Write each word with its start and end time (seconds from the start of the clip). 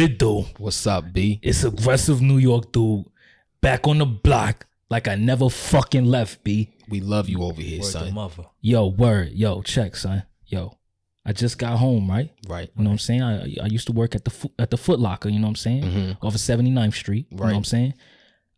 Yo, 0.00 0.06
it 0.06 0.18
do? 0.18 0.44
What's 0.56 0.86
up, 0.86 1.12
B? 1.12 1.38
It's 1.42 1.62
aggressive 1.62 2.22
New 2.22 2.38
York 2.38 2.72
dude 2.72 3.04
back 3.60 3.86
on 3.86 3.98
the 3.98 4.06
block 4.06 4.66
like 4.88 5.06
I 5.06 5.14
never 5.14 5.50
fucking 5.50 6.06
left, 6.06 6.42
B. 6.42 6.70
We 6.88 7.00
love 7.00 7.28
you 7.28 7.42
over 7.42 7.60
here, 7.60 7.82
Word 7.82 7.86
son. 7.90 8.14
mother. 8.14 8.44
Yo, 8.62 8.86
word. 8.86 9.32
Yo, 9.32 9.60
check, 9.60 9.94
son. 9.96 10.22
Yo, 10.46 10.78
I 11.26 11.34
just 11.34 11.58
got 11.58 11.76
home, 11.76 12.10
right? 12.10 12.30
Right. 12.48 12.70
You 12.78 12.82
know 12.84 12.88
what 12.88 12.94
I'm 12.94 12.98
saying? 12.98 13.22
I, 13.22 13.56
I 13.62 13.66
used 13.66 13.88
to 13.88 13.92
work 13.92 14.14
at 14.14 14.24
the 14.24 14.30
Fo- 14.30 14.52
at 14.58 14.70
the 14.70 14.78
Foot 14.78 15.00
Locker, 15.00 15.28
you 15.28 15.38
know 15.38 15.44
what 15.48 15.50
I'm 15.50 15.56
saying? 15.56 15.82
Mhm. 15.82 16.16
Off 16.22 16.34
of 16.34 16.40
79th 16.40 16.94
Street. 16.94 17.26
Right. 17.30 17.38
You 17.38 17.44
know 17.44 17.44
what 17.52 17.56
I'm 17.58 17.64
saying? 17.64 17.94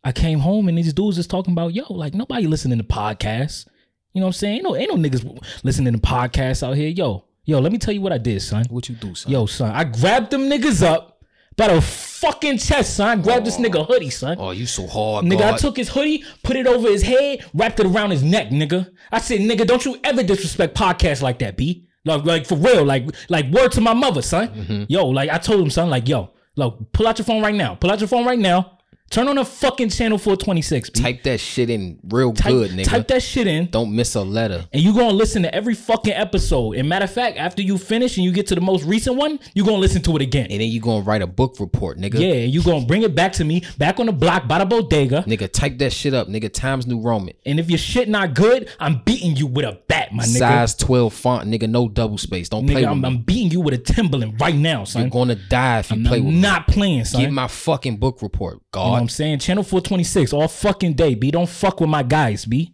I 0.01 0.13
came 0.13 0.39
home 0.39 0.69
and 0.69 0.77
these 0.77 0.93
dudes 0.93 1.17
is 1.17 1.27
talking 1.27 1.51
about, 1.51 1.73
yo, 1.73 1.91
like 1.91 2.13
nobody 2.13 2.47
listening 2.47 2.77
to 2.77 2.85
podcasts. 2.85 3.67
You 4.13 4.21
know 4.21 4.27
what 4.27 4.29
I'm 4.29 4.33
saying? 4.33 4.53
Ain't 4.55 4.63
no, 4.63 4.75
ain't 4.77 4.95
no 4.95 5.09
niggas 5.09 5.43
listening 5.65 5.91
to 5.91 5.99
podcasts 5.99 6.65
out 6.65 6.77
here. 6.77 6.87
Yo, 6.87 7.25
yo, 7.43 7.59
let 7.59 7.73
me 7.73 7.79
tell 7.79 7.93
you 7.93 7.99
what 7.99 8.13
I 8.13 8.17
did, 8.17 8.41
son. 8.41 8.63
What 8.69 8.87
you 8.87 8.95
do, 8.95 9.13
son? 9.13 9.29
Yo, 9.29 9.45
son, 9.45 9.71
I 9.71 9.83
grabbed 9.83 10.31
them 10.31 10.43
niggas 10.49 10.81
up 10.83 11.12
by 11.55 11.73
the 11.73 11.81
fucking 11.81 12.57
chest, 12.57 12.95
son. 12.95 13.19
I 13.19 13.21
grabbed 13.21 13.45
this 13.45 13.57
nigga 13.57 13.85
hoodie, 13.85 14.09
son. 14.09 14.37
Oh, 14.39 14.51
you 14.51 14.65
so 14.65 14.87
hard, 14.87 15.25
Nigga, 15.25 15.53
I 15.53 15.57
took 15.57 15.77
his 15.77 15.89
hoodie, 15.89 16.23
put 16.43 16.55
it 16.55 16.67
over 16.67 16.87
his 16.87 17.03
head, 17.03 17.45
wrapped 17.53 17.79
it 17.79 17.85
around 17.85 18.11
his 18.11 18.23
neck, 18.23 18.49
nigga. 18.49 18.91
I 19.11 19.19
said, 19.19 19.39
nigga, 19.41 19.65
don't 19.65 19.83
you 19.85 19.99
ever 20.03 20.23
disrespect 20.23 20.75
podcasts 20.75 21.21
like 21.21 21.39
that, 21.39 21.57
B. 21.57 21.87
Like, 22.05 22.25
like 22.25 22.45
for 22.45 22.55
real, 22.55 22.83
like, 22.83 23.05
like 23.29 23.49
word 23.51 23.71
to 23.73 23.81
my 23.81 23.93
mother, 23.93 24.21
son. 24.21 24.49
Mm-hmm. 24.49 24.83
Yo, 24.89 25.05
like 25.07 25.29
I 25.29 25.37
told 25.37 25.61
him, 25.61 25.69
son, 25.69 25.89
like, 25.89 26.07
yo, 26.07 26.31
look, 26.55 26.91
pull 26.91 27.07
out 27.07 27.17
your 27.17 27.25
phone 27.25 27.41
right 27.41 27.55
now. 27.55 27.75
Pull 27.75 27.91
out 27.91 27.99
your 27.99 28.07
phone 28.09 28.25
right 28.25 28.39
now. 28.39 28.72
Turn 29.13 29.27
on 29.27 29.35
the 29.35 29.45
fucking 29.45 29.89
channel 29.89 30.17
426, 30.17 30.89
B. 30.89 30.99
Type 30.99 31.21
that 31.21 31.39
shit 31.39 31.69
in 31.69 31.99
real 32.09 32.33
Type- 32.33 32.51
good, 32.51 32.71
nigga. 32.71 32.85
Type 32.85 33.07
that 33.09 33.21
shit 33.21 33.45
in. 33.45 33.67
Don't 33.67 33.95
miss 33.95 34.15
a 34.15 34.23
letter. 34.23 34.65
And 34.73 34.81
you 34.81 34.91
gonna 34.91 35.11
listen 35.13 35.43
to 35.43 35.53
every 35.53 35.75
fucking 35.75 36.13
episode. 36.13 36.77
And 36.77 36.89
matter 36.89 37.03
of 37.03 37.11
fact, 37.11 37.37
after 37.37 37.61
you 37.61 37.77
finish 37.77 38.17
and 38.17 38.25
you 38.25 38.31
get 38.31 38.47
to 38.47 38.55
the 38.55 38.61
most 38.61 38.85
recent 38.85 39.15
one, 39.15 39.39
you 39.53 39.63
gonna 39.63 39.77
listen 39.77 40.01
to 40.01 40.15
it 40.15 40.23
again. 40.23 40.47
And 40.49 40.59
then 40.61 40.67
you 40.67 40.81
gonna 40.81 41.03
write 41.03 41.21
a 41.21 41.27
book 41.27 41.57
report, 41.59 41.99
nigga. 41.99 42.19
Yeah, 42.19 42.33
and 42.33 42.51
you 42.51 42.63
gonna 42.63 42.87
bring 42.87 43.03
it 43.03 43.13
back 43.13 43.33
to 43.33 43.43
me, 43.43 43.61
back 43.77 43.99
on 43.99 44.07
the 44.07 44.11
block 44.11 44.47
by 44.47 44.57
the 44.57 44.65
bodega. 44.65 45.21
Nigga, 45.27 45.47
type 45.51 45.77
that 45.77 45.93
shit 45.93 46.15
up, 46.15 46.27
nigga. 46.27 46.51
Times 46.51 46.87
New 46.87 46.99
Roman. 46.99 47.35
And 47.45 47.59
if 47.59 47.69
your 47.69 47.77
shit 47.77 48.09
not 48.09 48.33
good, 48.33 48.67
I'm 48.79 49.03
beating 49.05 49.35
you 49.35 49.45
with 49.45 49.65
a 49.65 49.79
bat, 49.87 50.11
my 50.11 50.23
nigga. 50.23 50.39
Size 50.39 50.73
12 50.73 51.13
font, 51.13 51.47
nigga. 51.47 51.69
No 51.69 51.87
double 51.87 52.17
space. 52.17 52.49
Don't 52.49 52.65
play 52.65 52.81
with 52.81 52.85
I'm, 52.85 53.01
me. 53.01 53.07
I'm 53.09 53.17
beating 53.21 53.51
you 53.51 53.61
with 53.61 53.75
a 53.75 53.77
Timberland 53.77 54.41
right 54.41 54.55
now, 54.55 54.85
son. 54.85 55.03
You're 55.03 55.11
gonna 55.11 55.35
die 55.35 55.81
if 55.81 55.91
you 55.91 55.97
I'm 55.97 56.03
play 56.03 56.19
with 56.19 56.33
me. 56.33 56.41
not 56.41 56.67
playing, 56.67 57.05
son. 57.05 57.21
Get 57.21 57.31
my 57.31 57.47
fucking 57.47 57.97
book 57.97 58.23
report, 58.23 58.62
you 58.75 58.85
know 58.85 58.91
what 58.91 59.01
I'm 59.01 59.09
saying? 59.09 59.39
Channel 59.39 59.63
426 59.63 60.33
all 60.33 60.47
fucking 60.47 60.93
day, 60.93 61.15
B. 61.15 61.31
Don't 61.31 61.49
fuck 61.49 61.79
with 61.81 61.89
my 61.89 62.03
guys, 62.03 62.45
B. 62.45 62.73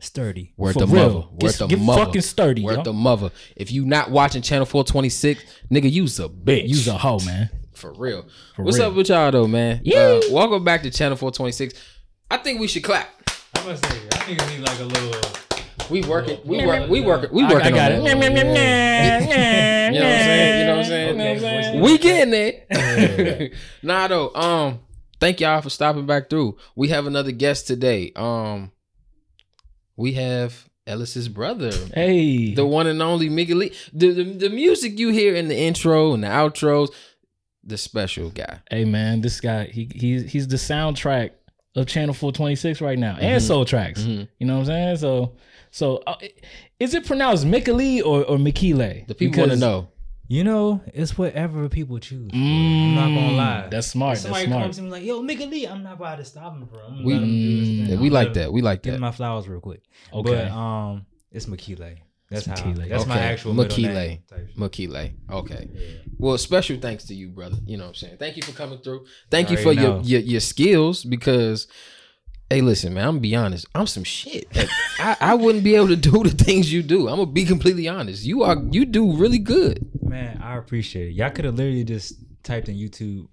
Sturdy. 0.00 0.52
Word 0.56 0.74
For 0.74 0.80
the 0.80 0.86
real. 0.86 1.02
mother. 1.04 1.18
Word 1.18 1.38
Get- 1.40 1.52
the 1.58 1.66
get 1.66 1.80
mother. 1.80 2.04
fucking 2.04 2.20
sturdy, 2.22 2.62
Word 2.62 2.76
yo. 2.76 2.82
the 2.84 2.92
mother. 2.92 3.30
If 3.56 3.72
you 3.72 3.84
not 3.84 4.10
watching 4.10 4.42
Channel 4.42 4.66
426, 4.66 5.42
nigga, 5.72 5.90
you's 5.90 6.20
a 6.20 6.28
bitch. 6.28 6.68
Use 6.68 6.86
a 6.86 6.96
hoe, 6.96 7.18
man. 7.26 7.50
For 7.74 7.92
real. 7.92 8.24
What's 8.56 8.78
real. 8.78 8.88
up 8.88 8.94
with 8.94 9.08
y'all 9.08 9.30
though, 9.32 9.46
man? 9.48 9.80
Yeah. 9.84 9.98
Uh, 9.98 10.32
welcome 10.32 10.62
back 10.64 10.82
to 10.82 10.90
Channel 10.90 11.16
426. 11.16 11.74
I 12.30 12.36
think 12.38 12.60
we 12.60 12.68
should 12.68 12.84
clap. 12.84 13.08
I 13.54 13.64
must 13.64 13.84
say, 13.86 13.98
I 14.12 14.16
think 14.18 14.40
we 14.42 14.56
need 14.58 14.60
like 14.64 14.78
a 14.80 14.84
little. 14.84 15.20
We 15.90 16.02
working. 16.02 16.38
We 16.44 16.64
work. 16.66 16.88
We 16.90 17.00
working. 17.00 17.30
We 17.32 17.42
I, 17.44 17.52
working 17.52 17.72
I 17.72 17.76
got 17.76 17.92
on 17.92 18.06
it. 18.06 18.20
that. 18.54 19.68
You 19.94 20.00
know 20.00 20.76
what 20.76 20.78
I'm 20.78 20.84
saying? 20.84 21.08
You 21.08 21.14
know 21.24 21.30
what 21.30 21.38
I'm 21.38 21.40
saying? 21.42 21.76
Okay, 21.76 21.80
We 21.80 21.98
getting 21.98 22.34
it. 22.34 23.54
nah, 23.82 24.06
though. 24.06 24.34
Um, 24.34 24.80
thank 25.20 25.40
y'all 25.40 25.60
for 25.60 25.70
stopping 25.70 26.06
back 26.06 26.30
through. 26.30 26.56
We 26.76 26.88
have 26.88 27.06
another 27.06 27.32
guest 27.32 27.66
today. 27.66 28.12
Um, 28.16 28.72
we 29.96 30.12
have 30.14 30.68
Ellis's 30.86 31.28
brother, 31.28 31.72
Hey. 31.94 32.54
the 32.54 32.64
one 32.66 32.86
and 32.86 33.02
only 33.02 33.28
Lee. 33.28 33.72
The, 33.92 34.12
the 34.12 34.24
the 34.24 34.50
music 34.50 34.98
you 34.98 35.10
hear 35.10 35.34
in 35.34 35.48
the 35.48 35.56
intro 35.56 36.14
and 36.14 36.22
the 36.24 36.28
outros, 36.28 36.88
the 37.62 37.76
special 37.76 38.30
guy. 38.30 38.60
Hey 38.70 38.84
man, 38.84 39.20
this 39.20 39.40
guy, 39.40 39.64
he 39.64 39.90
he's 39.94 40.30
he's 40.32 40.48
the 40.48 40.56
soundtrack 40.56 41.30
of 41.76 41.86
Channel 41.86 42.14
426 42.14 42.80
right 42.80 42.98
now. 42.98 43.14
Mm-hmm. 43.14 43.22
And 43.22 43.42
SoleTracks. 43.42 44.28
You 44.38 44.46
know 44.46 44.54
what 44.54 44.60
I'm 44.60 44.66
saying? 44.66 44.96
So 44.96 45.36
so 45.70 46.02
uh, 46.06 46.16
is 46.80 46.94
it 46.94 47.06
pronounced 47.06 47.44
Mikali 47.44 48.00
or, 48.00 48.24
or 48.24 48.38
Mikile? 48.38 49.06
The 49.06 49.14
people 49.14 49.40
want 49.40 49.52
to 49.52 49.58
know. 49.58 49.88
You 50.30 50.44
know, 50.44 50.82
it's 50.92 51.16
whatever 51.16 51.68
people 51.70 51.98
choose. 51.98 52.30
Mm, 52.32 52.36
I'm 52.36 52.94
not 52.94 53.06
gonna 53.06 53.32
lie. 53.36 53.68
That's 53.70 53.86
smart. 53.86 54.18
If 54.18 54.22
That's 54.24 54.24
somebody 54.24 54.46
smart. 54.46 54.62
comes 54.64 54.76
to 54.76 54.82
me 54.82 54.90
like, 54.90 55.02
"Yo, 55.02 55.22
Mika 55.22 55.44
Lee," 55.46 55.66
I'm 55.66 55.82
not 55.82 55.94
about 55.94 56.18
to 56.18 56.24
stop 56.26 56.52
him, 56.54 56.66
bro. 56.66 56.80
I'm 56.84 56.96
gonna 56.96 57.04
We- 57.06 57.14
let 57.14 57.22
him 57.22 57.28
do 57.28 57.34
his 57.58 57.68
thing. 57.68 57.76
Yeah, 57.88 57.94
I'm 57.94 58.00
we 58.02 58.08
gonna 58.10 58.24
like 58.24 58.34
that. 58.34 58.52
We 58.52 58.60
like 58.60 58.82
Give 58.82 58.92
him 58.94 59.00
that. 59.00 59.06
my 59.06 59.10
flowers 59.12 59.48
real 59.48 59.60
quick. 59.60 59.80
Okay. 60.12 60.30
But 60.30 60.50
um, 60.52 61.06
it's 61.32 61.46
Makile. 61.46 61.96
That's 62.30 62.44
how. 62.44 62.56
Makile. 62.56 62.88
That's 62.90 63.06
my 63.06 63.18
actual 63.18 63.54
middle 63.54 63.74
Makile. 63.74 63.94
name. 63.94 64.18
type 64.28 64.48
shit. 64.48 64.56
Makile. 64.58 65.12
Okay. 65.30 65.70
Well, 66.18 66.36
special 66.36 66.76
thanks 66.78 67.04
to 67.04 67.14
you, 67.14 67.28
brother. 67.30 67.56
You 67.64 67.78
know 67.78 67.84
what 67.84 67.88
I'm 67.88 67.94
saying? 67.94 68.16
Thank 68.18 68.36
you 68.36 68.42
for 68.42 68.52
coming 68.52 68.80
through. 68.80 69.06
Thank 69.30 69.50
you 69.50 69.56
for 69.56 69.72
your, 69.72 70.00
your 70.02 70.20
your 70.20 70.40
skills 70.40 71.04
because 71.04 71.68
hey, 72.50 72.60
listen, 72.60 72.94
man, 72.94 73.04
I'm 73.04 73.10
gonna 73.14 73.20
be 73.20 73.36
honest. 73.36 73.66
I'm 73.74 73.86
some 73.86 74.04
shit. 74.04 74.54
Like, 74.54 74.68
I, 74.98 75.16
I 75.20 75.34
wouldn't 75.34 75.64
be 75.64 75.74
able 75.74 75.88
to 75.88 75.96
do 75.96 76.22
the 76.22 76.30
things 76.30 76.72
you 76.72 76.82
do. 76.82 77.08
I'm 77.08 77.16
gonna 77.16 77.26
be 77.26 77.44
completely 77.44 77.88
honest. 77.88 78.24
You 78.24 78.42
are 78.42 78.56
you 78.70 78.84
do 78.84 79.16
really 79.16 79.38
good. 79.38 79.88
Man, 80.02 80.40
I 80.42 80.56
appreciate 80.56 81.08
it. 81.08 81.12
Y'all 81.12 81.30
could 81.30 81.44
have 81.44 81.56
literally 81.56 81.84
just 81.84 82.14
typed 82.42 82.68
in 82.68 82.76
YouTube 82.76 83.28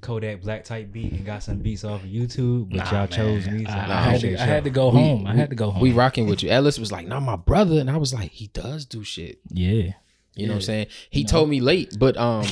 Kodak 0.00 0.42
Black 0.42 0.64
type 0.64 0.90
beat 0.90 1.12
and 1.12 1.24
got 1.24 1.42
some 1.42 1.58
beats 1.58 1.84
off 1.84 2.02
of 2.02 2.08
YouTube, 2.08 2.70
but 2.70 2.90
y'all 2.90 3.06
chose 3.06 3.46
me. 3.46 3.64
So 3.64 3.70
I, 3.70 3.76
I, 3.76 4.02
had 4.02 4.20
to, 4.20 4.34
I 4.34 4.44
had 4.44 4.64
to 4.64 4.70
go 4.70 4.90
home. 4.90 5.26
I 5.26 5.34
had 5.34 5.50
to 5.50 5.56
go 5.56 5.70
home. 5.70 5.80
We 5.80 5.92
rocking 5.92 6.26
with 6.26 6.42
you. 6.42 6.50
Ellis 6.50 6.78
was 6.78 6.90
like, 6.90 7.06
"Not 7.06 7.22
my 7.22 7.36
brother," 7.36 7.78
and 7.78 7.90
I 7.90 7.96
was 7.96 8.12
like, 8.12 8.32
"He 8.32 8.48
does 8.48 8.84
do 8.84 9.04
shit." 9.04 9.40
yeah. 9.48 9.92
You 10.34 10.46
know 10.46 10.54
what 10.54 10.56
I'm 10.56 10.62
saying? 10.62 10.86
He 11.10 11.24
told 11.24 11.50
me 11.50 11.60
late, 11.60 11.94
but 11.98 12.16
um, 12.16 12.46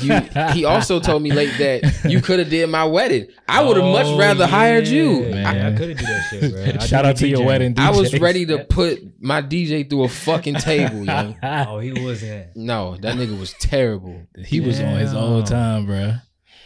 you, 0.00 0.20
he 0.52 0.64
also 0.64 0.98
told 1.00 1.22
me 1.22 1.32
late 1.32 1.52
that 1.58 2.04
you 2.10 2.20
could 2.20 2.38
have 2.38 2.50
did 2.50 2.68
my 2.68 2.84
wedding. 2.84 3.26
I 3.48 3.62
would 3.62 3.76
have 3.76 3.86
much 3.86 4.06
Oh, 4.06 4.18
rather 4.18 4.46
hired 4.46 4.88
you. 4.88 5.24
yeah. 5.26 5.48
I, 5.50 5.68
I, 5.68 5.76
could 5.76 5.88
have 5.90 5.98
did 5.98 6.06
that 6.06 6.26
shit, 6.30 6.52
bro. 6.78 6.78
Shout 6.86 7.04
out 7.06 7.16
to 7.16 7.28
your 7.28 7.40
DJing. 7.40 7.46
wedding. 7.46 7.74
I 7.78 7.90
was 7.90 8.18
ready 8.18 8.46
to 8.46 8.64
put 8.64 9.00
my 9.22 9.40
DJ 9.42 9.88
through 9.88 10.04
a 10.04 10.08
fucking 10.08 10.54
table, 10.56 11.04
yo. 11.04 11.34
Oh, 11.42 11.78
he 11.78 11.92
wasn't. 11.92 12.56
No, 12.56 12.96
that 12.98 13.16
nigga 13.16 13.38
was 13.38 13.52
terrible. 13.60 14.26
He 14.44 14.60
was 14.60 14.80
on 14.80 14.98
his 14.98 15.14
own 15.14 15.44
time, 15.44 15.86
bro. 15.86 16.14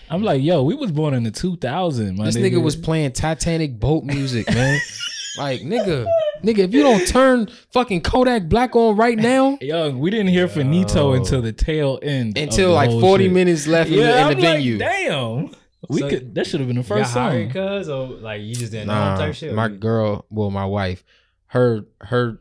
I'm 0.09 0.23
like, 0.23 0.41
yo, 0.43 0.63
we 0.63 0.75
was 0.75 0.93
born 0.93 1.15
in 1.15 1.25
the 1.25 1.33
2000. 1.33 2.17
My 2.17 2.27
This 2.27 2.37
nigga 2.37 2.63
was 2.63 2.77
playing 2.77 3.13
Titanic 3.13 3.79
boat 3.81 4.05
music, 4.05 4.49
man. 4.55 4.81
like, 5.39 5.63
nigga, 5.63 6.07
nigga, 6.47 6.59
if 6.61 6.73
you 6.73 6.83
don't 6.83 7.07
turn 7.07 7.49
fucking 7.73 8.01
Kodak 8.03 8.49
Black 8.49 8.75
on 8.77 8.97
right 8.97 9.19
now, 9.19 9.59
Yo, 9.61 9.91
we 9.97 10.11
didn't 10.11 10.29
hear 10.29 10.49
Finito 10.49 11.13
until 11.13 11.43
the 11.43 11.53
tail 11.53 11.99
end. 12.03 12.39
until 12.39 12.73
like 12.73 12.91
40 12.91 13.25
shit. 13.25 13.33
minutes 13.33 13.67
left 13.67 13.91
in 13.91 13.97
the, 13.97 14.03
in 14.03 14.09
I'm 14.25 14.29
the 14.29 14.35
like, 14.35 14.43
venue. 14.43 14.79
damn. 14.79 15.55
We 15.89 16.01
So, 16.01 16.09
could. 16.09 16.35
That 16.35 16.47
should 16.47 16.61
have 16.61 16.69
been 16.69 16.77
the 16.79 16.83
first 16.83 17.13
song. 17.13 17.51
cuz 17.51 17.89
or 17.89 18.07
like 18.09 18.41
you 18.43 18.55
just 18.55 18.73
didn't 18.73 18.89
know 18.89 19.17
type 19.19 19.35
shit? 19.35 19.53
my 19.55 19.69
girl, 19.69 20.25
well, 20.31 20.51
my 20.51 20.65
wife, 20.65 21.05
her, 21.49 21.85
her, 22.01 22.39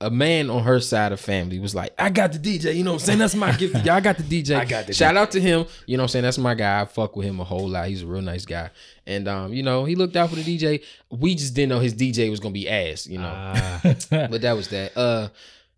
a 0.00 0.10
man 0.10 0.48
on 0.48 0.62
her 0.62 0.78
side 0.78 1.10
of 1.10 1.18
family 1.18 1.58
was 1.58 1.74
like, 1.74 1.92
I 1.98 2.10
got 2.10 2.32
the 2.32 2.38
DJ. 2.38 2.76
You 2.76 2.84
know 2.84 2.92
what 2.92 3.02
I'm 3.02 3.06
saying? 3.06 3.18
That's 3.18 3.34
my 3.34 3.50
gift. 3.52 3.74
to 3.74 3.80
y'all. 3.80 3.96
I 3.96 4.00
got 4.00 4.16
the 4.16 4.22
DJ. 4.22 4.56
I 4.60 4.64
got 4.64 4.86
the 4.86 4.94
Shout 4.94 5.16
out 5.16 5.32
to 5.32 5.40
him. 5.40 5.66
You 5.86 5.96
know 5.96 6.02
what 6.02 6.04
I'm 6.04 6.08
saying? 6.08 6.22
That's 6.22 6.38
my 6.38 6.54
guy. 6.54 6.80
I 6.80 6.84
fuck 6.84 7.16
with 7.16 7.26
him 7.26 7.40
a 7.40 7.44
whole 7.44 7.68
lot. 7.68 7.88
He's 7.88 8.02
a 8.02 8.06
real 8.06 8.22
nice 8.22 8.44
guy. 8.44 8.70
And 9.06 9.26
um, 9.26 9.52
you 9.52 9.62
know, 9.62 9.84
he 9.84 9.96
looked 9.96 10.16
out 10.16 10.30
for 10.30 10.36
the 10.36 10.42
DJ. 10.42 10.84
We 11.10 11.34
just 11.34 11.54
didn't 11.54 11.70
know 11.70 11.80
his 11.80 11.94
DJ 11.94 12.30
was 12.30 12.38
gonna 12.38 12.52
be 12.52 12.68
ass, 12.68 13.06
you 13.06 13.18
know. 13.18 13.32
Ah, 13.34 13.80
but 14.10 14.40
that 14.42 14.52
was 14.52 14.68
that. 14.68 14.96
Uh 14.96 15.28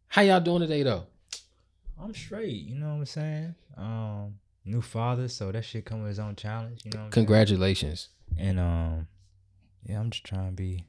how 0.08 0.23
y'all 0.23 0.40
doing 0.40 0.61
today 0.61 0.82
though? 0.82 1.05
I'm 2.02 2.12
straight. 2.14 2.62
You 2.64 2.75
know 2.75 2.88
what 2.88 2.94
I'm 2.94 3.06
saying? 3.06 3.55
Um, 3.76 4.34
new 4.64 4.82
father, 4.82 5.28
so 5.28 5.52
that 5.52 5.64
shit 5.64 5.84
come 5.84 6.00
with 6.00 6.08
his 6.08 6.19
own 6.19 6.34
challenge. 6.37 6.81
You 6.84 6.90
know. 6.93 7.00
What 7.00 7.05
I'm? 7.06 7.11
Congratulations. 7.12 8.08
And 8.37 8.58
um, 8.58 9.06
yeah, 9.87 10.00
I'm 10.00 10.11
just 10.11 10.25
trying 10.25 10.49
to 10.49 10.52
be 10.52 10.84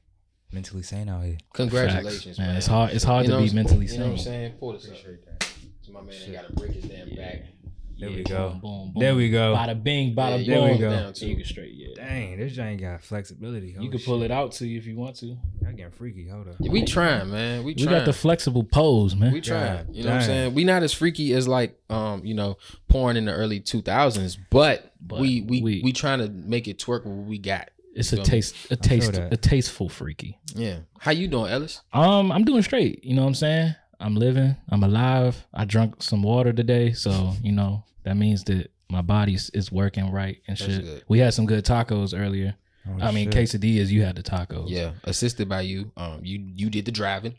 mentally 0.52 0.84
sane 0.84 1.10
out 1.10 1.24
here. 1.24 1.38
Congratulations, 1.54 2.24
Facts, 2.24 2.38
man. 2.40 2.48
man. 2.50 2.58
It's 2.58 2.68
hard. 2.68 2.92
It's 2.94 3.04
hard 3.04 3.26
You 3.26 3.32
to 3.32 3.36
what 3.38 3.42
be 3.44 3.48
I'm- 3.48 3.56
mentally 3.56 3.86
You 3.88 3.98
know 3.98 4.04
what 4.06 4.12
I'm 4.12 4.18
sane. 4.18 4.26
saying? 4.26 4.52
Pull 4.60 4.74
this 4.74 4.88
up. 4.90 4.96
So 5.82 5.92
my 5.94 6.02
man 6.02 6.14
ain't 6.24 6.34
gotta 6.34 6.54
break 6.54 6.72
his 6.72 6.84
damn 6.86 7.16
back. 7.16 7.44
There 8.00 8.10
we 8.10 8.24
go. 8.24 8.58
boom, 8.60 8.94
boom, 8.94 9.00
There 9.00 9.14
we 9.14 9.30
go. 9.30 9.54
Bada 9.56 9.82
bing, 9.84 10.16
bada 10.16 10.44
you 10.44 10.52
boom. 10.56 10.72
we 10.72 10.78
go. 10.80 10.90
down, 10.90 11.14
too. 11.14 11.28
You 11.28 11.36
can 11.36 11.46
straight. 11.46 11.72
Yeah. 11.76 11.90
Dang, 11.96 12.40
this 12.40 12.54
joint 12.54 12.82
got 12.82 13.04
flexibility. 13.04 13.76
You 13.80 13.92
can 13.92 14.00
pull 14.00 14.24
it 14.24 14.32
out 14.32 14.54
to 14.54 14.66
you 14.68 14.80
if 14.80 14.88
you 14.88 14.96
want 14.96 15.18
to. 15.18 15.38
I 15.68 15.72
getting 15.74 15.92
freaky. 15.92 16.28
Hold 16.28 16.48
up. 16.48 16.56
We 16.62 16.84
trying, 16.84 17.30
man. 17.30 17.64
We 17.64 17.76
trying. 17.76 17.90
We 17.90 17.96
got 17.96 18.06
the 18.06 18.14
flexible 18.14 18.64
pose, 18.64 19.16
man. 19.16 19.32
We 19.32 19.40
trying. 19.40 19.86
God 19.86 19.96
You 19.96 20.04
know 20.04 20.10
what 20.10 20.16
I'm 20.16 20.22
saying? 20.24 20.54
We 20.56 20.64
not 20.64 20.82
as 20.82 20.94
freaky 20.94 21.32
as 21.34 21.48
like 21.48 21.80
um, 21.92 22.26
you 22.26 22.34
know, 22.34 22.58
porn 22.88 23.18
in 23.18 23.26
the 23.26 23.34
early 23.34 23.60
two 23.60 23.84
thousands, 23.84 24.36
but, 24.50 24.94
But 25.00 25.20
we 25.20 25.42
we 25.42 25.62
we- 25.62 25.82
we, 25.84 25.94
trying 25.94 26.20
to 26.20 26.30
make 26.30 26.68
it 26.68 26.80
twerk 26.80 27.06
what 27.06 27.28
we 27.28 27.38
got. 27.38 27.70
It's 27.96 28.14
a 28.14 28.18
Feel 28.18 28.26
taste, 28.26 28.56
a 28.72 28.76
taste, 28.76 29.14
a 29.18 29.38
tasteful 29.38 29.90
freaky. 29.90 30.38
Yeah. 30.56 30.80
How 31.00 31.12
you 31.12 31.28
doing, 31.28 31.52
Ellis? 31.52 31.82
Um, 31.94 32.32
I'm 32.32 32.44
doing 32.44 32.62
straight. 32.64 33.04
You 33.04 33.16
know 33.16 33.22
what 33.24 33.30
I'm 33.30 33.36
saying? 33.36 33.76
I'm 34.00 34.16
living. 34.16 34.56
I'm 34.70 34.84
alive. 34.84 35.46
I 35.54 35.66
drank 35.66 36.02
some 36.02 36.24
water 36.24 36.54
today, 36.54 36.94
so 36.94 37.34
you 37.44 37.52
know 37.52 37.84
that 38.04 38.18
means 38.18 38.44
that 38.46 38.72
my 38.90 39.02
body 39.02 39.36
is 39.36 39.72
working 39.72 40.12
right 40.12 40.38
and 40.48 40.58
That's 40.58 40.72
shit. 40.74 40.84
good. 40.84 41.04
We 41.08 41.20
had 41.20 41.34
some 41.34 41.46
good 41.46 41.64
tacos 41.66 42.18
earlier. 42.20 42.56
Oh, 42.90 42.98
I 43.00 43.12
mean, 43.12 43.30
shit. 43.32 43.48
quesadillas. 43.62 43.90
You 43.90 44.02
had 44.04 44.16
the 44.16 44.24
tacos. 44.24 44.70
Yeah, 44.70 44.94
assisted 45.04 45.48
by 45.48 45.62
you. 45.62 45.92
Um, 45.98 46.20
you 46.24 46.44
you 46.56 46.70
did 46.72 46.86
the 46.86 46.92
driving. 46.92 47.36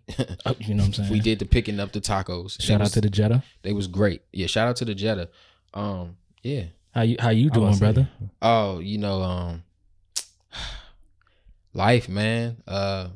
Oh, 0.47 0.55
you 0.61 0.75
know 0.75 0.85
what 0.85 0.89
I'm 0.89 0.93
saying. 1.05 1.11
we 1.11 1.19
did 1.19 1.41
the 1.41 1.47
picking 1.47 1.81
up 1.81 1.91
the 1.91 2.01
tacos. 2.01 2.61
Shout 2.61 2.69
They 2.69 2.75
out 2.75 2.81
was, 2.83 2.93
to 2.93 3.01
the 3.01 3.11
Jetta. 3.11 3.43
They 3.63 3.73
was 3.73 3.89
great. 3.89 4.23
Yeah, 4.33 4.47
shout 4.47 4.69
out 4.69 4.77
to 4.77 4.85
the 4.85 4.95
Jetta. 4.95 5.31
Um, 5.75 6.17
yeah. 6.45 6.65
How 6.95 7.03
you 7.03 7.17
how 7.19 7.31
you 7.31 7.51
I 7.53 7.59
was 7.59 7.59
doing, 7.59 7.75
saying, 7.75 7.93
brother? 7.95 8.11
Oh, 8.41 8.79
you 8.79 8.99
know, 8.99 9.21
um, 9.23 9.63
life, 11.75 12.09
man. 12.09 12.63
Uh, 12.67 13.09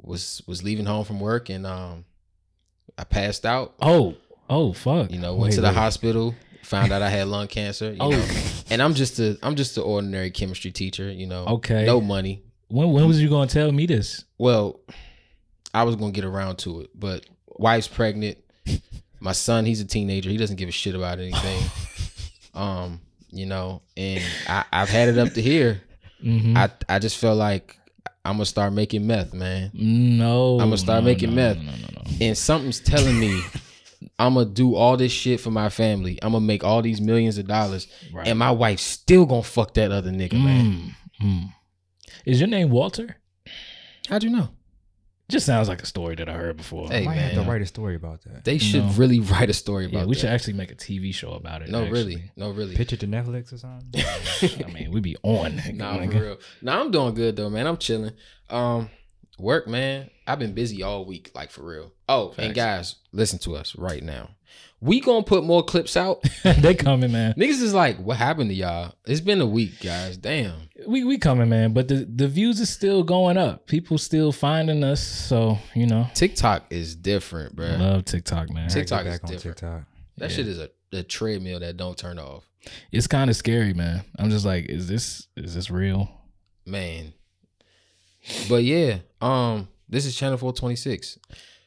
was 0.00 0.42
was 0.46 0.62
leaving 0.62 0.86
home 0.86 1.04
from 1.04 1.20
work 1.20 1.48
and 1.48 1.66
um, 1.66 2.04
I 2.98 3.04
passed 3.04 3.46
out. 3.46 3.74
Oh, 3.80 4.16
oh, 4.50 4.72
fuck. 4.72 5.10
You 5.10 5.18
know, 5.18 5.32
went 5.34 5.50
Wait, 5.50 5.54
to 5.56 5.60
the 5.60 5.68
wait. 5.68 5.76
hospital, 5.76 6.34
found 6.62 6.92
out 6.92 7.02
I 7.02 7.08
had 7.08 7.28
lung 7.28 7.46
cancer. 7.48 7.92
You 7.92 7.98
Oh. 8.00 8.10
know, 8.10 8.26
and 8.70 8.82
I'm 8.82 8.94
just 8.94 9.18
a 9.18 9.38
I'm 9.42 9.54
just 9.56 9.76
an 9.76 9.84
ordinary 9.84 10.30
chemistry 10.30 10.70
teacher. 10.72 11.10
You 11.10 11.26
know, 11.26 11.44
Okay. 11.46 11.84
no 11.86 12.00
money. 12.00 12.42
When 12.68 12.90
when 12.92 13.06
was 13.06 13.20
you 13.20 13.28
gonna 13.28 13.46
tell 13.48 13.70
me 13.70 13.86
this? 13.86 14.24
Well, 14.38 14.80
I 15.74 15.84
was 15.84 15.96
gonna 15.96 16.12
get 16.12 16.24
around 16.24 16.56
to 16.60 16.80
it, 16.80 16.90
but 16.94 17.24
wife's 17.46 17.88
pregnant. 17.88 18.38
My 19.20 19.32
son, 19.32 19.66
he's 19.66 19.80
a 19.80 19.84
teenager. 19.84 20.30
He 20.30 20.36
doesn't 20.36 20.56
give 20.56 20.68
a 20.68 20.72
shit 20.72 20.96
about 20.96 21.20
anything. 21.20 21.62
um, 22.54 23.00
you 23.30 23.46
know, 23.46 23.82
and 23.96 24.20
I, 24.48 24.64
I've 24.72 24.88
had 24.88 25.08
it 25.10 25.16
up 25.18 25.32
to 25.34 25.40
here. 25.42 25.80
Mhm. 26.24 26.56
I 26.56 26.70
I 26.88 26.98
just 26.98 27.18
feel 27.18 27.34
like 27.34 27.76
I'm 28.24 28.34
gonna 28.34 28.44
start 28.46 28.72
making 28.72 29.06
meth, 29.06 29.32
man. 29.34 29.70
no, 29.74 30.60
I'ma 30.60 30.76
start 30.76 31.02
no, 31.02 31.10
making 31.10 31.30
no, 31.30 31.36
meth. 31.36 31.56
No, 31.58 31.62
no, 31.64 31.70
no, 31.72 31.88
no. 31.96 32.02
And 32.26 32.38
something's 32.38 32.80
telling 32.80 33.18
me 33.18 33.40
I'm 34.18 34.34
gonna 34.34 34.46
do 34.46 34.74
all 34.76 34.96
this 34.96 35.12
shit 35.12 35.40
for 35.40 35.50
my 35.50 35.68
family. 35.68 36.18
I'm 36.22 36.32
gonna 36.32 36.44
make 36.44 36.62
all 36.64 36.82
these 36.82 37.00
millions 37.00 37.38
of 37.38 37.46
dollars, 37.46 37.86
Right. 38.12 38.26
and 38.28 38.38
my 38.38 38.50
wife 38.50 38.78
still 38.80 39.26
gonna 39.26 39.42
fuck 39.42 39.74
that 39.74 39.90
other 39.92 40.10
nigga, 40.10 40.34
man. 40.34 40.94
Mm, 41.20 41.24
mm. 41.26 41.52
Is 42.24 42.40
your 42.40 42.48
name 42.48 42.70
Walter? 42.70 43.16
How'd 44.08 44.22
you 44.22 44.30
know? 44.30 44.48
Just 45.32 45.46
sounds 45.46 45.68
like 45.68 45.82
a 45.82 45.86
story 45.86 46.14
that 46.16 46.28
I 46.28 46.34
heard 46.34 46.58
before. 46.58 46.88
Hey, 46.88 47.02
I 47.02 47.04
might 47.06 47.14
have 47.14 47.42
to 47.44 47.50
write 47.50 47.62
a 47.62 47.66
story 47.66 47.94
about 47.96 48.22
that. 48.24 48.44
They 48.44 48.58
should 48.58 48.84
No. 48.84 48.92
really 48.92 49.18
write 49.20 49.48
a 49.50 49.54
story 49.54 49.86
about 49.86 50.00
yeah, 50.00 50.04
we 50.04 50.14
that. 50.14 50.20
should 50.20 50.30
actually 50.30 50.52
make 50.52 50.70
a 50.70 50.74
TV 50.74 51.12
show 51.14 51.30
about 51.32 51.62
it. 51.62 51.70
no, 51.70 51.82
actually. 51.84 51.92
really, 52.16 52.30
no, 52.36 52.50
really. 52.50 52.76
Pitch 52.76 52.92
it 52.92 53.00
to 53.00 53.06
Netflix 53.06 53.52
or 53.52 53.56
something. 53.58 54.64
I 54.66 54.70
mean, 54.70 54.90
we'd 54.92 55.02
be 55.02 55.16
on. 55.22 55.56
Nah, 55.74 55.96
nigga. 55.98 56.12
for 56.12 56.22
real. 56.22 56.38
Nah, 56.60 56.80
I'm 56.80 56.90
doing 56.90 57.14
good 57.14 57.36
though, 57.36 57.48
man. 57.50 57.66
I'm 57.66 57.78
chilling. 57.78 58.12
Um, 58.50 58.90
work, 59.38 59.66
man. 59.66 60.10
I've 60.26 60.38
been 60.38 60.52
busy 60.52 60.82
all 60.82 61.04
week, 61.06 61.30
like 61.34 61.50
for 61.50 61.62
real. 61.62 61.92
Oh, 62.08 62.28
and 62.36 62.54
Facts. 62.54 62.56
guys, 62.56 62.94
listen 63.12 63.38
to 63.40 63.56
us 63.56 63.74
right 63.76 64.02
now. 64.02 64.30
We 64.84 65.00
gonna 65.00 65.22
put 65.22 65.44
more 65.44 65.62
clips 65.62 65.96
out. 65.96 66.22
they 66.42 66.74
coming, 66.74 67.12
man. 67.12 67.34
Niggas 67.38 67.62
is 67.62 67.72
like, 67.72 67.98
what 67.98 68.16
happened 68.16 68.50
to 68.50 68.54
y'all? 68.54 68.92
It's 69.06 69.20
been 69.20 69.40
a 69.40 69.46
week, 69.46 69.80
guys. 69.80 70.16
Damn. 70.16 70.54
We 70.88 71.04
we 71.04 71.18
coming, 71.18 71.48
man. 71.48 71.72
But 71.72 71.86
the 71.86 72.04
the 72.12 72.26
views 72.26 72.58
is 72.58 72.68
still 72.68 73.04
going 73.04 73.36
up. 73.36 73.68
People 73.68 73.96
still 73.96 74.32
finding 74.32 74.82
us. 74.82 75.00
So 75.00 75.58
you 75.74 75.86
know, 75.86 76.08
TikTok 76.14 76.64
is 76.70 76.96
different, 76.96 77.54
bro. 77.54 77.68
love 77.78 78.04
TikTok, 78.06 78.50
man. 78.50 78.68
TikTok 78.68 79.06
is 79.06 79.12
get 79.12 79.12
back 79.12 79.24
on 79.24 79.30
different. 79.30 79.56
TikTok. 79.58 79.82
That 80.18 80.30
Yeah. 80.30 80.36
shit 80.36 80.48
is 80.48 80.58
a, 80.58 80.68
a 80.92 81.02
treadmill 81.04 81.60
that 81.60 81.76
don't 81.76 81.96
turn 81.96 82.18
off. 82.18 82.44
It's 82.90 83.06
kind 83.06 83.30
of 83.30 83.36
scary, 83.36 83.74
man. 83.74 84.02
I'm 84.18 84.30
just 84.30 84.44
like, 84.44 84.66
is 84.68 84.88
this 84.88 85.28
is 85.36 85.54
this 85.54 85.70
real? 85.70 86.10
Man. 86.66 87.12
But 88.48 88.64
yeah, 88.64 88.98
um, 89.20 89.68
this 89.88 90.06
is 90.06 90.16
channel 90.16 90.38
426. 90.38 91.18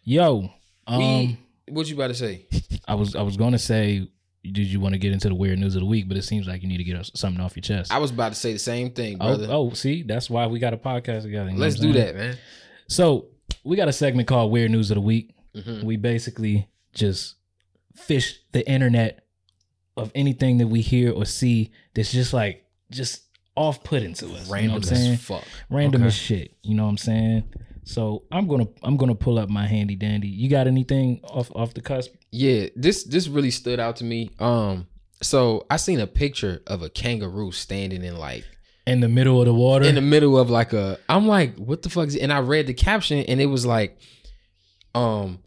Yo, 0.03 0.49
um, 0.87 0.97
we 0.99 1.37
what 1.69 1.87
you 1.89 1.95
about 1.95 2.07
to 2.07 2.13
say? 2.15 2.47
I 2.87 2.95
was 2.95 3.15
I 3.15 3.21
was 3.21 3.37
gonna 3.37 3.57
say, 3.59 4.07
did 4.43 4.67
you 4.67 4.79
want 4.79 4.93
to 4.93 4.99
get 4.99 5.11
into 5.11 5.27
the 5.29 5.35
weird 5.35 5.59
news 5.59 5.75
of 5.75 5.81
the 5.81 5.87
week? 5.87 6.07
But 6.07 6.17
it 6.17 6.23
seems 6.23 6.47
like 6.47 6.61
you 6.61 6.67
need 6.67 6.77
to 6.77 6.83
get 6.83 7.03
something 7.17 7.41
off 7.43 7.55
your 7.55 7.61
chest. 7.61 7.91
I 7.91 7.97
was 7.97 8.11
about 8.11 8.29
to 8.29 8.35
say 8.39 8.53
the 8.53 8.59
same 8.59 8.91
thing, 8.91 9.17
oh, 9.19 9.37
brother. 9.37 9.47
oh, 9.49 9.71
see, 9.71 10.03
that's 10.03 10.29
why 10.29 10.47
we 10.47 10.59
got 10.59 10.73
a 10.73 10.77
podcast 10.77 11.23
together. 11.23 11.49
you 11.49 11.55
know 11.55 11.61
Let's 11.61 11.75
do 11.79 11.93
that, 11.93 12.15
man. 12.15 12.37
So 12.87 13.27
we 13.63 13.75
got 13.75 13.87
a 13.87 13.93
segment 13.93 14.27
called 14.27 14.51
Weird 14.51 14.71
News 14.71 14.91
of 14.91 14.95
the 14.95 15.01
Week. 15.01 15.33
Mhm. 15.55 15.83
We 15.83 15.97
basically 15.97 16.67
just 16.93 17.35
fish 17.95 18.39
the 18.51 18.67
internet 18.69 19.25
of 19.97 20.11
anything 20.13 20.57
that 20.57 20.67
we 20.67 20.81
hear 20.81 21.11
or 21.11 21.25
see 21.25 21.71
that's 21.93 22.11
just 22.11 22.33
like 22.33 22.65
just 22.91 23.23
off 23.55 23.83
putting 23.83 24.13
to 24.13 24.25
us. 24.25 24.31
you 24.31 24.37
know 24.47 24.51
Random 24.53 24.71
what 24.73 24.75
I'm 24.91 24.95
saying? 24.97 25.13
as 25.13 25.21
fuck. 25.21 25.43
Random 25.69 26.01
Okay. 26.01 26.07
as 26.07 26.13
shit. 26.13 26.57
You 26.61 26.75
know 26.75 26.83
what 26.83 26.89
I'm 26.89 26.97
saying? 26.97 27.43
So 27.87 28.23
I'm 28.31 28.47
gonna 28.47 28.67
I'm 28.83 28.97
gonna 28.97 29.15
pull 29.15 29.37
up 29.39 29.47
my 29.49 29.65
handy 29.67 29.95
dandy. 29.95 30.27
You 30.27 30.49
got 30.49 30.67
anything 30.67 31.21
off 31.23 31.51
off 31.55 31.73
the 31.75 31.81
cusp? 31.81 32.13
Yeah, 32.31 32.67
this 32.75 33.03
this 33.03 33.27
really 33.27 33.51
stood 33.51 33.79
out 33.79 33.95
to 33.97 34.03
me. 34.03 34.31
Um, 34.39 34.87
so 35.21 35.65
I 35.69 35.77
seen 35.77 35.99
a 35.99 36.07
picture 36.07 36.61
of 36.67 36.81
a 36.81 36.89
kangaroo 36.89 37.51
standing 37.51 38.03
in 38.03 38.17
like 38.17 38.43
In 38.87 38.99
the 39.01 39.07
middle 39.07 39.39
of 39.39 39.45
the 39.45 39.53
water. 39.53 39.85
in 39.85 39.95
the 39.95 40.01
middle 40.01 40.37
of 40.37 40.49
like 40.49 40.73
a. 40.73 40.97
I'm 41.07 41.27
like, 41.27 41.55
what 41.57 41.83
the 41.83 41.89
fuck? 41.89 42.07
Is 42.07 42.15
it? 42.15 42.21
And 42.21 42.33
I 42.33 42.39
read 42.39 42.67
the 42.67 42.73
caption, 42.73 43.19
and 43.19 43.39
it 43.39 43.45
was 43.47 43.65
like, 43.65 43.97
um. 44.93 45.39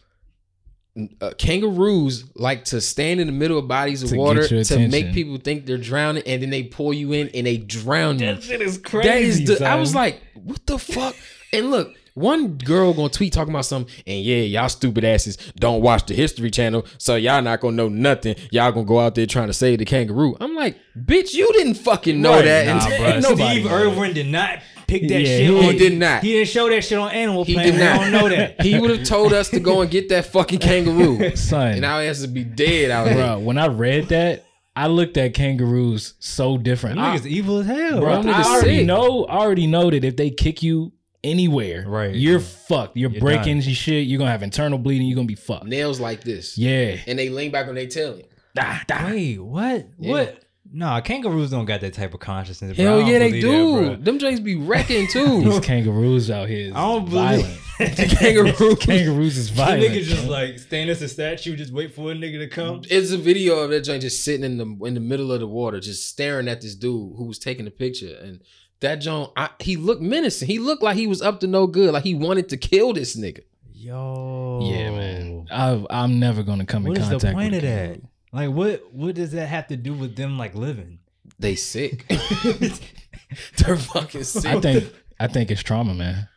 Uh, 1.20 1.31
kangaroos 1.38 2.25
like 2.34 2.64
to 2.64 2.81
stand 2.81 3.20
in 3.20 3.29
the 3.29 3.32
middle 3.32 3.56
of 3.56 3.69
bodies 3.69 4.02
of 4.02 4.08
To 4.08 4.17
water 4.17 4.44
your 4.46 4.64
to 4.64 4.88
make 4.88 5.12
people 5.12 5.37
think 5.37 5.64
they're 5.64 5.79
drowning, 5.79 6.25
and 6.26 6.43
then 6.43 6.50
they 6.50 6.64
pull 6.64 6.93
you 6.93 7.12
in 7.12 7.29
and 7.34 7.46
they 7.46 7.56
drown 7.56 8.19
you. 8.19 8.34
That 8.34 8.43
shit 8.43 8.61
is 8.61 8.79
crazy. 8.79 9.08
That 9.08 9.19
is 9.23 9.61
the. 9.61 9.64
I 9.64 9.76
was 9.76 9.94
like, 9.94 10.20
what 10.34 10.67
the 10.67 10.76
fuck? 10.76 11.14
And 11.52 11.70
look, 11.70 11.94
one 12.19 12.59
girl 12.59 12.93
gonna 12.93 13.09
tweet 13.09 13.32
talking 13.32 13.53
about 13.55 13.65
something, 13.65 13.93
and 14.06 14.23
yeah, 14.23 14.38
y'all 14.38 14.69
stupid 14.69 15.05
asses 15.05 15.37
don't 15.56 15.81
watch 15.82 16.06
the 16.06 16.15
History 16.15 16.50
Channel, 16.50 16.85
so 16.99 17.17
y'all 17.17 17.43
not 17.43 17.61
gonna 17.61 17.76
know 17.76 17.88
nothing. 17.88 18.35
Y'all 18.50 18.73
gonna 18.73 18.85
go 18.87 19.00
out 19.00 19.15
there 19.15 19.27
trying 19.27 19.46
to 19.48 19.53
save 19.53 19.79
the 19.79 19.84
kangaroo. 19.84 20.37
I'm 20.41 20.55
like, 20.55 20.77
bitch, 20.98 21.34
you 21.34 21.51
didn't 21.55 21.75
fucking 21.75 22.20
know 22.20 22.34
Right, 22.37 22.44
that. 22.44 22.67
nah, 22.67 22.89
and 23.06 23.22
nobody 23.22 23.60
Steve. 23.60 23.72
Irwin 23.72 24.13
did 24.15 24.27
not 24.29 24.60
pick 24.87 25.03
that 25.08 25.20
Yeah, 25.20 25.27
shit. 25.27 25.51
he- 25.51 25.72
He 25.72 25.79
did 25.79 25.98
not. 25.98 26.22
He 26.22 26.32
didn't 26.32 26.48
show 26.48 26.69
that 26.70 26.82
shit 26.82 26.98
on 26.98 27.10
Animal 27.10 27.44
He 27.44 27.55
Planet. 27.55 27.72
did 27.72 27.79
We 27.81 27.84
not. 27.87 28.01
don't 28.01 28.13
know 28.13 28.29
that. 28.37 28.63
He 28.63 28.79
would 28.79 28.91
have 28.91 29.06
told 29.06 29.32
us 29.32 29.48
to 29.51 29.60
go 29.60 29.82
and 29.82 29.91
get 29.91 30.08
that 30.08 30.27
fucking 30.27 30.58
kangaroo, 30.60 31.31
son. 31.37 31.69
and 31.75 31.84
our 31.84 32.03
asses 32.03 32.22
would 32.27 32.34
be 32.34 32.44
dead 32.44 32.91
out 32.91 33.06
here. 33.08 33.17
bro, 33.17 33.39
when 33.41 33.58
I 33.58 33.67
read 33.69 34.08
that, 34.08 34.44
I 34.75 34.87
looked 34.87 35.17
at 35.17 35.34
kangaroos 35.34 36.15
so 36.20 36.56
different. 36.56 36.98
I, 37.01 37.17
Niggas 37.19 37.27
evil 37.27 37.58
as 37.58 37.67
hell. 37.67 38.01
bro, 38.01 38.22
I 38.22 38.43
already 38.44 38.79
sick. 38.79 38.87
know. 38.87 39.25
I 39.25 39.37
already 39.39 39.67
know 39.67 39.91
that 39.91 40.05
if 40.05 40.17
they 40.17 40.31
kick 40.31 40.63
you 40.63 40.93
anywhere, 41.25 41.84
Right. 41.87 42.15
you're 42.15 42.41
fucked. 42.41 42.96
You're, 42.96 43.10
You're 43.10 43.20
breaking 43.20 43.60
your 43.63 43.75
shit. 43.75 44.06
You're 44.06 44.19
gonna 44.19 44.31
have 44.31 44.43
internal 44.43 44.79
bleeding. 44.79 45.06
You're 45.06 45.17
gonna 45.17 45.27
be 45.27 45.34
fucked. 45.34 45.67
Nails 45.67 46.01
like 46.01 46.22
this, 46.25 46.56
Yeah. 46.58 46.96
and 47.06 47.19
they 47.19 47.29
lean 47.29 47.51
back 47.51 47.69
on 47.69 47.75
their 47.75 47.87
tail. 47.87 48.20
Da, 48.55 48.79
da. 48.87 49.06
Wait, 49.10 49.39
what? 49.39 49.87
Yeah. 49.98 50.10
What? 50.10 50.44
Nah, 50.70 51.01
kangaroos 51.01 51.51
don't 51.51 51.65
got 51.65 51.81
that 51.81 51.94
type 51.94 52.13
of 52.15 52.20
consciousness. 52.20 52.77
bro. 52.77 52.84
Hell 52.84 53.01
don't 53.01 53.08
yeah, 53.10 53.19
they 53.20 53.41
do. 53.41 53.77
that, 53.81 53.87
bro. 53.87 53.96
Them 53.96 54.19
Jays 54.19 54.41
be 54.41 54.56
wrecking 54.56 55.06
too. 55.08 55.43
These 55.44 55.60
kangaroos 55.60 56.31
out 56.31 56.48
here 56.48 56.69
is 56.69 56.75
I 56.75 56.81
don't 56.82 57.08
violent. 57.08 57.58
believe 57.79 57.96
kangaroos. 58.19 58.79
kangaroos 58.81 59.37
is 59.39 59.48
The 59.48 59.55
violent. 59.55 59.82
nigga 59.94 60.03
just 60.03 60.27
like 60.29 60.58
stand 60.58 60.91
as 60.91 61.01
a 61.01 61.08
statue, 61.08 61.56
just 61.56 61.72
wait 61.72 61.94
for 61.94 62.13
a 62.13 62.15
nigga 62.15 62.39
to 62.41 62.48
come. 62.48 62.82
It's 62.91 63.13
a 63.13 63.17
video 63.17 63.60
of 63.60 63.70
that 63.70 63.81
joint 63.81 64.03
just 64.03 64.25
sitting 64.25 64.44
in 64.44 64.58
the 64.58 64.84
in 64.87 64.94
the 64.94 65.01
middle 65.01 65.32
of 65.32 65.41
the 65.41 65.46
water, 65.46 65.81
just 65.81 66.06
staring 66.08 66.48
at 66.48 66.60
this 66.60 66.75
dude 66.75 67.17
who 67.17 67.25
was 67.25 67.39
taking 67.39 67.65
the 67.65 67.70
picture. 67.70 68.17
And 68.22 68.41
that 68.81 68.96
joint, 68.96 69.31
I, 69.37 69.48
he 69.60 69.77
looked 69.77 70.03
menacing. 70.03 70.48
He 70.48 70.58
looked 70.58 70.82
like 70.82 70.96
he 70.96 71.06
was 71.06 71.22
up 71.22 71.41
to 71.41 71.46
no 71.46 71.67
good, 71.67 71.93
like 71.94 72.05
he 72.05 72.15
wanted 72.15 72.48
to 72.51 72.56
kill 72.58 72.93
this 72.93 73.17
nigga. 73.17 73.41
Yo. 73.72 74.60
yeah, 74.65 74.91
man. 74.91 75.46
I, 75.51 75.82
I'm 75.89 76.19
never 76.19 76.43
gonna 76.43 76.67
come 76.67 76.84
What 76.84 76.96
in 76.96 77.03
is 77.03 77.08
contact 77.08 77.22
the 77.25 77.32
point 77.32 77.53
with 77.53 77.65
of 77.65 77.70
a 77.70 77.72
that? 77.72 78.01
Kangaroo. 78.32 78.49
Like, 78.49 78.56
what? 78.56 78.93
What 78.94 79.15
does 79.15 79.32
that 79.32 79.47
have 79.47 79.67
to 79.69 79.77
do 79.77 79.94
with 79.94 80.17
them 80.17 80.39
like 80.39 80.55
living? 80.55 80.99
They 81.39 81.55
sick. 81.55 82.06
They're 83.58 83.77
fucking 83.77 84.25
sick. 84.25 84.47
I 84.47 84.61
think 84.61 84.93
I 85.20 85.27
think 85.27 85.51
it's 85.51 85.63
trauma, 85.63 85.94
man. 85.94 86.29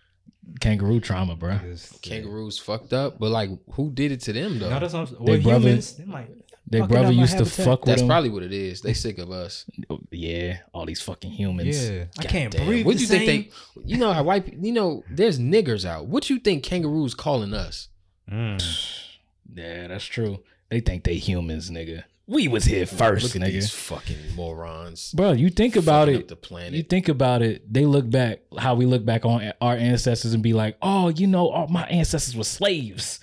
Kangaroo 0.60 1.00
trauma, 1.00 1.36
bro. 1.36 1.60
Kangaroos 2.02 2.60
fucked 2.60 2.94
up, 2.94 3.18
but 3.20 3.30
like, 3.32 3.50
who 3.74 3.90
did 3.92 4.12
it 4.12 4.22
to 4.22 4.34
them 4.34 4.60
though? 4.60 4.70
No, 4.70 4.80
that's 4.80 4.94
what 4.94 5.10
I'm, 5.20 5.26
They 5.26 5.40
brother- 5.40 5.60
humans. 5.70 5.96
They 5.96 6.06
might 6.06 6.30
Their 6.68 6.88
brother 6.88 7.12
used 7.12 7.34
to 7.38 7.46
habitat. 7.46 7.66
fuck 7.66 7.80
with 7.82 7.88
That's 7.88 8.02
them. 8.02 8.10
probably 8.10 8.30
what 8.30 8.44
it 8.44 8.52
is. 8.52 8.82
They 8.82 8.94
sick 8.94 9.18
of 9.18 9.32
us. 9.32 9.66
yeah, 10.12 10.58
all 10.74 10.86
these 10.86 11.02
fucking 11.02 11.32
humans. 11.32 11.90
Yeah, 11.90 12.06
I 12.20 12.24
can't 12.24 12.52
damn. 12.54 12.66
breathe. 12.68 12.86
What 12.86 12.98
do 12.98 13.02
you 13.02 13.08
think 13.08 13.26
they? 13.26 13.82
You 13.86 13.98
know 13.98 14.12
how 14.14 14.24
white? 14.24 14.46
pe- 14.46 14.58
You 14.60 14.74
know, 14.74 15.04
there's 15.10 15.40
niggers 15.40 15.86
out. 15.86 16.08
What 16.08 16.30
you 16.30 16.40
think 16.40 16.64
kangaroos 16.64 17.14
calling 17.14 17.54
us? 17.54 17.88
Mm. 18.30 18.62
Yeah, 19.54 19.88
that's 19.88 20.06
true. 20.06 20.40
They 20.72 20.80
think 20.80 21.04
they 21.04 21.16
humans, 21.16 21.70
nigga. 21.70 22.06
We 22.28 22.48
was 22.48 22.64
here 22.64 22.86
first, 22.86 23.24
Look 23.26 23.36
at 23.36 23.42
nigga. 23.42 23.52
these 23.54 23.72
fucking 23.72 24.36
morons. 24.36 25.12
Bro, 25.12 25.34
you 25.34 25.50
think 25.50 25.76
about 25.76 26.08
Fucking 26.08 26.16
it. 26.16 26.22
up 26.24 26.28
the 26.30 26.36
planet. 26.38 26.74
You 26.74 26.84
think 26.84 27.10
about 27.10 27.42
it, 27.42 27.72
they 27.72 27.86
look 27.86 28.10
back 28.10 28.40
how 28.58 28.74
we 28.76 28.86
look 28.86 29.04
back 29.04 29.26
on 29.26 29.52
our 29.60 29.74
ancestors 29.76 30.34
and 30.34 30.42
be 30.42 30.54
like, 30.54 30.78
oh, 30.82 31.10
you 31.10 31.28
know, 31.28 31.50
all 31.50 31.68
my 31.68 31.84
ancestors 31.88 32.36
were 32.38 32.46
slaves. 32.46 33.20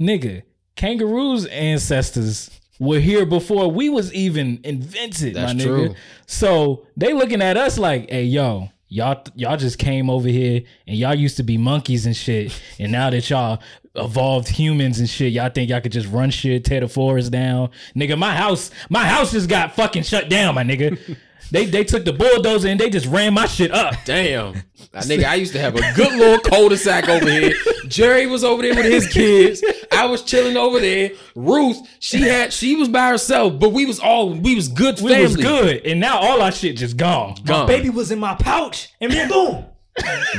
Nigga, 0.00 0.42
kangaroos' 0.76 1.46
ancestors 1.46 2.50
were 2.78 3.00
here 3.00 3.26
before 3.26 3.70
we 3.70 3.88
was 3.90 4.12
even 4.14 4.60
invented, 4.64 5.34
That's 5.34 5.52
my 5.54 5.60
nigga. 5.60 5.64
true. 5.64 5.94
So 6.26 6.86
they 6.96 7.12
looking 7.12 7.42
at 7.42 7.56
us 7.56 7.76
like, 7.78 8.08
hey, 8.08 8.24
yo, 8.24 8.70
y'all 8.88 9.22
y'all 9.34 9.56
just 9.56 9.78
came 9.78 10.08
over 10.08 10.28
here 10.28 10.62
and 10.86 10.96
y'all 10.96 11.14
used 11.14 11.36
to 11.38 11.42
be 11.42 11.58
monkeys 11.58 12.06
and 12.06 12.16
shit. 12.16 12.58
And 12.78 12.92
now 12.92 13.10
that 13.10 13.28
y'all 13.28 13.60
evolved 13.98 14.48
humans 14.48 14.98
and 14.98 15.08
shit, 15.08 15.32
y'all 15.32 15.50
think 15.50 15.70
y'all 15.70 15.80
could 15.80 15.92
just 15.92 16.08
run 16.08 16.30
shit, 16.30 16.64
tear 16.64 16.80
the 16.80 16.88
forest 16.88 17.30
down. 17.30 17.70
Nigga, 17.94 18.18
my 18.18 18.34
house, 18.34 18.70
my 18.88 19.04
house 19.04 19.32
just 19.32 19.48
got 19.48 19.74
fucking 19.74 20.02
shut 20.02 20.28
down, 20.28 20.54
my 20.54 20.64
nigga. 20.64 21.16
They 21.50 21.64
they 21.64 21.84
took 21.84 22.04
the 22.04 22.12
bulldozer 22.12 22.68
and 22.68 22.78
they 22.78 22.90
just 22.90 23.06
ran 23.06 23.34
my 23.34 23.46
shit 23.46 23.70
up. 23.70 23.94
Damn. 24.04 24.54
Nah, 24.92 25.00
nigga, 25.00 25.24
I 25.24 25.36
used 25.36 25.52
to 25.52 25.60
have 25.60 25.76
a 25.76 25.92
good 25.94 26.12
little 26.12 26.38
cul-de-sac 26.40 27.08
over 27.08 27.30
here. 27.30 27.54
Jerry 27.88 28.26
was 28.26 28.44
over 28.44 28.62
there 28.62 28.74
with 28.74 28.84
his 28.84 29.06
kids. 29.08 29.62
I 29.92 30.06
was 30.06 30.22
chilling 30.22 30.56
over 30.56 30.78
there. 30.78 31.12
Ruth, 31.34 31.78
she 32.00 32.22
had 32.22 32.52
she 32.52 32.76
was 32.76 32.88
by 32.88 33.08
herself, 33.08 33.58
but 33.58 33.72
we 33.72 33.86
was 33.86 33.98
all 33.98 34.34
we 34.34 34.54
was 34.54 34.68
good 34.68 34.98
Family. 34.98 35.16
We 35.16 35.22
was 35.22 35.36
good, 35.36 35.86
and 35.86 36.00
now 36.00 36.18
all 36.18 36.42
our 36.42 36.52
shit 36.52 36.76
just 36.76 36.96
gone. 36.96 37.36
Gone. 37.44 37.66
Baby 37.66 37.90
was 37.90 38.10
in 38.10 38.18
my 38.18 38.34
pouch, 38.34 38.92
and 39.00 39.10
then 39.10 39.28
boom, 39.28 39.64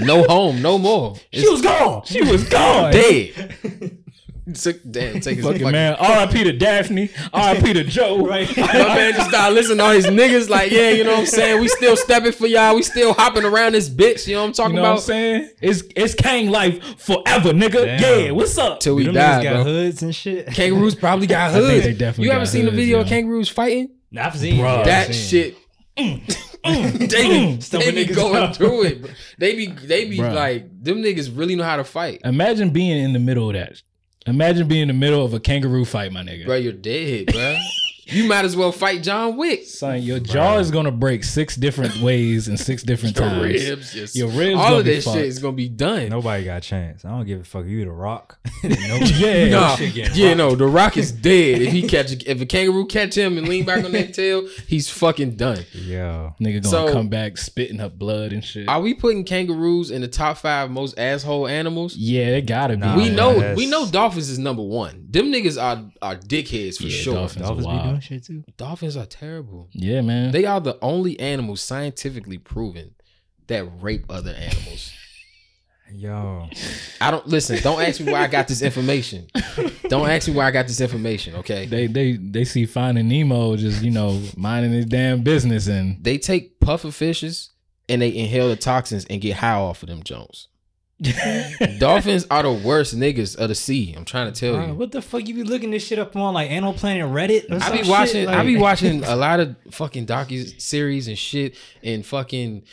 No 0.01 0.23
home, 0.23 0.61
no 0.61 0.77
more. 0.77 1.15
she 1.33 1.47
was 1.49 1.61
gone. 1.61 2.03
She 2.05 2.21
was 2.21 2.43
gone. 2.47 2.91
dead. 2.93 3.97
Took, 4.55 4.77
damn, 4.89 5.19
take 5.19 5.35
his 5.37 5.45
Fucking 5.45 5.59
fucking 5.59 5.71
man. 5.71 5.93
R.I.P. 5.99 6.43
to 6.45 6.53
Daphne. 6.53 7.11
R.I.P. 7.31 7.71
to 7.73 7.83
Joe. 7.83 8.25
Right. 8.25 8.49
My 8.57 8.65
man 8.95 9.13
just 9.13 9.29
started 9.29 9.53
listening 9.53 9.77
to 9.77 9.83
all 9.83 9.91
his 9.91 10.07
niggas 10.07 10.49
like, 10.49 10.71
yeah, 10.71 10.89
you 10.89 11.03
know 11.03 11.11
what 11.11 11.19
I'm 11.19 11.25
saying? 11.27 11.61
We 11.61 11.67
still 11.67 11.95
stepping 11.95 12.31
for 12.31 12.47
y'all. 12.47 12.73
We 12.73 12.81
still 12.81 13.13
hopping 13.13 13.43
around 13.45 13.73
this 13.73 13.87
bitch. 13.91 14.25
You 14.25 14.33
know 14.37 14.41
what 14.41 14.45
I'm 14.45 14.49
You 14.49 14.53
talking 14.55 14.75
know 14.77 14.81
what 14.81 14.87
I'm 14.87 14.93
about? 14.95 15.03
saying? 15.03 15.49
It's 15.61 15.83
it's 15.95 16.15
Kang 16.15 16.49
life 16.49 16.83
forever, 16.99 17.51
nigga. 17.51 17.99
Damn. 17.99 18.25
Yeah, 18.25 18.31
what's 18.31 18.57
up? 18.57 18.79
Till 18.79 18.95
we 18.95 19.03
Them 19.05 19.13
die, 19.13 19.21
niggas 19.39 19.43
got 19.43 19.53
bro. 19.53 19.63
hoods 19.65 20.01
and 20.01 20.15
shit. 20.15 20.47
Kangaroos 20.47 20.95
probably 20.95 21.27
got 21.27 21.51
think 21.51 21.65
hoods. 21.65 21.83
they 21.85 21.93
definitely 21.93 22.25
you 22.25 22.31
haven't 22.31 22.47
seen 22.47 22.65
the 22.65 22.71
hoods, 22.71 22.81
video 22.81 23.01
of 23.01 23.05
yo. 23.05 23.09
kangaroos 23.11 23.49
fighting? 23.49 23.91
Nah, 24.11 24.25
I've 24.25 24.35
seen 24.39 24.63
Bruh. 24.63 24.83
that 24.85 25.09
I've 25.09 25.15
seen. 25.15 25.53
shit. 25.53 25.57
they 25.95 26.23
be, 26.73 27.07
mm. 27.07 27.63
Stumping 27.63 27.95
they 27.95 28.05
be 28.05 28.11
mm. 28.11 28.15
going 28.15 28.43
up. 28.43 28.55
through 28.55 28.83
it. 28.83 29.01
bro. 29.01 29.11
They 29.37 29.55
be 29.55 29.67
they 29.67 30.05
be 30.09 30.17
Bruh. 30.17 30.33
like 30.33 30.83
them 30.83 31.01
niggas 31.01 31.35
really 31.35 31.55
know 31.55 31.63
how 31.63 31.77
to 31.77 31.83
fight. 31.83 32.21
Imagine 32.23 32.71
being 32.71 33.03
in 33.03 33.13
the 33.13 33.19
middle 33.19 33.49
of 33.49 33.55
that. 33.55 33.81
Imagine 34.25 34.67
being 34.67 34.83
in 34.83 34.87
the 34.89 34.93
middle 34.93 35.23
of 35.23 35.33
a 35.33 35.39
kangaroo 35.39 35.85
fight, 35.85 36.11
my 36.11 36.21
nigga. 36.21 36.45
Bro, 36.45 36.57
you're 36.57 36.73
dead, 36.73 37.27
bro. 37.27 37.57
You 38.11 38.25
might 38.27 38.45
as 38.45 38.55
well 38.55 38.71
fight 38.71 39.03
John 39.03 39.37
Wick. 39.37 39.65
Son, 39.65 40.01
your 40.01 40.19
jaw 40.19 40.57
is 40.57 40.71
gonna 40.71 40.91
break 40.91 41.23
six 41.23 41.55
different 41.55 41.97
ways 42.01 42.47
and 42.47 42.59
six 42.59 42.83
different 42.83 43.15
Your 43.17 43.27
times. 43.29 43.41
ribs, 43.69 43.93
just, 43.93 44.15
Your 44.15 44.27
ribs 44.29 44.59
all 44.59 44.77
of 44.77 44.85
be 44.85 44.91
this 44.95 45.03
shit 45.05 45.25
is 45.25 45.39
gonna 45.39 45.53
be 45.55 45.69
done. 45.69 46.09
Nobody 46.09 46.45
got 46.45 46.57
a 46.57 46.61
chance. 46.61 47.05
I 47.05 47.09
don't 47.09 47.25
give 47.25 47.41
a 47.41 47.43
fuck. 47.43 47.65
You 47.65 47.85
the 47.85 47.91
Rock. 47.91 48.37
no, 48.63 48.69
Yeah. 48.75 49.49
Nah, 49.49 49.75
shit 49.75 49.95
yeah, 49.95 50.27
rocked. 50.29 50.37
no, 50.37 50.55
the 50.55 50.67
Rock 50.67 50.97
is 50.97 51.11
dead. 51.11 51.61
If 51.61 51.71
he 51.71 51.87
catch, 51.87 52.11
if 52.25 52.41
a 52.41 52.45
kangaroo 52.45 52.85
catch 52.87 53.15
him 53.15 53.37
and 53.37 53.47
lean 53.47 53.65
back 53.65 53.83
on 53.85 53.91
that 53.93 54.13
tail, 54.13 54.47
he's 54.67 54.89
fucking 54.89 55.35
done. 55.35 55.65
Yeah, 55.73 56.31
Nigga 56.41 56.63
gonna 56.63 56.69
So- 56.87 56.91
come 56.93 57.09
back 57.09 57.37
spitting 57.37 57.79
up 57.79 57.97
blood 57.97 58.33
and 58.33 58.43
shit. 58.43 58.67
Are 58.67 58.81
we 58.81 58.93
putting 58.93 59.23
kangaroos 59.23 59.91
in 59.91 60.01
the 60.01 60.07
top 60.07 60.37
five 60.37 60.69
most 60.71 60.97
asshole 60.99 61.47
animals? 61.47 61.95
yeah, 61.95 62.27
it 62.27 62.45
gotta 62.45 62.73
be. 62.75 62.79
Nah, 62.81 62.95
we 62.95 63.03
man. 63.05 63.15
know, 63.15 63.33
that's- 63.39 63.57
we 63.57 63.65
know, 63.65 63.85
dolphins 63.89 64.29
is 64.29 64.39
number 64.39 64.63
one. 64.63 65.05
Them 65.09 65.31
niggas 65.31 65.61
are 65.61 65.85
are 66.01 66.15
dickheads 66.15 66.77
for 66.77 66.83
Yeah, 66.83 67.01
sure. 67.01 67.13
dolphins. 67.15 67.45
Dolphins 67.45 67.67
be 67.67 67.73
wild. 67.73 67.98
Doing 67.99 68.21
shit 68.21 68.25
too. 68.25 68.43
Dolphins 68.57 68.97
are 68.97 69.05
terrible. 69.05 69.67
Yeah, 69.71 70.01
man. 70.01 70.31
They 70.31 70.45
are 70.45 70.59
the 70.59 70.77
only 70.81 71.19
animals 71.19 71.61
scientifically 71.61 72.37
proven 72.37 72.95
that 73.47 73.65
rape 73.81 74.05
other 74.09 74.31
animals. 74.31 74.91
Yo, 75.91 76.47
I 77.01 77.09
don't 77.09 77.27
listen. 77.27 77.59
Don't 77.63 77.81
ask 77.81 77.99
me 77.99 78.11
where 78.11 78.21
I 78.21 78.27
got 78.27 78.47
this 78.47 78.61
information. 78.61 79.27
Don't 79.87 80.07
ask 80.07 80.27
me 80.27 80.35
where 80.35 80.45
I 80.45 80.51
got 80.51 80.67
this 80.67 80.81
information. 80.81 81.33
Okay. 81.37 81.65
they 81.65 81.87
they 81.87 82.11
they 82.11 82.43
see 82.43 82.67
Finding 82.67 83.07
Nemo 83.07 83.55
just 83.55 83.81
you 83.81 83.89
know 83.89 84.21
minding 84.37 84.71
his 84.71 84.85
damn 84.85 85.23
business 85.23 85.65
and 85.65 86.03
They 86.03 86.19
take 86.19 86.59
puffer 86.59 86.91
fishes 86.91 87.49
and 87.87 88.03
they 88.03 88.15
inhale 88.15 88.49
the 88.49 88.55
toxins 88.55 89.05
and 89.05 89.19
get 89.19 89.37
high 89.37 89.55
off 89.55 89.81
of 89.81 89.89
them 89.89 90.03
Jones. 90.03 90.47
Dolphins 91.79 92.27
are 92.29 92.43
the 92.43 92.51
worst 92.51 92.95
niggas 92.97 93.37
of 93.37 93.47
the 93.49 93.55
sea. 93.55 93.93
I'm 93.95 94.05
trying 94.05 94.31
to 94.33 94.37
tell 94.39 94.55
Bruh, 94.55 94.67
you. 94.67 94.73
what 94.73 94.91
the 94.91 95.01
fuck 95.01 95.27
you 95.27 95.33
be 95.33 95.43
looking 95.43 95.71
this 95.71 95.85
shit 95.85 95.97
up 95.99 96.15
on 96.15 96.33
like 96.33 96.51
Animal 96.51 96.73
Planet 96.73 97.05
Reddit? 97.05 97.51
I 97.51 97.59
some 97.59 97.71
be 97.71 97.77
shit? 97.79 97.87
watching. 97.87 98.27
I 98.27 98.35
Like- 98.37 98.45
be 98.45 98.57
watching 98.57 99.03
a 99.05 99.15
lot 99.15 99.39
of 99.39 99.55
fucking 99.71 100.05
docu 100.07 100.59
series 100.61 101.07
and 101.07 101.17
shit 101.17 101.55
and 101.83 102.05
fucking 102.05 102.63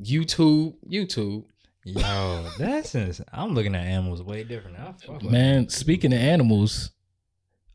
YouTube. 0.00 0.74
YouTube. 0.88 1.44
Yo, 1.84 2.46
that's 2.58 2.94
ins- 2.94 3.20
I'm 3.32 3.54
looking 3.54 3.74
at 3.74 3.84
animals 3.84 4.22
way 4.22 4.44
different. 4.44 4.78
I 4.78 4.92
fuck 4.92 5.20
with 5.22 5.32
man. 5.32 5.68
Speaking 5.68 6.12
of 6.12 6.20
animals, 6.20 6.90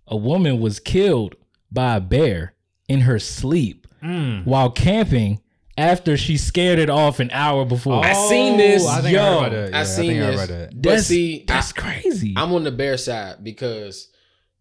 a 0.07 0.15
woman 0.15 0.61
was 0.61 0.79
killed 0.79 1.35
by 1.69 1.97
a 1.97 2.01
bear 2.01 2.53
in 2.87 3.01
her 3.01 3.19
sleep 3.19 3.85
Mm. 4.01 4.45
while 4.45 4.69
camping 4.69 5.41
after 5.77 6.17
she 6.17 6.38
scared 6.38 6.79
it 6.79 6.89
off 6.89 7.19
an 7.19 7.29
hour 7.31 7.63
before. 7.65 8.03
I 8.03 8.13
seen 8.13 8.57
this. 8.57 8.84
Oh, 8.86 8.89
I 8.89 9.01
think 9.01 9.17
I 9.17 9.22
Yo, 9.22 9.39
heard 9.41 9.48
about 9.48 9.51
that. 9.51 9.74
I 9.75 9.77
Yeah, 9.79 9.84
seen 9.84 10.07
think 10.10 10.24
I 10.24 10.25
this. 10.31 10.39
read 10.39 10.50
that. 10.50 10.81
But 10.81 10.89
that's 10.89 11.05
see, 11.07 11.43
that's 11.48 11.74
I- 11.77 11.81
crazy. 11.81 12.34
I'm 12.36 12.51
on 12.53 12.63
the 12.63 12.72
bear 12.72 12.98
side 12.98 13.43
because, 13.43 14.10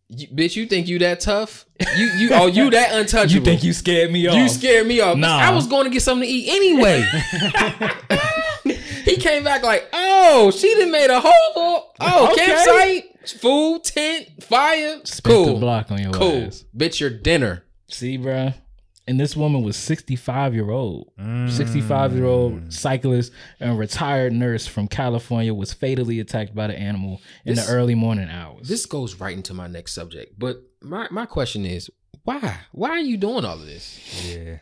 you, 0.09 0.29
bitch, 0.29 0.57
you 0.57 0.67
think 0.67 0.87
you 0.89 0.99
that 1.01 1.21
tough? 1.21 1.65
You 1.97 2.07
you 2.19 2.31
oh 2.33 2.47
you 2.47 2.71
that 2.71 2.93
untouchable? 3.01 3.33
you 3.35 3.41
think 3.41 3.65
you 3.65 3.73
scared 3.73 4.13
me 4.13 4.27
off? 4.29 4.37
You 4.37 4.49
scared 4.49 4.87
me 4.87 5.01
off. 5.01 5.17
Nah. 5.17 5.39
I 5.39 5.51
was 5.55 5.67
going 5.67 5.85
to 5.85 5.91
get 5.91 6.03
something 6.03 6.29
to 6.29 6.33
eat 6.33 6.49
anyway. 6.49 7.05
he 9.05 9.17
came 9.17 9.45
back 9.45 9.63
like, 9.63 9.89
oh, 9.93 10.51
she 10.51 10.75
done 10.75 10.91
made 10.91 11.11
a 11.11 11.21
whole 11.21 11.33
little, 11.55 11.95
oh, 12.01 12.33
Okay. 12.33 12.47
campsite, 12.47 13.31
food, 13.41 13.85
tent, 13.85 14.43
fire. 14.45 15.01
Spent 15.05 15.25
cool. 15.35 15.55
the 15.55 15.61
block 15.61 15.91
on 15.91 16.01
your 16.03 16.13
cool. 16.13 16.45
ass. 16.47 16.65
Bitch, 16.77 17.01
your 17.01 17.11
dinner. 17.11 17.65
See, 17.89 18.19
bruh. 18.19 18.55
And 19.09 19.21
this 19.21 19.37
woman 19.37 19.63
was 19.63 19.77
65 19.77 20.55
year 20.55 20.71
old. 20.71 21.13
Mm. 21.19 21.51
65 21.51 22.15
year 22.15 22.25
old 22.25 22.73
cyclist 22.73 23.33
and 23.61 23.79
retired 23.79 24.33
nurse 24.33 24.67
from 24.67 24.89
California 24.89 25.55
was 25.55 25.73
fatally 25.73 26.19
attacked 26.21 26.55
by 26.55 26.67
the 26.67 26.77
animal 26.79 27.21
in 27.45 27.55
This- 27.55 27.67
the 27.67 27.73
early 27.73 27.95
morning 27.95 28.29
hours. 28.29 28.67
This 28.69 28.85
goes 28.87 29.15
right 29.21 29.37
into 29.37 29.55
my 29.55 29.69
next 29.69 29.93
subject. 29.93 30.39
But 30.39 30.63
my, 30.83 31.07
my 31.11 31.25
question 31.27 31.65
is, 31.65 31.89
why? 32.25 32.59
Why 32.73 32.91
are 32.91 32.99
you 32.99 33.17
doing 33.17 33.45
all 33.45 33.55
of 33.61 33.67
this? 33.67 34.27
Yeah. 34.27 34.59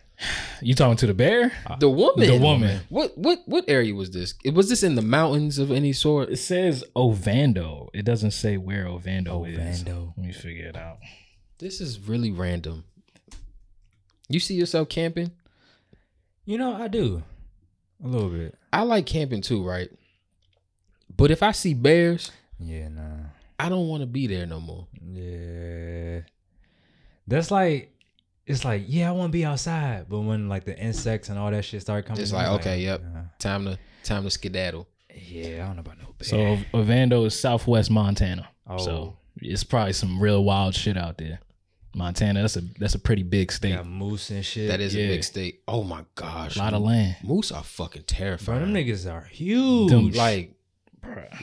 you 0.60 0.74
talking 0.74 0.98
to 0.98 1.06
the 1.06 1.14
bear? 1.14 1.50
The 1.80 1.88
woman. 1.88 2.26
The 2.28 2.38
woman. 2.38 2.80
What 2.90 3.16
what 3.16 3.40
what 3.46 3.64
area 3.66 3.94
was 3.94 4.10
this? 4.10 4.34
Was 4.52 4.68
this 4.68 4.82
in 4.82 4.94
the 4.94 5.02
mountains 5.02 5.58
of 5.58 5.70
any 5.72 5.92
sort? 5.94 6.28
It 6.28 6.36
says 6.36 6.84
Ovando. 6.94 7.88
It 7.94 8.04
doesn't 8.04 8.30
say 8.32 8.56
where 8.58 8.86
Ovando, 8.86 9.44
is. 9.44 9.58
Ovando. 9.58 10.12
Let 10.16 10.26
me 10.26 10.32
figure 10.32 10.66
it 10.68 10.76
out. 10.76 10.98
This 11.58 11.80
is 11.80 11.98
really 12.00 12.30
random. 12.30 12.84
You 14.28 14.40
see 14.40 14.54
yourself 14.54 14.88
camping? 14.88 15.30
You 16.44 16.58
know, 16.58 16.74
I 16.74 16.88
do. 16.88 17.22
A 18.02 18.06
little 18.06 18.28
bit. 18.28 18.54
I 18.72 18.82
like 18.82 19.06
camping 19.06 19.42
too, 19.42 19.64
right? 19.66 19.90
But 21.16 21.30
if 21.30 21.42
I 21.42 21.52
see 21.52 21.74
bears, 21.74 22.30
Yeah, 22.58 22.88
nah. 22.88 23.26
I 23.58 23.68
don't 23.68 23.88
want 23.88 24.02
to 24.02 24.06
be 24.06 24.26
there 24.26 24.46
no 24.46 24.60
more. 24.60 24.86
Yeah. 25.00 26.20
That's 27.26 27.50
like 27.50 27.92
it's 28.46 28.64
like, 28.64 28.84
yeah, 28.86 29.08
I 29.08 29.12
want 29.12 29.30
to 29.30 29.32
be 29.32 29.44
outside, 29.44 30.06
but 30.08 30.20
when 30.20 30.48
like 30.48 30.64
the 30.64 30.78
insects 30.78 31.30
and 31.30 31.38
all 31.38 31.50
that 31.50 31.64
shit 31.64 31.80
start 31.80 32.04
coming, 32.04 32.20
It's 32.20 32.30
in, 32.30 32.36
like, 32.36 32.48
okay, 32.60 32.80
yep. 32.80 33.02
nah. 33.02 33.22
Time 33.38 33.64
to 33.64 33.78
time 34.02 34.24
to 34.24 34.30
skedaddle. 34.30 34.86
Yeah, 35.14 35.62
I 35.64 35.66
don't 35.66 35.76
know 35.76 35.80
about 35.80 35.98
no 35.98 36.14
bear. 36.18 36.28
So 36.28 36.78
Ovando 36.78 37.24
is 37.24 37.38
southwest 37.38 37.90
Montana. 37.90 38.48
Oh. 38.66 38.78
So 38.78 39.16
it's 39.40 39.64
probably 39.64 39.92
some 39.92 40.20
real 40.20 40.44
wild 40.44 40.74
shit 40.74 40.96
out 40.98 41.16
there. 41.18 41.40
Montana, 41.94 42.40
that's 42.42 42.56
a 42.56 42.62
that's 42.78 42.94
a 42.94 42.98
pretty 42.98 43.22
big 43.22 43.52
state. 43.52 43.74
got 43.76 43.86
moose 43.86 44.30
and 44.30 44.44
shit. 44.44 44.68
That 44.68 44.80
is 44.80 44.94
Yeah. 44.94 45.04
a 45.04 45.08
big 45.08 45.24
state. 45.24 45.62
Oh 45.68 45.84
my 45.84 46.04
gosh. 46.14 46.56
A 46.56 46.58
lot 46.58 46.74
of 46.74 46.82
land. 46.82 47.16
Moose 47.22 47.52
are 47.52 47.62
fucking 47.62 48.02
Bro, 48.08 48.16
terrifying. 48.18 48.60
them 48.60 48.74
niggas 48.74 49.10
are 49.10 49.24
huge. 49.24 49.90
Them- 49.90 50.10
like 50.12 50.52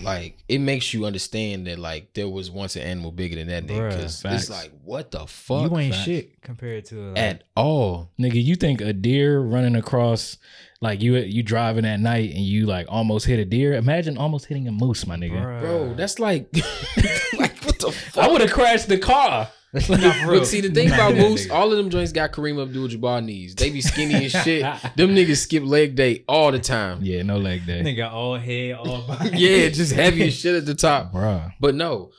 like 0.02 0.44
it 0.50 0.58
makes 0.58 0.92
you 0.92 1.06
understand 1.06 1.68
that 1.68 1.78
like 1.78 2.14
there 2.16 2.28
was 2.28 2.50
once 2.50 2.76
an 2.76 2.82
animal 2.82 3.12
bigger 3.12 3.36
than 3.36 3.48
that 3.48 3.68
nigga 3.68 3.90
because 3.92 4.24
it's 4.26 4.50
like 4.50 4.72
what 4.84 5.12
the 5.12 5.28
fuck 5.28 5.70
you 5.70 5.78
ain't 5.78 5.94
facts. 5.94 6.06
shit 6.06 6.42
compared 6.42 6.84
to 6.86 6.96
like, 7.12 7.18
at 7.20 7.44
all 7.56 8.10
Nigga, 8.20 8.44
you 8.44 8.56
think 8.56 8.82
a 8.82 8.92
deer 8.92 9.40
running 9.40 9.76
across 9.76 10.38
like 10.82 11.00
you 11.02 11.16
you 11.18 11.44
driving 11.44 11.86
at 11.86 12.00
night 12.00 12.32
and 12.32 12.40
you 12.44 12.66
like 12.66 12.88
almost 12.90 13.28
hit 13.28 13.38
a 13.38 13.46
deer? 13.46 13.74
Imagine 13.74 14.18
almost 14.18 14.46
hitting 14.48 14.68
a 14.68 14.72
moose, 14.72 15.06
my 15.06 15.16
nigga. 15.16 15.40
Bruh. 15.44 15.60
bro 15.62 15.94
that's 15.94 16.18
like 16.18 16.50
like 17.38 17.51
what 17.51 17.51
the 17.82 17.92
fuck 17.92 18.24
I 18.24 18.28
would 18.32 18.42
have 18.42 18.52
crashed 18.52 18.88
the 18.88 18.98
car. 18.98 19.50
Nah. 19.74 20.26
Look, 20.28 20.44
see 20.46 20.60
the 20.60 20.70
thing 20.70 20.90
Nah, 20.90 20.96
about 20.96 21.16
Moose, 21.16 21.50
all 21.50 21.72
of 21.72 21.78
them 21.78 21.90
joints 21.90 22.12
got 22.12 22.34
Kareem 22.34 22.62
Abdul-Jabbar 22.62 23.24
knees. 23.24 23.56
They 23.56 23.70
be 23.70 23.80
skinny 23.80 24.26
as 24.26 24.32
shit. 24.34 24.64
Them 24.98 25.16
niggas 25.16 25.38
skip 25.38 25.64
leg 25.64 25.96
day 25.96 26.26
all 26.28 26.52
the 26.52 26.60
time. 26.60 27.00
Yeah, 27.02 27.22
no 27.24 27.38
leg 27.38 27.66
day. 27.66 27.82
nigga 27.82 28.12
all 28.12 28.36
head, 28.38 28.74
all 28.76 29.02
body. 29.08 29.30
Yeah, 29.38 29.70
just 29.70 29.94
heavy 29.94 30.28
as 30.28 30.34
shit 30.36 30.56
at 30.56 30.66
the 30.66 30.76
top. 30.76 31.14
Bruh. 31.14 31.54
But 31.62 31.76
no, 31.76 32.12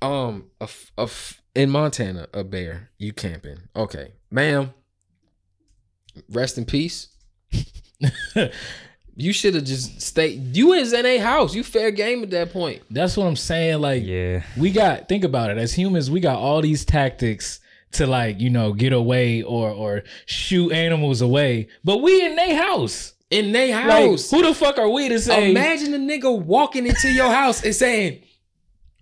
um, 0.00 0.46
a, 0.62 0.64
f- 0.64 0.92
a 0.96 1.02
f- 1.02 1.42
in 1.54 1.68
Montana, 1.68 2.26
a 2.32 2.42
bear, 2.42 2.88
you 2.96 3.12
camping. 3.12 3.58
Okay, 3.76 4.14
ma'am. 4.30 4.72
Rest 6.30 6.56
in 6.56 6.64
peace. 6.64 7.08
you 9.16 9.32
should 9.32 9.54
have 9.54 9.64
just 9.64 10.00
stayed. 10.00 10.56
You 10.56 10.72
is 10.72 10.92
in 10.92 11.06
a 11.06 11.18
house. 11.18 11.54
You 11.54 11.62
fair 11.62 11.90
game 11.90 12.22
at 12.22 12.30
that 12.30 12.52
point. 12.52 12.82
That's 12.90 13.16
what 13.16 13.26
I'm 13.26 13.36
saying. 13.36 13.80
Like 13.80 14.04
yeah. 14.04 14.42
we 14.58 14.70
got 14.70 15.08
think 15.08 15.24
about 15.24 15.50
it. 15.50 15.58
As 15.58 15.72
humans, 15.72 16.10
we 16.10 16.20
got 16.20 16.38
all 16.38 16.60
these 16.60 16.84
tactics 16.84 17.60
to 17.92 18.06
like, 18.06 18.40
you 18.40 18.50
know, 18.50 18.72
get 18.72 18.92
away 18.92 19.42
or 19.42 19.70
or 19.70 20.02
shoot 20.26 20.72
animals 20.72 21.20
away. 21.20 21.68
But 21.84 21.98
we 21.98 22.24
in 22.24 22.36
their 22.36 22.56
house. 22.56 23.12
In 23.30 23.52
they 23.52 23.72
Like, 23.72 24.10
house. 24.10 24.30
who 24.30 24.42
the 24.42 24.54
fuck 24.54 24.78
are 24.78 24.88
we 24.88 25.08
to 25.08 25.18
say 25.18 25.50
Imagine 25.50 25.94
a 25.94 25.98
nigga 25.98 26.40
walking 26.40 26.86
into 26.86 27.10
your 27.10 27.32
house 27.32 27.64
and 27.64 27.74
saying, 27.74 28.22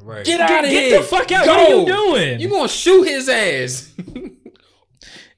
Right. 0.00 0.24
"Get 0.24 0.38
get, 0.38 0.50
out 0.50 0.64
of 0.64 0.70
here! 0.70 0.90
get 0.90 1.00
the 1.00 1.06
fuck 1.06 1.32
out? 1.32 1.44
Go. 1.44 1.52
What 1.52 1.70
are 1.70 1.80
you 1.80 1.86
doing? 1.86 2.40
You 2.40 2.48
gonna 2.48 2.68
shoot 2.68 3.02
his 3.04 3.28
ass?" 3.28 3.92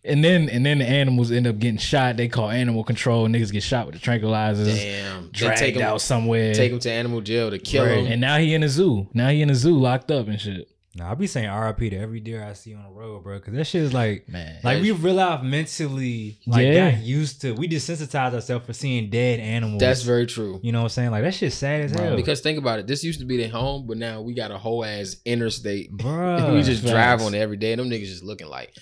And 0.07 0.23
then 0.23 0.49
and 0.51 0.65
then 0.67 0.79
the 0.79 0.85
animals 0.87 1.33
end 1.33 1.47
up 1.47 1.59
getting 1.59 1.79
shot. 1.79 2.17
They 2.17 2.29
call 2.29 2.51
animal 2.51 2.85
control. 2.85 3.27
Niggas 3.27 3.51
get 3.53 3.63
shot 3.63 3.87
with 3.87 3.95
the 3.95 4.01
tranquilizers. 4.01 4.75
Damn. 4.77 5.31
Dragged 5.31 5.59
take 5.59 5.77
him, 5.77 5.83
out 5.83 6.01
somewhere. 6.01 6.53
take 6.55 6.73
him 6.73 6.79
to 6.81 6.91
animal 6.91 7.21
jail 7.23 7.51
to 7.51 7.59
kill 7.59 7.87
Right. 7.87 7.99
him. 8.05 8.13
and 8.13 8.21
now 8.21 8.37
he 8.39 8.53
in 8.55 8.63
a 8.63 8.69
zoo. 8.69 9.09
Now 9.15 9.31
he 9.31 9.41
in 9.41 9.49
a 9.51 9.55
zoo 9.55 9.79
locked 9.79 10.11
up 10.11 10.29
and 10.29 10.39
shit. 10.41 10.69
Nah, 10.97 11.11
I 11.11 11.15
be 11.15 11.27
saying 11.27 11.51
RIP 11.51 11.91
to 11.91 11.97
every 11.97 12.21
deer 12.21 12.45
I 12.45 12.53
see 12.53 12.73
on 12.73 12.85
the 12.85 12.91
road, 12.91 13.25
bro. 13.25 13.41
Cause 13.41 13.53
that 13.55 13.65
shit 13.65 13.83
is 13.83 13.93
like, 13.93 14.29
Man. 14.29 14.61
like 14.63 14.81
we 14.81 14.93
realize 14.93 15.43
mentally, 15.43 16.39
like 16.47 16.65
Yeah. 16.67 16.93
got 16.93 17.03
used 17.03 17.41
to. 17.41 17.53
We 17.53 17.67
desensitize 17.67 18.33
ourselves 18.33 18.65
for 18.67 18.73
seeing 18.75 19.11
dead 19.11 19.41
animals. 19.41 19.81
That's 19.81 20.03
very 20.03 20.27
true. 20.27 20.61
you 20.63 20.71
know 20.71 20.79
what 20.79 20.85
I'm 20.85 20.89
saying. 20.91 21.11
Like 21.11 21.25
that 21.25 21.35
shit 21.35 21.53
sad 21.53 21.81
as 21.81 21.93
hell. 21.93 22.15
Because 22.15 22.43
think 22.43 22.59
about 22.59 22.79
it, 22.79 22.87
this 22.87 23.03
used 23.03 23.19
to 23.19 23.27
be 23.27 23.37
their 23.37 23.49
home, 23.49 23.87
but 23.89 23.97
now 23.97 24.21
we 24.21 24.35
got 24.35 24.53
a 24.53 24.59
whole 24.59 24.85
ass 24.85 25.17
interstate. 25.25 25.91
Bruh, 25.97 26.55
we 26.55 26.63
just 26.63 26.83
facts. 26.83 26.93
drive 26.93 27.23
on 27.23 27.35
it 27.35 27.39
every 27.39 27.57
day, 27.57 27.73
and 27.73 27.81
them 27.81 27.91
niggas 27.91 28.07
just 28.07 28.23
looking 28.23 28.47
like 28.49 28.73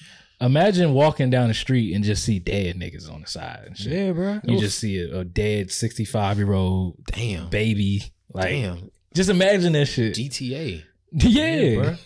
Imagine 0.43 0.93
walking 0.93 1.31
down 1.31 1.47
the 1.47 1.55
street 1.55 1.95
and 1.95 2.03
just 2.03 2.25
see 2.25 2.41
dead 2.41 2.77
niggas 2.77 3.11
on 3.11 3.21
the 3.21 3.29
side 3.29 3.63
and 3.67 3.79
shit. 3.79 3.93
yeah, 3.93 4.11
bro. 4.11 4.41
You 4.43 4.59
just 4.59 4.79
see 4.79 4.99
a, 4.99 5.21
a 5.21 5.25
dead 5.25 5.71
65 5.71 6.39
year 6.39 6.53
old 6.53 7.05
damn, 7.07 7.49
baby. 7.49 8.13
Like, 8.33 8.49
damn, 8.49 8.91
just 9.15 9.31
imagine 9.31 9.73
that 9.75 9.87
shit. 9.87 10.15
GTA. 10.15 10.83
yeah. 11.13 11.53
bruh. 11.55 11.99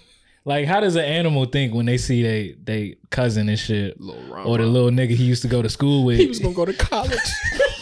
like, 0.44 0.66
how 0.66 0.80
does 0.80 0.96
an 0.96 1.04
animal 1.04 1.46
think 1.46 1.72
when 1.72 1.86
they 1.86 1.96
see 1.96 2.22
they 2.22 2.54
they 2.62 2.96
cousin 3.10 3.48
and 3.48 3.58
shit? 3.58 3.96
Or 4.00 4.58
the 4.58 4.66
little 4.66 4.90
nigga 4.90 5.16
he 5.16 5.24
used 5.24 5.42
to 5.42 5.48
go 5.48 5.62
to 5.62 5.70
school 5.70 6.04
with. 6.04 6.18
he 6.18 6.26
was 6.26 6.38
gonna 6.38 6.54
go 6.54 6.66
to 6.66 6.74
college. 6.74 7.18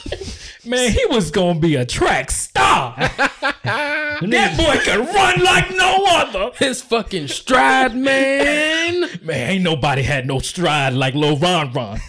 Man, 0.67 0.91
he 0.93 1.05
was 1.07 1.31
gonna 1.31 1.59
be 1.59 1.77
a 1.77 1.85
track 1.85 2.31
star. 2.31 2.95
that 2.99 4.55
boy 4.57 4.81
can 4.85 5.01
run 5.07 5.45
like 5.45 5.71
no 5.77 6.05
other. 6.09 6.51
His 6.57 6.81
fucking 6.83 7.29
stride, 7.29 7.95
man. 7.95 9.09
Man, 9.23 9.51
ain't 9.51 9.65
nobody 9.65 10.03
had 10.03 10.27
no 10.27 10.39
stride 10.39 10.95
like 10.95 11.15
Lil 11.15 11.37
Ron 11.39 11.73
Ron. 11.73 12.01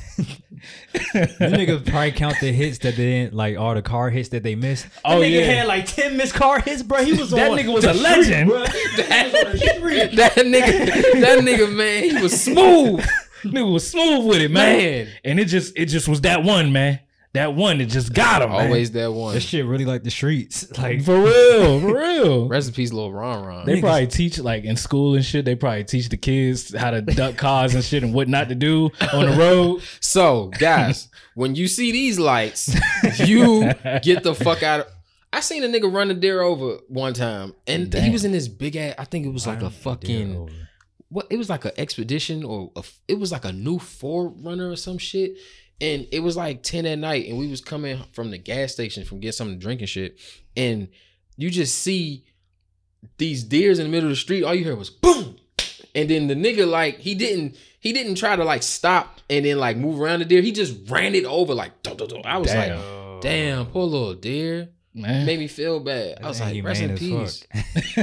Them 1.13 1.27
niggas 1.53 1.85
probably 1.85 2.11
count 2.13 2.37
the 2.39 2.51
hits 2.53 2.77
that 2.79 2.95
they 2.95 3.05
didn't 3.05 3.33
like 3.33 3.57
all 3.57 3.73
the 3.73 3.81
car 3.81 4.09
hits 4.09 4.29
that 4.29 4.43
they 4.43 4.55
missed. 4.55 4.87
Oh, 5.03 5.19
that 5.19 5.25
nigga 5.25 5.39
yeah. 5.39 5.45
had 5.53 5.67
like 5.67 5.85
ten 5.85 6.15
missed 6.15 6.33
car 6.33 6.59
hits, 6.61 6.81
bro. 6.83 7.03
He 7.03 7.13
was 7.13 7.31
That 7.31 7.51
on 7.51 7.57
nigga 7.57 7.73
was 7.73 7.83
a 7.83 7.89
street, 7.93 8.03
legend. 8.03 8.49
bruh. 8.51 8.69
He 8.71 8.87
was 8.87 9.45
on 9.45 9.51
the 9.51 9.57
street. 9.57 10.15
that 10.15 10.33
nigga, 10.35 11.21
that 11.21 11.39
nigga, 11.39 11.73
man, 11.75 12.03
he 12.03 12.21
was 12.21 12.41
smooth, 12.41 13.05
Nigga 13.43 13.71
was 13.71 13.87
smooth 13.89 14.25
with 14.25 14.41
it, 14.41 14.49
man. 14.51 14.77
man. 15.05 15.07
And 15.25 15.39
it 15.39 15.45
just 15.45 15.77
it 15.77 15.87
just 15.87 16.07
was 16.07 16.21
that 16.21 16.43
one, 16.43 16.71
man. 16.71 16.99
That 17.35 17.53
one 17.53 17.79
that 17.79 17.87
just 17.87 18.13
got 18.13 18.41
him. 18.41 18.49
man. 18.51 18.67
Always 18.67 18.91
that 18.91 19.11
one. 19.11 19.33
That 19.33 19.41
shit 19.41 19.65
really 19.65 19.83
like 19.85 20.03
the 20.03 20.09
streets. 20.11 20.65
Like 20.77 21.03
For 21.03 21.19
real, 21.21 21.79
for 21.81 21.93
real. 21.99 22.47
Recipes, 22.47 22.93
little 22.93 23.09
peace, 23.11 23.13
Lil 23.13 23.13
Ron 23.13 23.45
Ron. 23.45 23.65
They 23.65 23.81
probably 23.81 24.07
teach 24.07 24.39
like 24.39 24.63
in 24.63 24.77
school 24.77 25.15
and 25.15 25.23
shit. 25.23 25.43
They 25.45 25.55
probably 25.55 25.83
teach 25.83 26.09
the 26.09 26.17
kids 26.17 26.75
how 26.75 26.91
to 26.91 27.01
duck 27.01 27.35
cars 27.37 27.75
and 27.75 27.83
shit 27.83 28.03
and 28.03 28.13
what 28.13 28.27
not 28.27 28.49
to 28.49 28.55
do 28.55 28.89
on 29.13 29.29
the 29.29 29.35
road. 29.37 29.81
So, 29.99 30.47
guys, 30.59 31.09
when 31.33 31.55
you 31.55 31.67
see 31.67 31.91
these 31.91 32.19
lights, 32.19 32.73
you 33.19 33.73
get 34.01 34.23
the 34.23 34.33
fuck 34.33 34.63
out 34.63 34.81
of. 34.81 34.87
I 35.33 35.41
seen 35.41 35.63
a 35.63 35.67
nigga 35.67 35.93
run 35.93 36.09
a 36.11 36.13
deer 36.13 36.41
over 36.41 36.77
one 36.87 37.13
time, 37.13 37.53
and 37.67 37.93
he 37.93 38.09
was 38.09 38.23
in 38.23 38.31
this 38.31 38.47
big 38.47 38.77
ass. 38.77 38.95
I 38.97 39.03
think 39.03 39.25
it 39.25 39.33
was 39.33 39.45
like 39.45 39.61
a 39.61 39.69
fucking 39.69 40.49
what? 41.09 41.27
It 41.29 41.37
was 41.37 41.49
like 41.49 41.65
an 41.65 41.71
expedition 41.77 42.43
or 42.43 42.71
a, 42.75 42.83
it 43.07 43.19
was 43.19 43.31
like 43.31 43.45
a 43.45 43.51
new 43.51 43.77
4Runner 43.77 44.71
or 44.71 44.75
some 44.75 44.97
shit. 44.97 45.37
And 45.81 46.07
it 46.11 46.21
was 46.21 46.37
like 46.37 46.63
ten 46.63 46.85
at 46.85 46.99
night, 46.99 47.27
and 47.27 47.37
we 47.37 47.47
was 47.47 47.59
coming 47.61 48.01
from 48.13 48.31
the 48.31 48.37
gas 48.37 48.71
station 48.71 49.03
from 49.03 49.19
getting 49.19 49.33
something 49.33 49.59
to 49.59 49.61
drink 49.61 49.81
and 49.81 49.89
shit, 49.89 50.17
and 50.55 50.87
you 51.35 51.49
just 51.49 51.79
see 51.79 52.23
these 53.17 53.43
deers 53.43 53.77
in 53.79 53.85
the 53.85 53.91
middle 53.91 54.07
of 54.09 54.11
the 54.11 54.19
street. 54.19 54.43
All 54.43 54.55
you 54.55 54.63
heard 54.63 54.77
was 54.77 54.89
boom, 54.89 55.35
and 55.93 56.09
then 56.09 56.27
the 56.27 56.35
nigga 56.35 56.65
like 56.67 56.99
he 56.99 57.13
didn't 57.13 57.57
he 57.79 57.91
didn't 57.93 58.15
try 58.15 58.35
to 58.35 58.43
like 58.43 58.63
stop 58.63 59.19
and 59.29 59.45
then 59.45 59.57
like 59.59 59.77
move 59.77 59.99
around 59.99 60.19
the 60.19 60.25
deer. 60.25 60.41
He 60.41 60.51
just 60.51 60.89
ran 60.89 61.13
it 61.13 61.25
over 61.25 61.53
like. 61.53 61.83
Dun, 61.83 61.97
dun, 61.97 62.07
dun. 62.07 62.21
I 62.25 62.37
was 62.37 62.51
Damn. 62.51 62.79
like, 62.79 63.21
damn, 63.21 63.65
poor 63.67 63.83
little 63.85 64.13
deer. 64.13 64.69
Man. 64.97 65.25
Made 65.25 65.39
me 65.39 65.47
feel 65.47 65.81
bad. 65.81 66.19
I 66.23 66.27
was 66.29 66.39
like, 66.39 66.63
rest 66.63 66.81
in 66.81 66.95
peace. 66.95 67.43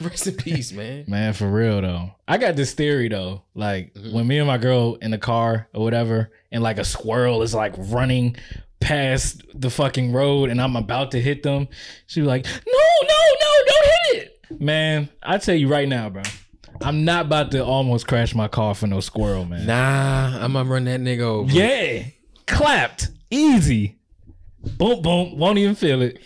rest 0.00 0.26
in 0.26 0.34
peace, 0.36 0.72
man. 0.72 1.04
Man, 1.08 1.32
for 1.32 1.50
real 1.50 1.80
though. 1.80 2.12
I 2.28 2.36
got 2.38 2.54
this 2.56 2.74
theory 2.74 3.08
though. 3.08 3.42
Like 3.54 3.94
Mhm. 3.94 4.12
when 4.12 4.26
me 4.26 4.38
and 4.38 4.46
my 4.46 4.58
girl 4.58 4.96
in 4.96 5.10
the 5.10 5.18
car 5.18 5.68
or 5.72 5.82
whatever, 5.82 6.30
and 6.52 6.62
like 6.62 6.78
a 6.78 6.84
squirrel 6.84 7.42
is 7.42 7.54
like 7.54 7.74
running 7.78 8.36
past 8.80 9.42
the 9.54 9.70
fucking 9.70 10.12
road 10.12 10.50
and 10.50 10.60
I'm 10.60 10.76
about 10.76 11.12
to 11.12 11.20
hit 11.20 11.42
them, 11.42 11.68
she 12.06 12.20
be 12.20 12.26
like, 12.26 12.44
No, 12.44 12.52
no, 13.02 13.08
no, 13.40 13.64
don't 13.66 13.86
hit 14.12 14.22
it. 14.50 14.60
Man, 14.60 15.08
I 15.22 15.38
tell 15.38 15.54
you 15.54 15.68
right 15.68 15.88
now, 15.88 16.10
bro. 16.10 16.22
I'm 16.82 17.04
not 17.06 17.26
about 17.26 17.52
to 17.52 17.64
almost 17.64 18.06
crash 18.06 18.34
my 18.34 18.48
car 18.48 18.74
for 18.74 18.86
no 18.86 19.00
squirrel, 19.00 19.44
man. 19.46 19.64
Nah, 19.66 20.44
I'm 20.44 20.52
gonna 20.52 20.68
run 20.68 20.84
that 20.84 21.00
nigga 21.00 21.20
over. 21.20 21.50
Yeah. 21.50 22.02
Clapped. 22.46 23.08
Easy. 23.30 23.96
Boom, 24.78 25.02
boom. 25.02 25.38
Won't 25.38 25.58
even 25.58 25.74
feel 25.74 26.02
it. 26.02 26.18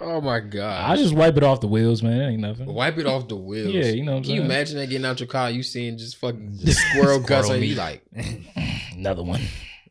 Oh 0.00 0.20
my 0.20 0.38
god! 0.38 0.88
I 0.88 0.94
just 0.96 1.12
wipe 1.12 1.36
it 1.36 1.42
off 1.42 1.60
the 1.60 1.66
wheels, 1.66 2.04
man. 2.04 2.20
It 2.20 2.28
ain't 2.30 2.40
nothing. 2.40 2.72
Wipe 2.72 2.98
it 2.98 3.06
off 3.06 3.26
the 3.26 3.34
wheels. 3.34 3.74
Yeah, 3.74 3.86
you 3.86 4.04
know 4.04 4.12
what 4.12 4.18
I'm 4.18 4.22
Can 4.22 4.30
you 4.32 4.38
saying? 4.38 4.50
imagine 4.50 4.76
that 4.78 4.86
getting 4.88 5.04
out 5.04 5.18
your 5.18 5.26
car, 5.26 5.50
you 5.50 5.64
seeing 5.64 5.98
just 5.98 6.16
fucking 6.18 6.56
squirrel 6.66 7.18
guts 7.18 7.50
on 7.50 7.60
you? 7.62 7.74
Like, 7.74 8.04
Another 8.94 9.24
one. 9.24 9.40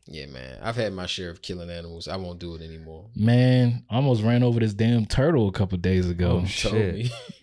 yeah, 0.06 0.24
man. 0.24 0.58
I've 0.62 0.76
had 0.76 0.94
my 0.94 1.04
share 1.04 1.28
of 1.28 1.42
killing 1.42 1.68
animals. 1.68 2.08
I 2.08 2.16
won't 2.16 2.38
do 2.38 2.54
it 2.54 2.62
anymore. 2.62 3.04
Man, 3.14 3.84
I 3.90 3.96
almost 3.96 4.22
ran 4.22 4.42
over 4.42 4.58
this 4.60 4.72
damn 4.72 5.04
turtle 5.04 5.46
a 5.46 5.52
couple 5.52 5.76
days 5.76 6.08
ago. 6.08 6.40
Oh, 6.42 6.46
Shit. 6.46 6.94
me. 6.94 7.10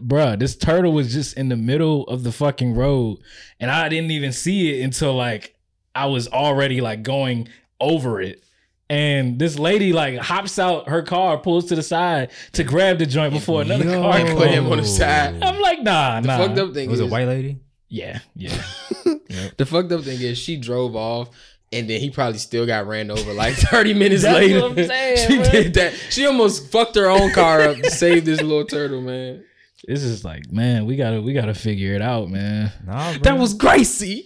Bruh, 0.00 0.38
this 0.38 0.56
turtle 0.56 0.92
was 0.92 1.12
just 1.12 1.36
in 1.36 1.50
the 1.50 1.56
middle 1.56 2.04
of 2.04 2.22
the 2.22 2.32
fucking 2.32 2.74
road. 2.74 3.18
And 3.60 3.70
I 3.70 3.90
didn't 3.90 4.10
even 4.12 4.32
see 4.32 4.80
it 4.80 4.84
until 4.84 5.14
like 5.14 5.54
I 5.94 6.06
was 6.06 6.28
already 6.28 6.80
like 6.80 7.02
going 7.02 7.48
over 7.78 8.22
it. 8.22 8.42
And 8.90 9.38
this 9.38 9.56
lady 9.58 9.92
like 9.92 10.18
hops 10.18 10.58
out 10.58 10.88
her 10.88 11.00
car, 11.02 11.38
pulls 11.38 11.66
to 11.66 11.76
the 11.76 11.82
side 11.82 12.30
to 12.52 12.64
grab 12.64 12.98
the 12.98 13.06
joint 13.06 13.32
before 13.32 13.62
another 13.62 13.84
Yo. 13.84 14.02
car 14.02 14.18
Put 14.34 14.48
him 14.50 14.66
on 14.66 14.78
the 14.78 14.84
side. 14.84 15.40
I'm 15.42 15.60
like, 15.60 15.80
nah, 15.82 16.20
The 16.20 16.26
nah. 16.26 16.38
fucked 16.38 16.58
up 16.58 16.74
thing 16.74 16.90
Was 16.90 16.98
is 17.00 17.06
a 17.06 17.08
white 17.08 17.28
lady? 17.28 17.60
Yeah, 17.88 18.18
yeah. 18.34 18.60
the 19.56 19.64
fucked 19.64 19.92
up 19.92 20.02
thing 20.02 20.20
is 20.20 20.38
she 20.38 20.56
drove 20.56 20.96
off 20.96 21.30
and 21.72 21.88
then 21.88 22.00
he 22.00 22.10
probably 22.10 22.38
still 22.38 22.66
got 22.66 22.88
ran 22.88 23.12
over 23.12 23.32
like 23.32 23.54
30 23.56 23.94
minutes 23.94 24.22
That's 24.24 24.34
later. 24.38 24.60
what 24.60 24.78
I'm 24.78 24.86
saying, 24.86 25.16
she 25.28 25.36
bro. 25.36 25.50
did 25.50 25.74
that. 25.74 25.92
She 26.10 26.26
almost 26.26 26.70
fucked 26.72 26.96
her 26.96 27.08
own 27.08 27.32
car 27.32 27.60
up 27.60 27.76
to 27.76 27.90
save 27.92 28.24
this 28.24 28.42
little 28.42 28.64
turtle, 28.64 29.00
man. 29.02 29.44
It's 29.86 30.02
just 30.02 30.24
like, 30.24 30.50
man, 30.52 30.84
we 30.84 30.96
gotta 30.96 31.22
we 31.22 31.32
gotta 31.32 31.54
figure 31.54 31.94
it 31.94 32.02
out, 32.02 32.28
man. 32.28 32.72
Nah. 32.84 33.12
That 33.22 33.38
was 33.38 33.54
Gracie. 33.54 34.24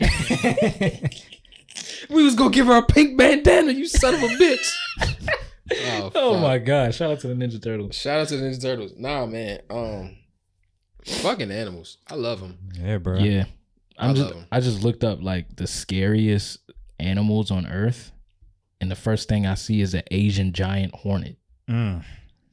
We 2.10 2.22
was 2.24 2.34
gonna 2.34 2.50
give 2.50 2.66
her 2.66 2.76
a 2.76 2.82
pink 2.82 3.16
bandana, 3.18 3.72
you 3.72 3.86
son 3.86 4.14
of 4.14 4.22
a 4.22 4.28
bitch. 4.28 4.70
oh, 5.72 6.10
Oh 6.14 6.38
my 6.38 6.58
god! 6.58 6.94
Shout 6.94 7.10
out 7.10 7.20
to 7.20 7.28
the 7.28 7.34
Ninja 7.34 7.62
Turtles. 7.62 7.94
Shout 7.94 8.20
out 8.20 8.28
to 8.28 8.36
the 8.36 8.44
Ninja 8.44 8.60
Turtles. 8.62 8.92
Nah, 8.96 9.26
man. 9.26 9.60
Um, 9.70 10.16
fucking 11.04 11.50
animals. 11.50 11.98
I 12.08 12.14
love 12.14 12.40
them. 12.40 12.58
yeah, 12.80 12.98
bro. 12.98 13.18
Yeah, 13.18 13.44
I'm 13.98 14.10
I 14.10 14.14
just 14.14 14.26
love 14.28 14.36
'em. 14.36 14.46
I 14.52 14.60
just 14.60 14.82
looked 14.82 15.04
up 15.04 15.22
like 15.22 15.56
the 15.56 15.66
scariest 15.66 16.58
animals 16.98 17.50
on 17.50 17.66
Earth, 17.66 18.12
and 18.80 18.90
the 18.90 18.96
first 18.96 19.28
thing 19.28 19.46
I 19.46 19.54
see 19.54 19.80
is 19.80 19.94
an 19.94 20.02
Asian 20.10 20.52
giant 20.52 20.94
hornet. 20.94 21.36
Mm. 21.68 22.04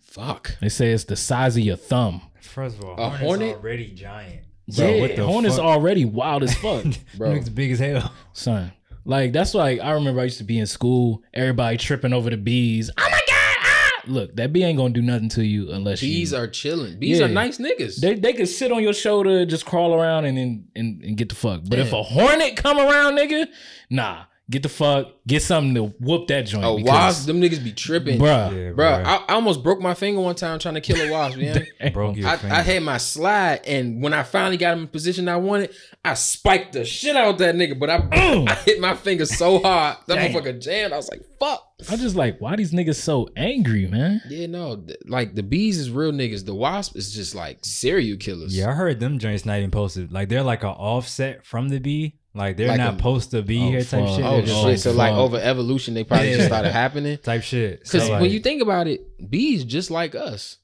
Fuck. 0.02 0.58
They 0.60 0.70
say 0.70 0.92
it's 0.92 1.06
the 1.06 1.16
size 1.16 1.56
of 1.56 1.64
your 1.64 1.78
thumb. 1.78 2.22
First 2.42 2.80
of 2.80 2.84
all, 2.86 2.94
A 3.00 3.10
hornet's 3.10 3.24
hornet? 3.24 3.56
already 3.58 3.92
giant. 3.92 4.42
yeah, 4.68 5.00
what 5.00 5.16
the 5.16 5.26
hornet's 5.26 5.56
fuck? 5.56 5.64
already 5.66 6.04
wild 6.06 6.44
as 6.44 6.54
fuck, 6.56 6.86
Bro. 7.18 7.34
Looks 7.34 7.50
big 7.50 7.72
as 7.72 7.80
hell. 7.80 8.12
son. 8.34 8.74
Like 9.06 9.34
that's 9.34 9.54
like 9.54 9.80
I 9.80 9.92
remember 9.92 10.22
I 10.22 10.26
used 10.26 10.38
to 10.40 10.44
be 10.44 10.60
in 10.60 10.68
school, 10.68 11.24
everybody 11.34 11.78
tripping 11.78 12.14
over 12.14 12.30
the 12.30 12.38
bees. 12.38 12.90
Oh 12.98 13.08
my 13.12 13.20
god! 13.28 13.58
Ah! 13.62 14.02
Look, 14.08 14.36
that 14.36 14.52
bee 14.54 14.64
ain't 14.64 14.78
gonna 14.78 14.94
do 14.94 15.02
nothing 15.02 15.30
to 15.30 15.44
you 15.46 15.72
unless 15.72 16.02
Bees 16.02 16.32
you, 16.32 16.38
are 16.38 16.48
chilling. 16.48 17.00
Bees 17.00 17.20
Yeah. 17.20 17.26
are 17.26 17.30
nice 17.30 17.58
niggas. 17.58 17.98
They 18.00 18.16
they 18.16 18.34
could 18.34 18.48
sit 18.48 18.72
on 18.72 18.82
your 18.84 18.94
shoulder, 18.94 19.46
just 19.46 19.66
crawl 19.66 19.94
around 19.94 20.26
and 20.26 20.38
and, 20.38 20.68
and, 20.76 21.04
and 21.04 21.18
get 21.18 21.30
the 21.30 21.36
fuck. 21.36 21.62
But 21.68 21.80
if 21.80 21.92
Yeah. 21.92 22.00
a 22.00 22.04
hornet 22.04 22.56
come 22.56 22.78
around, 22.78 23.18
nigga, 23.18 23.48
nah, 23.90 24.24
get 24.52 24.62
the 24.64 24.70
fuck, 24.70 25.08
get 25.26 25.42
something 25.42 25.74
to 25.74 25.86
whoop 26.00 26.28
that 26.28 26.46
joint. 26.46 26.64
a 26.66 26.76
because- 26.76 26.86
wasp, 26.86 27.26
them 27.26 27.42
niggas 27.42 27.64
be 27.64 27.72
tripping. 27.72 28.20
bruh. 28.20 28.52
Yeah, 28.54 28.72
Bro, 28.74 28.86
bruh. 28.86 29.06
I, 29.06 29.16
I 29.28 29.34
almost 29.34 29.64
broke 29.64 29.80
my 29.80 29.94
finger 29.96 30.22
one 30.22 30.36
time 30.36 30.60
trying 30.60 30.76
to 30.76 30.82
kill 30.82 30.98
a 31.02 31.12
wasp, 31.12 31.38
man. 31.38 31.66
Broke 31.94 32.18
your 32.18 32.28
I, 32.28 32.38
finger. 32.38 32.56
I 32.56 32.62
had 32.62 32.84
my 32.84 32.98
slide, 32.98 33.62
and 33.66 34.04
when 34.04 34.14
I 34.14 34.24
finally 34.24 34.58
got 34.58 34.74
him 34.74 34.82
in 34.82 34.88
position 34.90 35.28
I 35.28 35.38
wanted, 35.38 35.74
I 36.06 36.14
spiked 36.14 36.74
the 36.74 36.86
shit 36.86 37.16
out 37.16 37.30
of 37.30 37.38
that 37.40 37.56
nigga. 37.56 37.80
But 37.80 37.90
I. 37.90 38.08
I 38.52 38.56
hit 38.66 38.80
my 38.80 38.96
finger 38.96 39.26
so 39.26 39.60
hard, 39.60 39.98
that 40.08 40.16
Damn. 40.16 40.32
motherfucker 40.34 40.62
jammed. 40.62 40.94
I 40.94 40.98
was 40.98 41.10
like, 41.10 41.22
"Fuck." 41.40 41.64
I'm 41.90 41.98
just 41.98 42.16
like, 42.16 42.40
why 42.40 42.56
these 42.56 42.72
niggas 42.74 42.96
so 42.96 43.28
angry, 43.36 43.88
man? 43.88 44.22
Yeah, 44.30 44.46
no, 44.48 44.76
th- 44.76 45.00
like 45.08 45.34
the 45.34 45.42
bees 45.42 45.80
is 45.80 45.90
real 45.90 46.12
niggas. 46.12 46.46
The 46.46 46.54
wasp 46.54 46.96
is 46.96 47.12
just 47.14 47.34
like 47.34 47.60
serial 47.64 48.18
killers. 48.18 48.56
Yeah, 48.56 48.70
I 48.70 48.74
heard 48.74 49.00
them 49.00 49.18
joints 49.18 49.46
not 49.46 49.58
even 49.58 49.72
posted. 49.72 50.12
Like 50.12 50.30
they're 50.30 50.44
like 50.44 50.62
an 50.64 50.70
offset 50.70 51.44
from 51.46 51.70
the 51.70 51.80
bee. 51.80 52.18
Like 52.34 52.56
they're 52.58 52.70
Like 52.70 52.78
not 52.78 52.94
a- 52.94 52.98
supposed 52.98 53.32
to 53.32 53.41
be 53.41 53.60
Oh, 53.62 53.70
here 53.72 53.84
type 53.84 54.06
fuck. 54.06 54.15
shit. 54.15 54.26
Oh 54.26 54.38
They're 54.38 54.48
shit! 54.48 54.63
like 54.63 54.78
so 54.80 54.91
like 54.94 55.13
over 55.13 55.38
evolution, 55.38 55.94
they 55.94 56.04
probably 56.06 56.30
Yeah. 56.30 56.36
just 56.38 56.48
started 56.48 56.72
happening. 56.72 57.17
type 57.24 57.44
shit. 57.44 57.80
Because 57.84 58.08
So, 58.08 58.20
when 58.22 58.32
you 58.32 58.39
think 58.39 58.62
about 58.62 58.88
it, 58.88 59.30
bees 59.30 59.63
just 59.65 59.91
like 59.91 60.15
us. 60.15 60.58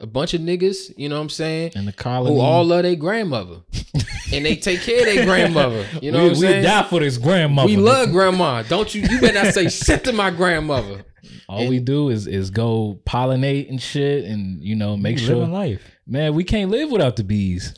a 0.00 0.06
bunch 0.06 0.34
of 0.34 0.40
niggas, 0.40 0.92
you 0.96 1.08
know 1.08 1.14
what 1.16 1.22
I'm 1.22 1.28
saying, 1.28 1.72
And 1.76 1.86
the 1.86 1.92
colony. 1.92 2.34
who 2.34 2.40
all 2.40 2.64
love 2.64 2.82
their 2.82 2.96
grandmother. 2.96 3.58
and 4.32 4.44
they 4.44 4.56
take 4.56 4.80
care 4.80 4.98
of 5.00 5.04
their 5.14 5.24
grandmother. 5.24 5.86
You 6.00 6.10
know 6.10 6.24
we, 6.24 6.28
what 6.30 6.36
I'm 6.38 6.40
we 6.40 6.46
saying? 6.48 6.64
die 6.64 6.82
for 6.88 6.98
this 7.00 7.18
grandmother. 7.18 7.66
we 7.68 7.76
love 7.76 8.10
grandma. 8.10 8.62
Don't 8.62 8.92
you 8.94 9.02
you 9.02 9.20
better 9.20 9.44
not 9.44 9.54
say 9.54 9.68
shit 9.68 10.02
to 10.04 10.12
my 10.12 10.30
grandmother. 10.30 11.04
All 11.48 11.68
we 11.68 11.78
do 11.78 12.08
is 12.08 12.26
is 12.26 12.50
go 12.50 12.98
pollinate 13.06 13.68
and 13.68 13.80
shit, 13.80 14.24
and 14.24 14.60
you 14.64 14.74
know 14.74 14.96
make 14.96 15.18
sure. 15.18 15.36
living 15.36 15.52
life. 15.52 15.82
Man, 16.06 16.34
we 16.34 16.42
can't 16.44 16.70
live 16.70 16.90
without 16.90 17.14
the 17.16 17.22
bees. 17.24 17.74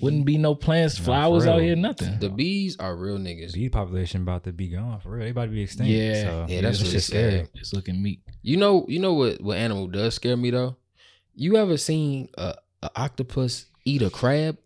Wouldn't 0.00 0.24
be 0.24 0.38
no 0.38 0.54
plants, 0.54 0.98
flowers 0.98 1.46
out 1.46 1.60
here, 1.60 1.76
nothing. 1.76 2.18
The 2.18 2.28
bees 2.28 2.76
are 2.78 2.96
real 2.96 3.16
niggas. 3.16 3.54
Bee 3.54 3.68
population 3.68 4.22
about 4.22 4.44
to 4.44 4.52
be 4.52 4.68
gone 4.68 4.98
for 5.00 5.10
real. 5.10 5.24
They 5.24 5.30
about 5.30 5.46
to 5.46 5.50
be 5.52 5.62
extinct. 5.62 5.90
Yeah. 5.90 6.22
so, 6.22 6.46
Yeah, 6.48 6.62
that's 6.62 6.76
it's 6.76 6.82
really 6.82 6.92
just 6.92 7.06
scary. 7.08 7.48
It's 7.54 7.72
looking 7.72 8.02
meek. 8.02 8.20
You 8.42 8.56
know, 8.56 8.84
you 8.88 8.98
know 8.98 9.14
what 9.14 9.40
what 9.40 9.56
animal 9.56 9.86
does 9.86 10.14
scare 10.14 10.36
me 10.36 10.50
though? 10.50 10.76
You 11.36 11.56
ever 11.56 11.76
seen 11.76 12.28
a, 12.36 12.54
a 12.82 12.90
octopus 12.96 13.66
eat 13.84 14.02
a 14.02 14.10
crab? 14.10 14.58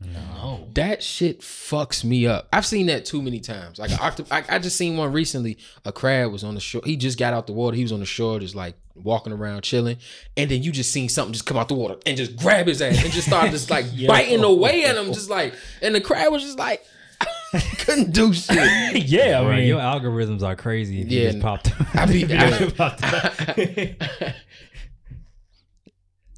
No. 0.00 0.68
That 0.74 1.02
shit 1.02 1.40
fucks 1.40 2.04
me 2.04 2.26
up. 2.26 2.48
I've 2.52 2.66
seen 2.66 2.86
that 2.86 3.04
too 3.04 3.22
many 3.22 3.40
times. 3.40 3.78
Like 3.78 3.90
an 3.90 4.26
I, 4.30 4.44
I 4.48 4.58
just 4.58 4.76
seen 4.76 4.96
one 4.96 5.12
recently. 5.12 5.56
A 5.84 5.92
crab 5.92 6.30
was 6.32 6.44
on 6.44 6.54
the 6.54 6.60
shore. 6.60 6.82
He 6.84 6.96
just 6.96 7.18
got 7.18 7.32
out 7.32 7.46
the 7.46 7.52
water. 7.52 7.76
He 7.76 7.82
was 7.82 7.92
on 7.92 8.00
the 8.00 8.06
shore, 8.06 8.38
just 8.40 8.54
like 8.54 8.74
walking 8.94 9.32
around, 9.32 9.62
chilling. 9.62 9.96
And 10.36 10.50
then 10.50 10.62
you 10.62 10.72
just 10.72 10.92
seen 10.92 11.08
something 11.08 11.32
just 11.32 11.46
come 11.46 11.56
out 11.56 11.68
the 11.68 11.74
water 11.74 11.96
and 12.06 12.16
just 12.16 12.36
grab 12.36 12.66
his 12.66 12.82
ass 12.82 13.02
and 13.02 13.12
just 13.12 13.28
start 13.28 13.50
just 13.50 13.70
like 13.70 13.86
biting 14.06 14.44
away 14.44 14.84
at 14.84 14.96
him, 14.96 15.12
just 15.12 15.30
like. 15.30 15.54
And 15.80 15.94
the 15.94 16.00
crab 16.00 16.30
was 16.32 16.42
just 16.42 16.58
like, 16.58 16.84
couldn't 17.78 18.12
do 18.12 18.32
shit. 18.34 18.56
yeah, 19.06 19.40
I 19.40 19.44
Bro, 19.44 19.56
mean, 19.56 19.66
your 19.68 19.80
algorithms 19.80 20.42
are 20.42 20.56
crazy. 20.56 21.00
If 21.02 21.08
Yeah, 21.08 21.20
you 21.22 21.30
just 21.30 21.40
popped. 21.40 21.72
I 21.94 22.06
be. 22.06 22.26
I, 22.34 22.72
I- 22.78 24.34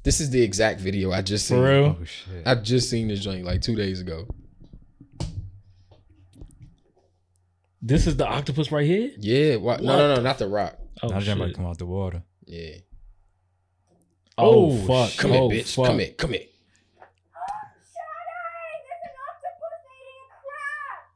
this 0.07 0.21
is 0.21 0.29
the 0.29 0.41
exact 0.41 0.79
video 0.79 1.11
I 1.11 1.21
just 1.21 1.47
seen. 1.47 1.57
for 1.57 1.63
real. 1.65 1.97
oh 1.99 2.05
shit! 2.05 2.47
I 2.47 2.55
just 2.55 2.89
seen 2.89 3.09
this 3.09 3.19
joint 3.19 3.43
like 3.43 3.61
two 3.61 3.75
days 3.75 3.99
ago. 3.99 4.25
This 7.81 8.07
is 8.07 8.15
the 8.15 8.25
octopus 8.25 8.71
right 8.71 8.85
here. 8.85 9.11
Yeah. 9.17 9.57
Why, 9.57 9.75
no, 9.75 9.97
no, 9.97 10.15
no, 10.15 10.21
not 10.21 10.37
the 10.37 10.47
rock. 10.47 10.77
Oh, 11.03 11.09
Now 11.09 11.19
jump 11.19 11.25
shit. 11.25 11.35
about 11.35 11.47
to 11.47 11.53
come 11.55 11.65
out 11.65 11.77
the 11.77 11.85
water. 11.85 12.23
Yeah. 12.45 12.75
oh, 14.37 14.71
Oh, 14.71 14.77
fuck! 14.87 15.17
Come 15.17 15.33
oh, 15.33 15.49
here, 15.49 15.61
bitch. 15.61 15.75
fuck. 15.75 15.87
Come 15.87 15.99
here. 15.99 16.11
Come 16.17 16.31
here. 16.31 16.45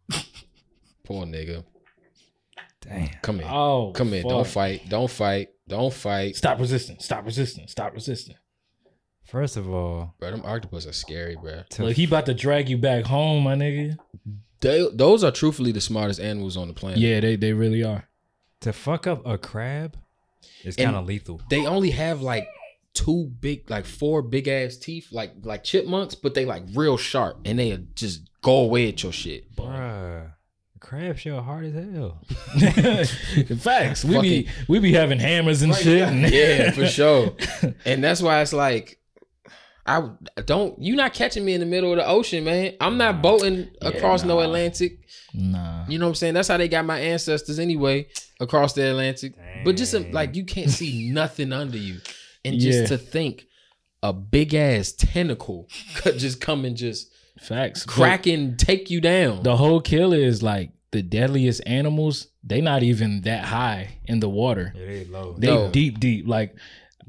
Poor 1.05 1.25
nigga. 1.25 1.63
Damn. 2.81 3.07
Come 3.21 3.39
here. 3.39 3.47
Oh, 3.49 3.93
Come 3.95 4.09
here. 4.09 4.23
fuck. 4.23 4.31
Don't 4.31 4.47
fight. 4.47 4.89
Don't 4.89 5.09
fight. 5.09 5.47
Don't 5.65 5.93
fight. 5.93 6.35
Stop 6.35 6.59
resisting! 6.59 6.97
Stop 6.99 7.25
resisting! 7.25 7.65
Stop 7.69 7.93
resisting! 7.93 8.35
First 9.31 9.55
of 9.57 9.69
all, 9.73 10.13
Bro, 10.19 10.31
them 10.31 10.41
octopus 10.43 10.85
are 10.85 10.91
scary, 10.93 11.35
bro. 11.35 11.63
to 11.71 11.85
Look, 11.85 11.95
he 11.95 12.03
about 12.03 12.25
to 12.25 12.33
drag 12.33 12.67
you 12.69 12.77
back 12.77 13.05
home, 13.05 13.43
my 13.43 13.55
nigga. 13.55 13.97
They, 14.59 14.87
those 14.93 15.23
are 15.23 15.31
truthfully 15.31 15.71
the 15.71 15.81
smartest 15.81 16.19
animals 16.19 16.57
on 16.57 16.67
the 16.67 16.73
planet. 16.73 16.99
Yeah, 16.99 17.19
they 17.21 17.35
they 17.37 17.53
really 17.53 17.83
are. 17.83 18.07
to 18.61 18.73
fuck 18.73 19.07
up 19.07 19.25
a 19.25 19.37
crab 19.37 19.95
is 20.63 20.75
And- 20.75 20.85
kind 20.85 20.97
of 20.97 21.05
lethal. 21.05 21.41
They 21.49 21.65
only 21.65 21.91
have 21.91 22.21
like 22.21 22.47
two 22.93 23.31
big, 23.39 23.69
like 23.69 23.85
four 23.85 24.21
big 24.21 24.47
ass 24.49 24.75
teeth, 24.77 25.07
like 25.11 25.31
like 25.43 25.63
chipmunks, 25.63 26.13
but 26.13 26.33
they 26.33 26.45
like 26.45 26.63
real 26.75 26.97
sharp, 26.97 27.39
and 27.45 27.57
they 27.57 27.75
just 27.95 28.21
go 28.41 28.57
away 28.59 28.89
at 28.89 29.01
your 29.01 29.13
shit. 29.13 29.55
Bruh, 29.55 30.33
crab 30.79 31.17
shell 31.17 31.41
hard 31.41 31.65
as 31.65 31.73
hell. 31.73 32.21
In 33.49 33.57
facts, 33.59 34.03
we 34.03 34.21
be 34.21 34.47
we 34.67 34.79
be 34.79 34.91
having 34.93 35.19
hammers 35.19 35.61
and 35.61 35.73
shit. 35.73 36.01
and- 36.03 36.29
yeah, 36.31 36.71
for 36.71 36.85
sure. 36.85 37.33
And 37.85 38.03
that's 38.03 38.21
why 38.21 38.41
it's 38.41 38.53
like, 38.53 38.99
I 39.85 40.09
don't. 40.45 40.79
You 40.81 40.95
not 40.95 41.13
catching 41.13 41.43
me 41.43 41.53
in 41.53 41.59
the 41.59 41.65
middle 41.65 41.91
of 41.91 41.97
the 41.97 42.05
ocean, 42.07 42.43
man. 42.43 42.73
I'm 42.79 42.97
not 42.97 43.21
boating 43.21 43.69
across 43.81 44.23
no. 44.23 44.39
Atlantic. 44.39 44.99
Nah. 45.33 45.85
You 45.87 45.97
know 45.97 46.05
what 46.05 46.09
I'm 46.09 46.15
saying? 46.15 46.33
That's 46.35 46.47
how 46.49 46.57
they 46.57 46.67
got 46.67 46.85
my 46.85 46.99
ancestors 46.99 47.57
anyway 47.59 48.07
across 48.39 48.73
the 48.73 48.89
Atlantic. 48.89 49.33
But 49.65 49.77
just 49.77 49.93
like 50.11 50.35
you 50.35 50.45
can't 50.45 50.69
see 50.69 51.09
nothing 51.13 51.51
under 51.53 51.77
you, 51.77 51.99
and 52.45 52.59
just 52.59 52.81
Yeah. 52.81 52.85
to 52.87 52.97
think 52.97 53.45
a 54.03 54.13
big 54.13 54.53
ass 54.53 54.91
tentacle 54.91 55.67
could 55.95 56.17
just 56.17 56.39
come 56.41 56.65
and 56.65 56.75
just 56.77 57.11
Facts. 57.39 57.85
But 57.85 57.93
crack 57.95 58.27
and 58.27 58.59
take 58.59 58.91
you 58.91 59.01
down. 59.01 59.41
The 59.41 59.57
whole 59.57 59.81
kill 59.81 60.13
is 60.13 60.43
like 60.43 60.71
the 60.91 61.01
deadliest 61.01 61.61
animals. 61.65 62.27
They 62.43 62.61
not 62.61 62.83
even 62.83 63.21
that 63.21 63.45
high 63.45 63.97
in 64.05 64.19
the 64.19 64.29
water. 64.29 64.73
Yeah, 64.75 64.85
they 64.85 65.05
low. 65.05 65.35
They 65.39 65.47
No. 65.47 65.71
deep, 65.71 65.99
deep. 65.99 66.27
Like 66.27 66.55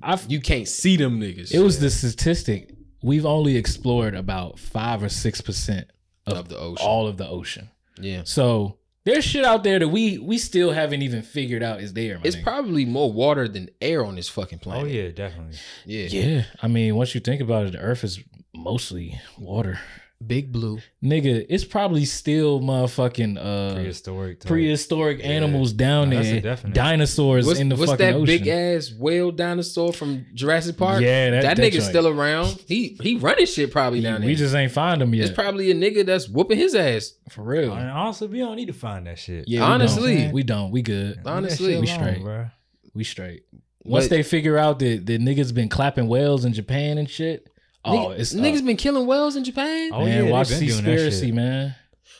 I've. 0.03 0.31
You 0.31 0.41
can't 0.41 0.69
see 0.69 0.97
them 0.97 1.21
niggas. 1.21 1.53
It 1.53 1.61
was 1.61 1.79
the 1.81 1.91
statistic. 1.91 2.71
We've 3.03 3.27
only 3.27 3.57
explored 3.57 4.15
about 4.15 4.59
five 4.59 5.03
or 5.03 5.09
six 5.09 5.41
percent 5.41 5.91
of, 6.27 6.37
of 6.38 6.49
the 6.49 6.59
ocean. 6.59 6.87
all 6.87 7.07
of 7.07 7.17
the 7.17 7.29
ocean. 7.29 7.71
yeah. 8.01 8.23
So 8.25 8.79
there's 9.05 9.25
shit 9.25 9.45
out 9.45 9.65
there 9.65 9.79
that 9.81 9.88
we 9.88 10.19
we 10.19 10.38
still 10.38 10.71
haven't 10.73 11.03
even 11.03 11.23
figured 11.23 11.62
out 11.62 11.81
is 11.81 11.93
there. 11.95 12.17
My 12.19 12.23
It's 12.25 12.37
nigga. 12.37 12.45
probably 12.45 12.85
more 12.85 13.12
water 13.12 13.49
than 13.49 13.71
air 13.81 14.05
on 14.05 14.15
this 14.15 14.29
fucking 14.29 14.61
oh, 14.62 14.65
planet. 14.65 14.85
oh 14.85 14.87
yeah, 14.87 15.09
definitely. 15.11 15.57
yeah. 15.85 16.07
yeah. 16.09 16.45
I 16.62 16.69
mean, 16.69 16.95
once 16.95 17.15
you 17.15 17.21
think 17.21 17.41
about 17.41 17.67
it, 17.67 17.73
the 17.73 17.81
Earth 17.81 18.05
is 18.05 18.21
mostly 18.55 19.21
water. 19.38 19.81
Big 20.27 20.53
blue. 20.53 20.79
Nigga, 21.03 21.45
it's 21.49 21.65
probably 21.65 22.05
still 22.05 22.61
motherfucking 22.61 23.37
uh 23.39 23.75
Prehistoric. 23.75 24.41
type. 24.41 24.49
prehistoric 24.49 25.19
Yeah. 25.21 25.27
animals 25.27 25.73
down 25.73 26.11
Nah, 26.11 26.17
that's 26.23 26.29
a 26.29 26.41
there, 26.41 26.57
dinosaurs 26.73 27.47
What's, 27.47 27.59
in 27.61 27.69
the 27.69 27.77
what's 27.77 27.91
fucking 27.93 28.07
that 28.07 28.15
ocean. 28.15 28.25
big 28.27 28.47
ass 28.49 28.93
whale 28.97 29.31
dinosaur 29.31 29.93
from 29.93 30.27
Jurassic 30.35 30.77
Park? 30.77 31.03
Yeah, 31.03 31.31
that- 31.31 31.43
that, 31.43 31.57
that 31.57 31.63
nigga's 31.65 31.79
joint. 31.79 31.89
still 31.89 32.09
around. 32.09 32.63
He 32.67 32.97
he 33.03 33.17
running 33.17 33.47
shit 33.47 33.71
probably 33.73 34.01
down 34.01 34.21
there. 34.21 34.29
we 34.29 34.35
just 34.35 34.55
ain't 34.55 34.73
find 34.73 35.01
him 35.03 35.15
yet. 35.15 35.27
It's 35.27 35.35
probably 35.35 35.71
a 35.71 35.75
nigga 35.75 36.07
that's 36.07 36.29
whooping 36.29 36.59
his 36.59 36.75
ass. 36.75 37.15
for 37.31 37.43
real. 37.43 37.73
And 37.73 37.91
honestly, 37.91 38.29
we 38.29 38.39
don't 38.39 38.57
need 38.57 38.67
to 38.67 38.73
find 38.73 39.07
that 39.07 39.19
shit. 39.19 39.47
Yeah, 39.49 39.65
Honestly. 39.65 40.15
we 40.17 40.23
don't. 40.23 40.33
we 40.33 40.43
don't. 40.43 40.71
We 40.71 40.83
good. 40.83 41.21
Honestly, 41.25 41.73
shit 41.73 41.81
we 41.81 41.87
alone, 41.89 42.01
straight. 42.01 42.23
bro. 42.23 42.47
We 42.95 43.05
straight. 43.05 43.43
Once 43.85 44.05
But 44.05 44.11
they 44.11 44.23
figure 44.23 44.57
out 44.59 44.79
that 44.79 45.07
the 45.07 45.19
niggas 45.19 45.53
been 45.53 45.69
clapping 45.69 46.07
whales 46.07 46.45
in 46.45 46.53
Japan 46.53 46.99
and 46.99 47.11
shit, 47.11 47.49
oh, 47.85 47.90
nigga- 48.09 48.18
it's 48.18 48.33
niggas 48.35 48.59
up. 48.61 48.64
been 48.66 48.77
killing 48.77 49.07
whales 49.07 49.37
in 49.37 49.45
Japan. 49.45 49.90
Oh, 49.92 50.05
man, 50.05 50.25
yeah, 50.27 50.31
watch 50.31 50.49
they 50.49 50.61
been 50.61 50.68
doing 50.68 50.85
that 50.85 50.99
Seaspiracy, 50.99 51.33
man. 51.33 51.75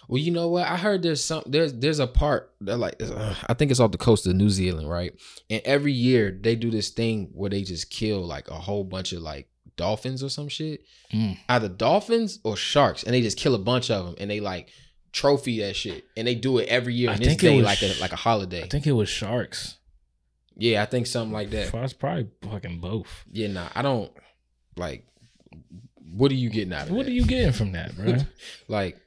Well, 0.09 0.19
you 0.19 0.31
know 0.33 0.49
what? 0.49 0.67
I 0.67 0.77
heard 0.77 1.03
there's 1.03 1.25
some 1.25 1.43
there's 1.47 1.73
there's 1.73 1.99
a 2.01 2.07
part 2.07 2.53
that 2.63 2.77
like 2.77 2.97
uh, 3.03 3.35
I 3.49 3.55
think 3.55 3.71
it's 3.71 3.81
off 3.81 3.93
the 3.93 3.99
coast 3.99 4.27
of 4.27 4.35
New 4.35 4.51
Zealand, 4.51 4.91
right? 4.91 5.15
And 5.49 5.63
every 5.65 5.93
year 5.93 6.37
they 6.39 6.55
do 6.57 6.71
this 6.71 6.91
thing 6.91 7.31
where 7.33 7.49
they 7.49 7.63
just 7.63 7.89
kill 7.91 8.21
like 8.27 8.49
a 8.49 8.55
whole 8.55 8.85
bunch 8.85 9.13
of 9.13 9.23
like 9.23 9.49
dolphins 9.77 10.23
or 10.23 10.29
some 10.29 10.49
shit, 10.49 10.83
Mm. 11.15 11.39
either 11.49 11.69
dolphins 11.69 12.41
or 12.45 12.57
sharks, 12.57 13.05
and 13.05 13.15
they 13.15 13.23
just 13.23 13.39
kill 13.39 13.55
a 13.55 13.59
bunch 13.59 13.91
of 13.91 14.05
them 14.05 14.15
and 14.19 14.31
they 14.31 14.41
like 14.41 14.69
trophy 15.13 15.61
that 15.61 15.77
shit, 15.77 16.05
and 16.17 16.27
they 16.27 16.35
do 16.35 16.59
it 16.59 16.69
every 16.69 16.95
year. 16.95 17.09
I 17.09 17.15
And 17.15 17.21
this 17.23 17.29
think 17.29 17.45
it 17.45 17.49
day 17.49 17.57
was 17.57 17.65
like 17.65 17.83
a 17.83 18.01
like 18.01 18.13
a 18.13 18.17
holiday. 18.17 18.65
I 18.65 18.69
think 18.69 18.87
it 18.87 18.93
was 18.93 19.09
sharks. 19.09 19.79
yeah, 20.57 20.83
I 20.83 20.87
think 20.87 21.07
something 21.07 21.33
like 21.33 21.51
that. 21.51 21.73
It's 21.75 21.93
probably 21.95 22.27
fucking 22.43 22.81
both. 22.81 23.25
Yeah, 23.31 23.47
nah, 23.49 23.69
I 23.75 23.81
don't 23.83 24.13
like. 24.77 25.07
What 26.15 26.31
are 26.31 26.35
you 26.35 26.51
getting 26.51 26.73
out 26.73 26.83
of 26.85 26.91
it? 26.91 26.93
What 26.95 27.07
that? 27.07 27.13
are 27.13 27.15
you 27.15 27.25
getting 27.25 27.53
from 27.53 27.73
that, 27.73 27.97
bro? 27.97 28.17
like? 28.69 28.99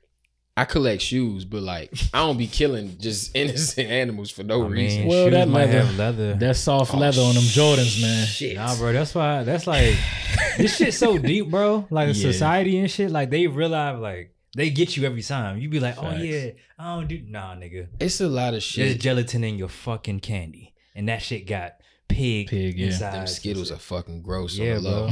I 0.57 0.63
collect 0.63 1.01
shoes, 1.01 1.43
but 1.43 1.63
like 1.63 1.91
I 2.13 2.19
don't 2.19 2.37
be 2.37 2.47
killing 2.47 2.97
just 2.97 3.35
innocent 3.35 3.89
animals 3.89 4.31
for 4.31 4.41
no 4.43 4.63
I 4.63 4.67
reason. 4.67 5.05
Well, 5.05 5.25
shoes 5.25 5.33
that 5.33 5.49
might 5.49 5.65
leather- 5.65 5.81
have 5.83 5.97
leather. 5.97 6.33
that 6.35 6.55
soft 6.55 6.93
Oh, 6.95 6.97
leather 6.97 7.21
on 7.21 7.33
them 7.33 7.43
Jordans, 7.43 8.01
man. 8.01 8.25
Shit. 8.25 8.55
Nah, 8.55 8.73
bro, 8.77 8.93
that's 8.93 9.13
why. 9.13 9.43
That's 9.43 9.67
like 9.67 9.95
this 10.57 10.77
shit 10.77 10.93
so 10.93 11.17
deep, 11.17 11.49
bro. 11.51 11.85
Like 11.89 12.07
Yeah. 12.07 12.13
society 12.13 12.79
and 12.79 12.89
shit. 12.89 13.11
Like 13.11 13.31
they 13.31 13.47
realize, 13.47 13.99
like 13.99 14.33
they 14.55 14.69
get 14.69 14.95
you 14.95 15.03
every 15.05 15.23
time. 15.23 15.57
You 15.57 15.67
be 15.67 15.81
like, 15.81 15.97
oh 15.97 16.03
Facts. 16.03 16.23
yeah, 16.23 16.51
I 16.79 16.95
don't 16.95 17.09
do. 17.09 17.21
Nah, 17.27 17.55
nigga. 17.55 17.89
It's 17.99 18.21
a 18.21 18.29
lot 18.29 18.53
of 18.53 18.63
shit. 18.63 18.77
There's 18.81 18.91
shit. 18.93 19.01
gelatin 19.01 19.43
in 19.43 19.57
your 19.57 19.67
fucking 19.67 20.21
candy, 20.21 20.73
and 20.95 21.09
that 21.09 21.21
shit 21.21 21.47
got 21.47 21.73
pig, 22.07 22.47
Pig, 22.47 22.79
yeah. 22.79 22.85
inside. 22.87 23.13
Them 23.13 23.27
Skittles 23.27 23.71
are 23.73 23.77
fucking 23.77 24.21
gross. 24.21 24.55
Yeah, 24.57 24.77
on 24.77 24.83
the 24.83 24.89
bro. 24.89 24.99
low. 25.01 25.09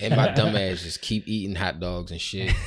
And 0.00 0.16
my 0.16 0.32
dumb 0.32 0.56
ass 0.56 0.82
just 0.82 1.00
keep 1.00 1.26
eating 1.28 1.54
hot 1.56 1.80
dogs 1.80 2.10
and 2.10 2.20
shit. 2.20 2.52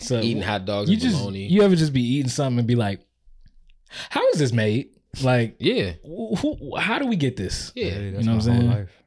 So 0.00 0.18
eating 0.20 0.42
hot 0.42 0.64
dogs 0.64 0.90
you 0.90 0.94
and 0.94 1.02
just 1.02 1.16
bologna. 1.16 1.46
you 1.46 1.62
ever 1.62 1.76
just 1.76 1.92
be 1.92 2.02
eating 2.02 2.28
something 2.28 2.58
and 2.58 2.66
be 2.66 2.74
like, 2.74 2.98
how 4.10 4.26
is 4.30 4.40
this 4.40 4.52
made? 4.52 4.88
Like, 5.22 5.54
yeah, 5.60 5.92
wh- 6.04 6.36
who, 6.40 6.76
how 6.76 6.98
do 6.98 7.06
we 7.06 7.14
get 7.14 7.36
this? 7.36 7.70
yeah. 7.76 7.90
that's 7.90 8.00
You 8.00 8.10
know 8.10 8.16
what 8.18 8.28
I'm 8.32 8.40
saying? 8.40 8.66
life. 8.68 9.02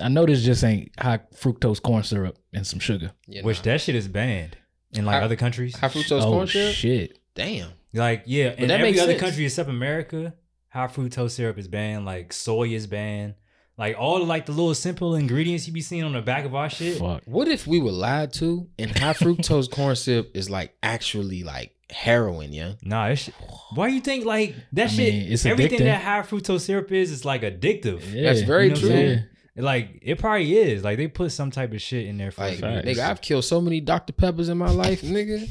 I 0.00 0.08
know 0.08 0.24
this 0.26 0.42
just 0.44 0.62
ain't 0.62 0.92
high 1.00 1.18
fructose 1.34 1.82
corn 1.82 2.04
syrup 2.04 2.38
and 2.52 2.64
some 2.64 2.78
sugar. 2.78 3.10
yeah 3.26 3.42
Which 3.42 3.58
nah. 3.58 3.72
that 3.72 3.80
shit 3.80 3.96
is 3.96 4.06
banned 4.06 4.56
in 4.92 5.04
like 5.04 5.16
High- 5.16 5.24
other 5.24 5.34
countries. 5.36 5.76
high 5.76 5.88
fructose 5.88 6.22
oh 6.22 6.30
corn 6.30 6.46
syrup. 6.46 6.74
shit! 6.74 7.18
Damn. 7.34 7.70
Like 7.92 8.22
yeah, 8.26 8.52
in 8.56 8.68
that 8.68 8.74
every 8.78 8.90
makes 8.92 9.00
other 9.02 9.12
sense. 9.14 9.20
country 9.22 9.44
except 9.46 9.68
America, 9.68 10.32
high 10.68 10.86
fructose 10.86 11.32
syrup 11.32 11.58
is 11.58 11.66
banned. 11.66 12.04
Like 12.04 12.32
soy 12.32 12.68
is 12.68 12.86
banned. 12.86 13.34
Like 13.80 13.96
all 13.98 14.22
like 14.26 14.44
the 14.44 14.52
little 14.52 14.74
simple 14.74 15.14
ingredients 15.14 15.66
you 15.66 15.72
be 15.72 15.80
seeing 15.80 16.04
on 16.04 16.12
the 16.12 16.20
back 16.20 16.44
of 16.44 16.54
our 16.54 16.68
shit. 16.68 16.98
Fuck. 16.98 17.22
What 17.24 17.48
if 17.48 17.66
we 17.66 17.80
were 17.80 17.90
lied 17.90 18.32
to 18.34 18.68
and 18.78 18.90
high 18.96 19.14
fructose 19.14 19.70
corn 19.76 19.96
syrup 19.96 20.30
is 20.34 20.50
like 20.50 20.74
actually 20.82 21.42
like 21.44 21.74
heroin? 21.88 22.52
Yeah. 22.52 22.72
Nah, 22.82 23.08
that 23.08 23.16
shit. 23.18 23.34
Why 23.74 23.88
you 23.88 24.00
think 24.02 24.26
like 24.26 24.54
that 24.74 24.84
I 24.84 24.88
shit? 24.88 25.14
mean, 25.14 25.32
it's 25.32 25.46
everything 25.46 25.80
addicting. 25.80 25.84
that 25.84 26.02
high 26.02 26.20
fructose 26.20 26.60
syrup 26.60 26.92
is 26.92 27.10
is 27.10 27.24
like 27.24 27.40
addictive. 27.40 28.02
Yeah, 28.12 28.24
That's 28.24 28.42
very 28.42 28.64
You 28.64 28.70
know 28.74 28.76
true. 28.80 28.88
saying? 28.90 29.24
Like 29.56 29.98
it 30.02 30.18
probably 30.18 30.56
is. 30.58 30.84
Like 30.84 30.98
they 30.98 31.08
put 31.08 31.32
some 31.32 31.50
type 31.50 31.72
of 31.72 31.80
shit 31.80 32.06
in 32.06 32.18
there 32.18 32.30
for 32.30 32.42
Like, 32.42 32.58
Facts. 32.58 32.86
nigga, 32.86 32.98
I've 33.00 33.22
killed 33.22 33.44
so 33.44 33.62
many 33.62 33.80
Dr. 33.80 34.12
Peppers 34.12 34.48
in 34.50 34.58
my 34.58 34.70
life, 34.70 35.00
nigga. 35.02 35.48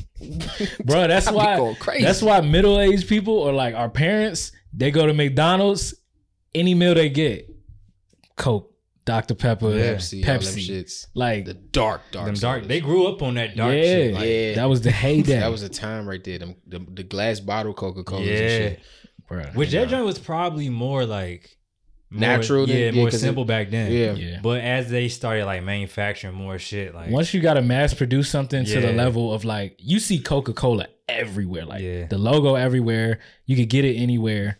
bro. 0.85 1.07
That's 1.07 1.31
why. 1.31 1.75
crazy. 1.79 2.03
That's 2.05 2.21
why 2.21 2.41
middle 2.41 2.79
aged 2.79 3.09
people 3.09 3.33
or 3.39 3.51
like 3.53 3.73
our 3.73 3.89
parents, 3.89 4.51
they 4.71 4.91
go 4.91 5.07
to 5.07 5.13
McDonald's. 5.15 5.95
Any 6.55 6.73
meal 6.75 6.95
they 6.95 7.09
get, 7.09 7.47
Coke, 8.39 8.71
Dr 9.06 9.36
Pepper, 9.36 9.67
Pepsi, 9.67 10.21
all 10.28 10.34
them 10.34 10.41
Pepsi. 10.41 10.67
shits. 10.69 11.08
Like 11.13 11.45
The 11.45 11.54
dark, 11.54 12.02
dark. 12.12 12.25
them 12.25 12.36
dark. 12.36 12.58
sodas. 12.63 12.67
They 12.67 12.80
grew 12.80 13.06
up 13.08 13.21
on 13.21 13.36
that 13.36 13.56
dark 13.56 13.73
yeah, 13.75 13.82
shit. 13.84 14.13
Like, 14.15 14.25
Yeah. 14.28 14.54
that 14.56 14.65
was 14.65 14.82
the 14.82 14.91
heyday. 14.91 15.39
that 15.39 15.52
was 15.52 15.62
a 15.63 15.69
time 15.69 16.08
right 16.08 16.23
there. 16.23 16.39
Them, 16.39 16.56
the, 16.67 16.80
the 16.93 17.04
glass 17.04 17.39
bottle 17.39 17.73
Coca 17.73 18.04
Cola 18.04 18.23
Yeah. 18.23 18.32
and 18.34 18.39
shit. 18.49 18.80
Bruh. 19.30 19.56
Which 19.56 19.71
that 19.71 19.89
joint 19.89 20.06
was 20.06 20.17
probably 20.19 20.69
more 20.69 21.06
like 21.06 21.56
more- 22.12 22.19
Natural 22.21 22.65
than- 22.65 22.75
yeah, 22.75 22.86
yeah, 22.86 22.91
more 22.91 23.10
'cause 23.12 23.19
simple 23.21 23.43
it- 23.43 23.47
back 23.47 23.69
then. 23.69 23.91
Yeah. 23.91 24.13
Yeah. 24.13 24.39
But 24.41 24.62
as 24.62 24.89
they 24.89 25.08
started 25.10 25.45
like 25.45 25.63
manufacturing 25.63 26.34
more 26.36 26.58
shit, 26.58 26.93
like 26.95 27.12
Once 27.12 27.34
you 27.34 27.39
got 27.41 27.54
to 27.56 27.62
mass 27.62 27.93
produce 27.93 28.30
something 28.30 28.65
to 28.65 28.82
the 28.82 28.91
level 28.93 29.32
of 29.34 29.45
like 29.45 29.75
you 29.80 29.99
see 29.99 30.19
Coca 30.19 30.54
Cola 30.54 30.88
everywhere, 31.08 31.65
like 31.65 31.82
Yeah. 31.84 32.06
the 32.08 32.17
logo 32.17 32.56
everywhere. 32.56 33.19
You 33.45 33.56
could 33.56 33.69
get 33.69 33.86
it 33.86 33.95
anywhere. 33.95 34.60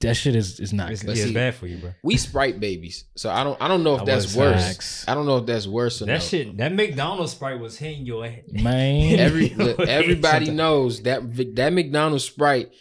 That 0.00 0.14
shit 0.14 0.36
is 0.36 0.60
is 0.60 0.72
not 0.72 0.92
it's, 0.92 1.02
good. 1.02 1.10
it's 1.12 1.22
see- 1.22 1.34
bad 1.34 1.54
for 1.56 1.66
you, 1.66 1.78
bro. 1.78 1.92
We 2.04 2.16
Sprite 2.16 2.60
babies, 2.60 3.04
so 3.16 3.30
I 3.30 3.42
don't. 3.42 3.60
I 3.60 3.66
don't 3.66 3.82
know 3.82 3.96
if 3.96 4.02
I 4.02 4.04
that's 4.04 4.34
worse. 4.34 4.64
facts. 4.64 5.04
I 5.08 5.14
don't 5.14 5.26
know 5.26 5.38
if 5.38 5.46
that's 5.46 5.66
worse 5.66 6.00
or 6.00 6.06
That 6.06 6.12
no. 6.14 6.18
shit, 6.20 6.56
that 6.58 6.72
McDonald's 6.72 7.32
Sprite 7.32 7.58
was 7.58 7.76
hitting 7.78 8.06
your 8.06 8.24
head. 8.24 8.44
Man, 8.52 9.18
Every 9.18 9.48
look, 9.50 9.80
everybody 9.88 10.50
knows 10.52 11.02
that 11.02 11.22
that 11.56 11.72
McDonald's 11.72 12.24
Sprite. 12.24 12.72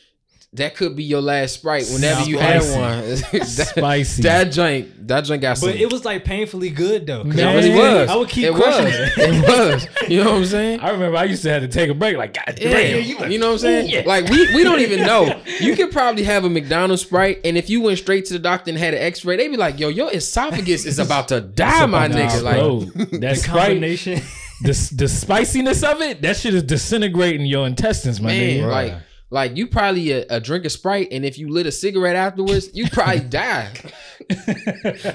That 0.58 0.76
could 0.76 0.96
be 0.96 1.04
your 1.04 1.22
last 1.22 1.54
Sprite 1.56 1.88
whenever 1.94 2.16
Sounds 2.18 2.28
you 2.28 2.38
had 2.38 2.62
one. 2.62 3.10
that, 3.10 3.68
spicy. 3.76 4.22
that 4.24 4.52
joint, 4.52 5.08
that 5.08 5.22
joint 5.22 5.42
got 5.42 5.58
some. 5.58 5.70
But 5.70 5.80
it 5.80 5.92
was 5.92 6.04
like 6.04 6.26
painfully 6.26 6.70
good 6.70 7.08
though. 7.08 7.24
'cause 7.24 7.36
Man, 7.36 7.48
I 7.48 7.52
it 7.54 7.56
really 7.56 7.76
was. 7.80 8.10
I 8.10 8.16
would 8.16 8.30
keep 8.30 8.46
it 8.46 8.54
crushing 8.56 8.86
was. 8.86 8.94
it. 8.96 9.12
It 9.18 9.48
was. 9.48 10.10
You 10.10 10.24
know 10.24 10.32
what 10.32 10.38
I'm 10.40 10.46
saying? 10.46 10.80
I 10.82 10.90
remember 10.90 11.18
I 11.18 11.24
used 11.26 11.44
to 11.44 11.50
have 11.52 11.62
to 11.62 11.68
take 11.68 11.90
a 11.90 11.94
break. 11.94 12.18
Like, 12.18 12.34
God 12.34 12.58
Yeah, 12.62 12.70
damn, 12.72 13.32
you, 13.32 13.38
know 13.40 13.48
what 13.48 13.54
I'm 13.54 13.58
saying? 13.60 13.90
yeah. 13.90 14.04
Like 14.06 14.30
we 14.30 14.54
we 14.56 14.64
don't 14.64 14.80
even 14.82 15.02
know. 15.06 15.42
You 15.60 15.76
could 15.76 15.92
probably 15.92 16.24
have 16.24 16.44
a 16.46 16.50
McDonald's 16.50 17.02
Sprite, 17.02 17.40
and 17.44 17.58
if 17.58 17.70
you 17.70 17.82
went 17.82 17.98
straight 17.98 18.26
to 18.26 18.34
the 18.34 18.40
doctor 18.40 18.70
and 18.70 18.78
had 18.78 18.94
an 18.94 19.02
X-ray, 19.02 19.38
they'd 19.38 19.48
be 19.48 19.58
like, 19.58 19.80
"Yo, 19.80 19.88
your 19.90 20.12
esophagus 20.14 20.86
is 20.86 21.00
about 21.00 21.30
to 21.30 21.42
die, 21.42 21.86
my 21.88 22.08
Nah, 22.08 22.16
nigga." 22.16 22.44
Like, 22.44 22.56
bro, 22.60 22.80
The 23.06 23.18
that 23.20 23.38
Sprite, 23.38 23.66
combination. 23.68 24.22
the, 24.62 24.92
the 24.96 25.08
spiciness 25.08 25.84
of 25.84 26.02
it, 26.02 26.22
that 26.22 26.36
shit 26.38 26.54
is 26.54 26.64
disintegrating 26.64 27.46
your 27.46 27.66
intestines, 27.68 28.20
my 28.22 28.28
man, 28.30 28.60
nigga. 28.64 28.68
like, 28.72 28.94
like 29.30 29.58
you 29.58 29.68
probably 29.68 30.12
a, 30.12 30.26
a 30.30 30.40
drink 30.40 30.66
of 30.66 30.72
Sprite, 30.72 31.10
and 31.12 31.26
if 31.26 31.38
you 31.38 31.50
lit 31.50 31.66
a 31.66 31.72
cigarette 31.72 32.16
afterwards, 32.16 32.70
you 32.74 32.88
probably 32.90 33.20
die. 33.30 33.72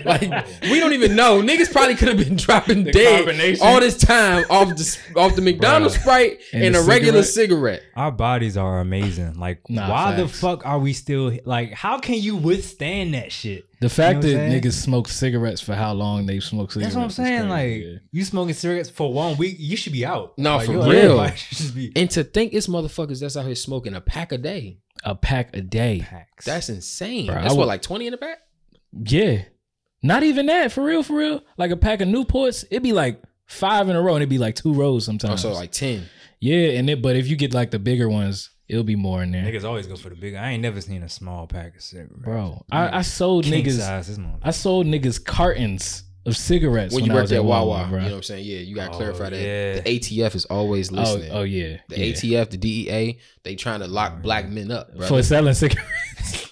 like 0.05 0.46
we 0.62 0.81
don't 0.81 0.92
even 0.92 1.16
know. 1.16 1.42
Niggas 1.42 1.72
probably 1.72 1.94
could 1.94 2.09
have 2.09 2.18
been 2.18 2.37
dropping 2.37 2.85
dead 2.85 3.59
all 3.61 3.81
this 3.81 3.96
time 3.98 4.44
off 4.51 4.68
the 4.68 4.98
off 5.16 5.35
the 5.35 5.42
McDonald's 5.42 5.94
Sprite 5.98 6.40
And 6.53 6.64
and, 6.64 6.75
the 6.75 6.81
a 6.81 6.85
regular 6.85 7.22
cigarette. 7.22 7.81
cigarette. 7.81 7.83
Our 7.96 8.12
bodies 8.12 8.57
are 8.57 8.81
amazing. 8.81 9.38
Like, 9.38 9.68
Nah, 9.68 9.90
why 9.90 10.14
the 10.16 10.29
fuck 10.29 10.64
are 10.66 10.79
we 10.79 10.92
still 10.92 11.37
like? 11.44 11.72
How 11.72 11.98
can 11.98 12.14
you 12.16 12.37
withstand 12.37 13.14
that 13.14 13.33
shit? 13.33 13.66
The 13.83 13.88
fact 13.90 14.25
You 14.25 14.35
know 14.37 14.49
that 14.49 14.62
niggas 14.62 14.73
smoke 14.73 15.09
cigarettes 15.09 15.61
for 15.61 15.75
how 15.75 15.92
long 15.92 16.25
they 16.27 16.40
smoke 16.40 16.71
smoked 16.71 16.73
cigarettes. 16.73 16.95
That's 16.95 16.97
what 16.97 17.25
I'm 17.25 17.27
saying. 17.27 17.49
like, 17.51 17.83
yeah. 17.85 17.99
you 18.12 18.25
smoking 18.25 18.55
cigarettes 18.55 18.88
for 18.88 19.12
one 19.12 19.37
week, 19.37 19.57
you 19.59 19.77
should 19.77 19.92
be 19.92 20.07
out. 20.07 20.38
No, 20.38 20.57
Like, 20.57 20.66
for 20.66 20.73
your- 20.73 20.83
real. 20.85 20.92
everybody 21.21 21.37
should 21.37 21.59
just 21.59 21.75
be 21.75 21.92
And 21.97 22.11
to 22.12 22.25
think 22.25 22.55
it's 22.55 22.66
motherfuckers 22.68 23.21
that's 23.21 23.37
out 23.37 23.45
here 23.45 23.55
smoking 23.55 23.95
a 23.95 24.01
pack 24.01 24.33
a 24.33 24.38
day. 24.38 24.79
a 25.05 25.14
pack 25.14 25.55
a 25.57 25.61
day. 25.61 26.01
packs. 26.09 26.45
That's 26.47 26.68
insane. 26.68 27.27
Bro, 27.27 27.37
I 27.37 27.42
that's 27.42 27.53
would- 27.55 27.59
what, 27.59 27.68
like 27.68 27.83
20 27.83 28.07
in 28.07 28.12
the 28.12 28.18
pack? 28.18 28.38
Yeah. 29.05 29.42
Not 30.03 30.23
even 30.23 30.47
that, 30.47 30.73
for 30.73 30.83
real, 30.85 31.03
for 31.03 31.16
real. 31.16 31.42
Like 31.59 31.71
a 31.71 31.77
pack 31.77 32.01
of 32.01 32.09
Newports, 32.09 32.64
it'd 32.71 32.83
be 32.83 32.92
like 32.92 33.23
five 33.47 33.88
in 33.88 33.97
a 33.97 34.01
row 34.01 34.14
and 34.14 34.23
it'd 34.23 34.29
be 34.31 34.38
like 34.38 34.55
two 34.55 34.73
rows 34.75 35.05
Oh, 35.05 35.07
sometimes. 35.07 35.42
so 35.42 35.53
like 35.53 35.73
10. 35.73 36.05
yeah, 36.40 36.71
and 36.79 36.88
it 36.88 37.03
but 37.03 37.16
if 37.16 37.29
you 37.29 37.37
get 37.37 37.53
like 37.53 37.71
the 37.73 37.79
bigger 37.79 38.09
ones, 38.09 38.51
it'll 38.72 38.85
be 38.85 38.96
more 38.96 39.22
in 39.22 39.30
there. 39.30 39.44
Niggas 39.44 39.64
always 39.64 39.87
go 39.87 39.96
for 39.96 40.08
the 40.08 40.16
big. 40.16 40.35
I 40.35 40.52
ain't 40.52 40.62
never 40.62 40.80
seen 40.80 41.02
a 41.02 41.08
small 41.08 41.46
pack 41.46 41.76
of 41.76 41.82
cigarettes. 41.82 42.14
Bro, 42.16 42.64
I, 42.72 42.98
I 42.98 43.02
sold 43.02 43.44
King 43.44 43.64
niggas 43.64 43.78
size, 43.78 44.08
this 44.08 44.18
motherfucker. 44.18 44.38
I 44.42 44.50
sold 44.50 44.87
niggas 44.87 45.22
cartons 45.22 46.04
of 46.24 46.37
cigarettes 46.37 46.94
When 46.94 47.02
when, 47.02 47.11
you 47.11 47.12
I 47.12 47.16
worked 47.16 47.24
was 47.24 47.32
at 47.32 47.44
Wawa, 47.44 47.85
Walmart, 47.85 47.90
you 47.90 47.96
know 47.96 48.04
what 48.04 48.12
I'm 48.14 48.22
saying? 48.22 48.44
Yeah, 48.46 48.58
you 48.58 48.74
got 48.74 48.87
to 48.87 48.92
Oh, 48.92 48.96
clarify 48.96 49.30
that. 49.30 49.40
yeah. 49.40 49.80
The 49.80 49.98
ATF 49.98 50.35
is 50.37 50.44
always 50.46 50.90
oh, 50.90 50.96
listening. 50.96 51.30
oh 51.32 51.42
yeah. 51.42 51.78
The 51.88 51.98
yeah. 51.98 52.12
ATF, 52.12 52.50
the 52.50 52.56
DEA, 52.56 53.18
they 53.42 53.54
trying 53.56 53.80
to 53.80 53.88
lock 53.88 54.14
oh, 54.16 54.22
black 54.22 54.48
men 54.48 54.70
up, 54.70 54.96
bro. 54.96 55.06
for 55.06 55.22
selling 55.22 55.54
cigarettes. 55.54 56.51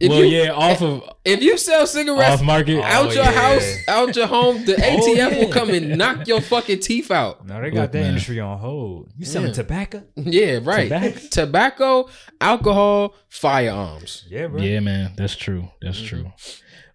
If 0.00 0.10
well, 0.10 0.24
you- 0.24 0.42
yeah, 0.42 0.50
off 0.50 0.82
of 0.82 1.02
If 1.24 1.40
you 1.42 1.56
sell 1.56 1.86
cigarettes 1.86 2.40
off 2.40 2.42
market. 2.42 2.82
out 2.82 3.06
Oh, 3.06 3.12
your 3.12 3.22
yeah. 3.24 3.30
house, 3.32 3.76
out 3.88 4.16
your 4.16 4.26
home, 4.26 4.64
the 4.64 4.72
ATF 4.74 4.98
Oh, 5.02 5.14
yeah. 5.14 5.38
will 5.38 5.48
come 5.52 5.70
and 5.70 5.96
knock 5.96 6.26
your 6.26 6.40
fucking 6.40 6.80
teeth 6.80 7.10
out. 7.10 7.46
No, 7.46 7.60
they 7.60 7.70
got 7.70 7.82
Look, 7.82 7.92
that 7.92 7.98
man. 8.00 8.08
industry 8.08 8.40
on 8.40 8.58
hold. 8.58 9.10
You 9.16 9.24
selling 9.24 9.48
Yeah. 9.48 9.54
tobacco? 9.54 10.02
Yeah, 10.16 10.58
right. 10.62 10.88
Tobacco. 10.88 11.20
Tobacco, 11.30 12.08
alcohol, 12.40 13.14
firearms. 13.28 14.24
Yeah, 14.28 14.48
bro. 14.48 14.60
Yeah, 14.60 14.80
man, 14.80 15.12
that's 15.16 15.36
true. 15.36 15.68
That's 15.80 15.98
Mm-hmm. 15.98 16.06
true. 16.06 16.32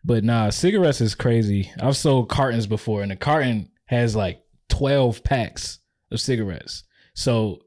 But 0.03 0.23
nah, 0.23 0.49
cigarettes 0.49 1.01
is 1.01 1.15
crazy. 1.15 1.71
I've 1.79 1.97
sold 1.97 2.29
cartons 2.29 2.67
before, 2.67 3.01
and 3.03 3.11
a 3.11 3.15
carton 3.15 3.69
has 3.85 4.15
like 4.15 4.41
twelve 4.69 5.23
packs 5.23 5.79
of 6.11 6.19
cigarettes. 6.21 6.83
So, 7.15 7.59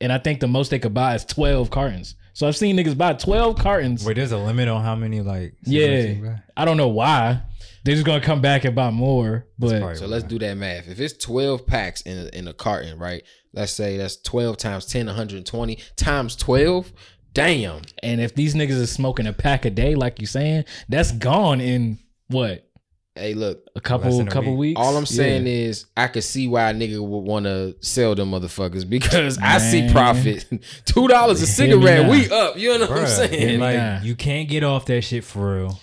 and 0.00 0.12
I 0.12 0.18
think 0.18 0.40
the 0.40 0.48
most 0.48 0.70
they 0.70 0.78
could 0.78 0.94
buy 0.94 1.14
is 1.14 1.24
twelve 1.24 1.70
cartons. 1.70 2.14
So 2.34 2.48
I've 2.48 2.56
seen 2.56 2.76
niggas 2.76 2.96
buy 2.96 3.12
twelve 3.14 3.58
cartons. 3.58 4.04
Wait, 4.04 4.16
there's 4.16 4.32
a 4.32 4.38
limit 4.38 4.68
on 4.68 4.82
how 4.82 4.94
many 4.96 5.20
like. 5.20 5.54
Yeah. 5.64 6.38
I 6.56 6.64
don't 6.64 6.76
know 6.76 6.88
why. 6.88 7.42
They're 7.84 7.94
just 7.94 8.06
gonna 8.06 8.20
come 8.20 8.40
back 8.40 8.64
and 8.64 8.74
buy 8.74 8.90
more. 8.90 9.46
But 9.58 9.96
So 9.96 10.06
let's 10.06 10.24
do 10.24 10.38
that 10.38 10.56
math. 10.56 10.88
If 10.88 11.00
it's 11.00 11.16
12 11.24 11.66
packs 11.66 12.02
in 12.02 12.18
a, 12.18 12.38
in 12.38 12.48
a 12.48 12.52
carton, 12.52 12.98
right? 12.98 13.22
Let's 13.52 13.72
say 13.72 13.96
that's 13.96 14.16
12 14.22 14.56
times 14.56 14.86
10, 14.86 15.06
120 15.06 15.78
times 15.96 16.36
12. 16.36 16.92
Damn. 17.34 17.80
and 18.02 18.20
if 18.20 18.34
these 18.34 18.54
niggas 18.54 18.70
is 18.72 18.92
smoking 18.92 19.26
a 19.26 19.32
pack 19.32 19.64
a 19.64 19.70
day, 19.70 19.94
like 19.94 20.20
you 20.20 20.26
saying, 20.26 20.64
that's 20.88 21.12
gone 21.12 21.62
in 21.62 21.98
what 22.28 22.68
Hey, 23.14 23.34
look. 23.34 23.68
a 23.76 23.80
couple 23.80 24.20
a 24.20 24.24
couple 24.26 24.52
week. 24.56 24.76
weeks. 24.76 24.80
All 24.80 24.96
I'm 24.96 25.04
saying 25.04 25.46
Yeah. 25.46 25.52
is 25.52 25.84
I 25.96 26.06
could 26.08 26.24
see 26.24 26.48
why 26.48 26.70
a 26.70 26.74
nigga 26.74 26.98
would 26.98 27.18
want 27.18 27.44
to 27.44 27.76
sell 27.80 28.14
them 28.14 28.30
motherfuckers 28.30 28.88
because 28.96 29.38
I 29.38 29.58
see 29.58 29.90
profit. 29.92 30.46
Two 30.86 31.08
dollars 31.08 31.42
a 31.42 31.46
cigarette, 31.46 32.10
we 32.10 32.30
up. 32.30 32.56
You 32.56 32.78
know 32.78 32.86
what 32.86 32.98
I'm 33.00 33.06
saying? 33.06 33.60
like 33.60 33.76
Nah. 33.76 34.00
you 34.02 34.14
can't 34.16 34.48
get 34.48 34.64
off 34.64 34.86
that 34.86 35.02
shit 35.02 35.24
for 35.24 35.56
real. 35.56 35.80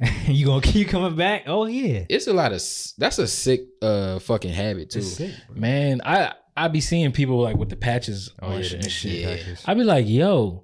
you 0.26 0.46
gonna 0.46 0.60
keep 0.62 0.88
coming 0.88 1.16
back? 1.16 1.44
Oh 1.48 1.66
yeah. 1.66 2.04
it's 2.08 2.28
a 2.28 2.32
lot 2.32 2.52
of 2.52 2.62
that's 2.96 3.18
a 3.18 3.26
sick 3.26 3.62
uh 3.82 4.20
fucking 4.20 4.52
habit 4.52 4.90
too. 4.90 5.00
It's 5.00 5.14
sick, 5.14 5.32
man, 5.52 6.00
I 6.04 6.32
I 6.56 6.68
be 6.68 6.80
seeing 6.80 7.10
people 7.10 7.40
like 7.42 7.56
with 7.56 7.70
the 7.70 7.76
patches 7.76 8.30
Oh 8.40 8.48
on 8.50 8.56
yeah, 8.58 8.62
shit 8.62 8.82
and 8.84 8.92
shit. 8.92 9.12
Yeah. 9.46 9.54
I 9.66 9.74
be 9.74 9.82
like, 9.82 10.06
yo, 10.08 10.62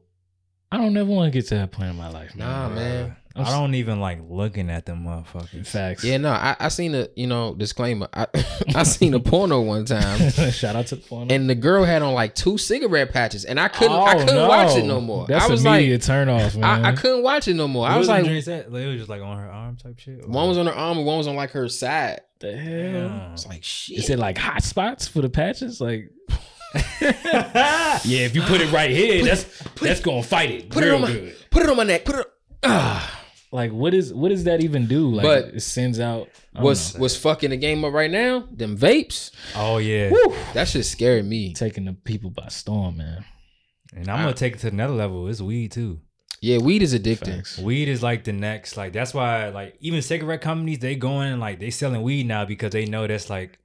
I 0.70 0.76
don't 0.76 0.96
ever 0.96 1.10
want 1.10 1.32
to 1.32 1.36
get 1.36 1.48
to 1.48 1.56
that 1.56 1.72
point 1.72 1.90
in 1.90 1.96
my 1.96 2.08
life. 2.08 2.36
Nah, 2.36 2.68
man. 2.68 3.16
I 3.38 3.50
don't 3.50 3.74
even 3.74 4.00
like 4.00 4.18
looking 4.28 4.70
at 4.70 4.86
them 4.86 5.04
motherfuckers. 5.04 5.66
Facts. 5.66 6.04
Yeah, 6.04 6.16
no, 6.18 6.30
I, 6.30 6.56
I 6.58 6.68
seen 6.68 6.94
a 6.94 7.08
you 7.16 7.26
know 7.26 7.54
disclaimer. 7.54 8.08
I 8.14 8.26
I 8.74 8.82
seen 8.84 9.14
a 9.14 9.20
porno 9.20 9.60
one 9.60 9.84
time. 9.84 10.30
Shout 10.50 10.76
out 10.76 10.86
to 10.88 10.96
the 10.96 11.02
porno. 11.02 11.34
And 11.34 11.48
the 11.50 11.54
girl 11.54 11.84
had 11.84 12.02
on 12.02 12.14
like 12.14 12.34
two 12.34 12.58
cigarette 12.58 13.12
patches, 13.12 13.44
and 13.44 13.58
I 13.60 13.68
couldn't. 13.68 13.92
I 13.92 14.14
Oh, 14.14 14.18
couldn't 14.20 14.34
no. 14.34 14.48
watch 14.48 14.76
it 14.76 14.84
no 14.84 15.00
more. 15.00 15.26
That's 15.26 15.44
I 15.44 15.48
was 15.48 15.64
like, 15.64 15.80
immediate 15.80 16.02
turn 16.02 16.28
off, 16.28 16.56
man. 16.56 16.84
I, 16.84 16.90
I 16.90 16.92
couldn't 16.94 17.22
watch 17.22 17.48
it 17.48 17.54
no 17.54 17.68
more. 17.68 17.86
I 17.86 17.92
What 17.92 17.98
was 18.00 18.08
like, 18.08 18.24
drinks? 18.24 18.46
Like, 18.46 18.66
it 18.66 18.70
was 18.88 18.98
just 18.98 19.10
like 19.10 19.22
on 19.22 19.36
her 19.38 19.50
arm 19.50 19.76
type 19.76 19.98
shit. 19.98 20.24
or- 20.24 20.28
one 20.28 20.48
was 20.48 20.58
on 20.58 20.66
her 20.66 20.72
arm, 20.74 20.98
and 20.98 21.06
one 21.06 21.18
was 21.18 21.26
on 21.26 21.36
like 21.36 21.50
her 21.50 21.68
side. 21.68 22.20
the 22.40 22.56
hell? 22.56 23.08
Damn. 23.08 23.32
It's 23.32 23.46
like 23.46 23.64
shit. 23.64 23.98
Is 23.98 24.10
it 24.10 24.18
like 24.18 24.38
hot 24.38 24.62
spots 24.62 25.06
for 25.08 25.20
the 25.22 25.28
patches? 25.28 25.80
Like, 25.80 26.10
yeah, 27.00 28.00
if 28.04 28.34
you 28.34 28.42
put 28.42 28.60
it 28.60 28.70
right 28.72 28.90
here, 28.90 29.24
that's 29.24 29.44
that's 29.80 30.00
gonna 30.00 30.22
fight 30.22 30.50
it 30.50 30.70
put 30.70 30.84
it 30.84 30.92
on 30.92 31.00
my 31.02 31.12
good. 31.12 31.36
put 31.50 31.62
it 31.62 31.68
on 31.70 31.76
my 31.76 31.84
neck. 31.84 32.04
Put 32.04 32.16
it. 32.16 32.26
Ah. 32.64 33.15
Like, 33.52 33.72
what 33.72 33.94
is 33.94 34.12
what 34.12 34.30
does 34.30 34.44
that 34.44 34.62
even 34.62 34.86
do? 34.86 35.08
Like, 35.14 35.24
But 35.24 35.44
it 35.54 35.60
sends 35.62 36.00
out. 36.00 36.28
I 36.52 36.58
don't 36.58 36.64
What's 36.64 36.94
know. 36.94 37.00
what's 37.00 37.16
fucking 37.16 37.50
the 37.50 37.56
game 37.56 37.84
up 37.84 37.92
right 37.92 38.10
now? 38.10 38.48
Them 38.52 38.76
vapes. 38.76 39.30
Oh 39.54 39.78
yeah. 39.78 40.10
That 40.54 40.68
shit 40.68 40.84
scared 40.84 41.24
me. 41.24 41.52
taking 41.54 41.84
the 41.84 41.92
people 41.92 42.30
by 42.30 42.48
storm, 42.48 42.96
man? 42.98 43.24
And 43.94 44.08
I'm 44.08 44.20
gonna 44.20 44.34
take 44.34 44.54
it 44.54 44.58
to 44.60 44.68
another 44.68 44.94
level. 44.94 45.28
It's 45.28 45.40
weed 45.40 45.72
too. 45.72 46.00
Yeah, 46.40 46.58
weed 46.58 46.82
is 46.82 46.92
addicting. 46.94 47.36
Facts. 47.36 47.58
Weed 47.58 47.88
is 47.88 48.02
like 48.02 48.24
the 48.24 48.32
next, 48.32 48.76
like 48.76 48.92
that's 48.92 49.14
why 49.14 49.48
like 49.48 49.76
even 49.80 50.02
cigarette 50.02 50.42
companies 50.42 50.80
they 50.80 50.94
going 50.96 51.28
and 51.32 51.40
like 51.40 51.60
they 51.60 51.70
selling 51.70 52.02
weed 52.02 52.26
now 52.26 52.44
because 52.44 52.72
they 52.72 52.84
know 52.84 53.06
that's 53.06 53.30
like 53.30 53.58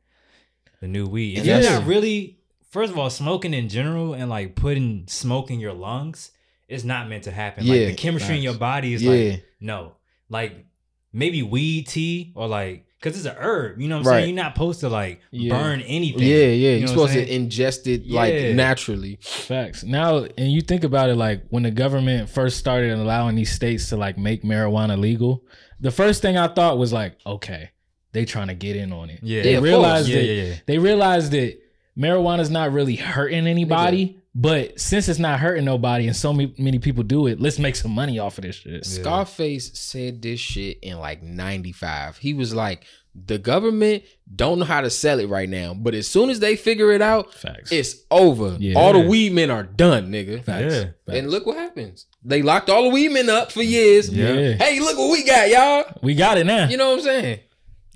the 0.79 0.87
new 0.87 1.05
weed. 1.07 1.39
If 1.39 1.45
Yeah. 1.45 1.59
you're 1.59 1.71
not 1.71 1.85
really, 1.87 2.37
first 2.69 2.93
of 2.93 2.97
all, 2.99 3.09
smoking 3.09 3.53
in 3.53 3.67
general 3.67 4.13
and 4.13 4.29
like 4.29 4.55
putting 4.55 5.05
smoke 5.07 5.51
in 5.51 5.59
your 5.59 5.73
lungs 5.73 6.31
is 6.71 6.85
not 6.85 7.09
meant 7.09 7.23
to 7.25 7.31
happen. 7.31 7.65
Yeah. 7.65 7.75
like 7.75 7.87
the 7.89 7.93
chemistry 7.95 8.37
in 8.37 8.41
your 8.43 8.53
body 8.55 8.93
is 8.93 9.03
Yeah. 9.03 9.11
like 9.11 9.45
no, 9.59 9.93
like 10.29 10.65
maybe 11.13 11.43
weed 11.43 11.87
tea 11.87 12.31
or 12.35 12.47
like 12.47 12.85
because 12.99 13.17
it's 13.17 13.25
a 13.25 13.35
herb. 13.37 13.81
You 13.81 13.87
know 13.87 13.95
what 13.97 14.05
I'm 14.05 14.11
Right. 14.11 14.19
saying? 14.23 14.35
You're 14.35 14.43
not 14.43 14.53
supposed 14.53 14.79
to 14.81 14.89
like 14.89 15.21
Yeah. 15.31 15.57
burn 15.57 15.81
anything. 15.81 16.21
Yeah, 16.21 16.35
yeah. 16.35 16.45
You 16.45 16.69
You're 16.69 16.79
know 16.81 16.85
supposed 16.87 17.15
what 17.15 17.25
to 17.27 17.31
ingest 17.33 17.87
it 17.87 18.01
Yeah. 18.05 18.15
like 18.19 18.55
naturally. 18.55 19.17
Facts. 19.21 19.83
Now, 19.83 20.25
and 20.37 20.51
you 20.51 20.61
think 20.61 20.83
about 20.83 21.09
it, 21.09 21.15
like 21.15 21.43
when 21.49 21.63
the 21.63 21.71
government 21.71 22.29
first 22.29 22.57
started 22.57 22.91
allowing 22.91 23.35
these 23.35 23.51
states 23.51 23.89
to 23.89 23.97
like 23.97 24.17
make 24.19 24.43
marijuana 24.43 24.99
legal, 24.99 25.43
the 25.79 25.89
first 25.91 26.21
thing 26.21 26.37
I 26.37 26.47
thought 26.47 26.77
was 26.77 26.93
like, 26.93 27.17
okay, 27.25 27.71
they 28.13 28.23
trying 28.23 28.49
to 28.49 28.53
get 28.53 28.75
in 28.75 28.93
on 28.93 29.09
it. 29.09 29.19
Yeah. 29.23 29.41
they 29.41 29.51
Yeah, 29.53 29.57
of 29.57 29.63
realized 29.63 30.07
Yeah, 30.07 30.15
that 30.17 30.25
yeah, 30.25 30.43
yeah. 30.43 30.53
they 30.67 30.77
realized 30.77 31.31
that 31.31 31.57
marijuana's 31.97 32.51
not 32.51 32.71
really 32.71 32.95
hurting 32.97 33.47
anybody. 33.47 34.19
But 34.33 34.79
since 34.79 35.09
it's 35.09 35.19
not 35.19 35.39
hurting 35.41 35.65
nobody 35.65 36.07
and 36.07 36.15
so 36.15 36.31
many, 36.31 36.53
many 36.57 36.79
people 36.79 37.03
do 37.03 37.27
it, 37.27 37.41
let's 37.41 37.59
make 37.59 37.75
some 37.75 37.91
money 37.91 38.17
off 38.17 38.37
of 38.37 38.43
this 38.43 38.55
shit. 38.55 38.85
Scarface 38.85 39.77
said 39.77 40.21
this 40.21 40.39
shit 40.39 40.79
in 40.81 40.99
like 40.99 41.21
95. 41.21 42.17
He 42.17 42.33
was 42.33 42.53
like, 42.53 42.85
the 43.13 43.37
government 43.37 44.03
don't 44.33 44.59
know 44.59 44.63
how 44.65 44.79
to 44.79 44.89
sell 44.89 45.19
it 45.19 45.27
right 45.27 45.49
now, 45.49 45.73
but 45.73 45.93
as 45.93 46.07
soon 46.07 46.29
as 46.29 46.39
they 46.39 46.55
figure 46.55 46.93
it 46.93 47.01
out, 47.01 47.33
Facts. 47.33 47.69
it's 47.69 47.95
over. 48.09 48.55
Yeah. 48.57 48.79
All 48.79 48.93
the 48.93 49.01
weed 49.01 49.33
men 49.33 49.51
are 49.51 49.63
done, 49.63 50.09
nigga. 50.13 50.41
Facts. 50.41 50.73
Yeah. 50.73 50.79
Facts. 50.79 50.95
And 51.09 51.29
look 51.29 51.45
what 51.45 51.57
happens. 51.57 52.05
They 52.23 52.41
locked 52.41 52.69
all 52.69 52.83
the 52.83 52.89
weed 52.89 53.09
men 53.09 53.29
up 53.29 53.51
for 53.51 53.61
years. 53.63 54.07
Yeah. 54.09 54.53
Hey, 54.53 54.79
look 54.79 54.97
what 54.97 55.11
we 55.11 55.25
got, 55.25 55.49
y'all. 55.49 55.83
we 56.01 56.15
got 56.15 56.37
it 56.37 56.45
now. 56.45 56.69
You 56.69 56.77
know 56.77 56.91
what 56.91 56.99
I'm 56.99 57.03
saying? 57.03 57.39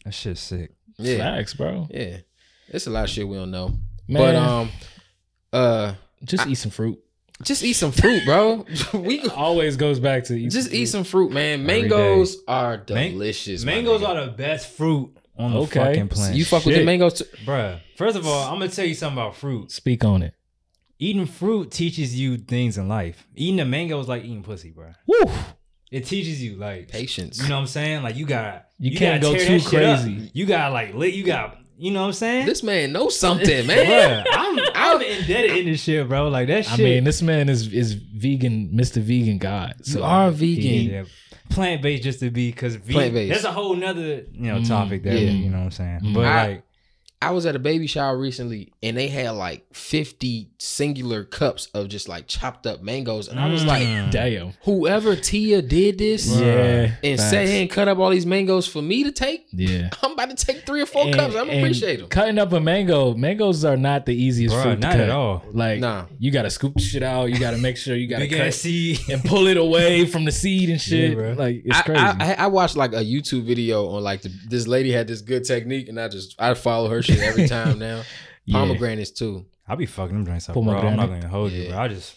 That 0.03 0.13
shit's 0.13 0.41
sick. 0.41 0.71
Yeah. 0.97 1.17
Facts, 1.19 1.53
bro. 1.53 1.87
Yeah. 1.89 2.17
It's 2.67 2.87
a 2.87 2.89
lot 2.89 3.05
of 3.05 3.09
shit 3.09 3.25
we 3.25 3.37
don't 3.37 3.51
know. 3.51 3.69
Man, 4.09 4.21
But 4.21 4.35
um 4.35 4.69
uh 5.53 5.93
just 6.25 6.47
eat 6.47 6.55
some 6.55 6.71
fruit. 6.71 6.99
just 7.43 7.63
eat 7.63 7.73
some 7.73 7.91
fruit, 7.91 8.23
bro. 8.25 8.65
we 8.93 9.21
Always 9.29 9.77
goes 9.77 9.99
back 9.99 10.23
to 10.25 10.35
eat 10.35 10.51
just 10.51 10.67
some 10.67 10.75
eat 10.75 10.79
fruit. 10.79 10.87
some 10.87 11.03
fruit, 11.03 11.31
man. 11.31 11.65
Mangoes 11.65 12.37
are 12.47 12.77
delicious. 12.77 13.63
my 13.63 13.73
Mangoes 13.75 14.01
nigga. 14.01 14.07
are 14.09 14.25
the 14.25 14.31
best 14.31 14.71
fruit 14.75 15.15
on 15.37 15.51
the 15.53 15.59
Okay. 15.61 15.79
fucking 15.79 16.07
planet. 16.09 16.35
You 16.37 16.45
fuck 16.45 16.65
with 16.65 16.75
the 16.75 16.79
Shit. 16.79 16.85
mangoes 16.85 17.13
too? 17.15 17.25
Bruh, 17.45 17.79
first 17.97 18.15
of 18.17 18.25
all, 18.25 18.47
I'm 18.51 18.59
gonna 18.59 18.69
tell 18.71 18.85
you 18.85 18.93
something 18.95 19.17
about 19.17 19.35
fruit. 19.35 19.71
Speak 19.71 20.03
on 20.05 20.21
it. 20.23 20.33
Eating 20.97 21.25
fruit 21.25 21.71
teaches 21.71 22.17
you 22.17 22.37
things 22.37 22.77
in 22.77 22.87
life. 22.87 23.27
Eating 23.35 23.59
a 23.59 23.65
mango 23.65 23.99
is 23.99 24.07
like 24.07 24.23
eating 24.23 24.43
pussy, 24.43 24.71
bruh. 24.71 24.95
Woo. 25.07 25.29
It 25.91 26.05
teaches 26.05 26.41
you 26.41 26.55
like 26.55 26.87
Patience. 26.87 27.41
you 27.41 27.47
know 27.49 27.55
what 27.55 27.61
I'm 27.61 27.67
saying? 27.67 28.01
Like 28.03 28.15
you 28.15 28.25
got 28.25 28.65
You 28.79 28.97
can't 28.97 29.21
go 29.21 29.33
too 29.33 29.39
that 29.39 29.61
shit 29.61 29.83
up. 29.83 29.99
crazy. 30.01 30.31
You 30.33 30.45
got 30.45 30.71
like 30.71 30.93
lit. 30.93 31.13
You 31.13 31.23
got 31.25 31.57
you 31.77 31.91
know 31.91 32.01
what 32.01 32.07
I'm 32.07 32.13
saying? 32.13 32.45
This 32.45 32.63
man 32.63 32.91
knows 32.93 33.17
something, 33.19 33.67
man. 33.67 33.85
Bruh, 33.85 34.25
I'm 34.31 34.59
I'm 34.75 35.01
indebted 35.01 35.57
in 35.57 35.65
this 35.65 35.81
shit, 35.81 36.07
bro. 36.07 36.27
Like 36.29 36.47
that 36.47 36.65
shit. 36.65 36.79
I 36.79 36.83
mean, 36.83 37.03
this 37.03 37.21
man 37.21 37.49
is 37.49 37.71
is 37.73 37.93
vegan, 37.93 38.69
Mr. 38.73 39.01
Vegan 39.01 39.37
God. 39.37 39.73
You 39.85 40.03
are 40.03 40.31
vegan. 40.31 40.63
yeah, 40.91 41.03
plant 41.49 41.81
based 41.81 42.03
just 42.03 42.19
to 42.21 42.29
be 42.31 42.51
because 42.51 42.77
Plant-based. 42.77 43.31
That's 43.33 43.45
a 43.45 43.51
whole 43.51 43.75
nother 43.75 44.23
you 44.31 44.51
know 44.51 44.57
Mm, 44.59 44.67
topic 44.67 45.03
that 45.03 45.13
yeah. 45.19 45.29
you 45.31 45.49
know 45.49 45.57
what 45.59 45.63
I'm 45.65 45.71
saying. 45.71 45.99
Mm. 46.03 46.13
But 46.13 46.25
I- 46.25 46.47
like 46.47 46.63
I 47.25 47.31
was 47.31 47.45
at 47.45 47.55
a 47.55 47.59
baby 47.59 47.87
shower 47.87 48.17
recently 48.17 48.71
and 48.83 48.95
they 48.95 49.07
had 49.07 49.31
like 49.31 49.65
50 49.73 50.49
singular 50.59 51.23
cups 51.23 51.67
of 51.73 51.87
just 51.87 52.07
like 52.07 52.27
chopped 52.27 52.67
up 52.67 52.81
mangoes. 52.83 53.27
And 53.27 53.39
I 53.39 53.49
was 53.49 53.65
like, 53.65 53.81
Mm. 53.85 54.11
Damn. 54.11 54.53
whoever 54.63 55.15
Tia 55.15 55.61
did 55.61 55.97
this 55.97 56.27
Yeah. 56.27 56.91
and 57.03 57.19
facts. 57.19 57.29
sat 57.31 57.47
here 57.47 57.61
and 57.61 57.69
cut 57.69 57.87
up 57.87 57.97
all 57.97 58.09
these 58.11 58.25
mangoes 58.25 58.67
for 58.67 58.81
me 58.81 59.03
to 59.03 59.11
take, 59.11 59.47
Yeah. 59.51 59.89
I'm 60.03 60.11
about 60.11 60.35
to 60.37 60.45
take 60.45 60.65
three 60.65 60.81
or 60.81 60.85
four 60.85 61.05
And- 61.07 61.15
cups. 61.15 61.35
I'm 61.35 61.49
and 61.49 61.59
appreciate 61.59 61.99
them. 61.99 62.09
Cutting 62.09 62.37
up 62.37 62.53
a 62.53 62.59
mango, 62.59 63.13
mangoes 63.15 63.65
are 63.65 63.77
not 63.77 64.05
the 64.05 64.13
easiest 64.15 64.55
Bruh, 64.55 64.61
fruit 64.63 64.75
to 64.75 64.81
not 64.81 64.91
cut. 64.91 64.99
at 65.01 65.09
all. 65.09 65.43
Like, 65.51 65.79
Nah. 65.79 66.05
you 66.19 66.31
got 66.31 66.43
to 66.43 66.49
scoop 66.49 66.75
the 66.75 66.81
shit 66.81 67.01
out. 67.03 67.25
You 67.31 67.39
got 67.39 67.51
to 67.51 67.57
make 67.57 67.77
sure 67.77 67.95
you 67.95 68.07
got 68.07 68.19
to 68.19 68.25
big 68.27 68.33
ass 68.33 68.39
cut 68.45 68.53
seed. 68.53 68.99
and 69.09 69.23
pull 69.23 69.47
it 69.47 69.57
away 69.57 70.05
from 70.05 70.25
the 70.25 70.31
seed 70.31 70.69
and 70.69 70.79
shit. 70.79 71.17
Yeah, 71.17 71.33
like, 71.35 71.63
it's 71.65 71.77
I, 71.77 71.81
crazy. 71.81 71.99
I, 72.01 72.33
I 72.43 72.47
watched 72.47 72.75
like 72.77 72.93
a 72.93 73.03
YouTube 73.03 73.45
video 73.45 73.87
on 73.89 74.03
like 74.03 74.21
the, 74.21 74.31
this 74.47 74.67
lady 74.67 74.91
had 74.91 75.07
this 75.07 75.21
good 75.21 75.43
technique 75.43 75.89
and 75.89 75.99
I 75.99 76.07
just 76.07 76.35
I 76.39 76.53
follow 76.53 76.89
her 76.89 77.01
shit 77.01 77.14
every 77.21 77.47
time 77.49 77.79
now. 77.79 78.03
Yeah. 78.45 78.59
Pomegranates 78.59 79.11
too. 79.11 79.45
I'll 79.67 79.75
be 79.75 79.85
fucking 79.87 80.13
them 80.15 80.25
drinks 80.25 80.47
up, 80.49 80.53
bro. 80.53 80.61
I'm 80.63 80.67
Pomegranate. 80.69 80.97
not 80.97 81.07
gonna 81.09 81.27
hold 81.27 81.51
you, 81.51 81.63
Yeah. 81.63 81.69
bro. 81.71 81.79
I 81.79 81.87
just 81.87 82.15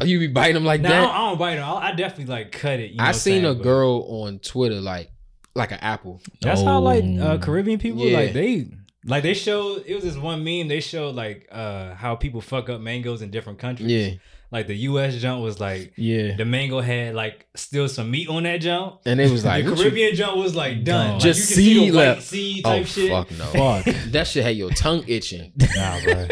Oh, 0.00 0.04
you 0.04 0.18
be 0.18 0.26
biting 0.26 0.54
them 0.54 0.64
like 0.64 0.80
no, 0.80 0.88
that? 0.88 1.00
don't, 1.02 1.10
I 1.14 1.18
don't 1.28 1.38
bite 1.38 1.54
them. 1.56 1.64
I, 1.68 1.88
I 1.90 1.92
definitely 1.92 2.26
like 2.34 2.50
cut 2.50 2.80
it. 2.80 2.90
You 2.90 2.96
know 2.96 3.04
I 3.04 3.06
what 3.08 3.14
I'm 3.14 3.20
seen 3.20 3.44
a 3.44 3.48
saying? 3.48 3.58
But 3.58 3.62
girl 3.62 4.06
on 4.24 4.38
Twitter 4.40 4.80
like 4.80 5.12
like 5.54 5.70
an 5.72 5.78
apple. 5.80 6.20
That's 6.40 6.62
how 6.62 6.80
like 6.80 7.04
Oh. 7.04 7.20
uh, 7.22 7.38
Caribbean 7.38 7.78
people 7.78 8.04
Yeah. 8.04 8.18
like 8.18 8.32
they 8.32 8.66
like 9.04 9.22
they 9.22 9.34
showed. 9.34 9.84
It 9.86 9.94
was 9.94 10.02
this 10.04 10.16
one 10.16 10.42
meme. 10.42 10.66
They 10.68 10.80
showed 10.80 11.14
like 11.14 11.46
uh 11.52 11.94
how 11.94 12.16
people 12.16 12.40
fuck 12.40 12.68
up 12.68 12.80
mangoes 12.80 13.22
in 13.22 13.30
different 13.30 13.60
countries. 13.60 13.90
Yeah. 13.90 14.14
Like 14.50 14.66
the 14.66 14.76
U.S. 14.76 15.14
jump 15.16 15.42
was 15.42 15.60
like 15.60 15.92
yeah. 15.96 16.34
the 16.36 16.46
mango 16.46 16.80
had 16.80 17.14
like 17.14 17.46
still 17.54 17.86
some 17.88 18.10
meat 18.10 18.28
on 18.30 18.44
that 18.44 18.62
jump. 18.62 19.00
And 19.04 19.20
it 19.20 19.30
was 19.30 19.44
like 19.44 19.64
the 19.64 19.70
what 19.72 19.78
you- 19.78 19.84
Caribbean 19.84 20.14
jump 20.14 20.36
was 20.38 20.54
like 20.56 20.84
done. 20.84 21.12
Like, 21.12 21.20
Just 21.20 21.40
you 21.40 21.46
can 21.46 21.54
see 21.56 21.64
seed 21.74 21.92
the 21.92 21.96
white 21.96 22.04
left. 22.06 22.22
seed 22.22 22.62
Oh 22.64 22.70
type 22.70 22.86
shit. 22.86 23.10
fuck 23.10 23.30
no. 23.32 23.44
Fuck. 23.82 23.94
That 24.12 24.26
shit 24.26 24.44
had 24.44 24.56
your 24.56 24.70
tongue 24.70 25.04
itching. 25.06 25.52
Nah, 25.76 26.00
bro. 26.02 26.28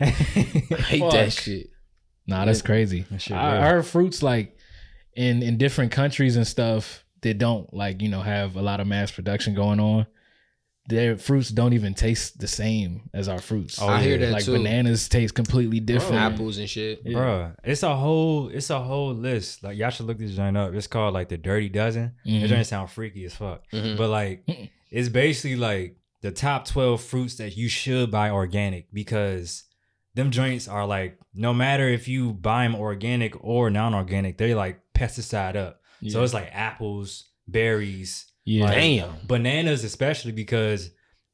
I 0.00 0.04
hate 0.06 1.00
Fuck. 1.00 1.12
that 1.12 1.32
shit. 1.32 1.68
Nah, 2.26 2.44
that's 2.44 2.62
crazy. 2.62 3.06
That 3.10 3.22
shit 3.22 3.36
I. 3.36 3.58
I 3.58 3.68
heard 3.70 3.86
fruits 3.86 4.22
like 4.22 4.56
in 5.16 5.42
in 5.42 5.56
different 5.56 5.92
countries 5.92 6.36
and 6.36 6.46
stuff 6.46 7.04
that 7.22 7.38
don't 7.38 7.72
like 7.72 8.02
you 8.02 8.08
know 8.10 8.20
have 8.20 8.56
a 8.56 8.62
lot 8.62 8.80
of 8.80 8.86
mass 8.86 9.10
production 9.10 9.54
going 9.54 9.80
on. 9.80 10.06
Their 10.86 11.16
fruits 11.16 11.48
don't 11.48 11.72
even 11.72 11.94
taste 11.94 12.38
the 12.38 12.46
same 12.46 13.08
as 13.14 13.26
our 13.26 13.38
fruits. 13.38 13.80
Oh, 13.80 13.88
I 13.88 14.02
hear 14.02 14.18
that 14.18 14.32
like 14.32 14.44
too. 14.44 14.52
bananas 14.52 15.08
taste 15.08 15.34
completely 15.34 15.80
different. 15.80 16.16
Apples 16.16 16.58
and 16.58 16.68
shit. 16.68 17.00
Yeah. 17.04 17.18
Bruh, 17.18 17.56
it's 17.64 17.82
a 17.82 17.96
whole 17.96 18.48
it's 18.48 18.68
a 18.68 18.80
whole 18.80 19.14
list. 19.14 19.62
Like 19.64 19.78
y'all 19.78 19.88
should 19.88 20.04
look 20.06 20.18
this 20.18 20.32
joint 20.32 20.58
up. 20.58 20.74
It's 20.74 20.86
called 20.86 21.14
like 21.14 21.30
the 21.30 21.38
Dirty 21.38 21.70
Dozen. 21.70 22.12
Mhm. 22.26 22.42
It 22.42 22.48
joint 22.48 22.66
sound 22.66 22.90
freaky 22.90 23.24
as 23.24 23.34
fuck. 23.34 23.62
Mhm. 23.72 23.96
But 23.96 24.10
like 24.10 24.44
Mm-mm. 24.46 24.68
it's 24.90 25.08
basically 25.08 25.56
like 25.56 25.96
the 26.20 26.30
top 26.30 26.66
12 26.66 27.00
fruits 27.02 27.36
that 27.36 27.56
you 27.56 27.68
should 27.68 28.10
buy 28.10 28.28
organic 28.30 28.92
because 28.92 29.64
them 30.14 30.30
joints 30.30 30.68
are 30.68 30.86
like 30.86 31.18
no 31.34 31.54
matter 31.54 31.88
if 31.88 32.08
you 32.08 32.32
buy 32.34 32.64
them 32.64 32.74
organic 32.74 33.42
or 33.42 33.70
non-organic, 33.70 34.36
they're 34.36 34.54
like 34.54 34.80
pesticide 34.94 35.56
up. 35.56 35.80
So 36.08 36.22
it's 36.22 36.34
like 36.34 36.50
apples, 36.52 37.24
berries, 37.48 38.26
Yeah. 38.44 38.64
like, 38.64 38.74
Damn. 38.74 39.10
bananas 39.26 39.84
especially 39.84 40.32
because 40.32 40.90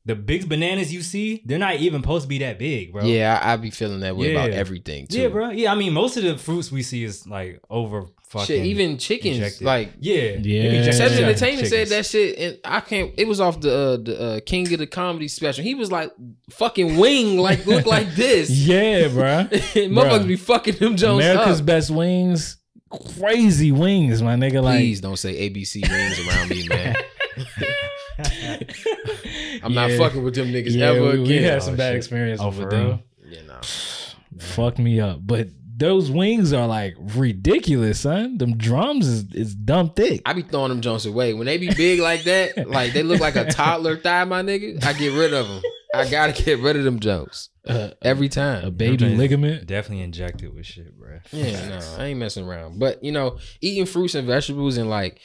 the 0.06 0.14
big 0.14 0.48
bananas 0.48 0.92
you 0.92 1.02
see, 1.02 1.42
they're 1.44 1.58
not 1.58 1.76
even 1.76 2.00
supposed 2.02 2.22
to 2.24 2.28
be 2.28 2.38
that 2.38 2.58
big, 2.58 2.92
bro. 2.92 3.04
Yeah, 3.04 3.38
I, 3.42 3.52
I 3.52 3.56
be 3.56 3.70
feeling 3.70 4.00
that 4.00 4.16
way 4.16 4.32
about 4.32 4.50
everything 4.50 5.06
too. 5.06 5.20
Yeah, 5.20 5.28
bro. 5.28 5.50
Yeah, 5.50 5.72
I 5.72 5.74
mean, 5.74 5.92
most 5.92 6.16
of 6.16 6.22
the 6.22 6.38
fruits 6.38 6.72
we 6.72 6.82
see 6.82 7.04
is 7.04 7.26
like 7.26 7.60
over 7.68 8.06
fucking. 8.30 8.46
Shit, 8.46 8.64
even 8.64 8.96
chickens 8.96 9.36
injected. 9.36 9.62
like 9.66 9.92
yeah, 10.00 10.14
Yeah. 10.14 10.36
They 10.84 10.92
Seven 10.92 11.18
injecting 11.18 11.24
Entertainment 11.24 11.68
said 11.68 11.88
that 11.88 12.06
shit, 12.06 12.38
and 12.38 12.58
I 12.64 12.80
can't. 12.80 13.12
It 13.18 13.28
was 13.28 13.40
off 13.42 13.60
the 13.60 13.74
uh, 13.76 13.96
the 13.98 14.20
uh, 14.20 14.40
King 14.46 14.72
of 14.72 14.78
the 14.78 14.86
Comedy 14.86 15.28
special. 15.28 15.62
He 15.62 15.74
was 15.74 15.92
like, 15.92 16.10
"Fucking 16.50 16.96
wing, 16.96 17.36
like 17.36 17.66
look 17.66 17.84
like 17.84 18.14
this." 18.14 18.48
Yeah, 18.50 19.08
bro. 19.08 19.44
Motherfuckers 19.50 20.26
be 20.28 20.36
fucking 20.36 20.76
them 20.76 20.96
Jones 20.96 21.22
America's 21.24 21.60
up. 21.60 21.66
best 21.66 21.90
wings, 21.90 22.56
crazy 23.18 23.72
wings, 23.72 24.22
my 24.22 24.34
nigga. 24.34 24.62
Like, 24.62 24.78
Please 24.80 25.00
don't 25.00 25.16
say 25.18 25.48
ABC 25.50 25.88
wings 25.88 26.26
around 26.26 26.50
me, 26.50 26.68
man. 26.68 26.96
I'm 29.62 29.74
not 29.74 29.90
Yeah. 29.90 29.98
fucking 29.98 30.22
with 30.22 30.34
them 30.34 30.48
niggas 30.48 30.72
yeah, 30.74 30.86
ever 30.90 31.12
we, 31.12 31.18
we 31.20 31.36
again. 31.38 31.42
had 31.44 31.62
some 31.62 31.74
Oh, 31.74 31.76
bad 31.76 31.90
shit. 31.90 31.96
experiences 31.96 32.44
Oh, 32.44 32.48
with 32.48 32.58
for 32.58 32.70
them. 32.70 32.86
real? 32.86 33.00
Yeah, 33.28 33.40
nah. 33.46 33.60
Fucked 34.38 34.78
me 34.78 35.00
up, 35.00 35.20
but 35.22 35.48
those 35.76 36.10
wings 36.10 36.52
are 36.52 36.66
like 36.66 36.94
ridiculous, 36.98 38.00
son. 38.00 38.36
Them 38.38 38.56
drums 38.58 39.06
is 39.06 39.24
is 39.34 39.54
dumb 39.54 39.90
thick. 39.90 40.20
I 40.26 40.32
be 40.34 40.42
throwing 40.42 40.68
them 40.68 40.80
Jones 40.82 41.06
away 41.06 41.32
when 41.34 41.46
they 41.46 41.56
be 41.58 41.72
big 41.72 42.00
like 42.00 42.24
that. 42.24 42.68
Like 42.68 42.92
they 42.92 43.02
look 43.02 43.20
like 43.20 43.36
a 43.36 43.44
toddler 43.50 43.96
thigh, 43.96 44.24
my 44.24 44.42
nigga. 44.42 44.82
I 44.84 44.92
get 44.92 45.12
rid 45.14 45.32
of 45.32 45.48
them. 45.48 45.62
I 45.94 46.08
gotta 46.08 46.32
get 46.44 46.60
rid 46.60 46.76
of 46.76 46.84
them 46.84 47.00
jokes 47.00 47.48
Uh, 47.66 47.90
every 48.02 48.28
time. 48.28 48.64
a 48.64 48.70
baby 48.70 48.96
Them 48.96 49.08
joints 49.08 49.18
ligament. 49.18 49.66
Definitely 49.66 50.04
injected 50.04 50.54
with 50.54 50.64
shit, 50.66 50.96
bro. 50.98 51.18
Yeah, 51.32 51.68
no, 51.80 51.80
I 51.98 52.06
ain't 52.06 52.18
messing 52.20 52.46
around. 52.46 52.78
But 52.78 53.02
you 53.02 53.12
know, 53.12 53.38
eating 53.60 53.86
fruits 53.86 54.14
and 54.14 54.26
vegetables 54.26 54.76
and 54.76 54.88
like 54.88 55.20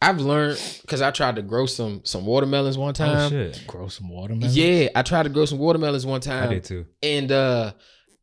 I've 0.00 0.20
learned 0.20 0.58
because 0.82 1.00
I 1.00 1.10
tried 1.12 1.36
to 1.36 1.42
grow 1.42 1.66
some 1.66 2.00
some 2.04 2.26
watermelons 2.26 2.76
one 2.78 2.94
time. 2.94 3.30
shit, 3.30 3.62
Grow 3.66 3.88
some 3.88 4.08
watermelon. 4.08 4.52
yeah, 4.54 4.88
I 4.96 5.02
tried 5.02 5.24
to 5.24 5.28
grow 5.28 5.44
some 5.44 5.58
watermelons 5.58 6.04
one 6.06 6.20
time. 6.20 6.42
I 6.42 6.46
time, 6.46 6.54
did 6.54 6.64
too. 6.64 6.86
and 7.02 7.30
uh, 7.30 7.72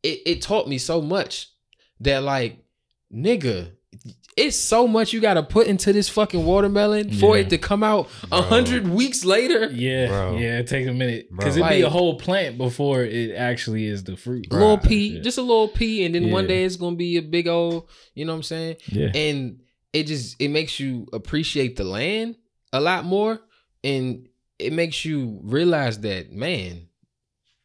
it 0.02 0.20
it 0.26 0.42
taught 0.42 0.68
me 0.68 0.78
so 0.78 1.00
much 1.00 1.48
that 2.00 2.22
like, 2.22 2.58
nigga. 3.14 3.72
It's 4.36 4.56
so 4.56 4.86
much 4.86 5.12
you 5.12 5.20
gotta 5.20 5.42
put 5.42 5.66
into 5.66 5.92
this 5.92 6.08
fucking 6.08 6.44
watermelon 6.44 7.10
for 7.12 7.36
Yeah. 7.36 7.42
it 7.42 7.50
to 7.50 7.58
come 7.58 7.82
out 7.82 8.08
a 8.30 8.40
hundred 8.40 8.88
weeks 8.88 9.24
later. 9.24 9.68
Yeah, 9.72 10.06
Bro. 10.06 10.38
yeah, 10.38 10.58
it 10.60 10.66
takes 10.68 10.88
a 10.88 10.92
minute 10.94 11.28
because 11.36 11.56
it'd 11.56 11.68
be 11.68 11.82
a 11.82 11.90
whole 11.90 12.14
plant 12.18 12.56
before 12.56 13.02
it 13.02 13.34
actually 13.34 13.86
is 13.86 14.04
the 14.04 14.16
fruit. 14.16 14.46
A 14.50 14.54
little 14.54 14.78
pea, 14.78 15.14
Shit. 15.14 15.24
just 15.24 15.38
a 15.38 15.42
little 15.42 15.68
pea, 15.68 16.04
and 16.04 16.14
then 16.14 16.30
one 16.30 16.46
day 16.46 16.64
it's 16.64 16.76
gonna 16.76 16.96
be 16.96 17.16
a 17.16 17.22
big 17.22 17.48
old, 17.48 17.88
you 18.14 18.24
know 18.24 18.32
what 18.32 18.36
I'm 18.38 18.42
saying? 18.44 18.76
Yeah, 18.88 19.10
and 19.14 19.60
it 19.92 20.06
just 20.06 20.40
it 20.40 20.48
makes 20.48 20.78
you 20.78 21.06
appreciate 21.12 21.76
the 21.76 21.84
land 21.84 22.36
a 22.72 22.80
lot 22.80 23.04
more 23.04 23.40
and 23.82 24.28
it 24.60 24.72
makes 24.72 25.04
you 25.04 25.40
realize 25.42 25.98
that 26.00 26.30
man 26.32 26.86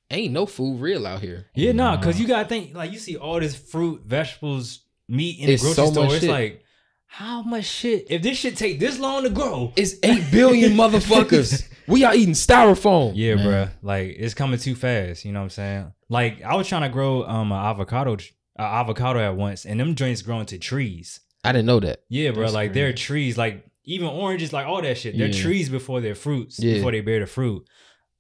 ain't 0.09 0.33
no 0.33 0.45
food 0.47 0.79
real 0.81 1.05
out 1.05 1.19
here 1.21 1.47
Yeah, 1.55 1.71
no, 1.73 1.91
Nah. 1.91 1.97
because 1.97 2.19
you 2.19 2.27
gotta 2.27 2.47
think 2.49 2.75
like 2.75 2.91
you 2.91 2.97
see 2.97 3.15
all 3.17 3.39
this 3.39 3.55
fruit, 3.55 4.01
vegetables, 4.05 4.79
meat 5.07 5.39
in 5.39 5.49
It's 5.49 5.61
the 5.63 5.67
grocery 5.75 5.85
so 5.85 5.91
store. 5.91 6.05
It's 6.05 6.19
shit. 6.21 6.29
like, 6.29 6.63
how 7.07 7.41
much 7.43 7.65
shit? 7.65 8.07
If 8.09 8.21
this 8.21 8.37
shit 8.37 8.57
take 8.57 8.79
this 8.79 8.99
long 8.99 9.23
to 9.23 9.29
grow, 9.29 9.71
It's 9.75 9.95
eight 10.03 10.23
billion 10.31 10.73
motherfuckers. 10.81 11.67
We 11.87 12.03
are 12.03 12.15
eating 12.15 12.33
styrofoam. 12.33 13.13
yeah, 13.15 13.35
Man. 13.35 13.45
bruh. 13.47 13.71
Like 13.83 14.15
it's 14.17 14.33
coming 14.33 14.59
too 14.59 14.75
fast. 14.75 15.23
You 15.23 15.31
know 15.31 15.39
what 15.39 15.43
I'm 15.45 15.49
saying? 15.51 15.93
Like 16.09 16.41
I 16.43 16.55
was 16.55 16.67
trying 16.67 16.81
to 16.81 16.89
grow 16.89 17.23
um 17.25 17.51
an 17.51 17.57
avocado, 17.59 18.15
tr- 18.15 18.31
avocado 18.57 19.19
at 19.19 19.35
once, 19.35 19.65
and 19.65 19.79
them 19.79 19.93
joints 19.95 20.21
grow 20.23 20.39
into 20.39 20.57
trees. 20.57 21.19
I 21.43 21.51
didn't 21.51 21.67
know 21.67 21.79
that. 21.81 21.99
Yeah, 22.09 22.31
bro. 22.31 22.41
That's 22.41 22.53
like 22.53 22.73
they're 22.73 22.91
trees. 22.91 23.37
Like 23.37 23.63
even 23.83 24.07
oranges, 24.07 24.51
like 24.51 24.65
all 24.65 24.81
that 24.81 24.97
shit. 24.97 25.15
They're 25.15 25.27
Yeah. 25.27 25.41
trees 25.43 25.69
before 25.69 26.01
they're 26.01 26.15
fruits. 26.15 26.59
Yeah. 26.59 26.75
Before 26.75 26.91
they 26.91 27.01
bear 27.01 27.19
the 27.19 27.27
fruit. 27.27 27.63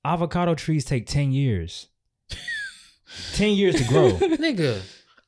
Avocado 0.05 0.53
trees 0.53 0.85
take 0.85 1.07
ten 1.07 1.31
years. 1.31 1.87
ten 3.33 3.53
years 3.53 3.75
to 3.75 3.83
grow. 3.85 4.11
Nigga, 4.19 4.79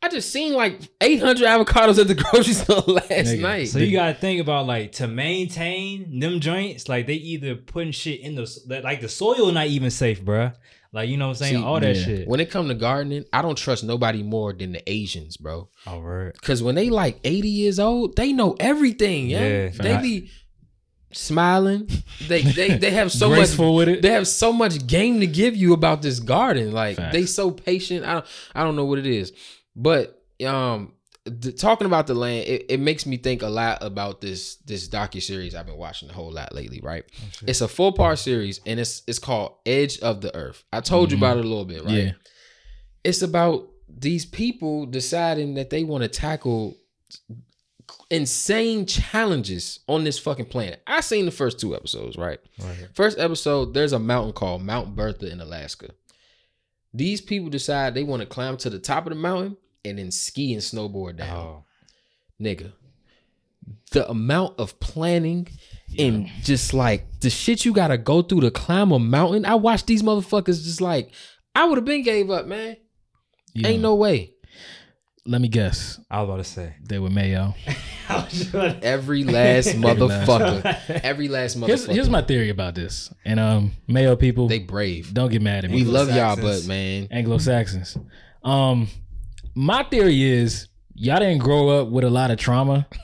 I 0.01 0.09
just 0.09 0.31
seen 0.31 0.53
like 0.53 0.79
800 1.01 1.43
avocados 1.47 1.99
at 1.99 2.07
the 2.07 2.13
grocery 2.31 2.53
store 2.53 2.81
last 2.87 3.09
Nigga, 3.09 3.41
night. 3.41 3.63
So 3.69 3.79
you 3.79 3.91
gotta 3.91 4.13
think 4.13 4.39
about 4.39 4.67
like 4.67 4.91
to 4.93 5.07
maintain 5.07 6.19
them 6.19 6.39
joints, 6.39 6.87
like 6.87 7.07
they 7.07 7.15
either 7.15 7.55
putting 7.55 7.91
shit 7.91 8.19
in 8.21 8.35
the 8.35 8.81
like 8.83 9.01
the 9.01 9.09
soil 9.09 9.51
not 9.51 9.67
even 9.67 9.89
safe, 9.89 10.23
bruh. 10.23 10.53
Like 10.93 11.09
you 11.09 11.17
know 11.17 11.25
what 11.27 11.41
I'm 11.41 11.47
saying? 11.47 11.55
See, 11.57 11.63
All 11.63 11.79
that 11.79 11.95
yeah. 11.95 12.01
shit. 12.03 12.27
when 12.27 12.39
it 12.39 12.49
come 12.51 12.67
to 12.69 12.75
gardening, 12.75 13.25
I 13.33 13.41
don't 13.41 13.57
trust 13.57 13.83
nobody 13.83 14.23
more 14.23 14.53
than 14.53 14.71
the 14.71 14.89
Asians, 14.89 15.35
bro. 15.35 15.67
Oh, 15.85 15.91
All 15.91 16.01
right. 16.01 16.41
Cause 16.41 16.61
when 16.63 16.75
they 16.75 16.89
like 16.89 17.19
80 17.23 17.49
years 17.49 17.79
old, 17.79 18.15
they 18.15 18.33
know 18.33 18.55
everything. 18.59 19.27
Yeah, 19.27 19.47
Yeah. 19.65 19.69
they 19.69 19.97
be 20.01 20.29
smiling. 21.11 21.89
They 22.27 22.41
they 22.41 22.77
they 22.77 22.91
have 23.01 23.11
so 23.11 23.29
much. 23.29 23.37
Graceful 23.39 23.75
with 23.75 23.89
it. 23.89 24.01
They 24.01 24.11
have 24.11 24.27
so 24.27 24.53
much 24.53 24.85
game 24.87 25.19
to 25.21 25.27
give 25.27 25.55
you 25.55 25.73
about 25.73 26.01
this 26.01 26.19
garden. 26.19 26.71
Like 26.71 26.97
Facts. 26.97 27.13
they 27.13 27.25
so 27.25 27.51
patient. 27.51 28.05
I 28.05 28.13
don't 28.13 28.25
I 28.55 28.63
don't 28.63 28.75
know 28.75 28.85
what 28.85 28.99
it 28.99 29.05
is, 29.07 29.33
but 29.78 30.21
um, 30.45 30.91
the, 31.25 31.51
talking 31.53 31.86
about 31.88 32.07
the 32.07 32.13
land, 32.13 32.47
it, 32.47 32.65
it 32.69 32.80
makes 32.80 33.05
me 33.05 33.15
think 33.17 33.41
a 33.43 33.47
lot 33.47 33.78
about 33.82 34.19
this 34.21 34.55
this 34.65 34.89
docu 34.89 35.21
series 35.21 35.55
I've 35.55 35.65
been 35.67 35.78
watching 35.78 36.09
a 36.09 36.13
whole 36.13 36.32
lot 36.32 36.53
lately. 36.53 36.82
Right, 36.84 37.05
it's 37.45 37.61
a 37.61 37.67
four 37.67 37.93
part 37.93 38.19
series 38.19 38.59
and 38.65 38.80
it's 38.80 39.03
it's 39.07 39.19
called 39.19 39.53
Edge 39.65 39.99
of 39.99 40.19
the 40.21 40.36
Earth. 40.36 40.63
I 40.73 40.82
told 40.82 41.11
you 41.11 41.17
Mhm. 41.17 41.21
about 41.21 41.38
it 41.38 41.45
a 41.45 41.47
little 41.47 41.65
bit. 41.65 41.84
Right, 41.86 41.93
Yeah. 41.93 42.11
it's 43.03 43.21
about 43.21 43.69
these 43.89 44.25
people 44.25 44.86
deciding 44.86 45.53
that 45.55 45.69
they 45.69 45.84
want 45.84 46.01
to 46.03 46.09
tackle 46.09 46.75
insane 48.09 48.86
challenges 48.86 49.80
on 49.88 50.03
this 50.03 50.19
fucking 50.19 50.45
planet. 50.45 50.82
I 50.88 51.01
seen 51.01 51.25
the 51.25 51.32
first 51.32 51.59
two 51.59 51.75
episodes, 51.75 52.17
right? 52.17 52.39
Right. 52.59 52.88
First 52.93 53.17
episode, 53.17 53.73
there's 53.73 53.93
a 53.93 53.99
mountain 53.99 54.34
called 54.34 54.61
Mount 54.61 54.95
Bertha 54.95 55.30
in 55.32 55.39
Alaska. 55.41 55.89
These 56.93 57.21
people 57.21 57.49
decide 57.49 57.93
they 57.93 58.03
want 58.03 58.21
to 58.21 58.25
climb 58.25 58.57
to 58.57 58.69
the 58.69 58.80
top 58.80 59.05
of 59.05 59.11
the 59.11 59.19
mountain 59.19 59.57
and 59.88 59.99
then 59.99 60.11
ski 60.11 60.53
and 60.53 60.61
snowboard 60.61 61.17
down. 61.17 61.35
Oh. 61.35 61.63
Nigga. 62.41 62.73
The 63.91 64.09
amount 64.09 64.59
of 64.59 64.79
planning 64.79 65.47
and 65.97 66.27
just 66.43 66.73
like 66.73 67.19
the 67.21 67.29
shit 67.29 67.65
you 67.65 67.73
gotta 67.73 67.97
go 67.97 68.21
through 68.21 68.41
to 68.41 68.51
climb 68.51 68.91
a 68.91 68.99
mountain. 68.99 69.45
I 69.45 69.55
watched 69.55 69.88
these 69.88 70.03
motherfuckers 70.03 70.63
just 70.63 70.81
like 70.81 71.11
I 71.55 71.65
would 71.65 71.77
have 71.77 71.85
been 71.85 72.03
gave 72.03 72.29
up, 72.29 72.45
man. 72.45 72.77
Yeah. 73.53 73.69
Ain't 73.69 73.81
no 73.81 73.95
way. 73.95 74.33
Let 75.25 75.41
me 75.41 75.49
guess. 75.49 75.99
I 76.09 76.21
was 76.21 76.29
about 76.29 76.38
to 76.38 76.43
say. 76.45 76.75
They 76.88 76.99
were 76.99 77.09
Mayo. 77.09 77.53
Every 78.81 79.25
last 79.25 79.69
motherfucker. 79.75 81.01
Every 81.03 81.27
last 81.27 81.57
motherfucker. 81.57 81.67
Here's, 81.67 81.85
here's 81.85 82.09
my 82.09 82.21
theory 82.21 82.49
about 82.49 82.75
this. 82.75 83.11
And 83.25 83.38
um, 83.38 83.73
Mayo 83.88 84.15
people, 84.15 84.47
they 84.47 84.59
brave. 84.59 85.13
don't 85.13 85.29
get 85.29 85.41
mad 85.41 85.65
at 85.65 85.71
me. 85.71 85.77
We 85.77 85.83
love 85.83 86.09
y'all, 86.09 86.38
but 86.38 86.65
man. 86.65 87.09
Anglo 87.11 87.39
Saxons. 87.39 87.97
Um, 88.41 88.88
my 89.58 89.82
theory 89.84 90.22
is 90.24 90.68
y'all 90.93 91.20
didn't 91.20 91.39
grow 91.39 91.70
up 91.70 91.88
with 91.89 92.03
a 92.03 92.10
lot 92.10 92.30
of 92.32 92.38
trauma. 92.38 92.88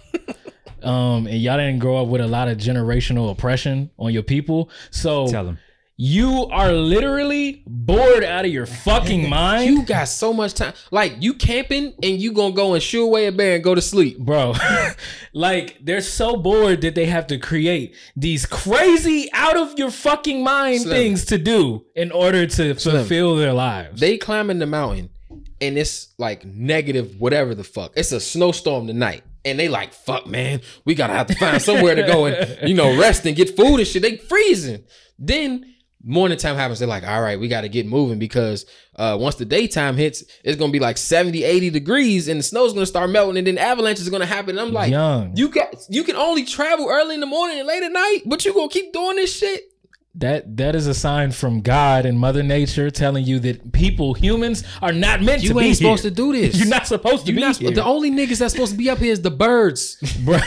Um, 0.84 1.28
and 1.28 1.38
y'all 1.41 1.56
didn't 1.56 1.80
grow 1.80 2.01
up 2.01 2.10
with 2.10 2.20
a 2.20 2.28
lot 2.28 2.49
of 2.49 2.58
generational 2.58 3.32
oppression 3.32 3.89
on 3.97 4.12
your 4.12 4.22
people. 4.22 4.70
So 4.91 5.28
Tell 5.28 5.47
him. 5.47 5.58
you 5.95 6.45
are 6.51 6.74
literally 6.74 7.64
bored 7.66 8.26
out 8.26 8.43
of 8.43 8.51
your 8.51 8.66
fucking 8.66 9.30
mind. 9.30 9.70
You 9.70 9.84
got 9.86 10.10
so 10.10 10.34
much 10.34 10.56
time. 10.56 10.74
Like 10.91 11.16
you 11.22 11.36
camping 11.36 11.93
and 12.04 12.20
you 12.20 12.34
gonna 12.34 12.54
go 12.54 12.74
and 12.74 12.84
shoo 12.84 13.06
away 13.06 13.28
a 13.28 13.32
bear 13.32 13.56
and 13.56 13.64
go 13.64 13.74
to 13.76 13.82
sleep. 13.82 14.20
bro 14.20 14.56
like 15.34 15.78
they're 15.82 16.01
so 16.01 16.36
bored 16.36 16.82
that 16.82 16.95
they 16.95 17.06
have 17.06 17.28
to 17.28 17.38
create 17.38 17.95
these 18.18 18.45
crazy 18.45 19.30
out 19.32 19.56
of 19.56 19.80
your 19.80 19.89
fucking 19.89 20.43
mind 20.43 20.82
Slim. 20.82 20.93
things 20.97 21.24
to 21.28 21.38
do 21.38 21.86
in 21.95 22.12
order 22.12 22.45
to 22.45 22.74
fulfill 22.74 23.38
their 23.38 23.54
lives 23.54 24.01
They 24.01 24.18
climbing 24.18 24.60
the 24.60 24.66
mountain 24.66 25.12
and 25.64 25.78
it's 25.78 26.14
like 26.18 26.45
negative 26.45 27.16
whatever 27.20 27.55
the 27.55 27.64
fuck. 27.64 27.93
It's 27.95 28.11
a 28.11 28.20
snowstorm 28.20 28.88
tonight. 28.88 29.24
And 29.45 29.59
they 29.59 29.68
like, 29.68 29.93
fuck 29.93 30.28
man, 30.28 30.61
we 30.86 30.95
gotta 30.95 31.14
have 31.14 31.28
to 31.28 31.36
find 31.36 31.61
somewhere 31.61 31.95
to 31.95 32.03
go 32.03 32.26
and, 32.26 32.59
you 32.70 32.76
know, 32.76 32.97
rest 32.97 33.26
and 33.26 33.36
get 33.36 33.55
food 33.55 33.78
and 33.78 33.88
shit. 33.88 34.01
They 34.01 34.18
freezing. 34.18 34.84
Then 35.18 35.74
morning 36.03 36.38
time 36.38 36.55
happens. 36.57 36.80
They're 36.80 36.88
like, 36.88 37.07
all 37.07 37.22
right, 37.22 37.39
we 37.39 37.47
gotta 37.47 37.70
get 37.70 37.86
moving 37.86 38.20
because 38.20 38.66
uh 38.95 39.18
once 39.20 39.36
the 39.36 39.45
daytime 39.45 39.95
hits, 39.95 40.24
it's 40.43 40.57
gonna 40.57 40.72
be 40.72 40.80
like 40.80 40.97
70, 40.97 41.43
80 41.43 41.70
degrees 41.70 42.28
and 42.28 42.39
the 42.39 42.43
snow's 42.43 42.74
gonna 42.74 42.86
start 42.86 43.09
melting 43.09 43.38
and 43.38 43.47
then 43.47 43.57
avalanches 43.57 44.07
are 44.07 44.11
gonna 44.11 44.26
happen. 44.26 44.57
And 44.57 44.68
I'm 44.68 44.74
like, 44.74 44.91
Young. 44.91 45.36
you 45.36 45.49
got 45.49 45.76
you 45.89 46.03
can 46.03 46.16
only 46.18 46.43
travel 46.45 46.88
early 46.89 47.16
in 47.16 47.22
the 47.22 47.26
morning 47.26 47.59
and 47.59 47.68
late 47.68 47.84
at 47.84 47.91
night, 47.91 48.22
but 48.26 48.43
you 48.43 48.53
gonna 48.53 48.68
keep 48.70 48.91
doing 48.91 49.16
this 49.16 49.36
shit. 49.36 49.64
That 50.16 50.57
that 50.57 50.76
is 50.76 50.86
a 50.86 50.93
sign 50.93 51.32
from 51.32 51.59
god 51.61 52.05
and 52.05 52.20
mother 52.20 52.43
nature 52.43 52.91
telling 52.91 53.26
you 53.26 53.39
that 53.39 53.72
people 53.72 54.14
humans 54.14 54.64
are 54.80 54.91
not 54.93 55.24
meant 55.24 55.41
to 55.41 55.47
be 55.47 55.53
here. 55.53 55.53
You 55.55 55.59
be 55.59 55.66
ain't 55.70 55.78
supposed 55.78 56.03
here. 56.03 56.11
to 56.11 56.16
do 56.16 56.32
this. 56.39 56.55
you're 56.59 56.68
not 56.68 56.86
supposed 56.86 57.26
to 57.26 57.32
You're 57.32 57.38
be 57.38 57.41
not, 57.41 57.57
here. 57.57 57.72
the 57.72 57.84
only 57.84 58.11
niggas 58.11 58.38
that's 58.38 58.53
supposed 58.53 58.74
to 58.74 58.78
be 58.78 58.91
up 58.91 58.99
here 58.99 59.11
is 59.11 59.24
the 59.24 59.32
birds 59.32 59.95
Bro. 60.24 60.38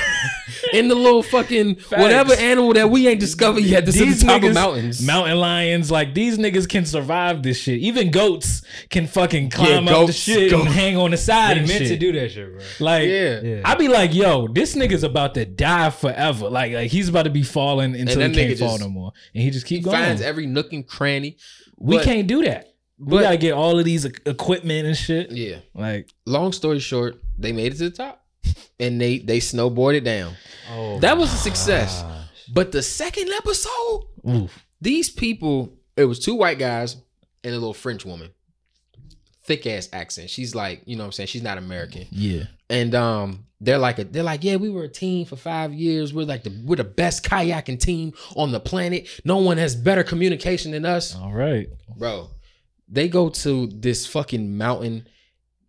and 0.73 0.89
the 0.89 0.95
little 0.95 1.25
fucking 1.25 1.81
whatever 1.91 2.35
animal 2.35 2.75
that 2.75 2.91
we 2.91 3.09
ain't 3.09 3.19
discovered 3.19 3.65
yet 3.65 3.85
that's 3.87 4.01
at 4.01 4.07
the 4.17 4.25
top 4.25 4.43
of 4.45 4.55
mountains. 4.55 5.05
mountain 5.05 5.37
lions, 5.39 5.91
like 5.91 6.15
these 6.15 6.39
niggas 6.39 6.69
can 6.69 6.87
survive 6.87 7.43
this 7.43 7.59
shit. 7.59 7.81
Even 7.81 8.13
goats 8.13 8.63
can 8.91 9.09
fucking 9.09 9.51
climb 9.51 9.89
up 9.89 10.07
the 10.07 10.13
shit 10.13 10.53
goats. 10.53 10.67
and 10.67 10.75
hang 10.75 10.97
on 10.97 11.11
the 11.11 11.17
side 11.17 11.57
They 11.57 11.61
and 11.61 11.69
meant 11.69 11.81
shit. 11.81 11.89
to 11.89 11.97
do 11.99 12.13
that 12.13 12.31
shit, 12.31 12.53
bro. 12.53 12.63
Like, 12.79 13.09
Yeah. 13.09 13.41
Yeah. 13.41 13.61
I 13.65 13.75
be 13.75 13.89
like, 13.89 14.15
yo, 14.15 14.47
this 14.47 14.77
nigga's 14.77 15.03
about 15.03 15.35
to 15.35 15.45
die 15.45 15.91
forever. 15.91 16.49
Like, 16.49 16.73
like 16.73 16.91
he's 16.93 17.09
about 17.09 17.25
to 17.25 17.31
be 17.31 17.43
falling 17.43 17.97
until 17.97 18.21
he 18.21 18.27
can't 18.33 18.37
nigga 18.53 18.59
fall 18.61 18.69
just- 18.77 18.81
no 18.83 18.89
more, 18.89 19.13
and 19.35 19.43
he 19.43 19.51
just 19.57 19.67
keep 19.67 19.79
he 19.79 19.83
going. 19.85 19.97
finds 19.97 20.23
every 20.23 20.47
nook 20.47 20.73
and 20.73 20.87
cranny. 20.87 21.37
we 21.77 21.97
but- 21.97 22.05
can't 22.05 22.27
do 22.27 22.45
that. 22.45 22.73
We 22.99 23.21
gotta 23.21 23.37
get 23.37 23.53
all 23.53 23.79
of 23.79 23.85
these 23.85 24.07
equipment 24.07 24.87
and 24.87 24.97
shit. 24.97 25.31
Yeah. 25.31 25.59
Like, 25.75 26.09
Long 26.25 26.53
story 26.53 26.79
short, 26.79 27.17
they 27.39 27.53
made 27.53 27.75
it 27.75 27.77
to 27.77 27.91
the 27.91 27.97
top, 27.97 28.25
and 28.81 28.99
they 28.99 29.19
they 29.19 29.39
snowboarded 29.39 30.03
down. 30.05 30.33
Oh, 30.73 30.99
That 31.01 31.19
was 31.19 31.31
a 31.35 31.37
success. 31.37 32.01
gosh. 32.01 32.25
But 32.55 32.73
the 32.73 32.83
second 32.83 33.29
episode, 33.37 34.05
oof. 34.27 34.65
these 34.81 35.11
people, 35.11 35.77
it 35.95 36.05
was 36.07 36.19
two 36.19 36.37
white 36.37 36.59
guys 36.59 36.97
and 37.45 37.53
a 37.55 37.59
little 37.59 37.75
French 37.75 38.07
woman. 38.07 38.31
Thick 39.45 39.67
ass 39.67 39.89
accent. 39.93 40.31
She's 40.31 40.55
like, 40.55 40.83
you 40.87 40.97
know 40.97 41.03
what 41.05 41.09
I'm 41.09 41.13
saying? 41.13 41.27
She's 41.29 41.43
not 41.43 41.59
American. 41.59 42.07
yeah, 42.11 42.45
And 42.69 42.95
um, 42.95 43.47
they're 43.61 43.79
like 43.79 43.99
a, 43.99 44.05
they're 44.05 44.23
like, 44.23 44.45
yeah, 44.45 44.57
we 44.57 44.71
were 44.71 44.85
a 44.85 44.89
team 44.89 45.25
for 45.27 45.37
five 45.37 45.73
years. 45.73 46.13
We're 46.13 46.27
like 46.27 46.43
the 46.43 46.63
we're 46.65 46.77
the 46.77 46.85
best 46.85 47.25
kayaking 47.25 47.81
team 47.81 48.13
on 48.35 48.53
the 48.53 48.61
planet. 48.61 49.09
No 49.25 49.39
one 49.39 49.57
has 49.59 49.75
better 49.75 50.05
communication 50.05 50.73
than 50.73 50.85
us, 50.85 51.15
all 51.15 51.33
right. 51.33 51.69
bro. 51.97 52.31
They 52.89 53.09
go 53.09 53.31
to 53.31 53.67
this 53.67 54.07
fucking 54.07 54.57
mountain 54.57 55.09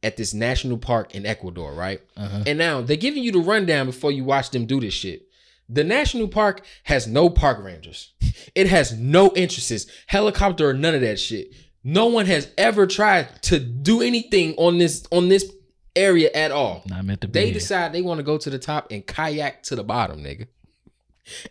at 0.04 0.18
this 0.18 0.34
national 0.34 0.78
park 0.78 1.16
in 1.16 1.26
Ecuador, 1.26 1.74
right? 1.74 2.00
Uh-huh. 2.16 2.44
And 2.46 2.60
now 2.60 2.82
they're 2.82 2.96
giving 2.98 3.24
you 3.24 3.32
the 3.32 3.40
rundown 3.40 3.88
before 3.88 4.12
you 4.12 4.24
watch 4.24 4.52
them 4.52 4.66
do 4.66 4.80
this 4.80 4.94
shit. 4.94 5.24
The 5.70 5.84
national 5.84 6.28
park 6.28 6.64
has 6.84 7.08
no 7.08 7.30
park 7.30 7.64
rangers. 7.64 8.14
It 8.56 8.68
has 8.68 8.94
no 8.94 9.30
entrances, 9.30 9.88
helicopter 10.06 10.70
or 10.70 10.74
none 10.74 10.96
of 10.96 11.02
that 11.02 11.20
shit. 11.20 11.54
No 11.84 12.08
one 12.08 12.26
has 12.26 12.50
ever 12.58 12.88
tried 12.88 13.42
to 13.44 13.60
do 13.60 14.02
anything 14.02 14.54
on 14.58 14.78
this 14.78 15.06
on 15.12 15.30
this 15.30 15.52
area 15.98 16.30
at 16.34 16.52
all. 16.52 16.84
Not 16.88 17.06
meant 17.06 17.22
to 17.22 17.28
be. 17.28 17.34
They 17.34 17.46
here. 17.46 17.54
decide 17.56 17.94
they 17.94 18.02
want 18.02 18.20
to 18.20 18.24
go 18.24 18.38
to 18.38 18.50
the 18.50 18.60
top 18.60 18.88
and 18.92 19.06
kayak 19.06 19.64
to 19.64 19.76
the 19.76 19.84
bottom, 19.84 20.24
nigga. 20.24 20.48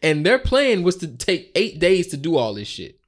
And 0.02 0.24
their 0.24 0.38
plan 0.38 0.82
was 0.82 0.96
to 0.96 1.08
take 1.08 1.52
eight 1.54 1.78
days 1.78 2.06
to 2.08 2.16
do 2.16 2.36
all 2.36 2.54
this 2.54 2.68
shit. 2.68 2.98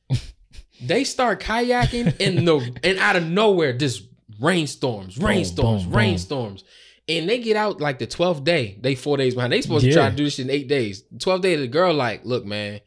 they 0.82 1.04
start 1.04 1.40
kayaking 1.40 2.18
and 2.20 2.44
no 2.44 2.62
and 2.82 2.98
out 2.98 3.16
of 3.16 3.26
nowhere, 3.26 3.76
just 3.76 4.04
rainstorms, 4.40 5.18
rainstorms, 5.18 5.82
boom, 5.82 5.90
boom. 5.90 5.98
rainstorms. 5.98 6.64
And 7.06 7.28
they 7.28 7.38
get 7.38 7.56
out 7.56 7.82
like 7.82 7.98
the 7.98 8.06
12th 8.06 8.44
day. 8.44 8.78
They 8.80 8.94
four 8.94 9.18
days 9.18 9.34
behind. 9.34 9.52
They 9.52 9.60
supposed 9.60 9.84
to 9.84 9.92
try 9.92 10.08
to 10.08 10.16
do 10.16 10.24
this 10.24 10.36
shit 10.36 10.46
in 10.46 10.50
eight 10.50 10.68
days. 10.68 11.04
12th 11.18 11.42
day, 11.42 11.56
the 11.56 11.68
girl 11.68 11.92
like, 11.92 12.24
look, 12.24 12.46
man, 12.46 12.80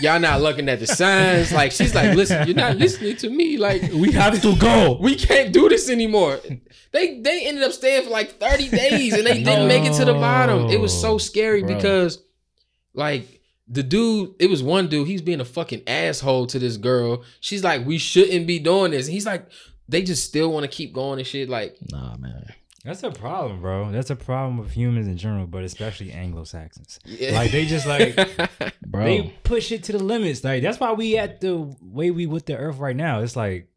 y'all 0.00 0.20
not 0.20 0.40
looking 0.40 0.68
at 0.68 0.80
the 0.80 0.86
signs. 0.86 1.52
Like 1.52 1.72
she's 1.72 1.94
like, 1.94 2.16
listen, 2.16 2.46
you're 2.46 2.56
not 2.56 2.76
listening 2.76 3.16
to 3.16 3.30
me. 3.30 3.56
Like 3.56 3.82
we 3.92 4.12
have 4.12 4.40
to 4.42 4.56
go. 4.56 4.98
we 5.00 5.16
can't 5.16 5.52
do 5.52 5.68
this 5.68 5.88
anymore. 5.88 6.40
They 6.92 7.20
they 7.20 7.46
ended 7.46 7.62
up 7.64 7.72
staying 7.72 8.04
for 8.04 8.10
like 8.10 8.38
30 8.40 8.68
days 8.68 9.12
and 9.14 9.26
they 9.26 9.42
didn't 9.42 9.68
make 9.68 9.84
it 9.84 9.94
to 9.94 10.04
the 10.04 10.14
bottom. 10.14 10.68
It 10.70 10.80
was 10.80 10.98
so 10.98 11.18
scary 11.18 11.62
Bro. 11.62 11.76
because 11.76 12.22
like 12.94 13.40
the 13.68 13.82
dude, 13.84 14.34
it 14.40 14.50
was 14.50 14.62
one 14.64 14.88
dude, 14.88 15.06
he's 15.06 15.22
being 15.22 15.40
a 15.40 15.44
fucking 15.44 15.82
asshole 15.86 16.48
to 16.48 16.58
this 16.58 16.76
girl. 16.76 17.22
She's 17.38 17.62
like, 17.62 17.86
we 17.86 17.98
shouldn't 17.98 18.48
be 18.48 18.58
doing 18.58 18.90
this. 18.90 19.06
And 19.06 19.14
he's 19.14 19.26
like, 19.26 19.46
they 19.88 20.02
just 20.02 20.24
still 20.24 20.52
want 20.52 20.64
to 20.64 20.68
keep 20.68 20.92
going 20.92 21.20
and 21.20 21.26
shit. 21.26 21.48
Like, 21.48 21.76
Nah, 21.92 22.16
man. 22.16 22.46
That's 22.84 23.02
a 23.02 23.10
problem, 23.10 23.60
bro. 23.60 23.90
That's 23.90 24.10
a 24.10 24.16
problem 24.16 24.56
with 24.56 24.70
humans 24.70 25.06
in 25.06 25.16
general, 25.18 25.46
but 25.46 25.64
especially 25.64 26.12
Anglo 26.12 26.44
Saxons. 26.44 26.98
Yeah. 27.04 27.32
Like 27.32 27.50
they 27.50 27.66
just 27.66 27.86
like 27.86 28.16
bro. 28.86 29.04
they 29.04 29.34
push 29.44 29.70
it 29.70 29.84
to 29.84 29.92
the 29.92 30.02
limits. 30.02 30.42
Like 30.42 30.62
that's 30.62 30.80
why 30.80 30.92
we 30.92 31.18
at 31.18 31.40
the 31.40 31.74
way 31.82 32.10
we 32.10 32.26
with 32.26 32.46
the 32.46 32.56
earth 32.56 32.78
right 32.78 32.96
now. 32.96 33.20
It's 33.20 33.36
like 33.36 33.68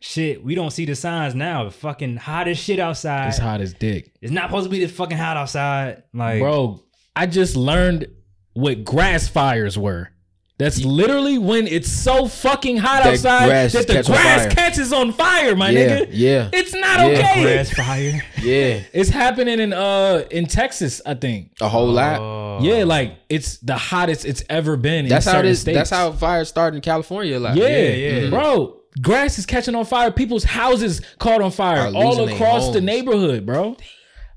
shit. 0.00 0.42
We 0.42 0.54
don't 0.54 0.70
see 0.70 0.86
the 0.86 0.94
signs 0.96 1.34
now. 1.34 1.64
The 1.64 1.70
fucking 1.70 2.16
hottest 2.16 2.62
shit 2.62 2.78
outside. 2.78 3.28
it's 3.28 3.38
hot 3.38 3.60
as 3.60 3.74
dick, 3.74 4.12
It's 4.22 4.32
not 4.32 4.48
supposed 4.48 4.64
to 4.64 4.70
be 4.70 4.80
this 4.80 4.92
fucking 4.92 5.18
hot 5.18 5.36
outside. 5.36 6.04
Like 6.14 6.40
bro. 6.40 6.80
I 7.14 7.26
just 7.26 7.56
learned 7.56 8.06
what 8.54 8.84
grass 8.84 9.28
fires 9.28 9.76
were. 9.78 10.10
That's 10.58 10.82
literally 10.82 11.36
when 11.36 11.66
it's 11.66 11.90
so 11.92 12.26
fucking 12.26 12.78
hot 12.78 13.02
That 13.04 13.12
outside 13.12 13.48
that 13.50 13.72
the 13.86 13.92
catch 13.92 14.08
on 14.08 14.14
grass 14.16 14.40
fire. 14.44 14.50
catches 14.52 14.90
on 14.92 15.12
fire, 15.12 15.54
my 15.54 15.68
yeah, 15.68 15.98
nigga. 16.00 16.08
yeah, 16.12 16.48
It's 16.50 16.72
not 16.74 17.00
Yeah. 17.00 17.06
okay. 17.18 17.42
grass 17.42 17.70
fire. 17.70 18.24
yeah. 18.42 18.80
It's 18.94 19.10
happening 19.10 19.60
in 19.60 19.74
uh 19.74 20.24
in 20.30 20.46
Texas, 20.46 21.02
I 21.04 21.12
think. 21.12 21.50
A 21.60 21.68
whole 21.68 21.88
lot. 21.88 22.20
Oh. 22.20 22.58
Yeah, 22.62 22.84
like 22.84 23.18
it's 23.28 23.58
the 23.58 23.76
hottest 23.76 24.24
it's 24.24 24.42
ever 24.48 24.78
been. 24.78 25.08
That's 25.08 25.26
in 25.26 25.30
how 25.32 25.38
certain 25.38 25.50
this. 25.52 25.60
States. 25.60 25.76
That's 25.76 25.90
how 25.90 26.12
fires 26.12 26.48
started 26.48 26.76
in 26.76 26.80
California. 26.82 27.38
Like, 27.38 27.56
Yeah, 27.56 27.68
Yeah, 27.68 28.18
yeah. 28.20 28.30
bro. 28.30 28.80
Grass 29.02 29.38
is 29.38 29.44
catching 29.44 29.74
on 29.74 29.84
fire. 29.84 30.10
People's 30.10 30.44
houses 30.44 31.02
caught 31.18 31.42
on 31.42 31.50
fire 31.50 31.92
all 31.94 32.26
across 32.30 32.72
the 32.72 32.80
neighborhood, 32.80 33.44
bro. 33.44 33.76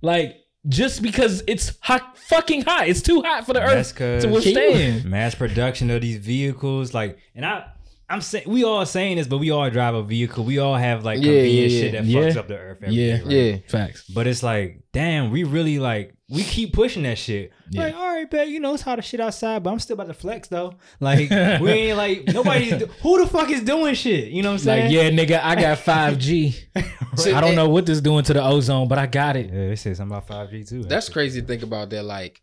Like 0.01 0.38
just 0.67 1.01
because 1.01 1.43
it's 1.47 1.77
hot, 1.81 2.17
fucking 2.17 2.63
hot. 2.63 2.87
It's 2.87 3.01
too 3.01 3.21
hot 3.21 3.45
for 3.45 3.53
the 3.53 3.61
earth 3.61 3.95
to 3.95 4.27
withstand. 4.27 5.05
mass 5.05 5.35
production 5.35 5.89
of 5.89 6.01
these 6.01 6.17
vehicles. 6.17 6.93
Like, 6.93 7.17
and 7.35 7.45
I, 7.45 7.71
I'm 8.09 8.21
saying 8.21 8.45
we 8.47 8.63
all 8.63 8.85
saying 8.85 9.17
this, 9.17 9.27
but 9.27 9.37
we 9.37 9.51
all 9.51 9.69
drive 9.69 9.93
a 9.95 10.03
vehicle. 10.03 10.43
We 10.43 10.57
all 10.59 10.75
have 10.75 11.05
like 11.05 11.19
Yeah, 11.19 11.25
convenient 11.31 11.71
yeah, 11.71 11.79
shit 11.81 11.91
that 11.93 12.05
yeah. 12.05 12.19
fucks 12.21 12.35
up 12.37 12.47
the 12.47 12.57
earth. 12.57 12.79
Every 12.81 12.95
Yeah. 12.95 13.17
day, 13.17 13.23
right? 13.23 13.31
yeah. 13.31 13.57
Facts. 13.69 14.05
But 14.09 14.25
it's 14.27 14.41
like, 14.41 14.81
damn, 14.93 15.29
we 15.31 15.43
really 15.43 15.77
like 15.79 16.15
we 16.31 16.43
keep 16.43 16.73
pushing 16.73 17.03
that 17.03 17.17
shit. 17.17 17.51
Yeah. 17.71 17.83
Like, 17.83 17.95
all 17.95 18.07
right, 18.07 18.29
bet 18.29 18.49
you 18.49 18.59
know 18.59 18.73
it's 18.73 18.83
hot 18.83 18.99
as 18.99 19.05
shit 19.05 19.19
outside, 19.19 19.63
but 19.63 19.71
I'm 19.71 19.79
still 19.79 19.95
about 19.95 20.07
to 20.07 20.13
flex 20.13 20.47
though. 20.47 20.75
Like, 20.99 21.29
we 21.61 21.69
ain't 21.71 21.97
like 21.97 22.27
nobody. 22.27 22.69
Who 23.01 23.19
the 23.23 23.27
fuck 23.27 23.49
is 23.49 23.61
doing 23.61 23.95
shit? 23.95 24.29
You 24.29 24.43
know 24.43 24.49
what 24.49 24.53
I'm 24.53 24.59
saying? 24.59 24.83
Like, 24.85 24.93
yeah, 24.93 25.09
nigga, 25.37 25.41
I 25.43 25.55
got 25.55 25.77
5G. 25.79 26.55
So, 27.15 27.35
I 27.35 27.41
don't 27.41 27.55
know 27.55 27.67
what 27.67 27.85
this 27.85 27.99
doing 27.99 28.23
to 28.25 28.33
the 28.33 28.41
ozone, 28.41 28.87
but 28.87 28.97
I 28.97 29.05
got 29.07 29.35
it. 29.35 29.47
Yeah, 29.47 29.67
they 29.67 29.75
say 29.75 29.93
something 29.93 30.15
about 30.15 30.27
five 30.27 30.49
G 30.51 30.63
too. 30.63 30.83
That's 30.83 31.09
crazy 31.09 31.41
to 31.41 31.47
think 31.47 31.63
about. 31.63 31.89
That 31.89 32.03
like, 32.05 32.41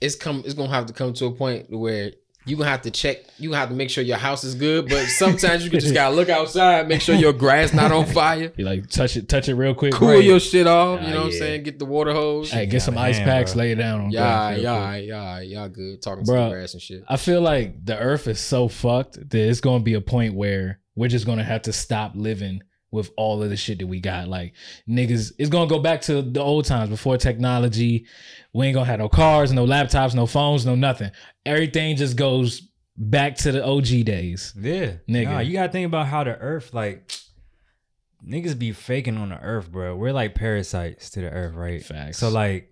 it's 0.00 0.16
come. 0.16 0.42
It's 0.44 0.54
gonna 0.54 0.70
have 0.72 0.86
to 0.86 0.92
come 0.92 1.12
to 1.12 1.26
a 1.26 1.30
point 1.32 1.66
where 1.70 2.12
you 2.44 2.56
gonna 2.56 2.68
have 2.70 2.82
to 2.82 2.90
check. 2.90 3.18
You 3.38 3.50
gonna 3.50 3.60
have 3.60 3.68
to 3.68 3.74
make 3.74 3.88
sure 3.90 4.02
your 4.02 4.16
house 4.16 4.42
is 4.44 4.54
good. 4.54 4.88
But 4.88 5.06
sometimes 5.06 5.64
you 5.64 5.70
can 5.70 5.80
just 5.80 5.94
gotta 5.94 6.14
look 6.14 6.28
outside, 6.28 6.88
make 6.88 7.00
sure 7.00 7.14
your 7.14 7.32
grass 7.32 7.72
not 7.72 7.92
on 7.92 8.06
fire. 8.12 8.52
You 8.56 8.64
like 8.64 8.88
touch 8.88 9.16
it, 9.16 9.28
touch 9.28 9.48
it 9.48 9.54
real 9.54 9.74
quick. 9.74 9.92
Cool 9.94 10.08
right. 10.08 10.24
your 10.24 10.40
shit 10.40 10.66
off. 10.66 11.00
You 11.00 11.06
Ah, 11.06 11.10
know 11.10 11.16
what 11.18 11.26
I'm 11.26 11.32
saying? 11.32 11.62
Get 11.62 11.78
the 11.78 11.84
water 11.84 12.12
hose. 12.12 12.50
Hey, 12.50 12.66
get 12.66 12.82
some 12.82 12.98
ice 12.98 13.16
hand, 13.18 13.28
packs, 13.28 13.52
bro. 13.54 13.60
lay 13.62 13.72
it 13.72 13.76
down 13.76 14.00
on 14.00 14.10
Yeah, 14.10 14.50
yeah, 14.56 14.96
yeah, 14.96 15.40
yeah. 15.40 15.68
Good 15.68 16.02
talking 16.02 16.24
Bruh. 16.24 16.44
to 16.46 16.50
the 16.50 16.56
grass 16.56 16.72
and 16.74 16.82
shit. 16.82 17.04
I 17.08 17.16
feel 17.16 17.40
like 17.40 17.84
the 17.84 17.98
earth 17.98 18.26
is 18.26 18.40
so 18.40 18.68
fucked 18.68 19.14
that 19.30 19.34
it's 19.48 19.60
going 19.60 19.80
to 19.80 19.84
be 19.84 19.94
a 19.94 20.00
point 20.00 20.34
where 20.34 20.80
we're 20.94 21.08
just 21.08 21.26
going 21.26 21.38
to 21.38 21.44
have 21.44 21.62
to 21.62 21.72
stop 21.72 22.12
living 22.14 22.62
with 22.92 23.10
all 23.16 23.42
of 23.42 23.50
the 23.50 23.56
shit 23.56 23.80
that 23.80 23.86
we 23.88 23.98
got. 23.98 24.28
Like 24.28 24.52
niggas, 24.88 25.32
it's 25.38 25.50
to 25.68 25.74
go 25.74 25.80
back 25.80 26.02
to 26.02 26.22
the 26.22 26.40
old 26.40 26.66
times 26.66 26.90
before 26.90 27.16
technology. 27.16 28.06
We 28.52 28.66
ain't 28.66 28.74
to 28.84 28.90
have 28.90 29.00
no 29.00 29.08
cars, 29.08 29.52
no 29.52 29.66
laptops, 29.66 30.14
no 30.14 30.26
phones, 30.26 30.64
no 30.64 30.76
nothing. 30.76 31.10
Everything 31.44 31.96
just 31.96 32.16
goes 32.16 32.68
back 32.96 33.36
to 33.38 33.50
the 33.50 33.64
OG 33.64 34.04
days. 34.04 34.54
Yeah, 34.56 34.92
Nigga. 35.08 35.24
Nah, 35.24 35.38
you 35.40 35.54
gotta 35.54 35.72
think 35.72 35.86
about 35.86 36.06
how 36.06 36.22
the 36.22 36.36
Earth, 36.36 36.72
like, 36.74 37.10
niggas 38.26 38.58
be 38.58 38.72
faking 38.72 39.16
on 39.16 39.30
the 39.30 39.40
Earth, 39.40 39.72
bro. 39.72 39.96
We're 39.96 40.12
like 40.12 40.34
parasites 40.34 41.10
to 41.10 41.22
the 41.22 41.30
Earth, 41.30 41.54
right? 41.54 41.82
Facts. 41.82 42.18
So 42.18 42.28
like, 42.28 42.71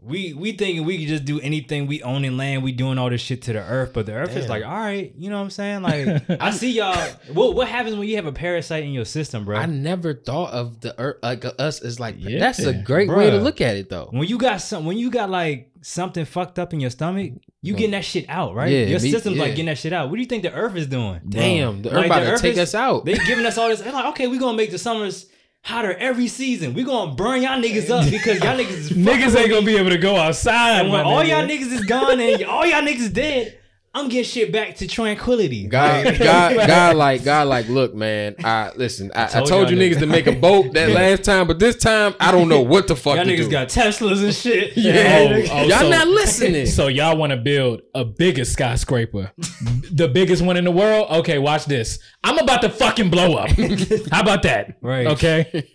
we 0.00 0.32
we 0.32 0.52
thinking 0.52 0.84
we 0.84 0.96
can 0.98 1.08
just 1.08 1.24
do 1.24 1.40
anything. 1.40 1.86
We 1.88 2.02
own 2.04 2.24
in 2.24 2.36
land. 2.36 2.62
We 2.62 2.70
doing 2.70 2.98
all 2.98 3.10
this 3.10 3.20
shit 3.20 3.42
to 3.42 3.52
the 3.52 3.58
Earth, 3.58 3.90
but 3.92 4.06
the 4.06 4.12
Earth 4.12 4.36
is 4.36 4.48
like, 4.48 4.64
all 4.64 4.70
right, 4.70 5.12
you 5.18 5.28
know 5.28 5.36
what 5.36 5.42
I'm 5.42 5.50
saying? 5.50 5.82
Like, 5.82 6.22
I 6.40 6.50
see 6.52 6.70
y'all. 6.70 6.94
What 7.32 7.56
what 7.56 7.66
happens 7.66 7.96
when 7.96 8.06
you 8.08 8.14
have 8.16 8.26
a 8.26 8.32
parasite 8.32 8.84
in 8.84 8.90
your 8.92 9.04
system, 9.04 9.44
bro? 9.44 9.56
I 9.58 9.66
never 9.66 10.14
thought 10.14 10.52
of 10.52 10.80
the 10.80 10.98
earth 11.00 11.16
like 11.22 11.44
us 11.58 11.80
as 11.82 11.98
like 11.98 12.14
Yeah. 12.18 12.38
that's 12.38 12.60
a 12.60 12.72
great 12.74 13.08
way 13.10 13.30
to 13.30 13.38
look 13.38 13.60
at 13.60 13.76
it 13.76 13.90
though. 13.90 14.08
when 14.12 14.28
you 14.28 14.38
got 14.38 14.60
some, 14.60 14.84
when 14.86 14.98
you 14.98 15.10
got 15.10 15.30
like 15.30 15.70
something 15.82 16.24
fucked 16.24 16.58
up 16.60 16.72
in 16.72 16.78
your 16.80 16.90
stomach, 16.90 17.32
you 17.62 17.74
getting 17.74 17.90
that 17.90 18.04
shit 18.04 18.26
out, 18.28 18.54
right? 18.54 18.70
Yeah, 18.70 18.84
your 18.86 19.00
me- 19.00 19.10
system's 19.10 19.36
like 19.38 19.50
getting 19.50 19.66
that 19.66 19.78
shit 19.78 19.92
out. 19.92 20.10
What 20.10 20.16
do 20.16 20.22
you 20.22 20.28
think 20.28 20.44
the 20.44 20.52
Earth 20.52 20.76
is 20.76 20.86
doing? 20.86 21.20
Damn, 21.28 21.82
the 21.82 21.88
earth 21.90 21.96
Like, 21.96 22.06
about 22.06 22.20
the 22.20 22.26
to 22.26 22.32
earth 22.34 22.40
take 22.42 22.52
is- 22.52 22.58
us 22.60 22.74
out. 22.76 23.04
They 23.04 23.14
giving 23.14 23.44
us 23.46 23.58
all 23.58 23.68
this. 23.68 23.80
They're 23.80 23.92
like, 23.92 24.06
okay, 24.06 24.28
we 24.28 24.38
gonna 24.38 24.56
make 24.56 24.70
the 24.70 24.78
summers 24.78 25.26
hotter 25.64 25.94
every 25.94 26.28
season. 26.28 26.74
We 26.74 26.82
gonna 26.84 27.14
burn 27.14 27.42
y'all 27.42 27.60
niggas 27.60 27.90
up 27.90 28.10
because 28.10 28.42
y'all 28.42 28.56
niggas 28.56 28.70
is 28.70 28.90
Niggas 28.92 29.36
ain't 29.36 29.50
to 29.52 29.62
be 29.62 29.76
able 29.76 29.90
to 29.90 29.98
go 29.98 30.16
outside. 30.16 30.80
And 30.82 30.92
when 30.92 31.04
all 31.04 31.24
y'all 31.24 31.46
niggas 31.46 31.72
is 31.72 31.84
gone 31.84 32.20
and 32.20 32.44
all 32.44 32.64
y'all 32.66 32.82
niggas 32.82 33.12
dead, 33.12 33.57
I'm 33.98 34.08
getting 34.08 34.24
shit 34.24 34.52
back 34.52 34.76
to 34.76 34.86
tranquility. 34.86 35.66
God, 35.66 36.04
God, 36.18 36.56
God, 36.66 36.96
like, 36.96 37.24
God, 37.24 37.48
like, 37.48 37.68
look, 37.68 37.94
man. 37.94 38.36
I 38.44 38.70
listen. 38.76 39.10
I, 39.14 39.24
I 39.24 39.26
told, 39.26 39.48
told 39.48 39.70
you 39.70 39.76
niggas 39.76 39.96
niggas. 39.96 40.00
to 40.00 40.06
make 40.06 40.26
a 40.26 40.32
boat 40.32 40.72
that 40.74 40.90
last 41.00 41.24
time, 41.24 41.46
but 41.46 41.58
this 41.58 41.76
time 41.76 42.14
I 42.20 42.30
don't 42.30 42.48
know 42.48 42.60
what 42.60 42.86
the 42.86 42.94
fuck 42.96 43.16
Y'all 43.16 43.24
to 43.24 43.30
niggas 43.30 43.44
do. 43.44 43.50
got 43.50 43.68
Teslas 43.68 44.22
and 44.22 44.32
shit. 44.34 44.76
yeah, 44.76 45.26
Oh, 45.50 45.52
oh, 45.52 45.62
y'all 45.64 45.78
so- 45.80 45.90
not 45.90 46.06
listening. 46.06 46.66
So 46.66 46.86
y'all 46.88 47.16
want 47.16 47.30
to 47.30 47.36
build 47.36 47.82
a 47.94 48.04
bigger 48.04 48.44
skyscraper, 48.44 49.32
the 49.90 50.08
biggest 50.08 50.42
one 50.42 50.56
in 50.56 50.64
the 50.64 50.70
world? 50.70 51.10
Okay, 51.10 51.38
watch 51.38 51.64
this. 51.64 51.98
I'm 52.22 52.38
about 52.38 52.62
to 52.62 52.68
fucking 52.70 53.10
blow 53.10 53.34
up. 53.34 53.50
How 54.12 54.20
about 54.20 54.42
that? 54.44 54.76
Right. 54.80 55.06
Okay. 55.08 55.68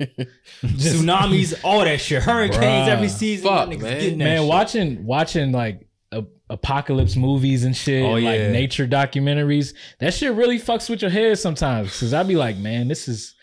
Tsunamis, 0.63 1.59
all 1.63 1.83
that 1.83 1.99
shit. 1.99 2.23
Hurricanes 2.23 2.61
Bruh. 2.61 2.87
every 2.87 3.09
season. 3.09 3.47
Fuck, 3.49 3.71
y'all 3.71 3.79
man. 3.79 3.99
getting 3.99 4.17
Man, 4.17 4.41
shit. 4.41 4.47
watching 4.49 5.05
watching 5.05 5.51
like 5.51 5.87
a, 6.19 6.25
apocalypse 6.49 7.15
movies 7.15 7.63
and 7.63 7.75
shit, 7.75 8.03
Oh, 8.03 8.15
and, 8.15 8.25
like 8.25 8.39
nature 8.51 8.87
documentaries. 8.87 9.73
That 9.99 10.13
shit 10.13 10.33
really 10.33 10.59
fucks 10.59 10.89
with 10.89 11.01
your 11.01 11.11
head 11.11 11.37
sometimes. 11.39 11.99
Cause 11.99 12.13
I'd 12.13 12.27
be 12.27 12.35
like, 12.35 12.57
man, 12.57 12.87
this 12.87 13.07
is 13.07 13.35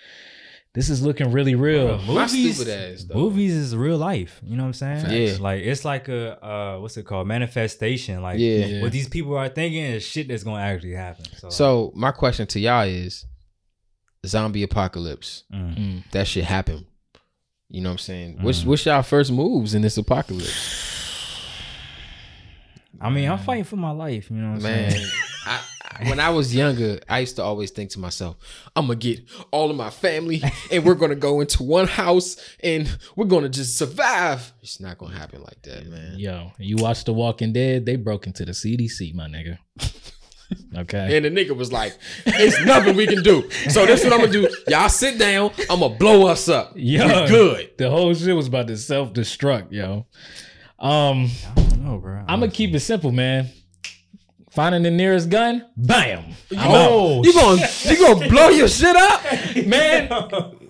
this 0.72 0.88
is 0.88 1.02
looking 1.02 1.32
really 1.32 1.56
real. 1.56 1.98
Bruh, 1.98 2.06
My 2.06 2.26
movies, 2.26 2.68
ass, 2.68 3.04
movies 3.12 3.54
is 3.54 3.74
real 3.76 3.98
life. 3.98 4.40
You 4.44 4.56
know 4.56 4.62
what 4.62 4.80
I'm 4.82 5.02
saying? 5.02 5.10
Yeah. 5.10 5.36
Like 5.40 5.62
it's 5.62 5.84
like 5.84 6.08
a 6.08 6.44
uh, 6.44 6.78
what's 6.80 6.96
it 6.96 7.04
called? 7.06 7.26
Manifestation. 7.26 8.22
Like 8.22 8.38
Yeah. 8.38 8.66
Yeah. 8.66 8.82
what 8.82 8.92
these 8.92 9.08
people 9.08 9.36
are 9.36 9.48
thinking 9.48 9.82
is 9.84 10.04
shit 10.04 10.28
that's 10.28 10.44
gonna 10.44 10.62
actually 10.62 10.92
happen. 10.94 11.24
So, 11.38 11.50
So 11.50 11.92
my 11.96 12.12
question 12.12 12.46
to 12.48 12.60
y'all 12.60 12.86
is, 12.86 13.26
zombie 14.26 14.62
apocalypse. 14.62 15.44
mm. 15.52 15.76
Mm. 15.76 16.10
That 16.12 16.28
shit 16.28 16.44
happen. 16.44 16.86
You 17.68 17.80
know 17.80 17.88
what 17.90 17.94
I'm 17.94 17.98
saying? 17.98 18.38
What's 18.42 18.64
what's 18.64 18.84
y'all 18.86 19.02
first 19.02 19.30
moves 19.32 19.74
in 19.74 19.82
this 19.82 19.96
apocalypse? 19.96 20.89
I 23.00 23.10
mean, 23.10 23.28
I'm 23.30 23.38
fighting 23.38 23.64
for 23.64 23.76
my 23.76 23.90
life. 23.90 24.30
You 24.30 24.36
know 24.36 24.50
what 24.52 24.56
I'm 24.56 24.62
Man, 24.62 24.90
saying? 24.90 25.06
I, 25.46 25.60
I, 26.00 26.08
when 26.08 26.20
I 26.20 26.30
was 26.30 26.54
younger, 26.54 27.00
I 27.08 27.20
used 27.20 27.36
to 27.36 27.42
always 27.42 27.70
think 27.70 27.90
to 27.90 27.98
myself, 27.98 28.36
I'm 28.74 28.86
gonna 28.86 28.96
get 28.96 29.20
all 29.50 29.70
of 29.70 29.76
my 29.76 29.90
family 29.90 30.42
and 30.72 30.84
we're 30.84 30.94
gonna 30.94 31.14
go 31.14 31.40
into 31.40 31.62
one 31.62 31.86
house 31.86 32.36
and 32.62 32.88
we're 33.16 33.26
gonna 33.26 33.48
just 33.48 33.76
survive. 33.78 34.52
It's 34.62 34.80
not 34.80 34.98
gonna 34.98 35.16
happen 35.16 35.42
like 35.42 35.62
that, 35.62 35.86
man. 35.86 36.18
Yo, 36.18 36.52
you 36.58 36.76
watch 36.76 37.04
The 37.04 37.12
Walking 37.12 37.52
Dead? 37.52 37.86
They 37.86 37.96
broke 37.96 38.26
into 38.26 38.44
the 38.44 38.52
CDC, 38.52 39.14
my 39.14 39.26
nigga. 39.28 39.58
Okay. 40.76 41.16
And 41.16 41.24
the 41.24 41.30
nigga 41.30 41.56
was 41.56 41.72
like, 41.72 41.96
"It's 42.26 42.60
nothing 42.64 42.96
we 42.96 43.06
can 43.06 43.22
do." 43.22 43.48
So 43.68 43.86
this 43.86 44.02
what 44.02 44.12
I'm 44.12 44.20
gonna 44.20 44.32
do. 44.32 44.48
Y'all 44.66 44.88
sit 44.88 45.18
down. 45.18 45.52
I'm 45.70 45.78
gonna 45.80 45.94
blow 45.94 46.26
us 46.26 46.48
up. 46.48 46.72
Yo, 46.74 47.06
We 47.06 47.28
good. 47.28 47.70
The 47.78 47.88
whole 47.88 48.12
shit 48.14 48.34
was 48.34 48.48
about 48.48 48.66
to 48.66 48.76
self 48.76 49.12
destruct, 49.12 49.70
yo. 49.70 50.06
Um, 50.80 51.28
I 51.56 51.60
don't 51.60 51.84
know, 51.84 51.98
bro. 51.98 52.24
I'm 52.26 52.40
gonna 52.40 52.50
keep 52.50 52.74
it 52.74 52.80
simple, 52.80 53.12
man. 53.12 53.48
Finding 54.50 54.82
the 54.82 54.90
nearest 54.90 55.30
gun, 55.30 55.64
bam. 55.76 56.24
I'm 56.50 56.58
Oh, 56.72 57.22
You 57.22 57.32
gonna 57.32 57.66
you 57.84 57.96
gonna 57.98 58.28
blow 58.28 58.48
your 58.48 58.66
shit 58.68 58.96
up? 58.96 59.22
man. 59.66 60.08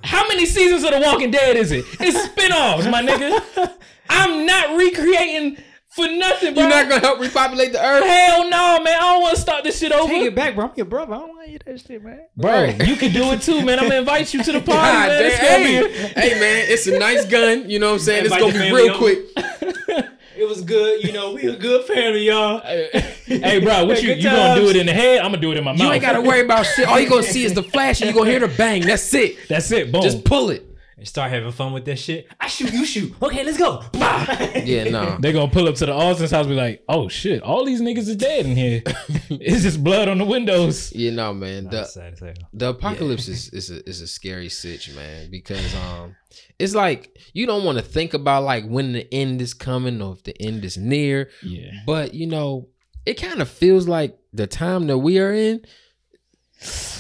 How 0.02 0.26
many 0.28 0.44
seasons 0.46 0.84
of 0.84 0.90
The 0.90 1.00
Walking 1.00 1.30
Dead 1.30 1.56
is 1.56 1.72
it? 1.72 1.84
It's 2.00 2.18
spinoffs, 2.28 2.90
my 2.90 3.02
nigga. 3.02 3.72
I'm 4.10 4.44
not 4.44 4.76
recreating 4.76 5.56
for 5.90 6.06
nothing, 6.08 6.54
bro. 6.54 6.62
You're 6.62 6.70
not 6.70 6.88
gonna 6.88 7.00
help 7.00 7.20
repopulate 7.20 7.72
the 7.72 7.84
earth? 7.84 8.04
Hell 8.04 8.44
no, 8.48 8.80
man. 8.82 8.94
I 8.96 9.00
don't 9.00 9.22
want 9.22 9.34
to 9.36 9.40
start 9.40 9.64
this 9.64 9.78
shit 9.78 9.92
over. 9.92 10.10
Take 10.12 10.22
it 10.26 10.34
back, 10.34 10.54
bro. 10.54 10.66
I'm 10.66 10.72
your 10.76 10.86
brother. 10.86 11.14
I 11.14 11.18
don't 11.18 11.28
want 11.30 11.44
to 11.44 11.50
hear 11.50 11.58
that 11.66 11.80
shit, 11.80 12.02
man. 12.04 12.20
Bro, 12.36 12.64
you 12.86 12.96
can 12.96 13.12
do 13.12 13.32
it 13.32 13.42
too, 13.42 13.62
man. 13.64 13.78
I'm 13.78 13.86
gonna 13.88 14.00
invite 14.00 14.32
you 14.32 14.42
to 14.42 14.52
the 14.52 14.60
party, 14.62 14.68
God 14.70 15.08
man. 15.08 15.30
Damn. 15.30 15.40
Hey, 15.40 15.82
be 15.82 15.88
a- 15.88 16.08
hey, 16.08 16.40
man, 16.40 16.66
it's 16.68 16.86
a 16.86 16.98
nice 16.98 17.24
gun. 17.26 17.68
You 17.68 17.78
know 17.78 17.88
what 17.88 17.92
I'm 17.94 17.98
saying? 18.00 18.24
It's 18.26 18.36
gonna 18.36 18.52
be 18.52 18.72
real 18.72 18.90
over. 18.90 18.98
quick. 18.98 19.18
It 20.36 20.48
was 20.48 20.62
good. 20.62 21.04
You 21.04 21.12
know, 21.12 21.34
we 21.34 21.46
a 21.48 21.54
good 21.56 21.84
family, 21.84 22.20
y'all. 22.28 22.60
hey, 22.60 23.60
bro, 23.62 23.84
what 23.84 24.02
you 24.02 24.14
you 24.14 24.22
gonna 24.22 24.58
do 24.58 24.70
it 24.70 24.76
in 24.76 24.86
the 24.86 24.92
head? 24.94 25.18
I'm 25.18 25.32
gonna 25.32 25.36
do 25.42 25.52
it 25.52 25.58
in 25.58 25.64
my 25.64 25.72
mouth. 25.72 25.80
You 25.82 25.92
ain't 25.92 26.00
gotta 26.00 26.22
worry 26.22 26.40
about 26.40 26.64
shit. 26.64 26.88
All 26.88 26.98
you 26.98 27.10
gonna 27.10 27.22
see 27.24 27.44
is 27.44 27.52
the 27.52 27.62
flash, 27.74 28.00
and 28.00 28.08
you 28.08 28.16
gonna 28.16 28.30
hear 28.30 28.40
the 28.40 28.48
bang. 28.48 28.80
That's 28.80 29.12
it. 29.12 29.36
That's 29.48 29.70
it. 29.70 29.92
Boom. 29.92 30.00
Just 30.00 30.24
pull 30.24 30.48
it. 30.48 30.64
Start 31.04 31.30
having 31.30 31.52
fun 31.52 31.72
with 31.72 31.84
that 31.86 31.98
shit. 31.98 32.26
I 32.40 32.48
shoot, 32.48 32.72
you 32.72 32.84
shoot. 32.84 33.14
Okay, 33.22 33.44
let's 33.44 33.58
go. 33.58 33.82
Yeah, 33.94 34.90
no. 34.90 35.18
They 35.20 35.32
gonna 35.32 35.50
pull 35.50 35.68
up 35.68 35.74
to 35.76 35.86
the 35.86 35.92
Austin's 35.92 36.30
house, 36.30 36.46
and 36.46 36.50
be 36.50 36.56
like, 36.56 36.82
"Oh 36.88 37.08
shit, 37.08 37.42
all 37.42 37.64
these 37.64 37.80
niggas 37.80 38.08
is 38.08 38.16
dead 38.16 38.46
in 38.46 38.56
here. 38.56 38.82
it's 39.30 39.62
just 39.62 39.82
blood 39.82 40.08
on 40.08 40.18
the 40.18 40.24
windows." 40.24 40.92
Yeah, 40.92 41.12
no, 41.12 41.34
man. 41.34 41.64
The 41.64 41.70
That's 41.70 41.94
sad 41.94 42.18
the 42.52 42.68
apocalypse 42.68 43.28
is 43.28 43.48
is 43.50 43.70
a, 43.70 43.88
is 43.88 44.00
a 44.00 44.06
scary 44.06 44.48
sitch, 44.48 44.94
man, 44.94 45.30
because 45.30 45.74
um 45.74 46.16
it's 46.58 46.74
like 46.74 47.16
you 47.32 47.46
don't 47.46 47.64
want 47.64 47.78
to 47.78 47.84
think 47.84 48.14
about 48.14 48.44
like 48.44 48.66
when 48.66 48.92
the 48.92 49.12
end 49.12 49.40
is 49.40 49.54
coming 49.54 50.00
or 50.02 50.14
if 50.14 50.22
the 50.24 50.40
end 50.40 50.64
is 50.64 50.76
near, 50.76 51.30
Yeah, 51.42 51.70
but 51.86 52.14
you 52.14 52.26
know, 52.26 52.68
it 53.06 53.14
kind 53.14 53.40
of 53.42 53.48
feels 53.48 53.88
like 53.88 54.18
the 54.32 54.46
time 54.46 54.86
that 54.88 54.98
we 54.98 55.18
are 55.18 55.32
in. 55.32 55.64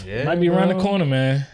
Yeah, 0.06 0.24
might 0.24 0.40
be 0.40 0.48
around 0.48 0.68
the 0.68 0.80
corner, 0.82 1.04
man. 1.04 1.46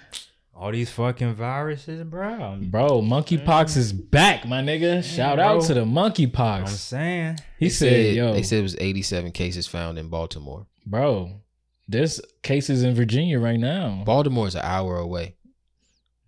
All 0.59 0.73
these 0.73 0.91
fucking 0.91 1.35
viruses, 1.35 2.03
bro. 2.05 2.59
Bro, 2.63 3.03
monkeypox 3.03 3.77
is 3.77 3.93
back, 3.93 4.47
my 4.49 4.63
nigga. 4.63 5.05
Shout 5.05 5.37
bro. 5.37 5.45
out 5.45 5.63
to 5.65 5.75
the 5.75 5.85
monkeypox. 5.85 6.61
I'm 6.61 6.67
saying. 6.67 7.39
He 7.59 7.69
said, 7.69 8.17
"Yo, 8.17 8.33
they 8.33 8.43
said 8.43 8.61
it 8.61 8.63
was 8.63 8.75
87 8.79 9.33
cases 9.33 9.67
found 9.67 9.99
in 9.99 10.09
Baltimore. 10.09 10.67
bro, 10.87 11.43
there's 11.89 12.21
cases 12.43 12.83
in 12.83 12.95
Virginia 12.95 13.39
right 13.39 13.61
now. 13.61 14.03
Baltimore 14.07 14.49
is 14.49 14.55
an 14.55 14.63
hour 14.65 14.97
away. 14.97 15.37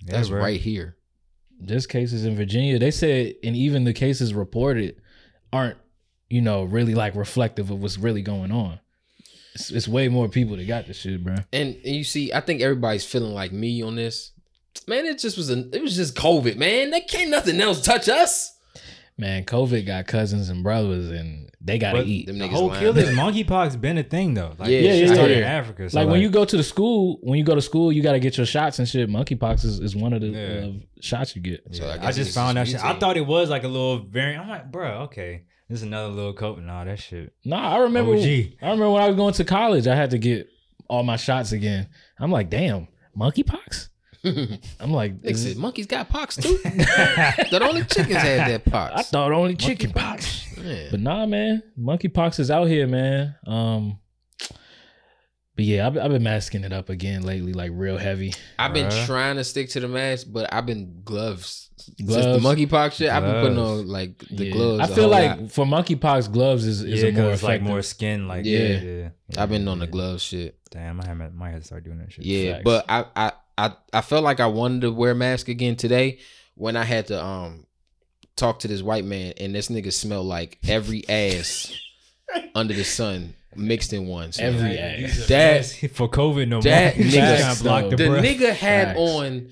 Yeah, 0.04 0.16
That's 0.16 0.28
bro. 0.28 0.40
right 0.40 0.60
here. 0.60 0.96
There's 1.58 1.86
cases 1.86 2.24
in 2.24 2.36
Virginia. 2.36 2.78
They 2.78 2.90
said, 2.90 3.34
and 3.42 3.56
even 3.56 3.84
the 3.84 3.92
cases 3.94 4.34
reported 4.34 5.00
aren't, 5.52 5.78
you 6.28 6.40
know, 6.42 6.64
really 6.64 6.94
like 6.94 7.16
reflective 7.16 7.70
of 7.70 7.80
what's 7.80 7.98
really 7.98 8.22
going 8.22 8.52
on. 8.52 8.78
It's, 9.58 9.70
it's 9.70 9.88
way 9.88 10.08
more 10.08 10.28
people 10.28 10.56
that 10.56 10.66
got 10.66 10.86
this 10.86 10.98
shit, 10.98 11.22
bro. 11.24 11.34
And, 11.52 11.74
and 11.84 11.96
you 11.96 12.04
see, 12.04 12.32
I 12.32 12.40
think 12.40 12.60
everybody's 12.62 13.04
feeling 13.04 13.34
like 13.34 13.52
me 13.52 13.82
on 13.82 13.96
this. 13.96 14.32
Man, 14.86 15.04
it 15.06 15.18
just 15.18 15.36
was 15.36 15.50
a, 15.50 15.68
it 15.74 15.82
was 15.82 15.96
just 15.96 16.14
COVID, 16.14 16.56
man. 16.56 16.90
That 16.90 17.08
can't 17.08 17.30
nothing 17.30 17.60
else 17.60 17.80
touch 17.82 18.08
us. 18.08 18.54
Man, 19.20 19.44
COVID 19.44 19.84
got 19.84 20.06
cousins 20.06 20.48
and 20.48 20.62
brothers, 20.62 21.10
and 21.10 21.50
they 21.60 21.76
gotta 21.76 21.98
But 21.98 22.06
eat. 22.06 22.26
Them 22.28 22.38
The 22.38 22.44
niggas 22.46 22.50
whole 22.52 22.68
lying. 22.68 22.80
killer 22.80 23.02
monkeypox 23.14 23.80
been 23.80 23.98
a 23.98 24.04
thing 24.04 24.34
though. 24.34 24.54
Like, 24.56 24.68
Yeah, 24.68 24.78
it 24.78 24.84
yeah, 24.84 24.92
yeah, 25.08 25.14
started 25.14 25.32
yeah. 25.32 25.38
in 25.38 25.44
Africa. 25.44 25.90
So 25.90 25.98
like, 25.98 26.08
when 26.08 26.20
you 26.20 26.30
go 26.30 26.44
to 26.44 26.56
the 26.56 26.62
school, 26.62 27.18
when 27.22 27.36
you 27.36 27.44
go 27.44 27.56
to 27.56 27.60
school, 27.60 27.90
you 27.90 28.00
gotta 28.00 28.20
get 28.20 28.36
your 28.36 28.46
shots 28.46 28.78
and 28.78 28.88
shit. 28.88 29.10
Monkeypox 29.10 29.64
is, 29.64 29.80
is 29.80 29.96
one 29.96 30.12
of 30.12 30.20
the 30.20 30.28
Yeah. 30.28 30.66
uh, 30.68 30.72
shots 31.00 31.34
you 31.34 31.42
get. 31.42 31.64
So 31.72 31.88
I 31.88 32.06
I, 32.06 32.12
just 32.12 32.32
found 32.32 32.56
that 32.58 32.68
shit. 32.68 32.82
I 32.84 32.96
thought 32.96 33.16
it 33.16 33.26
was 33.26 33.50
like 33.50 33.64
a 33.64 33.68
little 33.68 33.98
variant. 34.04 34.44
I'm 34.44 34.48
like, 34.48 34.70
bro, 34.70 34.88
okay, 35.06 35.42
this 35.68 35.78
is 35.78 35.82
another 35.82 36.08
little 36.08 36.32
coat 36.32 36.58
and 36.58 36.70
all 36.70 36.84
that 36.84 36.98
shit. 36.98 37.32
Nah, 37.44 37.74
I 37.76 37.78
remember. 37.80 38.12
OG. 38.14 38.22
I 38.22 38.56
remember 38.62 38.90
when 38.90 39.02
I 39.02 39.08
was 39.08 39.16
going 39.16 39.34
to 39.34 39.44
college, 39.44 39.86
I 39.86 39.94
had 39.94 40.10
to 40.10 40.18
get 40.18 40.48
all 40.88 41.02
my 41.02 41.16
shots 41.16 41.52
again. 41.52 41.88
I'm 42.18 42.30
like, 42.30 42.48
damn, 42.50 42.88
monkeypox. 43.16 43.88
I'm 44.80 44.90
like, 44.92 45.20
Nigga 45.20 45.30
is 45.30 45.42
said, 45.42 45.52
it- 45.52 45.58
monkeys 45.58 45.86
got 45.86 46.08
pox 46.08 46.36
too. 46.36 46.58
that 46.64 47.60
only 47.62 47.84
chickens 47.84 48.16
had 48.16 48.50
that 48.50 48.64
pox. 48.64 48.92
I 48.96 49.02
thought 49.02 49.32
only 49.32 49.54
chicken 49.54 49.92
pox. 49.92 50.44
Man. 50.56 50.88
But 50.90 51.00
nah, 51.00 51.24
man, 51.26 51.62
monkeypox 51.78 52.40
is 52.40 52.50
out 52.50 52.64
here, 52.66 52.86
man. 52.86 53.36
Um, 53.46 53.98
but 55.54 55.64
yeah, 55.64 55.86
I've, 55.86 55.96
I've 55.98 56.10
been 56.10 56.22
masking 56.22 56.64
it 56.64 56.72
up 56.72 56.88
again 56.88 57.22
lately, 57.22 57.52
like 57.52 57.70
real 57.74 57.96
heavy. 57.98 58.32
I've 58.58 58.72
been 58.72 58.88
Bruh. 58.88 59.06
trying 59.06 59.36
to 59.36 59.44
stick 59.44 59.68
to 59.70 59.80
the 59.80 59.88
mask, 59.88 60.26
but 60.30 60.52
I've 60.52 60.66
been 60.66 61.00
gloves. 61.04 61.67
Since 61.96 62.08
the 62.08 62.38
monkeypox 62.40 62.92
shit, 62.92 63.10
I've 63.10 63.22
been 63.22 63.40
putting 63.42 63.58
on 63.58 63.86
like 63.88 64.18
the 64.30 64.46
Yeah. 64.46 64.52
gloves. 64.52 64.90
I 64.90 64.94
feel 64.94 65.08
like 65.08 65.40
lot. 65.40 65.50
for 65.52 65.64
monkeypox, 65.64 66.30
gloves 66.32 66.66
is, 66.66 66.82
is 66.82 67.02
yeah, 67.02 67.08
a 67.08 67.12
more 67.12 67.22
because 67.22 67.34
it's 67.34 67.42
like 67.42 67.62
more 67.62 67.82
skin. 67.82 68.28
Like 68.28 68.44
Yeah. 68.44 68.58
yeah, 68.58 68.80
yeah. 68.80 69.08
I've 69.42 69.48
been 69.48 69.64
yeah, 69.64 69.70
on 69.70 69.78
the 69.78 69.84
yeah. 69.86 69.90
glove 69.90 70.20
shit. 70.20 70.56
Damn, 70.70 71.00
I 71.00 71.06
have, 71.06 71.34
might 71.34 71.50
have 71.50 71.60
to 71.60 71.66
start 71.66 71.84
doing 71.84 71.98
that 71.98 72.12
shit. 72.12 72.24
Yeah, 72.24 72.52
Facts. 72.54 72.64
but 72.64 72.84
I, 72.88 73.04
I 73.16 73.32
I 73.56 73.72
I 73.92 74.00
felt 74.02 74.22
like 74.24 74.40
I 74.40 74.46
wanted 74.46 74.82
to 74.82 74.92
wear 74.92 75.12
a 75.12 75.14
mask 75.14 75.48
again 75.48 75.76
today 75.76 76.18
when 76.54 76.76
I 76.76 76.84
had 76.84 77.06
to 77.08 77.24
um 77.24 77.64
talk 78.36 78.60
to 78.60 78.68
this 78.68 78.82
white 78.82 79.04
man 79.04 79.32
and 79.40 79.54
this 79.54 79.68
nigga 79.68 79.92
smelled 79.92 80.26
like 80.26 80.58
every 80.68 81.08
ass 81.08 81.72
under 82.54 82.74
the 82.74 82.84
sun 82.84 83.34
mixed 83.56 83.92
in 83.92 84.06
one. 84.06 84.30
So 84.32 84.44
Every 84.44 84.68
Like, 84.70 84.78
ass. 84.78 85.26
That- 85.26 85.64
for 85.94 86.08
COVID 86.08 86.46
no 86.48 86.60
that 86.62 86.96
more. 86.96 87.06
You 87.06 87.12
nigga- 87.12 87.38
can't 87.38 87.62
block 87.62 87.90
the, 87.90 87.96
the 87.96 88.04
nigga 88.04 88.52
had 88.52 88.88
Facts. 88.88 88.98
on 89.00 89.48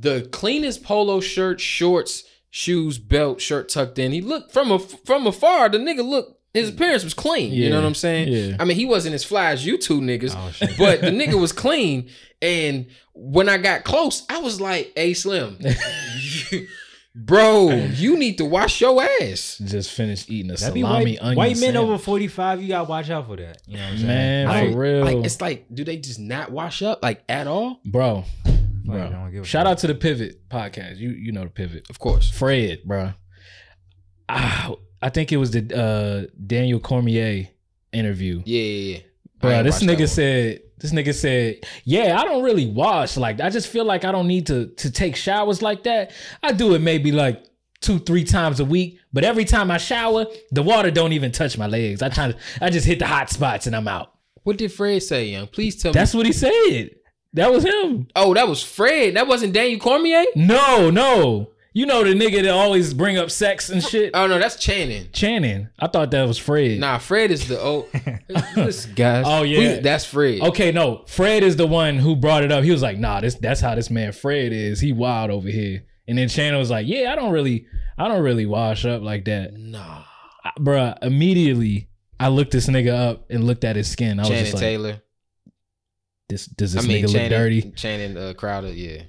the 0.00 0.28
cleanest 0.32 0.82
polo 0.82 1.20
shirt, 1.20 1.60
shorts, 1.60 2.24
shoes, 2.50 2.98
belt, 2.98 3.40
shirt 3.40 3.68
tucked 3.68 3.98
in. 3.98 4.12
He 4.12 4.20
looked 4.20 4.52
from 4.52 4.70
a 4.72 4.78
from 4.78 5.26
afar. 5.26 5.68
The 5.68 5.78
nigga 5.78 6.04
looked. 6.04 6.38
His 6.54 6.68
appearance 6.68 7.02
was 7.02 7.14
clean. 7.14 7.50
You 7.52 7.70
know 7.70 7.76
what 7.80 7.86
I'm 7.86 7.94
saying? 7.94 8.28
Yeah. 8.28 8.56
I 8.60 8.66
mean, 8.66 8.76
he 8.76 8.84
wasn't 8.84 9.14
as 9.14 9.24
fly 9.24 9.52
as 9.52 9.64
you 9.64 9.78
two 9.78 10.00
niggas, 10.02 10.34
Oh, 10.36 10.74
but 10.76 11.00
the 11.00 11.06
nigga 11.10 11.40
was 11.40 11.50
clean. 11.50 12.10
And 12.42 12.88
when 13.14 13.48
I 13.48 13.56
got 13.56 13.84
close, 13.84 14.24
I 14.28 14.38
was 14.40 14.60
like, 14.60 14.92
"Hey, 14.94 15.14
Slim, 15.14 15.56
bro, 17.14 17.70
you 17.70 18.16
need 18.18 18.38
to 18.38 18.44
wash 18.44 18.80
your 18.80 19.02
ass." 19.02 19.58
Just 19.64 19.90
finished 19.92 20.30
eating 20.30 20.50
a 20.50 20.54
That 20.56 20.74
be 20.74 20.82
salami 20.82 21.12
white, 21.16 21.22
onion. 21.22 21.36
white 21.36 21.56
men 21.56 21.72
sandwich. 21.74 21.82
over 21.82 21.98
45, 21.98 22.62
you 22.62 22.68
gotta 22.68 22.88
watch 22.88 23.10
out 23.10 23.26
for 23.26 23.36
that. 23.36 23.62
You 23.66 23.76
know 23.78 23.84
what 23.84 23.90
I'm 23.92 23.96
saying? 23.98 24.08
Man, 24.08 24.46
I 24.48 24.72
for 24.72 24.78
real. 24.78 25.04
Like, 25.04 25.24
it's 25.24 25.40
like, 25.40 25.66
do 25.72 25.84
they 25.84 25.96
just 25.96 26.18
not 26.20 26.50
wash 26.50 26.82
up 26.82 27.02
like 27.02 27.22
at 27.28 27.46
all? 27.46 27.80
bro. 27.84 28.24
Like, 28.84 28.96
Bro. 28.98 29.06
I 29.06 29.10
don't 29.10 29.32
give 29.32 29.42
a 29.42 29.46
Shout 29.46 29.64
fuck. 29.66 29.72
out 29.72 29.78
to 29.78 29.86
the 29.88 29.94
Pivot 29.94 30.48
podcast. 30.48 30.98
You 30.98 31.10
you 31.10 31.32
know 31.32 31.44
the 31.44 31.50
Pivot. 31.50 31.88
Of 31.90 31.98
course. 31.98 32.28
Fred, 32.30 32.80
bro. 32.84 33.12
Ah, 34.28 34.74
I 35.00 35.08
think 35.08 35.32
it 35.32 35.36
was 35.36 35.50
the 35.50 35.76
uh, 35.76 36.26
Daniel 36.46 36.80
Cormier 36.80 37.48
interview. 37.92 38.42
Yeah, 38.44 38.62
yeah, 38.62 38.92
yeah. 38.94 38.98
I 38.98 39.00
Bro, 39.40 39.50
ain't 39.50 39.64
this 39.64 39.74
watched 39.74 39.86
that 39.86 39.92
nigga 39.92 39.98
one. 40.00 40.06
said 40.08 40.60
this 40.78 40.92
nigga 40.92 41.14
said, 41.14 41.64
"Yeah, 41.84 42.20
I 42.20 42.24
don't 42.24 42.42
really 42.42 42.66
wash. 42.70 43.16
Like 43.16 43.40
I 43.40 43.50
just 43.50 43.68
feel 43.68 43.84
like 43.84 44.04
I 44.04 44.12
don't 44.12 44.26
need 44.28 44.46
to 44.48 44.66
to 44.68 44.90
take 44.90 45.16
showers 45.16 45.62
like 45.62 45.82
that. 45.84 46.12
I 46.42 46.52
do 46.52 46.74
it 46.74 46.80
maybe 46.80 47.12
like 47.12 47.44
two, 47.80 47.98
three 47.98 48.24
times 48.24 48.60
a 48.60 48.64
week, 48.64 48.98
but 49.12 49.24
every 49.24 49.44
time 49.44 49.70
I 49.70 49.78
shower, 49.78 50.26
the 50.52 50.62
water 50.62 50.90
don't 50.90 51.12
even 51.12 51.32
touch 51.32 51.58
my 51.58 51.66
legs. 51.66 52.02
I 52.02 52.08
try 52.08 52.32
to 52.32 52.38
I 52.60 52.70
just 52.70 52.86
hit 52.86 52.98
the 53.00 53.06
hot 53.06 53.30
spots 53.30 53.66
and 53.66 53.76
I'm 53.76 53.88
out." 53.88 54.12
What 54.44 54.56
did 54.58 54.72
Fred 54.72 55.02
say, 55.04 55.26
young? 55.26 55.46
Please 55.46 55.80
tell 55.80 55.90
me. 55.90 55.94
That's 55.94 56.14
what 56.14 56.26
he 56.26 56.32
said. 56.32 56.90
That 57.34 57.50
was 57.52 57.64
him. 57.64 58.08
Oh, 58.14 58.34
that 58.34 58.48
was 58.48 58.62
Fred. 58.62 59.16
That 59.16 59.26
wasn't 59.26 59.54
Daniel 59.54 59.80
Cormier. 59.80 60.24
No, 60.36 60.90
no. 60.90 61.48
You 61.74 61.86
know 61.86 62.04
the 62.04 62.10
nigga 62.12 62.42
that 62.42 62.50
always 62.50 62.92
bring 62.92 63.16
up 63.16 63.30
sex 63.30 63.70
and 63.70 63.82
shit. 63.82 64.10
Oh 64.12 64.26
no, 64.26 64.38
that's 64.38 64.56
Channing. 64.56 65.08
Channing. 65.12 65.68
I 65.78 65.86
thought 65.86 66.10
that 66.10 66.28
was 66.28 66.36
Fred. 66.36 66.78
Nah, 66.78 66.98
Fred 66.98 67.30
is 67.30 67.48
the 67.48 67.58
old. 67.58 67.88
this 68.54 68.84
guy. 68.84 69.22
Oh, 69.24 69.42
yeah. 69.42 69.80
that's 69.80 70.04
Fred. 70.04 70.42
Okay, 70.42 70.70
no. 70.70 71.04
Fred 71.06 71.42
is 71.42 71.56
the 71.56 71.66
one 71.66 71.96
who 71.96 72.14
brought 72.14 72.44
it 72.44 72.52
up. 72.52 72.62
He 72.62 72.70
was 72.70 72.82
like, 72.82 72.98
"Nah, 72.98 73.22
this 73.22 73.36
that's 73.36 73.62
how 73.62 73.74
this 73.74 73.88
man 73.88 74.12
Fred 74.12 74.52
is. 74.52 74.80
He 74.80 74.92
wild 74.92 75.30
over 75.30 75.48
here." 75.48 75.84
And 76.06 76.18
then 76.18 76.28
Channing 76.28 76.58
was 76.58 76.68
like, 76.70 76.86
"Yeah, 76.86 77.10
I 77.10 77.14
don't 77.14 77.32
really, 77.32 77.66
I 77.96 78.06
don't 78.08 78.22
really 78.22 78.44
wash 78.44 78.84
up 78.84 79.00
like 79.00 79.24
that, 79.24 79.54
Nah, 79.54 80.02
I- 80.44 80.50
bruh." 80.60 80.98
Immediately, 81.00 81.88
I 82.20 82.28
looked 82.28 82.50
this 82.52 82.66
nigga 82.66 82.92
up 82.92 83.30
and 83.30 83.44
looked 83.44 83.64
at 83.64 83.76
his 83.76 83.88
skin. 83.88 84.18
I 84.18 84.22
was 84.22 84.28
Channing 84.28 84.44
just 84.44 84.54
like, 84.56 84.60
Taylor. 84.60 85.02
"This 86.32 86.46
does 86.46 86.72
this 86.72 86.84
I 86.84 86.88
mean, 86.88 87.04
nigga 87.04 87.12
Channing, 87.12 87.30
look 87.30 87.38
dirty?" 87.38 87.62
Channing 87.76 88.16
uh, 88.16 88.32
Crowder. 88.34 88.72
Yeah. 88.72 89.02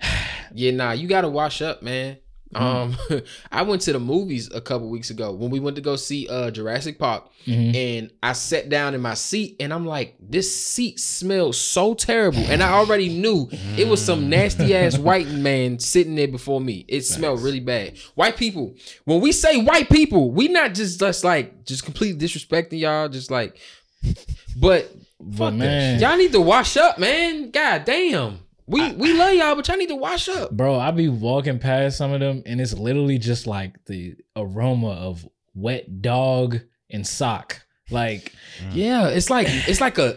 Yeah, 0.52 0.72
nah, 0.72 0.90
you 0.92 1.06
gotta 1.06 1.28
wash 1.28 1.62
up, 1.62 1.80
man. 1.80 2.16
Mm-hmm. 2.52 3.14
Um, 3.14 3.22
I 3.52 3.62
went 3.62 3.82
to 3.82 3.92
the 3.92 4.00
movies 4.00 4.50
a 4.52 4.60
couple 4.60 4.90
weeks 4.90 5.10
ago 5.10 5.30
when 5.32 5.50
we 5.50 5.60
went 5.60 5.76
to 5.76 5.82
go 5.82 5.94
see 5.94 6.26
uh 6.28 6.50
Jurassic 6.50 6.98
Park, 6.98 7.28
Mhm. 7.46 7.74
and 7.76 8.10
I 8.20 8.32
sat 8.32 8.68
down 8.68 8.94
in 8.94 9.00
my 9.00 9.14
seat, 9.14 9.54
and 9.60 9.72
I'm 9.72 9.86
like, 9.86 10.16
this 10.18 10.52
seat 10.66 10.98
smells 10.98 11.56
so 11.60 11.94
terrible, 11.94 12.40
and 12.40 12.64
I 12.64 12.70
already 12.72 13.08
knew 13.08 13.48
it 13.76 13.86
was 13.86 14.04
some 14.04 14.28
nasty 14.28 14.74
ass 14.74 14.98
white 15.08 15.28
man 15.28 15.78
sitting 15.78 16.16
there 16.16 16.26
before 16.26 16.60
me. 16.60 16.84
It 16.88 17.02
smelled 17.02 17.42
really 17.42 17.60
bad. 17.60 17.96
White 18.16 18.36
people, 18.36 18.74
when 19.04 19.20
we 19.20 19.30
say 19.30 19.62
white 19.62 19.88
people, 19.88 20.32
we 20.32 20.48
not 20.48 20.74
just 20.74 20.98
just 20.98 21.22
like 21.22 21.64
just 21.64 21.84
completely 21.84 22.18
disrespecting 22.26 22.80
y'all, 22.80 23.08
just 23.08 23.30
like, 23.30 23.56
but 24.60 24.90
But 25.20 25.36
fuck 25.36 25.54
man, 25.54 25.98
that. 25.98 26.08
Y'all 26.08 26.18
need 26.18 26.32
to 26.32 26.40
wash 26.40 26.76
up, 26.76 26.98
man. 26.98 27.50
God 27.50 27.84
damn. 27.84 28.38
We 28.66 28.92
we 28.92 29.14
love 29.14 29.34
y'all, 29.34 29.56
but 29.56 29.66
y'all 29.66 29.76
need 29.76 29.88
to 29.88 29.96
wash 29.96 30.28
up. 30.28 30.52
bro, 30.52 30.78
I 30.78 30.92
be 30.92 31.08
walking 31.08 31.58
past 31.58 31.98
some 31.98 32.12
of 32.12 32.20
them, 32.20 32.42
and 32.46 32.60
it's 32.60 32.72
literally 32.72 33.18
just 33.18 33.46
like 33.46 33.84
the 33.86 34.14
aroma 34.36 34.92
of 34.92 35.28
wet 35.54 36.02
dog 36.02 36.60
and 36.88 37.06
sock. 37.06 37.62
Like, 37.90 38.32
mm. 38.62 38.74
Yeah, 38.74 39.08
it's 39.08 39.28
like 39.28 39.48
it's 39.50 39.80
like 39.80 39.98
a 39.98 40.16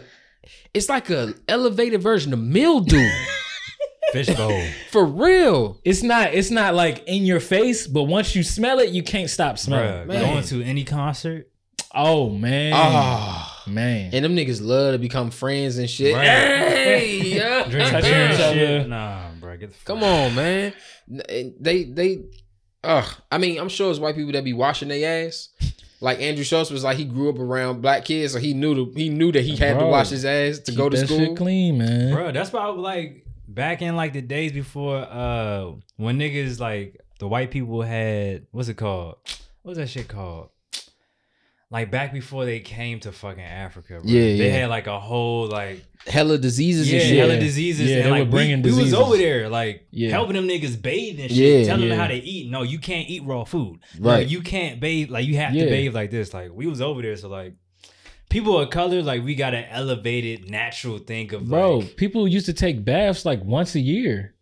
it's 0.72 0.88
like 0.88 1.10
a 1.10 1.34
elevated 1.48 2.02
version 2.02 2.32
of 2.32 2.38
mildew. 2.38 3.08
Fishbowl. 4.12 4.62
For 4.92 5.04
real. 5.04 5.80
it's 5.84 6.04
not, 6.04 6.34
it's 6.34 6.50
not 6.50 6.74
like 6.74 7.02
in 7.08 7.24
your 7.24 7.40
face, 7.40 7.88
but 7.88 8.04
once 8.04 8.36
you 8.36 8.44
smell 8.44 8.78
it, 8.78 8.90
you 8.90 9.02
can't 9.02 9.28
stop 9.28 9.58
smelling. 9.58 10.06
Bruh, 10.06 10.20
going 10.20 10.44
to 10.44 10.62
any 10.62 10.84
concert. 10.84 11.50
Oh 11.94 12.30
man, 12.30 12.72
Ah. 12.74 13.62
man. 13.66 14.10
And 14.12 14.24
them 14.24 14.34
niggas 14.36 14.60
love 14.62 14.94
to 14.94 14.98
become 14.98 15.30
friends 15.30 15.78
and 15.78 15.88
shit. 15.88 16.14
Right. 16.14 16.24
Hey, 16.26 17.16
yeah. 17.36 17.64
Drink 17.68 17.90
beer 17.92 18.04
and 18.14 18.36
shit. 18.36 18.88
Nah, 18.88 19.30
bro, 19.40 19.56
get 19.56 19.70
the 19.70 19.76
Come 19.84 20.02
on, 20.02 20.34
man. 20.34 20.72
They 21.08 21.84
they 21.84 22.24
ugh. 22.82 23.06
I 23.30 23.38
mean, 23.38 23.58
I'm 23.58 23.68
sure 23.68 23.90
it's 23.90 24.00
white 24.00 24.16
people 24.16 24.32
that 24.32 24.44
be 24.44 24.52
washing 24.52 24.88
their 24.88 25.26
ass. 25.26 25.50
Like 26.00 26.20
Andrew 26.20 26.44
Schulz 26.44 26.70
was 26.70 26.84
like 26.84 26.96
he 26.98 27.04
grew 27.04 27.30
up 27.30 27.38
around 27.38 27.80
black 27.80 28.04
kids, 28.04 28.32
so 28.34 28.38
he 28.38 28.52
knew 28.52 28.74
to, 28.74 28.92
he 28.94 29.08
knew 29.08 29.32
that 29.32 29.42
he 29.42 29.56
had 29.56 29.78
to 29.78 29.86
wash 29.86 30.10
his 30.10 30.24
ass 30.24 30.58
to 30.58 30.72
Keep 30.72 30.76
go 30.78 30.88
to 30.90 30.96
that 30.98 31.06
school. 31.06 31.18
shit 31.18 31.36
clean, 31.36 31.78
man. 31.78 32.12
Bro, 32.12 32.32
that's 32.32 32.52
why 32.52 32.60
I 32.60 32.68
was 32.68 32.80
like 32.80 33.24
back 33.48 33.80
in 33.82 33.94
like 33.96 34.12
the 34.12 34.20
days 34.20 34.52
before 34.52 34.96
uh 34.98 35.70
when 35.96 36.18
niggas 36.18 36.58
like 36.60 37.00
the 37.20 37.28
white 37.28 37.50
people 37.50 37.80
had 37.82 38.46
what's 38.50 38.68
it 38.68 38.74
called? 38.76 39.16
What's 39.62 39.78
that 39.78 39.88
shit 39.88 40.08
called? 40.08 40.48
Like 41.74 41.90
back 41.90 42.12
before 42.12 42.44
they 42.44 42.60
came 42.60 43.00
to 43.00 43.10
fucking 43.10 43.42
Africa, 43.42 43.98
bro. 44.00 44.02
Yeah, 44.04 44.20
They 44.20 44.46
yeah. 44.46 44.52
had 44.60 44.70
like 44.70 44.86
a 44.86 45.00
whole 45.00 45.48
like 45.48 45.84
Hella 46.06 46.38
diseases 46.38 46.88
yeah, 46.90 47.00
and 47.00 47.08
shit. 47.08 47.18
hella 47.18 47.36
diseases. 47.40 47.90
Yeah, 47.90 47.96
and 47.96 48.06
they 48.06 48.10
like 48.12 48.24
were 48.26 48.30
bringing 48.30 48.62
we, 48.62 48.70
we 48.72 48.82
was 48.82 48.94
over 48.94 49.16
there 49.16 49.48
like 49.48 49.86
Yeah. 49.90 50.10
helping 50.10 50.36
them 50.36 50.46
niggas 50.46 50.80
bathe 50.80 51.18
and 51.18 51.30
shit, 51.30 51.60
Yeah, 51.62 51.66
telling 51.66 51.82
yeah. 51.82 51.88
them 51.88 51.98
how 51.98 52.06
to 52.06 52.14
eat. 52.14 52.48
No, 52.48 52.62
you 52.62 52.78
can't 52.78 53.10
eat 53.10 53.24
raw 53.24 53.42
food. 53.42 53.80
No, 53.98 54.10
Right. 54.10 54.28
you 54.28 54.40
can't 54.40 54.78
bathe 54.78 55.10
like 55.10 55.26
you 55.26 55.36
have 55.36 55.52
Yeah. 55.52 55.64
to 55.64 55.70
bathe 55.70 55.94
like 55.96 56.12
this. 56.12 56.32
Like 56.32 56.52
we 56.54 56.66
was 56.68 56.80
over 56.80 57.02
there, 57.02 57.16
so 57.16 57.28
like 57.28 57.54
people 58.30 58.56
of 58.58 58.70
color, 58.70 59.02
like 59.02 59.24
we 59.24 59.34
got 59.34 59.52
an 59.52 59.64
elevated 59.68 60.48
natural 60.48 60.98
thing 60.98 61.34
of 61.34 61.48
Bro, 61.48 61.78
like, 61.78 61.96
people 61.96 62.28
used 62.28 62.46
to 62.46 62.52
take 62.52 62.84
baths 62.84 63.24
like 63.26 63.42
once 63.42 63.74
a 63.74 63.80
year. 63.80 64.34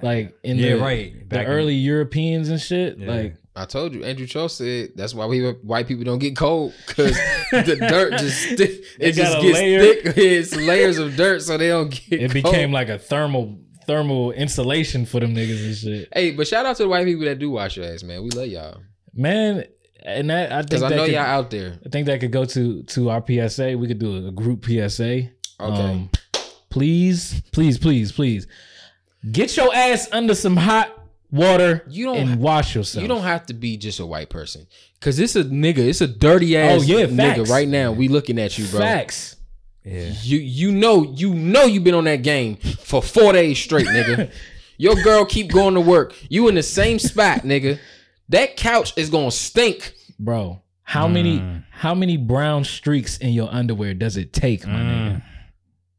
Like 0.00 0.34
in 0.44 0.56
yeah, 0.56 0.76
the, 0.76 0.80
right. 0.80 1.12
the 1.18 1.24
Back 1.26 1.46
in- 1.46 1.52
early 1.52 1.74
Europeans 1.74 2.48
and 2.48 2.60
shit. 2.60 2.96
Yeah. 2.98 3.08
Like 3.12 3.34
I 3.60 3.64
told 3.64 3.92
you, 3.94 4.04
Andrew 4.04 4.26
Cho 4.26 4.46
said 4.46 4.90
that's 4.94 5.14
why 5.14 5.26
we 5.26 5.50
white 5.62 5.88
people 5.88 6.04
don't 6.04 6.18
get 6.20 6.36
cold 6.36 6.72
because 6.86 7.12
the 7.50 7.76
dirt 7.88 8.12
just 8.18 8.40
stick, 8.42 8.82
it 9.00 9.12
just 9.12 9.40
gets 9.42 9.58
layer. 9.58 9.80
thick. 9.80 10.16
It's 10.16 10.54
layers 10.54 10.98
of 10.98 11.16
dirt, 11.16 11.42
so 11.42 11.58
they 11.58 11.68
don't 11.68 11.90
get. 11.90 12.20
it 12.22 12.30
cold. 12.30 12.44
became 12.44 12.70
like 12.72 12.88
a 12.88 12.98
thermal 12.98 13.58
thermal 13.86 14.32
insulation 14.32 15.06
for 15.06 15.18
them 15.20 15.34
niggas 15.34 15.64
and 15.66 15.76
shit. 15.76 16.08
Hey, 16.12 16.30
but 16.32 16.46
shout 16.46 16.66
out 16.66 16.76
to 16.76 16.82
the 16.84 16.88
white 16.88 17.04
people 17.06 17.24
that 17.24 17.38
do 17.38 17.50
wash 17.50 17.76
your 17.76 17.86
ass, 17.86 18.02
man. 18.02 18.22
We 18.22 18.30
love 18.30 18.46
y'all 18.48 18.80
Man, 19.14 19.64
and 20.04 20.30
that 20.30 20.52
I 20.52 20.62
think 20.62 20.82
I 20.84 20.88
that 20.90 20.96
know 20.96 21.04
could, 21.06 21.14
y'all 21.14 21.22
out 21.22 21.50
there. 21.50 21.78
I 21.84 21.88
think 21.88 22.06
that 22.06 22.20
could 22.20 22.30
go 22.32 22.44
to 22.44 22.82
to 22.84 23.10
our 23.10 23.24
PSA. 23.26 23.76
We 23.76 23.88
could 23.88 23.98
do 23.98 24.28
a 24.28 24.30
group 24.30 24.64
PSA. 24.66 25.04
Okay, 25.12 25.30
Um, 25.60 26.10
please, 26.70 27.42
please, 27.52 27.78
please, 27.78 28.12
please, 28.12 28.46
get 29.32 29.56
your 29.56 29.74
ass 29.74 30.08
under 30.12 30.34
some 30.34 30.56
hot 30.56 30.97
water 31.30 31.84
You 31.88 32.06
don't 32.06 32.16
and 32.16 32.28
ha- 32.30 32.36
wash 32.36 32.74
yourself. 32.74 33.02
you 33.02 33.08
don't 33.08 33.22
have 33.22 33.46
to 33.46 33.54
be 33.54 33.76
just 33.76 34.00
a 34.00 34.06
white 34.06 34.30
person 34.30 34.66
because 34.98 35.18
it's 35.18 35.36
a 35.36 35.44
nigga. 35.44 35.78
It's 35.78 36.00
a 36.00 36.06
dirty 36.08 36.56
ass 36.56 36.80
Oh, 36.80 36.82
yeah, 36.84 37.06
nigga 37.06 37.36
facts. 37.38 37.50
right 37.50 37.68
now. 37.68 37.92
We 37.92 38.08
looking 38.08 38.38
at 38.38 38.56
you, 38.58 38.66
bro. 38.66 38.80
facts. 38.80 39.36
Yeah. 39.84 40.12
You 40.22 40.38
you 40.38 40.72
know 40.72 41.02
you 41.04 41.34
know 41.34 41.64
you 41.64 41.80
been 41.80 41.94
on 41.94 42.04
that 42.04 42.22
game 42.22 42.56
for 42.56 43.00
four 43.02 43.32
days 43.32 43.58
straight, 43.58 43.86
nigga. 43.86 44.30
Your 44.80 44.94
girl 45.02 45.24
keep 45.24 45.50
going 45.50 45.74
to 45.74 45.80
work. 45.80 46.14
You 46.28 46.46
in 46.48 46.54
the 46.54 46.62
same 46.62 46.98
spot, 47.00 47.40
nigga. 47.40 47.78
That 48.28 48.56
couch 48.56 48.92
is 48.96 49.10
gonna 49.10 49.30
stink. 49.30 49.94
bro. 50.18 50.62
How 50.82 51.06
many 51.08 51.38
Mm. 51.40 51.64
how 51.70 51.94
many 51.94 52.16
brown 52.16 52.64
streaks 52.64 53.18
in 53.18 53.30
your 53.30 53.48
underwear 53.52 53.92
does 53.94 54.16
it 54.16 54.32
take, 54.32 54.66
my 54.66 54.72
nigga? 54.72 55.10
Mm. 55.16 55.22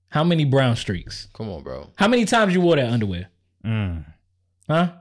How 0.09 0.23
many 0.23 0.45
brown 0.45 0.75
streaks? 0.75 1.27
Come 1.33 1.49
on, 1.49 1.61
bro. 1.63 1.89
How 1.95 2.07
many 2.07 2.25
times 2.25 2.53
you 2.53 2.61
wore 2.61 2.75
that 2.75 2.89
underwear? 2.91 3.27
Mm. 3.65 4.05
Huh? 4.67 4.91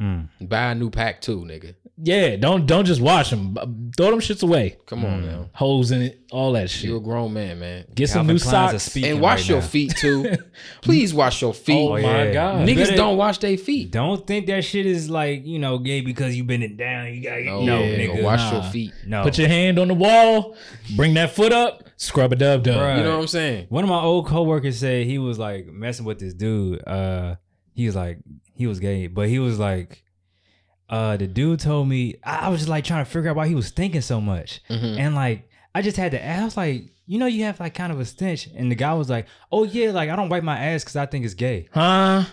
Mm. 0.00 0.28
Buy 0.48 0.70
a 0.70 0.74
new 0.76 0.90
pack 0.90 1.20
too, 1.20 1.40
nigga. 1.40 1.74
Yeah, 2.00 2.36
don't 2.36 2.64
don't 2.66 2.84
just 2.84 3.00
wash 3.00 3.30
them. 3.30 3.56
Throw 3.96 4.10
them 4.12 4.20
shits 4.20 4.44
away. 4.44 4.76
Come 4.86 5.04
on 5.04 5.26
now. 5.26 5.50
Holes 5.52 5.90
in 5.90 6.02
it, 6.02 6.20
all 6.30 6.52
that 6.52 6.70
shit. 6.70 6.84
You're 6.90 6.98
a 6.98 7.00
grown 7.00 7.32
man, 7.32 7.58
man. 7.58 7.86
Get 7.92 8.08
some 8.08 8.28
Calvin 8.28 8.34
new 8.36 8.40
Klein's 8.40 8.74
are 8.74 8.78
socks. 8.78 8.82
speaking 8.92 9.10
And 9.10 9.20
wash 9.20 9.40
right 9.40 9.48
your 9.48 9.60
now. 9.60 9.66
feet 9.66 9.96
too. 9.96 10.36
Please 10.82 11.12
wash 11.12 11.42
your 11.42 11.52
feet. 11.52 11.74
Oh, 11.74 11.96
Oh, 11.96 12.00
my 12.00 12.24
yeah. 12.26 12.32
god. 12.32 12.68
Niggas 12.68 12.76
Better- 12.76 12.96
don't 12.96 13.16
wash 13.16 13.38
their 13.38 13.56
feet. 13.58 13.90
Don't 13.90 14.24
think 14.24 14.46
that 14.46 14.62
shit 14.64 14.86
is 14.86 15.10
like 15.10 15.44
you 15.44 15.58
know 15.58 15.78
gay 15.78 16.00
because 16.00 16.36
you 16.36 16.44
been 16.44 16.62
it 16.62 16.76
down. 16.76 17.12
You 17.12 17.20
got 17.24 17.40
No, 17.42 17.64
no, 17.64 17.82
yeah, 17.82 17.96
nigga. 17.98 18.22
wash 18.22 18.38
nah. 18.52 18.62
your 18.62 18.70
feet. 18.70 18.92
no. 19.04 19.24
Put 19.24 19.36
your 19.36 19.48
hand 19.48 19.80
on 19.80 19.88
the 19.88 19.94
wall, 19.94 20.56
bring 20.94 21.14
that 21.14 21.32
foot 21.32 21.52
up, 21.52 21.82
scrub 21.96 22.32
a 22.32 22.36
dub 22.36 22.62
dub. 22.62 22.76
Bruh. 22.76 22.98
You 22.98 23.02
know 23.02 23.16
what 23.16 23.22
I'm 23.22 23.26
saying? 23.26 23.66
One 23.70 23.82
of 23.82 23.90
my 23.90 24.00
old 24.00 24.28
coworkers 24.28 24.78
said 24.78 25.06
he 25.06 25.18
was 25.18 25.40
like 25.40 25.66
messing 25.66 26.04
with 26.04 26.20
this 26.20 26.32
dude. 26.34 26.86
Uh, 26.86 27.34
he 27.74 27.86
was 27.86 27.96
like 27.96 28.18
he 28.58 28.66
was 28.66 28.80
gay, 28.80 29.06
but 29.06 29.28
he 29.28 29.38
was 29.38 29.58
like, 29.58 30.02
uh, 30.90 31.16
the 31.16 31.26
dude 31.26 31.60
told 31.60 31.88
me 31.88 32.16
I 32.24 32.46
I 32.46 32.48
was 32.48 32.60
just 32.60 32.68
like 32.68 32.84
trying 32.84 33.04
to 33.04 33.10
figure 33.10 33.30
out 33.30 33.36
why 33.36 33.48
he 33.48 33.54
was 33.54 33.70
thinking 33.70 34.00
so 34.02 34.20
much, 34.20 34.60
Mhm. 34.68 34.98
and 34.98 35.14
like 35.14 35.48
I 35.74 35.80
just 35.82 35.96
had 35.96 36.12
to 36.12 36.22
ask. 36.22 36.40
I 36.40 36.44
was 36.44 36.56
like, 36.56 36.84
you 37.06 37.18
know, 37.18 37.26
you 37.26 37.44
have 37.44 37.60
like 37.60 37.74
kind 37.74 37.92
of 37.92 38.00
a 38.00 38.04
stench, 38.04 38.48
and 38.54 38.70
the 38.70 38.74
guy 38.74 38.92
was 38.94 39.08
like, 39.08 39.26
oh 39.52 39.64
yeah, 39.64 39.90
like 39.92 40.10
I 40.10 40.16
don't 40.16 40.28
wipe 40.28 40.42
my 40.42 40.58
ass 40.58 40.82
because 40.84 40.96
I 40.96 41.06
think 41.06 41.24
it's 41.24 41.34
gay. 41.34 41.68
Huh? 41.72 42.24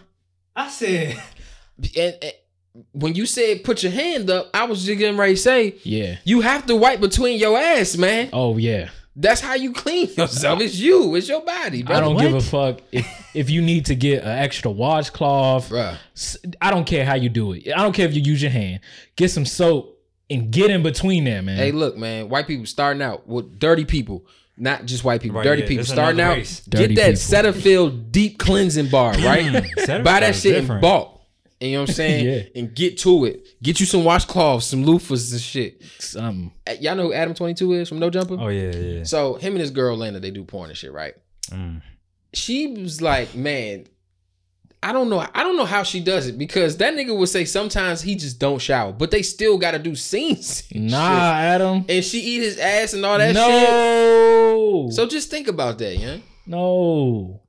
I 0.56 0.70
said, 0.70 1.22
And, 1.98 2.16
and 2.22 2.34
when 2.94 3.14
you 3.16 3.26
said 3.26 3.64
put 3.66 3.84
your 3.84 3.92
hand 3.92 4.30
up, 4.30 4.50
I 4.54 4.64
was 4.66 4.84
just 4.86 4.98
getting 4.98 5.18
ready 5.18 5.36
to 5.36 5.40
say 5.40 5.76
Yeah. 5.84 6.18
you 6.24 6.42
have 6.42 6.66
to 6.68 6.76
wipe 6.76 7.02
between 7.02 7.40
your 7.40 7.58
ass, 7.58 7.98
man. 7.98 8.30
Oh 8.34 8.58
yeah. 8.58 8.90
That's 9.18 9.40
how 9.40 9.54
you 9.54 9.72
clean 9.72 10.10
yourself. 10.18 10.60
It's 10.62 10.76
you. 10.78 11.16
It's 11.16 11.30
your 11.30 11.42
body, 11.42 11.84
bro. 11.84 11.96
I 11.96 12.00
don't 12.02 12.18
give 12.18 12.34
a 12.34 12.42
fuck 12.42 12.82
if 12.92 13.08
if 13.34 13.50
you 13.50 13.62
need 13.62 13.86
to 13.86 13.96
get 13.96 14.24
an 14.24 14.30
extra 14.30 14.70
washcloth. 14.72 15.70
Bruh. 15.70 15.98
s- 16.16 16.38
I 16.62 16.70
don't 16.72 16.86
care 16.86 17.06
how 17.06 17.16
you 17.16 17.30
do 17.30 17.54
it. 17.54 17.68
I 17.74 17.82
don't 17.82 17.94
care 17.94 18.08
if 18.08 18.14
you 18.14 18.22
use 18.22 18.42
your 18.42 18.52
hand. 18.52 18.82
Get 19.16 19.32
some 19.32 19.46
soap 19.46 19.98
and 20.30 20.52
get 20.52 20.70
in 20.70 20.84
between 20.84 21.24
there, 21.24 21.42
man. 21.42 21.56
Hey, 21.58 21.72
look, 21.72 21.96
man. 21.98 22.28
White 22.30 22.48
people 22.48 22.66
starting 22.66 23.02
out 23.02 23.26
with 23.28 23.58
dirty 23.58 23.86
people, 23.86 24.26
not 24.58 24.86
just 24.86 25.04
white 25.06 25.22
people. 25.22 25.38
Right, 25.38 25.44
dirty 25.46 25.62
yeah, 25.62 25.68
people 25.70 25.86
starting 25.86 26.20
out. 26.20 26.36
race. 26.36 26.60
Dirty 26.68 26.96
get 26.96 27.16
that 27.18 27.44
people. 27.54 27.62
Cetaphil 27.62 28.12
deep 28.12 28.38
cleansing 28.38 28.90
bar, 28.90 29.14
right? 29.14 29.64
Buy 30.04 30.20
that 30.20 30.36
shit 30.36 30.58
in 30.70 30.82
bulk. 30.82 31.15
And 31.62 31.72
you 31.72 31.78
know 31.78 31.84
what 31.84 31.90
I'm 31.90 31.96
saying? 31.96 32.26
Yeah. 32.26 32.60
And 32.62 32.76
get 32.76 32.98
to 33.00 33.26
it. 33.26 33.48
Get 33.64 33.80
you 33.80 33.86
some 33.86 34.02
washcloths, 34.02 34.64
some 34.64 34.84
loofahs 34.84 35.32
and 35.32 35.42
shit. 35.42 35.82
Something. 36.00 36.52
Y'all 36.82 36.96
know 36.96 37.04
who 37.04 37.14
Adam 37.14 37.34
22 37.34 37.74
is 37.74 37.90
from 37.90 38.00
No 38.00 38.10
Jumper? 38.10 38.38
oh 38.40 38.48
yeah, 38.50 38.72
yeah. 38.76 39.04
So 39.04 39.36
him 39.36 39.54
and 39.54 39.62
his 39.62 39.72
girl 39.72 39.96
Lana, 39.98 40.20
they 40.20 40.32
do 40.32 40.44
porn 40.44 40.70
and 40.70 40.78
shit, 40.78 40.92
right? 40.92 41.14
Mm. 41.50 41.82
She 42.34 42.68
was 42.68 43.02
like, 43.02 43.34
man, 43.36 43.88
I 44.84 44.92
don't 44.92 45.10
know. 45.10 45.20
I 45.34 45.44
don't 45.44 45.56
know 45.58 45.66
how 45.66 45.84
she 45.84 46.00
does 46.02 46.28
it 46.28 46.38
because 46.38 46.78
that 46.78 46.94
nigga 46.94 47.18
would 47.18 47.30
say 47.30 47.46
sometimes 47.46 48.02
he 48.02 48.16
just 48.16 48.38
don't 48.40 48.60
shower, 48.60 48.92
but 48.92 49.10
they 49.10 49.22
still 49.24 49.58
got 49.58 49.72
to 49.72 49.80
do 49.80 49.96
scenes. 49.96 50.64
Nah, 50.76 50.98
shit. 51.08 51.22
Adam. 51.22 51.86
And 51.88 52.04
she 52.04 52.20
eat 52.20 52.42
his 52.42 52.60
ass 52.60 52.94
and 52.94 53.06
all 53.06 53.18
that 53.18 53.28
shit. 53.28 53.36
no. 53.36 54.90
So 54.92 55.08
just 55.08 55.32
think 55.32 55.48
about 55.48 55.78
that, 55.80 55.98
yeah. 55.98 56.18
no. 56.46 57.42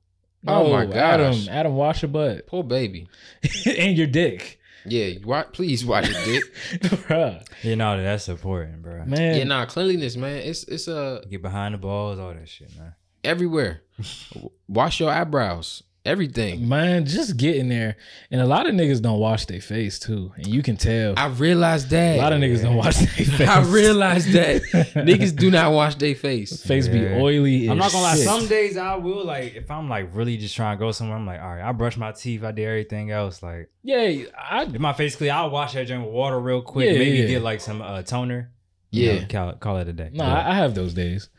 Oh 0.45 0.63
No, 0.67 0.71
my 0.73 0.85
god, 0.85 0.95
Adam, 0.95 1.35
Adam, 1.49 1.75
wash 1.75 2.01
your 2.03 2.09
butt 2.09 2.45
Poor 2.47 2.63
baby. 2.63 3.07
and 3.65 3.97
your 3.97 4.07
dick, 4.07 4.59
Yeah, 4.85 5.13
wa- 5.25 5.43
please 5.51 5.83
watch 5.85 6.09
your 6.09 6.23
dick. 6.25 6.43
Bruh. 7.07 7.45
You 7.63 7.75
know 7.75 8.01
that's 8.01 8.29
important, 8.29 8.81
bro. 8.83 9.03
man. 9.05 9.35
yeah, 9.37 9.43
nah, 9.43 9.65
cleanliness, 9.65 10.15
man. 10.15 10.37
It's 10.37 10.63
it's 10.65 10.87
uh 10.87 11.21
Get 11.29 11.41
behind 11.41 11.73
the 11.73 11.77
balls, 11.79 12.19
all 12.19 12.33
that 12.33 12.47
shit, 12.47 12.69
man. 12.77 12.93
everywhere. 13.23 13.81
Wash 14.67 14.99
your 14.99 15.09
eyebrows, 15.09 15.83
everything. 16.07 16.67
Man, 16.67 17.05
just 17.05 17.37
get 17.37 17.55
in 17.57 17.69
there. 17.69 17.97
And 18.31 18.41
a 18.41 18.45
lot 18.45 18.65
of 18.67 18.73
niggas 18.73 19.01
don't 19.01 19.19
wash 19.19 19.45
their 19.45 19.61
face 19.61 19.99
too. 19.99 20.31
And 20.35 20.47
you 20.47 20.63
can 20.63 20.77
tell. 20.77 21.13
I 21.17 21.27
realized 21.27 21.89
that. 21.91 22.15
a 22.17 22.21
lot 22.21 22.33
of 22.33 22.39
niggas 22.39 22.61
don't 22.63 22.75
wash 22.75 22.95
their 22.97 23.07
face. 23.07 23.41
I 23.41 23.61
realized 23.63 24.31
that 24.31 24.61
niggas 24.95 25.35
do 25.35 25.51
not 25.51 25.71
wash 25.73 25.95
their 25.95 26.15
face. 26.15 26.63
face 26.63 26.87
be 26.87 27.05
oily. 27.05 27.67
I'm 27.69 27.77
not 27.77 27.91
gonna 27.91 28.03
lie. 28.03 28.15
Some 28.15 28.47
days 28.47 28.77
I 28.77 28.95
will 28.95 29.25
like 29.25 29.55
if 29.55 29.69
I'm 29.69 29.89
like 29.89 30.15
really 30.15 30.37
just 30.37 30.55
trying 30.55 30.77
to 30.77 30.79
go 30.79 30.91
somewhere. 30.91 31.17
I'm 31.17 31.25
like, 31.25 31.41
all 31.41 31.55
right, 31.55 31.61
I 31.67 31.71
brush 31.73 31.97
my 31.97 32.11
teeth. 32.13 32.43
I 32.43 32.51
do 32.51 32.63
everything 32.63 33.11
else. 33.11 33.43
Like 33.43 33.69
Yeah, 33.83 34.23
I 34.37 34.63
if 34.63 34.79
my 34.79 34.93
face 34.93 35.15
clear, 35.15 35.33
I'll 35.33 35.49
wash 35.49 35.73
that 35.73 35.87
drink 35.87 36.03
with 36.05 36.13
water 36.13 36.39
real 36.39 36.61
quick. 36.61 36.87
Yeah, 36.91 36.97
maybe 36.97 37.17
yeah. 37.17 37.25
get 37.27 37.41
like 37.43 37.61
some 37.61 37.81
uh, 37.81 38.01
toner. 38.03 38.51
you 38.91 39.11
Yeah. 39.11 39.19
know, 39.19 39.25
call, 39.29 39.53
call 39.53 39.77
it 39.77 39.87
a 39.87 39.93
day. 39.93 40.09
no, 40.13 40.23
I, 40.23 40.51
I 40.51 40.55
have 40.55 40.73
those 40.73 40.93
days. 40.93 41.29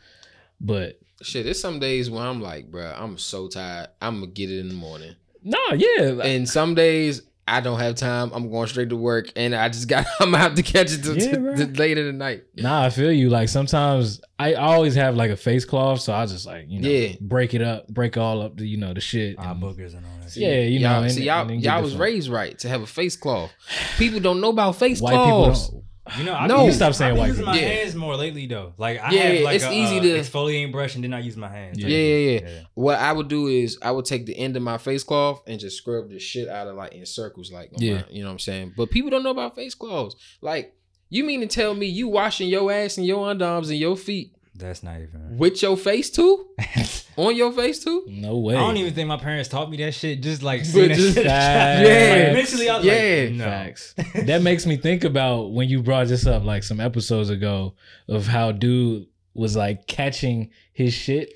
But 0.61 0.99
Shit, 1.23 1.45
there's 1.45 1.61
some 1.61 1.79
days 1.81 2.11
where 2.11 2.23
I'm 2.23 2.41
like, 2.41 2.71
bro, 2.71 2.95
I'm 2.97 3.19
so 3.19 3.49
tired. 3.49 3.89
I'm 4.01 4.21
gonna 4.21 4.27
get 4.33 4.51
it 4.51 4.61
in 4.61 4.69
the 4.69 4.75
morning. 4.75 5.15
no, 5.43 5.59
yeah. 5.75 6.23
And 6.23 6.49
some 6.49 6.75
days 6.75 7.23
I 7.51 7.61
don't 7.61 7.79
have 7.81 7.95
time. 7.95 8.31
I'm 8.35 8.51
going 8.51 8.69
straight 8.69 8.91
to 8.91 8.97
work, 8.97 9.33
and 9.35 9.55
I 9.55 9.69
just 9.71 9.89
got. 9.89 10.05
I'm 10.21 10.31
gonna 10.33 10.39
have 10.43 10.55
to 10.57 10.63
catch 10.63 10.93
it 10.93 11.03
to, 11.05 11.15
Yeah, 11.15 11.31
to- 11.33 11.39
bruh. 11.39 11.57
to 11.75 11.81
later 11.81 12.11
tonight. 12.11 12.45
Nah, 12.57 12.85
I 12.85 12.91
feel 12.91 13.11
you. 13.11 13.31
Like 13.31 13.49
sometimes 13.49 14.21
I 14.39 14.55
always 14.55 14.95
have 14.97 15.17
like 15.17 15.31
a 15.31 15.37
face 15.37 15.65
cloth, 15.65 16.01
so 16.01 16.13
I 16.13 16.27
just 16.27 16.47
like 16.47 16.67
you 16.69 16.81
know 16.81 16.89
Yeah. 16.89 17.17
break 17.21 17.55
it 17.55 17.63
up, 17.63 17.89
break 17.89 18.17
all 18.17 18.43
up 18.43 18.57
the 18.59 18.67
you 18.67 18.77
know 18.77 18.93
the 18.95 19.01
shit. 19.01 19.37
Ah, 19.39 19.53
and- 19.53 19.63
boogers 19.63 19.95
and 19.97 20.05
all 20.05 20.13
that. 20.23 20.31
shit. 20.31 20.43
yeah, 20.43 20.61
you 20.61 20.81
know. 20.81 20.91
y'all, 20.93 21.03
and- 21.03 21.13
see, 21.13 21.25
y'all, 21.25 21.49
and 21.49 21.63
y'all 21.65 21.83
was 21.83 21.93
fuck- 21.95 22.03
raised 22.03 22.29
right 22.29 22.57
to 22.61 22.69
have 22.69 22.83
a 22.83 22.87
face 22.87 23.17
cloth. 23.17 23.51
People 23.97 24.21
don't 24.21 24.41
know 24.43 24.51
about 24.51 24.77
face 24.77 25.01
White 25.01 25.13
people 25.13 25.47
don't. 25.47 25.85
You 26.17 26.25
know, 26.25 26.33
I 26.35 26.47
No. 26.47 26.59
be, 26.61 26.65
You 26.67 26.73
stop 26.73 26.95
saying 26.95 27.11
I 27.13 27.15
be 27.15 27.19
white 27.21 27.27
using 27.29 27.43
people. 27.45 27.55
my 27.55 27.61
Yeah. 27.61 27.69
hands 27.69 27.95
more 27.95 28.17
lately 28.17 28.47
though. 28.47 28.73
Like 28.79 29.01
I 29.03 29.11
Yeah, 29.13 29.21
have 29.23 29.43
like 29.43 29.57
it's 29.57 29.65
a, 29.65 29.73
easy 29.73 29.99
uh, 29.99 30.03
to- 30.03 30.19
exfoliating 30.21 30.73
brush 30.73 30.95
and 30.95 31.05
then 31.05 31.13
I 31.13 31.21
use 31.21 31.37
my 31.37 31.49
hands. 31.49 31.79
Yeah. 31.79 31.89
Yeah, 31.89 32.17
yeah, 32.17 32.41
yeah. 32.41 32.61
What 32.75 32.99
I 32.99 33.13
would 33.13 33.29
do 33.29 33.49
is 33.49 33.79
I 33.83 33.91
would 33.91 34.05
take 34.05 34.27
the 34.27 34.37
end 34.39 34.57
of 34.57 34.63
my 34.63 34.79
face 34.79 35.03
cloth 35.05 35.43
and 35.47 35.59
just 35.61 35.77
scrub 35.77 36.09
the 36.11 36.19
shit 36.19 36.49
out 36.49 36.69
of 36.69 36.77
like 36.77 36.93
in 36.95 37.05
circles, 37.07 37.53
like 37.53 37.71
on 37.75 37.83
Yeah. 37.83 37.95
my- 37.97 38.05
you 38.11 38.21
know 38.23 38.29
what 38.29 38.33
I'm 38.33 38.39
saying. 38.39 38.75
But 38.77 38.91
people 38.91 39.11
don't 39.11 39.23
know 39.23 39.31
about 39.31 39.55
face 39.55 39.75
cloths. 39.75 40.17
Like, 40.41 40.75
you 41.11 41.25
mean 41.25 41.41
to 41.41 41.47
tell 41.47 41.75
me 41.75 41.87
you 41.87 42.09
washing 42.09 42.49
your 42.49 42.71
ass 42.73 42.99
and 42.99 43.07
your 43.07 43.27
underarms 43.35 43.69
and 43.71 43.79
your 43.79 43.97
feet 43.97 44.33
That's 44.59 44.83
not 44.83 44.97
even. 44.97 45.39
with 45.39 45.63
your 45.63 45.77
face 45.77 46.11
too, 46.11 46.47
on 47.17 47.37
your 47.37 47.53
face 47.53 47.83
too? 47.85 48.05
No 48.09 48.39
way. 48.39 48.57
I 48.57 48.59
don't 48.59 48.77
even 48.77 48.93
think 48.93 49.09
my 49.09 49.17
parents 49.17 49.49
taught 49.49 49.71
me 49.71 49.77
that 49.79 49.93
shit. 49.95 50.21
Just 50.21 50.43
like 50.43 50.61
But 50.63 50.67
seeing 50.67 50.89
that 50.89 50.97
shit. 50.99 51.15
Facts. 51.27 51.89
Like, 51.89 52.29
eventually, 52.31 52.69
I 52.69 52.77
was 52.79 52.85
Yeah. 52.87 53.25
like, 53.29 53.33
no. 53.35 53.45
Facts. 53.45 53.95
that 54.27 54.43
makes 54.43 54.67
me 54.67 54.77
think 54.77 55.05
about 55.05 55.53
when 55.53 55.69
you 55.69 55.83
brought 55.83 56.09
this 56.09 56.27
up 56.27 56.45
like 56.45 56.63
some 56.65 56.81
episodes 56.81 57.31
ago 57.31 57.75
of 58.09 58.27
how 58.27 58.53
dude 58.53 59.07
was 59.35 59.57
like 59.57 59.87
catching 59.87 60.51
his 60.73 60.93
shit. 60.93 61.33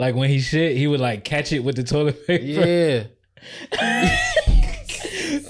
Like 0.00 0.14
when 0.14 0.28
he 0.28 0.40
shit, 0.40 0.76
he 0.76 0.86
would 0.86 1.00
like 1.00 1.24
catch 1.24 1.52
it 1.52 1.60
with 1.60 1.76
the 1.76 1.84
toilet 1.84 2.26
paper. 2.26 2.44
Yeah. 3.72 4.18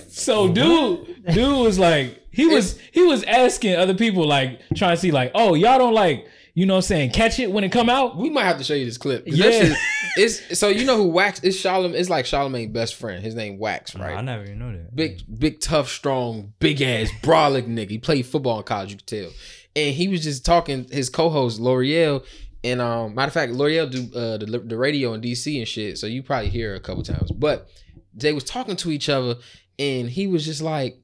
so 0.08 0.52
dude, 0.52 1.24
dude 1.32 1.58
was 1.58 1.78
like, 1.78 2.22
he 2.30 2.46
was 2.46 2.78
he 2.92 3.02
was 3.04 3.24
asking 3.24 3.76
other 3.76 3.94
people 3.94 4.26
like 4.26 4.60
trying 4.74 4.94
to 4.96 5.00
see 5.00 5.10
like, 5.10 5.32
oh 5.34 5.54
y'all 5.54 5.78
don't 5.78 5.94
like, 5.94 6.26
you 6.58 6.66
know 6.66 6.74
what 6.74 6.78
I'm 6.78 6.82
saying, 6.82 7.10
catch 7.12 7.38
it 7.38 7.52
when 7.52 7.62
it 7.62 7.70
come 7.70 7.88
out. 7.88 8.16
We 8.16 8.30
might 8.30 8.44
have 8.44 8.58
to 8.58 8.64
show 8.64 8.74
you 8.74 8.84
this 8.84 8.98
clip. 8.98 9.22
Yeah. 9.26 9.44
that 9.48 9.52
shit- 9.68 9.78
it's 10.16 10.58
so 10.58 10.66
you 10.68 10.84
know 10.84 10.96
who 10.96 11.08
Wax 11.08 11.40
is 11.44 11.56
Charlamagne. 11.56 11.94
It's 11.94 12.10
like 12.10 12.24
Charlamagne's 12.24 12.72
best 12.72 12.94
friend. 12.96 13.22
His 13.22 13.34
name 13.36 13.58
Wax, 13.58 13.94
Nah, 13.96 14.04
right? 14.06 14.16
I 14.16 14.20
never 14.20 14.42
even 14.42 14.58
know 14.58 14.72
that. 14.72 14.94
big, 14.96 15.22
big, 15.38 15.60
tough, 15.60 15.88
strong, 15.88 16.52
big 16.58 16.82
ass, 16.82 17.08
brolic 17.22 17.66
nigga. 17.68 17.90
He 17.90 17.98
played 17.98 18.26
football 18.26 18.58
in 18.58 18.64
college, 18.64 18.90
you 18.90 18.96
could 18.96 19.06
tell. 19.06 19.30
And 19.76 19.94
he 19.94 20.08
was 20.08 20.24
just 20.24 20.44
talking 20.44 20.88
his 20.90 21.08
co-host 21.08 21.60
L'Oreal, 21.60 22.24
and 22.64 22.80
um, 22.80 23.14
matter 23.14 23.28
of 23.28 23.32
fact, 23.34 23.52
L'Oreal 23.52 23.88
do 23.88 24.18
uh, 24.18 24.38
the 24.38 24.46
the 24.64 24.76
radio 24.76 25.12
in 25.14 25.20
DC 25.20 25.56
and 25.56 25.68
shit, 25.68 25.98
so 25.98 26.08
you 26.08 26.24
probably 26.24 26.48
hear 26.50 26.70
her 26.70 26.74
a 26.74 26.80
couple 26.80 27.04
times. 27.04 27.30
But 27.30 27.68
they 28.12 28.32
was 28.32 28.42
talking 28.42 28.74
to 28.76 28.90
each 28.90 29.08
other, 29.08 29.36
and 29.78 30.10
he 30.10 30.26
was 30.26 30.44
just 30.44 30.62
like, 30.62 30.98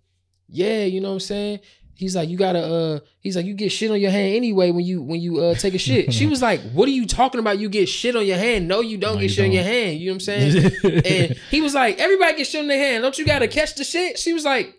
"Yeah, 0.49 0.85
you 0.85 1.01
know 1.01 1.11
what 1.11 1.15
I'm 1.15 1.21
saying." 1.21 1.61
He's 1.97 2.17
like, 2.17 2.29
you 2.29 2.37
gotta, 2.37 2.59
uh, 2.61 3.01
he's 3.21 3.37
like, 3.37 3.47
you 3.47 3.55
get 3.55 3.71
shit 3.71 3.91
on 3.91 4.01
your 4.01 4.11
hand 4.11 4.35
anyway 4.35 4.71
when 4.73 4.85
you 4.85 5.01
when 5.03 5.21
you 5.21 5.39
uh 5.41 5.55
take 5.55 5.75
a 5.75 5.79
shit. 5.79 6.13
She 6.13 6.27
was 6.27 6.43
like, 6.43 6.61
what 6.73 6.89
are 6.89 6.93
you 6.93 7.07
talking 7.07 7.39
about? 7.39 7.59
You 7.59 7.69
get 7.69 7.89
shit 7.89 8.17
on 8.17 8.27
your 8.27 8.37
hand? 8.39 8.67
No, 8.67 8.81
you 8.81 8.99
don't 8.99 9.15
No, 9.15 9.21
get 9.21 9.23
you 9.25 9.29
shit 9.31 9.45
on 9.45 9.53
your 9.53 9.63
hand. 9.63 9.99
You 10.01 10.07
know 10.07 10.13
what 10.15 10.29
I'm 10.29 10.53
saying? 10.53 10.73
and 11.07 11.37
he 11.51 11.61
was 11.61 11.75
like, 11.75 11.99
everybody 11.99 12.37
gets 12.39 12.51
shit 12.51 12.61
on 12.61 12.67
their 12.69 12.79
hand. 12.79 13.03
Don't 13.03 13.17
you 13.19 13.25
gotta 13.25 13.47
catch 13.49 13.77
the 13.77 13.85
shit? 13.85 14.19
She 14.19 14.33
was 14.33 14.45
like, 14.45 14.75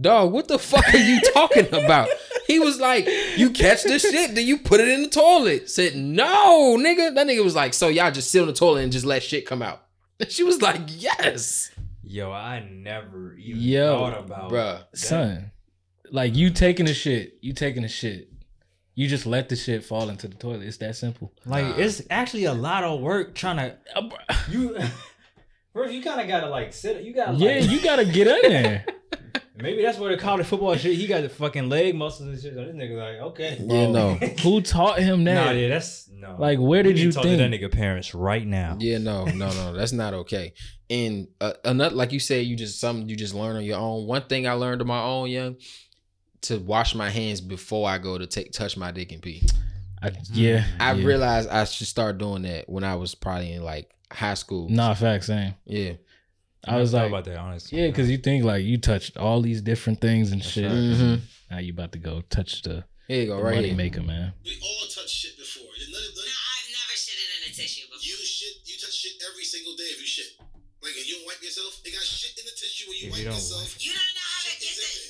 dog, 0.00 0.32
what 0.32 0.46
the 0.48 0.58
fuck 0.58 0.86
are 0.94 0.96
you 0.98 1.20
talking 1.34 1.66
about? 1.74 2.08
He 2.46 2.60
was 2.60 2.78
like, 2.78 3.08
you 3.36 3.50
catch 3.50 3.82
the 3.82 3.98
shit, 3.98 4.36
then 4.36 4.46
you 4.46 4.58
put 4.58 4.78
it 4.80 4.86
in 4.88 5.02
the 5.02 5.08
toilet. 5.08 5.68
Said, 5.68 5.96
no, 5.96 6.76
nigga. 6.78 7.12
That 7.14 7.26
nigga 7.26 7.42
was 7.42 7.56
like, 7.56 7.74
so 7.74 7.88
y'all 7.88 8.12
just 8.12 8.30
sit 8.30 8.40
on 8.40 8.46
the 8.46 8.52
toilet 8.52 8.84
and 8.84 8.92
just 8.92 9.04
let 9.04 9.22
shit 9.22 9.46
come 9.46 9.62
out. 9.62 9.82
She 10.28 10.44
was 10.44 10.62
like, 10.62 10.80
yes, 10.86 11.72
Yo, 12.08 12.30
I 12.30 12.60
never 12.60 13.34
even 13.34 13.60
Yo, 13.60 13.98
thought 13.98 14.18
about 14.24 14.50
bruh. 14.52 14.84
Son, 14.94 15.50
like 16.12 16.34
you 16.36 16.50
taking 16.50 16.88
a 16.88 16.94
shit, 16.94 17.38
you 17.40 17.52
taking 17.52 17.84
a 17.84 17.88
shit. 17.88 18.28
You 18.94 19.08
just 19.08 19.26
let 19.26 19.50
the 19.50 19.56
shit 19.56 19.84
fall 19.84 20.08
into 20.08 20.26
the 20.26 20.36
toilet. 20.36 20.62
It's 20.62 20.78
that 20.78 20.96
simple. 20.96 21.32
Like 21.44 21.66
Nah. 21.66 21.74
it's 21.76 22.00
actually 22.08 22.44
a 22.46 22.54
lot 22.54 22.82
of 22.82 23.00
work 23.00 23.34
trying 23.34 23.56
to 23.58 23.76
Uh, 23.94 24.08
you. 24.50 24.76
Bro, 25.74 25.88
you 25.88 26.02
kind 26.02 26.18
of 26.20 26.26
gotta 26.28 26.48
like 26.48 26.72
sit. 26.72 27.02
You 27.02 27.12
gotta 27.14 27.34
Yeah, 27.36 27.60
like, 27.60 27.70
you 27.70 27.80
gotta 27.82 28.06
get 28.06 28.26
in 28.26 28.52
there. 28.52 28.86
Maybe 29.58 29.82
that's 29.82 29.98
where 29.98 30.14
the 30.14 30.20
college 30.20 30.46
football 30.46 30.74
shit. 30.76 30.96
He 30.96 31.06
got 31.06 31.22
the 31.22 31.28
fucking 31.30 31.68
leg 31.68 31.94
muscles 31.94 32.28
and 32.28 32.40
shit. 32.40 32.54
So 32.54 32.64
this 32.64 32.74
nigga 32.74 32.96
like 32.98 33.26
okay. 33.32 33.58
Yeah, 33.60 33.90
no. 33.90 34.14
Who 34.42 34.60
taught 34.62 34.98
him 34.98 35.24
that? 35.24 35.44
Nah, 35.46 35.50
yeah, 35.52 35.68
that's 35.68 36.08
no. 36.10 36.36
Like, 36.38 36.58
where 36.58 36.82
did 36.82 36.94
need 36.96 37.02
you 37.02 37.10
to 37.10 37.14
talk 37.16 37.24
think? 37.24 37.38
to 37.38 37.48
that 37.48 37.50
nigga 37.50 37.70
parents 37.72 38.14
right 38.14 38.46
now? 38.46 38.76
Yeah, 38.80 38.98
no, 38.98 39.24
no, 39.26 39.50
no, 39.50 39.74
that's 39.74 39.92
not 39.92 40.12
okay. 40.14 40.52
And 40.88 41.28
uh, 41.40 41.54
another, 41.64 41.94
like 41.94 42.12
you 42.12 42.20
said, 42.20 42.46
you 42.46 42.54
just 42.56 42.80
something 42.80 43.08
you 43.08 43.16
just 43.16 43.34
learn 43.34 43.56
on 43.56 43.64
your 43.64 43.78
own. 43.78 44.06
One 44.06 44.22
thing 44.22 44.46
I 44.46 44.52
learned 44.52 44.80
on 44.82 44.86
my 44.86 45.02
own, 45.02 45.28
young, 45.30 45.56
to 46.42 46.58
wash 46.58 46.94
my 46.94 47.10
hands 47.10 47.40
before 47.40 47.88
I 47.88 47.98
go 47.98 48.18
to 48.18 48.26
take 48.26 48.52
touch 48.52 48.76
my 48.76 48.90
dick 48.90 49.12
and 49.12 49.22
pee. 49.22 49.46
I, 50.02 50.12
yeah, 50.32 50.64
I 50.78 50.92
yeah. 50.92 51.06
realized 51.06 51.48
I 51.48 51.64
should 51.64 51.86
start 51.86 52.18
doing 52.18 52.42
that 52.42 52.68
when 52.68 52.84
I 52.84 52.94
was 52.96 53.14
probably 53.14 53.52
in 53.52 53.62
like 53.64 53.90
high 54.12 54.34
school. 54.34 54.68
Nah, 54.68 54.94
facts, 54.94 55.26
same. 55.28 55.54
Yeah, 55.64 55.92
I 56.66 56.76
was 56.76 56.92
thought 56.92 57.02
like, 57.02 57.08
about 57.08 57.24
that 57.24 57.38
honestly. 57.38 57.80
yeah, 57.80 57.86
because 57.88 58.10
you 58.10 58.18
think 58.18 58.44
like 58.44 58.62
you 58.64 58.76
touched 58.78 59.16
all 59.16 59.40
these 59.40 59.62
different 59.62 60.00
things 60.00 60.32
and 60.32 60.42
shit. 60.44 60.64
right. 60.66 60.72
Mhm. 60.74 61.20
Now 61.50 61.58
you 61.58 61.72
about 61.72 61.92
to 61.92 61.98
go 61.98 62.22
touch 62.28 62.62
the, 62.62 62.84
here 63.08 63.22
you 63.22 63.26
go, 63.28 63.36
the 63.38 63.42
right 63.42 63.54
money 63.56 63.68
here. 63.68 63.76
maker, 63.76 64.02
man. 64.02 64.32
We 64.44 64.58
all 64.62 64.86
touch 64.92 65.08
shit 65.10 65.38
before. 65.38 65.64
There's 65.78 65.90
none 65.90 66.02
No, 66.02 66.22
I've 66.22 66.70
never 66.74 66.94
shitted 66.98 67.30
in 67.38 67.42
a 67.50 67.54
tissue 67.54 67.86
before. 67.86 68.02
you 68.04 68.14
shit, 68.20 68.54
you 68.66 68.74
touch 68.78 68.92
shit 68.94 69.12
every 69.30 69.44
single 69.44 69.74
day 69.76 69.88
if 69.96 70.00
you 70.00 70.06
shit. 70.06 70.26
Like 70.82 70.92
if 70.98 71.08
you 71.08 71.14
don't 71.16 71.26
wipe 71.26 71.42
yourself, 71.42 71.80
it 71.84 71.90
got 71.94 72.02
shit 72.04 72.36
in 72.38 72.44
the 72.44 72.52
tissue 72.54 72.84
when 72.90 72.98
you 73.00 73.06
If 73.08 73.12
wipe 73.16 73.18
you 73.22 73.26
don't 73.32 73.38
yourself. 73.40 73.74
You 73.80 73.90
don't 73.96 74.12
know 74.12 74.26
how 74.28 74.42
to 74.44 74.50
Shit 74.50 74.60
get 74.60 74.76
is 74.76 74.76
the. 74.76 75.05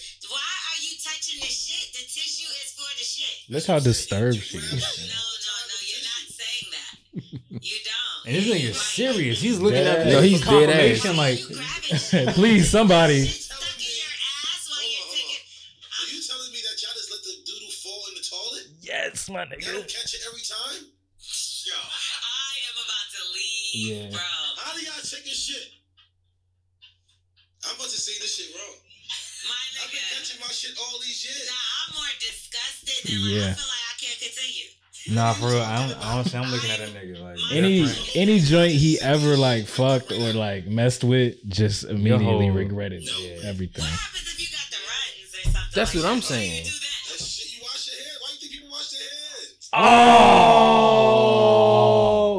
Why 1.06 1.12
are 1.12 1.14
you 1.14 1.22
touching 1.22 1.40
the 1.40 1.46
shit? 1.46 1.86
The 1.94 2.02
tissue 2.02 2.50
is 2.50 2.74
for 2.74 2.90
the 2.98 3.04
shit. 3.06 3.36
Look 3.54 3.64
how 3.66 3.78
disturbed 3.78 4.42
she 4.42 4.58
is. 4.58 4.72
no, 4.72 4.78
no. 4.78 4.82
No. 4.82 5.78
You're 5.86 6.02
not 6.02 6.24
saying 6.34 6.68
that. 6.74 7.62
You 7.62 7.78
don't. 7.86 8.26
And 8.26 8.34
this 8.34 8.46
nigga's 8.50 8.80
serious. 8.82 9.40
He's 9.40 9.60
looking 9.60 9.86
Yeah. 9.86 10.02
at 10.02 10.06
No, 10.06 10.20
he's 10.20 10.42
for 10.42 10.50
dead 10.66 10.70
ass. 10.70 11.04
Like 11.06 11.38
you 11.38 11.54
grabbing 11.54 11.98
shit 12.02 12.28
Please, 12.34 12.70
somebody. 12.70 13.22
stuck 13.26 13.62
in 13.78 13.86
your 13.86 14.10
ass 14.50 14.66
while 14.66 14.82
you're 14.82 15.08
taking. 15.14 15.46
So 15.94 16.02
you 16.10 16.18
telling 16.26 16.50
me 16.50 16.58
that 16.66 16.74
y'all 16.82 16.96
just 16.98 17.10
let 17.14 17.22
the 17.22 17.34
doodle 17.46 17.70
fall 17.86 18.02
in 18.10 18.14
the 18.18 18.24
toilet? 18.26 18.66
Yes, 18.82 19.30
my 19.30 19.46
Y'all 19.46 19.78
don't 19.78 19.86
catch 19.86 20.10
it 20.10 20.22
every 20.26 20.42
time? 20.42 20.90
Yo, 20.90 21.74
I 21.78 22.50
am 22.66 22.76
about 22.82 23.08
to 23.14 23.22
leave, 23.30 24.10
Yeah. 24.10 24.10
bro. 24.10 24.26
how 24.58 24.74
do 24.74 24.82
y'all 24.82 25.02
check 25.06 25.22
your 25.22 25.34
shit? 25.38 25.70
I'm 27.66 27.74
about 27.74 27.90
to 27.90 27.98
see 27.98 28.14
this 28.22 28.36
shit 28.38 28.54
shit 30.56 30.72
all 30.80 30.98
these 31.00 31.20
years. 31.24 31.46
Nah, 31.48 31.54
I'm 31.88 31.94
more 31.94 32.12
disgusted 32.18 32.98
than 33.04 33.20
like, 33.22 33.30
Yeah. 33.30 33.50
I 33.50 33.54
feel 33.54 33.68
like 33.68 33.84
I 33.86 33.94
can't 34.00 34.18
continue. 34.20 34.68
nah, 35.14 35.32
for 35.34 35.46
real. 35.48 35.62
I'm, 35.62 35.94
honestly, 36.02 36.38
I'm 36.38 36.50
looking 36.50 36.70
at 36.70 36.80
a 36.80 36.88
nigga 36.92 37.20
like 37.22 37.38
Any 37.52 37.86
any 38.14 38.38
joint 38.40 38.72
he 38.72 38.98
ever 39.00 39.36
like 39.36 39.66
fucked 39.66 40.10
or 40.12 40.32
like 40.32 40.66
messed 40.66 41.04
with, 41.04 41.36
just 41.48 41.84
immediately 41.84 42.46
Yo. 42.48 42.52
regretted 42.54 43.02
Yeah. 43.04 43.48
everything. 43.50 43.84
What 43.84 43.92
happens 43.92 44.26
if 44.32 44.40
you 44.40 44.48
got 44.50 44.66
the 44.70 44.76
runs 44.82 45.30
or 45.34 45.42
something? 45.52 45.72
That's 45.74 45.94
like 45.94 46.02
what 46.04 46.10
I'm 46.10 46.20
that? 46.20 46.30
Why 46.30 46.36
do 46.36 46.42
you 46.42 46.50
saying. 46.50 46.64
do 46.64 46.70
that? 46.70 46.80
That 47.06 47.20
shit, 47.22 47.48
you 47.52 47.60
wash 47.62 47.86
your 47.86 47.96
head. 48.02 48.16
Why 48.20 48.28
you 48.32 48.38
think 48.40 48.52
people 48.52 48.70
wash 48.70 48.88
their 48.90 49.00
heads? 49.00 49.70
Oh, 49.72 49.86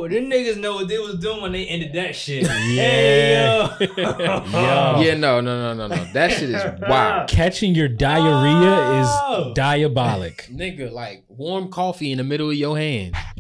them 0.08 0.30
niggas 0.30 0.58
know 0.58 0.76
what 0.76 0.88
they 0.88 0.98
was 0.98 1.16
doing 1.20 1.42
when 1.42 1.52
they 1.52 1.66
ended 1.68 1.94
that 1.94 2.16
shit. 2.16 2.44
Yeah. 2.44 3.76
Hey, 3.78 3.88
yo. 3.96 3.96
Yo. 3.98 5.02
Yeah, 5.02 5.14
no, 5.16 5.40
no, 5.42 5.74
no, 5.74 5.74
no, 5.74 5.88
no. 5.96 6.06
That 6.14 6.32
shit 6.32 6.50
is 6.50 6.62
wild. 6.90 7.30
Catching 7.30 7.76
your 7.76 7.88
diarrhea 7.88 8.78
Oh. 9.20 9.50
is 9.50 9.54
diabolic. 9.56 10.48
Nigga, 10.52 10.92
like 10.92 11.24
warm 11.28 11.70
coffee 11.70 12.12
in 12.12 12.18
the 12.18 12.24
middle 12.24 12.50
of 12.50 12.56
your 12.56 12.78
hand. 12.78 13.14
Ah. 13.16 13.34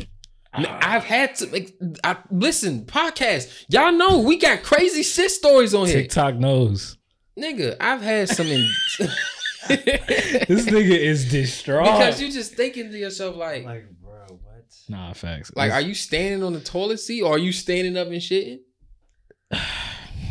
I've 0.81 1.03
had 1.03 1.35
to 1.35 1.47
make, 1.47 1.75
I, 2.03 2.17
listen, 2.31 2.85
podcast. 2.85 3.65
Y'all 3.69 3.91
know 3.91 4.19
we 4.19 4.37
got 4.37 4.63
crazy 4.63 5.03
shit 5.03 5.29
stories 5.31 5.73
on 5.75 5.85
here. 5.87 5.97
TikTok 6.01 6.35
knows. 6.35 6.97
Nigga, 7.39 7.75
I've 7.79 8.01
had 8.01 8.29
some 8.29 8.47
in, 8.47 8.67
This 9.67 10.65
nigga 10.65 10.97
is 10.97 11.29
distraught. 11.29 11.85
because 11.85 12.21
you 12.21 12.31
just 12.31 12.55
thinking 12.55 12.89
to 12.91 12.97
yourself 12.97 13.35
like, 13.35 13.65
like, 13.65 13.85
Like, 14.89 14.97
bro, 14.97 14.97
what? 14.97 15.07
nah, 15.07 15.13
facts. 15.13 15.51
Like 15.55 15.71
are 15.71 15.81
you 15.81 15.93
standing 15.93 16.43
on 16.43 16.53
the 16.53 16.59
toilet 16.59 16.99
seat 16.99 17.21
or 17.21 17.35
are 17.35 17.39
you 17.39 17.51
standing 17.51 17.97
up 17.97 18.07
and 18.07 18.17
shitting? 18.17 18.59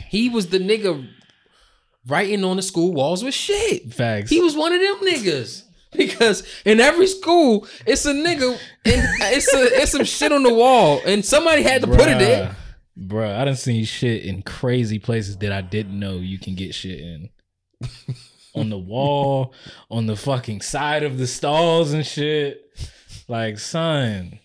He 0.08 0.28
was 0.28 0.46
the 0.46 0.58
nigga 0.58 1.06
writing 2.06 2.44
on 2.44 2.56
the 2.56 2.62
school 2.62 2.92
walls 2.92 3.24
with 3.24 3.34
shit. 3.34 3.92
facts? 3.92 4.30
He 4.30 4.40
was 4.40 4.54
one 4.56 4.72
of 4.72 4.80
them 4.80 4.96
niggas. 5.02 5.64
Because 5.92 6.46
in 6.64 6.80
every 6.80 7.06
school, 7.06 7.66
it's 7.86 8.06
a 8.06 8.12
nigga 8.12 8.58
and 8.84 9.02
it's 9.20 9.52
a 9.52 9.82
it's 9.82 9.92
some 9.92 10.04
shit 10.04 10.32
on 10.32 10.42
the 10.42 10.52
wall, 10.52 11.00
and 11.06 11.24
somebody 11.24 11.62
had 11.62 11.80
to 11.82 11.86
put 11.86 12.08
it 12.08 12.18
there. 12.18 12.56
Bruh. 12.98 13.08
Bruh, 13.08 13.36
I 13.36 13.44
done 13.44 13.56
seen 13.56 13.84
shit 13.84 14.24
in 14.24 14.42
crazy 14.42 14.98
places 14.98 15.36
that 15.38 15.52
I 15.52 15.60
didn't 15.60 15.98
know 15.98 16.16
you 16.16 16.38
can 16.38 16.54
get 16.54 16.74
shit 16.74 17.00
in. 17.00 17.28
on 18.54 18.70
the 18.70 18.78
wall, 18.78 19.54
on 19.90 20.06
the 20.06 20.16
fucking 20.16 20.62
side 20.62 21.02
of 21.02 21.18
the 21.18 21.26
stalls 21.26 21.92
and 21.92 22.06
shit. 22.06 22.62
Like, 23.28 23.58
son, 23.58 24.38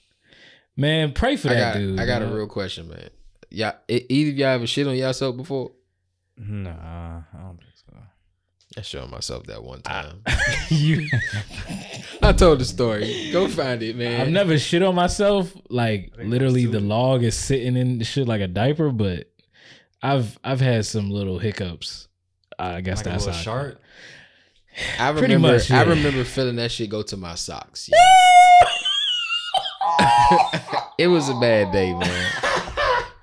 man, 0.78 1.14
pray 1.14 1.36
for 1.36 1.50
I 1.50 1.54
that 1.54 1.74
got 1.74 1.80
dude. 1.80 2.00
I 2.00 2.06
got 2.06 2.22
a 2.22 2.28
real 2.28 2.48
question, 2.48 2.88
man. 2.90 3.10
Yeah, 3.50 3.74
either 3.88 4.32
of 4.32 4.38
y'all 4.38 4.48
ever 4.50 4.68
shit 4.68 4.88
on 4.88 4.96
yourself 4.96 5.36
before? 5.38 5.72
Nah, 6.38 6.70
I 6.72 7.38
don't 7.40 7.58
think 7.58 7.74
so. 7.76 7.98
I 8.78 8.82
showed 8.82 9.10
myself 9.12 9.46
that 9.48 9.62
one 9.64 9.82
time. 9.82 10.22
you. 10.70 11.08
I 12.22 12.32
told 12.34 12.60
the 12.60 12.66
story. 12.66 13.30
Go 13.34 13.48
find 13.50 13.84
it, 13.84 13.96
man. 13.98 14.22
I've 14.22 14.30
never 14.30 14.58
shit 14.58 14.82
on 14.84 14.96
myself. 14.96 15.52
Like 15.70 16.14
literally, 16.18 16.66
the 16.68 16.80
log 16.80 17.24
is 17.24 17.36
sitting 17.36 17.76
in 17.76 17.98
the 18.00 18.06
shit 18.06 18.28
like 18.28 18.42
a 18.42 18.48
diaper. 18.48 18.90
But 18.92 19.30
I've 20.02 20.40
I've 20.44 20.62
had 20.62 20.86
some 20.86 21.10
little 21.10 21.38
hiccups. 21.40 22.08
I 22.58 22.80
guess 22.82 23.00
Like 23.00 23.08
a 23.08 23.10
that's 23.10 23.26
little 23.26 23.34
how 23.34 23.40
I- 23.40 23.44
shark. 23.44 23.82
I 25.00 25.10
remember. 25.10 25.50
much, 25.52 25.70
I 25.70 25.82
remember 25.84 26.24
feeling 26.24 26.56
that 26.56 26.72
shit 26.72 26.90
go 26.90 27.02
to 27.02 27.18
my 27.18 27.36
socks. 27.36 27.90
it 30.98 31.08
was 31.08 31.30
a 31.30 31.34
bad 31.36 31.72
day, 31.72 31.94
man. 31.94 32.32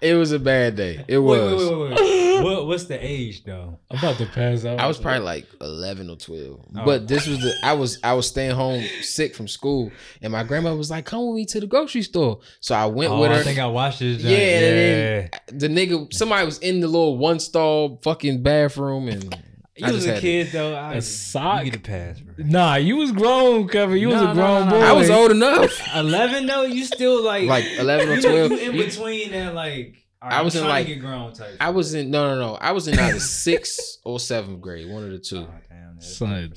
It 0.01 0.15
was 0.15 0.31
a 0.33 0.39
bad 0.39 0.77
day. 0.77 1.05
It 1.09 1.19
was. 1.19 1.41
Wait, 1.41 1.71
wait, 1.71 1.79
wait, 1.91 1.91
wait, 1.91 2.01
wait. 2.39 2.45
what, 2.45 2.67
what's 2.69 2.85
the 2.85 3.05
age 3.05 3.43
though? 3.43 3.81
I'm 3.91 3.99
about 3.99 4.17
to 4.19 4.27
pass 4.27 4.65
out. 4.65 4.79
I 4.79 4.87
was 4.87 4.97
probably 4.97 5.21
like 5.25 5.47
eleven 5.61 6.09
or 6.09 6.15
twelve, 6.17 6.61
Oh. 6.77 6.85
but 6.85 7.09
this 7.09 7.27
was 7.27 7.41
the 7.41 7.53
I 7.65 7.73
was 7.73 7.99
I 8.05 8.13
was 8.13 8.29
staying 8.29 8.53
home 8.55 8.81
sick 9.01 9.35
from 9.35 9.49
school, 9.49 9.91
and 10.23 10.33
my 10.33 10.45
grandma 10.45 10.73
was 10.75 10.89
like, 10.89 11.05
"Come 11.05 11.27
with 11.27 11.35
me 11.37 11.45
to 11.47 11.59
the 11.59 11.67
grocery 11.67 12.03
store." 12.03 12.39
So 12.61 12.77
I 12.77 12.87
went 12.87 13.11
Oh, 13.11 13.21
with 13.21 13.33
her. 13.33 13.39
I 13.39 13.43
think 13.43 13.59
I 13.59 13.67
watched 13.67 13.99
this. 13.99 14.23
yeah, 14.23 15.21
joint. 15.23 15.35
and 15.49 15.61
then 15.61 15.75
the 15.75 15.87
nigga, 15.87 16.13
somebody 16.15 16.47
was 16.47 16.59
in 16.61 16.79
the 16.79 16.87
little 16.87 17.19
one 17.19 17.41
stall 17.41 17.99
fucking 18.05 18.45
bathroom, 18.45 19.09
and 19.09 19.37
You 19.79 19.87
I 19.87 19.91
was 19.93 20.07
a 20.07 20.13
had 20.15 20.21
kid 20.21 20.49
though. 20.53 20.75
I, 20.75 20.95
A 20.95 21.03
sock? 21.03 21.65
You 21.65 21.71
get 21.71 21.81
a 21.81 21.83
pass, 21.83 22.21
bro. 22.21 22.35
Nah, 22.39 22.75
you 22.77 22.97
was 22.97 23.13
grown, 23.13 23.69
Kevin. 23.69 23.99
You 23.99 24.09
was 24.09 24.21
a 24.21 24.25
nah, 24.25 24.35
grown 24.35 24.65
nah, 24.67 24.71
boy. 24.71 24.81
I 24.81 24.93
was 24.93 25.09
old 25.11 25.31
enough, 25.31 25.71
Eleven 25.95 26.47
though, 26.47 26.63
you 26.65 26.85
still 26.85 27.23
like 27.25 27.47
like 27.49 27.65
eleven 27.79 28.09
or 28.09 28.15
you 28.17 28.23
know, 28.23 28.49
twelve. 28.49 28.51
you 28.63 28.71
in 28.71 28.77
between 28.77 29.31
that 29.33 29.55
like 29.55 29.97
I 30.21 30.43
was 30.43 30.57
in, 30.57 30.67
like- 30.67 30.87
to 30.87 30.95
get 30.95 31.01
grown 31.01 31.33
type. 31.33 31.57
I 31.61 31.71
was 31.71 31.95
in 31.95 32.11
no 32.11 32.35
no 32.35 32.41
no. 32.41 32.55
I 32.57 32.73
was 32.73 32.89
in 32.89 32.99
either 32.99 33.21
sixth 33.21 33.99
or 34.05 34.19
seventh 34.19 34.61
grade, 34.61 34.91
one 34.91 35.05
of 35.05 35.11
the 35.11 35.19
two. 35.21 35.47
Oh, 35.49 35.55
damn, 35.69 36.01
Son. 36.01 36.53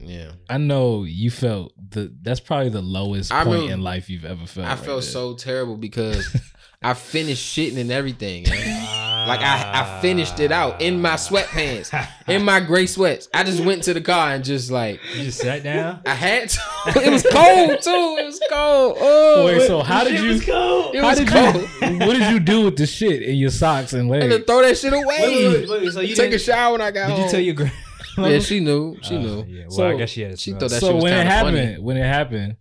Yeah, 0.00 0.32
I 0.50 0.58
know 0.58 1.04
you 1.04 1.30
felt 1.30 1.72
the. 1.90 2.12
That's 2.22 2.40
probably 2.40 2.68
the 2.70 2.82
lowest 2.82 3.32
I 3.32 3.44
point 3.44 3.54
remember- 3.54 3.72
in 3.74 3.80
life 3.82 4.10
you've 4.10 4.24
ever 4.24 4.46
felt. 4.46 4.66
I 4.66 4.70
right 4.70 4.78
felt 4.78 5.02
there. 5.02 5.10
so 5.10 5.34
terrible 5.34 5.76
because 5.76 6.26
I 6.84 6.94
finished 6.94 7.56
shitting 7.56 7.78
and 7.78 7.90
everything. 7.90 8.44
man. 8.48 9.28
Like 9.28 9.40
I, 9.40 9.80
I 9.80 10.00
finished 10.02 10.38
it 10.38 10.52
out 10.52 10.82
in 10.82 11.00
my 11.00 11.14
sweatpants, 11.14 11.90
in 12.28 12.44
my 12.44 12.60
gray 12.60 12.84
sweats. 12.84 13.26
I 13.32 13.42
just 13.42 13.64
went 13.64 13.82
to 13.84 13.94
the 13.94 14.02
car 14.02 14.32
and 14.34 14.44
just 14.44 14.70
like 14.70 15.00
You 15.16 15.24
just 15.24 15.38
sat 15.40 15.62
down. 15.62 16.00
I 16.04 16.14
had 16.14 16.50
to. 16.50 16.60
It 17.00 17.10
was 17.10 17.22
cold 17.22 17.80
too. 17.82 18.16
It 18.20 18.26
was 18.26 18.38
cold. 18.52 18.96
Oh, 19.00 19.46
Wait, 19.46 19.66
so 19.66 19.80
how 19.82 20.04
did 20.04 20.20
you? 20.20 20.32
it 20.32 21.00
How 21.00 21.08
was 21.08 21.18
did 21.18 21.28
cold. 21.28 21.54
you? 21.54 21.98
What 22.06 22.18
did 22.18 22.30
you 22.32 22.38
do 22.38 22.66
with 22.66 22.76
the 22.76 22.86
shit 22.86 23.22
in 23.22 23.36
your 23.36 23.48
socks 23.50 23.94
and 23.94 24.12
I 24.12 24.18
had 24.18 24.30
to 24.30 24.40
throw 24.40 24.60
that 24.60 24.76
shit 24.76 24.92
away. 24.92 25.04
Wait, 25.06 25.48
wait, 25.60 25.70
wait, 25.70 25.82
wait, 25.84 25.92
so 25.92 26.00
you 26.00 26.14
Take 26.14 26.34
a 26.34 26.38
shower 26.38 26.72
when 26.72 26.82
I 26.82 26.90
got 26.90 27.06
Did 27.06 27.14
home. 27.14 27.24
you 27.24 27.30
tell 27.30 27.40
your 27.40 27.54
grand? 27.54 27.72
Yeah, 28.18 28.38
she 28.40 28.60
knew. 28.60 28.96
She 29.02 29.16
Oh, 29.16 29.20
knew. 29.22 29.44
Yeah, 29.48 29.62
well, 29.62 29.70
So, 29.70 29.88
I 29.88 29.96
guess 29.96 30.10
she 30.10 30.20
had. 30.20 30.38
she 30.38 30.50
smell. 30.50 30.60
thought 30.60 30.70
that 30.70 30.80
so 30.80 30.86
shit 30.88 30.94
was 30.96 31.02
when 31.04 31.12
it 31.14 31.16
kinda 31.16 31.32
happened, 31.32 31.56
funny. 31.58 31.78
when 31.82 31.96
it 31.96 32.04
happened, 32.04 32.56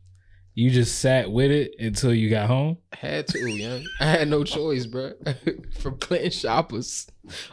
you 0.55 0.69
just 0.69 0.99
sat 0.99 1.31
with 1.31 1.51
it 1.51 1.75
until 1.79 2.13
you 2.13 2.29
got 2.29 2.47
home. 2.47 2.77
Had 2.93 3.27
to, 3.27 3.39
young. 3.39 3.83
I 3.99 4.05
had 4.05 4.27
no 4.27 4.43
choice, 4.43 4.85
bro. 4.85 5.13
From 5.79 5.97
Clinton 5.97 6.31
Shoppers 6.31 7.07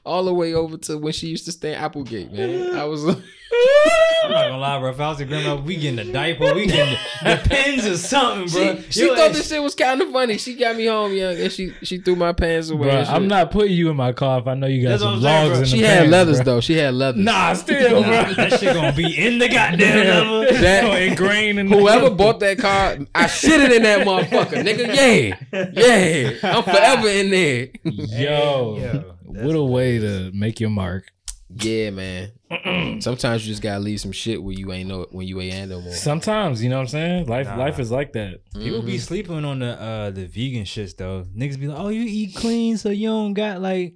all 0.04 0.24
the 0.24 0.34
way 0.34 0.54
over 0.54 0.76
to 0.76 0.98
when 0.98 1.12
she 1.12 1.28
used 1.28 1.46
to 1.46 1.52
stay 1.52 1.72
in 1.72 1.78
Applegate, 1.78 2.32
man. 2.32 2.76
I 2.76 2.84
was 2.84 3.04
I'm 3.52 4.30
not 4.30 4.44
gonna 4.48 4.58
lie, 4.58 4.78
bro. 4.78 4.90
If 4.90 5.00
I 5.00 5.08
was 5.08 5.20
a 5.20 5.24
grandma, 5.24 5.56
we 5.56 5.76
getting 5.76 5.98
a 5.98 6.12
diaper, 6.12 6.54
we 6.54 6.66
getting 6.66 6.96
the, 7.24 7.36
the 7.42 7.48
pins 7.48 7.84
or 7.86 7.96
something, 7.96 8.48
bro. 8.48 8.76
she, 8.82 8.90
she 8.92 9.00
Your 9.00 9.16
thought 9.16 9.30
ass- 9.30 9.36
this 9.36 9.48
shit 9.48 9.62
was 9.62 9.74
kind 9.74 10.00
of 10.00 10.10
funny. 10.12 10.38
She 10.38 10.54
got 10.54 10.76
me 10.76 10.86
home, 10.86 11.12
young, 11.12 11.36
and 11.36 11.50
she 11.50 11.72
she 11.82 11.98
threw 11.98 12.14
my 12.16 12.32
pants 12.32 12.70
away. 12.70 12.88
Bro. 12.90 13.00
I'm 13.08 13.26
not 13.28 13.50
putting 13.50 13.72
you 13.72 13.90
in 13.90 13.96
my 13.96 14.12
car 14.12 14.38
if 14.40 14.46
I 14.46 14.54
know 14.54 14.66
you 14.66 14.82
got 14.82 14.90
That's 14.90 15.02
what 15.02 15.08
some 15.08 15.16
I'm 15.18 15.22
saying, 15.22 15.48
logs 15.48 15.58
in 15.60 15.64
She 15.66 15.80
the 15.80 15.86
had 15.88 15.98
pants, 15.98 16.12
leathers 16.12 16.36
bro. 16.36 16.44
though. 16.44 16.60
She 16.60 16.74
had 16.74 16.94
leathers. 16.94 17.24
Nah, 17.24 17.52
still, 17.54 18.02
bro. 18.02 18.10
that 18.34 18.60
shit 18.60 18.74
gonna 18.74 18.92
be 18.92 19.18
in 19.26 19.38
the 19.38 19.48
goddamn 19.48 20.28
leather. 20.40 20.52
That- 20.60 20.82
So 20.84 20.92
ingrained 20.92 21.58
in 21.58 21.66
Whoever 21.68 22.10
bought 22.10 22.40
that 22.40 22.58
car, 22.58 22.98
I 23.14 23.24
shitted 23.24 23.72
in 23.74 23.82
that 23.82 24.06
motherfucker, 24.06 24.62
nigga. 24.62 24.94
Yeah, 24.94 25.70
yeah. 25.72 26.56
I'm 26.56 26.62
forever 26.62 27.08
in 27.08 27.30
there. 27.30 27.68
Yo, 27.84 28.76
Yo, 28.78 29.14
what 29.24 29.54
a 29.56 29.62
way 29.64 29.98
to 29.98 30.30
make 30.34 30.60
your 30.60 30.70
mark. 30.70 31.10
Yeah, 31.52 31.90
man. 31.90 33.00
Sometimes 33.00 33.44
you 33.46 33.52
just 33.52 33.62
gotta 33.62 33.80
leave 33.80 34.00
some 34.00 34.12
shit 34.12 34.42
where 34.42 34.54
you 34.54 34.72
ain't 34.72 34.88
know 34.88 35.06
when 35.10 35.26
you 35.26 35.40
ain't 35.40 35.68
no 35.70 35.80
more. 35.80 35.92
Sometimes, 35.92 36.62
you 36.62 36.68
know 36.70 36.76
what 36.76 36.82
I'm 36.82 36.88
saying? 36.88 37.26
Life, 37.26 37.46
Nah. 37.48 37.56
life 37.56 37.78
is 37.78 37.90
like 37.90 38.12
that. 38.12 38.40
People 38.54 38.82
be 38.82 38.98
sleeping 38.98 39.44
on 39.44 39.58
the 39.60 39.80
uh 39.80 40.10
the 40.10 40.26
vegan 40.26 40.64
shits 40.64 40.96
though. 40.96 41.26
Niggas 41.36 41.58
be 41.58 41.66
like, 41.68 41.78
oh, 41.78 41.88
you 41.88 42.02
eat 42.06 42.36
clean, 42.36 42.76
so 42.76 42.90
you 42.90 43.08
don't 43.08 43.34
got 43.34 43.60
like, 43.60 43.94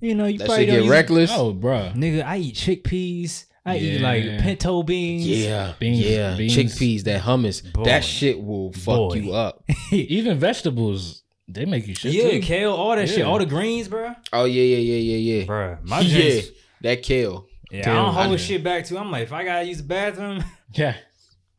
you 0.00 0.14
know, 0.14 0.26
you 0.26 0.38
That 0.38 0.46
probably 0.46 0.64
shit 0.66 0.72
don't 0.72 0.76
get 0.78 0.84
use- 0.84 0.90
reckless. 0.90 1.30
Oh, 1.32 1.52
bro. 1.52 1.92
Nigga, 1.94 2.24
I 2.24 2.38
eat 2.38 2.54
chickpeas. 2.54 3.44
I 3.64 3.78
eat 3.78 4.00
like 4.00 4.24
Yeah. 4.24 4.40
pinto 4.42 4.82
beans. 4.84 5.26
Yeah, 5.26 5.72
Beans- 5.80 5.98
yeah. 6.00 6.36
beans. 6.36 6.56
Chickpeas, 6.56 7.02
that 7.04 7.22
hummus, 7.22 7.72
Boy. 7.72 7.84
that 7.84 8.04
shit 8.04 8.40
will 8.42 8.72
fuck 8.72 8.96
Boy. 8.96 9.14
you 9.14 9.32
up. 9.32 9.64
Even 9.92 10.38
vegetables, 10.38 11.22
they 11.48 11.64
make 11.64 11.86
you 11.88 11.94
shit 11.94 12.12
yeah, 12.12 12.30
too. 12.30 12.40
kale, 12.40 12.72
all 12.72 12.94
that 12.94 13.08
shit, 13.08 13.18
Yeah. 13.18 13.24
all 13.24 13.38
the 13.40 13.46
greens, 13.46 13.88
bro. 13.88 14.14
Oh 14.32 14.44
yeah, 14.44 14.62
yeah, 14.62 14.76
yeah, 14.78 15.16
yeah, 15.16 15.34
yeah. 15.40 15.46
Bruh, 15.46 15.78
my 15.84 16.00
yeah, 16.00 16.16
drinks. 16.16 16.48
That 16.86 17.02
kale. 17.02 17.46
Yeah, 17.70 17.82
Kale, 17.82 17.92
I 17.92 17.96
don't 17.96 18.14
hold 18.14 18.32
I- 18.32 18.36
shit 18.36 18.62
back 18.64 18.86
too. 18.86 18.96
I'm 18.98 19.10
like, 19.10 19.24
if 19.24 19.32
I 19.32 19.44
gotta 19.44 19.64
use 19.66 19.78
the 19.78 19.82
bathroom, 19.84 20.42
Yeah. 20.74 20.94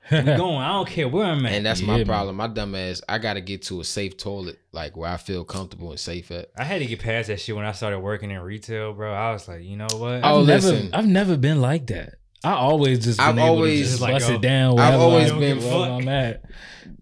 we 0.10 0.22
going. 0.22 0.56
I 0.58 0.70
don't 0.70 0.88
care 0.88 1.08
where 1.10 1.26
I'm 1.26 1.46
at. 1.46 1.52
And 1.52 1.66
that's 1.66 1.82
Yeah, 1.82 1.88
my 1.88 1.98
man. 1.98 2.06
problem. 2.06 2.36
My 2.38 2.48
dumb 2.48 2.76
ass, 2.76 3.02
I 3.10 3.18
gotta 3.18 3.42
get 3.42 3.64
to 3.64 3.82
a 3.82 3.84
safe 3.84 4.16
toilet, 4.18 4.58
like 4.72 4.96
where 4.96 5.12
I 5.12 5.18
feel 5.18 5.44
comfortable 5.44 5.92
and 5.92 6.00
safe 6.00 6.32
at. 6.32 6.50
I 6.58 6.64
had 6.64 6.80
to 6.80 6.86
get 6.86 7.00
past 7.02 7.28
that 7.28 7.42
shit 7.42 7.56
when 7.58 7.66
I 7.66 7.74
started 7.74 8.00
working 8.00 8.32
in 8.32 8.40
retail, 8.40 8.94
bro. 8.94 9.14
I 9.14 9.34
was 9.34 9.48
like, 9.50 9.64
you 9.64 9.76
know 9.76 9.88
what? 9.98 10.22
Oh, 10.24 10.40
I've 10.42 10.48
never, 10.48 10.68
listen. 10.72 10.94
I've 10.94 11.08
never 11.08 11.36
been 11.36 11.60
like 11.60 11.88
that. 11.88 12.14
I 12.44 12.54
always 12.54 13.04
just 13.04 13.18
been 13.20 13.28
I've 13.28 13.38
able 13.38 13.48
always- 13.50 13.82
to 13.86 13.90
just 13.90 14.02
Like, 14.02 14.14
bust 14.14 14.30
it 14.30 14.36
uh, 14.36 14.40
down. 14.40 14.80
I've 14.80 15.00
always 15.02 15.30
I- 15.32 15.40
been- 15.40 15.58
wherever 15.58 15.92
I'm 15.92 16.08
at. 16.08 16.44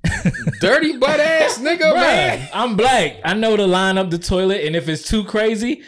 Dirty 0.61 0.97
butt 0.97 1.19
ass 1.19 1.59
nigga, 1.59 1.93
man. 1.93 2.47
I'm 2.53 2.76
black. 2.76 3.17
I 3.23 3.34
know 3.36 3.55
to 3.55 3.67
line 3.67 3.97
up 3.99 4.09
the 4.09 4.17
toilet, 4.17 4.63
and 4.65 4.76
if 4.76 4.89
it's 4.89 5.07
too 5.07 5.23
crazy, 5.26 5.84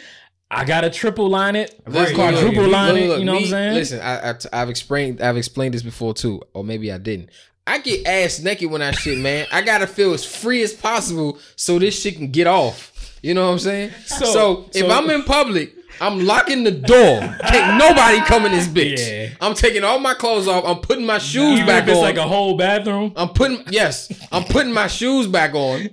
I 0.50 0.64
gotta 0.64 0.88
triple 0.90 1.28
line 1.28 1.56
it, 1.56 1.78
Right. 1.86 2.14
quadruple 2.14 2.62
Look, 2.62 2.72
line 2.72 2.94
look, 2.94 3.16
it. 3.16 3.18
You 3.20 3.24
know 3.26 3.32
what 3.32 3.38
I'm 3.38 3.44
me- 3.44 3.50
saying? 3.50 3.74
Listen, 3.74 4.00
I, 4.00 4.30
I, 4.30 4.56
have 4.58 4.70
explained, 4.70 5.20
I've 5.20 5.36
explained 5.36 5.74
this 5.74 5.82
before 5.82 6.14
too, 6.14 6.40
or 6.54 6.64
maybe 6.64 6.90
I 6.90 6.96
didn't. 6.98 7.28
I 7.66 7.78
get 7.80 8.06
ass 8.06 8.40
naked 8.40 8.70
when 8.70 8.80
I 8.80 8.92
shit, 8.92 9.18
man. 9.22 9.46
I 9.52 9.60
gotta 9.60 9.86
feel 9.86 10.14
as 10.14 10.24
free 10.24 10.62
as 10.62 10.72
possible 10.72 11.38
so 11.56 11.78
this 11.78 12.00
shit 12.00 12.16
can 12.16 12.30
get 12.30 12.46
off. 12.46 13.18
You 13.22 13.34
know 13.34 13.44
what 13.46 13.52
I'm 13.52 13.58
saying? 13.58 13.90
So, 14.06 14.24
So- 14.24 14.64
if 14.74 14.86
so- 14.86 14.90
I'm 14.90 15.10
in 15.10 15.22
public, 15.24 15.74
I'm 16.00 16.24
locking 16.24 16.64
the 16.64 16.70
door. 16.70 17.20
Can't 17.48 17.78
nobody 17.78 18.20
come 18.20 18.46
in 18.46 18.52
this 18.52 18.68
bitch. 18.78 18.98
Yeah. 18.98 19.28
I'm 19.40 19.54
taking 19.54 19.84
all 19.84 19.98
my 19.98 20.14
clothes 20.14 20.48
off. 20.48 20.64
I'm 20.64 20.80
putting 20.80 21.06
my 21.06 21.18
shoes 21.18 21.54
Even 21.60 21.66
back 21.66 21.84
if 21.84 21.90
it's 21.90 21.98
on. 21.98 22.02
like 22.04 22.16
a 22.16 22.22
whole 22.26 22.56
bathroom. 22.56 23.12
I'm 23.16 23.30
putting 23.30 23.62
yes, 23.70 24.10
I'm 24.32 24.44
putting 24.44 24.72
my 24.72 24.86
shoes 24.86 25.26
back 25.26 25.54
on. 25.54 25.88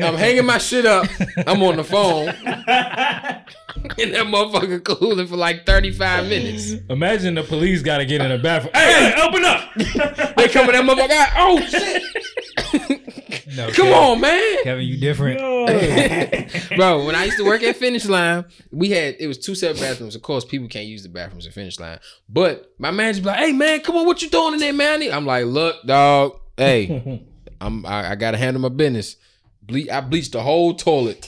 I'm 0.00 0.14
hanging 0.14 0.46
my 0.46 0.58
shit 0.58 0.86
up. 0.86 1.06
I'm 1.46 1.62
on 1.62 1.76
the 1.76 1.84
phone. 1.84 2.28
and 3.98 4.14
that 4.14 4.26
motherfucker 4.26 4.82
cooling 4.84 5.26
for 5.26 5.36
like 5.36 5.64
35 5.66 6.26
minutes. 6.28 6.72
Imagine 6.88 7.34
the 7.34 7.42
police 7.42 7.82
gotta 7.82 8.04
get 8.04 8.20
in 8.20 8.30
the 8.30 8.38
bathroom. 8.38 8.72
Hey, 8.74 9.12
hey, 9.14 9.22
open 9.22 9.44
up! 9.44 10.34
They 10.36 10.48
coming 10.48 10.74
in 10.74 10.86
that 10.86 10.96
motherfucker. 10.96 11.32
Oh 11.36 11.60
shit! 11.66 12.99
No, 13.56 13.66
Come 13.66 13.86
Kevin, 13.86 13.92
on, 13.92 14.20
man. 14.20 14.56
Kevin, 14.64 14.84
you 14.84 14.96
different. 14.98 15.38
Bro, 16.76 17.04
when 17.06 17.14
I 17.14 17.24
used 17.24 17.36
to 17.38 17.44
work 17.44 17.62
at 17.62 17.76
Finish 17.76 18.06
Line, 18.06 18.44
we 18.70 18.90
had 18.90 19.16
it 19.18 19.26
was 19.26 19.38
two 19.38 19.54
separate 19.54 19.80
bathrooms. 19.80 20.14
Of 20.14 20.22
course, 20.22 20.44
people 20.44 20.68
can't 20.68 20.86
use 20.86 21.02
the 21.02 21.08
bathrooms 21.08 21.46
at 21.46 21.52
Finish 21.52 21.78
Line. 21.80 21.98
But 22.28 22.72
my 22.78 22.90
manager 22.90 23.20
be 23.22 23.26
like, 23.26 23.38
"Hey 23.38 23.52
man, 23.52 23.80
come 23.80 23.96
on, 23.96 24.06
what 24.06 24.22
you 24.22 24.30
doing 24.30 24.54
in 24.54 24.60
there, 24.60 24.72
man?" 24.72 24.94
I 24.94 24.96
need-" 24.98 25.10
I'm 25.10 25.26
like, 25.26 25.46
"Look, 25.46 25.76
dog, 25.84 26.38
hey, 26.56 27.24
I'm 27.60 27.84
I, 27.86 28.12
I 28.12 28.14
gotta 28.14 28.36
handle 28.38 28.60
my 28.62 28.68
business. 28.68 29.16
Ble- 29.62 29.90
I 29.92 30.00
bleached 30.00 30.32
the 30.32 30.42
whole 30.42 30.74
toilet, 30.74 31.26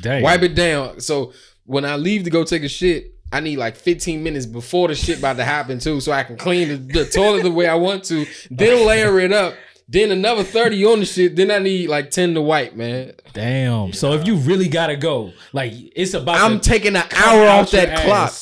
Dang. 0.00 0.22
wipe 0.22 0.42
it 0.42 0.54
down. 0.54 1.00
So 1.00 1.32
when 1.64 1.84
I 1.84 1.96
leave 1.96 2.24
to 2.24 2.30
go 2.30 2.44
take 2.44 2.62
a 2.62 2.68
shit." 2.68 3.12
I 3.32 3.40
need 3.40 3.56
like 3.56 3.74
15 3.74 4.22
minutes 4.22 4.46
before 4.46 4.86
the 4.86 4.94
shit 4.94 5.18
about 5.18 5.36
to 5.38 5.44
happen 5.44 5.80
too, 5.80 6.00
so 6.00 6.12
I 6.12 6.22
can 6.22 6.36
clean 6.36 6.68
the, 6.68 6.76
the 7.00 7.04
toilet 7.04 7.42
the 7.42 7.50
way 7.50 7.66
I 7.66 7.74
want 7.74 8.04
to, 8.04 8.24
then 8.52 8.86
layer 8.86 9.18
it 9.18 9.32
up, 9.32 9.54
then 9.88 10.10
another 10.10 10.42
30 10.42 10.84
on 10.86 10.98
the 11.00 11.06
shit, 11.06 11.36
then 11.36 11.50
I 11.50 11.58
need 11.58 11.88
like 11.88 12.10
10 12.10 12.34
to 12.34 12.42
wipe, 12.42 12.74
man. 12.74 13.12
Damn. 13.32 13.92
So 13.92 14.12
if 14.12 14.26
you 14.26 14.36
really 14.36 14.68
gotta 14.68 14.96
go, 14.96 15.32
like 15.52 15.72
it's 15.94 16.14
about 16.14 16.38
I'm 16.38 16.60
to 16.60 16.68
taking 16.68 16.96
an 16.96 17.04
hour 17.16 17.46
off 17.48 17.70
that 17.70 17.88
your 17.88 17.98
clock. 17.98 18.32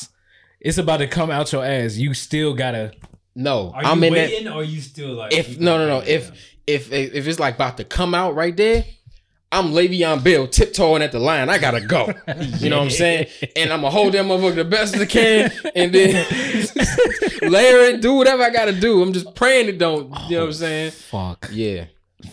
It's 0.59 0.77
about 0.79 0.97
to 0.97 1.07
come 1.07 1.29
out 1.29 1.51
your 1.51 1.63
ass. 1.63 1.95
You 1.95 2.13
still 2.13 2.53
gotta. 2.53 2.93
No, 3.35 3.71
Are 3.75 3.83
I'm 3.83 3.99
you 3.99 4.07
in 4.07 4.13
that. 4.13 4.29
waiting 4.29 4.47
or 4.47 4.61
are 4.61 4.63
you 4.63 4.81
still 4.81 5.13
like? 5.13 5.33
If 5.33 5.59
no, 5.59 5.77
no, 5.77 5.87
no. 5.87 5.99
wait 5.99 6.07
If 6.07 6.31
if 6.65 6.91
if 6.91 7.27
it's 7.27 7.39
like 7.39 7.55
about 7.55 7.77
to 7.77 7.83
come 7.83 8.15
out 8.15 8.33
right 8.33 8.55
there, 8.55 8.85
I'm 9.55 9.71
Le'Veon 9.71 10.21
Bell 10.21 10.47
tiptoeing 10.47 11.01
at 11.01 11.13
the 11.13 11.19
line. 11.19 11.49
I 11.49 11.57
gotta 11.57 11.79
go. 11.79 12.13
You 12.59 12.69
know 12.69 12.79
what 12.79 12.85
I'm 12.85 12.89
saying? 12.89 13.27
And 13.55 13.71
I'm 13.71 13.81
gonna 13.81 13.91
hold 13.91 14.13
that 14.13 14.25
motherfucker 14.25 14.55
the 14.55 14.65
best 14.65 14.95
I 14.97 15.05
can, 15.05 15.51
and 15.75 15.93
then 15.93 16.25
layer 17.49 17.77
it, 17.89 18.01
do 18.01 18.13
whatever 18.13 18.43
I 18.43 18.49
gotta 18.49 18.73
do. 18.73 19.01
I'm 19.01 19.13
just 19.13 19.33
praying 19.35 19.69
it 19.69 19.77
don't. 19.77 20.03
You 20.03 20.09
know 20.09 20.11
what 20.11 20.43
I'm 20.43 20.47
oh, 20.47 20.51
saying? 20.51 20.91
Fuck. 20.91 21.49
Yeah, 21.51 21.85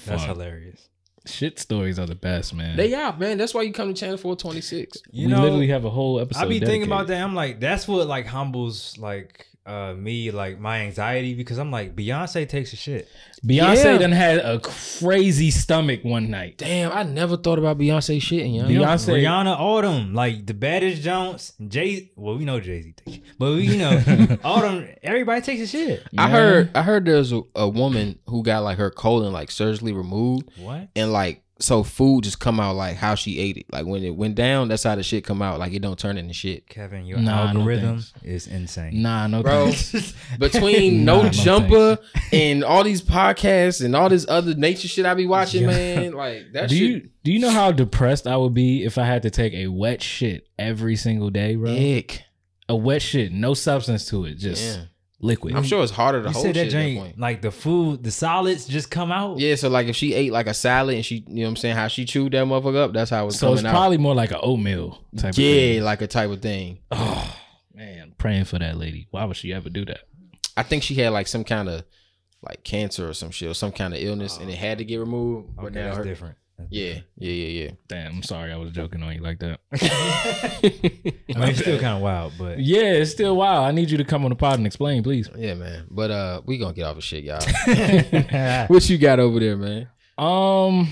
that's 0.06 0.24
hilarious. 0.24 0.88
Shit 1.26 1.58
stories 1.60 1.98
are 1.98 2.06
the 2.06 2.16
best, 2.16 2.54
man. 2.54 2.76
they 2.76 2.94
are 2.94 3.16
man. 3.16 3.38
That's 3.38 3.54
why 3.54 3.62
you 3.62 3.72
come 3.72 3.94
to 3.94 3.98
Channel 3.98 4.16
426. 4.16 5.02
You 5.12 5.28
we 5.28 5.32
know, 5.32 5.42
literally 5.42 5.68
have 5.68 5.84
a 5.84 5.90
whole 5.90 6.18
episode. 6.18 6.40
I 6.40 6.48
be 6.48 6.58
thinking 6.58 6.84
about 6.84 7.06
that. 7.08 7.22
I'm 7.22 7.34
like, 7.34 7.60
that's 7.60 7.86
what 7.86 8.06
like 8.08 8.26
humbles 8.26 8.98
like 8.98 9.46
uh 9.64 9.94
me, 9.94 10.30
like 10.32 10.58
my 10.58 10.80
anxiety 10.80 11.34
because 11.34 11.58
I'm 11.58 11.70
like 11.70 11.94
Beyonce 11.94 12.48
takes 12.48 12.72
a 12.72 12.76
shit. 12.76 13.08
Beyonce 13.46 13.84
Yeah. 13.84 13.98
done 13.98 14.12
had 14.12 14.38
a 14.38 14.58
crazy 14.60 15.50
stomach 15.50 16.00
one 16.04 16.30
night. 16.30 16.58
Damn, 16.58 16.90
I 16.92 17.02
never 17.04 17.36
thought 17.36 17.58
about 17.58 17.78
Beyonce 17.78 18.16
shitting. 18.18 18.56
Yo. 18.56 18.64
Beyonce- 18.64 19.22
Rihanna, 19.22 19.56
Autumn, 19.58 20.14
like 20.14 20.46
the 20.46 20.54
baddest 20.54 21.02
Jones, 21.02 21.52
Jay. 21.68 22.10
Well, 22.16 22.36
we 22.38 22.44
know 22.44 22.58
Jay 22.60 22.82
Z 22.82 22.94
takes, 23.04 23.18
but 23.38 23.52
we, 23.52 23.62
you 23.68 23.78
know 23.78 24.38
all 24.44 24.60
them. 24.60 24.88
Everybody 25.02 25.40
takes 25.42 25.62
a 25.62 25.66
shit. 25.66 26.02
I 26.18 26.28
heard 26.30 26.70
I 26.76 26.82
heard 26.82 27.04
there's 27.04 27.32
a, 27.32 27.42
a 27.54 27.68
woman 27.68 28.18
who 28.26 28.42
got 28.42 28.64
like 28.64 28.78
her 28.78 28.90
colon 28.90 29.32
like 29.32 29.50
surgically 29.50 29.92
removed 29.92 30.48
What? 30.58 30.88
and 30.96 31.12
like 31.12 31.41
so 31.62 31.82
food 31.82 32.24
just 32.24 32.40
come 32.40 32.58
out 32.58 32.74
like 32.74 32.96
how 32.96 33.14
she 33.14 33.38
ate 33.38 33.56
it. 33.56 33.66
Like 33.70 33.86
when 33.86 34.02
it 34.02 34.16
went 34.16 34.34
down, 34.34 34.68
that's 34.68 34.82
how 34.82 34.94
the 34.96 35.02
shit 35.02 35.24
come 35.24 35.40
out. 35.40 35.58
Like 35.58 35.72
it 35.72 35.80
don't 35.80 35.98
turn 35.98 36.18
into 36.18 36.34
shit. 36.34 36.66
Kevin, 36.68 37.06
your 37.06 37.18
Nah, 37.18 37.48
algorithm 37.48 38.00
thanks. 38.00 38.12
is 38.22 38.46
insane. 38.48 39.00
Nah, 39.00 39.26
no 39.28 39.42
Bro. 39.42 39.70
thanks. 39.72 40.12
Between 40.38 41.04
Nah, 41.04 41.16
No 41.16 41.22
no 41.22 41.28
Jumper 41.30 41.98
and 42.32 42.64
all 42.64 42.82
these 42.84 43.00
podcasts 43.02 43.84
and 43.84 43.94
all 43.94 44.08
this 44.08 44.26
other 44.28 44.54
nature 44.54 44.88
shit 44.88 45.06
I 45.06 45.14
be 45.14 45.26
watching, 45.26 45.62
Yeah. 45.62 45.68
man. 45.68 46.12
Like 46.14 46.46
that 46.52 46.68
Do 46.68 46.76
shit. 46.76 46.88
you 47.04 47.08
do 47.24 47.32
you 47.32 47.38
know 47.38 47.50
how 47.50 47.70
depressed 47.70 48.26
I 48.26 48.36
would 48.36 48.54
be 48.54 48.84
if 48.84 48.98
I 48.98 49.04
had 49.04 49.22
to 49.22 49.30
take 49.30 49.52
a 49.54 49.68
wet 49.68 50.02
shit 50.02 50.48
every 50.58 50.96
single 50.96 51.30
day, 51.30 51.54
bro? 51.54 51.70
Ick. 51.72 52.22
A 52.68 52.74
wet 52.76 53.02
shit, 53.02 53.32
no 53.32 53.54
substance 53.54 54.06
to 54.06 54.24
it, 54.24 54.34
just 54.38 54.64
Yeah. 54.78 54.84
Liquid. 55.22 55.54
I'm 55.54 55.62
sure 55.62 55.82
it's 55.82 55.92
harder 55.92 56.20
to 56.22 56.28
You 56.28 56.32
hold 56.34 56.44
said 56.44 56.54
shit 56.54 56.54
that 56.56 56.60
at 56.66 56.72
that 56.72 56.84
drink, 56.84 56.98
point. 57.00 57.18
like 57.18 57.40
the 57.40 57.50
food, 57.50 58.02
the 58.04 58.10
solids 58.10 58.66
just 58.66 58.90
come 58.90 59.10
out. 59.10 59.38
Yeah, 59.38 59.54
so 59.54 59.68
like 59.70 59.86
if 59.86 59.96
she 59.96 60.12
ate 60.12 60.32
like 60.32 60.46
a 60.46 60.52
salad 60.54 60.96
and 60.96 61.04
she, 61.06 61.24
you 61.26 61.36
know 61.36 61.42
what 61.44 61.48
I'm 61.50 61.56
saying, 61.56 61.76
how 61.76 61.88
she 61.88 62.04
chewed 62.04 62.32
that 62.32 62.44
motherfucker 62.44 62.76
up, 62.84 62.92
that's 62.92 63.10
how 63.10 63.26
it's 63.28 63.38
so 63.38 63.46
coming 63.46 63.58
it's 63.60 63.64
out. 63.66 63.70
probably 63.70 63.96
more 63.98 64.14
like 64.14 64.32
an 64.32 64.40
oatmeal 64.42 64.98
type 65.16 65.30
of 65.32 65.38
yeah, 65.38 65.82
like 65.82 66.02
a 66.02 66.06
type 66.06 66.30
of 66.30 66.42
thing. 66.42 66.80
Oh 66.90 67.34
man, 67.74 68.14
praying 68.18 68.44
for 68.44 68.58
that 68.58 68.76
lady. 68.76 69.06
Why 69.10 69.24
would 69.24 69.36
she 69.36 69.52
ever 69.54 69.70
do 69.70 69.84
that? 69.86 70.00
I 70.56 70.62
think 70.64 70.82
she 70.82 70.94
had 70.96 71.10
like 71.10 71.28
some 71.28 71.44
kind 71.44 71.68
of 71.70 71.84
like 72.42 72.64
cancer 72.64 73.08
or 73.08 73.14
some 73.14 73.30
shit 73.30 73.48
or 73.48 73.54
some 73.54 73.70
kind 73.72 73.94
of 73.94 74.00
illness 74.02 74.36
and 74.36 74.50
it 74.50 74.56
had 74.56 74.78
to 74.78 74.84
get 74.84 74.98
removed. 74.98 75.54
But 75.56 75.66
Okay, 75.66 75.74
now 75.76 75.84
that's 75.86 75.96
her, 75.98 76.04
different. 76.04 76.36
Yeah, 76.70 77.00
yeah, 77.18 77.30
yeah, 77.32 77.64
yeah. 77.64 77.70
Damn, 77.88 78.16
I'm 78.16 78.22
sorry, 78.22 78.52
I 78.52 78.56
was 78.56 78.70
joking 78.72 79.02
on 79.02 79.14
you 79.14 79.20
like 79.20 79.38
that. 79.40 79.60
I 79.72 81.38
mean, 81.38 81.48
it's 81.50 81.60
still 81.60 81.78
kind 81.80 81.96
of 81.96 82.02
wild, 82.02 82.32
but 82.38 82.58
yeah, 82.58 82.92
it's 82.92 83.10
still 83.10 83.36
wild. 83.36 83.66
I 83.66 83.72
need 83.72 83.90
you 83.90 83.98
to 83.98 84.04
come 84.04 84.24
on 84.24 84.30
the 84.30 84.36
pod 84.36 84.58
and 84.58 84.66
explain, 84.66 85.02
please. 85.02 85.28
yeah, 85.36 85.54
man. 85.54 85.86
But 85.90 86.10
uh, 86.10 86.42
we 86.46 86.58
gonna 86.58 86.74
get 86.74 86.84
off 86.84 86.96
of 86.96 87.04
shit, 87.04 87.24
y'all. 87.24 87.40
what 88.68 88.88
you 88.88 88.98
got 88.98 89.18
over 89.20 89.40
there, 89.40 89.56
man? 89.56 89.88
Um, 90.18 90.88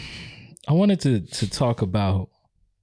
I 0.68 0.73
wanted 0.73 1.01
to 1.01 1.21
to 1.21 1.51
talk 1.51 1.83
about 1.83 2.31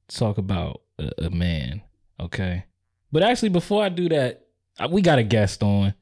talk 0.08 0.38
about 0.38 0.82
a, 1.00 1.26
a 1.26 1.30
man, 1.30 1.82
okay? 2.20 2.66
But 3.12 3.24
actually, 3.24 3.50
before 3.50 3.84
I 3.84 3.90
do 3.90 4.10
that, 4.10 4.46
I- 4.80 4.88
we 4.88 5.02
got 5.02 5.20
a 5.20 5.24
guest 5.24 5.64
on, 5.64 5.94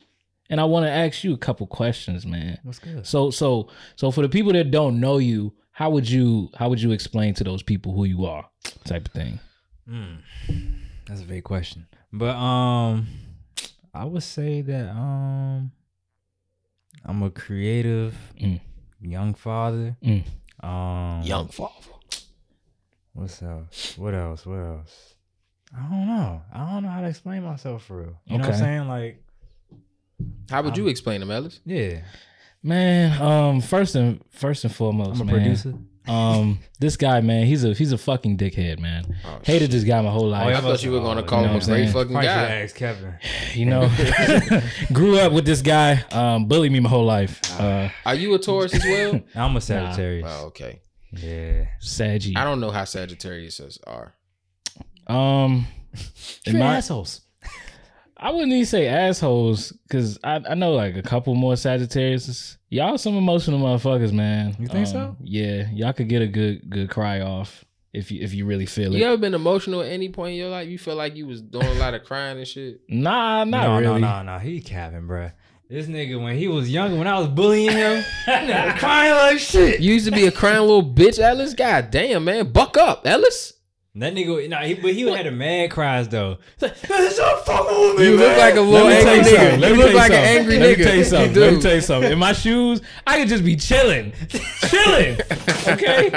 and 0.50 0.60
I 0.60 0.66
want 0.66 0.86
to 0.86 0.92
ask 0.92 1.24
you 1.24 1.34
a 1.34 1.38
couple 1.38 1.66
questions, 1.68 2.26
man. 2.26 2.60
what's 2.64 2.80
good? 2.80 3.06
So, 3.06 3.32
so, 3.32 3.70
so 3.96 4.12
for 4.12 4.22
the 4.22 4.30
people 4.30 4.54
that 4.54 4.72
don't 4.72 5.00
know 5.00 5.18
you, 5.18 5.54
how 5.76 5.90
would 5.90 6.10
you 6.10 6.50
how 6.56 6.70
would 6.70 6.82
you 6.82 6.92
explain 6.92 7.34
to 7.36 7.44
those 7.44 7.62
people 7.64 7.92
who 7.94 8.06
you 8.06 8.26
are, 8.26 8.46
type 8.86 9.06
of 9.08 9.12
thing? 9.14 9.40
Mm, 9.90 10.18
that's 11.06 11.22
a 11.22 11.26
big 11.26 11.44
question, 11.44 11.86
but 12.12 12.36
um, 12.36 13.06
I 13.94 14.06
would 14.06 14.24
say 14.24 14.62
that 14.62 14.90
um, 14.90 15.72
I'm 17.06 17.22
a 17.24 17.30
creative 17.30 18.16
Mm. 18.42 18.60
young 19.02 19.34
father. 19.36 19.96
Mm. 20.04 20.24
Um, 20.64 21.22
Young 21.24 21.48
father. 21.50 21.92
What's 23.14 23.42
else? 23.44 23.98
What 23.98 24.14
else? 24.14 24.46
What 24.46 24.58
else? 24.60 25.16
I 25.78 25.82
don't 25.90 26.08
know. 26.08 26.42
I 26.54 26.72
don't 26.72 26.84
know 26.84 26.90
how 26.90 27.02
to 27.02 27.08
explain 27.08 27.44
myself 27.44 27.84
for 27.86 27.98
real. 27.98 28.20
You 28.26 28.38
know 28.38 28.46
what 28.46 28.54
I'm 28.56 28.60
saying? 28.60 28.88
Like, 28.88 29.24
How 30.50 30.62
would 30.64 30.78
you 30.78 30.88
explain 30.88 31.20
them, 31.20 31.32
Ellis? 31.32 31.60
yeah, 31.66 32.02
Man, 32.66 33.22
um, 33.22 33.62
first 33.62 33.94
and 33.94 34.20
first 34.32 34.64
and 34.64 34.74
foremost, 34.74 35.22
I'm 35.22 35.30
a 35.30 35.32
man, 35.32 35.36
producer. 35.36 35.74
Um, 36.08 36.58
this 36.80 36.98
guy, 36.98 37.22
man, 37.22 37.46
he's 37.46 37.64
a 37.64 37.74
he's 37.76 37.92
a 37.92 37.98
fucking 37.98 38.38
dickhead, 38.38 38.80
man. 38.80 39.06
Oh, 39.24 39.40
Hated 39.44 39.70
this 39.70 39.84
guy 39.84 40.02
my 40.02 40.10
whole 40.10 40.28
life. 40.30 40.48
Oh, 40.48 40.58
I 40.58 40.62
thought 40.62 40.84
you 40.84 40.92
were 40.92 41.00
gonna 41.00 41.22
call 41.22 41.42
You 41.42 41.48
know 41.48 41.54
him 41.54 41.60
a 41.60 41.64
I'm 41.64 41.68
great 41.68 41.78
saying? 41.84 41.94
fucking 41.94 42.12
Probably 42.14 42.28
guy. 42.28 42.62
ask 42.64 42.76
Kevin. 42.76 43.14
you 43.54 43.66
know, 43.68 43.88
grew 44.94 45.20
up 45.20 45.32
with 45.32 45.46
this 45.46 45.62
guy, 45.62 46.04
um, 46.12 46.48
bullied 46.48 46.72
me 46.72 46.80
my 46.80 46.90
whole 46.90 47.06
life. 47.06 47.40
Uh, 47.62 47.90
Are 48.04 48.16
you 48.16 48.34
a 48.34 48.40
Taurus 48.40 48.74
as 48.74 48.84
well? 48.84 49.22
I'm 49.36 49.56
a 49.56 49.62
Sagittarius. 49.62 50.26
oh, 50.28 50.46
okay. 50.48 50.82
Yeah. 51.12 51.66
Saggy. 51.82 52.36
I 52.36 52.44
don't 52.46 52.60
know 52.60 52.72
how 52.72 52.86
Sagittarius 52.86 53.62
are. 53.86 54.16
Um, 55.06 55.68
in 56.48 56.54
You're 56.56 56.64
my- 56.64 56.78
assholes. 56.78 57.22
I 58.18 58.32
wouldn't 58.32 58.54
even 58.54 58.66
say 58.66 58.88
assholes 58.88 59.72
because 59.88 60.18
I, 60.24 60.42
I 60.50 60.54
know 60.56 60.72
like 60.74 60.96
a 60.96 61.02
couple 61.02 61.36
more 61.36 61.56
Sagittarius. 61.58 62.58
Y'all 62.70 62.98
some 62.98 63.18
emotional 63.18 63.60
motherfuckers, 63.60 64.12
man. 64.14 64.56
You 64.60 64.68
think 64.68 64.88
Um, 64.88 64.94
so? 64.94 65.18
Yeah, 65.22 65.68
y'all 65.74 65.94
could 65.94 66.08
get 66.10 66.22
a 66.22 66.28
good 66.28 66.70
good 66.70 66.90
cry 66.90 67.22
off 67.22 67.66
if 67.94 68.12
you 68.12 68.22
if 68.22 68.34
you 68.34 68.46
really 68.46 68.66
feel 68.66 68.94
it. 68.96 69.00
You 69.00 69.06
ever 69.06 69.18
been 69.18 69.34
emotional 69.34 69.82
at 69.82 69.90
any 69.92 70.10
point 70.10 70.32
in 70.34 70.38
your 70.38 70.50
life? 70.50 70.68
You 70.70 70.78
feel 70.78 70.96
like 70.96 71.16
you 71.16 71.28
was 71.28 71.42
doing 71.42 71.66
a 71.66 71.74
lot 71.74 71.94
of 71.94 72.04
crying 72.06 72.38
and 72.38 72.48
shit. 72.48 72.82
Nah, 72.90 73.44
not 73.44 73.64
no, 73.68 73.80
really. 73.80 74.02
no, 74.02 74.24
no, 74.24 74.34
no. 74.34 74.40
He 74.40 74.62
capping, 74.62 75.02
bruh. 75.08 75.34
This 75.68 75.88
nigga, 75.88 76.22
when 76.24 76.38
he 76.38 76.48
was 76.48 76.70
younger, 76.70 76.96
when 76.96 77.08
I 77.08 77.18
was 77.18 77.28
bullying 77.28 77.72
him, 77.72 78.04
nigga 78.28 78.78
crying 78.78 79.14
like 79.16 79.40
shit. 79.40 79.80
You 79.82 79.94
used 79.94 80.06
to 80.06 80.12
be 80.12 80.28
a 80.28 80.32
crying 80.32 80.60
little 80.62 80.84
bitch, 80.84 81.18
Ellis. 81.20 81.54
God 81.56 81.90
damn, 81.92 82.24
man, 82.24 82.52
buck 82.52 82.78
up, 82.78 83.06
Ellis. 83.08 83.54
That 83.98 84.14
nigga, 84.14 84.50
nah, 84.50 84.60
he, 84.64 84.74
but 84.74 84.94
he 84.94 85.02
had 85.10 85.26
a 85.26 85.32
mad 85.32 85.72
cries 85.72 86.10
though. 86.10 86.38
It's 86.60 86.90
like, 86.90 87.12
Stop 87.12 87.46
fucking 87.46 87.80
with 87.96 87.98
me, 88.00 88.06
You 88.10 88.18
look 88.18 88.38
like 88.38 88.56
a 88.56 88.60
little 88.62 88.88
Let 88.90 88.98
me 88.98 89.04
tell 89.04 89.14
angry 89.16 89.32
you 89.32 89.38
nigga. 89.38 89.40
something. 89.52 89.60
Let 89.62 89.70
You 89.70 89.76
me 89.78 89.84
look 89.84 89.86
tell 89.86 89.90
you 89.92 89.96
like 89.98 90.12
an 90.12 90.16
something. 90.16 90.38
angry 90.40 90.60
Let 90.60 90.70
nigga. 90.70 90.78
me 90.80 90.84
tell 90.84 90.96
you 90.96 91.04
something. 91.06 91.34
You 91.36 91.40
Let 91.42 91.50
me 91.52 91.56
do. 91.56 91.62
tell 91.62 91.76
you 91.76 91.82
something. 91.82 92.12
In 92.12 92.20
my 92.20 92.34
shoes, 92.34 92.82
I 93.08 93.20
could 93.20 93.30
just 93.30 93.46
be 93.46 93.56
chilling, 93.56 94.12
chilling. 94.68 95.18
Okay. 95.68 96.10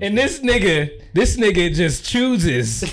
And 0.00 0.16
this 0.18 0.40
nigga, 0.40 1.02
this 1.12 1.36
nigga 1.36 1.74
just 1.74 2.04
chooses 2.04 2.84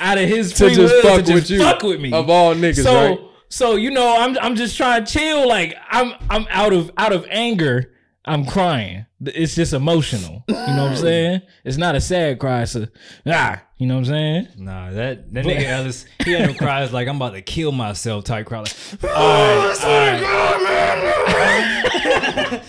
out 0.00 0.16
of 0.18 0.26
his 0.28 0.52
To 0.54 0.64
free 0.66 0.74
just 0.74 0.94
will 0.94 1.02
fuck 1.02 1.24
to 1.26 1.34
with 1.34 1.42
just 1.42 1.50
you. 1.50 1.58
fuck 1.60 1.82
with 1.82 2.00
me. 2.00 2.10
Of 2.12 2.30
all 2.30 2.54
niggas, 2.54 2.82
so, 2.82 2.94
right? 3.10 3.18
so 3.50 3.76
you 3.76 3.90
know, 3.90 4.16
I'm 4.18 4.38
I'm 4.38 4.56
just 4.56 4.76
trying 4.78 5.04
to 5.04 5.12
chill. 5.12 5.46
Like 5.46 5.76
I'm 5.90 6.14
I'm 6.30 6.46
out 6.50 6.72
of 6.72 6.90
out 6.96 7.12
of 7.12 7.26
anger. 7.28 7.90
I'm 8.24 8.46
crying. 8.46 9.06
It's 9.20 9.54
just 9.54 9.72
emotional. 9.72 10.44
You 10.48 10.54
know 10.54 10.84
what 10.84 10.92
I'm 10.92 10.96
saying? 10.96 11.42
It's 11.64 11.76
not 11.76 11.94
a 11.94 12.00
sad 12.00 12.38
cry. 12.38 12.62
It's 12.62 12.74
a 12.74 12.88
ah. 13.26 13.62
You 13.84 13.88
know 13.88 13.96
what 13.96 14.08
I'm 14.08 14.14
saying? 14.14 14.48
Nah, 14.56 14.90
that 14.92 15.30
that 15.34 15.44
nigga 15.44 15.64
Ellis, 15.64 16.06
he 16.24 16.32
had 16.32 16.48
them 16.48 16.54
cries 16.58 16.90
like 16.90 17.06
I'm 17.06 17.16
about 17.16 17.34
to 17.34 17.42
kill 17.42 17.70
myself 17.70 18.24
type 18.24 18.46
cry. 18.46 18.60
Like, 18.60 18.72
All 19.04 19.10
right, 19.10 19.76
oh, 19.84 20.54
all 20.56 21.34
right. 21.34 22.62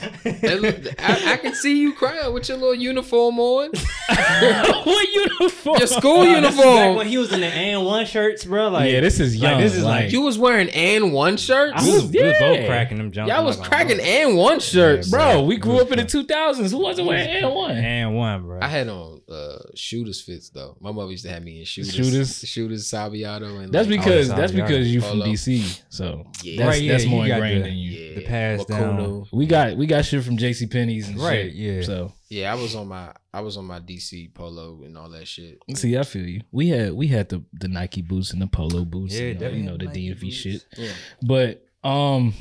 And 0.43 0.61
look, 0.61 1.01
I, 1.01 1.34
I 1.34 1.38
can 1.38 1.53
see 1.55 1.80
you 1.80 1.93
crying 1.93 2.34
with 2.34 2.49
your 2.49 2.57
little 2.57 2.76
uniform 2.76 3.39
on. 3.39 3.70
what 4.09 5.07
uniform? 5.13 5.78
Your 5.78 5.88
school 5.88 6.26
Nah, 6.26 6.41
this 6.41 6.53
is 6.53 6.57
back 6.59 6.66
uniform. 6.66 6.95
when 6.97 7.07
he 7.07 7.18
was 7.18 7.32
in 7.32 7.39
the 7.39 7.47
and 7.47 7.86
one 7.86 8.05
shirts, 8.05 8.43
bro. 8.43 8.68
Like, 8.68 8.91
yeah, 8.91 8.99
this 8.99 9.22
is 9.22 9.38
young. 9.38 9.53
Like, 9.53 9.63
this 9.63 9.76
is 9.76 9.84
like, 9.86 10.11
You 10.11 10.20
was 10.22 10.38
wearing 10.38 10.70
and 10.72 11.13
one 11.13 11.38
shirts. 11.38 11.82
we, 11.82 11.93
was, 11.93 12.07
we 12.11 12.24
was 12.24 12.36
both 12.39 12.66
cracking 12.66 12.97
them 12.97 13.11
jumps. 13.13 13.30
Y'all 13.30 13.39
I'm 13.39 13.45
was 13.45 13.57
not 13.57 13.68
cracking 13.70 13.99
lie. 13.99 14.03
and 14.03 14.36
one 14.36 14.59
shirts, 14.59 15.09
Yeah, 15.09 15.18
bro. 15.36 15.43
We 15.43 15.55
grew 15.55 15.78
up 15.80 15.91
in 15.93 15.97
the 15.99 16.03
2000s. 16.05 16.72
Who 16.72 16.80
wasn't 16.80 17.07
wearing 17.07 17.30
Air 17.30 17.49
One? 17.49 17.72
and 17.72 18.16
one, 18.18 18.41
bro. 18.43 18.59
I 18.61 18.68
had 18.68 18.89
on 18.89 19.14
uh, 19.30 19.57
shooters 19.76 20.21
fits 20.21 20.49
though. 20.49 20.78
My 20.80 20.91
mother 20.91 21.09
used 21.11 21.26
to 21.26 21.32
have 21.32 21.43
me 21.43 21.59
in 21.59 21.65
shooters, 21.65 21.95
Shooters? 21.95 22.39
shooters, 22.47 22.86
Sabiato, 22.88 23.63
and 23.63 23.71
That's 23.73 23.89
like, 23.89 23.99
because 23.99 24.30
Oh, 24.32 24.36
that's 24.36 24.51
because 24.51 24.88
you 24.93 25.01
from 25.01 25.21
DC. 25.21 25.82
So 25.89 26.26
Yeah. 26.43 26.57
that's, 26.57 26.67
Right, 26.67 26.82
yeah, 26.84 26.91
that's 26.91 27.05
more 27.05 27.26
got 27.28 27.34
ingrained 27.36 27.63
the- 27.65 27.69
than 27.69 27.78
you. 27.78 27.91
yeah, 27.91 28.15
the 28.15 28.26
pass 28.26 28.65
down. 28.65 29.26
We 29.32 29.45
got 29.47 29.78
we 29.78 29.88
got 29.88 30.05
shit 30.05 30.23
from 30.23 30.38
JC 30.38 30.67
Penney's 30.69 31.07
and 31.09 31.17
Right, 31.19 31.45
shit. 31.51 31.55
yeah. 31.55 31.82
So 31.82 32.13
Yeah, 32.30 32.51
I 32.51 32.55
was 32.55 32.76
on 32.76 32.88
my 32.88 33.13
I 33.34 33.41
was 33.41 33.57
on 33.57 33.65
my 33.65 33.80
DC 33.80 34.34
polo 34.34 34.84
and 34.84 34.97
all 34.97 35.09
that 35.09 35.28
shit. 35.28 35.57
see, 35.76 35.97
I 35.97 36.03
feel 36.03 36.26
you. 36.28 36.41
We 36.51 36.67
had 36.69 36.93
we 36.93 37.07
had 37.07 37.30
the 37.30 37.43
the 37.53 37.67
Nike 37.67 38.01
boots 38.03 38.32
and 38.32 38.41
the 38.41 38.47
polo 38.47 38.86
boots. 38.86 39.15
Yeah, 39.15 39.28
you 39.30 39.34
know, 39.36 39.49
you 39.49 39.63
know 39.63 39.78
the 39.78 39.86
Nike 39.86 40.09
DMV 40.11 40.19
boots. 40.21 40.36
shit. 40.36 40.65
Yeah. 40.78 40.91
But 41.23 41.65
um, 41.84 42.34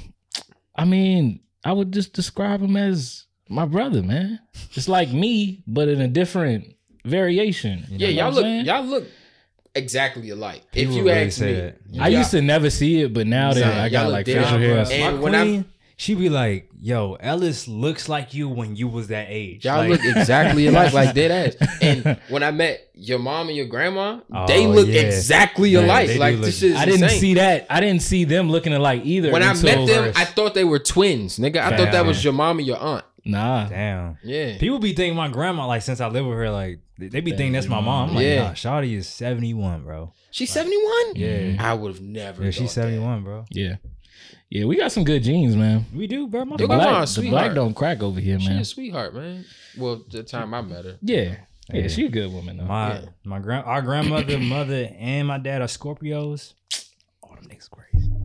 I 0.76 0.84
mean, 0.84 1.40
I 1.64 1.72
would 1.72 1.92
just 1.92 2.12
describe 2.12 2.60
them 2.60 2.76
as 2.76 3.23
my 3.48 3.66
brother, 3.66 4.02
man. 4.02 4.40
It's 4.74 4.88
like 4.88 5.10
me, 5.12 5.62
but 5.66 5.88
in 5.88 6.00
a 6.00 6.08
different 6.08 6.74
variation. 7.04 7.84
You 7.90 7.98
Yeah, 7.98 8.06
know 8.08 8.12
y'all 8.14 8.24
what 8.26 8.34
look 8.34 8.44
saying? 8.44 8.64
y'all 8.66 8.84
look 8.84 9.04
exactly 9.74 10.30
alike. 10.30 10.62
People 10.72 10.92
if 10.92 10.98
you 10.98 11.04
really 11.04 11.26
ask 11.26 11.40
me, 11.40 11.52
that. 11.52 11.76
I 12.00 12.08
y'all- 12.08 12.18
used 12.18 12.30
to 12.32 12.42
never 12.42 12.70
see 12.70 13.02
it, 13.02 13.12
but 13.12 13.26
now 13.26 13.52
that 13.52 13.64
I 13.78 13.88
got 13.88 14.10
like 14.10 14.26
different, 14.26 14.48
facial 14.48 14.58
hair, 14.60 14.86
And 14.90 15.16
My 15.16 15.22
when 15.22 15.34
I'm- 15.34 15.64
she 15.96 16.14
be 16.16 16.28
like, 16.28 16.68
"Yo, 16.80 17.16
Ellis 17.20 17.68
looks 17.68 18.08
like 18.08 18.34
you 18.34 18.48
when 18.48 18.74
you 18.74 18.88
was 18.88 19.08
that 19.08 19.26
age." 19.30 19.64
Y'all 19.64 19.78
Like- 19.88 19.90
look 19.90 20.16
exactly 20.16 20.66
alike, 20.70 20.92
like 20.92 21.14
dead 21.14 21.30
ass. 21.30 21.68
And 21.82 22.18
when 22.28 22.42
I 22.42 22.50
met 22.50 22.88
your 22.94 23.18
mom 23.18 23.48
and 23.48 23.56
your 23.56 23.66
grandma, 23.66 24.18
oh, 24.32 24.46
they 24.46 24.66
Oh, 24.66 24.70
look 24.70 24.88
yeah. 24.88 25.02
exactly 25.02 25.70
Yeah, 25.70 25.80
alike. 25.86 26.16
like 26.18 26.36
look- 26.36 26.46
this 26.46 26.62
is 26.62 26.76
I 26.76 26.84
didn't 26.84 27.04
insane. 27.04 27.20
see 27.20 27.34
that. 27.34 27.66
I 27.70 27.80
didn't 27.80 28.02
see 28.02 28.24
them 28.24 28.50
looking 28.50 28.72
alike 28.74 29.02
either. 29.04 29.30
When 29.30 29.42
I 29.42 29.52
met 29.54 29.86
them, 29.86 30.12
I 30.16 30.24
thought 30.24 30.54
they 30.54 30.64
were 30.64 30.78
twins, 30.80 31.38
nigga. 31.38 31.58
I 31.58 31.76
thought 31.76 31.92
that 31.92 32.06
was 32.06 32.24
your 32.24 32.32
mom 32.32 32.58
and 32.58 32.66
your 32.66 32.78
aunt. 32.78 33.04
Nah. 33.24 33.66
Damn. 33.68 34.18
Yeah. 34.22 34.58
People 34.58 34.78
be 34.78 34.92
thinking 34.92 35.16
my 35.16 35.28
grandma, 35.28 35.66
like 35.66 35.82
since 35.82 36.00
I 36.00 36.08
live 36.08 36.26
with 36.26 36.36
her, 36.36 36.50
like 36.50 36.80
they 36.98 37.08
they 37.08 37.20
be 37.20 37.30
thinking 37.32 37.52
that's 37.52 37.66
my 37.68 37.80
mom. 37.80 38.10
I'm 38.10 38.14
like, 38.16 38.24
Yeah. 38.24 38.42
nah, 38.44 38.52
Shawty 38.52 38.94
is 38.96 39.08
71, 39.08 39.84
bro. 39.84 40.12
She's 40.30 40.50
71? 40.50 41.16
Yeah. 41.16 41.56
I 41.58 41.74
would 41.74 41.92
have 41.94 42.00
never. 42.02 42.44
Yeah, 42.44 42.50
she's 42.50 42.74
thought 42.74 42.82
that. 42.82 42.88
71, 42.92 43.24
bro. 43.24 43.44
Yeah, 43.50 43.76
yeah, 44.50 44.64
we 44.66 44.76
got 44.76 44.92
some 44.92 45.04
good 45.04 45.22
genes, 45.22 45.56
man. 45.56 45.84
We 45.94 46.06
do, 46.06 46.26
bro. 46.28 46.44
My 46.44 46.56
The 46.56 46.64
Yo, 46.64 46.68
fault. 46.68 46.80
grandma 46.80 46.98
black, 47.04 47.16
a 47.16 47.20
the 47.20 47.30
black 47.30 47.54
don't 47.54 47.74
crack 47.74 48.02
over 48.02 48.20
here, 48.20 48.38
She 48.40 48.48
man. 48.48 48.58
a 48.58 48.64
sweetheart, 48.64 49.14
man. 49.14 49.44
Well, 49.76 50.02
the 50.10 50.22
time 50.22 50.54
I 50.54 50.60
met 50.62 50.84
her. 50.84 50.96
Yeah, 51.02 51.36
yeah, 51.72 51.80
Yeah. 51.82 51.88
she 51.88 52.06
a 52.06 52.08
good 52.08 52.32
woman 52.32 52.58
though. 52.58 52.64
My 52.64 52.94
Yeah. 53.00 53.04
my 53.24 53.38
grand 53.40 53.64
our 53.64 53.82
grandmother, 53.82 54.38
mother, 54.38 54.88
and 54.98 55.26
my 55.28 55.38
dad 55.38 55.62
are 55.62 55.68
Scorpios. 55.68 56.52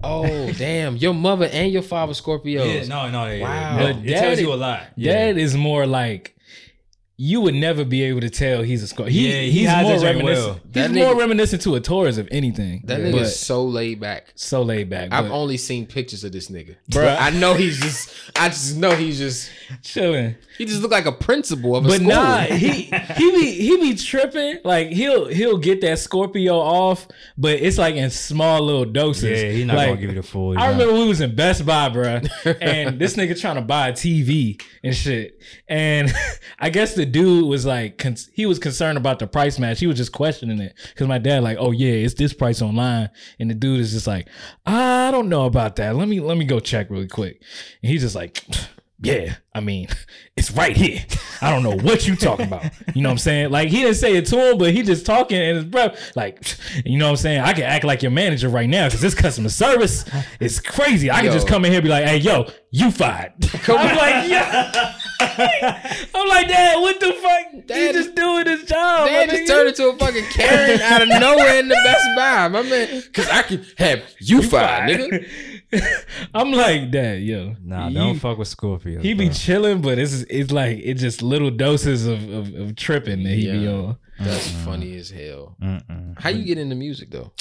Oh, 0.03 0.51
damn. 0.57 0.95
Your 0.97 1.13
mother 1.13 1.45
and 1.51 1.71
your 1.71 1.81
father 1.81 2.13
Scorpios. 2.13 2.81
Yeah, 2.81 2.87
no, 2.87 3.09
no, 3.09 3.25
yeah, 3.27 3.41
Wow. 3.41 3.49
yeah. 3.49 3.77
But 3.93 4.05
It 4.05 4.19
tells 4.19 4.39
you 4.39 4.53
a 4.53 4.55
lot. 4.55 4.83
Yeah. 4.95 5.13
Dad 5.13 5.37
is 5.37 5.55
more 5.55 5.85
like 5.85 6.35
you 7.21 7.41
would 7.41 7.53
never 7.53 7.83
be 7.83 8.01
able 8.03 8.21
to 8.21 8.29
tell 8.29 8.61
he's 8.63 8.81
a 8.81 8.87
Scorpio. 8.87 9.11
He, 9.11 9.27
Yeah, 9.27 9.41
he 9.41 9.51
he's 9.51 9.67
hides 9.69 9.87
more 9.87 9.95
it 9.97 9.99
very 9.99 10.15
reminiscent. 10.15 10.47
well. 10.47 10.59
He's 10.63 10.73
That 10.73 10.91
more 10.91 11.15
reminiscent 11.19 11.61
to 11.63 11.75
a 11.75 11.81
Taurus, 11.81 12.17
of 12.17 12.29
anything. 12.31 12.81
That 12.85 13.01
But 13.01 13.13
nigga's 13.13 13.37
so 13.37 13.63
laid 13.65 13.99
back. 13.99 14.31
so 14.35 14.61
laid 14.61 14.89
back. 14.89 15.11
I've 15.11 15.29
only 15.29 15.57
seen 15.57 15.85
pictures 15.85 16.23
of 16.23 16.31
this 16.31 16.47
nigga. 16.49 16.77
Bruh. 16.89 17.03
But 17.03 17.21
I 17.21 17.31
know 17.31 17.55
he's 17.55 17.77
just 17.77 18.09
I 18.37 18.47
just 18.47 18.77
know 18.77 18.91
he's 18.95 19.17
just 19.17 19.49
chilling. 19.83 20.35
he 20.57 20.63
just 20.65 20.81
look 20.81 20.91
like 20.91 21.05
a 21.07 21.11
principal 21.11 21.75
of 21.75 21.83
a 21.85 21.89
But 21.89 21.95
school. 21.97 22.07
nah, 22.07 22.39
he 22.43 22.83
he 22.83 23.31
be 23.31 23.51
he 23.51 23.77
be 23.81 23.95
tripping. 23.95 24.59
Like 24.63 24.87
he'll 24.87 25.25
he'll 25.27 25.57
get 25.57 25.81
that 25.81 25.99
Scorpio 25.99 26.57
off, 26.57 27.05
but 27.37 27.59
it's 27.59 27.77
like 27.77 27.95
in 27.95 28.09
small 28.11 28.61
little 28.61 28.85
doses. 28.85 29.41
Yeah, 29.43 29.49
he's 29.51 29.65
not 29.65 29.75
like, 29.75 29.87
gonna 29.89 29.99
give 30.01 30.09
you 30.11 30.21
the 30.21 30.23
full. 30.27 30.51
I 30.57 30.67
amount. 30.67 30.79
remember 30.79 31.01
we 31.01 31.07
was 31.09 31.19
in 31.19 31.35
Best 31.35 31.65
Buy, 31.65 31.89
bruh, 31.89 32.57
and 32.61 32.97
this 33.01 33.17
nigga 33.17 33.37
trying 33.39 33.55
to 33.55 33.61
buy 33.61 33.89
a 33.89 33.91
TV 33.93 34.61
and 34.83 34.95
shit. 34.95 35.41
And 35.67 36.09
I 36.59 36.69
guess 36.69 36.93
the 36.95 37.08
dude 37.09 37.45
was 37.45 37.65
like, 37.65 37.97
con- 37.97 38.15
he 38.33 38.45
was 38.45 38.59
concerned 38.59 38.97
about 38.97 39.19
the 39.19 39.27
price 39.27 39.59
match. 39.59 39.79
He 39.79 39.87
was 39.87 39.97
just 39.97 40.11
questioning 40.11 40.59
it 40.59 40.73
because 40.89 41.07
my 41.07 41.17
dad 41.17 41.43
like, 41.43 41.57
oh 41.59 41.71
yeah, 41.71 41.91
it's 41.91 42.13
this 42.13 42.33
price 42.33 42.61
online, 42.61 43.09
and 43.39 43.49
the 43.49 43.55
dude 43.55 43.81
is 43.81 43.91
just 43.91 44.07
like, 44.07 44.27
I 44.65 45.11
don't 45.11 45.29
know 45.29 45.45
about 45.45 45.75
that. 45.77 45.95
Let 45.95 46.07
me 46.07 46.19
let 46.19 46.37
me 46.37 46.45
go 46.45 46.59
check 46.59 46.89
really 46.89 47.07
quick. 47.07 47.41
And 47.83 47.91
he's 47.91 48.01
just 48.01 48.15
like. 48.15 48.43
Yeah, 49.01 49.35
I 49.55 49.61
mean, 49.61 49.87
it's 50.35 50.51
right 50.51 50.75
here. 50.75 50.99
I 51.41 51.51
don't 51.51 51.63
know 51.63 51.77
what 51.85 52.05
you 52.05 52.17
talking 52.17 52.47
about. 52.47 52.65
You 52.93 53.01
know 53.01 53.07
what 53.07 53.13
I'm 53.13 53.17
saying? 53.17 53.49
Like 53.49 53.69
he 53.69 53.77
didn't 53.77 53.95
say 53.95 54.17
it 54.17 54.25
to 54.25 54.51
him, 54.51 54.57
but 54.57 54.73
he 54.73 54.83
just 54.83 55.05
talking 55.05 55.37
and 55.37 55.55
his 55.55 55.65
breath, 55.65 56.11
like, 56.17 56.45
you 56.85 56.97
know 56.97 57.05
what 57.05 57.11
I'm 57.11 57.15
saying? 57.15 57.39
I 57.39 57.53
can 57.53 57.63
act 57.63 57.85
like 57.85 58.01
your 58.01 58.11
manager 58.11 58.49
right 58.49 58.67
now 58.67 58.87
because 58.87 58.99
this 58.99 59.15
customer 59.15 59.47
service 59.47 60.03
is 60.41 60.59
crazy. 60.59 61.09
I 61.09 61.17
can 61.17 61.27
Yo. 61.27 61.31
just 61.31 61.47
come 61.47 61.63
in 61.63 61.71
here 61.71 61.79
and 61.79 61.83
be 61.85 61.89
like, 61.89 62.03
hey, 62.03 62.17
yo, 62.17 62.47
you 62.71 62.91
fired. 62.91 63.31
I'm 63.69 63.95
like, 63.95 64.29
yeah. 64.29 64.99
I'm 65.19 66.27
like, 66.27 66.47
Dad, 66.47 66.79
what 66.81 66.99
the 66.99 67.13
fuck? 67.13 67.51
he 67.51 67.61
Dad- 67.61 67.93
just 67.93 68.15
doing 68.15 68.45
his 68.47 68.63
job. 68.63 69.07
Dad 69.07 69.29
just 69.29 69.47
turned 69.51 69.69
into 69.69 69.89
a 69.89 69.97
fucking 69.97 70.25
Karen 70.31 70.81
out 70.81 71.01
of 71.01 71.09
nowhere 71.09 71.59
in 71.59 71.67
the 71.67 71.79
Best 71.83 72.05
Buy, 72.15 72.47
my 72.47 72.61
man. 72.63 73.03
Cause 73.13 73.27
I 73.29 73.41
can 73.43 73.65
have 73.77 74.03
you, 74.19 74.41
fired, 74.41 74.99
nigga. 74.99 75.25
I'm 76.33 76.51
like, 76.51 76.91
Dad, 76.91 77.21
yo. 77.21 77.55
Nah, 77.63 77.89
you- 77.89 77.95
don't 77.95 78.19
fuck 78.19 78.37
with 78.37 78.47
Scorpio. 78.47 79.01
He 79.01 79.13
be 79.13 79.29
chilling, 79.29 79.81
but 79.81 79.99
it's 79.99 80.23
it's 80.29 80.51
like 80.51 80.79
it's 80.81 81.01
just 81.01 81.21
little 81.21 81.51
doses 81.51 82.05
of 82.07 82.27
of, 82.29 82.53
of 82.55 82.75
tripping 82.75 83.23
that 83.23 83.29
he 83.33 83.51
be 83.51 83.67
on. 83.67 83.97
That's 84.19 84.49
funny 84.65 84.95
as 84.97 85.09
hell. 85.09 85.55
Mm-mm. 85.61 86.19
How 86.19 86.29
you 86.29 86.43
get 86.43 86.57
into 86.57 86.75
music 86.75 87.09
though? 87.11 87.31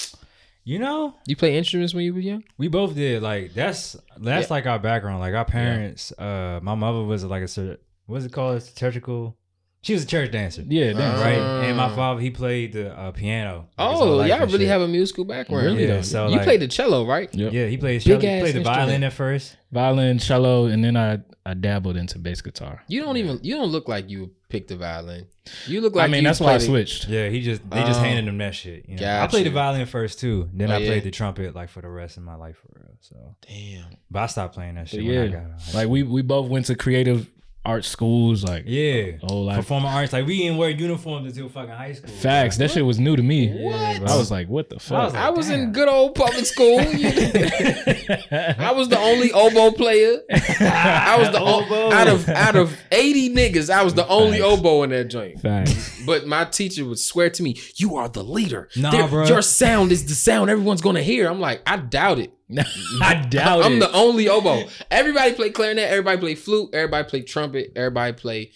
You 0.69 0.77
know, 0.77 1.15
You 1.25 1.35
play 1.35 1.57
instruments 1.57 1.95
when 1.95 2.05
you 2.05 2.13
were 2.13 2.19
young? 2.19 2.43
we 2.59 2.67
both 2.67 2.93
did. 2.93 3.23
Like 3.23 3.55
that's 3.55 3.95
that's 4.17 4.49
Yeah. 4.49 4.53
like 4.53 4.67
our 4.67 4.77
background. 4.77 5.19
Like 5.19 5.33
our 5.33 5.43
parents. 5.43 6.11
Uh, 6.11 6.59
my 6.61 6.75
mother 6.75 7.01
was 7.03 7.23
like 7.25 7.41
a 7.41 7.77
what's 8.05 8.25
it 8.25 8.31
called? 8.31 8.61
Liturgical. 8.61 9.35
She 9.81 9.93
was 9.93 10.03
a 10.03 10.07
church 10.07 10.31
dancer. 10.31 10.63
Yeah, 10.67 10.91
damn. 10.91 11.19
Right, 11.21 11.37
Uh, 11.37 11.61
and 11.61 11.77
my 11.77 11.87
father 11.95 12.19
he 12.19 12.31
played 12.31 12.73
the 12.73 12.91
uh, 12.97 13.11
piano. 13.11 13.69
like, 13.77 13.89
his 13.91 13.99
whole 13.99 14.19
Oh, 14.19 14.23
y'all 14.25 14.39
really 14.39 14.59
shit. 14.59 14.67
have 14.67 14.81
a 14.81 14.87
musical 14.89 15.23
background. 15.23 15.65
Really 15.67 15.83
Yeah, 15.87 15.95
though. 15.95 16.01
so 16.01 16.27
you 16.27 16.35
like, 16.35 16.43
played 16.43 16.59
the 16.59 16.67
cello, 16.67 17.05
right? 17.05 17.33
Yep. 17.33 17.53
Yeah, 17.53 17.65
he 17.67 17.77
played. 17.77 18.03
Big 18.03 18.21
He 18.21 18.27
ass 18.27 18.41
played 18.41 18.55
the 18.55 18.61
violin 18.61 19.03
at 19.05 19.13
first. 19.13 19.55
Violin, 19.71 20.19
cello, 20.19 20.65
and 20.65 20.83
then 20.83 20.97
I 20.97 21.19
I 21.45 21.53
dabbled 21.53 21.95
into 21.95 22.19
bass 22.19 22.41
guitar. 22.41 22.83
You 22.89 23.01
don't 23.01 23.15
even 23.17 23.39
you 23.41 23.55
don't 23.55 23.69
look 23.71 23.87
like 23.87 24.09
you 24.09 24.31
picked 24.49 24.67
the 24.67 24.75
violin. 24.75 25.27
You 25.65 25.79
look 25.79 25.95
like 25.95 26.03
I 26.03 26.07
mean, 26.11 26.23
you 26.23 26.27
that's 26.27 26.39
why 26.41 26.47
I 26.55 26.57
played 26.57 26.61
it- 26.61 26.65
switched. 26.89 27.07
Yeah, 27.07 27.29
he 27.29 27.39
just 27.39 27.67
they 27.69 27.81
just 27.83 28.01
Oh. 28.01 28.03
handed 28.03 28.27
him 28.27 28.37
that 28.39 28.53
shit. 28.55 28.85
You 28.87 28.97
know? 28.97 29.19
I 29.21 29.27
played 29.27 29.45
the 29.45 29.49
violin 29.51 29.85
first 29.85 30.19
too. 30.19 30.49
Then 30.53 30.71
Oh, 30.71 30.75
I 30.75 30.77
yeah. 30.79 30.87
played 30.89 31.03
the 31.03 31.11
trumpet 31.11 31.55
like 31.55 31.69
for 31.69 31.81
the 31.81 31.89
rest 31.89 32.17
of 32.17 32.23
my 32.23 32.35
life 32.35 32.57
for 32.57 32.67
real. 32.81 32.97
So, 32.99 33.15
Damn. 33.47 33.85
but 34.11 34.19
I 34.23 34.25
stopped 34.27 34.55
playing 34.55 34.75
that 34.75 34.89
shit. 34.89 34.99
But 34.99 35.07
when 35.07 35.17
I 35.17 35.23
yeah, 35.23 35.27
got 35.29 35.41
out 35.43 35.73
like 35.73 35.87
we 35.87 36.03
we 36.03 36.21
both 36.21 36.49
went 36.49 36.65
to 36.65 36.75
creative 36.75 37.29
art 37.65 37.83
schools. 37.85 38.43
Like 38.43 38.63
Yeah. 38.65 39.11
Oh, 39.29 39.41
like- 39.41 39.57
Performing 39.57 39.89
arts. 39.91 40.13
Like 40.13 40.25
we 40.25 40.37
didn't 40.39 40.57
wear 40.57 40.69
uniforms 40.69 41.27
until 41.27 41.49
fucking 41.49 41.69
high 41.75 41.93
school. 41.93 42.09
facts. 42.09 42.57
That 42.57 42.71
shit 42.71 42.85
was 42.85 42.97
new 42.99 43.15
to 43.15 43.21
me. 43.23 43.49
What? 43.49 43.75
I 43.75 44.15
was 44.17 44.31
like, 44.31 44.47
what 44.47 44.69
the 44.69 44.77
I 44.77 44.79
fuck? 44.79 45.03
was 45.05 45.13
like, 45.13 45.23
I 45.23 45.29
was 45.29 45.49
in 45.49 45.71
good 45.73 45.87
old 45.89 46.15
public 46.15 46.45
school. 46.45 46.79
I 46.79 48.71
was 48.75 48.89
the 48.89 48.97
only 48.99 49.31
oboe 49.31 49.71
player. 49.71 50.19
I 50.29 51.15
was 51.19 51.29
the 51.31 51.39
o- 51.41 51.63
Oboe. 51.65 51.91
out 51.91 52.07
of 52.07 52.29
out 52.29 52.55
of 52.55 52.77
eighty 52.91 53.29
niggas. 53.33 53.69
I 53.69 53.83
was 53.83 53.93
the 53.93 54.07
only 54.07 54.39
Facts. 54.39 54.51
oboe 54.59 54.83
in 54.83 54.89
that 54.91 55.05
joint. 55.09 55.41
Facts. 55.41 56.01
But 56.05 56.25
my 56.27 56.45
teacher 56.45 56.85
would 56.85 56.99
swear 56.99 57.29
to 57.31 57.43
me, 57.43 57.57
"You 57.75 57.97
are 57.97 58.07
the 58.09 58.23
leader. 58.23 58.69
Nah, 58.75 58.91
There- 58.91 59.03
bruh. 59.07 59.27
Your 59.29 59.41
sound 59.41 59.91
is 59.91 60.05
the 60.05 60.15
sound 60.15 60.49
everyone's 60.49 60.81
gonna 60.81 61.01
hear." 61.03 61.29
I'm 61.29 61.39
like, 61.39 61.61
I 61.67 61.77
doubt 61.77 62.19
it. 62.19 62.31
I 63.01 63.25
doubt 63.29 63.59
it. 63.59 63.65
I'm 63.65 63.73
it. 63.73 63.79
the 63.79 63.91
only 63.93 64.27
oboe. 64.27 64.67
Everybody 64.89 65.33
play 65.33 65.49
clarinet. 65.51 65.89
Everybody 65.89 66.17
play 66.17 66.35
flute. 66.35 66.69
Everybody 66.73 67.07
play 67.07 67.21
trumpet. 67.21 67.73
Everybody 67.75 68.13
play. 68.13 68.51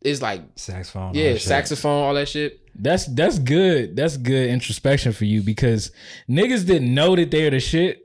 It's 0.00 0.20
like 0.22 0.42
saxophone. 0.56 1.14
yeah, 1.14 1.32
that 1.32 1.38
shit. 1.40 1.48
saxophone, 1.48 2.04
all 2.04 2.14
that 2.14 2.28
shit. 2.28 2.60
That's 2.74 3.06
that's 3.06 3.38
good. 3.38 3.96
That's 3.96 4.16
good 4.16 4.50
introspection 4.50 5.12
for 5.12 5.24
you 5.24 5.42
because 5.42 5.92
niggas 6.28 6.66
didn't 6.66 6.92
know 6.92 7.14
that 7.16 7.30
they're 7.30 7.50
the 7.50 7.60
shit 7.60 8.02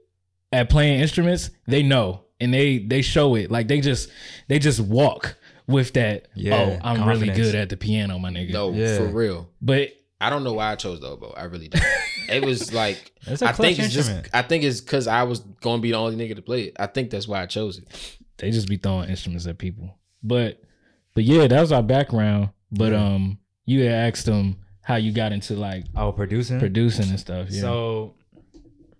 at 0.52 0.70
playing 0.70 1.00
instruments. 1.02 1.50
They 1.68 1.84
know 1.84 2.26
and 2.40 2.54
they 2.54 2.80
they 2.80 3.02
show 3.02 3.36
it. 3.36 3.52
Like 3.52 3.68
they 3.68 3.82
just 3.82 4.10
they 4.48 4.60
just 4.60 4.80
walk 4.80 5.38
with 5.68 5.94
that. 5.94 6.28
Yeah, 6.36 6.80
oh, 6.82 6.88
I'm 6.88 7.08
really 7.08 7.30
good 7.30 7.56
at 7.56 7.70
the 7.70 7.78
piano, 7.78 8.18
my 8.20 8.30
nigga. 8.30 8.54
No, 8.54 8.72
Yeah. 8.72 8.98
for 8.98 9.08
real. 9.08 9.50
but 9.62 9.90
I 10.22 10.30
don't 10.30 10.44
know 10.44 10.54
why 10.54 10.72
I 10.72 10.76
chose 10.76 11.00
the 11.00 11.08
oboe. 11.08 11.34
I 11.38 11.44
really 11.46 11.70
don't. 11.70 11.84
it 12.30 12.44
was 12.46 12.74
like 12.74 13.14
It's 13.22 13.42
a 13.42 13.48
I 13.50 13.52
think 13.54 13.78
clutch 13.78 13.86
it's 13.88 13.94
just. 13.94 14.12
I 14.34 14.42
think 14.42 14.64
it's 14.64 14.82
because 14.82 15.08
I 15.08 15.24
was 15.24 15.40
gonna 15.40 15.82
be 15.82 15.92
the 15.92 15.98
only 15.98 16.16
nigga 16.18 16.36
to 16.36 16.42
play 16.42 16.64
it. 16.64 16.76
I 16.80 16.88
think 16.88 17.10
that's 17.10 17.28
why 17.28 17.42
I 17.42 17.46
chose 17.46 17.78
it. 17.78 18.18
they 18.38 18.52
just 18.52 18.68
be 18.68 18.78
throwing 18.78 19.10
instruments 19.10 19.48
at 19.48 19.58
people. 19.58 19.98
But 20.22 20.62
but 21.14 21.24
yeah, 21.24 21.48
that 21.48 21.60
was 21.62 21.72
our 21.72 21.84
background. 21.84 22.50
But 22.72 22.92
Yeah. 22.92 23.04
um, 23.06 23.40
you 23.66 23.84
had 23.84 24.14
asked 24.14 24.26
them 24.26 24.58
how 24.82 24.96
you 24.96 25.12
got 25.12 25.32
into 25.32 25.54
like 25.56 25.86
Oh, 25.96 26.12
producing. 26.12 26.60
producing 26.60 27.10
and 27.10 27.20
stuff. 27.20 27.48
Yeah. 27.50 27.62
So 27.62 28.16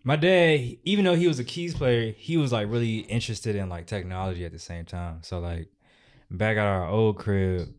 my 0.04 0.16
dad, 0.16 0.78
even 0.86 1.04
though 1.06 1.16
he 1.16 1.28
was 1.28 1.40
a 1.40 1.44
keys 1.44 1.74
player, 1.76 2.14
he 2.18 2.38
was 2.38 2.52
like 2.54 2.70
really 2.70 3.00
interested 3.00 3.56
in 3.56 3.68
like 3.70 3.86
technology 3.88 4.46
at 4.46 4.52
the 4.54 4.60
same 4.60 4.86
time. 4.86 5.20
So 5.24 5.40
like 5.40 5.68
back 6.32 6.58
at 6.58 6.66
our 6.66 6.88
old 6.88 7.18
crib, 7.18 7.74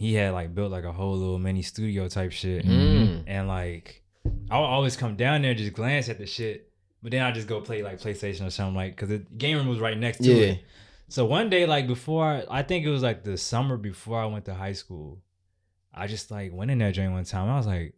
he 0.00 0.14
had 0.14 0.32
like 0.32 0.54
built 0.54 0.72
like 0.72 0.84
a 0.84 0.92
whole 0.92 1.14
little 1.14 1.38
mini 1.38 1.60
studio 1.60 2.08
type 2.08 2.32
shit. 2.32 2.64
Mm. 2.64 3.24
And 3.26 3.46
like 3.46 4.02
I 4.50 4.58
would 4.58 4.64
always 4.64 4.96
come 4.96 5.14
down 5.14 5.42
there 5.42 5.52
just 5.52 5.74
glance 5.74 6.08
at 6.08 6.16
the 6.16 6.24
shit. 6.24 6.72
But 7.02 7.12
then 7.12 7.22
I 7.22 7.32
just 7.32 7.46
go 7.46 7.60
play 7.60 7.82
like 7.82 8.00
PlayStation 8.00 8.46
or 8.46 8.50
something 8.50 8.74
like 8.74 8.96
because 8.96 9.10
the 9.10 9.18
game 9.18 9.58
room 9.58 9.68
was 9.68 9.78
right 9.78 9.98
next 9.98 10.18
to 10.22 10.32
Yeah. 10.32 10.46
it. 10.52 10.64
So 11.08 11.26
one 11.26 11.50
day, 11.50 11.66
like 11.66 11.86
before, 11.86 12.44
I, 12.50 12.62
think 12.62 12.86
it 12.86 12.88
was 12.88 13.02
like 13.02 13.24
the 13.24 13.36
summer 13.36 13.76
before 13.76 14.18
I 14.18 14.24
went 14.26 14.46
to 14.46 14.54
high 14.54 14.72
school. 14.72 15.18
I 15.92 16.06
just 16.06 16.30
like 16.30 16.50
went 16.54 16.70
in 16.70 16.78
that 16.78 16.94
joint 16.94 17.12
one 17.12 17.24
time. 17.24 17.50
I 17.50 17.56
was 17.58 17.66
like, 17.66 17.94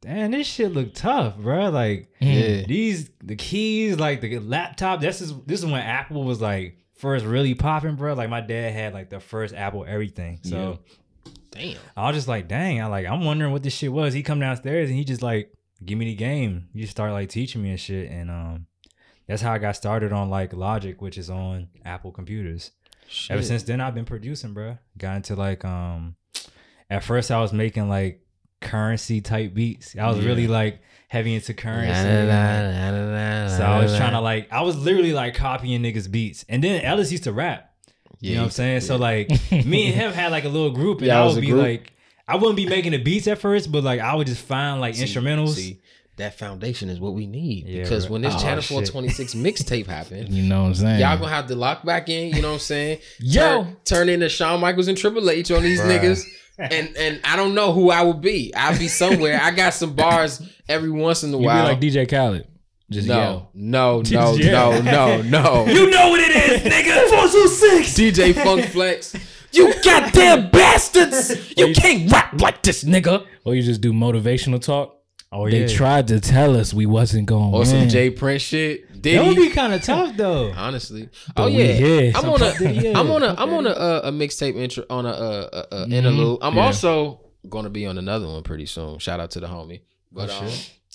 "Damn, 0.00 0.30
this 0.30 0.46
shit 0.46 0.72
look 0.72 0.94
tough, 0.94 1.36
bro." 1.36 1.68
Like 1.68 2.08
Yeah. 2.20 2.62
these 2.66 3.10
the 3.22 3.36
keys, 3.36 3.98
like 3.98 4.22
the 4.22 4.38
laptop. 4.38 5.00
This 5.02 5.20
is 5.20 5.34
this 5.44 5.60
is 5.60 5.66
when 5.66 5.82
Apple 5.82 6.24
was 6.24 6.40
like 6.40 6.78
first 6.94 7.26
really 7.26 7.54
popping, 7.54 7.96
bro. 7.96 8.14
Like 8.14 8.30
my 8.30 8.40
dad 8.40 8.72
had 8.72 8.94
like 8.94 9.10
the 9.10 9.20
first 9.20 9.54
Apple 9.54 9.84
everything. 9.86 10.38
So 10.44 10.78
Damn. 11.52 11.76
I 11.96 12.06
was 12.08 12.16
just 12.16 12.28
like, 12.28 12.48
"Dang!" 12.48 12.80
I 12.80 12.86
like 12.86 13.06
I'm 13.06 13.24
wondering 13.24 13.52
what 13.52 13.62
this 13.62 13.74
shit 13.74 13.92
was. 13.92 14.12
He 14.14 14.22
come 14.22 14.40
downstairs 14.40 14.88
and 14.88 14.98
he 14.98 15.04
just 15.04 15.22
like 15.22 15.52
give 15.84 15.96
me 15.98 16.06
the 16.06 16.14
game. 16.14 16.68
You 16.74 16.82
just 16.82 16.92
start 16.92 17.12
like 17.12 17.28
teaching 17.28 17.62
me 17.62 17.70
and 17.70 17.80
shit, 17.80 18.10
and 18.10 18.30
um, 18.30 18.66
that's 19.26 19.42
how 19.42 19.52
I 19.52 19.58
got 19.58 19.76
started 19.76 20.12
on 20.12 20.30
like 20.30 20.52
Logic, 20.52 21.00
which 21.00 21.16
is 21.18 21.30
on 21.30 21.68
Apple 21.84 22.10
computers. 22.10 22.72
Ever 23.28 23.42
since 23.42 23.62
then, 23.64 23.80
I've 23.80 23.94
been 23.94 24.04
producing, 24.06 24.54
bro. 24.54 24.78
Got 24.96 25.16
into 25.16 25.36
like 25.36 25.64
um, 25.64 26.16
at 26.90 27.04
first 27.04 27.30
I 27.30 27.40
was 27.40 27.52
making 27.52 27.88
like 27.88 28.24
Curren$y 28.62 29.18
type 29.18 29.52
beats. 29.54 29.94
I 29.98 30.08
was 30.08 30.18
Yeah. 30.18 30.26
really 30.26 30.46
like 30.46 30.80
heavy 31.08 31.34
into 31.34 31.52
Curren$y. 31.52 32.24
La, 32.24 32.32
la, 32.32 32.90
la, 32.90 32.90
la, 32.90 33.42
la, 33.42 33.48
So 33.48 33.64
I 33.64 33.82
was 33.82 33.94
trying 33.96 34.12
to 34.12 34.20
like, 34.20 34.50
I 34.50 34.62
was 34.62 34.76
literally 34.78 35.12
like 35.12 35.34
copying 35.34 35.82
niggas 35.82 36.10
beats. 36.10 36.44
And 36.48 36.62
then 36.64 36.80
Ellis 36.82 37.10
used 37.12 37.24
to 37.24 37.32
rap. 37.32 37.71
You 38.22 38.34
know 38.36 38.40
what 38.42 38.44
I'm 38.46 38.50
saying? 38.52 38.80
So 38.82 38.96
like, 38.96 39.28
me 39.50 39.86
and 39.86 39.94
him 39.94 40.12
had 40.12 40.30
like 40.32 40.44
a 40.44 40.48
little 40.48 40.70
group, 40.70 40.98
and 40.98 41.08
Yeah, 41.08 41.22
I 41.22 41.26
would 41.26 41.40
be 41.40 41.48
group. 41.48 41.62
like, 41.62 41.92
I 42.28 42.36
wouldn't 42.36 42.56
be 42.56 42.66
making 42.66 42.92
the 42.92 42.98
beats 42.98 43.26
at 43.26 43.38
first, 43.38 43.70
but 43.72 43.82
like 43.84 44.00
I 44.00 44.14
would 44.14 44.26
just 44.26 44.42
find 44.44 44.80
like 44.80 44.94
See- 44.94 45.04
instrumentals. 45.04 45.54
See, 45.56 45.80
that 46.16 46.38
foundation 46.38 46.88
is 46.90 47.00
what 47.00 47.14
we 47.14 47.26
need 47.26 47.66
Yeah, 47.66 47.82
because 47.82 48.06
bro. 48.06 48.12
when 48.12 48.22
this 48.22 48.34
Oh, 48.34 48.38
Channel 48.38 48.62
426 48.62 49.34
mixtape 49.46 49.86
happened, 49.86 50.28
you 50.28 50.42
know 50.42 50.60
what 50.62 50.68
I'm 50.68 50.74
saying? 50.74 51.00
y'all 51.00 51.16
gonna 51.16 51.30
have 51.30 51.46
to 51.48 51.54
lock 51.56 51.84
back 51.84 52.08
in. 52.08 52.34
You 52.36 52.42
know 52.42 52.48
what 52.48 52.54
I'm 52.54 52.60
saying? 52.60 52.98
Yo. 53.18 53.40
turn, 53.64 53.76
turn 53.84 54.08
into 54.08 54.28
Shawn 54.28 54.60
Michaels 54.60 54.88
and 54.88 54.96
Triple 54.96 55.28
H 55.30 55.50
on 55.50 55.62
these 55.62 55.80
Bruh. 55.80 55.98
niggas. 55.98 56.24
And 56.58 56.94
and 56.98 57.20
I 57.24 57.34
don't 57.34 57.54
know 57.54 57.72
who 57.72 57.90
I 57.90 58.02
would 58.02 58.20
be. 58.20 58.54
I'd 58.54 58.78
be 58.78 58.86
somewhere. 58.86 59.40
I 59.42 59.50
got 59.52 59.72
some 59.74 59.94
bars 59.94 60.40
every 60.68 60.90
once 60.90 61.24
in 61.24 61.32
a 61.34 61.38
while. 61.46 61.64
like 61.64 61.80
DJ 61.80 62.08
Khaled. 62.08 62.46
Just 62.90 63.08
no, 63.08 63.14
yell. 63.16 63.50
no, 63.54 64.02
no, 64.02 64.34
Yeah. 64.34 64.52
no, 64.52 64.80
no, 64.82 65.22
no. 65.22 65.66
You 65.66 65.90
know 65.90 66.10
what 66.10 66.20
it 66.20 66.36
is, 66.36 66.60
nigga. 66.72 67.01
Four 67.32 67.42
two 67.42 67.48
six. 67.48 67.94
DJ 67.94 68.34
Funk 68.34 68.66
Flex. 68.66 69.14
You 69.54 69.70
goddamn 69.82 70.50
bastards! 70.50 71.54
You 71.58 71.74
can't 71.74 72.10
rap 72.10 72.40
like 72.40 72.62
this, 72.62 72.84
nigga. 72.84 73.26
Or 73.44 73.54
you 73.54 73.60
just 73.62 73.82
do 73.82 73.92
motivational 73.92 74.58
talk. 74.62 74.96
Oh 75.30 75.48
They 75.48 75.66
tried 75.68 76.08
to 76.08 76.20
tell 76.20 76.56
us 76.56 76.72
we 76.72 76.86
wasn't 76.86 77.26
going. 77.26 77.52
Or 77.52 77.64
to 77.64 77.66
some 77.66 77.88
Jay 77.90 78.08
Prince 78.08 78.40
shit. 78.40 79.02
Diddy. 79.02 79.18
That 79.18 79.26
would 79.26 79.36
be 79.36 79.50
kind 79.50 79.74
of 79.74 79.82
tough 79.82 80.16
though. 80.16 80.52
Honestly, 80.56 81.10
But 81.36 81.42
oh 81.42 81.46
we 81.46 81.64
yeah. 81.70 82.12
I'm 82.14 82.30
on 82.30 82.40
a, 82.40 82.72
yeah. 82.72 82.98
I'm 82.98 83.10
on 83.10 83.22
a, 83.22 83.28
Puff 83.34 83.38
I'm 83.40 83.52
on 83.52 83.66
a, 83.66 83.70
uh, 83.70 84.00
a 84.04 84.10
mixtape 84.10 84.56
intro 84.56 84.84
on 84.88 85.04
a, 85.04 85.10
uh, 85.10 85.48
uh, 85.52 85.66
uh, 85.74 85.84
Mhm. 85.86 85.92
interlude. 85.92 86.38
I'm 86.40 86.54
Yeah. 86.56 86.64
also 86.66 87.20
gonna 87.46 87.68
be 87.70 87.84
on 87.84 87.98
another 87.98 88.26
one 88.28 88.42
pretty 88.42 88.64
soon. 88.66 88.98
Shout 89.00 89.20
out 89.20 89.32
to 89.32 89.40
the 89.40 89.48
homie. 89.48 89.82
But 90.10 90.30
Oh, 90.30 90.46
um, 90.46 90.52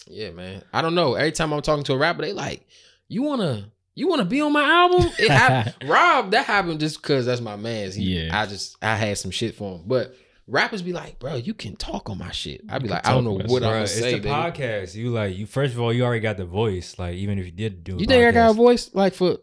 yeah, 0.07 0.31
man, 0.31 0.63
I 0.73 0.81
don't 0.81 0.95
know. 0.95 1.13
Every 1.13 1.31
time 1.31 1.51
I'm 1.53 1.61
talking 1.61 1.83
to 1.83 1.93
a 1.93 1.97
rapper, 1.97 2.23
they 2.23 2.33
like, 2.33 2.65
you 3.07 3.21
wanna, 3.21 3.69
you 3.97 4.07
wanna 4.07 4.25
be 4.25 4.39
on 4.41 4.53
my 4.53 4.63
album? 4.63 5.09
It 5.19 5.29
hap- 5.29 5.73
Rob, 5.85 6.31
that 6.31 6.45
happened 6.45 6.79
just 6.79 7.01
because 7.01 7.25
that's 7.25 7.41
my 7.41 7.55
man's. 7.55 7.95
He, 7.95 8.03
Yeah. 8.25 8.39
I 8.41 8.45
just, 8.45 8.77
I 8.81 8.95
had 8.95 9.17
some 9.17 9.31
shit 9.31 9.55
for 9.55 9.75
him, 9.77 9.83
but. 9.85 10.15
Rappers 10.49 10.81
be 10.81 10.93
like, 10.93 11.19
bro, 11.19 11.35
you 11.35 11.53
can 11.53 11.75
talk 11.75 12.09
on 12.09 12.19
my 12.19 12.31
shit. 12.31 12.61
I'd 12.69 12.81
be 12.81 12.87
like, 12.87 13.05
I 13.05 13.11
don't 13.11 13.25
know 13.25 13.33
what. 13.33 13.43
I'm 13.43 13.49
Bruh, 13.49 13.59
gonna 13.59 13.81
it's 13.81 13.93
say. 13.93 14.13
the 14.13 14.19
baby. 14.19 14.29
podcast. 14.29 14.95
You 14.95 15.09
like 15.09 15.35
you 15.35 15.45
first 15.45 15.73
of 15.73 15.81
all, 15.81 15.91
you 15.91 16.05
already 16.05 16.21
got 16.21 16.37
the 16.37 16.45
voice. 16.45 16.97
Like 16.97 17.15
even 17.15 17.37
if 17.37 17.43
you 17.47 17.51
did 17.51 17.83
do, 17.83 17.97
a 17.97 17.99
You 17.99 18.05
think 18.05 18.23
I 18.25 18.31
got 18.31 18.51
a 18.51 18.53
voice? 18.53 18.89
Like 18.93 19.13
for, 19.13 19.39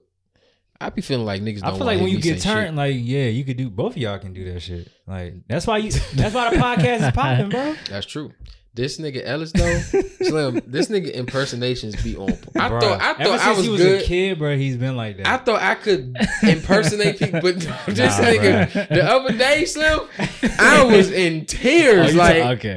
I 0.81 0.89
be 0.89 1.03
feeling 1.03 1.27
like 1.27 1.43
niggas. 1.43 1.61
Don't 1.61 1.75
I 1.75 1.77
feel 1.77 1.85
like 1.87 2.01
when 2.01 2.09
you 2.09 2.17
get 2.23 2.41
say 2.41 2.49
shit. 2.49 2.55
turned, 2.55 2.77
like 2.79 2.95
yeah, 2.99 3.27
you 3.27 3.45
could 3.45 3.59
do 3.59 3.69
both 3.69 3.93
of 3.93 3.97
y'all 3.99 4.19
can 4.19 4.33
do 4.33 4.51
that 4.51 4.61
shit. 4.61 4.91
Like 5.07 5.35
that's 5.47 5.67
why 5.67 5.77
you. 5.77 5.91
That's 6.15 6.35
why 6.35 6.49
the 6.49 6.57
podcast 6.63 7.07
is 7.09 7.13
popping, 7.13 7.49
bro. 7.51 7.75
That's 7.91 8.07
true. 8.07 8.33
This 8.77 8.99
nigga 8.99 9.23
Ellis 9.25 9.53
though, 9.53 9.79
Slim. 9.79 10.61
This 10.67 10.89
nigga 10.89 11.13
impersonations 11.13 11.95
be 12.03 12.17
on. 12.17 12.31
I 12.31 12.33
Bruh, 12.69 12.81
thought 12.81 13.01
I 13.01 13.11
ever 13.13 13.25
thought 13.25 13.41
I 13.41 13.51
was, 13.53 13.65
he 13.65 13.69
was 13.71 13.81
good. 13.81 14.01
a 14.03 14.05
kid, 14.05 14.39
bro. 14.39 14.57
He's 14.57 14.77
been 14.77 14.97
like 14.97 15.19
that. 15.19 15.27
I 15.29 15.37
thought 15.37 15.63
I 15.63 15.77
could 15.77 16.17
impersonate 16.43 17.19
people, 17.21 17.41
but 17.41 17.55
this 17.87 18.19
Nah, 18.19 18.25
nigga 18.25 18.67
bruh. 18.69 18.89
the 18.89 19.05
other 19.05 19.33
day, 19.39 19.65
Slim, 19.65 20.01
I 20.59 20.83
was 20.83 21.13
in 21.13 21.43
Oh, 21.43 21.45
tears. 21.47 22.13
you 22.15 22.19
like 22.19 22.43
ta- 22.43 22.49
okay. 22.51 22.75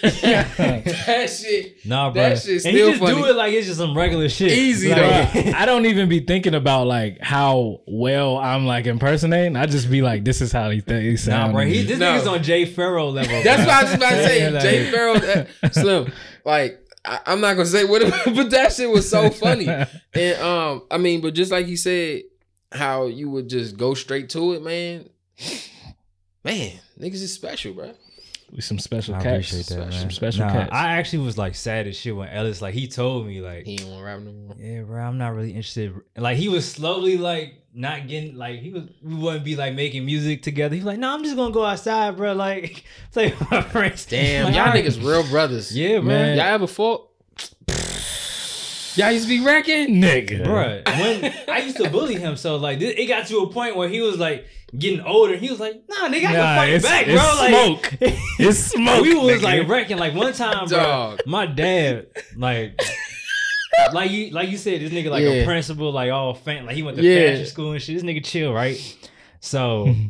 that 0.00 1.30
shit. 1.30 1.86
nah, 1.86 2.10
bro. 2.10 2.22
that 2.22 2.38
shit's 2.38 2.64
and 2.64 2.74
he 2.76 2.80
still 2.82 3.06
just 3.08 3.18
do 3.18 3.24
it 3.26 3.36
like 3.36 3.52
it's 3.52 3.66
just 3.66 3.78
some 3.78 3.96
regular 3.96 4.28
shit. 4.28 4.50
Easy, 4.52 4.88
Like, 4.90 5.32
though. 5.32 5.52
I 5.54 5.64
don't 5.66 5.86
even 5.86 6.08
be 6.08 6.20
thinking 6.20 6.54
about 6.54 6.86
like 6.86 7.20
how 7.20 7.80
well 7.86 8.36
I'm 8.38 8.66
like 8.66 8.86
impersonating. 8.86 9.56
I 9.56 9.66
just 9.66 9.90
be 9.90 10.02
like, 10.02 10.24
this 10.24 10.40
is 10.40 10.52
how 10.52 10.70
he, 10.70 10.80
th- 10.80 11.22
he 11.24 11.30
Nah, 11.30 11.46
um, 11.46 11.52
bro. 11.52 11.64
He, 11.66 11.82
this 11.84 11.98
No. 11.98 12.12
nigga's 12.14 12.26
on 12.26 12.42
Jay 12.42 12.64
Pharoah 12.64 13.10
level. 13.10 13.42
That's 13.42 13.59
bro. 13.64 13.66
what 13.66 13.74
I 13.74 13.82
was 13.84 13.94
about 13.94 14.10
to 14.10 14.24
say. 14.26 14.40
Yeah, 14.42 14.48
like- 14.50 14.62
Jay 14.62 14.90
Pharoah, 14.90 15.46
uh, 15.62 15.68
Slim. 15.70 16.12
Like 16.44 16.86
I, 17.04 17.20
I'm 17.26 17.40
not 17.40 17.54
gonna 17.54 17.66
say 17.66 17.84
what, 17.84 18.02
but 18.24 18.50
that 18.50 18.72
shit 18.72 18.90
was 18.90 19.08
so 19.08 19.30
funny. 19.30 19.66
And 19.68 20.40
um, 20.42 20.82
I 20.90 20.98
mean, 20.98 21.20
but 21.20 21.34
just 21.34 21.50
like 21.52 21.66
he 21.66 21.76
said, 21.76 22.22
how 22.72 23.06
you 23.06 23.30
would 23.30 23.48
just 23.48 23.76
go 23.76 23.94
straight 23.94 24.28
to 24.30 24.52
it, 24.54 24.62
man. 24.62 25.08
Man, 26.44 26.72
niggas 26.98 27.14
is 27.14 27.32
special, 27.34 27.74
bro. 27.74 27.92
We 28.52 28.60
some 28.62 28.78
special 28.80 29.14
I 29.14 29.22
cats. 29.22 29.68
that, 29.68 29.78
man. 29.78 29.92
Some 29.92 30.10
special 30.10 30.46
Nah, 30.46 30.52
cats. 30.52 30.70
I 30.72 30.92
actually 30.98 31.24
was 31.24 31.38
like 31.38 31.54
sad 31.54 31.86
as 31.86 31.96
shit 31.96 32.16
when 32.16 32.28
Ellis 32.28 32.60
like 32.60 32.74
he 32.74 32.88
told 32.88 33.26
me 33.26 33.40
like, 33.40 33.64
He 33.64 33.72
ain't 33.74 33.84
want 33.84 33.98
to 33.98 34.04
rap 34.04 34.20
no 34.20 34.32
more. 34.32 34.56
yeah, 34.58 34.80
bro, 34.82 35.00
I'm 35.02 35.18
not 35.18 35.34
really 35.34 35.50
interested. 35.50 35.94
Like 36.16 36.36
he 36.36 36.48
was 36.48 36.68
slowly 36.70 37.16
like 37.16 37.59
not 37.72 38.08
getting 38.08 38.36
like 38.36 38.58
he 38.60 38.70
was 38.70 38.84
we 39.02 39.14
wouldn't 39.14 39.44
be 39.44 39.54
like 39.56 39.74
making 39.74 40.04
music 40.04 40.42
together. 40.42 40.74
He 40.74 40.80
was 40.80 40.86
like, 40.86 40.98
no, 40.98 41.12
I'm 41.14 41.22
just 41.22 41.36
gonna 41.36 41.52
go 41.54 41.64
outside, 41.64 42.16
bro. 42.16 42.32
Like 42.40 42.84
play 43.12 43.30
with 43.30 43.50
my 43.50 43.62
friends. 43.62 44.06
Damn, 44.06 44.46
Like, 44.46 44.54
y'all 44.54 44.66
niggas 44.72 44.98
real 45.04 45.22
brothers. 45.28 45.76
Yeah, 45.76 45.98
bro. 45.98 46.08
Man. 46.08 46.36
Y'all 46.36 46.46
ever 46.46 46.66
fought? 46.66 47.06
Y'all 48.96 49.12
used 49.12 49.26
to 49.26 49.28
be 49.28 49.44
wrecking? 49.44 50.02
Nigga. 50.02 50.44
Bruh, 50.44 50.84
when 50.84 51.32
I 51.48 51.58
used 51.60 51.76
to 51.76 51.88
bully 51.88 52.16
him, 52.16 52.36
so 52.36 52.56
like 52.56 52.80
this, 52.80 52.92
it 52.98 53.06
got 53.06 53.26
to 53.28 53.38
a 53.38 53.52
point 53.52 53.76
where 53.76 53.88
he 53.88 54.00
was 54.00 54.18
like 54.18 54.46
getting 54.76 55.00
older. 55.00 55.36
He 55.36 55.48
was 55.48 55.60
like, 55.60 55.84
"Nah, 55.88 56.08
nigga, 56.08 56.26
I 56.26 56.32
Nah, 56.32 56.32
can 56.32 56.56
fight 56.56 56.68
it's, 56.70 56.84
back, 56.84 57.06
it's 57.06 57.22
bro." 57.22 57.34
Like, 57.38 57.50
smoke. 57.50 58.10
It's 58.40 58.58
smoke. 58.72 59.02
we 59.02 59.14
was 59.14 59.40
nigga. 59.40 59.42
like 59.44 59.68
wrecking. 59.68 59.96
Like 59.96 60.14
one 60.14 60.32
time, 60.32 60.66
bro, 60.66 60.76
Dog. 60.78 61.20
my 61.24 61.46
dad, 61.46 62.08
like, 62.36 62.82
like 63.92 64.10
you, 64.10 64.30
like 64.30 64.48
you 64.50 64.56
said, 64.56 64.80
this 64.80 64.92
nigga 64.92 65.10
like 65.10 65.22
Yeah. 65.22 65.30
a 65.30 65.44
principal, 65.44 65.92
like 65.92 66.10
all 66.10 66.34
fan, 66.34 66.66
like 66.66 66.76
he 66.76 66.82
went 66.82 66.96
to 66.96 67.02
Yeah. 67.02 67.30
fashion 67.30 67.46
school 67.46 67.72
and 67.72 67.82
shit. 67.82 67.94
This 67.96 68.04
nigga 68.04 68.24
chill, 68.24 68.52
right? 68.52 68.78
So. 69.40 69.94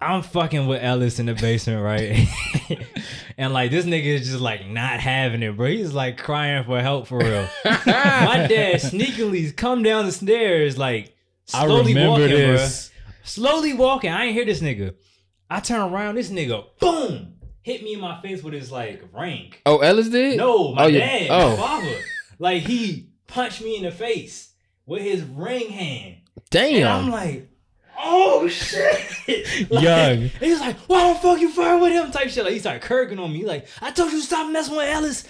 I'm 0.00 0.22
fucking 0.22 0.66
with 0.66 0.82
Ellis 0.82 1.20
in 1.20 1.26
the 1.26 1.34
basement, 1.34 1.80
right? 1.82 2.26
and 3.38 3.52
like 3.52 3.70
this 3.70 3.84
nigga 3.84 4.04
is 4.06 4.28
just 4.28 4.40
like 4.40 4.66
not 4.66 4.98
having 4.98 5.44
it, 5.44 5.56
bro. 5.56 5.68
He's 5.68 5.92
like 5.92 6.18
crying 6.18 6.64
for 6.64 6.80
help 6.80 7.06
for 7.06 7.18
real. 7.18 7.46
My 7.64 8.46
dad 8.48 8.80
sneakily 8.80 9.54
come 9.56 9.84
down 9.84 10.06
the 10.06 10.10
stairs, 10.12 10.76
like 10.76 11.14
I 11.54 11.66
slowly 11.66 11.94
remember 11.94 12.22
walking, 12.22 12.54
bro. 12.56 12.68
Slowly 13.22 13.74
walking. 13.74 14.10
I 14.10 14.24
ain't 14.24 14.34
hear 14.34 14.44
this 14.44 14.60
nigga. 14.60 14.94
I 15.48 15.60
turn 15.60 15.80
around, 15.92 16.16
this 16.16 16.30
nigga, 16.30 16.64
boom, 16.80 17.34
hit 17.66 17.82
me 17.82 17.94
in 17.94 18.00
my 18.00 18.20
face 18.22 18.44
with 18.44 18.54
his 18.54 18.70
like 18.70 19.02
ring. 19.12 19.52
Oh, 19.66 19.78
Ellis 19.78 20.08
did? 20.08 20.36
No, 20.38 20.72
my 20.72 20.84
Oh, 20.84 20.86
yeah. 20.86 20.98
dad, 21.00 21.26
Oh. 21.30 21.50
my 21.50 21.56
father. 21.56 21.96
Like 22.38 22.62
he 22.62 23.08
punched 23.26 23.60
me 23.60 23.76
in 23.76 23.82
the 23.82 23.90
face 23.90 24.52
with 24.86 25.02
his 25.02 25.22
ring 25.24 25.68
hand. 25.70 26.16
And 26.54 26.84
I'm 26.88 27.10
like, 27.10 27.48
oh 27.98 28.46
shit. 28.46 29.02
Like, 29.70 29.82
Young. 29.82 30.18
He's 30.38 30.60
like, 30.60 30.76
why 30.86 31.12
the 31.12 31.18
fuck 31.18 31.40
you 31.40 31.50
fight 31.50 31.80
with 31.80 31.90
him? 31.92 32.12
Type 32.12 32.28
shit. 32.28 32.44
Like 32.44 32.52
he 32.52 32.60
started 32.60 32.82
kirking 32.82 33.18
on 33.18 33.32
me. 33.32 33.44
Like, 33.44 33.66
I 33.82 33.90
told 33.90 34.12
you 34.12 34.20
to 34.20 34.24
stop 34.24 34.50
messing 34.52 34.76
with 34.76 34.88
Ellis. 34.88 35.26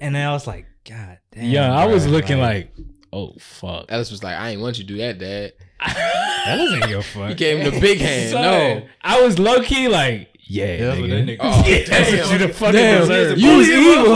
And 0.00 0.14
then 0.14 0.28
I 0.28 0.32
was 0.32 0.46
like, 0.46 0.66
God 0.88 1.18
damn. 1.32 1.44
Yeah, 1.44 1.74
I 1.74 1.86
was 1.86 2.04
bro, 2.04 2.12
looking 2.12 2.38
like, 2.38 2.72
oh 3.12 3.34
fuck. 3.40 3.86
Ellis 3.88 4.12
was 4.12 4.22
like, 4.22 4.36
I 4.36 4.50
ain't 4.50 4.60
want 4.60 4.78
you 4.78 4.84
to 4.84 4.88
do 4.88 4.98
that, 4.98 5.18
Dad. 5.18 5.52
That 5.84 6.44
Ellis 6.46 6.72
ain't 6.74 6.88
your 6.88 7.02
fuck. 7.02 7.30
He 7.30 7.34
gave 7.34 7.58
him 7.58 7.74
the 7.74 7.80
big 7.80 7.98
hand. 8.08 8.30
Son, 8.30 8.42
No. 8.42 8.86
I 9.02 9.22
was 9.22 9.38
low 9.40 9.60
key 9.62 9.88
like, 9.88 10.28
yeah, 10.50 10.76
that 10.78 10.98
nigga. 10.98 11.36
Oh, 11.40 11.62
Yeah, 11.66 11.84
that's 11.86 12.10
what 12.12 12.32
you 12.32 12.38
the 12.46 12.52
fucking 12.52 12.72
Damn. 12.74 13.00
deserve. 13.02 13.38
You 13.38 13.56
was 13.56 13.68
evil. 13.68 14.14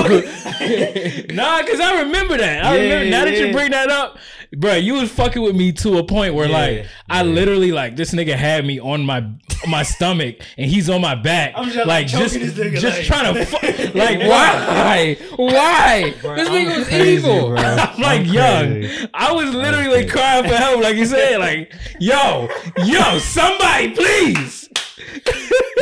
nah, 1.34 1.62
cause 1.62 1.80
I 1.80 2.02
remember 2.02 2.36
that. 2.38 2.64
I 2.64 2.76
Yeah, 2.76 2.82
remember 2.82 3.10
now 3.10 3.24
that 3.24 3.36
you 3.38 3.52
bring 3.52 3.70
that 3.70 3.88
up, 3.90 4.18
bro. 4.56 4.74
You 4.74 4.94
was 4.94 5.10
fucking 5.12 5.42
with 5.42 5.54
me 5.54 5.72
to 5.72 5.98
a 5.98 6.04
point 6.04 6.34
where 6.34 6.48
Yeah, 6.48 6.58
like 6.58 6.86
I 7.08 7.22
literally 7.22 7.70
like 7.72 7.96
this 7.96 8.12
nigga 8.12 8.34
had 8.34 8.64
me 8.66 8.80
on 8.80 9.04
my 9.04 9.24
my 9.68 9.82
stomach 9.82 10.36
and 10.58 10.70
he's 10.70 10.90
on 10.90 11.00
my 11.00 11.14
back, 11.14 11.54
I'm 11.56 11.70
just, 11.70 11.86
like, 11.86 12.06
just 12.06 12.34
nigga, 12.36 12.78
just 12.78 12.98
like- 12.98 13.06
trying 13.06 13.34
to 13.34 13.46
fu- 13.46 13.92
like 13.98 14.18
Why? 14.20 15.16
Why? 15.36 16.14
Bro, 16.20 16.36
this 16.36 16.48
nigga 16.48 16.78
was 16.78 16.88
crazy, 16.88 17.12
evil. 17.28 17.48
bro. 17.50 17.58
I'm 17.58 17.76
like 18.00 18.20
I'm 18.20 18.24
young. 18.26 18.66
crazy. 18.72 19.08
I 19.14 19.32
was 19.32 19.54
literally 19.54 20.06
crying 20.06 20.44
for 20.48 20.54
help, 20.54 20.82
like 20.82 20.96
you 20.96 21.06
said, 21.06 21.38
like 21.38 21.72
yo, 22.00 22.48
yo, 22.84 23.18
somebody 23.20 23.90
please. 23.94 24.63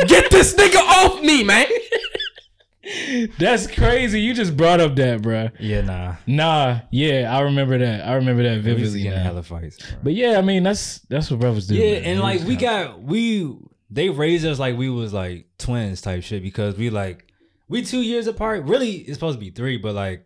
Get 0.07 0.29
this 0.31 0.53
nigga 0.55 0.75
off 0.77 1.21
me, 1.21 1.43
man. 1.43 1.67
That's 3.39 3.65
crazy. 3.67 4.19
You 4.19 4.33
just 4.33 4.57
brought 4.57 4.81
up 4.81 4.95
that, 4.97 5.21
bro. 5.21 5.49
Yeah, 5.59 5.81
nah. 5.81 6.15
Nah, 6.27 6.79
yeah, 6.91 7.33
I 7.35 7.41
remember 7.41 7.77
that. 7.77 8.05
I 8.05 8.15
remember 8.15 8.43
that 8.43 8.49
We 8.49 8.55
used 8.55 8.65
to 8.65 8.75
vividly. 8.75 9.03
get 9.03 9.13
in 9.13 9.19
now. 9.19 9.23
hella 9.23 9.43
fights. 9.43 9.77
bro. 9.77 9.99
But 10.03 10.13
yeah, 10.13 10.37
I 10.37 10.41
mean 10.41 10.63
that's 10.63 10.99
that's 11.09 11.31
what 11.31 11.39
brothers 11.39 11.67
do. 11.67 11.75
Yeah, 11.75 11.93
man. 11.99 12.03
and 12.03 12.19
They 12.19 12.23
like 12.23 12.41
we 12.41 12.55
got 12.57 13.01
we 13.01 13.55
they 13.89 14.09
raised 14.09 14.45
us 14.45 14.59
like 14.59 14.75
we 14.77 14.89
was 14.89 15.13
like 15.13 15.45
twins 15.57 16.01
type 16.01 16.23
shit 16.23 16.43
because 16.43 16.75
we 16.77 16.89
like 16.89 17.31
we 17.69 17.83
two 17.83 18.01
years 18.01 18.27
apart. 18.27 18.65
Really, 18.65 18.91
it's 18.95 19.13
supposed 19.13 19.39
to 19.39 19.45
be 19.45 19.49
three, 19.51 19.77
but 19.77 19.95
like 19.95 20.25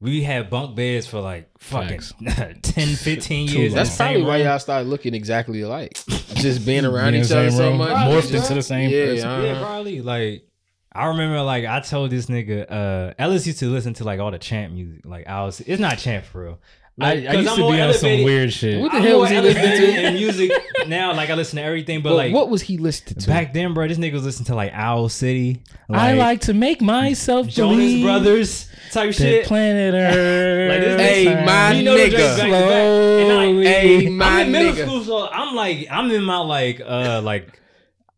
we 0.00 0.22
had 0.22 0.50
bunk 0.50 0.76
beds 0.76 1.06
for 1.06 1.20
like 1.20 1.48
fucking 1.58 2.00
Facts. 2.00 2.12
10, 2.74 2.96
15 2.96 3.48
years. 3.48 3.74
That's 3.74 3.96
probably 3.96 4.22
why 4.22 4.38
y'all 4.38 4.58
started 4.58 4.88
looking 4.88 5.14
exactly 5.14 5.62
alike. 5.62 5.96
Just 6.34 6.66
being 6.66 6.84
around 6.84 7.12
Being 7.12 7.24
each 7.24 7.32
other 7.32 7.50
so 7.50 7.68
room, 7.70 7.78
much. 7.78 7.90
morphed 7.96 8.34
into 8.34 8.54
the 8.54 8.62
same 8.62 8.90
yeah, 8.90 9.06
person. 9.06 9.28
uh-huh. 9.28 9.42
Yeah, 9.42 9.58
probably. 9.60 10.00
Like 10.02 10.46
I 10.92 11.06
remember, 11.06 11.42
like 11.42 11.64
I 11.64 11.80
told 11.80 12.10
this 12.10 12.26
nigga, 12.26 12.70
uh, 12.70 13.14
Ellis 13.18 13.46
used 13.46 13.58
to 13.60 13.70
listen 13.70 13.94
to 13.94 14.04
like 14.04 14.20
all 14.20 14.30
the 14.30 14.38
chant 14.38 14.72
music. 14.74 15.06
Like 15.06 15.26
I 15.26 15.44
was, 15.44 15.60
it's 15.60 15.80
not 15.80 15.98
chant 15.98 16.24
for 16.26 16.42
real. 16.44 16.58
I, 16.98 17.04
Like, 17.14 17.18
I 17.18 17.26
'cause 17.26 17.36
used 17.36 17.48
I'm 17.50 17.56
to 17.58 17.70
be 17.72 17.80
on 17.82 17.92
some 17.94 18.24
weird 18.24 18.52
shit. 18.54 18.80
What 18.80 18.90
the 18.90 18.96
I'm 18.98 19.04
hell 19.04 19.20
was 19.20 19.28
he 19.28 19.38
listening 19.38 19.64
to? 19.94 20.06
in 20.08 20.14
music 20.22 20.50
now. 20.86 21.12
Like 21.14 21.28
I 21.28 21.34
listen 21.34 21.56
to 21.56 21.62
everything, 21.62 22.00
but 22.00 22.10
But 22.10 22.14
like 22.16 22.32
what 22.32 22.48
was 22.48 22.62
he 22.62 22.78
listening 22.78 23.20
to? 23.20 23.26
back 23.28 23.52
then, 23.52 23.74
bro, 23.74 23.86
this 23.86 23.98
nigga 23.98 24.14
was 24.14 24.24
listening 24.24 24.46
to 24.46 24.54
like 24.54 24.72
Owl 24.72 25.10
City. 25.10 25.60
I 25.90 26.14
like 26.14 26.40
to 26.42 26.54
make 26.54 26.80
myself 26.80 27.48
Jonas 27.48 27.76
believe 27.76 28.02
Brothers 28.04 28.68
type 28.92 29.08
that 29.10 29.14
shit. 29.14 29.44
planet 29.46 29.92
Earth. 29.94 30.70
Like 30.72 30.80
this- 30.80 31.00
Hey, 31.00 31.24
turns 31.26 31.46
my 31.46 31.72
You 31.72 31.82
know 31.84 31.96
the 31.98 32.02
nigga. 32.02 32.16
back 32.16 32.36
to 32.36 32.42
back. 32.42 32.52
I- 32.52 33.24
slowly. 33.26 33.66
Hey, 33.66 34.08
my 34.08 34.26
I'm 34.26 34.46
in 34.46 34.52
middle 34.52 34.72
nigga. 34.72 34.82
school, 34.86 35.04
so 35.04 35.28
I'm 35.30 35.54
like, 35.54 35.86
I'm 35.90 36.10
in 36.10 36.22
my 36.24 36.38
like, 36.38 36.80
uh, 36.80 37.20
like, 37.22 37.60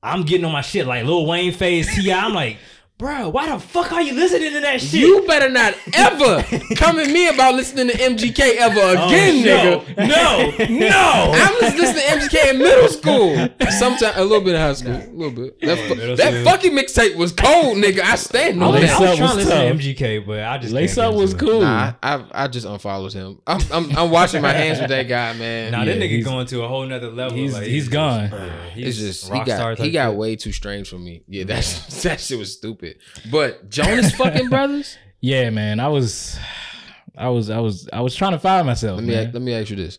I'm 0.04 0.22
getting 0.22 0.44
on 0.44 0.52
my 0.52 0.60
shit 0.60 0.86
like 0.86 1.04
Lil 1.04 1.26
Wayne 1.26 1.50
phase, 1.52 1.92
Ti. 1.96 2.12
I'm 2.12 2.32
like, 2.32 2.58
bro, 2.98 3.28
why 3.28 3.48
the 3.48 3.58
fuck 3.60 3.92
are 3.92 4.02
you 4.02 4.12
listening 4.14 4.52
to 4.52 4.60
that 4.60 4.80
shit? 4.80 5.00
You 5.00 5.24
better 5.26 5.48
not 5.48 5.74
ever 5.94 6.42
come 6.74 6.98
at 6.98 7.06
me 7.08 7.28
about 7.28 7.54
listening 7.54 7.88
to 7.88 7.94
MGK 7.94 8.56
ever 8.56 8.80
Oh, 8.80 9.06
again, 9.06 9.44
no, 9.44 9.80
nigga. 9.80 10.68
no, 10.68 10.88
no. 10.88 11.32
I'm 11.34 11.60
just 11.60 11.76
listening 11.78 12.02
to 12.20 12.26
MGK 12.36 12.50
in 12.50 12.58
middle 12.58 12.88
school. 12.88 13.36
Sometimes 13.70 14.16
a 14.16 14.22
little 14.22 14.40
bit 14.44 14.54
of 14.56 14.60
high 14.60 14.72
school, 14.74 14.96
a 14.96 15.06
little 15.12 15.30
bit. 15.30 15.60
That, 15.60 15.78
fu- 15.88 15.94
middle 15.94 16.16
that 16.16 16.44
fucking 16.44 16.72
mixtape 16.72 17.16
was 17.16 17.32
cold, 17.32 17.76
nigga. 17.78 18.00
I 18.00 18.16
stand 18.16 18.62
I 18.62 18.66
on 18.66 18.72
was, 18.72 18.82
Lace 18.82 18.90
I 18.90 18.98
that. 18.98 19.00
was 19.00 19.10
Up 19.10 19.16
trying 19.18 19.30
to 19.30 19.36
was 19.36 19.46
listen 19.46 19.78
to. 19.78 20.04
MGK, 20.04 20.26
but 20.26 20.40
I 20.42 20.58
just 20.58 20.72
Lace 20.74 20.98
up 20.98 21.14
was 21.14 21.34
cool. 21.34 21.60
Nah, 21.60 21.92
I, 22.02 22.14
I 22.16 22.24
I 22.44 22.48
just 22.48 22.66
unfollowed 22.66 23.12
him. 23.12 23.40
I'm, 23.46 23.60
I'm 23.72 23.96
I'm 23.96 24.10
washing 24.10 24.42
my 24.42 24.52
hands 24.52 24.80
with 24.80 24.88
that 24.90 25.04
guy, 25.04 25.34
man. 25.34 25.72
Nah, 25.72 25.82
Yeah, 25.82 25.94
that 25.94 26.02
nigga 26.02 26.24
going 26.24 26.46
to 26.48 26.62
a 26.64 26.68
whole 26.68 26.84
nother 26.84 27.10
level. 27.10 27.36
he's- 27.36 27.52
like, 27.52 27.62
he's 27.64 27.84
just- 27.84 27.92
gone. 27.92 28.30
yeah, 28.32 28.70
he's 28.70 29.00
it's 29.00 29.20
just 29.20 29.26
he 29.32 29.38
rock 29.38 29.46
star 29.46 29.74
got 29.76 29.84
he 29.84 29.90
got 29.92 30.16
way 30.16 30.34
too 30.36 30.52
strange 30.52 30.88
for 30.90 30.98
me. 30.98 31.22
Yeah, 31.28 31.44
that's 31.44 32.02
that 32.02 32.20
shit 32.20 32.38
was 32.38 32.52
stupid. 32.54 32.87
But 33.30 33.68
Jonas 33.70 34.12
fucking 34.14 34.48
brothers. 34.50 34.96
Yeah, 35.20 35.50
man. 35.50 35.80
I 35.80 35.88
was 35.88 36.38
I 37.16 37.28
was 37.28 37.50
I 37.50 37.58
was 37.58 37.88
I 37.92 38.00
was 38.00 38.14
trying 38.14 38.32
to 38.32 38.38
find 38.38 38.66
myself. 38.66 38.96
Let 38.98 39.04
me 39.06 39.14
man. 39.14 39.26
ask, 39.26 39.34
let 39.34 39.42
me 39.42 39.54
ask 39.54 39.70
you 39.70 39.76
this: 39.76 39.98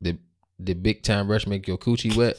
Did 0.00 0.18
did 0.62 0.82
Big 0.82 1.02
Time 1.02 1.30
Rush 1.30 1.46
make 1.46 1.66
your 1.66 1.78
coochie 1.78 2.14
wet? 2.16 2.38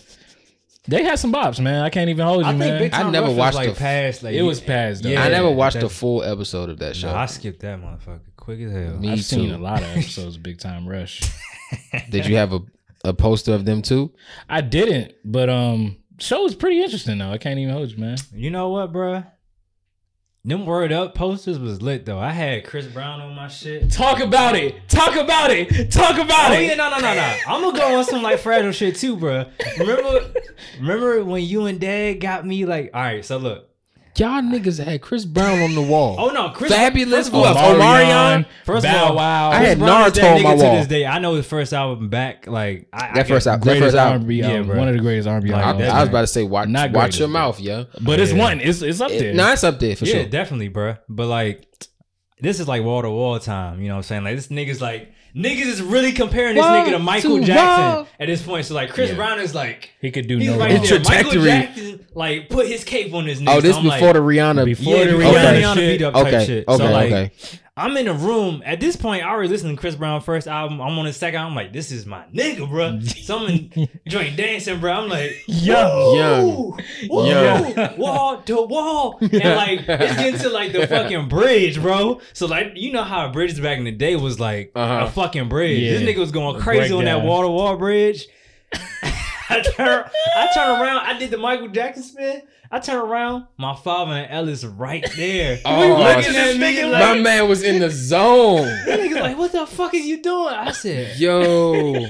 They 0.86 1.04
had 1.04 1.18
some 1.18 1.32
bops, 1.32 1.62
man. 1.62 1.82
I 1.82 1.90
can't 1.90 2.10
even 2.10 2.26
hold 2.26 2.42
you, 2.42 2.48
I 2.48 2.50
think 2.52 2.60
man. 2.60 2.80
Big 2.80 2.94
I 2.94 3.10
never 3.10 3.28
Rush 3.28 3.30
was, 3.30 3.38
watched 3.38 3.56
like 3.56 3.70
the- 3.70 3.76
past. 3.80 4.24
Like 4.24 4.36
it 4.36 4.42
was 4.42 4.60
past 4.60 5.04
though. 5.04 5.10
Yeah, 5.10 5.24
I 5.24 5.30
never 5.30 5.50
watched 5.50 5.80
the 5.80 5.90
full 5.90 6.24
episode 6.24 6.70
of 6.70 6.80
that 6.80 6.96
show. 6.96 7.08
Nah, 7.12 7.22
I 7.22 7.26
skipped 7.26 7.62
that 7.62 7.80
motherfucker 7.82 8.20
quick 8.36 8.60
as 8.60 8.72
hell. 8.72 8.98
Me 8.98 9.12
I've 9.12 9.24
seen 9.24 9.50
too. 9.50 9.56
a 9.56 9.58
lot 9.58 9.82
of 9.82 9.88
episodes 9.90 10.36
of 10.36 10.44
Big 10.44 10.60
Time 10.60 10.86
Rush. 10.88 11.22
Did 12.10 12.26
you 12.28 12.36
have 12.36 12.52
a, 12.54 12.60
a 13.06 13.14
poster 13.14 13.54
of 13.54 13.64
them 13.66 13.82
too? 13.82 14.12
I 14.50 14.60
didn't, 14.62 15.14
but 15.24 15.50
um, 15.50 15.98
show 16.20 16.44
was 16.44 16.54
pretty 16.54 16.82
interesting 16.84 17.18
though. 17.18 17.32
I 17.32 17.38
can't 17.38 17.60
even 17.60 17.74
hold 17.74 17.90
you, 17.90 17.98
man. 17.98 18.18
You 18.34 18.52
know 18.52 18.68
what, 18.70 18.92
bruh? 18.92 19.26
Them 20.46 20.66
word 20.66 20.92
up 20.92 21.16
posters 21.16 21.58
was 21.58 21.82
lit 21.82 22.06
though. 22.06 22.20
I 22.20 22.32
had 22.32 22.66
Chris 22.66 22.86
Brown 22.86 23.22
on 23.22 23.34
my 23.34 23.48
shit. 23.48 23.90
Talk 23.90 24.20
about 24.20 24.58
it. 24.58 24.90
Talk 24.90 25.16
about 25.16 25.52
it. 25.52 25.90
Talk 25.90 26.16
about 26.16 26.52
oh, 26.52 26.54
it. 26.56 26.58
Oh 26.58 26.60
yeah, 26.60 26.76
no, 26.76 26.90
no, 26.90 26.98
no, 26.98 27.14
no. 27.16 27.36
I'm 27.48 27.62
gonna 27.62 27.78
go 27.78 27.98
on 27.98 28.04
some 28.04 28.22
like 28.22 28.40
fragile 28.40 28.74
shit 28.74 28.98
too, 28.98 29.16
bruh. 29.16 29.50
Remember, 29.80 30.34
remember 30.82 31.24
when 31.24 31.44
you 31.46 31.66
and 31.68 31.80
Dad 31.80 32.16
got 32.16 32.46
me 32.46 32.66
like? 32.66 32.92
All 32.94 33.02
right, 33.02 33.24
so 33.24 33.38
look. 33.38 33.73
Y'all 34.16 34.42
niggas 34.44 34.84
had 34.84 35.02
Chris 35.02 35.26
Brown 35.26 35.60
on 35.62 35.74
the 35.74 35.82
wall. 35.82 36.16
Oh 36.20 36.30
no, 36.30 36.50
Chris. 36.52 36.72
Fabolous. 36.72 37.10
First 37.10 37.28
of 37.30 37.34
Who 37.34 37.40
all, 37.40 37.46
else? 37.48 37.58
Omarion? 37.58 38.46
First 38.64 38.84
Bow 38.86 39.04
of 39.06 39.10
all, 39.10 39.16
Wow. 39.16 39.50
I 39.52 39.56
Chris 39.58 39.70
had 39.70 39.80
Brown 39.80 40.08
is 40.08 40.14
that 40.14 40.22
Naruto 40.24 40.36
on 40.36 40.44
my 40.44 40.50
wall. 40.56 40.58
To 40.74 40.78
this 40.80 40.88
day, 40.88 41.06
I 41.08 41.18
know 41.20 41.34
his 41.34 41.48
first 41.48 41.74
album 41.74 42.10
back. 42.10 42.46
Like 42.46 42.90
I, 42.94 43.10
I 43.10 43.14
That 43.16 43.28
first 43.28 43.48
album. 43.48 43.68
That 43.68 43.80
first 43.80 43.96
album. 43.96 44.22
R&B 44.22 44.36
Yeah, 44.36 44.62
bro. 44.62 44.78
One 44.78 44.88
of 44.88 44.94
the 44.94 45.02
greatest 45.02 45.28
R&B 45.28 45.52
Like, 45.52 45.66
albums. 45.66 45.90
I, 45.90 45.98
I 45.98 46.00
was 46.02 46.10
about 46.10 46.22
to 46.22 46.28
say 46.28 46.44
watch 46.44 46.70
Not 46.70 46.92
watch 46.92 47.18
your 47.18 47.28
but- 47.28 47.32
mouth, 47.32 47.60
yeah. 47.60 47.86
but 48.02 48.20
it's 48.20 48.34
one. 48.34 48.60
It's 48.62 48.84
it's 48.84 49.02
up 49.02 49.10
there. 49.10 49.30
It, 49.32 49.36
nah, 49.36 49.54
it's 49.54 49.64
up 49.64 49.80
there 49.80 49.96
for 49.96 50.06
sure. 50.06 50.20
yeah, 50.20 50.26
definitely, 50.28 50.70
bruh. 50.70 51.00
But 51.10 51.26
like, 51.28 51.66
this 52.40 52.60
is 52.60 52.68
like 52.68 52.84
wall 52.84 53.02
to 53.02 53.10
wall 53.10 53.40
time. 53.40 53.82
You 53.82 53.88
know 53.88 53.96
what 53.96 53.98
I'm 54.00 54.04
saying? 54.04 54.24
Like 54.26 54.36
this 54.36 54.50
nigga's 54.50 54.82
like 54.82 55.12
niggas 55.36 55.66
is 55.66 55.82
really 55.82 56.12
comparing 56.12 56.56
this 56.56 56.62
Wall 56.64 56.86
nigga 56.86 56.92
to 56.92 57.00
Michael 57.00 57.40
to 57.40 57.44
Jackson 57.46 57.96
wall. 57.98 58.08
at 58.20 58.28
this 58.28 58.42
point. 58.42 58.66
So 58.66 58.76
like, 58.76 58.92
Chris 58.92 59.10
Yeah. 59.10 59.16
Brown 59.16 59.40
is 59.40 59.54
like. 59.56 59.90
he 60.02 60.12
could 60.12 60.28
do 60.28 60.38
He's 60.38 60.48
no 60.50 60.60
right 60.60 60.72
wrong. 60.74 60.84
there. 60.84 61.00
Michael 61.00 61.32
Trajectory. 61.32 61.44
Jackson, 61.44 62.08
like, 62.14 62.50
put 62.50 62.68
his 62.68 62.84
cape 62.84 63.14
on 63.14 63.26
his 63.26 63.42
nigga. 63.42 63.56
oh, 63.56 63.62
this 63.62 63.74
So 63.74 63.80
I'm 63.80 63.84
before 63.86 64.00
like, 64.08 64.14
the 64.14 64.20
Rihanna. 64.20 64.66
Before 64.66 64.96
yeah, 64.96 65.04
the 65.06 65.12
the 65.12 65.18
Rihanna 65.18 65.34
Rihanna, 65.34 65.54
shit. 65.54 65.64
Rihanna 65.64 65.76
beat 65.98 66.02
up 66.04 66.14
type 66.14 66.28
okay, 66.28 66.46
shit. 66.46 66.68
okay, 66.68 66.78
so 66.78 66.92
like, 66.92 67.12
okay. 67.12 67.32
I'm 67.76 67.98
in 67.98 68.08
a 68.08 68.14
room 68.14 68.62
at 68.68 68.80
this 68.80 68.96
point. 68.96 69.24
I 69.26 69.30
already 69.30 69.50
listened 69.50 69.76
to 69.76 69.82
Chris 69.82 69.96
Brown 69.96 70.22
first 70.22 70.48
album. 70.48 70.80
I'm 70.80 71.00
on 71.00 71.06
his 71.06 71.18
second. 71.18 71.42
I'm 71.42 71.56
like, 71.56 71.74
this 71.74 71.92
is 71.92 72.06
my 72.06 72.24
nigga, 72.32 72.70
bro. 72.70 73.00
So 73.02 73.48
I'm 73.48 73.72
joint 74.08 74.38
dancing, 74.38 74.80
bro. 74.80 74.92
I'm 74.94 75.10
like, 75.10 75.32
yo, 75.48 76.14
yo, 76.16 76.78
woo, 77.10 77.28
Young. 77.28 77.98
wall 77.98 78.42
to 78.46 78.62
wall, 78.62 79.18
and 79.22 79.32
like 79.34 79.80
it's 79.88 80.16
getting 80.18 80.40
to 80.42 80.50
like 80.50 80.72
the 80.72 80.86
fucking 80.96 81.28
bridge, 81.30 81.82
bro. 81.82 82.22
So 82.34 82.46
like, 82.46 82.74
you 82.76 82.92
know 82.92 83.04
how 83.04 83.32
bridges 83.32 83.60
back 83.60 83.80
in 83.80 83.86
the 83.86 83.92
day 83.92 84.16
was 84.18 84.40
like 84.40 84.72
Uh-huh. 84.76 85.06
a 85.08 85.10
fucking 85.10 85.50
bridge. 85.50 85.80
Yeah. 85.80 85.94
This 85.98 86.02
nigga 86.04 86.20
was 86.20 86.32
going 86.32 86.58
A 86.58 86.60
crazy 86.60 86.94
on 86.94 87.06
that 87.06 87.14
breakdown. 87.14 87.28
wall 87.28 87.42
to 87.42 87.50
wall 87.50 87.78
bridge. 87.78 88.28
I 89.50 89.62
turn, 89.62 90.06
I 90.38 90.48
turn 90.54 90.80
around. 90.82 91.06
I 91.08 91.18
did 91.18 91.32
the 91.32 91.38
Michael 91.38 91.70
Jackson 91.70 92.04
spin. 92.04 92.42
I 92.74 92.80
turn 92.80 92.96
around. 92.96 93.46
My 93.60 93.76
father 93.76 94.14
and 94.14 94.32
Ellis 94.32 94.66
right 94.66 95.08
there. 95.16 95.60
Oh, 95.66 95.90
looking 95.90 96.36
at 96.36 96.54
shit. 96.54 96.60
me 96.60 96.92
my 96.92 97.20
man 97.20 97.48
was 97.48 97.62
in 97.62 97.80
the 97.80 97.92
zone. 97.92 98.66
that 98.88 99.00
nigga 99.00 99.22
like, 99.22 99.38
what 99.38 99.52
the 99.52 99.68
fuck 99.68 99.94
is 99.94 100.08
you 100.08 100.24
doing? 100.24 100.56
I 100.56 100.72
said, 100.72 101.20
Yo, 101.20 102.08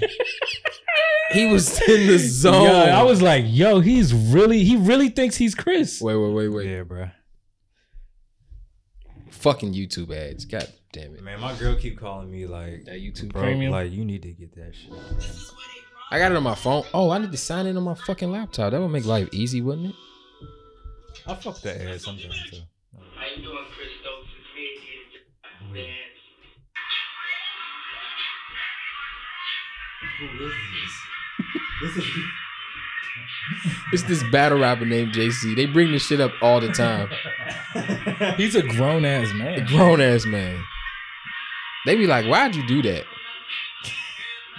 he 1.33 1.47
was 1.47 1.81
in 1.81 2.07
the 2.07 2.17
zone. 2.17 2.63
Yeah, 2.63 2.97
I 2.97 3.03
was 3.03 3.21
like, 3.21 3.43
yo, 3.45 3.81
he's 3.81 4.13
really 4.13 4.63
he 4.63 4.77
really 4.77 5.09
thinks 5.09 5.35
he's 5.35 5.53
Chris. 5.53 5.99
Wait, 6.01 6.15
wait, 6.15 6.31
wait, 6.31 6.47
wait. 6.47 6.69
yeah, 6.69 6.83
bro. 6.83 7.09
Fucking 9.31 9.73
YouTube 9.73 10.15
ads. 10.15 10.45
God 10.45 10.71
damn 10.93 11.13
it. 11.15 11.23
Man, 11.23 11.41
my 11.41 11.53
girl 11.55 11.75
keep 11.75 11.99
calling 11.99 12.31
me 12.31 12.45
like, 12.45 12.85
That 12.85 13.01
YouTube 13.01 13.33
bro, 13.33 13.41
premium. 13.41 13.73
like 13.73 13.91
you 13.91 14.05
need 14.05 14.21
to 14.21 14.31
get 14.31 14.55
that 14.55 14.73
shit. 14.73 14.93
I 16.09 16.19
got 16.19 16.31
it 16.31 16.37
on 16.37 16.43
my 16.43 16.55
phone. 16.55 16.85
Oh, 16.93 17.09
I 17.09 17.17
need 17.17 17.33
to 17.33 17.37
sign 17.37 17.65
in 17.65 17.75
on 17.75 17.83
my 17.83 17.95
fucking 17.95 18.31
laptop. 18.31 18.71
That 18.71 18.79
would 18.79 18.87
make 18.91 19.03
life 19.05 19.27
easy, 19.33 19.59
wouldn't 19.61 19.87
it? 19.87 19.95
I 21.25 21.35
fuck 21.35 21.61
that 21.61 21.79
ad 21.81 22.01
sometimes 22.01 22.49
too. 22.49 22.57
How 23.15 23.25
you 23.35 23.43
doing, 23.43 23.65
Chris 23.75 23.87
Stokes? 24.01 24.27
It's 24.37 24.55
me 24.55 24.63
again. 25.69 25.73
Man. 25.73 25.95
It's 33.93 34.03
this 34.03 34.23
battle 34.31 34.59
rapper 34.59 34.85
named 34.85 35.13
JC. 35.13 35.55
They 35.55 35.65
bring 35.65 35.91
this 35.91 36.05
shit 36.05 36.19
up 36.19 36.33
all 36.41 36.59
the 36.59 36.69
time. 36.69 37.09
He's 38.37 38.55
a 38.55 38.61
grown 38.61 39.05
ass 39.05 39.33
man. 39.33 39.65
Grown 39.65 40.01
ass 40.01 40.25
man. 40.25 40.63
They 41.85 41.95
be 41.95 42.07
like, 42.07 42.25
why'd 42.25 42.55
you 42.55 42.65
do 42.67 42.81
that? 42.83 43.05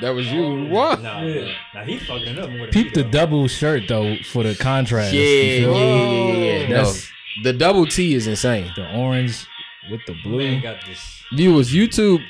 That 0.01 0.11
was 0.11 0.31
you. 0.31 0.45
Oh, 0.45 0.65
what? 0.67 1.03
Nah, 1.03 1.23
yeah. 1.23 1.53
nah, 1.75 1.85
he's 1.85 2.05
fucking 2.07 2.27
it 2.29 2.39
up 2.39 2.51
more 2.51 2.61
than 2.67 2.71
Peep 2.71 2.87
me, 2.87 2.93
the 2.95 3.03
though. 3.05 3.11
double 3.11 3.47
shirt 3.49 3.85
though 3.89 4.17
for 4.25 4.43
the 4.43 4.55
contrast. 4.57 5.13
Yeah, 5.13 5.21
yeah, 5.21 5.29
yeah, 5.29 5.69
yeah, 5.69 6.33
yeah, 6.33 6.35
yeah. 6.63 6.69
No, 6.69 6.75
That's- 6.77 7.11
the 7.43 7.53
double 7.53 7.87
T 7.87 8.15
is 8.15 8.27
insane. 8.27 8.71
The 8.77 8.93
orange 8.97 9.47
with 9.91 10.01
the 10.07 10.15
Man 10.15 10.23
blue. 10.25 10.61
got 10.61 10.85
this. 10.87 11.23
Viewers, 11.33 11.73
YouTube 11.73 12.23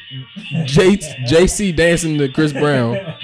J- 0.66 0.96
JC 1.26 1.74
dancing 1.74 2.16
to 2.18 2.28
Chris 2.28 2.52
Brown. 2.52 2.92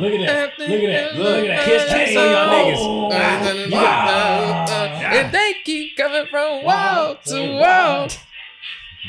Look 0.00 0.12
at 0.12 0.26
that. 0.26 0.58
Look 0.58 0.68
at 0.70 0.86
that. 0.86 1.16
Look, 1.16 1.44
at 1.44 1.48
that. 1.48 1.64
kiss, 1.64 1.84
kiss 1.92 2.16
on 2.16 2.30
y'all 2.30 2.48
niggas. 2.48 3.70
Wow! 3.70 3.82
Wow! 3.82 5.10
And 5.12 5.32
they 5.32 5.54
keep 5.64 5.96
coming 5.96 6.26
from 6.30 6.64
wall 6.64 7.16
to 7.26 7.52
wall. 7.58 8.08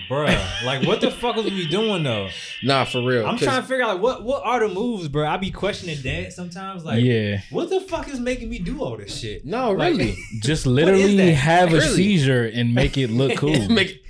Bruh, 0.09 0.63
like 0.65 0.87
what 0.87 1.01
the 1.01 1.11
fuck 1.11 1.35
was 1.35 1.45
we 1.45 1.67
doing 1.67 2.01
though? 2.03 2.29
Nah, 2.63 2.83
for 2.85 3.03
real. 3.05 3.25
I'm 3.27 3.37
trying 3.37 3.61
to 3.61 3.67
figure 3.67 3.83
out 3.83 3.95
like 3.95 4.01
what 4.01 4.23
what 4.23 4.43
are 4.43 4.67
the 4.67 4.73
moves, 4.73 5.07
bro. 5.07 5.27
I 5.27 5.37
be 5.37 5.51
questioning 5.51 5.97
that 6.01 6.33
sometimes. 6.33 6.83
Like, 6.83 7.03
yeah. 7.03 7.41
what 7.51 7.69
the 7.69 7.79
fuck 7.81 8.07
is 8.09 8.19
making 8.19 8.49
me 8.49 8.57
do 8.59 8.81
all 8.83 8.97
this 8.97 9.15
shit? 9.19 9.45
No, 9.45 9.71
Like- 9.71 9.91
really. 9.91 10.15
Just 10.39 10.65
literally 10.79 11.17
that? 11.17 11.31
have 11.33 11.69
a 11.73 11.77
Really? 11.77 11.95
seizure 11.95 12.45
and 12.45 12.73
make 12.73 12.97
it 12.97 13.09
look 13.11 13.37
cool. 13.37 13.69
Make 13.69 14.02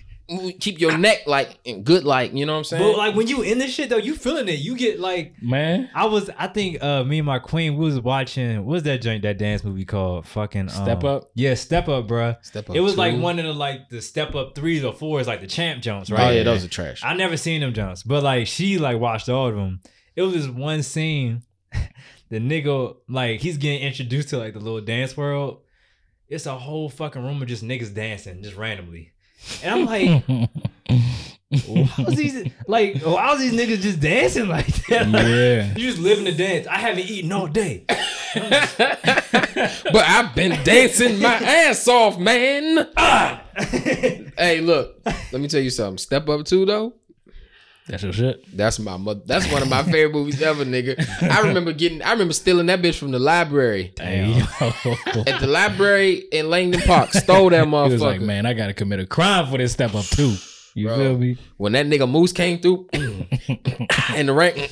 keep 0.60 0.80
your 0.80 0.97
neck 0.97 1.19
like 1.27 1.57
in 1.64 1.84
good 1.84 2.03
like, 2.03 2.34
you 2.34 2.45
know 2.45 2.53
what 2.53 2.57
I'm 2.60 2.64
saying? 2.65 2.84
But 2.84 2.97
like 2.97 3.15
when 3.15 3.27
you 3.27 3.41
in 3.41 3.57
this 3.57 3.73
shit 3.73 3.89
though, 3.89 3.97
you 3.97 4.15
feeling 4.15 4.47
it. 4.47 4.60
You 4.60 4.76
get 4.76 4.99
like 4.99 5.34
man. 5.41 5.89
I 5.95 6.05
was 6.05 6.30
I 6.38 6.47
think 6.47 6.81
uh 6.84 7.03
me 7.03 7.19
and 7.19 7.26
my 7.26 7.39
queen 7.39 7.76
we 7.77 7.85
was 7.85 7.99
watching 7.99 8.57
what 8.65 8.73
was 8.73 8.84
that 8.84 9.01
joint 9.01 9.23
that 9.23 9.38
dance 9.38 9.64
movie 9.64 9.85
called 9.85 10.26
fucking 10.27 10.61
um, 10.61 10.69
Step 10.69 11.03
Up? 11.03 11.30
Yeah, 11.35 11.53
Step 11.53 11.88
Up, 11.89 12.07
bruh. 12.07 12.38
Step 12.43 12.69
up 12.69 12.76
It 12.76 12.80
was 12.81 12.93
two. 12.93 12.99
like 12.99 13.18
one 13.19 13.39
of 13.39 13.45
the 13.45 13.53
like 13.53 13.89
the 13.89 14.01
step 14.01 14.35
up 14.35 14.55
threes 14.55 14.84
or 14.84 14.93
fours, 14.93 15.27
like 15.27 15.41
the 15.41 15.47
champ 15.47 15.81
jumps, 15.81 16.10
right 16.11 16.19
Oh 16.19 16.23
right? 16.26 16.35
yeah, 16.38 16.43
those 16.43 16.64
are 16.65 16.69
trash. 16.69 17.01
I 17.03 17.14
never 17.15 17.38
seen 17.38 17.61
them 17.61 17.73
jumps, 17.73 18.03
but 18.03 18.23
like 18.23 18.47
she 18.47 18.77
like 18.77 18.99
watched 18.99 19.30
all 19.30 19.47
of 19.47 19.55
them. 19.55 19.81
It 20.15 20.22
was 20.22 20.34
this 20.34 20.47
one 20.47 20.84
scene, 20.84 21.41
the 22.30 22.39
nigga 22.39 22.95
like 23.10 23.39
he's 23.39 23.57
getting 23.57 23.81
introduced 23.81 24.30
to 24.30 24.38
like 24.38 24.53
the 24.53 24.60
little 24.60 24.81
dance 24.81 25.15
world. 25.18 25.61
It's 26.27 26.45
a 26.45 26.57
whole 26.57 26.89
fucking 26.89 27.23
room 27.23 27.41
of 27.41 27.47
just 27.47 27.64
niggas 27.64 27.93
dancing 27.93 28.41
just 28.41 28.55
randomly, 28.55 29.12
and 29.64 29.74
I'm 29.76 29.86
like, 29.86 30.24
how's 31.90 32.15
these 32.15 32.52
like 32.68 32.95
how's 33.03 33.40
these 33.40 33.53
niggas 33.53 33.82
just 33.82 33.99
dancing 33.99 34.48
like 34.48 34.68
that? 34.88 35.07
Like, 35.10 35.26
Yeah. 35.28 35.74
you 35.76 35.88
just 35.90 35.99
living 35.99 36.26
the 36.26 36.32
dance. 36.32 36.68
I 36.68 36.78
haven't 36.78 37.06
eaten 37.10 37.32
all 37.32 37.48
day. 37.48 37.86
but 38.34 39.95
I've 39.95 40.34
been 40.36 40.61
dancing 40.64 41.20
my 41.22 41.36
ass 41.36 41.88
off, 41.88 42.18
man. 42.18 42.90
Ah! 42.98 43.44
Hey, 44.36 44.60
look. 44.61 44.99
Let 45.06 45.41
me 45.41 45.48
tell 45.48 45.61
you 45.61 45.70
something. 45.70 45.98
Step 45.99 46.28
up 46.30 46.45
two 46.45 46.65
though. 46.65 46.94
That's 47.88 48.01
your 48.03 48.14
shit. 48.14 48.45
That's 48.55 48.80
my 48.80 48.95
mother. 48.95 49.22
That's 49.26 49.51
one 49.51 49.61
of 49.61 49.69
my 49.69 49.84
favorite 49.84 50.14
movies 50.14 50.41
ever, 50.41 50.64
nigga. 50.64 50.95
I 51.30 51.41
remember 51.47 51.73
getting. 51.73 52.01
I 52.01 52.11
remember 52.14 52.34
stealing 52.34 52.68
that 52.68 52.81
bitch 52.81 52.97
from 52.97 53.11
the 53.11 53.19
library 53.19 53.93
Hey, 53.99 54.27
yo. 54.31 54.93
at 55.27 55.41
the 55.41 55.47
library 55.47 56.23
in 56.31 56.49
Langdon 56.49 56.80
Park. 56.81 57.11
Stole 57.14 57.49
that 57.49 57.65
He 57.65 57.72
motherfucker. 57.72 57.91
was 57.91 58.01
like, 58.01 58.22
man, 58.22 58.45
I 58.45 58.53
gotta 58.53 58.73
commit 58.73 58.99
a 58.99 59.05
crime 59.05 59.47
for 59.51 59.57
this 59.57 59.73
step 59.73 59.93
up 59.95 60.05
too. 60.05 60.35
You 60.76 60.88
Bro. 60.88 60.97
feel 60.97 61.18
me? 61.18 61.38
when 61.57 61.73
that 61.73 61.85
nigga 61.85 62.10
Moose 62.10 62.31
came 62.31 62.60
through 62.60 62.88
in 64.15 64.26
the 64.27 64.34
rank, 64.34 64.72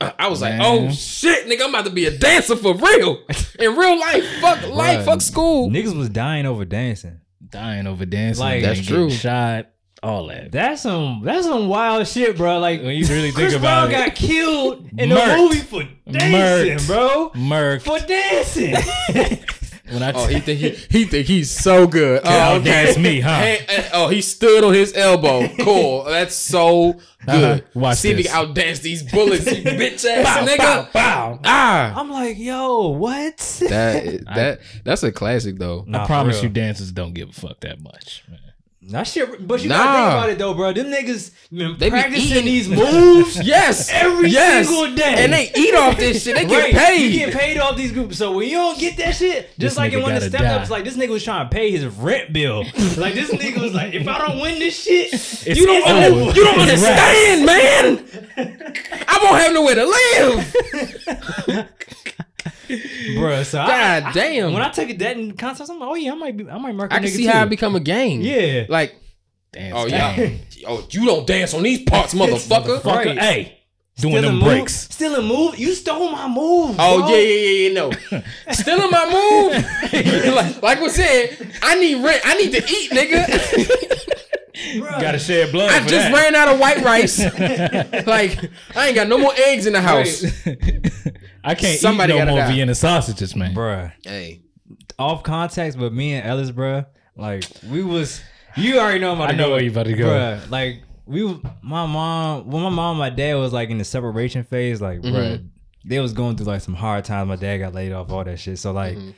I 0.00 0.28
was 0.28 0.40
like, 0.40 0.60
oh 0.62 0.90
shit, 0.92 1.46
nigga, 1.48 1.62
I'm 1.64 1.70
about 1.70 1.86
to 1.86 1.90
be 1.90 2.06
a 2.06 2.16
dancer 2.16 2.56
for 2.56 2.74
real. 2.74 3.22
In 3.58 3.74
real 3.74 3.98
life, 3.98 4.24
fuck 4.40 4.68
life, 4.68 5.00
Bruh, 5.00 5.04
fuck 5.06 5.20
school. 5.22 5.70
Niggas 5.70 5.96
was 5.96 6.08
dying 6.08 6.46
over 6.46 6.64
dancing. 6.64 7.20
Dying 7.48 7.86
over 7.86 8.04
dancing. 8.06 8.44
Like- 8.44 8.62
That's 8.62 8.86
true. 8.86 9.10
Shot. 9.10 9.70
All 10.02 10.26
that. 10.28 10.52
That's 10.52 10.82
some 10.82 11.22
that's 11.24 11.44
some 11.46 11.68
wild 11.68 12.06
shit, 12.06 12.36
bro. 12.36 12.58
Like 12.60 12.80
When 12.82 12.94
you 12.96 13.04
really 13.06 13.32
Chris 13.32 13.52
think 13.52 13.60
about 13.62 13.88
Brown 13.90 14.02
it. 14.02 14.06
got 14.06 14.14
killed 14.14 14.86
in 14.96 15.08
the 15.08 15.14
Murked. 15.16 15.36
movie 15.38 15.58
for 15.58 15.82
dancing, 16.10 16.76
Murked. 16.78 16.86
bro. 16.86 17.32
Merc. 17.34 17.82
For 17.82 17.98
dancing. 17.98 18.76
When 19.90 20.02
I 20.02 20.12
Oh, 20.12 20.26
he 20.26 20.38
think 20.40 20.60
he, 20.60 20.68
he 20.98 21.04
think 21.06 21.26
he's 21.26 21.50
so 21.50 21.86
good. 21.86 22.20
Oh, 22.22 22.56
okay. 22.56 22.64
that's 22.84 22.98
me, 22.98 23.20
huh? 23.20 23.38
Hey, 23.38 23.64
eh, 23.68 23.88
oh, 23.94 24.08
he 24.08 24.20
stood 24.20 24.62
on 24.62 24.74
his 24.74 24.94
elbow. 24.94 25.48
Cool. 25.64 26.04
That's 26.06 26.34
so 26.34 27.00
good. 27.24 27.60
Uh-huh. 27.60 27.60
Watch 27.72 27.96
See 27.96 28.10
if 28.10 28.18
he 28.18 28.22
this. 28.24 28.30
can 28.32 28.48
outdance 28.54 28.82
these 28.82 29.02
bullets, 29.02 29.46
you 29.46 29.52
bitch 29.64 30.04
ass 30.04 30.46
nigga. 30.46 30.58
bow, 30.58 30.88
bow. 30.92 31.40
Ah, 31.42 31.98
I'm 31.98 32.10
like, 32.10 32.36
yo, 32.38 32.88
what? 32.88 33.38
that 33.70 34.24
that 34.34 34.60
that's 34.84 35.02
a 35.04 35.10
classic 35.10 35.56
though. 35.56 35.84
Nah, 35.86 36.02
I 36.02 36.06
promise 36.06 36.42
you, 36.42 36.50
dancers 36.50 36.92
don't 36.92 37.14
give 37.14 37.30
a 37.30 37.32
fuck 37.32 37.58
that 37.60 37.80
much. 37.80 38.24
Man. 38.28 38.40
That 38.90 39.02
shit, 39.06 39.46
but 39.46 39.62
you 39.62 39.68
gotta 39.68 39.92
think 39.98 40.12
about 40.14 40.30
it 40.30 40.38
though, 40.38 40.54
bro. 40.54 40.72
Them 40.72 40.86
niggas 40.86 41.30
been 41.52 41.76
They 41.78 41.86
be 41.88 41.90
practicing 41.90 42.38
eating- 42.38 42.44
these 42.46 42.68
moves 42.70 43.38
Yes, 43.46 43.90
every 43.92 44.30
yes. 44.30 44.66
single 44.66 44.94
day, 44.96 45.14
and 45.18 45.32
they 45.32 45.52
eat 45.54 45.74
off 45.74 45.98
this 45.98 46.22
shit. 46.24 46.34
They 46.36 46.46
get 46.46 46.62
Right, 46.62 46.74
paid. 46.74 47.12
You 47.12 47.18
get 47.26 47.34
paid 47.34 47.58
off 47.58 47.76
these 47.76 47.92
groups. 47.92 48.16
So 48.16 48.32
when 48.32 48.48
you 48.48 48.56
don't 48.56 48.78
get 48.78 48.96
that 48.96 49.14
shit, 49.14 49.50
This 49.58 49.66
just 49.72 49.76
like 49.76 49.92
in 49.92 49.98
nigga 49.98 50.02
one 50.02 50.14
of 50.16 50.22
the 50.22 50.30
gotta 50.30 50.44
step 50.46 50.60
ups, 50.62 50.70
like 50.70 50.84
this 50.84 50.96
nigga 50.96 51.10
was 51.10 51.22
trying 51.22 51.48
to 51.50 51.54
pay 51.54 51.70
his 51.70 51.84
rent 51.84 52.32
bill. 52.32 52.60
like 52.96 53.12
this 53.14 53.30
nigga 53.30 53.60
was 53.60 53.74
like, 53.74 53.92
if 53.92 54.08
I 54.08 54.26
don't 54.26 54.40
win 54.40 54.58
this 54.58 54.82
shit, 54.82 55.12
you 55.56 55.66
don't 55.66 55.86
over. 55.86 56.32
you 56.38 56.44
don't 56.44 56.58
understand, 56.58 57.44
man. 57.44 58.04
I 59.06 59.18
won't 59.22 59.38
have 59.42 59.52
nowhere 59.52 59.74
to 59.74 59.84
live. 61.56 61.68
Bro. 63.16 63.42
So 63.42 63.60
I, 63.60 64.00
God 64.00 64.14
damn. 64.14 64.52
when 64.52 64.62
I 64.62 64.70
take 64.70 64.90
it 64.90 64.98
that 65.00 65.16
in 65.16 65.36
context, 65.36 65.70
I'm 65.72 65.78
like, 65.80 65.88
oh 65.88 65.94
yeah, 65.94 66.12
I 66.12 66.14
might 66.14 66.36
be, 66.36 66.48
I 66.48 66.58
might 66.58 66.74
mark. 66.74 66.90
a 66.92 66.94
I 66.94 66.98
can 66.98 67.06
nigga 67.08 67.10
see 67.16 67.24
too. 67.24 67.30
how 67.30 67.42
it 67.44 67.48
become 67.50 67.74
a 67.76 67.80
game. 67.80 68.20
Yeah. 68.20 68.64
Like, 68.68 68.94
Dance 69.52 69.74
oh 69.76 69.88
game. 69.88 70.40
yeah, 70.58 70.64
oh 70.68 70.86
you 70.90 71.06
don't 71.06 71.26
dance 71.26 71.54
on 71.54 71.62
these 71.62 71.82
parts, 71.82 72.12
motherfucker. 72.14 72.80
Fucker, 72.80 72.84
Right. 72.84 73.18
hey, 73.18 73.58
doing 73.96 74.12
Stealing 74.14 74.22
them 74.22 74.34
move- 74.34 74.44
breaks. 74.44 74.74
Stealing 74.74 75.26
move. 75.26 75.58
You 75.58 75.74
stole 75.74 76.10
my 76.10 76.28
move. 76.28 76.76
Oh 76.78 76.98
bro. 77.00 77.08
yeah, 77.08 77.16
yeah, 77.16 77.50
yeah, 77.50 77.68
yeah, 77.68 77.74
no. 77.74 78.52
Still 78.52 78.84
in 78.84 78.90
my 78.90 79.06
move. 79.10 80.34
like, 80.34 80.62
like 80.62 80.80
we 80.80 80.88
said, 80.90 81.50
I 81.62 81.78
need 81.80 82.04
rent. 82.04 82.20
I 82.24 82.34
need 82.36 82.52
to 82.52 82.58
eat, 82.58 82.90
nigga. 82.90 83.24
Bruh. 84.82 85.00
Gotta 85.00 85.18
shed 85.20 85.52
blood. 85.52 85.70
I 85.70 85.80
for 85.80 85.88
just 85.88 86.10
that. 86.10 86.12
ran 86.12 86.34
out 86.34 86.48
of 86.52 86.58
white 86.60 86.82
rice. 86.82 87.18
like, 88.06 88.38
I 88.76 88.88
ain't 88.88 88.96
got 88.96 89.06
no 89.08 89.16
more 89.16 89.32
eggs 89.36 89.66
in 89.66 89.72
the 89.72 89.80
house. 89.80 90.22
I 91.48 91.54
can't 91.54 91.80
Somebody 91.80 92.12
eat 92.12 92.16
no 92.16 92.20
gotta 92.26 92.30
more 92.32 92.40
die. 92.40 92.52
Vienna 92.52 92.74
sausages, 92.74 93.34
man. 93.34 93.54
Bruh. 93.54 93.90
Hey, 94.04 94.42
off 94.98 95.22
context, 95.22 95.78
but 95.78 95.94
me 95.94 96.12
and 96.12 96.26
Ellis, 96.26 96.50
bruh, 96.50 96.84
like 97.16 97.44
we 97.70 97.82
was. 97.82 98.20
You 98.54 98.78
already 98.78 98.98
know 98.98 99.12
I'm 99.12 99.18
about 99.18 99.30
I 99.30 99.32
know 99.36 99.46
go, 99.46 99.52
where 99.52 99.62
you 99.62 99.70
about 99.70 99.86
to 99.86 99.94
go. 99.94 100.08
Bruh, 100.08 100.50
like 100.50 100.82
we, 101.06 101.24
my 101.62 101.86
mom, 101.86 102.50
when 102.50 102.62
my 102.62 102.68
mom, 102.68 102.90
and 102.90 102.98
my 102.98 103.08
dad 103.08 103.36
was 103.36 103.52
like 103.52 103.70
in 103.70 103.78
the 103.78 103.84
separation 103.84 104.44
phase, 104.44 104.82
like, 104.82 105.00
bruh, 105.00 105.38
mm-hmm. 105.38 105.46
they 105.86 106.00
was 106.00 106.12
going 106.12 106.36
through 106.36 106.46
like 106.46 106.60
some 106.60 106.74
hard 106.74 107.06
times. 107.06 107.28
My 107.28 107.36
dad 107.36 107.58
got 107.58 107.72
laid 107.72 107.92
off, 107.92 108.10
all 108.10 108.24
that 108.24 108.38
shit. 108.38 108.58
So 108.58 108.72
like, 108.72 108.98
mm-hmm. 108.98 109.10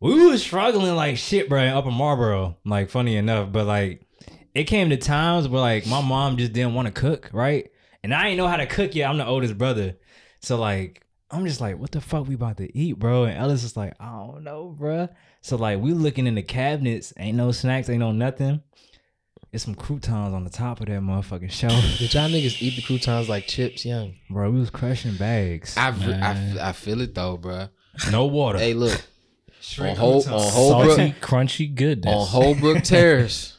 we 0.00 0.26
was 0.26 0.42
struggling 0.42 0.94
like 0.94 1.18
shit, 1.18 1.50
bruh, 1.50 1.68
in 1.68 1.74
Upper 1.74 1.90
Marlboro. 1.90 2.56
Like, 2.64 2.88
funny 2.88 3.16
enough, 3.16 3.52
but 3.52 3.66
like, 3.66 4.06
it 4.54 4.64
came 4.64 4.88
to 4.88 4.96
times 4.96 5.46
where 5.46 5.60
like 5.60 5.86
my 5.86 6.00
mom 6.00 6.38
just 6.38 6.54
didn't 6.54 6.72
want 6.72 6.86
to 6.86 6.92
cook, 6.92 7.28
right? 7.34 7.70
And 8.02 8.14
I 8.14 8.28
ain't 8.28 8.38
know 8.38 8.48
how 8.48 8.56
to 8.56 8.66
cook 8.66 8.94
yet. 8.94 9.10
I'm 9.10 9.18
the 9.18 9.26
oldest 9.26 9.58
brother, 9.58 9.96
so 10.40 10.56
like. 10.56 11.02
I'm 11.30 11.44
just 11.46 11.60
like, 11.60 11.78
what 11.78 11.90
the 11.90 12.00
fuck 12.00 12.28
we 12.28 12.34
about 12.34 12.58
to 12.58 12.76
eat, 12.76 12.98
bro? 12.98 13.24
And 13.24 13.36
Ellis 13.36 13.64
is 13.64 13.76
like, 13.76 13.94
I 13.98 14.10
don't 14.10 14.44
know, 14.44 14.74
bro. 14.78 15.08
So 15.40 15.56
like 15.56 15.80
we 15.80 15.92
looking 15.92 16.26
in 16.26 16.36
the 16.36 16.42
cabinets, 16.42 17.12
ain't 17.18 17.36
no 17.36 17.52
snacks, 17.52 17.88
ain't 17.88 18.00
no 18.00 18.12
nothing. 18.12 18.62
It's 19.52 19.64
some 19.64 19.74
croutons 19.74 20.34
on 20.34 20.44
the 20.44 20.50
top 20.50 20.80
of 20.80 20.86
that 20.86 21.00
motherfucking 21.00 21.50
shelf. 21.50 21.72
did 21.98 22.14
y'all 22.14 22.28
niggas 22.28 22.60
eat 22.60 22.76
the 22.76 22.82
croutons 22.82 23.28
like 23.28 23.46
chips, 23.46 23.84
young? 23.84 24.14
bro, 24.28 24.50
we 24.50 24.60
was 24.60 24.70
crushing 24.70 25.16
bags. 25.16 25.76
I, 25.76 25.90
re- 25.90 26.14
I, 26.14 26.68
I 26.68 26.72
feel 26.72 27.00
it 27.00 27.14
though, 27.14 27.36
bro. 27.36 27.68
no 28.10 28.26
water. 28.26 28.58
Hey, 28.58 28.74
look 28.74 29.00
Straight 29.60 29.90
on 29.90 29.96
whole 29.96 30.22
on. 30.22 30.52
Holbrook 30.52 30.96
Salty, 30.96 31.14
crunchy 31.20 31.74
goodness. 31.74 32.14
on 32.14 32.26
Holbrook 32.26 32.82
Terrace 32.84 33.56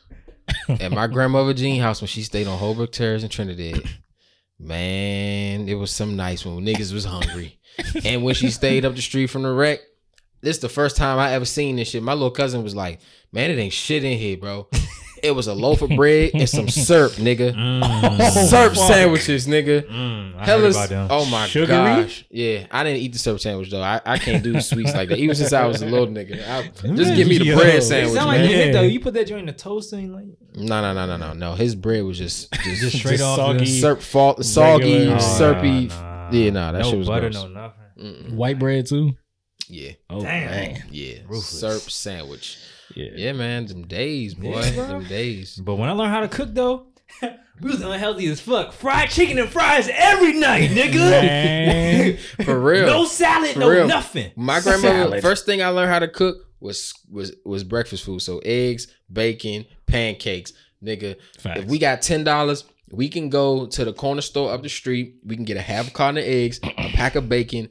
at 0.70 0.92
my 0.92 1.08
grandmother 1.08 1.54
Jean 1.54 1.82
house 1.82 2.00
when 2.00 2.08
she 2.08 2.24
stayed 2.24 2.48
on 2.48 2.58
Holbrook 2.58 2.92
Terrace 2.92 3.24
in 3.24 3.30
Trinidad. 3.30 3.84
Man, 4.60 5.68
it 5.68 5.76
was 5.76 5.92
some 5.92 6.16
nights 6.16 6.46
when 6.46 6.60
niggas 6.66 6.94
was 6.94 7.06
hungry. 7.06 7.57
And 8.06 8.24
when 8.24 8.36
she 8.36 8.50
stayed 8.50 8.86
up 8.86 8.96
the 8.96 9.02
street 9.02 9.28
from 9.28 9.44
the 9.44 9.52
wreck, 9.52 9.80
this 10.42 10.58
is 10.58 10.62
the 10.62 10.70
first 10.70 10.96
time 10.98 11.18
I 11.20 11.34
ever 11.34 11.46
seen 11.46 11.76
this 11.78 11.90
shit. 11.90 12.04
My 12.04 12.14
little 12.14 12.32
cousin 12.32 12.64
was 12.64 12.76
like, 12.76 13.00
"Man, 13.32 13.50
it 13.52 13.58
ain't 13.58 13.74
shit 13.74 14.04
in 14.04 14.18
here, 14.18 14.38
bro." 14.38 14.68
It 15.24 15.32
was 15.32 15.48
a 15.48 15.54
loaf 15.56 15.82
of 15.82 15.90
bread 15.90 16.30
and 16.36 16.48
some 16.48 16.70
syrup, 16.70 17.14
nigga. 17.14 17.52
Mm, 17.52 18.48
syrup 18.50 18.76
sandwiches, 18.76 19.48
nigga. 19.48 19.82
mm, 19.90 20.36
I 20.36 20.38
heard 20.38 20.46
Hellas, 20.46 20.76
about 20.76 20.90
them. 20.90 21.08
oh 21.10 21.26
my 21.26 21.48
Sugary? 21.48 21.68
gosh, 21.76 22.24
yeah. 22.30 22.68
I 22.70 22.84
didn't 22.84 23.00
eat 23.00 23.14
the 23.14 23.20
syrup 23.20 23.40
sandwich 23.40 23.72
though. 23.72 23.82
I, 23.82 24.00
I 24.06 24.20
can't 24.20 24.44
do 24.44 24.62
sweets 24.62 24.94
like 24.94 25.10
that. 25.10 25.18
Even 25.18 25.36
since 25.36 25.54
I 25.54 25.66
was 25.66 25.82
a 25.82 25.88
little 25.88 26.06
nigga, 26.06 26.48
I, 26.48 26.68
just 26.96 27.16
give 27.16 27.28
me 27.28 27.40
the 27.40 27.46
Yo. 27.46 27.56
bread 27.58 27.76
It 27.78 27.82
sandwich, 27.82 28.14
sound 28.14 28.28
like 28.28 28.42
man. 28.42 28.50
you 28.52 28.58
Yeah. 28.58 28.72
though. 28.74 28.82
You 28.84 29.00
put 29.00 29.16
that 29.16 29.26
joint 29.26 29.40
in 29.42 29.46
the 29.48 29.54
toaster 29.54 29.96
and 29.96 30.14
like 30.14 30.26
No, 30.56 30.82
no, 30.84 30.94
no, 30.94 31.08
no, 31.08 31.18
no, 31.18 31.34
no. 31.34 31.56
His 31.56 31.74
bread 31.74 32.04
was 32.04 32.20
just 32.20 32.54
just, 32.54 32.82
just 32.82 32.98
straight 33.00 33.14
Just 33.18 33.24
off 33.24 33.38
soggy. 33.38 33.58
the 33.60 33.66
syrup, 33.66 34.02
fault, 34.04 34.46
soggy, 34.46 34.94
Regular- 35.00 35.16
Oh, 35.16 35.20
syrupy. 35.20 35.88
nah, 35.88 36.02
nah. 36.02 36.17
Yeah, 36.32 36.48
um, 36.50 36.54
nah, 36.54 36.72
that 36.74 36.82
no 36.84 36.90
shit 36.90 37.00
was 37.00 37.08
butter, 37.08 37.30
gross. 37.30 37.44
no 37.44 37.48
nothing. 37.48 37.84
Mm-mm. 38.00 38.34
White 38.34 38.60
bread 38.60 38.86
too. 38.86 39.14
Yeah, 39.70 39.92
Oh 40.10 40.22
Damn. 40.22 40.50
man. 40.52 40.84
yeah. 40.92 41.16
Ruthless. 41.28 41.60
Syrup 41.60 41.82
sandwich. 41.84 42.58
Yeah. 42.96 43.10
Yeah, 43.16 43.34
man. 43.34 43.68
Some 43.68 43.86
days, 43.86 44.34
boy. 44.34 44.62
Yeah, 44.62 44.72
bro. 44.76 44.88
them 44.88 45.04
days. 45.06 45.58
But 45.58 45.76
when 45.76 45.90
I 45.90 45.92
learned 45.92 46.12
how 46.12 46.22
to 46.22 46.28
cook 46.30 46.50
though, 46.54 46.88
we 47.22 47.70
was 47.70 47.82
unhealthy 47.82 48.28
as 48.28 48.40
fuck. 48.40 48.72
Fried 48.72 49.10
chicken 49.10 49.38
and 49.40 49.50
fries 49.50 49.90
every 49.92 50.34
night, 50.34 50.70
nigga. 50.70 52.18
For 52.46 52.60
real. 52.60 52.86
no 52.88 53.06
salad, 53.06 53.52
For 53.52 53.60
no 53.60 53.70
real. 53.70 53.88
nothing. 53.88 54.32
My 54.36 54.62
grandmother. 54.62 54.96
Salad. 55.04 55.22
First 55.22 55.46
thing 55.46 55.62
I 55.62 55.68
learned 55.70 55.92
how 55.92 56.00
to 56.00 56.08
cook 56.08 56.38
was 56.60 56.94
was 57.12 57.36
was 57.46 57.64
breakfast 57.64 58.04
food. 58.04 58.22
So 58.22 58.40
eggs, 58.46 58.88
bacon, 59.12 59.66
pancakes, 59.86 60.54
nigga. 60.84 61.18
Facts. 61.40 61.60
If 61.62 61.66
we 61.66 61.78
got 61.80 62.02
ten 62.02 62.24
dollars, 62.24 62.64
we 62.90 63.10
can 63.10 63.30
go 63.30 63.66
to 63.68 63.84
the 63.84 63.92
corner 63.92 64.22
store 64.22 64.54
up 64.54 64.64
the 64.64 64.70
street. 64.70 65.16
We 65.26 65.36
can 65.36 65.44
get 65.44 65.58
a 65.58 65.62
half 65.62 65.90
a 65.90 65.92
carton 65.92 66.18
of 66.20 66.24
eggs, 66.24 66.60
a 66.64 66.70
pack 66.94 67.16
of 67.16 67.28
bacon, 67.28 67.70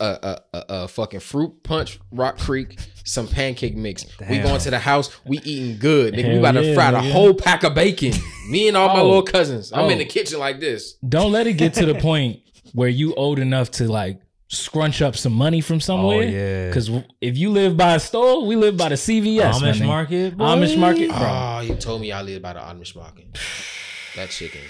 a 0.00 0.40
a 0.52 0.64
a 0.68 0.88
fucking 0.88 1.20
fruit 1.20 1.62
punch, 1.62 2.00
Rock 2.10 2.38
Creek, 2.38 2.78
some 3.04 3.28
pancake 3.28 3.76
mix. 3.76 4.04
We 4.20 4.36
Damn. 4.38 4.42
going 4.46 4.60
to 4.60 4.70
the 4.70 4.78
house. 4.78 5.16
We 5.24 5.38
eating 5.38 5.78
good. 5.78 6.14
Nigga, 6.14 6.24
we 6.24 6.30
Hell 6.30 6.38
about 6.38 6.52
to 6.52 6.64
yeah, 6.64 6.74
fry 6.74 6.90
the 6.90 7.00
whole 7.02 7.34
pack 7.34 7.62
of 7.62 7.74
bacon. 7.74 8.12
Me 8.50 8.66
and 8.66 8.76
all 8.76 8.88
my 8.88 9.00
Oh. 9.00 9.06
little 9.06 9.22
cousins. 9.22 9.72
I'm 9.72 9.84
Oh. 9.84 9.88
in 9.90 9.98
the 9.98 10.06
oh. 10.06 10.08
kitchen 10.08 10.38
like 10.40 10.58
this. 10.58 10.94
Don't 11.08 11.30
let 11.32 11.46
it 11.46 11.54
get 11.54 11.74
to 11.74 11.86
the 11.86 11.94
point 12.00 12.40
where 12.72 12.88
you 12.88 13.14
old 13.14 13.38
enough 13.38 13.70
to 13.72 13.86
like 13.86 14.20
scrunch 14.48 15.02
up 15.02 15.14
some 15.14 15.34
money 15.34 15.60
from 15.60 15.76
oh, 15.76 15.80
somewhere. 15.80 16.18
Oh, 16.18 16.22
yeah. 16.22 16.66
Because 16.68 16.90
if 17.20 17.36
you 17.38 17.50
live 17.50 17.76
by 17.76 17.94
a 17.94 18.00
store, 18.00 18.44
we 18.44 18.56
live 18.56 18.76
by 18.76 18.88
the 18.88 18.96
CVS. 18.96 19.60
my 19.60 19.68
Amish 19.68 19.86
market, 19.86 20.36
boy. 20.36 20.44
Amish 20.44 20.76
market, 20.76 21.10
bro. 21.10 21.18
Oh, 21.20 21.60
you 21.60 21.76
told 21.76 22.00
me 22.00 22.10
I 22.10 22.22
live 22.22 22.42
by 22.42 22.54
the 22.54 22.60
Amish 22.60 22.96
market. 22.96 23.38
That 24.16 24.30
chicken. 24.30 24.60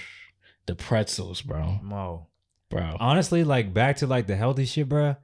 The 0.65 0.75
pretzels, 0.75 1.41
bro. 1.41 1.79
Mo. 1.81 2.27
Bro. 2.69 2.97
Honestly, 2.99 3.43
like 3.43 3.73
back 3.73 3.97
to 3.97 4.07
like 4.07 4.27
the 4.27 4.35
healthy 4.35 4.65
shit, 4.65 4.87
bro. 4.89 5.15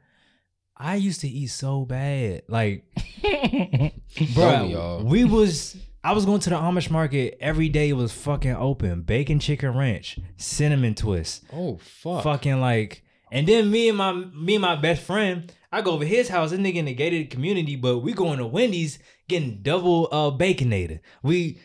I 0.78 0.96
used 0.96 1.22
to 1.22 1.28
eat 1.30 1.48
so 1.48 1.86
bad, 1.86 2.42
like, 2.50 2.84
Tell 3.22 3.32
me, 3.32 3.94
bro. 4.34 5.04
We 5.06 5.24
was 5.24 5.78
I 6.04 6.14
was 6.14 6.26
going 6.26 6.40
to 6.42 6.50
the 6.50 6.56
Amish 6.58 6.90
market 6.90 7.38
every 7.40 7.70
day. 7.70 7.90
It 7.90 7.94
was 7.94 8.12
fucking 8.12 8.56
open. 8.56 9.02
Bacon 9.02 9.40
chicken 9.40 9.76
ranch, 9.76 10.20
cinnamon 10.38 10.96
twist, 10.96 11.44
Oh 11.54 11.78
fuck. 11.78 12.24
fucking 12.24 12.60
like. 12.60 13.04
And 13.32 13.48
then 13.48 13.72
me 13.72 13.90
and 13.90 13.98
my 13.98 14.12
me 14.14 14.56
and 14.56 14.62
my 14.62 14.76
best 14.76 15.02
friend, 15.04 15.52
I 15.72 15.82
go 15.82 15.92
over 15.94 16.06
his 16.06 16.30
house. 16.30 16.52
This 16.52 16.60
nigga 16.60 16.76
in 16.76 16.86
the 16.86 16.94
gated 16.94 17.30
community, 17.32 17.76
but 17.76 18.00
we 18.00 18.14
going 18.14 18.38
to 18.40 18.46
Wendy's 18.46 19.00
getting 19.28 19.62
double 19.62 20.08
uh 20.12 20.32
baconator. 20.32 21.00
We 21.24 21.60
fucking 21.60 21.62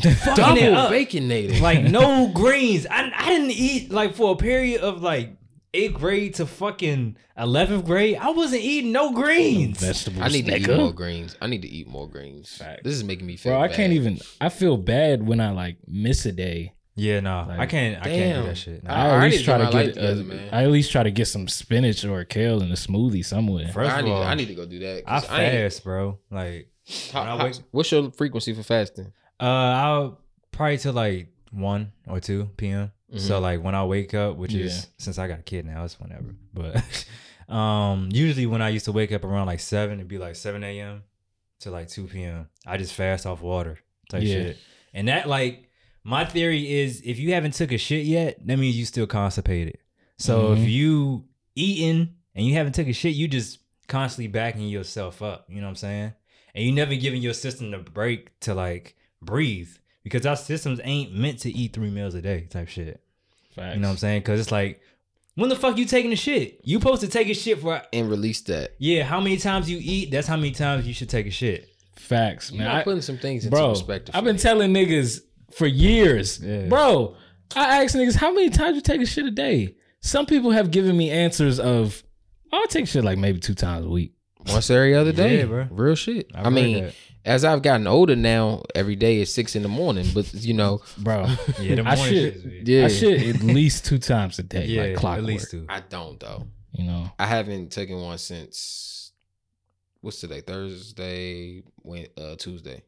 Double 0.00 0.56
it 0.58 0.72
up. 0.72 0.90
baconated. 0.90 1.60
like 1.60 1.82
no 1.84 2.28
greens. 2.34 2.86
I 2.90 3.10
I 3.14 3.28
didn't 3.30 3.50
eat 3.50 3.90
like 3.90 4.14
for 4.14 4.32
a 4.32 4.36
period 4.36 4.80
of 4.80 5.02
like 5.02 5.36
eighth 5.72 5.94
grade 5.94 6.34
to 6.34 6.46
fucking 6.46 7.16
eleventh 7.38 7.84
grade. 7.84 8.16
I 8.20 8.30
wasn't 8.30 8.62
eating 8.62 8.92
no 8.92 9.12
greens. 9.12 9.80
Vegetables. 9.80 10.22
I 10.24 10.28
need 10.28 10.46
to 10.46 10.56
eat 10.56 10.62
nigga. 10.66 10.76
more 10.76 10.92
greens. 10.92 11.36
I 11.40 11.46
need 11.46 11.62
to 11.62 11.68
eat 11.68 11.88
more 11.88 12.08
greens. 12.08 12.56
Facts. 12.56 12.82
This 12.84 12.94
is 12.94 13.04
making 13.04 13.26
me 13.26 13.36
feel. 13.36 13.52
Bro, 13.52 13.60
I 13.62 13.66
bad. 13.68 13.76
can't 13.76 13.92
even. 13.92 14.18
I 14.40 14.48
feel 14.48 14.76
bad 14.76 15.26
when 15.26 15.40
I 15.40 15.50
like 15.50 15.76
miss 15.86 16.26
a 16.26 16.32
day. 16.32 16.72
Yeah, 16.96 17.18
no, 17.18 17.44
Like, 17.48 17.58
I 17.58 17.66
can't. 17.66 17.98
I 18.00 18.04
can't 18.04 18.16
damn. 18.34 18.42
do 18.42 18.48
that 18.50 18.54
shit. 18.56 18.84
No. 18.84 18.90
I- 18.90 18.94
I, 18.94 19.06
at 19.06 19.10
I 19.10 19.24
least 19.24 19.32
need 19.32 19.38
to 19.38 19.44
try 19.46 19.58
get 19.58 19.70
to 19.72 19.72
get. 19.72 19.94
together, 19.94 20.20
uh, 20.20 20.24
man. 20.24 20.48
I 20.52 20.62
at 20.62 20.70
least 20.70 20.92
try 20.92 21.02
to 21.02 21.10
get 21.10 21.26
some 21.26 21.48
spinach 21.48 22.04
or 22.04 22.24
kale 22.24 22.62
in 22.62 22.70
a 22.70 22.74
smoothie 22.76 23.24
somewhere. 23.24 23.66
First 23.72 23.90
I 23.90 23.98
of 23.98 24.04
need. 24.04 24.10
all, 24.12 24.22
I 24.22 24.34
need 24.36 24.46
to 24.46 24.54
go 24.54 24.64
do 24.64 24.78
that. 24.78 25.02
I 25.04 25.18
'cause 25.20 25.28
I 25.28 25.42
ain't- 25.42 25.54
fast, 25.72 25.82
bro. 25.82 26.20
Like, 26.30 26.68
how- 27.12 27.22
when 27.22 27.28
I 27.30 27.36
how- 27.36 27.44
wake- 27.46 27.56
what's 27.72 27.90
your 27.90 28.12
frequency 28.12 28.52
for 28.54 28.62
fasting? 28.62 29.12
Uh, 29.40 29.44
I'll 29.44 30.20
probably 30.50 30.78
till 30.78 30.92
like 30.92 31.28
one 31.50 31.92
or 32.06 32.20
two 32.20 32.50
p.m. 32.56 32.92
So 33.16 33.38
like 33.38 33.62
when 33.62 33.76
I 33.76 33.84
wake 33.84 34.12
up, 34.14 34.36
which 34.36 34.52
Yeah. 34.54 34.64
is 34.66 34.88
since 34.98 35.18
I 35.18 35.28
got 35.28 35.38
a 35.38 35.42
kid 35.42 35.64
now, 35.66 35.84
it's 35.84 36.00
whenever. 36.00 36.34
But 36.52 37.06
um, 37.48 38.08
usually 38.12 38.46
when 38.46 38.60
I 38.60 38.70
used 38.70 38.86
to 38.86 38.92
wake 38.92 39.12
up 39.12 39.22
around 39.24 39.46
like 39.46 39.60
seven, 39.60 39.98
it'd 40.00 40.08
be 40.08 40.18
like 40.18 40.34
seven 40.36 40.64
a.m. 40.64 41.04
to 41.60 41.70
like 41.70 41.88
two 41.88 42.06
p.m. 42.08 42.48
I 42.66 42.76
just 42.76 42.92
fast 42.92 43.24
off 43.26 43.40
water 43.40 43.78
type 44.08 44.22
Yeah. 44.24 44.34
shit, 44.34 44.58
and 44.92 45.06
that 45.08 45.28
like 45.28 45.70
my 46.02 46.24
theory 46.24 46.80
is 46.80 47.02
if 47.04 47.18
you 47.20 47.34
haven't 47.34 47.54
took 47.54 47.70
a 47.72 47.78
shit 47.78 48.04
yet, 48.04 48.44
that 48.46 48.58
means 48.58 48.76
you 48.76 48.84
still 48.84 49.06
constipated. 49.06 49.78
So 50.18 50.48
Mhm. 50.48 50.62
if 50.62 50.68
you 50.68 51.24
eating 51.54 52.14
and 52.34 52.46
you 52.46 52.54
haven't 52.54 52.72
took 52.74 52.88
a 52.88 52.92
shit, 52.92 53.14
you 53.14 53.28
just 53.28 53.60
constantly 53.86 54.26
backing 54.28 54.68
yourself 54.68 55.22
up. 55.22 55.46
You 55.48 55.56
know 55.60 55.66
what 55.66 55.70
I'm 55.70 55.76
saying? 55.76 56.12
And 56.54 56.64
you 56.64 56.72
never 56.72 56.94
giving 56.96 57.22
your 57.22 57.32
system 57.34 57.70
the 57.70 57.78
break 57.78 58.38
to 58.40 58.54
like 58.54 58.96
breathe 59.24 59.70
because 60.02 60.26
our 60.26 60.36
systems 60.36 60.80
ain't 60.84 61.14
meant 61.14 61.40
to 61.40 61.50
eat 61.50 61.72
three 61.72 61.90
meals 61.90 62.14
a 62.14 62.22
day 62.22 62.42
type 62.50 62.68
shit. 62.68 63.00
Facts. 63.54 63.74
You 63.74 63.80
know 63.80 63.88
what 63.88 63.92
I'm 63.92 63.98
saying? 63.98 64.20
Because 64.20 64.40
it's 64.40 64.52
like, 64.52 64.80
when 65.36 65.48
the 65.48 65.56
fuck 65.56 65.76
you 65.78 65.84
taking 65.84 66.10
the 66.10 66.16
shit? 66.16 66.60
You 66.64 66.78
supposed 66.78 67.00
to 67.02 67.08
take 67.08 67.28
a 67.28 67.34
shit 67.34 67.58
for 67.60 67.82
and 67.92 68.08
release 68.10 68.40
that. 68.42 68.74
yeah. 68.78 69.02
How 69.04 69.20
many 69.20 69.36
times 69.36 69.68
you 69.70 69.78
eat? 69.80 70.10
That's 70.10 70.26
how 70.26 70.36
many 70.36 70.50
times 70.52 70.86
you 70.86 70.94
should 70.94 71.08
take 71.10 71.26
a 71.26 71.30
shit. 71.30 71.68
Facts, 71.96 72.52
man. 72.52 72.68
I'm 72.68 72.84
putting 72.84 73.00
some 73.02 73.18
things 73.18 73.44
into 73.44 73.56
bro, 73.56 73.70
perspective. 73.70 74.14
I've 74.14 74.24
been 74.24 74.36
me. 74.36 74.42
telling 74.42 74.72
niggas 74.72 75.20
for 75.52 75.66
years, 75.66 76.38
Yeah. 76.40 76.66
bro. 76.68 77.16
I 77.56 77.82
ask 77.82 77.94
niggas 77.96 78.16
how 78.16 78.32
many 78.32 78.50
times 78.50 78.76
you 78.76 78.82
take 78.82 79.00
a 79.00 79.06
shit 79.06 79.24
a 79.26 79.30
day. 79.30 79.74
Some 80.00 80.26
people 80.26 80.50
have 80.50 80.70
given 80.70 80.96
me 80.96 81.10
answers 81.10 81.58
of, 81.58 82.02
oh, 82.52 82.58
I 82.62 82.66
take 82.68 82.86
shit 82.88 83.04
like 83.04 83.16
maybe 83.18 83.40
two 83.40 83.54
times 83.54 83.86
a 83.86 83.88
week. 83.88 84.12
once 84.46 84.68
every 84.70 84.94
other 84.94 85.12
day, 85.12 85.38
Yeah, 85.38 85.44
bro. 85.46 85.66
Real 85.70 85.94
shit. 85.94 86.30
I've 86.34 86.46
I 86.46 86.50
mean, 86.50 86.84
that. 86.84 86.94
As 87.24 87.44
I've 87.44 87.62
gotten 87.62 87.86
older 87.86 88.16
now, 88.16 88.62
every 88.74 88.96
day 88.96 89.20
is 89.20 89.32
six 89.32 89.56
in 89.56 89.62
the 89.62 89.68
morning. 89.68 90.06
But 90.14 90.32
you 90.34 90.54
know, 90.54 90.82
bro. 90.98 91.26
Yeah, 91.60 91.76
the 91.76 91.82
I 91.82 91.96
morning 91.96 92.14
should- 92.14 92.44
shits 92.44 92.68
yeah, 92.68 92.84
I 92.84 92.88
shit 92.88 93.36
at 93.36 93.42
least 93.42 93.84
two 93.86 93.98
times 93.98 94.38
a 94.38 94.42
day, 94.42 94.66
yeah, 94.66 94.82
like 94.82 94.96
clockwork. 94.96 95.18
at 95.18 95.24
least 95.24 95.50
two. 95.50 95.66
I 95.68 95.80
don't 95.80 96.18
though. 96.20 96.46
You 96.72 96.84
know, 96.84 97.10
I 97.18 97.26
haven't 97.26 97.70
taken 97.70 98.00
one 98.00 98.18
since 98.18 99.12
what's 100.00 100.20
today? 100.20 100.40
Thursday, 100.40 101.62
when 101.82 102.06
uh 102.20 102.34
Tuesday. 102.36 102.82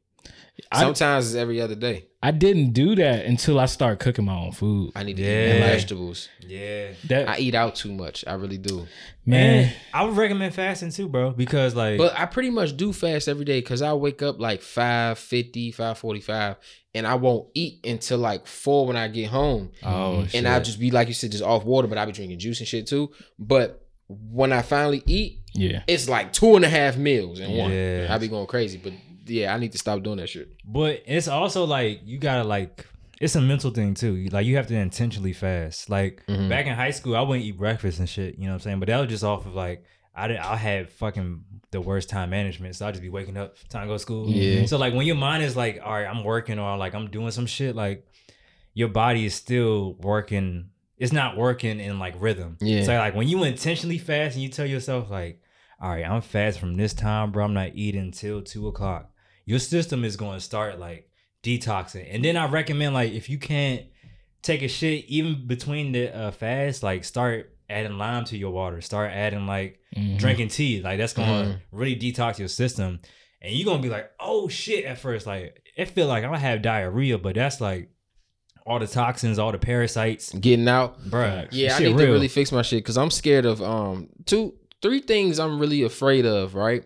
I- 0.72 0.80
Sometimes 0.80 1.26
it's 1.26 1.34
every 1.36 1.60
other 1.60 1.74
day. 1.74 2.06
I 2.22 2.30
didn't 2.32 2.72
do 2.72 2.96
that 2.96 3.24
until 3.26 3.60
I 3.60 3.66
started 3.66 4.00
cooking 4.00 4.24
my 4.24 4.34
own 4.34 4.50
food. 4.52 4.90
I 4.96 5.04
need 5.04 5.16
to 5.18 5.22
Yeah. 5.22 5.56
eat 5.56 5.60
vegetables. 5.60 6.28
Yeah. 6.44 6.88
That 7.08 7.28
I 7.28 7.38
eat 7.38 7.54
out 7.54 7.76
too 7.76 7.92
much. 7.92 8.24
I 8.26 8.34
really 8.34 8.58
do. 8.58 8.86
man, 9.24 9.64
And 9.64 9.72
I 9.94 10.04
would 10.04 10.16
recommend 10.16 10.54
fasting 10.54 10.90
too, 10.90 11.08
bro, 11.08 11.30
because 11.32 11.74
like 11.76 11.98
But 11.98 12.18
I 12.18 12.26
pretty 12.26 12.50
much 12.50 12.76
do 12.76 12.92
fast 12.92 13.28
every 13.28 13.44
day 13.44 13.60
because 13.60 13.80
I 13.82 13.92
wake 13.92 14.22
up 14.22 14.40
like 14.40 14.60
5.50, 14.62 15.72
5.45 15.74 16.56
and 16.94 17.06
I 17.06 17.14
won't 17.14 17.48
eat 17.54 17.84
until 17.86 18.18
like 18.18 18.46
4 18.46 18.86
when 18.86 18.96
I 18.96 19.08
get 19.08 19.28
home. 19.28 19.70
oh 19.84 20.24
shit. 20.24 20.34
and 20.36 20.48
I'll 20.48 20.62
just 20.62 20.80
be 20.80 20.90
like 20.90 21.08
you 21.08 21.14
said, 21.14 21.30
just 21.32 21.44
off 21.44 21.64
water, 21.64 21.86
but 21.86 21.98
I'll 21.98 22.06
be 22.06 22.12
drinking 22.12 22.38
juice 22.38 22.58
and 22.60 22.66
shit 22.68 22.86
too. 22.86 23.10
But 23.38 23.82
when 24.08 24.52
I 24.52 24.62
finally 24.62 25.02
eat, 25.06 25.40
yeah. 25.52 25.82
it's 25.86 26.08
like 26.08 26.32
two 26.32 26.56
and 26.56 26.64
a 26.64 26.68
half 26.68 26.96
meals 26.96 27.40
in 27.40 27.50
one. 27.56 27.70
Yeah. 27.72 28.06
I 28.10 28.18
be 28.18 28.28
going 28.28 28.46
crazy. 28.46 28.78
But 28.82 28.92
yeah, 29.26 29.54
I 29.54 29.58
need 29.58 29.72
to 29.72 29.78
stop 29.78 30.02
doing 30.02 30.16
that 30.18 30.28
shit. 30.28 30.48
But 30.64 31.02
it's 31.06 31.28
also 31.28 31.64
like 31.64 32.00
you 32.04 32.18
gotta 32.18 32.44
like 32.44 32.86
it's 33.20 33.34
a 33.36 33.40
mental 33.40 33.70
thing 33.70 33.94
too. 33.94 34.28
Like 34.30 34.46
you 34.46 34.56
have 34.56 34.66
to 34.68 34.74
intentionally 34.74 35.32
fast. 35.32 35.88
Like 35.88 36.22
Mhm. 36.28 36.48
back 36.48 36.66
in 36.66 36.74
high 36.74 36.90
school, 36.90 37.16
I 37.16 37.22
wouldn't 37.22 37.44
eat 37.46 37.56
breakfast 37.58 37.98
and 37.98 38.08
shit. 38.08 38.36
You 38.38 38.44
know 38.44 38.50
what 38.50 38.54
I'm 38.54 38.60
saying? 38.60 38.80
But 38.80 38.88
that 38.88 39.00
was 39.00 39.08
just 39.08 39.24
off 39.24 39.46
of 39.46 39.54
like 39.54 39.84
I 40.14 40.28
did, 40.28 40.38
I 40.38 40.56
had 40.56 40.88
fucking 40.90 41.44
the 41.72 41.80
worst 41.80 42.08
time 42.08 42.30
management, 42.30 42.74
so 42.76 42.86
I 42.86 42.90
just 42.90 43.02
be 43.02 43.10
waking 43.10 43.36
up 43.36 43.56
time 43.68 43.82
to 43.82 43.88
go 43.88 43.92
to 43.94 43.98
school. 43.98 44.28
Yeah. 44.28 44.64
So 44.66 44.78
like 44.78 44.94
when 44.94 45.06
your 45.06 45.16
mind 45.16 45.42
is 45.42 45.56
like, 45.56 45.80
all 45.84 45.92
right, 45.92 46.06
I'm 46.06 46.24
working 46.24 46.58
or 46.58 46.76
like 46.78 46.94
I'm 46.94 47.10
doing 47.10 47.30
some 47.32 47.46
shit, 47.46 47.76
like 47.76 48.06
your 48.74 48.88
body 48.88 49.24
is 49.26 49.34
still 49.34 49.94
working. 50.00 50.70
It's 50.98 51.12
not 51.12 51.36
working 51.36 51.80
in 51.80 51.98
like 51.98 52.14
rhythm. 52.18 52.56
Yeah. 52.60 52.84
So 52.84 52.96
like 52.96 53.14
when 53.14 53.28
you 53.28 53.44
intentionally 53.44 53.98
fast 53.98 54.34
and 54.36 54.42
you 54.42 54.48
tell 54.48 54.64
yourself 54.66 55.10
like, 55.10 55.40
all 55.80 55.90
right, 55.90 56.04
I'm 56.06 56.22
fast 56.22 56.58
from 56.58 56.74
this 56.76 56.94
time, 56.94 57.32
bro. 57.32 57.44
I'm 57.44 57.52
not 57.54 57.72
eating 57.74 58.00
until 58.00 58.40
two 58.40 58.68
o'clock. 58.68 59.10
Your 59.47 59.59
system 59.60 60.05
is 60.05 60.16
going 60.16 60.35
to 60.36 60.40
start 60.44 60.78
like 60.78 61.09
detoxing, 61.43 62.06
and 62.10 62.24
then 62.24 62.36
I 62.36 62.47
recommend 62.48 62.94
like 62.94 63.12
if 63.12 63.31
you 63.31 63.39
can't 63.39 63.82
take 64.43 64.62
a 64.62 64.68
shit 64.68 65.05
even 65.06 65.47
between 65.47 65.93
the 65.93 66.14
uh, 66.16 66.31
fast, 66.32 66.82
like 66.82 67.05
start 67.05 67.52
adding 67.70 67.97
lime 67.98 68.24
to 68.27 68.36
your 68.36 68.51
water. 68.51 68.81
Start 68.81 69.10
adding 69.12 69.47
like 69.47 69.81
Mhm. 69.97 70.18
drinking 70.18 70.48
tea. 70.48 70.81
Like 70.82 70.98
that's 70.98 71.12
gonna 71.12 71.44
Mhm. 71.44 71.60
really 71.73 71.97
detox 71.97 72.39
your 72.39 72.48
system, 72.48 73.01
and 73.40 73.55
you're 73.55 73.64
gonna 73.64 73.82
be 73.82 73.89
like, 73.89 74.10
oh 74.20 74.48
shit. 74.48 74.85
At 74.85 74.98
first, 74.98 75.27
like 75.27 75.62
it 75.77 75.90
feel 75.90 76.06
like 76.09 76.24
I 76.24 76.36
have 76.39 76.62
diarrhea, 76.62 77.16
but 77.18 77.35
that's 77.36 77.60
like 77.60 77.90
all 78.66 78.81
the 78.81 78.86
toxins, 78.89 79.39
all 79.39 79.52
the 79.52 79.59
parasites, 79.59 80.32
Getting 80.32 80.66
out. 80.68 81.01
bruh. 81.09 81.47
Yeah, 81.52 81.77
I 81.77 81.78
need 81.78 81.86
real. 81.89 81.98
to 81.98 82.12
really 82.12 82.27
fix 82.28 82.51
my 82.51 82.62
shit 82.62 82.78
because 82.82 82.98
I'm 82.98 83.10
scared 83.12 83.44
of 83.47 83.62
um 83.62 84.09
two, 84.27 84.55
three 84.82 85.01
things 85.01 85.39
I'm 85.39 85.60
really 85.60 85.82
afraid 85.82 86.27
of. 86.27 86.55
Right, 86.56 86.85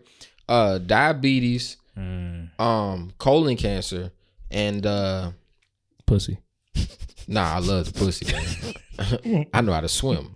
uh, 0.49 0.77
diabetes, 0.79 1.77
Mm. 2.01 2.61
um, 2.61 3.13
colon 3.19 3.57
cancer, 3.57 4.11
and 4.51 4.85
uh, 4.87 5.33
Pussy. 6.07 6.39
nah, 7.29 7.55
I 7.55 7.59
love 7.59 7.93
the 7.93 7.99
pussy. 7.99 8.33
Man. 8.33 9.47
I 9.55 9.61
know 9.63 9.73
how 9.73 9.81
to 9.81 9.89
swim, 9.89 10.35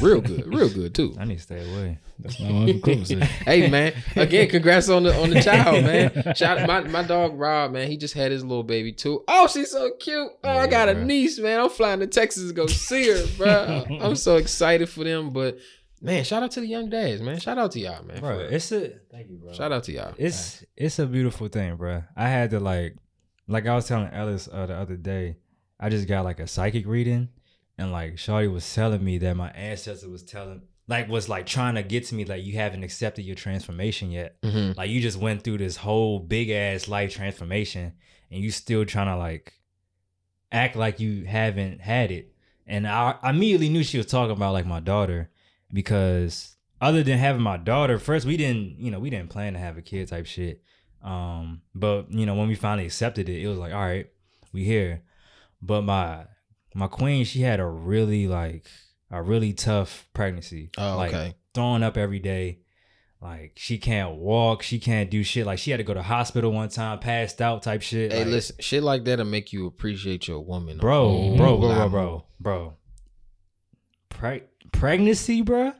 real 0.00 0.22
good, 0.22 0.46
real 0.46 0.70
good 0.70 0.94
too. 0.94 1.14
I 1.20 1.26
need 1.26 1.36
to 1.36 1.42
stay 1.42 1.60
away. 1.60 1.98
That's 2.18 2.40
not 2.40 2.50
what 2.52 2.62
Uncle 2.62 2.80
Cliff 2.80 3.06
said. 3.06 3.22
hey 3.22 3.68
man, 3.68 3.92
again, 4.16 4.48
congrats 4.48 4.88
on 4.88 5.02
the 5.02 5.14
on 5.20 5.28
the 5.28 5.42
child, 5.42 5.84
man. 5.84 6.34
Shout 6.34 6.66
my 6.66 6.80
my 6.84 7.02
dog 7.02 7.38
Rob, 7.38 7.72
man. 7.72 7.86
He 7.90 7.98
just 7.98 8.14
had 8.14 8.32
his 8.32 8.42
little 8.42 8.62
baby 8.62 8.92
too. 8.92 9.22
Oh, 9.28 9.46
she's 9.46 9.70
so 9.70 9.90
cute. 10.00 10.30
Oh, 10.42 10.48
I 10.48 10.64
Yeah, 10.64 10.66
got 10.68 10.88
a 10.88 11.04
niece, 11.04 11.38
man. 11.38 11.60
I'm 11.60 11.68
flying 11.68 12.00
to 12.00 12.06
Texas 12.06 12.48
to 12.48 12.54
go 12.54 12.66
see 12.66 13.10
her, 13.10 13.26
bro. 13.36 13.84
I'm 14.00 14.16
so 14.16 14.36
excited 14.36 14.88
for 14.88 15.04
them. 15.04 15.28
But 15.30 15.58
man, 16.00 16.24
shout 16.24 16.42
out 16.42 16.50
to 16.52 16.60
the 16.60 16.66
young 16.66 16.88
dads, 16.90 17.20
man. 17.20 17.38
Shout 17.40 17.58
out 17.58 17.72
to 17.72 17.80
y'all, 17.80 18.04
man. 18.04 18.20
Bro, 18.20 18.38
it's 18.50 18.72
a 18.72 18.90
thank 19.10 19.28
you, 19.30 19.36
bro. 19.36 19.52
Shout 19.52 19.72
out 19.72 19.84
to 19.84 19.92
y'all. 19.92 20.14
It's 20.16 20.64
it's 20.76 20.98
a 20.98 21.06
beautiful 21.06 21.48
thing, 21.48 21.76
bro. 21.76 22.02
I 22.16 22.28
had 22.28 22.50
to 22.50 22.60
like, 22.60 22.96
like 23.46 23.66
I 23.66 23.74
was 23.74 23.86
telling 23.86 24.08
Ellis 24.12 24.48
uh, 24.52 24.66
the 24.66 24.74
other 24.74 24.96
day, 24.96 25.36
I 25.80 25.88
just 25.88 26.08
got 26.08 26.24
like 26.24 26.40
a 26.40 26.46
psychic 26.46 26.86
reading, 26.86 27.28
and 27.76 27.92
like 27.92 28.14
Shawty 28.14 28.52
was 28.52 28.74
telling 28.74 29.04
me 29.04 29.18
that 29.18 29.34
my 29.36 29.50
ancestor 29.50 30.08
was 30.08 30.22
telling, 30.22 30.62
like, 30.86 31.08
was 31.08 31.28
like 31.28 31.46
trying 31.46 31.74
to 31.76 31.82
get 31.82 32.06
to 32.06 32.14
me, 32.14 32.24
like, 32.24 32.44
you 32.44 32.54
haven't 32.54 32.82
accepted 32.82 33.22
your 33.24 33.36
transformation 33.36 34.10
yet. 34.10 34.40
Mhm. 34.42 34.76
Like, 34.76 34.90
you 34.90 35.00
just 35.00 35.18
went 35.18 35.42
through 35.44 35.58
this 35.58 35.76
whole 35.76 36.18
big 36.18 36.50
ass 36.50 36.88
life 36.88 37.14
transformation, 37.14 37.92
and 38.30 38.42
you 38.42 38.50
still 38.50 38.84
trying 38.84 39.06
to 39.08 39.16
like 39.16 39.52
act 40.50 40.76
like 40.76 40.98
you 41.00 41.24
haven't 41.24 41.80
had 41.80 42.10
it. 42.10 42.32
And 42.66 42.86
I, 42.86 43.16
I 43.22 43.30
immediately 43.30 43.68
knew 43.68 43.82
she 43.82 43.96
was 43.98 44.06
talking 44.06 44.36
about 44.36 44.52
like 44.52 44.66
my 44.66 44.80
daughter 44.80 45.30
because 45.72 46.56
other 46.80 47.02
than 47.02 47.18
having 47.18 47.42
my 47.42 47.56
daughter, 47.56 47.98
first 47.98 48.26
we 48.26 48.36
didn't, 48.36 48.78
you 48.78 48.90
know, 48.90 48.98
we 48.98 49.10
didn't 49.10 49.30
plan 49.30 49.52
to 49.54 49.58
have 49.58 49.76
a 49.76 49.82
kid 49.82 50.08
type 50.08 50.26
shit. 50.26 50.62
Um, 51.02 51.62
but 51.74 52.10
you 52.12 52.26
know, 52.26 52.34
when 52.34 52.48
we 52.48 52.54
finally 52.54 52.86
accepted 52.86 53.28
it, 53.28 53.42
it 53.42 53.48
was 53.48 53.58
like, 53.58 53.72
all 53.72 53.80
right, 53.80 54.06
we 54.52 54.64
here. 54.64 55.02
But 55.62 55.82
my 55.82 56.24
my 56.74 56.86
queen, 56.86 57.24
she 57.24 57.42
had 57.42 57.60
a 57.60 57.66
really 57.66 58.26
like 58.26 58.66
a 59.10 59.22
really 59.22 59.52
tough 59.52 60.08
pregnancy. 60.14 60.70
Oh, 60.78 60.96
like 60.96 61.14
okay. 61.14 61.34
throwing 61.54 61.82
up 61.82 61.96
every 61.96 62.18
day. 62.18 62.60
Like 63.20 63.54
she 63.56 63.78
can't 63.78 64.14
walk, 64.16 64.62
she 64.62 64.78
can't 64.78 65.10
do 65.10 65.24
shit. 65.24 65.44
Like 65.44 65.58
she 65.58 65.72
had 65.72 65.78
to 65.78 65.84
go 65.84 65.92
to 65.94 66.02
hospital 66.02 66.52
one 66.52 66.68
time, 66.68 67.00
passed 67.00 67.40
out 67.42 67.64
type 67.64 67.82
shit. 67.82 68.12
Hey, 68.12 68.18
Like, 68.20 68.28
listen, 68.28 68.56
shit 68.60 68.84
like 68.84 69.04
that'll 69.04 69.24
make 69.24 69.52
you 69.52 69.66
appreciate 69.66 70.28
your 70.28 70.38
woman, 70.40 70.78
a 70.78 70.80
bro, 70.80 71.08
whole 71.08 71.36
bro, 71.36 71.58
bro, 71.58 71.68
lot 71.68 71.90
bro, 71.90 72.02
more. 72.06 72.24
bro, 72.38 72.60
bro. 72.60 72.74
Pre- 74.10 74.42
pregnancy, 74.78 75.42
bro, 75.42 75.72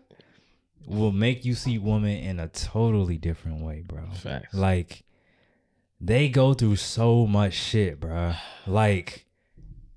will 0.87 1.13
make 1.13 1.45
you 1.45 1.55
see 1.55 1.79
women 1.79 2.17
in 2.19 2.41
a 2.41 2.49
totally 2.49 3.17
different 3.17 3.61
way, 3.63 3.83
bro. 3.87 4.03
Facts. 4.15 4.55
Like 4.55 5.05
they 6.01 6.29
go 6.29 6.55
through 6.55 6.77
so 6.77 7.27
much 7.27 7.55
shit, 7.55 8.01
bro. 8.01 8.35
Like 8.67 9.27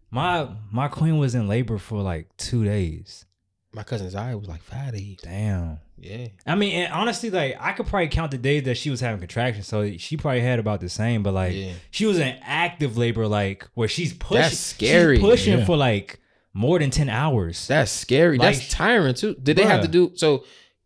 my 0.09 0.49
my 0.71 0.87
queen 0.87 1.17
was 1.17 1.35
in 1.35 1.47
labor 1.47 1.77
for 1.77 2.01
like 2.01 2.35
two 2.37 2.63
days. 2.63 3.25
My 3.73 3.83
cousin's 3.83 4.15
eye 4.15 4.35
was 4.35 4.49
like 4.49 4.61
five 4.61 4.93
days. 4.93 5.17
Damn. 5.23 5.79
Yeah. 5.97 6.27
I 6.45 6.55
mean, 6.55 6.73
and 6.73 6.91
honestly, 6.93 7.29
like 7.29 7.55
I 7.59 7.71
could 7.73 7.85
probably 7.87 8.09
count 8.09 8.31
the 8.31 8.37
days 8.37 8.63
that 8.63 8.75
she 8.75 8.89
was 8.89 8.99
having 8.99 9.19
contractions, 9.19 9.67
so 9.67 9.95
she 9.97 10.17
probably 10.17 10.41
had 10.41 10.59
about 10.59 10.81
the 10.81 10.89
same. 10.89 11.23
But 11.23 11.33
like, 11.35 11.53
Yeah. 11.55 11.73
she 11.91 12.05
was 12.05 12.17
in 12.19 12.35
active 12.41 12.97
labor, 12.97 13.27
like 13.27 13.67
where 13.75 13.87
she's 13.87 14.11
pushing. 14.13 14.41
That's 14.41 14.57
scary. 14.57 15.17
She's 15.17 15.23
pushing 15.23 15.59
Yeah. 15.59 15.65
for 15.65 15.77
like 15.77 16.19
more 16.53 16.79
than 16.79 16.89
ten 16.89 17.09
hours. 17.09 17.67
That's 17.67 17.91
scary. 17.91 18.37
Like- 18.37 18.55
That's 18.55 18.69
tiring 18.69 19.13
too. 19.15 19.35
Did 19.41 19.57
they 19.57 19.63
have 19.63 19.81
to 19.81 19.87
do 19.87 20.11
so? 20.15 20.43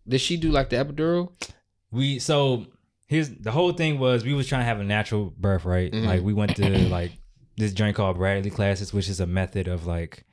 Did 0.07 0.21
she 0.21 0.37
do 0.37 0.51
like 0.51 0.69
the 0.69 0.75
epidural? 0.77 1.31
we 1.91 2.19
so 2.19 2.65
here's 3.07 3.29
the 3.29 3.51
whole 3.51 3.71
thing 3.71 3.99
was 3.99 4.23
we 4.25 4.33
was 4.33 4.47
trying 4.47 4.61
to 4.61 4.65
have 4.65 4.79
a 4.79 4.83
natural 4.83 5.33
birth, 5.37 5.63
right? 5.65 5.91
Mhm. 5.91 6.05
Like 6.05 6.21
we 6.23 6.33
went 6.33 6.55
to 6.57 6.69
like 6.89 7.11
this 7.57 7.71
joint 7.73 7.95
called 7.95 8.17
Bradley 8.17 8.49
classes, 8.51 8.93
which 8.93 9.07
is 9.09 9.19
a 9.19 9.25
method 9.25 9.67
of 9.67 9.85
like 9.87 10.25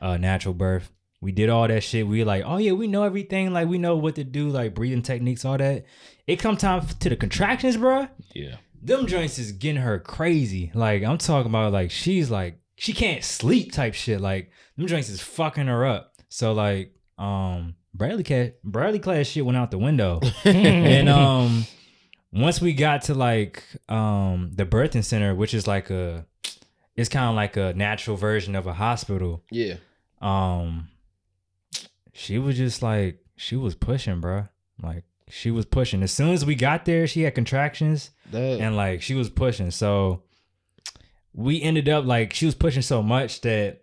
uh 0.00 0.16
natural 0.16 0.54
birth. 0.54 0.90
We 1.22 1.32
did 1.32 1.48
all 1.48 1.66
that 1.66 1.82
shit. 1.82 2.06
We 2.06 2.22
like, 2.24 2.44
oh 2.46 2.58
yeah, 2.58 2.72
we 2.72 2.86
know 2.86 3.02
everything. 3.04 3.52
Like 3.52 3.66
we 3.68 3.78
know 3.78 3.96
what 3.96 4.16
to 4.16 4.24
do, 4.24 4.48
like 4.50 4.74
breathing 4.74 5.02
techniques, 5.02 5.44
all 5.44 5.56
that. 5.56 5.84
It 6.26 6.36
come 6.36 6.56
time 6.56 6.86
to 6.86 7.08
the 7.08 7.16
contractions, 7.16 7.76
bruh. 7.78 8.08
Yeah. 8.34 8.56
them 8.82 9.06
joints 9.06 9.38
is 9.38 9.52
getting 9.52 9.80
her 9.80 9.98
crazy. 9.98 10.70
Like 10.74 11.02
I'm 11.02 11.18
talking 11.18 11.50
about 11.50 11.72
like 11.72 11.90
she's 11.90 12.30
like 12.30 12.58
she 12.76 12.92
can't 12.92 13.24
sleep 13.24 13.72
type 13.72 13.94
shit. 13.94 14.20
Like 14.20 14.50
them 14.76 14.86
drinks 14.86 15.08
is 15.08 15.20
fucking 15.20 15.66
her 15.66 15.84
up. 15.84 16.14
So 16.28 16.52
like 16.52 16.94
um 17.18 17.74
Bradley 17.94 18.22
cat 18.22 18.62
Bradley 18.62 18.98
class 18.98 19.26
shit 19.26 19.44
went 19.44 19.56
out 19.56 19.70
the 19.70 19.78
window. 19.78 20.20
and 20.44 21.08
um 21.08 21.66
once 22.32 22.60
we 22.60 22.74
got 22.74 23.02
to 23.02 23.14
like 23.14 23.64
um 23.88 24.50
the 24.54 24.66
birthing 24.66 25.04
center, 25.04 25.34
which 25.34 25.54
is 25.54 25.66
like 25.66 25.90
a 25.90 26.26
it's 26.94 27.08
kind 27.08 27.28
of 27.28 27.34
like 27.34 27.56
a 27.56 27.74
natural 27.74 28.16
version 28.16 28.54
of 28.54 28.66
a 28.66 28.72
hospital. 28.74 29.42
Yeah. 29.50 29.76
Um 30.20 30.88
she 32.12 32.38
was 32.38 32.56
just 32.56 32.82
like 32.82 33.18
she 33.36 33.56
was 33.56 33.74
pushing, 33.74 34.20
bruh. 34.20 34.48
Like 34.82 35.04
she 35.28 35.50
was 35.50 35.64
pushing. 35.64 36.02
As 36.02 36.12
soon 36.12 36.30
as 36.30 36.44
we 36.44 36.54
got 36.54 36.84
there, 36.84 37.06
she 37.06 37.22
had 37.22 37.34
contractions 37.34 38.10
That, 38.30 38.60
and 38.60 38.76
like 38.76 39.02
she 39.02 39.14
was 39.14 39.28
pushing. 39.28 39.70
So 39.70 40.22
we 41.36 41.60
ended 41.62 41.88
up 41.88 42.04
like 42.04 42.32
she 42.32 42.46
was 42.46 42.54
pushing 42.56 42.82
so 42.82 43.02
much 43.02 43.42
that 43.42 43.82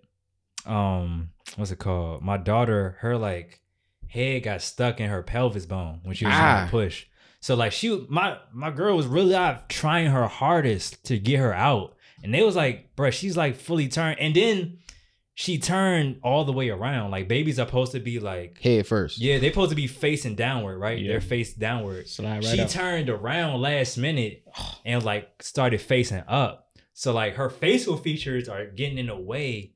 um 0.66 1.30
what's 1.56 1.72
it 1.72 1.80
called? 1.80 2.22
My 2.22 2.38
daughter, 2.38 2.98
her 3.02 3.18
like 3.18 3.60
head 4.08 4.44
got 4.44 4.62
stuck 4.62 5.00
in 5.00 5.10
her 5.10 5.24
pelvis 5.24 5.66
bone 5.66 6.00
when 6.04 6.16
she 6.16 6.26
was 6.26 6.34
trying 6.34 6.64
Ah. 6.64 6.66
to 6.66 6.72
push. 6.72 7.06
So 7.40 7.56
like 7.56 7.72
she 7.72 8.06
my 8.10 8.38
my 8.54 8.72
girl 8.72 8.96
was 8.98 9.06
really 9.08 9.36
out 9.36 9.70
trying 9.70 10.08
her 10.12 10.28
hardest 10.28 11.04
to 11.06 11.18
get 11.20 11.40
her 11.40 11.54
out. 11.54 11.96
And 12.24 12.34
they 12.34 12.42
was 12.42 12.56
like, 12.56 12.96
bruh, 12.96 13.12
she's 13.12 13.36
like 13.36 13.56
fully 13.58 13.90
turned. 13.90 14.18
And 14.20 14.34
then 14.34 14.78
she 15.36 15.58
turned 15.58 16.20
all 16.24 16.46
the 16.46 16.54
way 16.54 16.70
around. 16.70 17.12
Like 17.12 17.28
babies 17.28 17.60
are 17.60 17.66
supposed 17.66 17.92
to 17.92 18.00
be 18.00 18.20
like 18.20 18.62
head 18.62 18.88
first. 18.88 19.20
yeah, 19.20 19.40
they're 19.40 19.50
supposed 19.52 19.72
to 19.72 19.76
be 19.76 19.88
facing 19.88 20.36
downward, 20.36 20.78
right? 20.78 20.98
Yeah. 21.00 21.12
They're 21.12 21.22
face 21.22 21.54
downward. 21.54 22.08
Slide 22.08 22.36
right 22.36 22.46
she 22.46 22.62
up. 22.62 22.70
turned 22.70 23.10
around 23.10 23.60
last 23.62 23.98
minute 23.98 24.44
and 24.86 25.04
like 25.04 25.44
started 25.44 25.82
facing 25.82 26.24
up. 26.28 26.63
So 26.94 27.14
like 27.14 27.36
her 27.36 27.50
facial 27.50 27.98
features 27.98 28.48
are 28.48 28.66
getting 28.66 28.98
in 28.98 29.08
the 29.08 29.16
way 29.16 29.74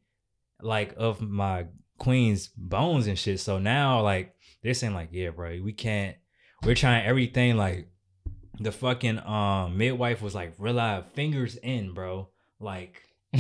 like 0.62 0.94
of 0.98 1.22
my 1.22 1.66
queen's 1.98 2.48
bones 2.48 3.08
and 3.08 3.18
shit. 3.18 3.40
So 3.40 3.60
now 3.60 4.02
like 4.02 4.36
they're 4.64 4.74
saying 4.74 4.94
like, 4.94 5.10
yeah, 5.12 5.30
bro, 5.30 5.60
we 5.62 5.74
can't 5.74 6.16
we're 6.64 6.76
trying 6.76 7.06
everything 7.06 7.56
like 7.58 7.88
the 8.60 8.72
fucking 8.72 9.20
um 9.20 9.78
midwife 9.78 10.22
was 10.22 10.34
like 10.34 10.54
real 10.58 10.76
live 10.76 11.06
fingers 11.12 11.56
in, 11.58 11.94
bro. 11.94 12.30
Like 12.60 13.04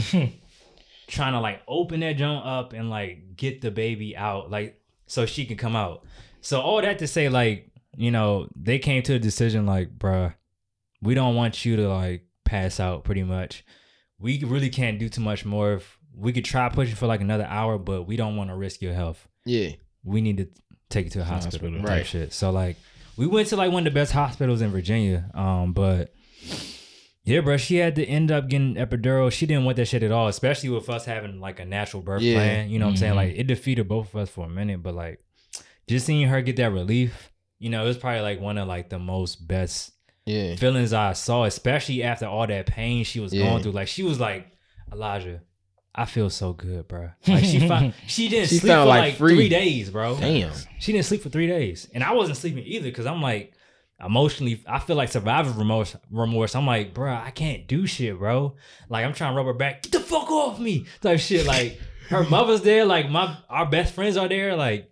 trying 1.08 1.34
to 1.34 1.40
like 1.40 1.62
open 1.68 2.02
that 2.02 2.18
joint 2.18 2.46
up 2.46 2.74
and 2.74 2.90
like 2.90 3.36
get 3.36 3.62
the 3.62 3.72
baby 3.72 4.16
out, 4.16 4.52
like 4.52 4.82
so 5.08 5.26
she 5.26 5.46
can 5.46 5.58
come 5.58 5.76
out. 5.76 6.04
So 6.42 6.62
all 6.62 6.82
that 6.82 7.00
to 7.00 7.08
say, 7.08 7.30
like, 7.30 7.72
you 7.96 8.12
know, 8.12 8.48
they 8.56 8.80
came 8.80 9.02
to 9.04 9.16
a 9.16 9.20
decision 9.20 9.66
like, 9.66 9.98
bruh, 9.98 10.36
we 11.02 11.16
don't 11.16 11.36
want 11.36 11.66
you 11.66 11.76
to 11.78 11.90
like 11.90 12.27
pass 12.48 12.80
out 12.80 13.04
pretty 13.04 13.24
much. 13.24 13.64
We 14.20 14.44
really 14.44 14.70
can't 14.70 14.98
do 15.00 15.10
too 15.10 15.22
much 15.22 15.46
more. 15.46 15.74
If 15.74 15.98
we 16.16 16.34
could 16.34 16.46
try 16.46 16.68
pushing 16.70 16.96
for 16.96 17.06
like 17.06 17.22
another 17.22 17.46
hour, 17.46 17.78
but 17.78 18.04
we 18.04 18.16
don't 18.18 18.36
want 18.36 18.50
to 18.50 18.56
risk 18.56 18.82
your 18.82 18.94
health. 18.94 19.28
Yeah. 19.46 19.70
We 20.04 20.22
need 20.22 20.38
to 20.38 20.48
take 20.90 21.06
you 21.06 21.12
to 21.12 21.22
a 21.22 21.24
hospital, 21.24 21.70
Hospital. 21.70 21.88
Right. 21.88 22.06
Shit. 22.06 22.34
So 22.34 22.50
like, 22.50 22.78
we 23.18 23.28
went 23.28 23.50
to 23.50 23.56
like 23.56 23.72
one 23.72 23.86
of 23.86 23.94
the 23.94 24.00
best 24.00 24.12
hospitals 24.12 24.62
in 24.62 24.72
Virginia. 24.72 25.30
Um, 25.36 25.74
but 25.74 26.14
yeah, 27.24 27.42
bro, 27.42 27.58
she 27.58 27.76
had 27.76 27.96
to 27.96 28.06
end 28.06 28.32
up 28.32 28.48
getting 28.48 28.76
epidural. 28.76 29.32
She 29.32 29.46
didn't 29.46 29.66
want 29.66 29.78
that 29.78 29.86
shit 29.88 30.02
at 30.04 30.12
all, 30.12 30.28
especially 30.28 30.70
with 30.70 30.90
us 30.90 31.06
having 31.06 31.40
like 31.40 31.60
a 31.60 31.66
natural 31.66 32.02
birth 32.02 32.22
Yeah. 32.22 32.36
plan. 32.36 32.70
You 32.70 32.80
know 32.80 32.86
what 32.86 32.92
I'm 32.92 32.98
saying? 32.98 33.14
Mhm. 33.14 33.18
Like 33.18 33.34
it 33.36 33.48
defeated 33.48 33.88
both 33.88 34.14
of 34.14 34.22
us 34.22 34.30
for 34.30 34.46
a 34.46 34.50
minute, 34.50 34.82
but 34.82 34.96
like 34.96 35.20
just 35.90 36.06
seeing 36.06 36.28
her 36.28 36.42
get 36.42 36.56
that 36.56 36.72
relief, 36.72 37.32
you 37.60 37.70
know, 37.70 37.84
it 37.84 37.88
was 37.88 37.98
probably 37.98 38.22
like 38.22 38.40
one 38.40 38.58
of 38.58 38.68
like 38.68 38.90
the 38.90 39.00
most 39.00 39.48
best 39.48 39.92
Yeah. 40.28 40.56
feelings 40.58 40.94
I 40.94 41.14
saw, 41.14 41.46
especially 41.46 42.04
after 42.04 42.26
all 42.28 42.46
that 42.46 42.66
pain 42.68 43.04
she 43.04 43.20
was 43.20 43.34
Yeah. 43.34 43.46
going 43.50 43.64
through. 43.64 43.72
Like 43.72 43.88
she 43.88 44.04
was 44.04 44.20
like, 44.20 44.48
Elijah, 44.92 45.42
I 45.96 46.06
feel 46.06 46.30
so 46.30 46.54
good, 46.54 46.88
bro. 46.88 47.10
Like 47.28 47.44
she 47.46 47.68
found, 47.68 47.94
she 48.08 48.30
didn't 48.30 48.50
She 48.50 48.58
sleep 48.60 48.72
for 48.74 48.86
like, 48.86 49.00
like 49.00 49.16
free. 49.16 49.34
three 49.36 49.50
days, 49.50 49.90
bro. 49.90 50.16
Damn. 50.20 50.52
She 50.80 50.92
didn't 50.92 51.06
sleep 51.06 51.22
for 51.24 51.30
three 51.30 51.48
days, 51.48 51.90
and 51.94 52.04
I 52.04 52.14
wasn't 52.14 52.38
sleeping 52.38 52.64
either 52.66 52.86
because 52.90 53.06
I'm 53.08 53.22
like 53.22 53.54
emotionally. 54.06 54.64
I 54.68 54.78
feel 54.80 54.96
like 54.96 55.10
survivor 55.10 55.52
remorse. 55.58 55.96
Remorse. 56.12 56.54
I'm 56.56 56.68
like, 56.68 56.94
bro, 56.94 57.12
I 57.16 57.32
can't 57.32 57.66
do 57.68 57.88
shit, 57.88 58.20
bro. 58.20 58.56
Like 58.90 59.06
I'm 59.06 59.14
trying 59.14 59.32
to 59.34 59.38
rub 59.38 59.48
her 59.48 59.54
back. 59.54 59.82
Get 59.82 59.92
the 59.94 60.00
fuck 60.00 60.30
off 60.30 60.60
me, 60.60 60.86
type 61.02 61.20
shit. 61.20 61.46
Like 61.48 61.80
her 62.10 62.24
mother's 62.30 62.62
there. 62.62 62.86
Like 62.86 63.10
my 63.10 63.36
our 63.50 63.66
best 63.66 63.94
friends 63.96 64.18
are 64.18 64.28
there. 64.28 64.56
Like 64.56 64.92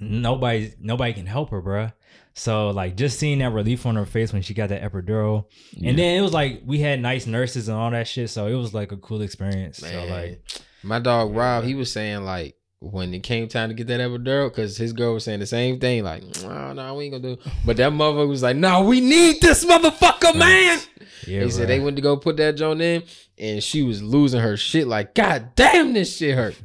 nobody 0.00 0.72
nobody 0.80 1.12
can 1.12 1.26
help 1.26 1.50
her, 1.50 1.60
bro. 1.60 1.90
So 2.34 2.70
like 2.70 2.96
just 2.96 3.18
seeing 3.18 3.38
that 3.38 3.52
relief 3.52 3.86
on 3.86 3.94
her 3.96 4.06
face 4.06 4.32
when 4.32 4.42
she 4.42 4.54
got 4.54 4.68
that 4.70 4.82
epidural, 4.82 5.44
and 5.84 5.96
then 5.98 6.18
it 6.18 6.20
was 6.20 6.32
like 6.32 6.62
we 6.66 6.80
had 6.80 7.00
nice 7.00 7.26
nurses 7.26 7.68
and 7.68 7.76
all 7.76 7.90
that 7.92 8.08
shit. 8.08 8.28
So 8.30 8.46
it 8.48 8.54
was 8.54 8.74
like 8.74 8.90
a 8.92 8.96
cool 8.96 9.22
experience. 9.22 9.78
So 9.78 10.04
like 10.06 10.42
My 10.82 10.98
dog 10.98 11.34
Rob, 11.34 11.64
he 11.64 11.74
was 11.74 11.92
saying 11.92 12.24
like 12.24 12.56
when 12.80 13.14
it 13.14 13.22
came 13.22 13.48
time 13.48 13.70
to 13.70 13.74
get 13.74 13.86
that 13.86 14.00
epidural, 14.00 14.48
because 14.50 14.76
his 14.76 14.92
girl 14.92 15.14
was 15.14 15.24
saying 15.24 15.40
the 15.40 15.46
same 15.46 15.80
thing, 15.80 16.04
like, 16.04 16.22
oh, 16.44 16.72
no, 16.74 16.94
we 16.94 17.04
ain't 17.04 17.12
gonna 17.22 17.36
do. 17.36 17.50
But 17.64 17.78
that 17.78 17.92
motherfucker 17.92 18.28
was 18.28 18.42
like, 18.42 18.56
no, 18.56 18.82
we 18.82 19.00
need 19.00 19.40
this 19.40 19.64
motherfucker, 19.64 20.36
man. 20.36 20.80
yeah, 21.26 21.44
he 21.44 21.50
said 21.50 21.68
they 21.68 21.80
went 21.80 21.96
to 21.96 22.02
go 22.02 22.16
put 22.18 22.36
that 22.36 22.56
joint 22.56 22.82
in, 22.82 23.02
and 23.38 23.62
she 23.62 23.82
was 23.82 24.02
losing 24.02 24.40
her 24.40 24.56
shit. 24.58 24.86
Like, 24.86 25.14
god 25.14 25.52
damn, 25.56 25.94
this 25.94 26.14
shit 26.16 26.34
hurt. 26.34 26.56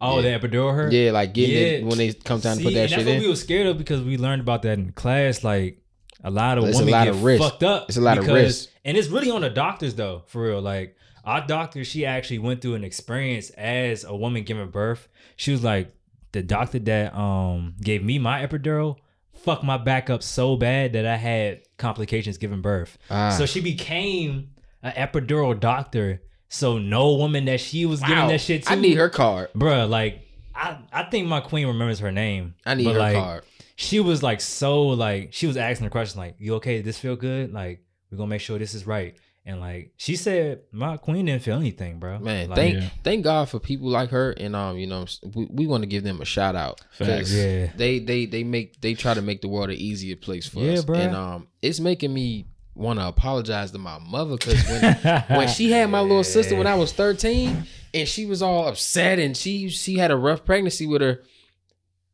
Oh, 0.00 0.20
Yeah. 0.20 0.38
the 0.38 0.48
epidural 0.48 0.74
her. 0.74 0.90
Yeah, 0.92 1.10
like 1.12 1.34
getting 1.34 1.54
Yeah. 1.56 1.62
it 1.78 1.84
when 1.84 1.98
they 1.98 2.12
come 2.12 2.40
time 2.40 2.58
to 2.58 2.64
put 2.64 2.74
that 2.74 2.80
and 2.82 2.90
shit 2.90 2.98
that's 2.98 3.06
what 3.06 3.16
in. 3.16 3.22
we 3.22 3.28
were 3.28 3.36
scared 3.36 3.66
of 3.66 3.78
because 3.78 4.00
we 4.02 4.16
learned 4.16 4.40
about 4.42 4.62
that 4.62 4.78
in 4.78 4.92
class. 4.92 5.42
Like 5.42 5.80
a 6.22 6.30
lot 6.30 6.58
of 6.58 6.64
It's 6.64 6.76
a 6.78 6.80
women 6.80 6.92
lot 6.92 7.04
get 7.06 7.14
of 7.14 7.24
risk. 7.24 7.42
fucked 7.42 7.62
up. 7.64 7.88
It's 7.88 7.96
a 7.98 8.00
lot 8.00 8.18
of 8.18 8.24
because- 8.24 8.42
risk. 8.42 8.68
and 8.84 8.96
it's 8.96 9.08
really 9.08 9.30
on 9.30 9.40
the 9.40 9.50
doctors 9.50 9.94
though, 9.96 10.22
for 10.26 10.42
real. 10.42 10.60
Like 10.60 10.96
our 11.24 11.44
doctor, 11.46 11.84
she 11.84 12.06
actually 12.06 12.38
went 12.38 12.60
through 12.62 12.74
an 12.74 12.84
experience 12.84 13.50
as 13.50 14.04
a 14.04 14.14
woman 14.16 14.44
giving 14.44 14.68
birth. 14.70 15.08
She 15.36 15.50
was 15.52 15.62
like, 15.64 15.92
the 16.32 16.42
doctor 16.42 16.78
that 16.78 17.14
um 17.16 17.74
gave 17.82 18.04
me 18.04 18.18
my 18.18 18.46
epidural 18.46 18.96
fucked 19.34 19.64
my 19.64 19.76
back 19.78 20.10
up 20.10 20.22
so 20.22 20.56
bad 20.56 20.92
that 20.92 21.06
I 21.06 21.16
had 21.16 21.60
complications 21.76 22.38
giving 22.38 22.60
birth. 22.60 22.98
Ah. 23.10 23.30
So 23.30 23.46
she 23.46 23.60
became 23.60 24.50
an 24.82 24.92
epidural 24.92 25.58
doctor. 25.58 26.20
So 26.48 26.78
no 26.78 27.14
woman 27.14 27.44
that 27.46 27.60
she 27.60 27.84
was 27.86 28.00
giving 28.00 28.28
that 28.28 28.40
shit 28.40 28.64
to, 28.64 28.72
I 28.72 28.74
need 28.74 28.96
her 28.96 29.08
card. 29.10 29.50
bruh. 29.54 29.88
Like 29.88 30.20
I, 30.54 30.78
I 30.92 31.02
think 31.04 31.28
my 31.28 31.40
queen 31.40 31.66
remembers 31.66 31.98
her 32.00 32.10
name. 32.12 32.54
I 32.66 32.74
need 32.74 32.84
but, 32.84 32.94
her 32.94 32.98
like, 32.98 33.14
card. 33.16 33.44
She 33.76 34.00
was 34.00 34.22
like 34.22 34.40
so 34.40 34.88
like 34.88 35.32
she 35.32 35.46
was 35.46 35.56
asking 35.56 35.84
the 35.84 35.90
question 35.90 36.18
like, 36.20 36.34
"You 36.38 36.54
okay? 36.56 36.76
Did 36.76 36.84
this 36.86 36.98
feel 36.98 37.16
good? 37.16 37.52
Like 37.52 37.80
we're 38.10 38.18
gonna 38.18 38.28
make 38.28 38.40
sure 38.40 38.58
this 38.58 38.74
is 38.74 38.86
right." 38.86 39.14
And 39.46 39.60
like 39.60 39.92
she 39.96 40.16
said, 40.16 40.60
my 40.72 40.96
queen 40.98 41.24
didn't 41.26 41.42
feel 41.42 41.56
anything, 41.56 41.98
bro. 41.98 42.18
Man, 42.18 42.48
Like, 42.50 42.56
thank 42.56 42.74
Yeah. 42.74 42.88
thank 43.04 43.24
God 43.24 43.48
for 43.48 43.58
people 43.58 43.88
like 43.88 44.10
her, 44.10 44.32
and 44.32 44.54
um, 44.56 44.76
you 44.76 44.86
know, 44.86 45.06
we, 45.34 45.46
we 45.50 45.66
want 45.66 45.82
to 45.84 45.86
give 45.86 46.02
them 46.04 46.20
a 46.20 46.24
shout 46.26 46.54
out. 46.56 46.80
'Cause 46.98 47.06
Facts. 47.06 47.32
Yeah. 47.32 47.70
they 47.76 47.98
they 47.98 48.26
they 48.26 48.42
make 48.44 48.80
they 48.80 48.94
try 48.94 49.14
to 49.14 49.22
make 49.22 49.40
the 49.42 49.48
world 49.48 49.70
an 49.70 49.76
easier 49.76 50.16
place 50.16 50.46
for 50.48 50.60
Yeah, 50.60 50.72
us, 50.72 50.84
bruh. 50.84 50.98
and 50.98 51.14
um, 51.16 51.46
it's 51.62 51.78
making 51.80 52.12
me 52.12 52.46
want 52.78 52.98
to 53.00 53.06
apologize 53.06 53.70
to 53.72 53.78
my 53.78 53.98
mother 53.98 54.36
because 54.36 54.64
when 54.68 54.94
when 55.38 55.48
she 55.48 55.70
had 55.70 55.90
my 55.90 56.00
little 56.00 56.24
sister 56.24 56.56
when 56.56 56.66
I 56.66 56.74
was 56.76 56.92
thirteen, 56.92 57.66
and 57.92 58.06
she 58.08 58.24
was 58.26 58.40
all 58.42 58.68
upset, 58.68 59.18
and 59.18 59.36
she 59.36 59.68
she 59.68 59.98
had 59.98 60.10
a 60.10 60.16
rough 60.16 60.44
pregnancy 60.44 60.86
with 60.86 61.02
her, 61.02 61.22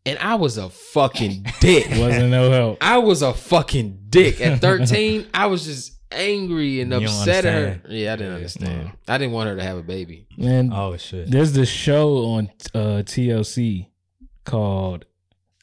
and 0.06 0.18
I 0.18 0.34
was 0.36 0.56
a 0.58 0.70
fucking 0.70 1.46
dick. 1.60 1.86
Wasn't 1.90 2.30
no 2.30 2.50
help. 2.50 2.78
I 2.80 2.98
was 2.98 3.22
a 3.22 3.34
fucking 3.34 4.06
dick 4.08 4.40
at 4.40 4.60
13. 4.60 5.28
I 5.34 5.46
was 5.46 5.64
just 5.64 5.92
angry 6.12 6.80
and 6.80 6.90
You 6.92 6.98
upset 7.08 7.44
at 7.44 7.52
her. 7.54 7.80
Yeah, 7.88 8.12
I 8.12 8.16
didn't 8.16 8.30
Yeah. 8.30 8.36
understand. 8.36 8.92
I 9.08 9.18
didn't 9.18 9.32
want 9.32 9.48
her 9.50 9.56
to 9.56 9.62
have 9.62 9.76
a 9.78 9.82
baby. 9.82 10.26
Man, 10.38 10.70
Oh 10.72 10.96
shit. 10.96 11.30
there's 11.30 11.52
this 11.52 11.68
show 11.68 12.18
on 12.26 12.50
uh, 12.74 13.02
TLC 13.04 13.88
called 14.44 15.04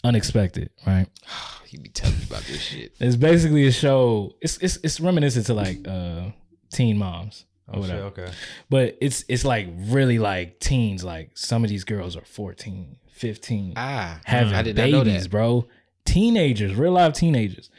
Unexpected, 0.03 0.69
right? 0.85 1.07
He 1.71 1.77
be 1.77 1.89
telling 1.89 2.17
me 2.17 2.25
about 2.29 2.43
this 2.43 2.59
shit. 2.61 2.93
It's 2.99 3.15
basically 3.15 3.65
a 3.65 3.71
show. 3.71 4.35
It's 4.41 4.57
it's 4.57 4.77
it's 4.83 4.99
reminiscent 4.99 5.45
to 5.45 5.53
like 5.53 5.87
uh 5.87 6.31
teen 6.71 6.97
moms 6.97 7.45
or 7.67 7.77
Oh 7.79 7.81
shit. 7.81 7.89
whatever. 7.89 8.05
Okay. 8.07 8.31
But 8.69 8.97
it's 8.99 9.23
it's 9.29 9.45
like 9.45 9.67
really 9.77 10.19
like 10.19 10.59
teens. 10.59 11.03
Like 11.03 11.31
some 11.35 11.63
of 11.63 11.69
these 11.69 11.85
girls 11.85 12.17
are 12.17 12.25
14, 12.25 12.97
15, 13.13 13.73
Ah, 13.77 14.19
having 14.25 14.53
I 14.53 14.61
did 14.63 14.75
not 14.75 14.89
know 14.89 15.03
babies, 15.05 15.23
that. 15.23 15.29
bro. 15.31 15.65
Teenagers, 16.03 16.75
real 16.75 16.91
life 16.91 17.13
teenagers. 17.13 17.69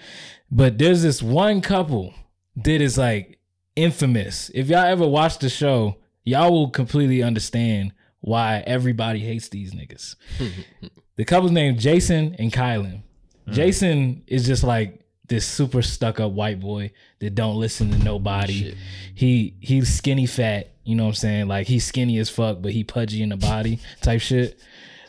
But 0.51 0.79
there's 0.79 1.03
this 1.03 1.23
one 1.23 1.61
couple 1.61 2.15
that 2.57 2.81
is 2.81 2.97
like 2.97 3.39
infamous. 3.77 4.51
If 4.55 4.69
y'all 4.69 4.85
ever 4.87 5.07
watch 5.07 5.39
the 5.39 5.49
show, 5.51 5.97
y'all 6.25 6.51
will 6.51 6.71
completely 6.71 7.23
understand 7.23 7.93
why 8.21 8.63
everybody 8.67 9.19
hates 9.21 9.49
these 9.51 9.73
niggas. 9.75 10.15
the 11.17 11.25
couple's 11.27 11.51
named 11.51 11.79
Jason 11.81 12.37
and 12.39 12.51
Kylan. 12.53 13.03
Mm-hmm. 13.43 13.53
Jason 13.53 14.23
is 14.27 14.47
just 14.47 14.65
like 14.65 15.01
this 15.29 15.47
super 15.47 15.83
stuck 15.83 16.21
up 16.21 16.33
white 16.33 16.61
boy 16.61 16.93
that 17.21 17.35
don't 17.35 17.57
listen 17.57 17.91
to 17.91 17.99
nobody. 17.99 18.65
Shit. 18.65 18.75
He 19.15 19.57
he's 19.61 19.93
skinny 19.93 20.27
fat, 20.27 20.71
you 20.85 20.95
know 20.95 21.05
what 21.05 21.11
I'm 21.11 21.15
saying? 21.15 21.49
Like 21.49 21.67
he's 21.67 21.85
skinny 21.85 22.19
as 22.19 22.29
fuck, 22.29 22.61
but 22.61 22.73
he 22.73 22.85
pudgy 22.85 23.23
in 23.23 23.31
the 23.31 23.37
body 23.37 23.79
type 24.01 24.21
shit. 24.21 24.61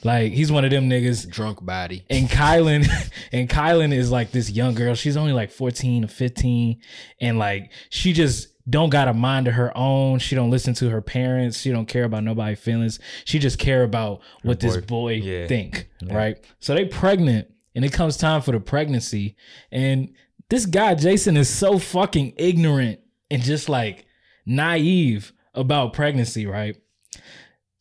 Like 0.04 0.34
he's 0.34 0.52
one 0.52 0.66
of 0.66 0.72
them 0.72 0.90
niggas. 0.90 1.30
Drunk 1.30 1.64
body. 1.66 2.06
And 2.10 2.30
Kylan 2.30 2.88
and 3.32 3.50
Kylan 3.50 3.94
is 3.94 4.12
like 4.12 4.32
this 4.32 4.50
young 4.50 4.76
girl. 4.76 4.96
She's 4.96 5.18
only 5.18 5.34
like 5.34 5.52
14 5.52 6.06
or 6.06 6.08
15. 6.08 6.82
And 7.22 7.40
like 7.40 7.72
she 7.90 8.14
just 8.14 8.50
don't 8.70 8.90
got 8.90 9.08
a 9.08 9.14
mind 9.14 9.48
of 9.48 9.56
her 9.56 9.76
own. 9.78 10.20
She 10.20 10.36
don't 10.36 10.50
listen 10.50 10.74
to 10.76 10.90
her 10.90 11.02
parents. 11.02 11.60
She 11.60 11.72
don't 11.72 11.86
care 11.86 12.06
about 12.06 12.24
nobody's 12.24 12.60
feelings. 12.60 13.00
She 13.26 13.40
just 13.40 13.60
care 13.60 13.84
about 13.84 14.22
what 14.42 14.60
this 14.60 14.78
boy- 14.78 14.82
boy 14.82 15.14
yeah. 15.16 15.48
think. 15.48 15.90
Right. 16.04 16.38
So 16.60 16.74
they 16.74 16.86
pregnant 16.86 17.50
and 17.76 17.84
it 17.84 17.94
comes 17.94 18.18
time 18.18 18.42
for 18.42 18.52
the 18.52 18.60
pregnancy. 18.60 19.36
And 19.72 20.14
this 20.50 20.66
guy, 20.66 20.96
Jason, 20.96 21.38
is 21.38 21.50
so 21.50 21.80
fucking 21.80 22.34
ignorant 22.38 23.00
and 23.32 23.42
just 23.42 23.70
like 23.70 24.06
naive 24.46 25.34
about 25.54 25.94
pregnancy, 25.94 26.46
right? 26.46 26.76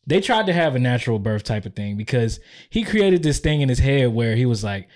They 0.05 0.19
tried 0.19 0.47
to 0.47 0.53
have 0.53 0.75
a 0.75 0.79
natural 0.79 1.19
birth 1.19 1.43
type 1.43 1.65
of 1.65 1.75
thing 1.75 1.95
because 1.95 2.39
he 2.69 2.83
created 2.83 3.23
this 3.23 3.39
thing 3.39 3.61
in 3.61 3.69
his 3.69 3.79
head 3.79 4.13
where 4.13 4.35
he 4.35 4.45
was 4.45 4.63
like, 4.63 4.87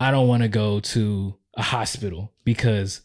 I 0.00 0.10
don't 0.10 0.28
want 0.28 0.42
to 0.42 0.48
go 0.48 0.80
to 0.80 1.36
a 1.54 1.62
hospital 1.62 2.32
because 2.44 3.02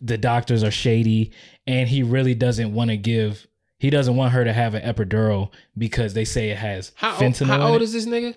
the 0.00 0.18
doctors 0.18 0.62
are 0.62 0.70
shady 0.70 1.32
and 1.66 1.88
he 1.88 2.02
really 2.02 2.34
doesn't 2.34 2.72
want 2.72 2.90
to 2.90 2.96
give 2.96 3.46
he 3.78 3.90
doesn't 3.90 4.16
want 4.16 4.32
her 4.32 4.42
to 4.42 4.52
have 4.54 4.74
an 4.74 4.82
epidural 4.82 5.50
because 5.76 6.14
they 6.14 6.24
say 6.24 6.48
it 6.48 6.56
has 6.56 6.92
How, 6.94 7.16
fentanyl. 7.18 7.46
how 7.48 7.72
old 7.72 7.82
is 7.82 7.92
this 7.92 8.06
nigga? 8.06 8.34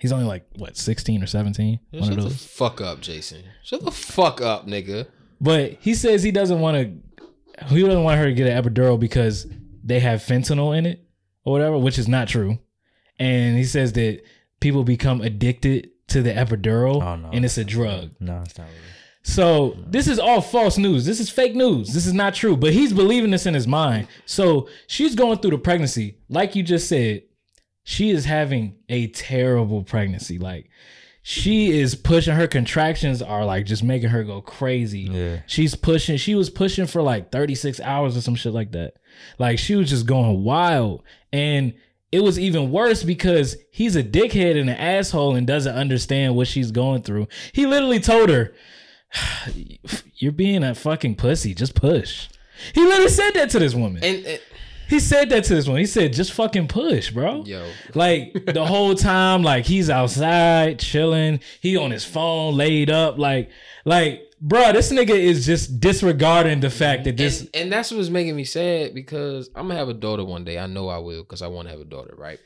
He's 0.00 0.12
only 0.12 0.24
like 0.24 0.46
what, 0.56 0.76
16 0.76 1.22
or 1.22 1.26
17? 1.26 1.78
Yeah, 1.90 2.00
One 2.00 2.08
shut 2.08 2.18
of 2.18 2.24
the 2.24 2.30
those. 2.30 2.44
fuck 2.46 2.80
up, 2.80 3.00
Jason. 3.00 3.42
Shut 3.62 3.84
the 3.84 3.90
fuck 3.90 4.40
up, 4.40 4.66
nigga. 4.66 5.06
But 5.40 5.76
he 5.80 5.94
says 5.94 6.22
he 6.22 6.30
doesn't 6.30 6.60
want 6.60 6.76
to. 6.76 7.66
He 7.66 7.82
doesn't 7.82 8.02
want 8.02 8.18
her 8.18 8.24
to 8.26 8.32
get 8.32 8.46
an 8.46 8.62
epidural 8.62 8.98
because 8.98 9.46
they 9.84 10.00
have 10.00 10.20
fentanyl 10.20 10.76
in 10.76 10.86
it 10.86 11.04
or 11.44 11.52
whatever, 11.52 11.76
which 11.78 11.98
is 11.98 12.08
not 12.08 12.28
true. 12.28 12.58
And 13.18 13.56
he 13.58 13.64
says 13.64 13.92
that 13.94 14.22
people 14.60 14.82
become 14.84 15.20
addicted 15.20 15.90
to 16.08 16.22
the 16.22 16.32
epidural, 16.32 17.02
Oh, 17.02 17.16
no. 17.16 17.30
and 17.32 17.44
it's 17.44 17.58
a 17.58 17.64
drug. 17.64 18.10
No, 18.18 18.40
it's 18.42 18.56
not 18.56 18.64
really. 18.68 18.76
So 19.22 19.76
this 19.86 20.08
is 20.08 20.18
all 20.18 20.40
false 20.40 20.78
news. 20.78 21.04
This 21.04 21.20
is 21.20 21.28
fake 21.28 21.54
news. 21.54 21.92
This 21.92 22.06
is 22.06 22.14
not 22.14 22.34
true. 22.34 22.56
But 22.56 22.72
he's 22.72 22.92
believing 22.94 23.30
this 23.30 23.44
in 23.44 23.52
his 23.52 23.66
mind. 23.66 24.08
So 24.24 24.68
she's 24.86 25.14
going 25.14 25.38
through 25.38 25.50
the 25.50 25.58
pregnancy, 25.58 26.16
like 26.30 26.56
you 26.56 26.62
just 26.62 26.88
said. 26.88 27.24
She 27.82 28.10
is 28.10 28.24
having 28.24 28.76
a 28.88 29.08
terrible 29.08 29.82
pregnancy. 29.82 30.38
Like 30.38 30.70
she 31.22 31.78
is 31.78 31.94
pushing. 31.94 32.34
Her 32.34 32.46
contractions 32.46 33.20
are 33.22 33.44
like 33.44 33.66
just 33.66 33.82
making 33.82 34.10
her 34.10 34.24
go 34.24 34.40
crazy. 34.40 35.00
Yeah. 35.00 35.40
She's 35.46 35.74
pushing. 35.74 36.16
She 36.16 36.34
was 36.34 36.50
pushing 36.50 36.86
for 36.86 37.02
like 37.02 37.30
36 37.30 37.80
hours 37.80 38.16
or 38.16 38.20
some 38.20 38.34
shit 38.34 38.52
like 38.52 38.72
that. 38.72 38.94
Like 39.38 39.58
she 39.58 39.76
was 39.76 39.90
just 39.90 40.06
going 40.06 40.44
wild. 40.44 41.02
And 41.32 41.74
it 42.12 42.20
was 42.20 42.38
even 42.38 42.70
worse 42.70 43.02
because 43.02 43.56
he's 43.70 43.96
a 43.96 44.02
dickhead 44.02 44.58
and 44.58 44.68
an 44.68 44.76
asshole 44.76 45.36
and 45.36 45.46
doesn't 45.46 45.74
understand 45.74 46.34
what 46.34 46.48
she's 46.48 46.70
going 46.70 47.02
through. 47.02 47.28
He 47.52 47.66
literally 47.66 48.00
told 48.00 48.30
her, 48.30 48.54
You're 50.14 50.32
being 50.32 50.62
a 50.62 50.74
fucking 50.74 51.16
pussy. 51.16 51.54
Just 51.54 51.74
push. 51.74 52.28
He 52.74 52.82
literally 52.82 53.08
said 53.08 53.32
that 53.32 53.50
to 53.50 53.58
this 53.58 53.74
woman. 53.74 54.02
And, 54.04 54.24
and 54.26 54.40
He 54.90 54.98
said 55.00 55.30
that 55.30 55.44
to 55.44 55.54
this 55.54 55.68
one. 55.68 55.78
He 55.78 55.86
said, 55.86 56.12
just 56.12 56.32
fucking 56.32 56.66
push, 56.68 57.10
bro. 57.10 57.44
yo, 57.44 57.70
Like 57.94 58.32
the 58.44 58.66
whole 58.66 58.94
time, 58.96 59.42
like 59.42 59.64
he's 59.64 59.88
outside 59.88 60.80
chilling. 60.80 61.38
He 61.60 61.76
on 61.76 61.92
his 61.92 62.04
phone, 62.04 62.56
laid 62.56 62.90
up. 62.90 63.16
Like, 63.16 63.50
like, 63.84 64.32
bro, 64.40 64.72
this 64.72 64.92
nigga 64.92 65.10
is 65.10 65.46
just 65.46 65.78
disregarding 65.78 66.58
the 66.58 66.70
fact 66.70 67.04
that 67.04 67.16
this. 67.16 67.40
and, 67.42 67.50
and 67.54 67.72
that's 67.72 67.92
what's 67.92 68.08
making 68.08 68.34
me 68.34 68.44
sad 68.44 68.92
because 68.92 69.48
I'm 69.54 69.68
gonna 69.68 69.78
have 69.78 69.88
a 69.88 69.94
daughter 69.94 70.24
one 70.24 70.44
day. 70.44 70.58
I 70.58 70.66
know 70.66 70.88
I 70.88 70.98
will 70.98 71.22
because 71.22 71.40
I 71.40 71.46
want 71.46 71.68
to 71.68 71.70
have 71.72 71.80
a 71.80 71.84
daughter, 71.84 72.14
right? 72.18 72.40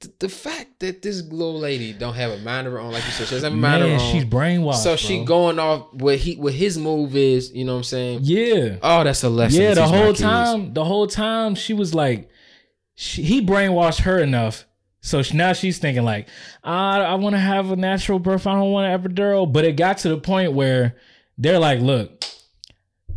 Th- 0.00 0.14
the 0.18 0.28
fact 0.28 0.80
that 0.80 1.00
this 1.02 1.22
little 1.22 1.58
lady 1.58 1.92
don't 1.92 2.14
have 2.14 2.30
a 2.30 2.38
mind 2.38 2.66
of 2.66 2.72
her 2.74 2.80
own, 2.80 2.92
like 2.92 3.04
you 3.04 3.10
said, 3.12 3.28
she 3.28 3.34
doesn't 3.34 3.50
have 3.50 3.58
a 3.58 3.60
mind 3.60 3.82
of 3.82 3.88
her 3.88 3.96
man, 3.96 4.06
own. 4.06 4.12
she's 4.12 4.24
brainwashed. 4.24 4.82
so 4.82 4.96
she 4.96 5.18
bro. 5.18 5.24
going 5.24 5.58
off 5.58 5.92
what 5.94 6.18
he 6.18 6.36
what 6.36 6.52
his 6.52 6.76
move 6.76 7.16
is. 7.16 7.52
You 7.52 7.64
know 7.64 7.72
what 7.72 7.78
I'm 7.78 7.84
saying? 7.84 8.20
Yeah. 8.22 8.76
Oh, 8.82 9.04
that's 9.04 9.22
a 9.22 9.30
lesson. 9.30 9.60
Yeah, 9.60 9.74
the 9.74 9.86
whole 9.86 10.12
time, 10.12 10.74
the 10.74 10.84
whole 10.84 11.06
time 11.06 11.54
she 11.54 11.72
was 11.72 11.94
like, 11.94 12.28
she, 12.94 13.22
he 13.22 13.44
brainwashed 13.44 14.00
her 14.00 14.18
enough. 14.18 14.66
So 15.00 15.22
she, 15.22 15.36
now 15.36 15.52
she's 15.52 15.78
thinking 15.78 16.04
like, 16.04 16.28
I, 16.64 16.98
I 16.98 17.14
want 17.14 17.34
to 17.34 17.40
have 17.40 17.70
a 17.70 17.76
natural 17.76 18.18
birth. 18.18 18.46
I 18.46 18.54
don't 18.54 18.72
want 18.72 18.92
an 18.92 19.00
epidural. 19.00 19.50
But 19.50 19.64
it 19.64 19.76
got 19.76 19.98
to 19.98 20.08
the 20.08 20.18
point 20.18 20.52
where 20.52 20.96
they're 21.38 21.60
like, 21.60 21.80
look, 21.80 22.24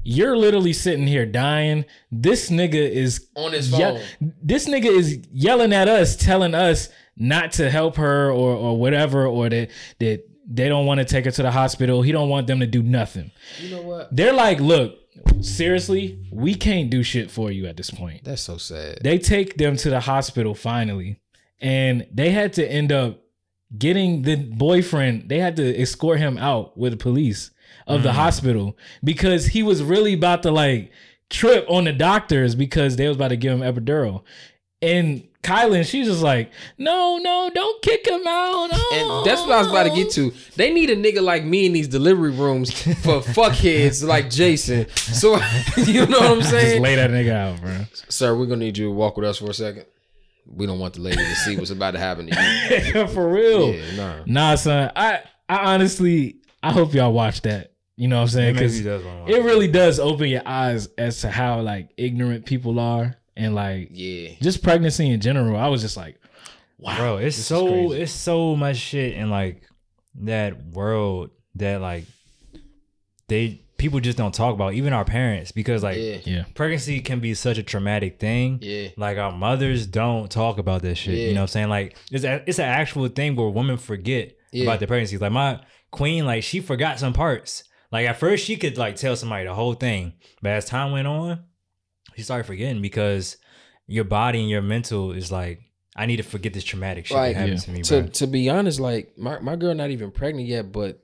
you're 0.04 0.38
literally 0.38 0.74
sitting 0.74 1.08
here 1.08 1.26
dying. 1.26 1.86
This 2.12 2.50
nigga 2.50 2.76
is 2.76 3.28
On 3.36 3.52
his 3.52 3.72
ye- 3.72 3.78
phone. 3.80 4.02
this 4.42 4.68
nigga 4.68 4.86
is 4.86 5.20
yelling 5.32 5.74
at 5.74 5.88
us, 5.88 6.16
telling 6.16 6.56
us 6.56 6.90
not 7.18 7.52
to 7.54 7.70
help 7.70 7.96
her 7.98 8.32
or 8.32 8.54
or 8.56 8.78
whatever, 8.78 9.26
or 9.26 9.50
that 9.50 9.70
that 10.00 10.24
they 10.52 10.68
don't 10.68 10.86
want 10.86 11.00
to 11.00 11.06
take 11.06 11.26
her 11.26 11.32
to 11.32 11.44
the 11.44 11.52
hospital. 11.52 12.02
He 12.02 12.12
don't 12.12 12.30
want 12.30 12.48
them 12.48 12.60
to 12.62 12.68
do 12.68 12.82
nothing. 12.82 13.32
You 13.62 13.76
know 13.76 13.82
what? 13.84 14.16
They're 14.16 14.34
like, 14.34 14.60
look, 14.60 14.96
seriously, 15.42 16.26
we 16.32 16.56
can't 16.56 16.90
do 16.90 17.04
shit 17.04 17.30
for 17.32 17.52
you 17.52 17.68
at 17.68 17.78
this 17.78 17.92
point. 17.92 18.24
That's 18.24 18.42
so 18.42 18.58
sad. 18.58 19.00
They 19.04 19.18
take 19.18 19.58
them 19.58 19.76
to 19.78 19.90
the 19.90 20.00
hospital 20.00 20.56
finally, 20.56 21.20
and 21.62 22.08
they 22.12 22.32
had 22.32 22.54
to 22.54 22.68
end 22.70 22.92
up 22.92 23.22
getting 23.78 24.24
the 24.24 24.36
boyfriend, 24.36 25.30
they 25.30 25.38
had 25.40 25.56
to 25.58 25.80
escort 25.80 26.18
him 26.20 26.38
out 26.40 26.76
with 26.78 26.92
the 26.92 26.98
police 26.98 27.52
of 27.88 28.04
the 28.04 28.10
mm. 28.10 28.14
hospital 28.14 28.78
because 29.04 29.48
he 29.48 29.64
was 29.64 29.82
really 29.84 30.14
about 30.14 30.44
to 30.44 30.52
like 30.52 30.92
trip 31.30 31.66
on 31.70 31.86
the 31.86 31.94
doctors 31.94 32.56
because 32.56 32.96
they 32.96 33.08
was 33.08 33.18
about 33.18 33.30
to 33.30 33.38
give 33.38 33.54
him 33.54 33.62
epidural. 33.62 34.24
And 34.82 35.28
Kylan, 35.44 35.86
she's 35.86 36.08
just 36.08 36.22
like, 36.22 36.52
no, 36.78 37.18
no, 37.18 37.50
don't 37.54 37.82
kick 37.82 38.08
him 38.08 38.22
out. 38.28 38.68
No. 38.72 38.90
And 38.94 39.26
that's 39.26 39.42
what 39.42 39.52
I 39.52 39.60
was 39.60 39.68
about 39.68 39.84
to 39.84 39.96
get 39.96 40.12
to. 40.12 40.34
They 40.56 40.74
need 40.74 40.90
a 40.90 40.96
nigga 40.96 41.22
like 41.22 41.44
me 41.44 41.66
in 41.66 41.74
these 41.74 41.88
delivery 41.88 42.32
rooms 42.32 42.72
for 42.72 43.22
fuckheads 43.22 44.06
like 44.06 44.30
Jason. 44.30 44.90
So 44.90 45.36
you 45.78 46.06
know 46.06 46.20
what 46.20 46.32
I'm 46.32 46.40
Just 46.40 46.52
saying? 46.52 46.82
lay 46.82 46.96
that 46.96 47.10
nigga 47.10 47.32
out, 47.32 47.62
bro. 47.62 47.86
Sir, 48.10 48.36
we're 48.36 48.46
gonna 48.46 48.58
need 48.58 48.78
you 48.78 48.88
to 48.88 48.92
walk 48.92 49.18
with 49.18 49.26
us 49.26 49.38
for 49.38 49.50
a 49.50 49.54
second. 49.54 49.86
We 50.46 50.66
don't 50.66 50.80
want 50.80 50.96
the 50.96 51.02
lady 51.02 51.18
to 51.18 51.36
see 51.36 51.56
what's 51.56 51.70
about 51.70 51.92
to 51.92 52.00
happen 52.00 52.28
to 52.28 52.92
you. 52.94 53.08
For 53.14 53.30
real. 53.30 53.72
Yeah, 53.72 53.96
nah. 53.96 54.24
Nah, 54.26 54.56
son. 54.56 54.92
I 54.96 55.22
I 55.48 55.74
honestly 55.76 56.38
I 56.62 56.72
hope 56.72 56.94
y'all 56.94 57.14
watch 57.14 57.42
that. 57.42 57.74
You 57.96 58.08
know 58.08 58.18
what 58.18 58.22
I'm 58.24 58.28
saying? 58.30 58.54
Because 58.54 58.78
he 58.78 58.84
does 58.84 59.04
wanna 59.04 59.22
watch 59.22 59.30
it 59.32 59.44
really 59.44 59.68
does 59.68 60.00
open 60.00 60.28
your 60.30 60.42
eyes 60.46 60.88
as 60.98 61.22
to 61.22 61.30
how 61.30 61.62
like 61.62 61.90
ignorant 61.98 62.46
people 62.46 62.80
are 62.80 63.16
and 63.36 63.56
like 63.56 63.90
Yeah. 63.92 64.30
just 64.42 64.64
pregnancy 64.64 65.10
in 65.10 65.20
general. 65.22 65.58
I 65.58 65.68
was 65.68 65.82
just 65.82 65.98
like, 65.98 66.18
wow, 66.78 66.96
bro 66.98 67.18
it's 67.18 67.36
so 67.36 67.92
it's 67.92 68.12
so 68.14 68.56
much 68.56 68.78
shit 68.78 69.14
in 69.14 69.30
like 69.30 69.64
that 70.22 70.66
world 70.68 71.32
that 71.56 71.82
like 71.82 72.06
they 73.28 73.62
people 73.78 74.00
just 74.00 74.18
don't 74.18 74.34
talk 74.34 74.54
about 74.54 74.74
even 74.74 74.92
our 74.92 75.06
parents 75.06 75.52
because 75.52 75.84
like 75.84 75.98
Yeah. 75.98 76.18
yeah, 76.26 76.44
pregnancy 76.54 77.00
can 77.00 77.20
be 77.20 77.34
such 77.34 77.58
a 77.58 77.64
traumatic 77.64 78.20
thing 78.20 78.60
Yeah. 78.62 78.90
like 78.98 79.18
our 79.18 79.32
mothers 79.32 79.86
don't 79.88 80.30
talk 80.30 80.58
about 80.58 80.82
this 80.82 80.98
shit 80.98 81.16
Yeah. 81.18 81.28
you 81.28 81.34
know 81.34 81.42
what 81.42 81.44
i'm 81.44 81.48
saying 81.48 81.70
like 81.70 81.96
it's 82.12 82.24
a, 82.26 82.44
it's 82.46 82.60
an 82.60 82.66
actual 82.66 83.08
thing 83.08 83.36
where 83.36 83.48
women 83.50 83.78
forget 83.78 84.36
Yeah. 84.52 84.64
about 84.64 84.80
their 84.80 84.88
pregnancies 84.88 85.22
like 85.22 85.32
my 85.32 85.60
queen 85.92 86.26
like 86.26 86.44
she 86.44 86.60
forgot 86.60 87.00
some 87.00 87.14
parts 87.14 87.64
like 87.92 88.08
at 88.08 88.18
first 88.18 88.46
she 88.46 88.56
could 88.58 88.78
like 88.78 88.96
tell 88.96 89.16
somebody 89.16 89.46
the 89.46 89.54
whole 89.54 89.74
thing 89.74 90.14
but 90.42 90.52
as 90.52 90.66
time 90.66 90.92
went 90.92 91.08
on 91.08 91.44
she 92.16 92.22
started 92.24 92.44
forgetting 92.46 92.82
because 92.82 93.38
your 93.88 94.04
body 94.04 94.40
and 94.42 94.50
your 94.50 94.62
mental 94.62 95.12
is 95.12 95.32
like 95.32 95.62
i 95.96 96.06
need 96.06 96.18
to 96.18 96.24
forget 96.24 96.54
this 96.54 96.64
traumatic 96.64 97.06
shit 97.08 97.18
Like, 97.18 97.34
that 97.36 97.40
happened 97.40 97.58
yeah. 97.60 97.66
to 97.66 97.72
me 97.72 97.82
To 97.82 98.02
bro. 98.02 98.08
to 98.12 98.28
be 98.28 98.50
honest, 98.50 98.80
like 98.80 99.18
my, 99.18 99.40
my 99.40 99.56
girl 99.56 99.74
not 99.74 99.90
even 99.90 100.12
pregnant 100.12 100.48
yet, 100.48 100.72
but 100.72 101.04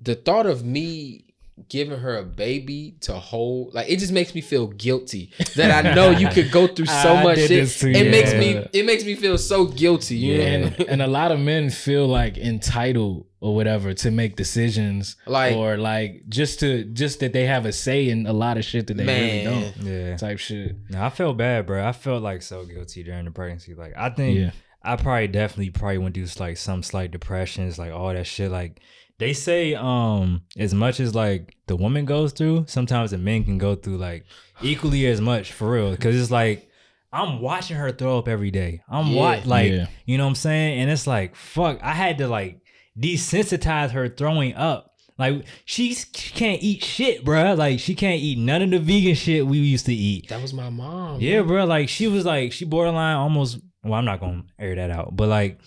the 0.00 0.14
thought 0.14 0.44
of 0.46 0.64
me 0.64 1.25
giving 1.70 1.98
her 1.98 2.18
a 2.18 2.22
baby 2.22 2.96
to 3.00 3.14
hold 3.14 3.72
like 3.72 3.88
it 3.88 3.98
just 3.98 4.12
makes 4.12 4.34
me 4.34 4.42
feel 4.42 4.66
guilty 4.66 5.32
that 5.56 5.84
I 5.86 5.94
know 5.94 6.10
you 6.10 6.28
could 6.28 6.50
go 6.50 6.66
through 6.66 6.84
so 6.86 6.92
I 7.14 7.22
much 7.24 7.38
shit. 7.38 7.70
too, 7.70 7.88
It 7.88 8.10
makes 8.10 8.34
me 8.34 8.66
it 8.74 8.84
makes 8.84 9.04
me 9.04 9.14
feel 9.14 9.38
so 9.38 9.64
guilty, 9.64 10.16
you 10.18 10.36
know? 10.38 10.44
and 10.44 10.80
and 10.82 11.02
a 11.02 11.06
lot 11.06 11.32
of 11.32 11.40
men 11.40 11.70
feel 11.70 12.06
like 12.06 12.36
entitled 12.36 13.26
or 13.40 13.54
whatever 13.54 13.94
to 13.94 14.10
make 14.10 14.36
decisions 14.36 15.16
Like- 15.26 15.56
or 15.56 15.76
like 15.78 16.24
just 16.28 16.60
to 16.60 16.84
just 16.84 17.20
that 17.20 17.32
they 17.32 17.46
have 17.46 17.64
a 17.64 17.72
say 17.72 18.10
in 18.10 18.26
a 18.26 18.32
lot 18.34 18.58
of 18.58 18.64
shit 18.64 18.86
that 18.88 18.98
they 18.98 19.06
really 19.06 19.44
don't 19.44 19.76
yeah 19.86 20.16
type 20.18 20.38
shit. 20.38 20.76
No, 20.90 21.02
I 21.02 21.08
felt 21.08 21.36
bad, 21.38 21.66
bro. 21.66 21.86
I 21.86 21.92
felt 21.92 22.22
like 22.22 22.42
so 22.42 22.66
guilty 22.66 23.02
during 23.02 23.24
the 23.24 23.30
pregnancy. 23.30 23.74
Like 23.74 23.94
I 23.96 24.10
think 24.10 24.38
Yeah. 24.38 24.50
I 24.82 24.96
probably 24.96 25.28
definitely 25.28 25.70
probably 25.70 25.98
went 25.98 26.14
through 26.14 26.26
like 26.38 26.58
some 26.58 26.82
slight 26.82 27.10
depressions, 27.10 27.78
like 27.78 27.92
all 27.92 28.12
that 28.12 28.26
shit. 28.26 28.50
Like 28.50 28.80
they 29.18 29.32
say, 29.32 29.74
um, 29.74 30.42
as 30.58 30.74
much 30.74 31.00
as 31.00 31.14
like 31.14 31.56
the 31.66 31.76
woman 31.76 32.04
goes 32.04 32.32
through, 32.32 32.64
sometimes 32.68 33.10
the 33.12 33.18
men 33.18 33.44
can 33.44 33.58
go 33.58 33.74
through 33.74 33.96
like 33.98 34.24
equally 34.62 35.06
as 35.06 35.20
much 35.20 35.52
for 35.52 35.70
real. 35.70 35.96
Cause 35.96 36.14
it's 36.14 36.30
like 36.30 36.68
I'm 37.12 37.40
watching 37.40 37.76
her 37.76 37.92
throw 37.92 38.18
up 38.18 38.28
every 38.28 38.50
day. 38.50 38.82
I'm 38.88 39.08
Yeah. 39.08 39.16
what 39.20 39.46
like 39.46 39.72
Yeah. 39.72 39.86
you 40.04 40.18
know 40.18 40.24
what 40.24 40.30
I'm 40.30 40.34
saying? 40.36 40.80
And 40.80 40.90
it's 40.90 41.06
like 41.06 41.34
fuck, 41.36 41.78
I 41.82 41.92
had 41.92 42.18
to 42.18 42.28
like 42.28 42.60
desensitize 42.98 43.90
her 43.92 44.08
throwing 44.08 44.54
up. 44.54 44.92
Like 45.18 45.46
she's, 45.64 46.06
she 46.14 46.32
can't 46.34 46.62
eat 46.62 46.84
shit, 46.84 47.24
bro. 47.24 47.54
Like 47.54 47.80
she 47.80 47.94
can't 47.94 48.20
eat 48.20 48.38
none 48.38 48.60
of 48.60 48.70
the 48.70 48.78
vegan 48.78 49.14
shit 49.14 49.46
we 49.46 49.58
used 49.58 49.86
to 49.86 49.94
eat. 49.94 50.28
That 50.28 50.42
was 50.42 50.52
my 50.52 50.68
mom. 50.68 51.20
Yeah, 51.20 51.40
bro. 51.42 51.64
Like 51.64 51.88
she 51.88 52.06
was 52.06 52.26
like 52.26 52.52
she 52.52 52.64
borderline 52.66 53.16
almost. 53.16 53.58
Well, 53.82 53.94
I'm 53.94 54.04
not 54.04 54.20
gonna 54.20 54.42
air 54.58 54.74
that 54.74 54.90
out, 54.90 55.14
but 55.16 55.28
like, 55.28 55.58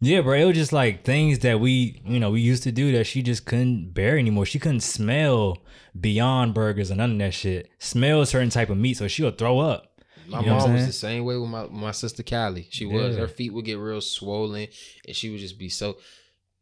yeah, 0.00 0.20
bro. 0.20 0.34
It 0.34 0.44
was 0.44 0.56
just 0.56 0.72
like 0.72 1.04
things 1.04 1.40
that 1.40 1.60
we, 1.60 2.00
you 2.04 2.20
know, 2.20 2.30
we 2.30 2.40
used 2.40 2.62
to 2.64 2.72
do 2.72 2.92
that 2.92 3.04
she 3.04 3.22
just 3.22 3.44
couldn't 3.46 3.92
bear 3.94 4.18
anymore. 4.18 4.46
She 4.46 4.58
couldn't 4.58 4.80
smell 4.80 5.58
beyond 5.98 6.54
burgers 6.54 6.90
and 6.90 6.98
none 6.98 7.12
of 7.12 7.18
that 7.18 7.34
shit. 7.34 7.68
Smell 7.78 8.24
certain 8.26 8.50
type 8.50 8.70
of 8.70 8.76
meat, 8.78 8.96
so 8.96 9.08
she'll 9.08 9.30
throw 9.30 9.58
up. 9.58 9.84
My 10.28 10.40
You 10.40 10.46
know 10.46 10.58
mom 10.58 10.74
was 10.74 10.86
the 10.86 10.92
same 10.92 11.24
way 11.24 11.36
with 11.38 11.48
my 11.48 11.66
my 11.68 11.90
sister 11.92 12.22
Callie. 12.22 12.66
She 12.70 12.84
was. 12.84 13.14
Yeah. 13.14 13.22
Her 13.22 13.28
feet 13.28 13.52
would 13.54 13.64
get 13.64 13.78
real 13.78 14.00
swollen, 14.02 14.68
and 15.06 15.16
she 15.16 15.30
would 15.30 15.40
just 15.40 15.58
be 15.58 15.68
so. 15.68 15.96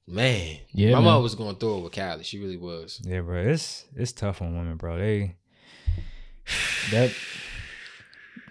Man, 0.08 0.58
Yeah, 0.72 0.90
my 0.92 0.98
man. 0.98 1.04
mom 1.04 1.22
was 1.24 1.34
going 1.34 1.56
through 1.56 1.78
it 1.78 1.80
with 1.82 1.92
Callie. 1.92 2.22
She 2.22 2.38
really 2.38 2.56
was. 2.56 3.00
Yeah, 3.04 3.22
bro. 3.22 3.40
It's 3.42 3.86
it's 3.96 4.12
tough 4.12 4.40
on 4.40 4.56
women, 4.56 4.76
bro. 4.76 4.96
They 4.98 5.34
That 6.92 7.12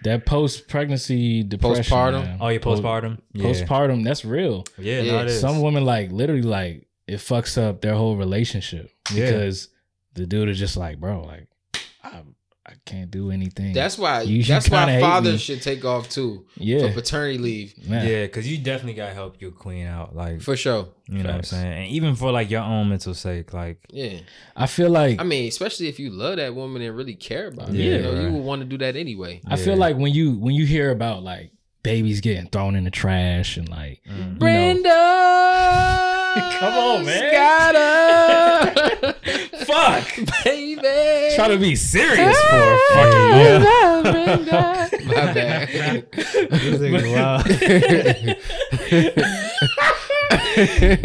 that 0.06 0.24
post 0.26 0.68
pregnancy 0.68 1.42
depression. 1.42 1.84
Postpartum? 1.84 2.24
man. 2.24 2.38
Oh, 2.40 2.48
yeah, 2.48 2.58
Post- 2.58 2.82
postpartum. 2.82 3.18
Yeah, 3.32 3.44
Postpartum, 3.46 4.04
that's 4.04 4.24
real. 4.24 4.64
yeah, 4.78 5.00
Yeah, 5.02 5.12
no, 5.12 5.18
it 5.20 5.26
is. 5.28 5.40
Some 5.40 5.60
women 5.60 5.84
like 5.84 6.10
literally 6.12 6.42
like 6.42 6.86
it 7.06 7.16
fucks 7.18 7.56
up 7.60 7.80
their 7.82 7.94
whole 7.94 8.16
relationship 8.16 8.90
Yeah. 9.12 9.26
because 9.26 9.68
the 10.14 10.26
dude 10.26 10.48
is 10.48 10.58
just 10.58 10.76
like, 10.76 10.98
bro, 10.98 11.22
like 11.22 11.46
I 12.02 12.22
I 12.68 12.72
can't 12.84 13.10
do 13.12 13.30
anything. 13.30 13.72
That's 13.72 13.96
why. 13.96 14.22
You- 14.22 14.38
you 14.38 14.42
that's 14.44 14.68
kinda 14.68 14.86
why 14.86 14.92
hate 14.94 15.00
fathers 15.00 15.40
should 15.40 15.62
take 15.62 15.84
off 15.84 16.08
too 16.08 16.44
yeah, 16.56 16.80
for 16.80 16.92
paternity 16.94 17.38
leave 17.38 17.88
man. 17.88 18.06
Yeah, 18.06 18.22
because 18.22 18.50
you 18.50 18.58
definitely 18.58 18.94
got 18.94 19.08
to 19.08 19.14
help 19.14 19.40
your 19.40 19.52
queen 19.52 19.86
out. 19.86 20.16
Like, 20.16 20.40
for 20.42 20.56
sure. 20.56 20.88
you 21.08 21.18
know 21.18 21.26
what 21.26 21.34
I'm 21.36 21.42
saying? 21.44 21.72
And 21.72 21.86
even 21.92 22.16
for 22.16 22.32
like 22.32 22.50
your 22.50 22.62
own 22.62 22.88
mental 22.88 23.14
sake. 23.14 23.52
Like, 23.52 23.78
Yeah, 23.90 24.18
I 24.56 24.66
feel 24.66 24.90
like 24.90 25.20
I 25.20 25.24
mean, 25.24 25.46
especially 25.46 25.86
if 25.86 26.00
you 26.00 26.10
love 26.10 26.36
that 26.36 26.54
woman 26.56 26.82
and 26.82 26.96
really 26.96 27.14
care 27.14 27.48
about 27.48 27.68
her. 27.68 27.74
Yeah, 27.74 27.96
you 27.96 28.02
know, 28.02 28.20
you 28.20 28.32
would 28.32 28.42
want 28.42 28.62
to 28.62 28.66
do 28.66 28.78
that 28.78 28.96
anyway. 28.96 29.40
I 29.46 29.56
feel 29.56 29.76
like 29.76 29.96
when 29.96 30.12
you 30.12 30.32
when 30.32 30.54
you 30.54 30.66
hear 30.66 30.90
about 30.90 31.22
like 31.22 31.52
babies 31.84 32.20
getting 32.20 32.48
thrown 32.48 32.74
in 32.74 32.82
the 32.82 32.90
trash 32.90 33.56
and 33.56 33.68
like 33.68 34.00
mm. 34.10 34.38
Brenda, 34.40 34.90
Come 36.58 36.74
on, 36.74 37.04
man. 37.04 38.76
Scotta, 39.76 40.02
fuck, 40.02 40.44
baby. 40.44 41.34
try 41.34 41.48
to 41.48 41.58
be 41.58 41.76
serious 41.76 42.38
for 42.42 42.56
a 42.56 42.78
fucking 42.94 43.36
year. 43.36 43.60
My 45.06 45.32
bad. 45.32 46.06
This 46.12 46.80
nigga 46.80 47.02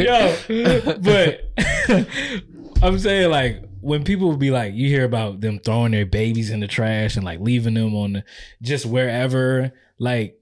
Yo, 0.06 0.36
but 1.02 1.52
I'm 2.82 2.98
saying 3.00 3.30
like 3.30 3.64
when 3.82 4.04
people 4.04 4.30
would 4.30 4.40
be 4.40 4.52
like, 4.52 4.74
you 4.74 4.88
hear 4.88 5.06
about 5.06 5.42
them 5.42 5.60
throwing 5.60 5.92
their 5.92 6.06
babies 6.06 6.50
in 6.50 6.60
the 6.60 6.68
trash 6.68 7.16
and 7.16 7.26
like 7.26 7.40
leaving 7.40 7.74
them 7.74 7.96
on 7.96 8.14
the, 8.14 8.24
just 8.62 8.86
wherever, 8.86 9.72
like 10.00 10.40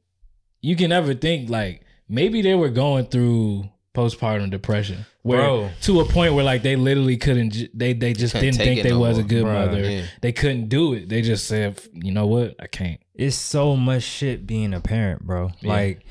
you 0.61 0.75
can 0.75 0.89
never 0.89 1.13
think 1.13 1.49
like 1.49 1.83
maybe 2.07 2.41
they 2.41 2.55
were 2.55 2.69
going 2.69 3.05
through 3.05 3.69
postpartum 3.95 4.49
depression, 4.51 5.05
where 5.23 5.39
Bro. 5.41 5.69
to 5.81 5.99
a 6.01 6.05
point 6.05 6.33
where 6.33 6.43
like 6.43 6.61
they 6.61 6.75
literally 6.75 7.17
couldn't, 7.17 7.55
they 7.77 7.93
they 7.93 8.13
just 8.13 8.33
Can't 8.33 8.43
didn't 8.45 8.57
think 8.57 8.83
they 8.83 8.89
no 8.91 8.99
was 8.99 9.17
a 9.17 9.23
good 9.23 9.45
Bruh, 9.45 9.65
mother. 9.67 9.81
yeah. 9.89 10.05
They 10.21 10.31
couldn't 10.31 10.69
do 10.69 10.93
it. 10.93 11.09
They 11.09 11.21
just 11.21 11.47
said, 11.47 11.81
you 11.93 12.11
know 12.11 12.27
what, 12.27 12.55
I 12.59 12.67
can't. 12.67 12.99
it's 13.15 13.35
so 13.35 13.75
much 13.75 14.03
shit 14.03 14.45
being 14.47 14.73
a 14.73 14.79
parent, 14.79 15.25
bro. 15.25 15.51
Yeah. 15.61 15.69
Like, 15.69 16.05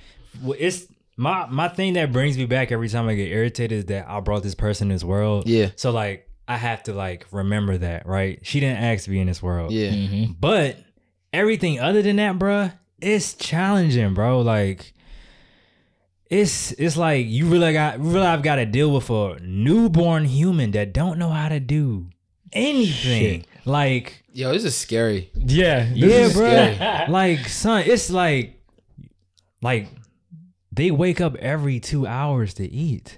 it's 0.58 0.86
my 1.16 1.46
my 1.46 1.68
thing 1.68 1.94
that 1.94 2.12
brings 2.12 2.36
me 2.36 2.46
back 2.46 2.70
every 2.72 2.88
time 2.88 3.08
I 3.08 3.14
get 3.14 3.28
irritated 3.28 3.78
is 3.78 3.84
that 3.86 4.08
I 4.08 4.20
brought 4.20 4.42
this 4.42 4.54
person 4.54 4.90
in 4.90 4.94
this 4.94 5.04
world. 5.04 5.48
Yeah, 5.48 5.70
So 5.76 5.90
like, 5.90 6.28
I 6.46 6.56
have 6.56 6.82
to 6.84 6.92
like 6.94 7.26
remember 7.32 7.78
that, 7.78 8.06
right? 8.06 8.38
She 8.42 8.60
didn't 8.60 8.78
ask 8.82 9.04
to 9.04 9.10
be 9.10 9.20
in 9.20 9.26
this 9.26 9.42
world. 9.42 9.70
yeah. 9.72 9.90
Mhm. 9.90 10.36
But 10.40 10.76
everything 11.32 11.78
other 11.80 12.02
than 12.02 12.16
that, 12.16 12.38
bruh, 12.38 12.72
it's 13.00 13.34
challenging, 13.34 14.14
bro. 14.14 14.40
Like 14.40 14.92
it's 16.30 16.72
it's 16.72 16.96
like 16.96 17.26
you 17.26 17.46
really 17.46 17.72
got 17.72 17.98
really 18.00 18.26
I've 18.26 18.42
got 18.42 18.56
to 18.56 18.66
deal 18.66 18.92
with 18.92 19.08
a 19.10 19.38
newborn 19.40 20.24
human 20.24 20.72
that 20.72 20.92
don't 20.92 21.18
know 21.18 21.30
how 21.30 21.48
to 21.48 21.60
do 21.60 22.08
anything. 22.52 23.44
Like 23.64 24.24
Yo, 24.32 24.52
this 24.52 24.64
is 24.64 24.76
scary. 24.76 25.30
Yeah, 25.34 25.84
this 25.84 25.96
yeah, 25.96 26.08
is 26.08 26.34
bro. 26.34 26.48
scary. 26.48 27.06
like 27.10 27.48
son, 27.48 27.84
it's 27.86 28.10
like 28.10 28.60
like 29.62 29.88
they 30.72 30.90
wake 30.90 31.20
up 31.20 31.34
every 31.36 31.80
two 31.80 32.06
hours 32.06 32.54
to 32.54 32.66
eat. 32.70 33.16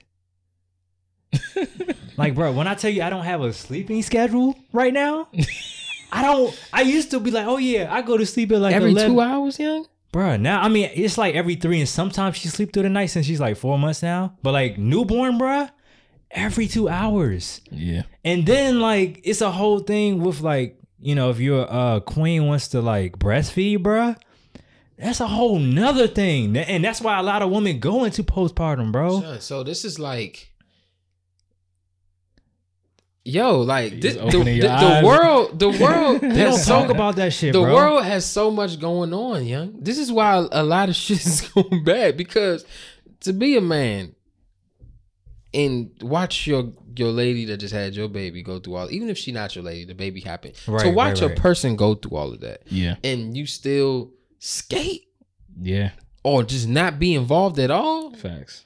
like, 2.17 2.35
bro, 2.35 2.53
when 2.53 2.67
I 2.67 2.75
tell 2.75 2.91
you 2.91 3.03
I 3.03 3.11
don't 3.11 3.25
have 3.25 3.43
a 3.43 3.53
sleeping 3.53 4.03
schedule 4.03 4.57
right 4.73 4.93
now, 4.93 5.29
I 6.11 6.23
don't. 6.23 6.59
I 6.73 6.83
used 6.83 7.11
to 7.11 7.21
be 7.21 7.31
like, 7.31 7.47
oh 7.47 7.59
yeah, 7.59 7.93
I 7.93 8.03
go 8.03 8.17
to 8.17 8.25
sleep 8.27 8.51
at 8.53 8.61
like 8.61 8.75
Every 8.75 8.93
11. 8.93 9.13
two 9.13 9.21
hours, 9.21 9.59
young. 9.59 9.87
Bruh, 10.13 10.41
now 10.41 10.61
I 10.61 10.69
mean 10.69 10.91
it's 10.95 11.17
like 11.17 11.35
every 11.35 11.55
three, 11.55 11.79
and 11.79 11.89
sometimes 11.89 12.37
she 12.37 12.49
sleep 12.49 12.73
through 12.73 12.83
the 12.85 12.89
night 12.89 13.07
since 13.07 13.27
she's 13.27 13.41
like 13.41 13.57
four 13.57 13.79
months 13.79 14.03
now. 14.03 14.37
But 14.43 14.53
like 14.53 14.79
newborn, 14.79 15.39
bruh, 15.39 15.71
every 16.31 16.67
two 16.67 16.89
hours. 16.89 17.61
Yeah. 17.71 18.03
And 18.25 18.45
then 18.45 18.81
like 18.81 19.21
it's 19.25 19.41
a 19.41 19.51
whole 19.51 19.79
thing 19.81 20.21
with 20.21 20.41
like, 20.41 20.79
you 20.99 21.15
know, 21.15 21.31
if 21.31 21.39
your 21.39 21.67
uh 21.73 22.01
queen 22.01 22.47
wants 22.47 22.69
to 22.69 22.81
like 22.81 23.19
breastfeed, 23.19 23.79
bruh, 23.79 24.17
that's 24.99 25.21
a 25.21 25.29
whole 25.29 25.59
nother 25.59 26.09
thing. 26.09 26.57
And 26.57 26.85
that's 26.85 27.01
why 27.01 27.19
a 27.19 27.23
lot 27.23 27.43
of 27.43 27.51
women 27.51 27.79
go 27.79 28.05
into 28.05 28.25
postpartum, 28.25 28.93
bro. 28.93 29.21
Son, 29.21 29.41
so 29.41 29.63
this 29.63 29.85
is 29.85 29.99
like, 29.99 30.50
yo, 33.25 33.61
like 33.61 34.01
this, 34.01 34.15
the, 34.15 34.23
the, 34.31 34.43
the 34.43 35.03
world, 35.05 35.59
the 35.59 35.69
world 35.81 36.21
They 36.21 36.43
don't 36.45 36.59
so 36.59 36.81
talk 36.81 36.91
about 36.91 37.17
that 37.17 37.33
shit, 37.33 37.53
the 37.53 37.61
bro. 37.63 37.75
world 37.75 38.05
has 38.05 38.25
so 38.25 38.51
much 38.51 38.81
going 38.81 39.13
on, 39.13 39.45
young. 39.47 39.75
This 39.81 39.99
is 39.99 40.11
why 40.11 40.47
a 40.51 40.63
lot 40.63 40.89
of 40.89 40.97
shit 41.03 41.25
is 41.25 41.41
going 41.43 41.85
bad 41.85 42.17
because 42.17 42.65
to 43.21 43.33
be 43.33 43.57
a 43.57 43.61
man 43.61 44.15
and 45.53 45.91
watch 46.03 46.47
your 46.47 46.73
your 46.97 47.11
lady 47.13 47.45
that 47.47 47.59
just 47.59 47.73
had 47.73 47.95
your 47.95 48.09
baby 48.09 48.43
go 48.43 48.59
through 48.59 48.75
all, 48.75 48.91
even 48.91 49.09
if 49.09 49.17
she 49.17 49.31
not 49.33 49.55
your 49.55 49.65
lady, 49.65 49.85
the 49.85 49.95
baby 49.95 50.21
happened. 50.21 50.55
to 50.55 50.71
Right, 50.73 50.95
watch 50.95 51.23
right, 51.23 51.31
a 51.31 51.41
person 51.41 51.77
go 51.77 51.95
through 51.95 52.17
all 52.17 52.33
of 52.33 52.41
that 52.41 52.63
Yeah. 52.67 52.97
and 53.05 53.37
you 53.37 53.47
still 53.47 54.11
skate 54.39 55.07
Yeah. 55.61 55.91
or 56.25 56.43
just 56.43 56.67
not 56.69 56.99
be 56.99 57.15
involved 57.15 57.59
at 57.59 57.71
all. 57.71 58.13
Facts. 58.15 58.65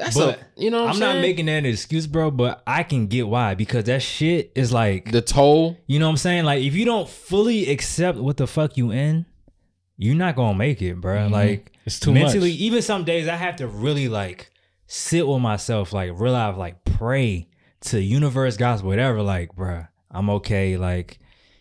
That's 0.00 0.16
But 0.16 0.38
a 0.38 0.46
you 0.56 0.70
know. 0.70 0.84
What 0.84 0.88
I'm, 0.96 1.02
I'm 1.02 1.16
not 1.16 1.20
making 1.20 1.46
that 1.46 1.58
an 1.58 1.66
excuse, 1.66 2.06
bro, 2.06 2.30
but 2.30 2.62
I 2.66 2.82
can 2.84 3.06
get 3.06 3.28
why 3.28 3.54
because 3.54 3.84
that 3.84 4.00
shit 4.02 4.50
is 4.54 4.72
like 4.72 5.12
the 5.12 5.20
toll. 5.20 5.76
You 5.86 5.98
know 5.98 6.06
what 6.06 6.12
I'm 6.12 6.16
saying? 6.16 6.44
Like 6.46 6.62
if 6.62 6.74
you 6.74 6.86
don't 6.86 7.08
fully 7.08 7.70
accept 7.70 8.16
what 8.18 8.38
the 8.38 8.46
fuck 8.46 8.76
you 8.78 8.90
in, 8.92 9.26
you're 9.98 10.14
not 10.16 10.36
gonna 10.36 10.56
make 10.56 10.80
it, 10.80 10.98
bro. 11.00 11.28
Mhm. 11.28 11.30
Like 11.30 11.72
It's 11.84 12.00
too 12.00 12.12
mentally, 12.12 12.50
much. 12.52 12.60
even 12.60 12.80
some 12.82 13.04
days 13.04 13.28
I 13.28 13.36
have 13.36 13.56
to 13.56 13.66
really 13.68 14.08
like 14.08 14.50
sit 14.86 15.28
with 15.28 15.40
myself, 15.42 15.92
like 15.92 16.10
realize, 16.18 16.56
like 16.56 16.82
pray 16.84 17.48
to 17.82 18.00
universe, 18.00 18.56
gods, 18.56 18.82
whatever. 18.82 19.20
Like, 19.22 19.54
bro, 19.54 19.84
I'm 20.10 20.30
okay. 20.30 20.78
Like 20.78 21.18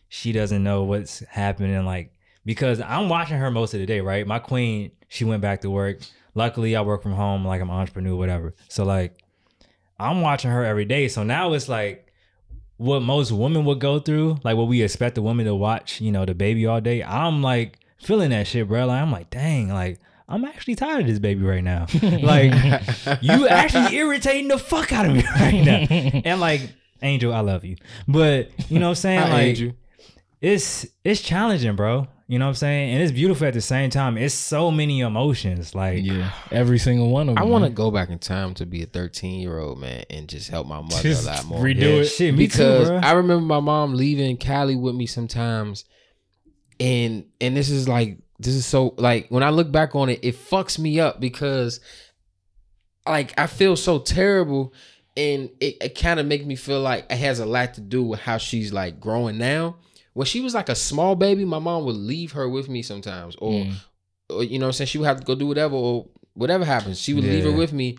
she 0.07 0.31
doesn't 0.31 0.63
know 0.63 0.83
what's 0.85 1.19
happening. 1.27 1.83
Like 1.85 2.13
because 2.45 2.79
I'm 2.79 3.09
watching 3.09 3.37
her 3.37 3.51
most 3.51 3.73
of 3.73 3.81
the 3.81 3.85
day, 3.85 3.99
right? 3.99 4.25
My 4.25 4.39
queen, 4.39 4.91
she 5.09 5.25
went 5.25 5.41
back 5.41 5.59
to 5.61 5.69
work. 5.69 5.99
Luckily, 6.39 6.73
I 6.73 6.81
work 6.81 7.03
from 7.03 7.11
home. 7.11 7.45
Like 7.45 7.59
I'm 7.59 7.69
an 7.69 7.75
entrepreneur, 7.75 8.15
whatever. 8.15 8.55
So 8.69 8.85
like, 8.85 9.13
I'm 9.99 10.21
watching 10.21 10.51
her 10.51 10.63
every 10.63 10.85
day. 10.85 11.09
So 11.09 11.23
now 11.23 11.51
it's 11.51 11.67
like 11.67 12.13
what 12.77 13.01
most 13.01 13.33
women 13.33 13.65
would 13.65 13.81
go 13.81 13.99
through, 13.99 14.37
like 14.45 14.55
what 14.55 14.69
we 14.69 14.81
expect 14.81 15.17
a 15.17 15.21
woman 15.21 15.45
to 15.47 15.53
watch, 15.53 15.99
you 15.99 16.13
know, 16.13 16.23
the 16.23 16.33
baby 16.33 16.65
all 16.65 16.79
day. 16.79 17.03
I'm 17.03 17.41
like 17.41 17.77
feeling 18.01 18.29
that 18.29 18.47
shit, 18.47 18.69
bro. 18.69 18.85
Like 18.85 19.01
I'm 19.01 19.11
like, 19.11 19.29
dang, 19.29 19.67
like 19.67 19.99
I'm 20.29 20.45
actually 20.45 20.75
tired 20.75 21.01
of 21.01 21.07
this 21.07 21.19
baby 21.19 21.43
right 21.43 21.61
now. 21.61 21.87
like 22.01 22.53
you 23.21 23.49
actually 23.49 23.97
irritating 23.97 24.47
the 24.47 24.57
fuck 24.57 24.93
out 24.93 25.07
of 25.07 25.13
me 25.13 25.23
right 25.35 25.61
now. 25.61 25.85
And 26.23 26.39
like, 26.39 26.61
Angel, 27.01 27.33
I 27.33 27.41
love 27.41 27.65
you. 27.65 27.75
But 28.07 28.51
you 28.71 28.79
know 28.79 28.85
what 28.87 28.91
I'm 28.91 28.95
saying? 28.95 29.19
Hi, 29.19 29.29
like 29.29 29.47
Andrew. 29.47 29.73
it's 30.39 30.87
it's 31.03 31.19
challenging, 31.19 31.75
bro. 31.75 32.07
You 32.31 32.37
know 32.37 32.45
what 32.45 32.49
I'm 32.49 32.55
saying? 32.57 32.93
And 32.93 33.01
it's 33.01 33.11
beautiful 33.11 33.47
at 33.47 33.55
the 33.55 33.61
same 33.61 33.89
time. 33.89 34.15
It's 34.15 34.35
so 34.35 34.69
many 34.69 34.99
emotions. 34.99 35.73
Like 35.73 36.03
Yeah. 36.03 36.31
Every 36.51 36.77
single 36.77 37.09
one 37.09 37.27
of 37.27 37.33
them. 37.33 37.43
I 37.43 37.47
want 37.47 37.63
to 37.63 37.71
go 37.71 37.89
back 37.89 38.09
in 38.09 38.19
time 38.19 38.53
to 38.53 38.67
be 38.67 38.83
a 38.83 38.85
13 38.85 39.41
year 39.41 39.57
old 39.57 39.79
man 39.79 40.03
and 40.11 40.29
just 40.29 40.47
help 40.47 40.67
my 40.67 40.79
mother 40.79 41.01
Just 41.01 41.23
a 41.23 41.31
lot 41.31 41.45
more. 41.45 41.59
redo 41.59 41.79
yeah, 41.79 41.87
it. 42.01 42.05
shit, 42.05 42.35
me 42.35 42.45
because 42.45 42.87
too. 42.87 42.93
I 42.95 43.13
remember 43.13 43.43
my 43.45 43.59
mom 43.59 43.95
leaving 43.95 44.37
Callie 44.37 44.75
with 44.75 44.93
me 44.93 45.07
sometimes, 45.07 45.85
and 46.79 47.25
and 47.41 47.57
this 47.57 47.71
is 47.71 47.89
like 47.89 48.19
this 48.37 48.53
is 48.53 48.63
so 48.63 48.93
like 48.99 49.29
when 49.29 49.41
I 49.41 49.49
look 49.49 49.71
back 49.71 49.95
on 49.95 50.09
it, 50.09 50.19
it 50.21 50.35
fucks 50.35 50.77
me 50.77 50.99
up 50.99 51.19
because 51.19 51.79
like 53.07 53.33
I 53.39 53.47
feel 53.47 53.75
so 53.75 53.97
terrible, 53.97 54.71
and 55.17 55.49
it, 55.59 55.77
it 55.81 55.99
kind 55.99 56.19
of 56.19 56.27
make 56.27 56.45
me 56.45 56.55
feel 56.55 56.81
like 56.81 57.07
it 57.09 57.17
has 57.17 57.39
a 57.39 57.45
lot 57.47 57.73
to 57.73 57.81
do 57.81 58.03
with 58.03 58.19
how 58.19 58.37
she's 58.37 58.71
like 58.71 58.99
growing 58.99 59.39
now. 59.39 59.77
When 60.13 60.25
she 60.25 60.41
was 60.41 60.53
like 60.53 60.69
a 60.69 60.75
small 60.75 61.15
baby, 61.15 61.45
my 61.45 61.59
mom 61.59 61.85
would 61.85 61.95
leave 61.95 62.31
her 62.33 62.49
with 62.49 62.67
me 62.69 62.81
sometimes, 62.81 63.35
or 63.37 63.51
Mm. 63.65 63.73
or 64.29 64.43
you 64.43 64.59
know 64.59 64.71
saying 64.71 64.87
she 64.87 64.97
would 64.97 65.07
have 65.07 65.19
to 65.19 65.25
go 65.25 65.35
do 65.35 65.47
whatever 65.47 65.75
or 65.75 66.05
whatever 66.33 66.63
happens 66.63 66.99
she 67.01 67.13
would 67.13 67.23
leave 67.23 67.43
her 67.43 67.51
with 67.51 67.73
me 67.73 67.97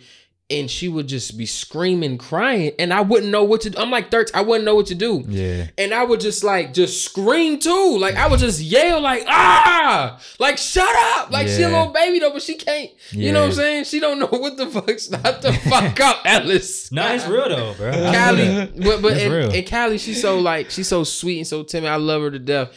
and 0.50 0.70
she 0.70 0.88
would 0.88 1.06
just 1.06 1.38
be 1.38 1.46
screaming 1.46 2.18
crying 2.18 2.72
and 2.78 2.92
i 2.92 3.00
wouldn't 3.00 3.30
know 3.30 3.44
what 3.44 3.60
to 3.60 3.70
do 3.70 3.78
i'm 3.78 3.90
like 3.90 4.10
13 4.10 4.32
i 4.34 4.40
wouldn't 4.42 4.64
know 4.64 4.74
what 4.74 4.86
to 4.86 4.94
do 4.94 5.22
yeah. 5.28 5.68
and 5.78 5.94
i 5.94 6.02
would 6.04 6.18
just 6.20 6.42
like 6.42 6.74
just 6.74 7.04
scream 7.04 7.58
too 7.58 7.96
like 7.98 8.16
i 8.16 8.26
would 8.26 8.40
just 8.40 8.60
yell 8.60 9.00
like 9.00 9.22
ah 9.28 10.20
like 10.38 10.58
shut 10.58 10.94
up 11.18 11.30
like 11.30 11.46
she 11.46 11.62
a 11.62 11.68
little 11.68 11.92
baby 11.92 12.18
though 12.18 12.32
but 12.32 12.42
she 12.42 12.54
can't 12.56 12.90
Yeah. 13.12 13.26
you 13.26 13.32
know 13.32 13.42
what 13.42 13.46
i'm 13.50 13.54
saying 13.54 13.84
she 13.84 14.00
don't 14.00 14.18
know 14.18 14.26
what 14.26 14.56
the 14.56 14.66
fuck 14.66 14.88
not 15.10 15.40
the 15.42 15.52
fuck 15.52 16.00
up 16.00 16.22
alice 16.24 16.90
No, 16.92 17.06
it's 17.14 17.26
real 17.26 17.48
though, 17.48 17.74
bro. 17.74 17.92
Callie, 17.92 18.72
but 18.84 19.00
but 19.02 19.12
It's 19.12 19.22
and, 19.22 19.32
real. 19.32 19.52
and 19.54 19.70
Callie, 19.70 19.98
she's 19.98 20.20
so 20.20 20.38
like 20.40 20.70
she's 20.70 20.88
so 20.88 21.04
sweet 21.04 21.38
and 21.38 21.46
so 21.46 21.62
timid. 21.62 21.88
I 21.90 21.96
love 21.96 22.22
her 22.22 22.30
to 22.32 22.38
death. 22.40 22.70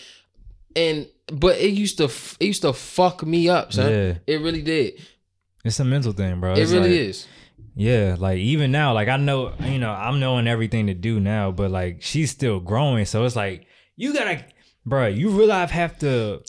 And 0.75 1.07
but 1.31 1.57
it 1.57 1.71
used 1.73 1.97
to 1.97 2.05
it 2.39 2.45
used 2.45 2.61
to 2.61 2.73
fuck 2.73 3.25
me 3.25 3.49
up, 3.49 3.73
son. 3.73 3.89
Yeah. 3.91 4.13
It 4.27 4.41
really 4.41 4.61
did. 4.61 5.01
It's 5.65 5.79
a 5.79 5.85
mental 5.85 6.11
thing, 6.13 6.39
bro. 6.39 6.53
It 6.53 6.59
It's 6.59 6.71
really 6.71 6.89
like- 6.91 7.09
is. 7.09 7.27
Yeah, 7.75 8.15
like 8.19 8.37
even 8.37 8.71
now, 8.71 8.93
like 8.93 9.07
I 9.07 9.17
know, 9.17 9.53
you 9.63 9.79
know, 9.79 9.91
I'm 9.91 10.19
knowing 10.19 10.47
everything 10.47 10.87
to 10.87 10.93
do 10.93 11.19
now, 11.19 11.51
but 11.51 11.71
like 11.71 12.01
she's 12.01 12.29
still 12.31 12.59
growing, 12.59 13.05
so 13.05 13.25
it's 13.25 13.35
like 13.35 13.65
you 13.95 14.13
gotta, 14.13 14.45
bro. 14.85 15.07
You 15.07 15.29
realize 15.29 15.71
have 15.71 15.97
to 15.99 16.41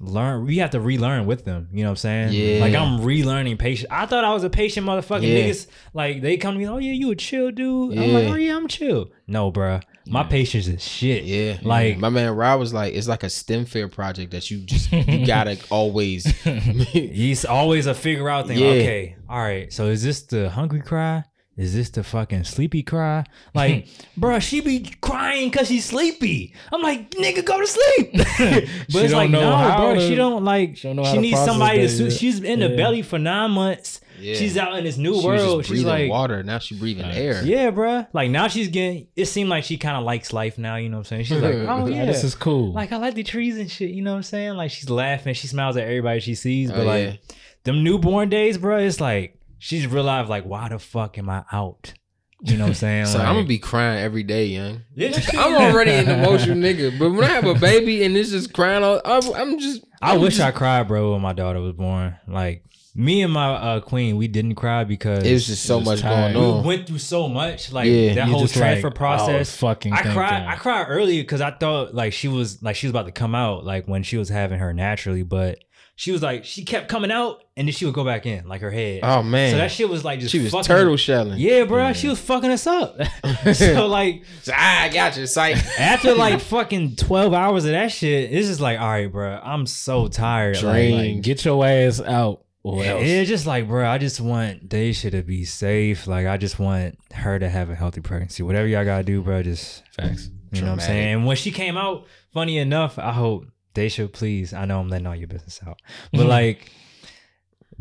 learn. 0.00 0.46
We 0.46 0.58
have 0.58 0.70
to 0.70 0.80
relearn 0.80 1.26
with 1.26 1.44
them. 1.44 1.68
You 1.72 1.82
know 1.82 1.90
what 1.90 2.04
I'm 2.04 2.30
saying? 2.30 2.32
Yeah. 2.32 2.60
Like 2.60 2.74
I'm 2.74 3.00
relearning 3.00 3.58
patient. 3.58 3.92
I 3.92 4.06
thought 4.06 4.24
I 4.24 4.32
was 4.32 4.44
a 4.44 4.50
patient 4.50 4.86
motherfucker. 4.86 5.22
Yeah. 5.22 5.44
Niggas 5.46 5.66
like 5.94 6.22
they 6.22 6.36
come 6.36 6.54
to 6.54 6.58
me. 6.58 6.66
Oh 6.68 6.78
yeah, 6.78 6.92
you 6.92 7.10
a 7.10 7.16
chill 7.16 7.50
dude. 7.50 7.94
yeah. 7.94 8.02
I'm 8.02 8.12
like, 8.12 8.26
oh 8.28 8.34
yeah, 8.36 8.56
I'm 8.56 8.68
chill. 8.68 9.10
No, 9.26 9.52
bruh. 9.52 9.82
My 10.08 10.22
patience 10.22 10.68
is 10.68 10.82
shit. 10.86 11.24
Yeah, 11.24 11.58
Like 11.62 11.98
my 11.98 12.08
man 12.10 12.34
Rob 12.36 12.60
was 12.60 12.72
like, 12.72 12.94
it's 12.94 13.08
like 13.08 13.22
a 13.24 13.30
STEM 13.30 13.64
fair 13.64 13.88
project 13.88 14.30
that 14.32 14.50
you 14.50 14.58
just 14.58 14.92
you 14.92 15.26
gotta 15.26 15.58
always. 15.70 16.24
He's 16.44 17.44
always 17.44 17.86
a 17.86 17.94
figure 17.94 18.28
out 18.28 18.46
thing. 18.46 18.58
Yeah. 18.58 18.66
Okay, 18.68 19.16
all 19.28 19.38
right. 19.40 19.72
So 19.72 19.86
is 19.86 20.02
this 20.02 20.22
the 20.22 20.48
hungry 20.50 20.80
cry? 20.80 21.24
Is 21.56 21.74
this 21.74 21.88
the 21.88 22.04
fucking 22.04 22.44
sleepy 22.44 22.82
cry? 22.82 23.24
Like, 23.54 23.88
bruh, 24.20 24.42
she 24.42 24.60
be 24.60 24.80
crying 25.00 25.48
because 25.50 25.68
she's 25.68 25.86
sleepy. 25.86 26.52
I'm 26.70 26.82
like, 26.82 27.12
nigga, 27.12 27.42
go 27.46 27.58
to 27.58 27.66
sleep. 27.66 28.12
but 28.12 28.66
She 28.90 28.98
it's 28.98 29.14
like, 29.14 29.30
no, 29.30 29.40
bro. 29.78 29.94
to- 29.94 30.06
she 30.06 30.14
don't 30.16 30.44
like. 30.44 30.76
she 30.76 30.82
She, 30.82 30.92
don't 30.94 31.02
how 31.06 31.14
needs 31.18 31.42
somebody 31.44 31.78
to. 31.80 31.88
Su- 31.88 32.10
she's 32.10 32.40
in 32.40 32.60
the 32.60 32.68
belly 32.76 33.00
for 33.00 33.18
nine 33.18 33.52
months. 33.52 34.00
Yeah. 34.18 34.34
She's 34.34 34.56
out 34.56 34.76
in 34.76 34.84
this 34.84 34.96
new 34.96 35.10
She 35.12 35.16
was 35.16 35.24
world. 35.24 35.58
just 35.60 35.68
She's 35.70 35.84
breathing 35.84 36.08
like, 36.08 36.10
water. 36.10 36.42
Now 36.42 36.58
she's 36.58 36.78
breathing 36.78 37.04
air. 37.04 37.42
yeah, 37.44 37.70
bruh. 37.70 38.06
Like 38.12 38.30
now 38.30 38.48
she's 38.48 38.68
getting. 38.68 39.08
It 39.16 39.26
seemed 39.26 39.50
like 39.50 39.64
she 39.64 39.76
kind 39.78 39.96
of 39.96 40.04
likes 40.04 40.32
life 40.32 40.58
now. 40.58 40.76
You 40.76 40.88
know 40.88 40.98
what 40.98 41.12
I'm 41.12 41.24
saying? 41.24 41.24
She's 41.24 41.42
like, 41.42 41.54
oh 41.68 41.84
Like, 41.84 41.94
yeah, 41.94 42.04
this 42.06 42.24
is 42.24 42.34
cool. 42.34 42.72
like 42.72 42.92
I 42.92 42.96
like 42.96 43.14
the 43.14 43.22
trees 43.22 43.58
and 43.58 43.70
shit. 43.70 43.90
You 43.90 44.02
know 44.02 44.12
what 44.12 44.16
I'm 44.18 44.22
saying? 44.24 44.54
Like 44.54 44.70
she's 44.70 44.88
laughing, 44.90 45.34
she 45.34 45.46
smiles 45.46 45.76
at 45.76 45.84
everybody 45.84 46.20
she 46.20 46.34
sees. 46.34 46.70
But 46.70 46.80
Oh, 46.80 46.84
like 46.84 47.04
yeah. 47.04 47.16
them 47.64 47.82
newborn 47.84 48.28
days, 48.28 48.58
bro, 48.58 48.78
it's 48.78 49.00
like 49.00 49.38
she's 49.58 49.86
realized 49.86 50.28
like, 50.28 50.44
why 50.44 50.68
the 50.68 50.78
fuck 50.78 51.18
am 51.18 51.28
I 51.30 51.44
out? 51.52 51.94
You 52.42 52.58
know 52.58 52.64
what 52.64 52.68
I'm 52.68 52.74
saying? 52.74 53.06
So 53.06 53.18
like, 53.18 53.26
I'm 53.28 53.34
gonna 53.36 53.46
be 53.46 53.58
crying 53.58 53.98
every 53.98 54.22
day, 54.22 54.44
young. 54.46 54.82
Yeah. 54.94 55.18
I'm 55.34 55.54
already 55.54 55.90
an 55.92 56.08
emotional 56.08 56.56
nigga, 56.56 56.98
but 56.98 57.10
when 57.10 57.24
I 57.24 57.28
have 57.28 57.46
a 57.46 57.54
baby 57.54 58.04
and 58.04 58.14
it's 58.16 58.30
just 58.30 58.52
crying, 58.52 58.84
all, 58.84 59.00
I'm, 59.04 59.22
I'm 59.34 59.58
just. 59.58 59.82
I 60.02 60.12
I'm 60.14 60.20
wish 60.20 60.36
just- 60.36 60.46
I 60.46 60.50
cried, 60.50 60.86
bro, 60.86 61.12
when 61.12 61.22
my 61.22 61.32
daughter 61.32 61.60
was 61.62 61.72
born. 61.72 62.14
Like 62.28 62.62
me 62.96 63.22
and 63.22 63.32
my 63.32 63.48
uh, 63.54 63.80
queen, 63.80 64.16
we 64.16 64.26
didn't 64.26 64.54
cry 64.54 64.84
because 64.84 65.22
It 65.24 65.32
was 65.32 65.46
just 65.46 65.64
so 65.64 65.78
was 65.78 65.86
much 65.86 66.00
tired. 66.00 66.32
going 66.34 66.44
on. 66.50 66.62
we 66.62 66.66
went 66.68 66.86
through 66.86 66.98
so 66.98 67.28
much. 67.28 67.70
Like 67.72 67.88
Yeah. 67.88 68.14
that 68.14 68.28
whole 68.28 68.46
transfer 68.48 68.88
like, 68.88 68.94
process. 68.96 69.62
oh, 69.62 69.66
fucking 69.68 69.92
I 69.92 70.02
cried. 70.14 70.46
I 70.46 70.56
cried 70.56 70.86
earlier 70.88 71.22
because 71.22 71.40
I 71.42 71.50
thought 71.50 71.94
like 71.94 72.12
she 72.12 72.28
was 72.28 72.62
like 72.62 72.74
she 72.76 72.86
was 72.86 72.90
about 72.90 73.06
to 73.06 73.12
come 73.12 73.34
out 73.34 73.64
like 73.64 73.86
when 73.86 74.02
she 74.02 74.16
was 74.16 74.28
having 74.30 74.58
her 74.58 74.72
naturally, 74.72 75.22
but 75.22 75.58
she 75.98 76.12
was 76.12 76.22
like 76.22 76.44
she 76.44 76.64
kept 76.64 76.88
coming 76.88 77.10
out 77.10 77.42
and 77.56 77.68
then 77.68 77.72
she 77.72 77.84
would 77.86 77.94
go 77.94 78.04
back 78.04 78.24
in 78.26 78.46
like 78.48 78.60
her 78.62 78.70
head. 78.70 79.00
Oh 79.02 79.22
man, 79.22 79.50
So 79.52 79.58
that 79.58 79.70
shit 79.70 79.88
was 79.88 80.04
like 80.04 80.20
just 80.20 80.32
she 80.32 80.40
was 80.40 80.52
fucking- 80.52 80.66
turtle 80.66 80.96
shelling. 80.96 81.38
Yeah, 81.38 81.64
bro, 81.64 81.92
she 81.92 82.08
was 82.08 82.18
fucking 82.20 82.50
us 82.50 82.66
up. 82.66 82.98
so 83.54 83.86
like 83.86 84.24
ah, 84.50 84.82
I 84.84 84.88
got 84.88 85.16
you. 85.18 85.26
Psych. 85.26 85.56
after 85.78 86.14
like 86.16 86.40
fucking 86.40 86.96
twelve 86.96 87.34
hours 87.34 87.64
of 87.66 87.72
that 87.72 87.92
shit, 87.92 88.32
it's 88.32 88.48
just 88.48 88.60
like, 88.60 88.78
all 88.80 88.88
right, 88.88 89.10
bro, 89.12 89.38
I'm 89.42 89.66
so 89.66 90.08
tired. 90.08 90.62
Like, 90.62 90.92
Like, 90.92 91.20
get 91.22 91.44
your 91.44 91.64
ass 91.66 92.00
out. 92.00 92.42
Or 92.68 92.82
else. 92.84 93.02
it's 93.04 93.28
just 93.28 93.46
like, 93.46 93.68
bro, 93.68 93.88
I 93.88 93.98
just 93.98 94.20
want 94.20 94.68
Daisha 94.68 95.10
to 95.12 95.22
be 95.22 95.44
safe. 95.44 96.06
Like, 96.08 96.26
I 96.26 96.36
just 96.36 96.58
want 96.58 96.98
her 97.12 97.38
to 97.38 97.48
have 97.48 97.70
a 97.70 97.74
healthy 97.76 98.00
pregnancy. 98.00 98.42
Whatever 98.42 98.66
y'all 98.66 98.84
gotta 98.84 99.04
do, 99.04 99.22
bro, 99.22 99.42
just 99.42 99.84
Facts. 99.94 100.30
you 100.50 100.62
know 100.62 100.68
what 100.68 100.72
I'm 100.74 100.80
saying. 100.80 101.14
And 101.14 101.26
when 101.26 101.36
she 101.36 101.50
came 101.52 101.76
out, 101.76 102.06
funny 102.32 102.58
enough, 102.58 102.98
I 102.98 103.12
hope 103.12 103.46
Daisha, 103.74 104.12
please. 104.12 104.52
I 104.52 104.64
know 104.64 104.80
I'm 104.80 104.88
letting 104.88 105.06
all 105.06 105.14
your 105.14 105.28
business 105.28 105.60
out, 105.66 105.80
but 106.12 106.26
like, 106.38 106.70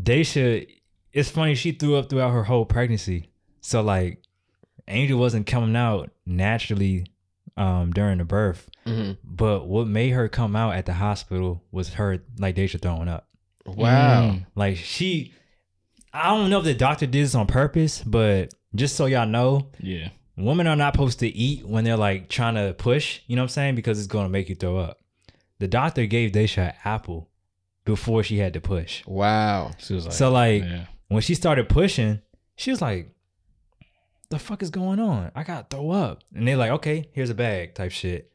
Daisha, 0.02 0.68
it's 1.14 1.30
funny 1.30 1.56
she 1.56 1.72
threw 1.72 1.96
up 1.96 2.10
throughout 2.10 2.32
her 2.32 2.44
whole 2.44 2.66
pregnancy. 2.66 3.30
So 3.62 3.82
like, 3.82 4.22
Angel 4.88 5.18
wasn't 5.20 5.48
coming 5.48 5.76
out 5.76 6.12
naturally 6.26 7.06
um 7.58 7.92
during 7.94 8.18
the 8.20 8.26
birth, 8.26 8.70
Mhm. 8.86 9.18
but 9.24 9.66
what 9.68 9.88
made 9.88 10.10
her 10.12 10.28
come 10.28 10.56
out 10.56 10.76
at 10.76 10.86
the 10.86 10.94
hospital 10.94 11.64
was 11.72 11.94
her 11.94 12.20
like 12.38 12.56
Daisha 12.56 12.80
throwing 12.82 13.08
up. 13.08 13.28
Wow. 13.66 14.32
Mm. 14.32 14.46
Like 14.56 14.78
she, 14.78 15.34
I 16.14 16.30
don't 16.30 16.50
know 16.50 16.60
if 16.60 16.66
the 16.66 16.74
doctor 16.74 17.06
did 17.06 17.24
this 17.24 17.36
on 17.36 17.48
purpose, 17.48 18.02
but 18.04 18.54
just 18.76 18.96
so 18.96 19.06
y'all 19.06 19.26
know, 19.28 19.70
Yeah. 19.80 20.10
women 20.38 20.68
are 20.68 20.76
not 20.76 20.94
supposed 20.94 21.20
to 21.20 21.28
eat 21.28 21.66
when 21.66 21.84
they're 21.84 21.98
like 21.98 22.30
trying 22.30 22.56
to 22.56 22.74
push. 22.78 23.22
You 23.28 23.36
know 23.36 23.42
what 23.42 23.46
I'm 23.46 23.50
saying? 23.50 23.76
Because 23.76 23.98
it's 24.00 24.08
gonna 24.08 24.30
make 24.30 24.50
you 24.50 24.56
throw 24.56 24.78
up. 24.78 25.00
The 25.60 25.68
doctor 25.68 26.06
gave 26.06 26.32
Daisha 26.32 26.70
an 26.70 26.74
apple 26.84 27.30
before 27.86 28.24
she 28.24 28.38
had 28.38 28.54
to 28.54 28.62
push. 28.62 29.06
Wow. 29.06 29.72
She 29.78 29.94
was 29.94 30.06
like, 30.06 30.14
So 30.14 30.32
like 30.32 30.64
yeah. 30.64 30.86
when 31.08 31.22
she 31.22 31.36
started 31.36 31.70
pushing, 31.70 32.22
she 32.58 32.72
was 32.72 32.82
like, 32.82 33.10
"The 34.30 34.40
fuck 34.40 34.62
is 34.64 34.70
going 34.70 35.00
on? 35.00 35.32
I 35.36 35.44
gotta 35.44 35.68
throw 35.70 35.92
up." 35.92 36.24
And 36.34 36.48
they're 36.48 36.58
like, 36.58 36.72
"Okay, 36.72 37.10
here's 37.14 37.30
a 37.30 37.36
bag," 37.36 37.76
type 37.76 37.92
shit. 37.92 38.32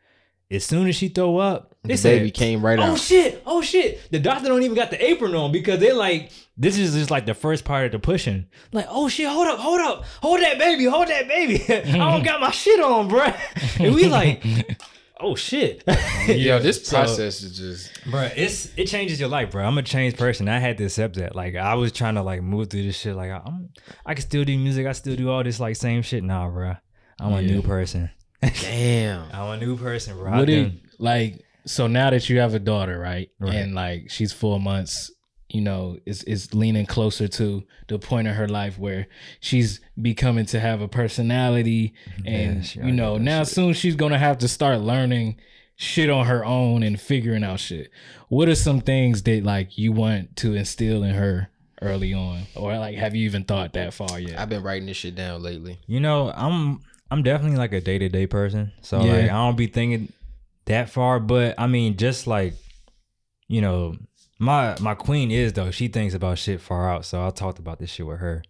As 0.51 0.65
soon 0.65 0.89
as 0.89 0.97
she 0.97 1.09
throw 1.09 1.39
up, 1.39 1.70
they 1.83 1.95
The 1.95 1.99
said, 1.99 2.19
baby 2.19 2.31
came 2.31 2.65
right 2.65 2.79
off. 2.79 2.89
oh 2.89 2.93
out. 2.93 2.99
shit, 2.99 3.43
oh 3.47 3.63
shit. 3.63 4.01
The 4.11 4.19
doctor 4.19 4.49
don't 4.49 4.63
even 4.63 4.77
got 4.77 4.91
the 4.91 5.03
apron 5.05 5.35
on 5.35 5.51
because 5.53 5.81
they're 5.81 5.95
like, 5.95 6.31
this 6.57 6.77
is 6.79 6.93
just 6.95 7.11
like 7.11 7.25
the 7.27 7.35
first 7.35 7.65
part 7.65 7.87
of 7.87 7.93
the 7.93 7.99
pushing. 7.99 8.47
Like, 8.73 8.87
oh 8.91 9.09
shit, 9.09 9.29
hold 9.29 9.49
up, 9.49 9.59
hold 9.59 9.81
up, 9.81 10.05
hold 10.23 10.41
that 10.41 10.59
baby, 10.59 10.85
hold 10.85 11.09
that 11.09 11.27
baby. 11.27 11.63
I 11.69 11.97
don't 11.97 12.23
got 12.23 12.41
my 12.41 12.51
shit 12.51 12.81
on, 12.81 13.09
bruh. 13.09 13.35
And 13.81 13.95
we 13.95 14.09
like, 14.09 14.45
oh 15.21 15.35
shit. 15.35 15.83
Yo, 16.29 16.59
this 16.61 16.85
So- 16.87 16.97
process 16.99 17.43
is 17.43 17.57
just. 17.57 17.95
Bruh, 18.11 18.31
it's 18.37 18.71
it 18.77 18.87
changes 18.87 19.19
your 19.19 19.31
life, 19.31 19.51
bro. 19.51 19.65
I'm 19.65 19.79
a 19.79 19.83
changed 19.83 20.19
person. 20.19 20.49
I 20.49 20.59
had 20.59 20.77
to 20.79 20.85
accept 20.85 21.15
that. 21.17 21.35
Like 21.35 21.57
I 21.57 21.75
was 21.77 21.93
trying 21.93 22.17
to 22.17 22.23
like 22.23 22.43
move 22.43 22.69
through 22.69 22.83
this 22.83 22.99
shit. 22.99 23.15
Like 23.17 23.31
I'm, 23.31 23.71
I 24.05 24.13
can 24.13 24.23
still 24.23 24.45
do 24.45 24.57
music. 24.59 24.87
I 24.87 24.93
still 24.93 25.17
do 25.17 25.31
all 25.31 25.43
this 25.43 25.59
like 25.61 25.77
same 25.77 26.03
shit. 26.03 26.23
Nah, 26.25 26.49
bro. 26.51 26.75
I'm 27.19 27.33
a 27.33 27.41
new 27.43 27.63
person. 27.63 28.11
Damn. 28.43 29.25
I'm 29.33 29.51
a 29.51 29.57
new 29.59 29.77
person, 29.77 30.17
bro. 30.17 30.31
What 30.31 30.37
done- 30.39 30.47
did 30.47 30.81
like 30.99 31.45
so 31.67 31.87
now 31.87 32.11
that 32.11 32.29
you 32.29 32.39
have 32.41 32.55
a 32.55 32.59
daughter, 32.59 32.99
right? 32.99 33.31
Right. 33.39 33.55
And 33.55 33.75
like 33.75 34.11
she's 34.11 34.33
four 34.33 34.59
months, 34.61 35.11
you 35.49 35.61
know, 35.61 35.99
is 36.07 36.23
is 36.25 36.55
leaning 36.55 36.87
closer 36.87 37.27
to 37.29 37.65
the 37.89 37.99
point 37.99 38.29
in 38.29 38.35
her 38.35 38.49
life 38.49 38.79
where 38.79 39.07
she's 39.41 39.81
becoming 40.01 40.47
to 40.47 40.61
have 40.61 40.81
a 40.81 40.89
personality 40.89 41.95
and 42.25 42.75
Yeah, 42.77 42.87
you 42.87 42.93
know, 42.93 43.19
now 43.19 43.45
shit. 43.45 43.55
soon 43.55 43.73
she's 43.75 43.97
gonna 43.97 44.19
have 44.19 44.39
to 44.39 44.49
start 44.49 44.81
learning 44.81 45.37
shit 45.77 46.11
on 46.11 46.27
her 46.27 46.45
own 46.45 46.83
and 46.83 47.01
figuring 47.01 47.43
out 47.45 47.59
shit. 47.61 47.91
What 48.29 48.49
are 48.49 48.55
some 48.55 48.81
things 48.81 49.23
that 49.25 49.45
like 49.45 49.77
you 49.79 49.93
want 49.93 50.37
to 50.37 50.55
instill 50.55 51.03
in 51.03 51.15
her 51.15 51.49
early 51.83 52.13
on? 52.15 52.43
Or 52.55 52.77
like 52.79 52.97
have 52.97 53.15
you 53.17 53.25
even 53.25 53.45
thought 53.45 53.73
that 53.73 53.95
far 53.95 54.21
yet? 54.21 54.39
I've 54.39 54.49
been 54.51 54.63
writing 54.63 54.87
this 54.87 54.99
shit 54.99 55.15
down 55.15 55.43
lately. 55.43 55.79
You 55.87 56.01
know, 56.01 56.31
I'm 56.35 56.81
I'm 57.11 57.23
definitely 57.25 57.57
like 57.59 57.73
a 57.73 57.81
day 57.81 57.99
to 57.99 58.09
day 58.09 58.27
person. 58.27 58.73
So 58.83 59.03
Yeah. 59.05 59.13
like 59.13 59.25
I 59.25 59.35
don't 59.35 59.57
be 59.57 59.67
thinking 59.67 60.13
that 60.67 60.91
far, 60.91 61.21
but 61.21 61.55
I 61.59 61.67
mean 61.67 61.97
just 61.97 62.27
like 62.27 62.55
you 63.49 63.61
know, 63.61 63.95
my 64.39 64.77
my 64.81 64.95
queen 64.95 65.31
is 65.31 65.53
though, 65.55 65.71
she 65.71 65.89
thinks 65.89 66.15
about 66.15 66.39
shit 66.39 66.61
far 66.61 66.89
out. 66.91 67.05
So 67.05 67.25
I 67.27 67.31
talked 67.31 67.59
about 67.59 67.79
this 67.79 67.91
shit 67.91 68.07
with 68.07 68.21
her. 68.21 68.43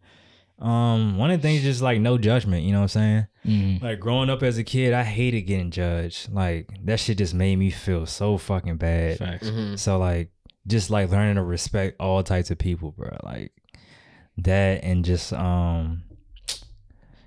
Um, 0.58 1.16
one 1.16 1.30
of 1.30 1.40
the 1.40 1.42
things 1.48 1.60
is 1.60 1.64
just 1.64 1.82
like 1.82 2.00
no 2.00 2.18
judgment, 2.18 2.64
you 2.64 2.72
know 2.72 2.80
what 2.80 2.94
I'm 2.96 3.00
saying? 3.00 3.26
Mhm. 3.46 3.82
Like 3.82 3.98
growing 3.98 4.28
up 4.28 4.42
as 4.42 4.58
a 4.58 4.64
kid, 4.64 4.92
I 4.92 5.02
hated 5.04 5.42
getting 5.42 5.70
judged. 5.70 6.30
Like 6.30 6.68
that 6.84 7.00
shit 7.00 7.16
just 7.16 7.32
made 7.32 7.56
me 7.56 7.70
feel 7.70 8.04
so 8.04 8.36
fucking 8.36 8.76
bad. 8.76 9.16
Facts. 9.16 9.48
Mhm. 9.48 9.78
So 9.78 9.98
like 9.98 10.30
just 10.66 10.90
like 10.90 11.10
learning 11.10 11.36
to 11.36 11.42
respect 11.42 11.96
all 11.98 12.22
types 12.22 12.50
of 12.50 12.58
people, 12.58 12.90
bro. 12.90 13.16
Like 13.22 13.52
that 14.36 14.84
and 14.84 15.02
just 15.04 15.32
um 15.32 16.02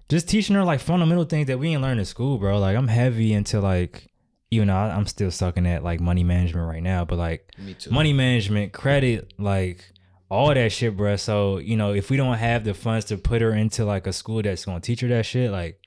just 0.09 0.29
teaching 0.29 0.55
her 0.55 0.63
like 0.63 0.79
fundamental 0.79 1.25
things 1.25 1.47
that 1.47 1.57
we 1.57 1.69
didn't 1.71 1.81
learn 1.81 1.97
in 1.97 2.05
school, 2.05 2.37
bro. 2.37 2.59
Like 2.59 2.77
I'm 2.77 2.87
heavy 2.87 3.33
into 3.33 3.59
like 3.59 4.11
even 4.53 4.67
though 4.67 4.75
I- 4.75 4.95
I'm 4.95 5.05
still 5.05 5.31
sucking 5.31 5.67
at 5.67 5.83
like 5.83 5.99
money 5.99 6.23
management 6.23 6.67
right 6.67 6.83
now, 6.83 7.05
but 7.05 7.17
like 7.17 7.51
money 7.89 8.13
management, 8.13 8.73
credit, 8.73 9.33
like 9.37 9.91
all 10.29 10.53
that 10.53 10.71
shit, 10.71 10.95
bro. 10.97 11.15
So, 11.15 11.57
you 11.57 11.75
know, 11.75 11.93
if 11.93 12.09
we 12.09 12.17
don't 12.17 12.37
have 12.37 12.63
the 12.63 12.73
funds 12.73 13.05
to 13.05 13.17
put 13.17 13.41
her 13.41 13.53
into 13.53 13.85
like 13.85 14.07
a 14.07 14.13
school 14.13 14.41
that's 14.41 14.65
gonna 14.65 14.79
teach 14.79 15.01
her 15.01 15.07
that 15.09 15.25
shit, 15.25 15.51
like 15.51 15.79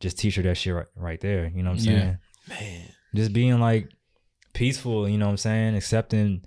just 0.00 0.18
teach 0.18 0.36
her 0.36 0.42
that 0.42 0.56
shit 0.56 0.74
right, 0.74 0.86
right 0.96 1.20
there. 1.20 1.50
You 1.54 1.62
know 1.62 1.70
what 1.70 1.78
I'm 1.78 1.84
saying? 1.84 2.18
Yeah. 2.48 2.54
Man. 2.54 2.84
just 3.14 3.32
being 3.32 3.60
like 3.60 3.90
peaceful, 4.54 5.08
you 5.08 5.18
know 5.18 5.26
what 5.26 5.32
I'm 5.32 5.36
saying? 5.38 5.76
Accepting 5.76 6.44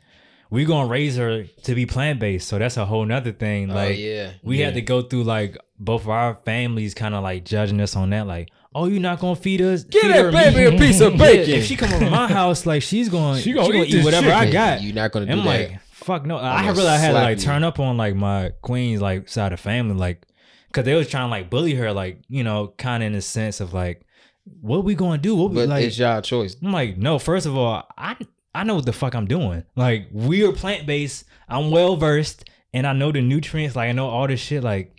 we 0.51 0.65
gonna 0.65 0.87
raise 0.87 1.15
her 1.15 1.45
to 1.63 1.75
be 1.75 1.85
plant 1.85 2.19
based. 2.19 2.47
So 2.47 2.59
that's 2.59 2.77
a 2.77 2.85
whole 2.85 3.05
nother 3.05 3.31
thing. 3.31 3.71
Oh, 3.71 3.75
like 3.75 3.91
oh 3.91 3.99
yeah. 3.99 4.31
we 4.43 4.59
had 4.59 4.75
to 4.75 4.81
go 4.81 5.01
through 5.01 5.23
like 5.23 5.57
both 5.79 6.01
of 6.01 6.09
our 6.09 6.37
families 6.45 6.93
kind 6.93 7.15
of 7.15 7.23
like 7.23 7.45
judging 7.45 7.81
us 7.81 7.95
on 7.95 8.11
that, 8.11 8.27
like, 8.27 8.49
oh, 8.73 8.85
you're 8.87 8.99
not 9.01 9.19
gonna 9.19 9.35
feed 9.35 9.61
us. 9.61 9.83
Give 9.83 10.01
feed 10.01 10.11
that 10.11 10.31
baby 10.31 10.69
meat." 10.71 10.75
a 10.75 10.77
piece 10.85 11.01
of 11.01 11.13
Yeah, 11.15 11.17
bacon. 11.25 11.53
if 11.55 11.65
she 11.65 11.75
come 11.75 11.93
over 11.93 12.09
my 12.09 12.27
house, 12.31 12.65
like 12.65 12.81
she's 12.81 13.09
going, 13.09 13.37
She 13.37 13.43
she 13.43 13.53
gonna 13.53 13.71
gonna, 13.71 13.83
eat 13.85 13.93
eat, 13.95 14.03
whatever 14.05 14.27
shit. 14.27 14.35
I 14.35 14.49
got. 14.51 14.81
You're 14.81 14.95
not 14.95 15.11
gonna 15.11 15.25
do 15.25 15.31
I'm 15.33 15.37
that. 15.39 15.45
like, 15.45 15.81
fuck 15.91 16.25
no. 16.25 16.37
I 16.37 16.61
gonna 16.63 16.73
really 16.73 16.87
had 16.89 17.07
to 17.09 17.13
like 17.13 17.37
you. 17.37 17.43
turn 17.43 17.63
up 17.63 17.79
on 17.79 17.97
like 17.97 18.15
my 18.15 18.51
queens 18.61 19.01
like 19.01 19.29
side 19.29 19.53
of 19.53 19.59
family, 19.59 19.95
like, 19.95 20.25
cause 20.73 20.85
they 20.85 20.95
was 20.95 21.07
trying 21.09 21.27
to 21.27 21.31
like 21.31 21.49
bully 21.49 21.75
her, 21.75 21.91
like 21.93 22.19
you 22.29 22.43
know, 22.43 22.73
kind 22.77 23.03
of 23.03 23.07
in 23.07 23.13
the 23.13 23.21
sense 23.21 23.59
of 23.59 23.73
like, 23.73 24.01
what 24.61 24.83
we 24.83 24.95
gonna 24.95 25.17
do? 25.17 25.35
What 25.35 25.49
we 25.51 25.55
but 25.57 25.69
like? 25.69 25.85
it's 25.85 25.97
y'all 25.97 26.21
choice. 26.21 26.55
I'm 26.63 26.71
like, 26.71 26.97
no. 26.97 27.19
First 27.19 27.45
of 27.45 27.55
all, 27.57 27.83
I 27.97 28.15
I 28.53 28.63
know 28.63 28.75
what 28.75 28.85
the 28.85 28.93
fuck 28.93 29.13
I'm 29.15 29.27
doing. 29.27 29.63
Like 29.75 30.07
we 30.11 30.43
are 30.45 30.51
plant 30.51 30.85
based. 30.85 31.25
I'm 31.47 31.69
well 31.71 31.95
versed, 31.97 32.49
and 32.73 32.87
I 32.87 32.93
know 32.93 33.11
the 33.11 33.21
nutrients. 33.21 33.75
Like 33.75 33.89
I 33.89 33.91
know 33.91 34.07
all 34.07 34.27
this 34.27 34.39
shit. 34.39 34.63
Like 34.63 34.95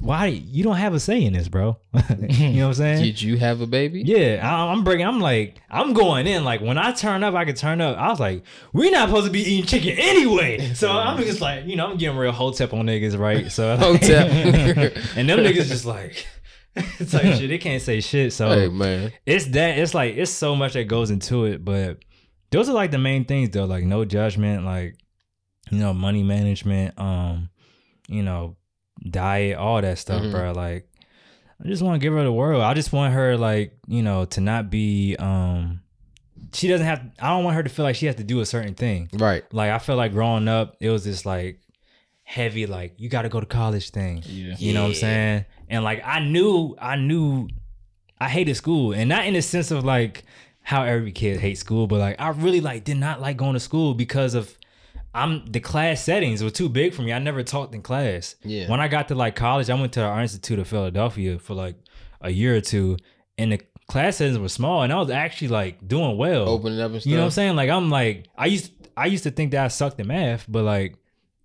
why 0.00 0.26
you 0.26 0.62
don't 0.62 0.76
have 0.76 0.94
a 0.94 1.00
say 1.00 1.22
in 1.24 1.32
this, 1.32 1.48
bro? 1.48 1.78
you 2.20 2.50
know 2.54 2.68
what 2.68 2.68
I'm 2.68 2.74
saying? 2.74 3.02
Did 3.02 3.22
you 3.22 3.36
have 3.38 3.60
a 3.60 3.66
baby? 3.66 4.02
Yeah, 4.04 4.40
I, 4.42 4.70
I'm 4.72 4.84
bringing. 4.84 5.06
I'm 5.06 5.20
like, 5.20 5.56
I'm 5.70 5.92
going 5.94 6.26
in. 6.26 6.44
Like 6.44 6.60
when 6.60 6.78
I 6.78 6.92
turn 6.92 7.24
up, 7.24 7.34
I 7.34 7.44
can 7.44 7.54
turn 7.54 7.80
up. 7.80 7.96
I 7.98 8.08
was 8.08 8.20
like, 8.20 8.44
we're 8.72 8.90
not 8.90 9.08
supposed 9.08 9.26
to 9.26 9.32
be 9.32 9.40
eating 9.40 9.66
chicken 9.66 9.98
anyway. 9.98 10.70
So 10.76 10.90
I'm 10.90 11.16
just 11.22 11.40
like, 11.40 11.64
you 11.66 11.74
know, 11.76 11.86
I'm 11.86 11.96
getting 11.96 12.16
real 12.18 12.32
hotep 12.32 12.72
on 12.74 12.86
niggas, 12.86 13.18
right? 13.18 13.50
So 13.50 13.76
Hotep. 13.78 14.30
and 15.16 15.28
them 15.28 15.38
niggas 15.40 15.68
just 15.68 15.86
like, 15.86 16.26
it's 16.74 17.14
like 17.14 17.22
shit. 17.22 17.48
They 17.48 17.58
can't 17.58 17.80
say 17.82 18.00
shit. 18.00 18.32
So 18.34 18.50
Hey 18.50 18.68
man. 18.68 19.12
it's 19.24 19.46
that. 19.46 19.78
It's 19.78 19.94
like 19.94 20.16
it's 20.16 20.30
so 20.30 20.54
much 20.54 20.74
that 20.74 20.84
goes 20.84 21.10
into 21.10 21.44
it, 21.46 21.64
but 21.64 21.98
those 22.50 22.68
are 22.68 22.74
like 22.74 22.90
the 22.90 22.98
main 22.98 23.24
things 23.24 23.50
though. 23.50 23.64
Like 23.64 23.84
no 23.84 24.04
judgment, 24.04 24.64
like 24.64 24.96
you 25.70 25.78
know, 25.78 25.94
money 25.94 26.22
management, 26.22 26.98
um, 26.98 27.48
you 28.08 28.22
know, 28.22 28.56
diet, 29.10 29.56
all 29.56 29.80
that 29.82 29.98
stuff, 29.98 30.22
Mhm. 30.22 30.30
bro. 30.30 30.52
Like 30.52 30.88
I 31.64 31.68
just 31.68 31.82
want 31.82 32.00
to 32.00 32.04
give 32.04 32.12
her 32.12 32.22
the 32.22 32.32
world. 32.32 32.62
I 32.62 32.74
just 32.74 32.92
want 32.92 33.14
her 33.14 33.36
like 33.36 33.72
you 33.86 34.02
know 34.02 34.24
to 34.26 34.40
not 34.40 34.70
be 34.70 35.16
um. 35.18 35.80
She 36.52 36.68
doesn't 36.68 36.86
have. 36.86 37.02
I 37.20 37.30
don't 37.30 37.44
want 37.44 37.56
her 37.56 37.62
to 37.62 37.68
feel 37.68 37.84
like 37.84 37.96
she 37.96 38.06
has 38.06 38.14
to 38.16 38.24
do 38.24 38.40
a 38.40 38.46
certain 38.46 38.74
thing. 38.74 39.08
Right. 39.14 39.42
Like 39.52 39.70
I 39.70 39.78
feel 39.78 39.96
like 39.96 40.12
growing 40.12 40.48
up, 40.48 40.76
it 40.80 40.90
was 40.90 41.04
this 41.04 41.26
like 41.26 41.60
heavy, 42.22 42.66
like 42.66 42.94
you 42.98 43.08
got 43.08 43.22
to 43.22 43.28
go 43.28 43.40
to 43.40 43.46
college 43.46 43.90
thing. 43.90 44.22
Yeah. 44.26 44.54
You 44.58 44.72
know 44.74 44.82
what 44.82 44.88
I'm 44.88 44.94
saying? 44.94 45.44
And 45.68 45.84
like 45.84 46.02
I 46.04 46.20
knew, 46.20 46.76
I 46.78 46.96
knew, 46.96 47.48
I 48.20 48.28
hated 48.28 48.54
school, 48.56 48.92
and 48.92 49.08
not 49.08 49.26
in 49.26 49.34
the 49.34 49.42
sense 49.42 49.70
of 49.70 49.84
like 49.84 50.24
how 50.62 50.82
every 50.82 51.12
kid 51.12 51.40
hates 51.40 51.60
school, 51.60 51.86
but 51.86 51.98
like 52.00 52.16
I 52.20 52.28
really 52.30 52.60
like 52.60 52.84
did 52.84 52.96
not 52.96 53.20
like 53.20 53.36
going 53.36 53.54
to 53.54 53.60
school 53.60 53.94
because 53.94 54.34
of 54.34 54.56
I'm 55.16 55.46
the 55.46 55.60
class 55.60 56.04
settings 56.04 56.44
were 56.44 56.50
too 56.50 56.68
big 56.68 56.92
for 56.92 57.00
me. 57.00 57.12
I 57.12 57.18
never 57.18 57.42
talked 57.42 57.74
in 57.74 57.80
class. 57.80 58.36
Yeah. 58.42 58.70
When 58.70 58.80
I 58.80 58.88
got 58.88 59.08
to 59.08 59.14
like 59.14 59.34
college, 59.34 59.70
I 59.70 59.74
went 59.74 59.94
to 59.94 60.02
Art 60.02 60.22
Institute 60.22 60.58
of 60.58 60.68
Philadelphia 60.68 61.38
for 61.38 61.54
like 61.54 61.76
a 62.20 62.30
year 62.30 62.54
or 62.54 62.60
two, 62.60 62.98
and 63.38 63.52
the 63.52 63.60
class 63.88 64.16
settings 64.16 64.38
were 64.38 64.50
small, 64.50 64.82
and 64.82 64.92
I 64.92 64.96
was 64.96 65.08
actually 65.08 65.48
like 65.48 65.88
doing 65.88 66.18
well. 66.18 66.46
Opening 66.48 66.80
up 66.80 66.92
and 66.92 67.00
stuff. 67.00 67.10
You 67.10 67.16
know 67.16 67.22
what 67.22 67.26
I'm 67.26 67.30
saying? 67.32 67.56
Like 67.56 67.70
I'm 67.70 67.88
like 67.88 68.26
I 68.36 68.46
used 68.46 68.72
I 68.94 69.06
used 69.06 69.24
to 69.24 69.30
think 69.30 69.52
that 69.52 69.64
I 69.64 69.68
sucked 69.68 69.98
in 69.98 70.06
math, 70.08 70.44
but 70.46 70.64
like 70.64 70.96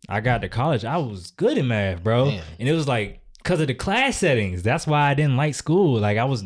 I 0.09 0.19
got 0.19 0.41
to 0.41 0.49
college, 0.49 0.83
I 0.83 0.97
was 0.97 1.31
good 1.31 1.57
in 1.57 1.69
math, 1.69 2.03
bro. 2.03 2.25
Damn. 2.25 2.43
And 2.59 2.67
it 2.67 2.73
was 2.73 2.89
like 2.89 3.21
because 3.37 3.61
of 3.61 3.67
the 3.67 3.73
class 3.73 4.17
settings. 4.17 4.63
That's 4.63 4.85
why 4.85 5.09
I 5.09 5.13
didn't 5.13 5.37
like 5.37 5.55
school. 5.55 5.97
Like 5.97 6.17
I 6.17 6.25
was 6.25 6.43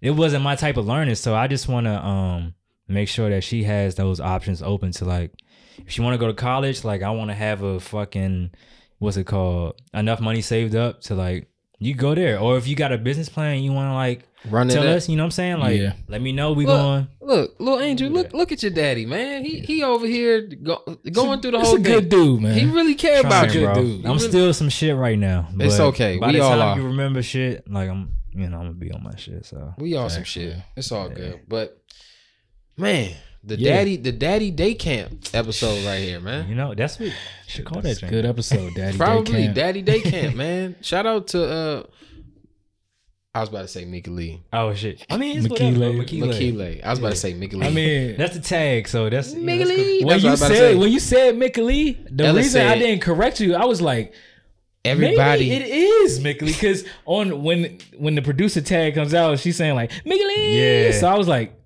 it 0.00 0.12
wasn't 0.12 0.44
my 0.44 0.56
type 0.56 0.78
of 0.78 0.86
learning. 0.86 1.16
So 1.16 1.34
I 1.34 1.46
just 1.46 1.68
wanna 1.68 1.96
um 1.96 2.54
make 2.88 3.08
sure 3.08 3.28
that 3.28 3.44
she 3.44 3.64
has 3.64 3.96
those 3.96 4.18
options 4.18 4.62
open 4.62 4.92
to 4.92 5.04
like 5.04 5.32
if 5.78 5.90
she 5.92 6.00
wanna 6.02 6.18
go 6.18 6.26
to 6.26 6.34
college, 6.34 6.84
like 6.84 7.02
I 7.02 7.10
wanna 7.10 7.34
have 7.34 7.62
a 7.62 7.80
fucking 7.80 8.50
what's 8.98 9.16
it 9.16 9.24
called? 9.24 9.80
Enough 9.92 10.20
money 10.20 10.40
saved 10.40 10.74
up 10.74 11.00
to 11.02 11.14
like 11.14 11.48
you 11.78 11.94
go 11.94 12.14
there. 12.14 12.38
Or 12.38 12.56
if 12.56 12.66
you 12.66 12.76
got 12.76 12.92
a 12.92 12.98
business 12.98 13.28
plan 13.28 13.62
you 13.62 13.72
wanna 13.72 13.94
like 13.94 14.24
Run 14.50 14.68
it 14.68 14.74
tell 14.74 14.82
up. 14.86 14.96
us, 14.96 15.08
you 15.08 15.16
know 15.16 15.22
what 15.22 15.28
I'm 15.28 15.30
saying? 15.32 15.58
Like 15.58 15.80
Yeah. 15.80 15.94
let 16.06 16.20
me 16.20 16.30
know 16.32 16.52
we 16.52 16.66
Look, 16.66 16.76
going. 16.76 17.08
Look, 17.22 17.56
little 17.58 17.80
Angel, 17.80 18.10
look, 18.10 18.32
look 18.34 18.52
at 18.52 18.62
your 18.62 18.70
daddy, 18.72 19.06
man. 19.06 19.42
He 19.44 19.60
he 19.60 19.82
over 19.82 20.06
here 20.06 20.42
go, 20.42 20.82
going 21.10 21.40
through 21.40 21.52
the 21.52 21.56
That's 21.58 21.68
whole 21.70 21.76
a 21.78 21.80
good 21.80 22.08
dude, 22.10 22.42
man. 22.42 22.52
He 22.58 22.66
really 22.66 22.94
care 22.94 23.20
about 23.20 23.54
you, 23.54 23.62
bro. 23.62 23.74
dude. 23.74 24.04
I'm 24.04 24.16
really- 24.16 24.28
still 24.28 24.52
some 24.54 24.68
shit 24.68 24.94
right 24.96 25.18
now. 25.18 25.48
It's 25.58 25.80
okay. 25.80 26.18
By 26.18 26.26
We 26.28 26.32
the 26.34 26.40
all 26.40 26.50
time 26.58 26.60
are. 26.60 26.76
you 26.80 26.86
remember 26.88 27.22
shit, 27.22 27.68
like 27.70 27.88
I'm, 27.88 28.16
you 28.32 28.48
know, 28.48 28.58
I'm 28.58 28.64
gonna 28.64 28.72
be 28.74 28.92
on 28.92 29.02
my 29.02 29.16
shit. 29.16 29.46
So 29.46 29.72
We 29.78 29.96
all 29.96 30.10
some 30.10 30.24
shit. 30.24 30.56
It's 30.76 30.92
all 30.92 31.08
good. 31.08 31.40
But 31.48 31.78
man, 32.76 33.14
the 33.46 33.56
Yeah. 33.58 33.76
daddy, 33.76 33.96
the 33.96 34.12
daddy 34.12 34.50
day 34.50 34.74
camp 34.74 35.26
episode 35.34 35.84
right 35.86 36.00
here, 36.00 36.20
man. 36.20 36.48
you 36.48 36.54
know, 36.54 36.74
that's 36.74 36.98
what 36.98 37.12
should 37.46 37.64
call 37.64 37.82
that. 37.82 37.88
That's 37.88 38.02
a 38.02 38.06
good 38.06 38.24
episode, 38.24 38.74
Daddy. 38.74 38.92
Day 38.92 38.98
Probably 39.04 39.42
Camp. 39.44 39.54
daddy 39.54 39.82
day 39.82 40.00
camp, 40.00 40.34
man. 40.44 40.76
Shout 40.80 41.06
out 41.06 41.26
to 41.28 41.44
uh 41.44 41.82
I 43.36 43.40
was 43.40 43.48
about 43.48 43.62
to 43.62 43.68
say 43.68 43.84
Mika 43.84 44.10
Lee. 44.10 44.42
Oh 44.52 44.72
shit. 44.74 45.04
I 45.10 45.16
mean, 45.16 45.36
it's 45.38 45.48
Mekilé. 45.48 45.76
whatever. 45.76 45.94
bro. 45.94 46.04
Mekilé. 46.04 46.54
Mekilé. 46.54 46.84
I 46.84 46.90
was 46.90 46.98
about 47.00 47.10
to 47.10 47.16
say 47.16 47.34
Mika 47.34 47.56
Lee. 47.56 47.66
I 47.66 47.70
mean, 47.70 48.16
That's 48.18 48.34
the 48.36 48.40
tag. 48.40 48.86
So 48.86 49.10
that's 49.10 49.32
you 49.32 49.40
know, 49.40 49.46
Mika 49.46 49.64
Lee. 49.64 49.98
cool. 50.00 50.06
when 50.08 50.20
That's 50.20 50.22
what 50.22 50.24
I 50.24 50.26
you 50.26 50.30
was 50.30 50.40
about 50.40 50.48
to 50.50 50.54
said 50.56 50.72
say. 50.72 50.74
when 50.76 50.92
you 50.92 51.00
said 51.00 51.34
Mick 51.34 51.56
Lee, 51.56 51.98
the 52.10 52.24
Ella 52.26 52.38
reason 52.38 52.64
I 52.66 52.78
didn't 52.78 53.00
correct 53.02 53.40
you, 53.40 53.54
I 53.56 53.64
was 53.64 53.82
like, 53.82 54.12
Everybody 54.84 55.48
maybe 55.48 55.64
it 55.64 55.68
is 55.68 56.20
Mick 56.20 56.42
Lee 56.42 56.52
because 56.52 56.84
on 57.06 57.42
when 57.42 57.78
when 57.96 58.14
the 58.14 58.22
producer 58.22 58.60
tag 58.60 58.94
comes 58.94 59.14
out, 59.14 59.38
she's 59.40 59.56
saying 59.56 59.74
like 59.74 59.90
Mick 59.90 60.18
Lee. 60.18 60.84
Yeah. 60.86 60.92
So 60.92 61.08
I 61.08 61.16
was 61.18 61.26
like, 61.26 61.58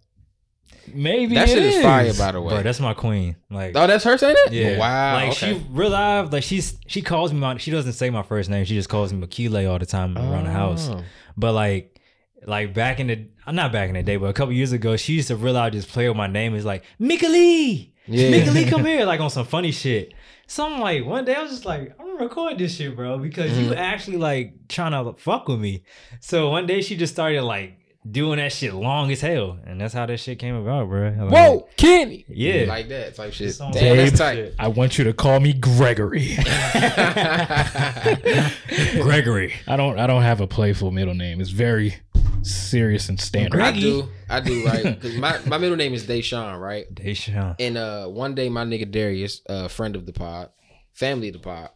maybe 0.94 1.35
That 1.35 1.48
it 1.48 1.52
shit 1.52 1.62
is 1.62 1.82
fire, 1.82 2.12
by 2.15 2.32
the 2.32 2.40
way. 2.40 2.51
Bro, 2.55 2.62
that's 2.62 2.81
my 2.81 2.94
queen. 2.94 3.36
Like, 3.51 3.73
oh, 3.77 3.86
that's 3.86 4.05
her 4.05 4.16
saying 4.19 4.36
it? 4.47 4.52
yeah. 4.52 4.78
Wow. 4.78 5.15
Like 5.15 5.31
okay. 5.31 5.55
she 5.55 5.66
real 5.70 5.90
live. 5.90 6.32
Like 6.32 6.43
she's 6.43 6.77
she 6.86 7.02
calls 7.02 7.32
me. 7.32 7.39
My, 7.40 7.56
she 7.59 7.70
doesn't 7.70 7.93
say 7.94 8.10
my 8.10 8.23
first 8.23 8.51
name. 8.51 8.65
She 8.65 8.74
just 8.74 8.89
calls 8.89 9.12
me 9.12 9.27
Mekilé 9.27 9.70
all 9.70 9.78
the 9.78 9.86
time 9.86 10.16
around 10.16 10.44
the 10.44 10.51
house. 10.52 10.89
Oh. 10.90 11.02
But 11.36 11.52
like, 11.52 12.01
like 12.47 12.74
back 12.74 13.01
in 13.01 13.06
the, 13.09 13.27
I'm 13.47 13.55
not 13.55 13.73
back 13.73 13.89
in 13.89 13.94
the 13.94 14.02
day, 14.02 14.16
but 14.16 14.27
a 14.27 14.32
couple 14.32 14.52
years 14.55 14.73
ago, 14.73 14.97
she 14.97 15.15
used 15.15 15.28
to 15.28 15.36
realize 15.36 15.73
just 15.73 15.89
play 15.89 16.09
with 16.09 16.16
my 16.16 16.27
name. 16.27 16.55
is 16.55 16.65
like 16.65 16.85
Mika 16.98 17.28
Lee, 17.28 17.93
Yeah. 18.06 18.31
Mika 18.31 18.70
come 18.70 18.85
here, 18.86 19.05
like 19.05 19.20
on 19.20 19.31
some 19.31 19.47
funny 19.47 19.73
shit. 19.73 20.15
So 20.51 20.65
I'm 20.66 20.81
like, 20.81 21.05
one 21.05 21.27
day 21.27 21.35
I 21.35 21.43
was 21.43 21.51
just 21.51 21.66
like, 21.66 21.94
I'm 22.01 22.06
gonna 22.06 22.24
record 22.24 22.56
this 22.59 22.74
shit, 22.77 22.97
bro, 22.97 23.19
because 23.19 23.56
you 23.59 23.66
Mm-hmm. 23.66 23.78
actually 23.78 24.16
like 24.16 24.66
trying 24.69 24.93
to 24.93 25.12
fuck 25.20 25.47
with 25.47 25.60
me. 25.60 25.82
So 26.20 26.48
one 26.48 26.66
day 26.66 26.81
she 26.81 26.97
just 26.97 27.12
started 27.12 27.43
like 27.43 27.78
doing 28.10 28.39
that 28.39 28.52
shit 28.52 28.74
long 28.74 29.10
as 29.10 29.20
hell, 29.20 29.59
and 29.64 29.80
that's 29.80 29.94
how 29.94 30.06
that 30.06 30.18
shit 30.18 30.39
came 30.39 30.55
about, 30.55 30.89
bro. 30.89 31.14
Like, 31.18 31.30
Whoa, 31.30 31.68
Kenny. 31.76 32.24
Yeah. 32.28 32.64
Like 32.66 32.89
that 32.89 33.14
type 33.14 33.32
shit. 33.32 33.56
Damn, 33.59 33.72
Dave. 33.72 33.97
that's 33.97 34.18
tight. 34.18 34.35
shit. 34.36 34.55
I 34.59 34.68
want 34.68 34.98
you 34.98 35.05
to 35.05 35.12
call 35.12 35.40
me 35.40 35.52
Gregory. 35.52 36.36
Gregory. 39.02 39.55
I 39.66 39.76
don't 39.76 39.98
I 39.98 40.06
don't 40.06 40.22
have 40.22 40.40
a 40.40 40.47
playful 40.47 40.90
middle 40.90 41.14
name. 41.14 41.40
It's 41.40 41.51
very 41.51 41.97
serious 42.43 43.09
and 43.09 43.20
standard. 43.20 43.60
I 43.60 43.72
do. 43.72 44.09
I 44.28 44.40
do, 44.40 44.64
right? 44.66 44.85
Because 44.85 45.16
my, 45.16 45.39
my 45.47 45.59
middle 45.59 45.76
name 45.76 45.94
is 45.94 46.06
Deshaun, 46.06 46.60
right? 46.60 46.93
Deshaun. 46.94 47.56
And 47.59 47.76
uh, 47.76 48.06
one 48.06 48.35
day, 48.35 48.48
my 48.48 48.64
nigga 48.64 48.90
Darius, 48.90 49.43
a 49.47 49.68
friend 49.68 49.97
of 49.97 50.06
the 50.06 50.12
pod, 50.12 50.51
family 50.93 51.28
of 51.28 51.35
the 51.35 51.40
pod, 51.40 51.70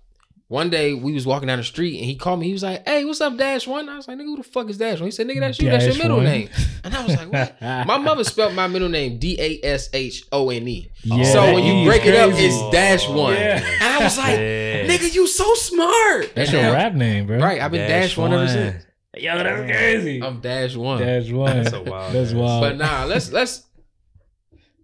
one 0.53 0.69
day 0.69 0.93
we 0.93 1.13
was 1.15 1.27
walking 1.27 1.47
down 1.47 1.57
the 1.57 1.65
street 1.65 1.97
and 1.97 2.05
he 2.05 2.15
called 2.15 2.39
me. 2.39 2.47
He 2.47 2.53
was 2.53 2.63
like, 2.63 2.87
"Hey, 2.87 3.07
what's 3.07 3.23
up, 3.23 3.39
Dash 3.39 3.67
One?" 3.67 3.89
I 3.89 3.97
was 3.97 4.07
like, 4.07 4.19
"Nigga, 4.19 4.25
who 4.27 4.37
the 4.37 4.43
fuck 4.43 4.69
is 4.69 4.77
Dash 4.77 4.99
One?" 5.01 5.07
He 5.07 5.11
said, 5.11 5.27
"Nigga, 5.27 5.41
that's 5.41 5.59
you. 5.59 5.71
that's 5.71 5.87
your 5.87 5.97
middle 5.97 6.19
One. 6.19 6.27
name." 6.27 6.51
And 6.85 6.95
I 6.95 7.03
was 7.07 7.17
like, 7.17 7.33
"What?" 7.33 7.57
my 7.87 7.97
mother 7.97 8.23
spelled 8.23 8.55
my 8.55 8.67
middle 8.67 8.91
name 8.91 9.17
D 9.19 9.39
A 9.41 9.67
S 9.67 9.89
H 9.95 10.25
O 10.31 10.51
N 10.51 10.69
E. 10.69 10.91
So 11.25 11.55
when 11.55 11.65
you 11.65 11.75
is 11.83 11.87
break 11.89 12.05
it 12.05 12.15
up, 12.15 12.33
it's 12.35 12.71
Dash 12.71 13.09
One. 13.09 13.33
Yeah. 13.33 13.65
And 13.81 13.83
I 13.95 14.05
was 14.05 14.19
like, 14.19 14.39
Yeah. 14.39 14.87
"Nigga, 14.89 15.15
you 15.15 15.27
so 15.27 15.55
smart." 15.55 16.35
That's 16.35 16.53
your 16.53 16.61
now- 16.63 16.73
rap 16.75 16.93
name, 16.93 17.27
bro. 17.29 17.39
Right, 17.39 17.59
I've 17.63 17.71
been 17.71 17.89
Dash, 17.89 18.15
One 18.19 18.35
ever 18.35 18.47
since. 18.47 18.85
Yo, 19.17 19.37
that's 19.43 19.71
crazy. 19.71 20.23
I'm 20.23 20.41
Dash 20.41 20.77
One. 20.77 21.01
Dash 21.01 21.31
one. 21.31 21.63
That's 21.63 21.73
a 21.75 21.83
wild 21.83 22.15
That's 22.15 22.31
ass. 22.31 22.35
wild. 22.35 22.63
But 22.63 22.77
nah, 22.77 23.05
let's 23.05 23.33
let's. 23.33 23.63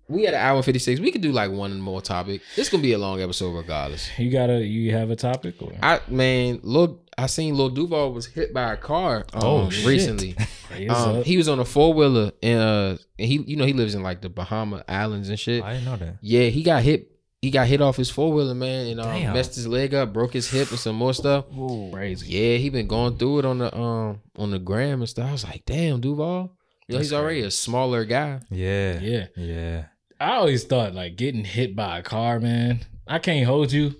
We 0.08 0.24
had 0.24 0.34
an 0.34 0.40
hour 0.40 0.56
and 0.56 0.64
fifty 0.64 0.78
six. 0.78 1.00
We 1.00 1.10
could 1.12 1.20
do 1.20 1.32
like 1.32 1.50
one 1.50 1.78
more 1.80 2.00
topic. 2.00 2.40
This 2.56 2.68
gonna 2.68 2.82
be 2.82 2.92
a 2.92 2.98
long 2.98 3.20
episode 3.20 3.52
regardless. 3.52 4.08
you 4.18 4.30
gotta 4.30 4.64
you 4.64 4.92
have 4.94 5.10
a 5.10 5.16
topic 5.16 5.60
or 5.60 5.72
I 5.82 6.00
man, 6.08 6.60
look 6.62 7.04
I 7.18 7.26
seen 7.26 7.56
Lil 7.56 7.70
Duval 7.70 8.12
was 8.12 8.26
hit 8.26 8.54
by 8.54 8.72
a 8.72 8.76
car. 8.76 9.26
Um, 9.34 9.42
Oh, 9.42 9.70
shit. 9.70 9.86
recently. 9.86 10.36
Um, 10.90 11.24
he 11.24 11.36
was 11.38 11.48
on 11.48 11.58
a 11.60 11.64
four 11.64 11.94
wheeler 11.94 12.30
and 12.42 12.60
uh, 12.60 12.96
and 13.18 13.26
he 13.26 13.38
you 13.38 13.56
know 13.56 13.64
he 13.64 13.72
lives 13.72 13.94
in 13.94 14.02
like 14.02 14.20
the 14.20 14.28
Bahama 14.28 14.84
Islands 14.86 15.28
and 15.30 15.40
shit. 15.40 15.64
I 15.64 15.72
didn't 15.72 15.86
know 15.86 15.96
that. 15.96 16.18
Yeah, 16.20 16.48
he 16.48 16.62
got 16.62 16.82
hit. 16.82 17.10
He 17.40 17.50
got 17.50 17.66
hit 17.66 17.80
off 17.80 17.96
his 17.96 18.10
four 18.10 18.32
wheeler, 18.32 18.54
man, 18.54 18.86
and 18.86 19.00
um, 19.00 19.32
messed 19.32 19.54
his 19.54 19.66
leg 19.66 19.94
up, 19.94 20.12
broke 20.12 20.34
his 20.34 20.50
hip, 20.50 20.70
and 20.70 20.78
some 20.78 20.94
more 20.96 21.14
stuff. 21.14 21.46
Crazy. 21.92 22.26
Yeah, 22.28 22.56
he 22.58 22.68
been 22.68 22.86
going 22.86 23.16
through 23.16 23.40
it 23.40 23.44
on 23.46 23.58
the 23.58 23.74
um 23.76 24.20
on 24.36 24.50
the 24.50 24.58
gram 24.58 25.00
and 25.00 25.08
stuff. 25.08 25.26
I 25.28 25.32
was 25.32 25.44
like, 25.44 25.62
damn, 25.64 26.00
Duval. 26.00 26.54
You 26.86 26.94
know, 26.94 26.98
he's 27.00 27.12
already 27.14 27.40
a 27.42 27.50
smaller 27.50 28.04
guy. 28.04 28.40
Yeah. 28.50 29.00
Yeah. 29.00 29.26
Yeah. 29.36 29.84
I 30.20 30.34
always 30.36 30.64
thought 30.64 30.94
like 30.94 31.16
getting 31.16 31.44
hit 31.44 31.76
by 31.76 31.98
a 31.98 32.02
car, 32.02 32.40
man. 32.40 32.80
I 33.06 33.18
can't 33.18 33.46
hold 33.46 33.72
you. 33.72 33.94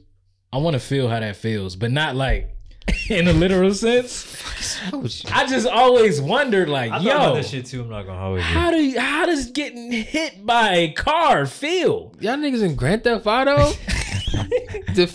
I 0.53 0.59
want 0.59 0.75
to 0.75 0.81
feel 0.81 1.09
how 1.09 1.21
that 1.21 1.37
feels, 1.37 1.77
but 1.77 1.91
not 1.91 2.17
like 2.17 2.51
in 3.11 3.29
a 3.29 3.33
literal 3.33 3.73
sense. 3.75 4.41
How 4.81 4.99
would 4.99 5.15
you- 5.25 5.31
I 5.33 5.47
just 5.47 5.67
always 5.67 6.21
wondered, 6.21 6.69
like, 6.69 6.91
I 6.91 6.97
thought 6.99 7.07
about 7.07 7.29
yo, 7.29 7.35
that 7.37 7.47
shit 7.47 7.67
too. 7.67 7.83
I'm 7.83 7.91
not 7.91 8.07
gonna 8.07 8.19
hold 8.19 8.39
you. 8.39 8.43
how 8.43 8.71
do 8.71 8.79
you, 8.83 8.99
how 8.99 9.27
does 9.27 9.51
getting 9.51 9.93
hit 9.93 10.45
by 10.45 10.75
a 10.75 10.93
car 10.93 11.47
feel? 11.47 12.15
Y'all 12.21 12.37
niggas 12.37 12.63
in 12.63 12.75
Grand 12.75 13.05
Theft 13.05 13.27
Auto? 13.27 13.57
the 14.95 15.07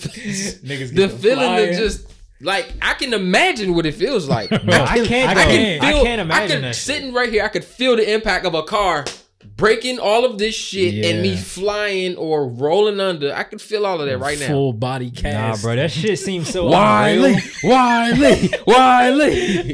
Niggas 0.64 0.96
the 0.96 1.10
feeling 1.10 1.38
flying. 1.46 1.70
of 1.72 1.76
just 1.76 2.08
like 2.42 2.72
I 2.82 2.94
can 2.94 3.14
imagine 3.14 3.74
what 3.76 3.86
it 3.86 3.96
feels 3.96 4.28
like. 4.30 4.52
No, 4.52 4.84
I 4.84 5.06
can't. 5.06 5.30
I. 5.30 5.42
I 5.42 5.46
can't. 5.46 5.82
can 5.82 5.92
feel. 5.92 6.00
I 6.02 6.04
can't 6.04 6.22
imagine 6.22 6.44
I 6.44 6.48
can 6.48 6.62
that. 6.64 6.76
shit. 6.76 6.84
sitting 6.86 7.14
right 7.14 7.30
here. 7.30 7.44
I 7.44 7.48
could 7.50 7.64
feel 7.66 7.96
the 7.96 8.12
impact 8.14 8.46
of 8.46 8.54
a 8.54 8.64
car 8.64 9.06
breaking 9.46 10.00
all 10.00 10.26
of 10.26 10.38
this 10.38 10.56
shit 10.56 11.06
and 11.06 11.22
me 11.22 11.36
flying 11.36 12.16
or 12.18 12.48
rolling 12.48 13.00
under. 13.00 13.34
I 13.34 13.44
can 13.44 13.60
feel 13.60 13.86
all 13.86 14.02
of 14.02 14.08
that 14.08 14.18
right 14.18 14.40
now. 14.40 14.48
Full 14.48 14.74
body 14.74 15.12
cast. 15.12 15.24
Nah, 15.24 15.52
cast. 15.52 15.64
bro, 15.64 15.76
that 15.76 15.92
shit 15.92 16.20
seems 16.20 16.50
so 16.50 16.68
Wiley, 16.68 17.34
unreal. 17.34 17.44
Wiley, 17.64 18.50
Wiley. 18.68 19.74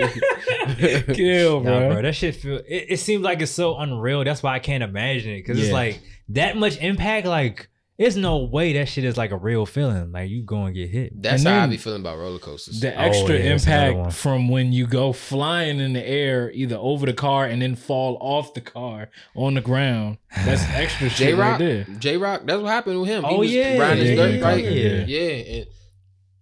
kill, 1.14 1.60
bro. 1.62 1.80
Nah, 1.80 1.94
bro, 1.94 2.02
that 2.02 2.16
shit 2.16 2.36
feel. 2.36 2.58
It, 2.58 2.86
it 2.90 3.00
seems 3.00 3.24
like 3.24 3.42
it's 3.42 3.52
so 3.52 3.78
unreal. 3.78 4.24
That's 4.24 4.44
why 4.44 4.56
I 4.56 4.60
can't 4.60 4.84
imagine 4.84 5.34
it 5.34 5.40
because 5.40 5.60
it's 5.60 5.72
like 5.72 6.02
that 6.30 6.58
much 6.58 6.78
impact. 6.78 7.28
Like 7.28 7.70
It's 8.00 8.16
no 8.16 8.38
way 8.38 8.72
that 8.74 8.88
shit 8.88 9.04
is 9.04 9.18
like 9.18 9.32
a 9.32 9.38
real 9.38 9.66
feeling. 9.66 10.14
Like 10.14 10.30
you 10.30 10.42
go 10.42 10.64
and 10.64 10.74
get 10.74 10.90
hit. 10.90 11.22
That's 11.22 11.44
And 11.44 11.54
how 11.54 11.64
I 11.66 11.68
be 11.68 11.76
feeling 11.76 12.00
about 12.00 12.18
roller 12.18 12.40
coasters. 12.40 12.80
The 12.80 12.96
Oh, 12.96 13.02
extra 13.02 13.36
yeah, 13.38 13.50
that's 13.50 13.66
another 13.68 13.92
one. 13.92 14.00
impact 14.06 14.16
from 14.18 14.48
when 14.48 14.72
you 14.72 14.88
go 14.88 15.12
flying 15.12 15.80
in 15.82 15.92
the 15.92 16.08
air, 16.08 16.50
either 16.54 16.78
over 16.78 17.06
the 17.06 17.14
car 17.14 17.46
and 17.46 17.62
then 17.62 17.76
fall 17.76 18.18
off 18.22 18.54
the 18.54 18.62
car 18.62 19.10
on 19.36 19.56
the 19.56 19.62
ground. 19.62 20.18
That's 20.46 20.64
extra 20.70 21.10
J 21.10 21.16
shit 21.16 21.38
right 21.38 21.50
Rock, 21.50 21.60
there. 21.60 21.84
J 22.00 22.16
Rock, 22.16 22.42
that's 22.46 22.62
what 22.62 22.70
happened 22.72 23.02
with 23.02 23.10
him. 23.10 23.26
Oh, 23.26 23.34
he 23.34 23.38
was 23.40 23.52
yeah, 23.54 23.78
riding 23.78 24.06
his 24.06 24.10
yeah, 24.12 24.16
dirt 24.16 24.34
yeah, 24.36 24.42
bike, 24.42 24.64
yeah. 24.64 25.06
yeah, 25.06 25.56
and 25.60 25.68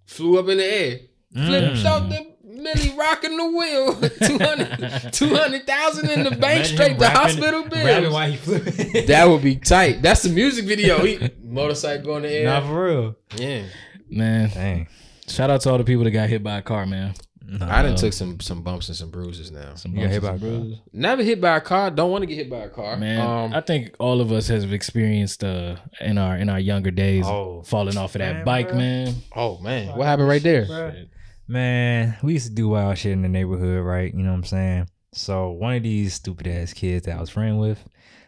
flew 0.06 0.40
up 0.40 0.48
in 0.50 0.58
the 0.58 0.64
air, 0.66 1.00
flipped 1.34 1.78
Mm. 1.78 1.86
off 1.86 2.10
the 2.10 2.27
Millie 2.58 2.94
rocking 2.98 3.38
the 3.38 3.46
wheel, 3.46 3.96
200 4.28 5.14
200,000 5.14 6.10
in 6.10 6.24
the 6.24 6.30
bank, 6.32 6.42
Imagine 6.42 6.76
straight 6.76 6.94
to 6.96 7.00
rapping- 7.02 7.18
hospital 7.22 7.64
rapping 7.64 7.84
bills. 8.02 8.14
while 8.14 8.30
he 8.32 8.38
flew. 8.38 8.60
That 9.06 9.28
would 9.30 9.42
be 9.44 9.56
tight. 9.56 10.02
That's 10.02 10.24
the 10.24 10.30
music 10.30 10.66
video. 10.66 11.00
He 11.06 11.30
motorcycle 11.44 12.06
going 12.06 12.26
in 12.26 12.30
the 12.32 12.36
air. 12.38 12.46
Not 12.46 12.64
for 12.64 12.86
real. 12.86 13.16
yeah, 13.36 13.64
Man, 14.10 14.50
Dang. 14.50 14.88
shout 15.28 15.50
out 15.50 15.62
to 15.62 15.70
all 15.72 15.78
the 15.78 15.84
people 15.84 16.04
that 16.04 16.12
got 16.12 16.30
hit 16.30 16.44
by 16.44 16.58
a 16.58 16.62
car, 16.62 16.86
man. 16.86 17.14
I 17.62 17.82
done 17.82 17.96
took 17.96 18.12
some 18.12 18.42
some 18.42 18.62
bumps 18.62 18.90
and 18.90 18.98
some 18.98 19.10
bruises 19.10 19.52
now. 19.54 19.76
Some 19.76 19.96
You 19.96 20.02
got 20.02 20.10
hit 20.12 20.22
bumps 20.22 20.42
by 20.42 20.48
a 20.48 20.52
and 20.52 20.64
bruises. 20.64 20.80
Never 20.92 21.24
hit 21.24 21.40
by 21.40 21.56
a 21.56 21.62
car. 21.62 21.90
Don't 21.90 22.12
want 22.12 22.24
to 22.24 22.26
get 22.26 22.36
hit 22.36 22.50
by 22.50 22.58
a 22.58 22.70
car. 22.70 22.98
Man, 22.98 23.22
um, 23.22 23.54
I 23.54 23.62
think 23.62 23.96
all 24.00 24.20
of 24.20 24.34
us 24.34 24.50
have 24.50 24.74
experienced 24.74 25.46
uh 25.46 25.78
in 26.02 26.18
our 26.18 26.36
in 26.36 26.50
our 26.50 26.60
younger 26.60 26.92
days 26.92 27.24
Oh. 27.26 27.62
falling 27.66 27.96
off 27.96 28.16
of 28.16 28.20
that 28.20 28.36
Man, 28.38 28.46
bike, 28.46 28.70
bruh. 28.72 28.76
man. 28.76 29.16
oh 29.34 29.60
man, 29.60 29.96
what 29.98 30.08
happened 30.08 30.28
right 30.28 30.44
there? 30.44 30.66
Bruh. 30.66 31.08
Man, 31.48 32.18
we 32.22 32.34
used 32.34 32.48
to 32.48 32.54
do 32.54 32.68
wild 32.70 32.98
shit 32.98 33.14
in 33.14 33.22
the 33.22 33.30
neighborhood, 33.30 33.84
right? 33.84 34.14
You 34.14 34.24
know 34.24 34.32
what 34.32 34.38
I'm 34.38 34.44
saying? 34.44 34.90
So 35.14 35.52
one 35.52 35.76
of 35.76 35.84
these 35.84 36.14
stupid 36.14 36.48
ass 36.48 36.74
kids 36.74 37.06
that 37.06 37.18
I 37.18 37.22
was 37.22 37.30
friend 37.30 37.60
with 37.60 37.80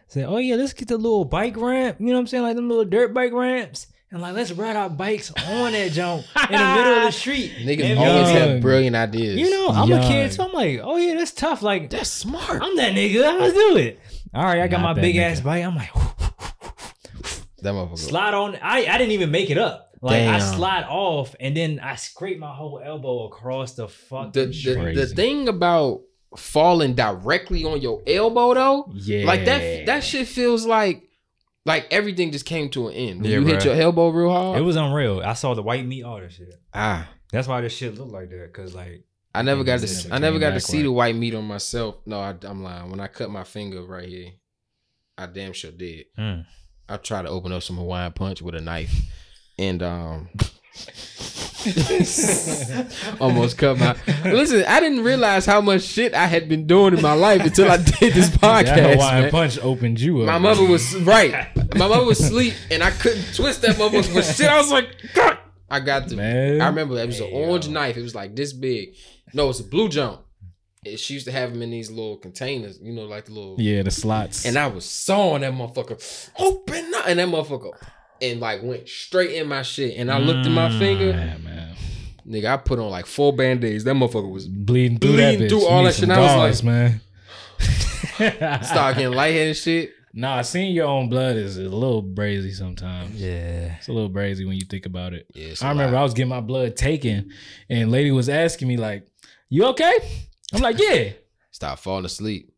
said, 0.08 0.24
Oh 0.26 0.38
yeah, 0.38 0.56
let's 0.56 0.72
get 0.72 0.88
the 0.88 0.96
little 0.96 1.24
bike 1.26 1.56
ramp. 1.56 1.98
You 2.00 2.06
know 2.06 2.14
what 2.14 2.20
I'm 2.20 2.26
saying? 2.28 2.42
Like 2.44 2.56
them 2.56 2.68
little 2.68 2.84
dirt 2.86 3.12
bike 3.12 3.32
ramps. 3.32 3.88
And 4.12 4.20
like 4.20 4.34
let's 4.34 4.50
ride 4.50 4.74
our 4.74 4.90
bikes 4.90 5.30
on 5.30 5.70
that 5.72 5.92
jump 5.92 6.24
in 6.48 6.52
the 6.58 6.74
middle 6.74 6.94
of 6.94 7.02
the 7.04 7.12
street. 7.12 7.52
Niggas 7.60 7.84
And, 7.84 7.98
always 7.98 8.28
uh, 8.28 8.32
have 8.32 8.60
brilliant 8.62 8.96
ideas. 8.96 9.38
You 9.38 9.50
know, 9.50 9.68
I'm 9.68 9.92
a 9.92 10.00
kid, 10.00 10.32
so 10.32 10.46
I'm 10.46 10.52
like, 10.52 10.80
oh 10.82 10.96
yeah, 10.96 11.14
that's 11.14 11.30
tough. 11.32 11.62
Like 11.62 11.90
that's 11.90 12.10
smart. 12.10 12.60
I'm 12.62 12.74
that 12.76 12.92
nigga. 12.94 13.24
I'm 13.28 13.38
gonna 13.38 13.52
do 13.52 13.76
it. 13.76 14.00
All 14.34 14.42
right, 14.44 14.60
I 14.60 14.66
got 14.66 14.80
Not 14.80 14.96
my 14.96 15.00
big 15.02 15.14
nigga. 15.14 15.30
ass 15.30 15.40
bike. 15.40 15.64
I'm 15.64 15.76
like, 15.76 15.92
That 17.62 17.74
motherfucker. 17.74 17.98
slide 17.98 18.34
on. 18.34 18.56
I 18.56 18.86
I 18.86 18.98
didn't 18.98 19.12
even 19.12 19.30
make 19.30 19.50
it 19.50 19.58
up. 19.58 19.89
Like 20.02 20.22
I 20.22 20.38
slide 20.38 20.84
off, 20.88 21.34
and 21.40 21.56
then 21.56 21.78
I 21.80 21.96
scrape 21.96 22.38
my 22.38 22.54
whole 22.54 22.80
elbow 22.82 23.26
across 23.26 23.74
the 23.74 23.86
fucking 23.88 24.32
the, 24.32 24.46
the, 24.46 24.92
the 24.94 25.06
thing 25.06 25.46
about 25.48 26.00
falling 26.36 26.94
directly 26.94 27.64
on 27.64 27.80
your 27.82 28.02
elbow 28.06 28.54
though, 28.54 28.92
Yeah. 28.94 29.26
like 29.26 29.44
that 29.44 29.86
that 29.86 30.04
shit 30.04 30.26
feels 30.26 30.64
like 30.64 31.02
like 31.66 31.86
everything 31.90 32.32
just 32.32 32.46
came 32.46 32.70
to 32.70 32.88
an 32.88 32.94
end. 32.94 33.20
When 33.22 33.30
Yeah, 33.30 33.38
you 33.40 33.46
hit 33.46 33.64
your 33.64 33.74
elbow 33.74 34.08
real 34.08 34.30
hard. 34.30 34.58
It 34.58 34.62
was 34.62 34.76
unreal. 34.76 35.20
I 35.20 35.34
saw 35.34 35.54
the 35.54 35.62
white 35.62 35.84
meat, 35.86 36.02
all 36.04 36.18
that 36.20 36.32
shit. 36.32 36.54
ah. 36.72 37.08
That's 37.32 37.46
why 37.46 37.60
this 37.60 37.72
shit 37.74 37.96
looked 37.96 38.10
like 38.10 38.30
that. 38.30 38.52
Cause 38.52 38.74
like, 38.74 39.04
I 39.32 39.42
never 39.42 39.62
got 39.62 39.78
to. 39.80 40.08
I 40.10 40.18
never 40.18 40.40
got 40.40 40.54
to 40.54 40.60
see 40.60 40.78
right. 40.78 40.82
the 40.84 40.90
white 40.92 41.14
meat 41.14 41.32
on 41.34 41.44
myself. 41.44 41.96
No, 42.04 42.18
I, 42.18 42.34
I'm 42.42 42.62
lying. 42.64 42.90
When 42.90 42.98
I 42.98 43.06
cut 43.06 43.30
my 43.30 43.44
finger 43.44 43.84
right 43.84 44.08
here, 44.08 44.30
I 45.16 45.26
damn 45.26 45.52
sure 45.52 45.70
did. 45.70 46.06
mm, 46.18 46.44
I 46.88 46.96
tried 46.96 47.22
to 47.22 47.28
open 47.28 47.52
up 47.52 47.62
some 47.62 47.76
Hawaiian 47.76 48.12
punch 48.12 48.42
with 48.42 48.56
a 48.56 48.60
knife, 48.60 48.92
and 49.60 49.82
um, 49.82 50.28
almost 53.20 53.58
cut 53.58 53.78
my. 53.78 53.94
Listen, 54.24 54.64
I 54.66 54.80
didn't 54.80 55.04
realize 55.04 55.44
how 55.44 55.60
much 55.60 55.82
shit 55.82 56.14
I 56.14 56.24
had 56.26 56.48
been 56.48 56.66
doing 56.66 56.96
in 56.96 57.02
my 57.02 57.12
life 57.12 57.42
until 57.42 57.70
I 57.70 57.76
did 57.76 58.14
this 58.14 58.28
that 58.40 58.40
podcast. 58.40 58.96
why 58.96 59.20
man. 59.20 59.30
punch 59.30 59.58
opened 59.58 60.00
you 60.00 60.22
up. 60.22 60.26
My 60.26 60.38
mother 60.38 60.64
was 60.64 60.96
right. 61.02 61.54
My 61.76 61.86
mother 61.86 62.06
was 62.06 62.20
asleep, 62.20 62.54
and 62.70 62.82
I 62.82 62.90
couldn't 62.90 63.34
twist 63.34 63.60
that 63.62 63.76
motherfucker 63.76 64.12
for 64.14 64.22
shit. 64.22 64.48
I 64.48 64.56
was 64.56 64.72
like, 64.72 64.88
"God." 65.14 65.36
I 65.72 65.78
got 65.80 66.08
the. 66.08 66.16
Man. 66.16 66.60
I 66.60 66.66
remember 66.66 66.98
it 66.98 67.06
was 67.06 67.20
an 67.20 67.28
orange 67.30 67.68
knife. 67.68 67.96
It 67.96 68.02
was 68.02 68.14
like 68.14 68.34
this 68.34 68.52
big. 68.52 68.96
No, 69.34 69.50
it's 69.50 69.60
a 69.60 69.64
blue 69.64 69.88
jump. 69.88 70.22
And 70.84 70.98
she 70.98 71.14
used 71.14 71.26
to 71.26 71.32
have 71.32 71.52
them 71.52 71.60
in 71.60 71.70
these 71.70 71.90
little 71.90 72.16
containers, 72.16 72.80
you 72.82 72.92
know, 72.94 73.02
like 73.02 73.26
the 73.26 73.32
little. 73.32 73.56
Yeah, 73.58 73.82
the 73.82 73.90
slots. 73.90 74.46
And 74.46 74.56
I 74.56 74.66
was 74.66 74.86
sawing 74.86 75.42
that 75.42 75.52
motherfucker 75.52 76.30
open 76.38 76.94
up, 76.94 77.06
and 77.06 77.18
that 77.18 77.28
motherfucker 77.28 77.72
and 78.22 78.40
like 78.40 78.62
went 78.62 78.88
straight 78.88 79.32
in 79.32 79.48
my 79.48 79.62
shit. 79.62 79.96
And 79.96 80.10
I 80.10 80.18
looked 80.18 80.46
at 80.46 80.52
my 80.52 80.68
Mm. 80.68 80.78
finger, 80.78 81.06
yeah, 81.10 81.36
man. 81.38 81.74
nigga. 82.26 82.46
I 82.52 82.56
put 82.56 82.78
on 82.78 82.90
like 82.90 83.06
four 83.06 83.32
band 83.34 83.64
aids. 83.64 83.84
That 83.84 83.94
motherfucker 83.94 84.30
was 84.30 84.46
Bleeding 84.48 84.98
through 84.98 85.12
Bleeding 85.12 85.48
through 85.48 85.66
all 85.66 85.84
that 85.84 85.94
shit. 85.94 86.04
And 86.04 86.12
I 86.12 86.36
was 86.46 86.62
like, 86.62 86.64
man. 86.72 87.00
start 88.62 88.96
getting 88.96 89.12
lightheaded 89.12 89.48
and 89.48 89.56
shit. 89.56 89.92
Nah, 90.12 90.42
seeing 90.42 90.74
your 90.74 90.86
own 90.88 91.08
blood 91.08 91.36
is 91.36 91.56
a 91.56 91.62
little 91.62 92.02
brazy 92.02 92.52
sometimes. 92.52 93.14
yeah. 93.20 93.76
It's 93.78 93.86
a 93.88 93.92
little 93.92 94.10
brazy 94.10 94.44
when 94.46 94.56
you 94.56 94.66
think 94.68 94.84
about 94.86 95.12
it. 95.14 95.26
Yeah, 95.34 95.54
I 95.62 95.68
remember 95.68 95.94
lot. 95.94 96.00
I 96.00 96.02
was 96.02 96.14
getting 96.14 96.30
my 96.30 96.40
blood 96.40 96.74
taken, 96.76 97.30
and 97.68 97.92
lady 97.92 98.10
was 98.10 98.28
asking 98.28 98.66
me 98.66 98.76
like, 98.76 99.06
"You 99.48 99.66
okay?" 99.66 99.92
I'm 100.52 100.60
like, 100.62 100.78
"Yeah." 100.80 101.10
Stop 101.52 101.78
falling 101.78 102.04
asleep. 102.04 102.49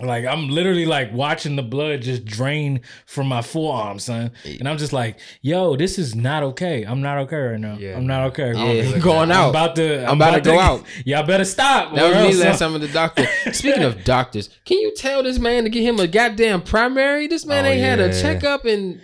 Like 0.00 0.26
I'm 0.26 0.48
literally 0.48 0.86
like 0.86 1.12
watching 1.12 1.56
the 1.56 1.62
blood 1.62 2.02
just 2.02 2.24
drain 2.24 2.82
from 3.06 3.26
my 3.26 3.42
forearm, 3.42 3.98
son, 3.98 4.30
and 4.44 4.68
I'm 4.68 4.78
just 4.78 4.92
like, 4.92 5.18
"Yo, 5.42 5.74
this 5.74 5.98
is 5.98 6.14
not 6.14 6.44
okay. 6.44 6.84
I'm 6.84 7.02
not 7.02 7.18
okay 7.18 7.36
right 7.36 7.58
now. 7.60 7.76
Yeah, 7.78 7.96
I'm 7.96 8.06
not 8.06 8.28
okay. 8.28 8.52
Yeah, 8.54 8.90
like 8.92 9.02
going 9.02 9.32
I'm 9.32 9.36
out. 9.36 9.50
about 9.50 9.74
to. 9.76 10.04
I'm 10.08 10.16
about 10.16 10.34
to 10.34 10.40
go 10.40 10.58
out. 10.58 10.84
Y'all 11.04 11.26
better 11.26 11.44
stop. 11.44 11.94
That 11.96 12.06
was 12.08 12.14
else 12.16 12.34
me 12.36 12.44
last 12.44 12.62
I'm- 12.62 12.72
time 12.74 12.82
at 12.82 12.86
the 12.86 12.92
doctor. 12.92 13.26
Speaking 13.52 13.82
of 13.82 14.04
doctors, 14.04 14.50
can 14.64 14.78
you 14.78 14.94
tell 14.94 15.24
this 15.24 15.40
man 15.40 15.64
to 15.64 15.70
get 15.70 15.82
him 15.82 15.98
a 15.98 16.06
goddamn 16.06 16.62
primary? 16.62 17.26
This 17.26 17.44
man 17.44 17.64
Oh, 17.64 17.68
ain't 17.68 17.80
had 17.80 17.98
a 17.98 18.12
checkup 18.22 18.66
in 18.66 19.00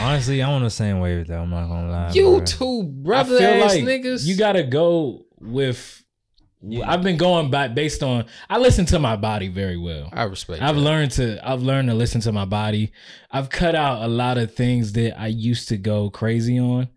Honestly, 0.00 0.42
I'm 0.42 0.50
on 0.50 0.62
the 0.64 0.70
same 0.70 1.00
wave 1.00 1.26
though. 1.28 1.42
I'm 1.42 1.50
not 1.50 1.66
gonna 1.68 1.90
lie. 1.90 2.10
you 2.12 2.24
bro. 2.36 2.44
two 2.44 2.80
I 2.82 3.02
brother 3.02 3.38
feel 3.38 3.48
ass 3.64 3.74
like 3.74 3.84
niggas. 3.84 4.26
you 4.26 4.36
gotta 4.36 4.62
go 4.64 5.24
with. 5.40 5.99
I've 6.84 7.02
been 7.02 7.16
going 7.16 7.50
back 7.50 7.74
based 7.74 8.02
on. 8.02 8.26
I 8.48 8.58
listen 8.58 8.84
to 8.86 8.98
my 8.98 9.16
body 9.16 9.48
very 9.48 9.78
well. 9.78 10.10
I 10.12 10.24
respect. 10.24 10.62
I've 10.62 10.74
that. 10.76 10.80
learned 10.82 11.10
to 11.12 11.40
I've 11.48 11.62
learned 11.62 11.88
to 11.88 11.94
listen 11.94 12.20
to 12.22 12.32
my 12.32 12.44
body. 12.44 12.92
I've 13.30 13.48
cut 13.48 13.74
out 13.74 14.02
a 14.02 14.08
lot 14.08 14.36
of 14.38 14.54
things 14.54 14.92
that 14.92 15.18
I 15.18 15.28
used 15.28 15.68
to 15.68 15.76
go 15.78 16.10
crazy 16.10 16.58
on 16.58 16.88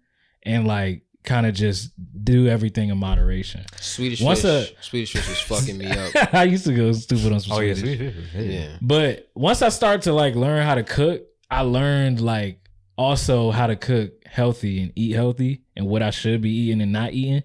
and 0.44 0.68
like 0.68 1.03
kind 1.23 1.45
of 1.45 1.53
just 1.56 1.91
do 2.26 2.48
everything 2.48 2.90
in 2.90 2.98
moderation. 2.98 3.64
Swedish 3.80 4.19
Once 4.22 4.41
fish. 4.41 4.72
a- 4.77 4.84
Swedish 4.84 5.14
fish 5.14 5.30
was 5.30 5.40
fucking 5.40 5.77
me 5.77 5.85
up. 5.90 6.11
I 6.34 6.44
used 6.44 6.65
to 6.65 6.73
go 6.73 6.91
stupid 6.91 7.31
on 7.31 7.40
some 7.40 7.53
Oh 7.57 7.60
yeah, 7.61 7.73
Swedish. 7.76 8.14
sweet. 8.14 8.44
Yeah. 8.45 8.60
Yeah. 8.60 8.77
But 8.81 9.30
once 9.34 9.61
I 9.61 9.69
started 9.69 10.02
to 10.02 10.11
like 10.14 10.35
learn 10.35 10.65
how 10.65 10.76
to 10.76 10.84
cook, 10.84 11.22
I 11.49 11.61
learned 11.61 12.19
like 12.19 12.60
also 12.98 13.52
how 13.52 13.68
to 13.68 13.77
cook 13.77 14.11
healthy 14.26 14.81
and 14.84 14.91
eat 14.98 15.15
healthy 15.15 15.61
and 15.77 15.88
what 15.88 16.03
I 16.03 16.10
should 16.10 16.41
be 16.41 16.49
eating 16.52 16.81
and 16.81 16.91
not 16.91 17.14
eating. 17.14 17.44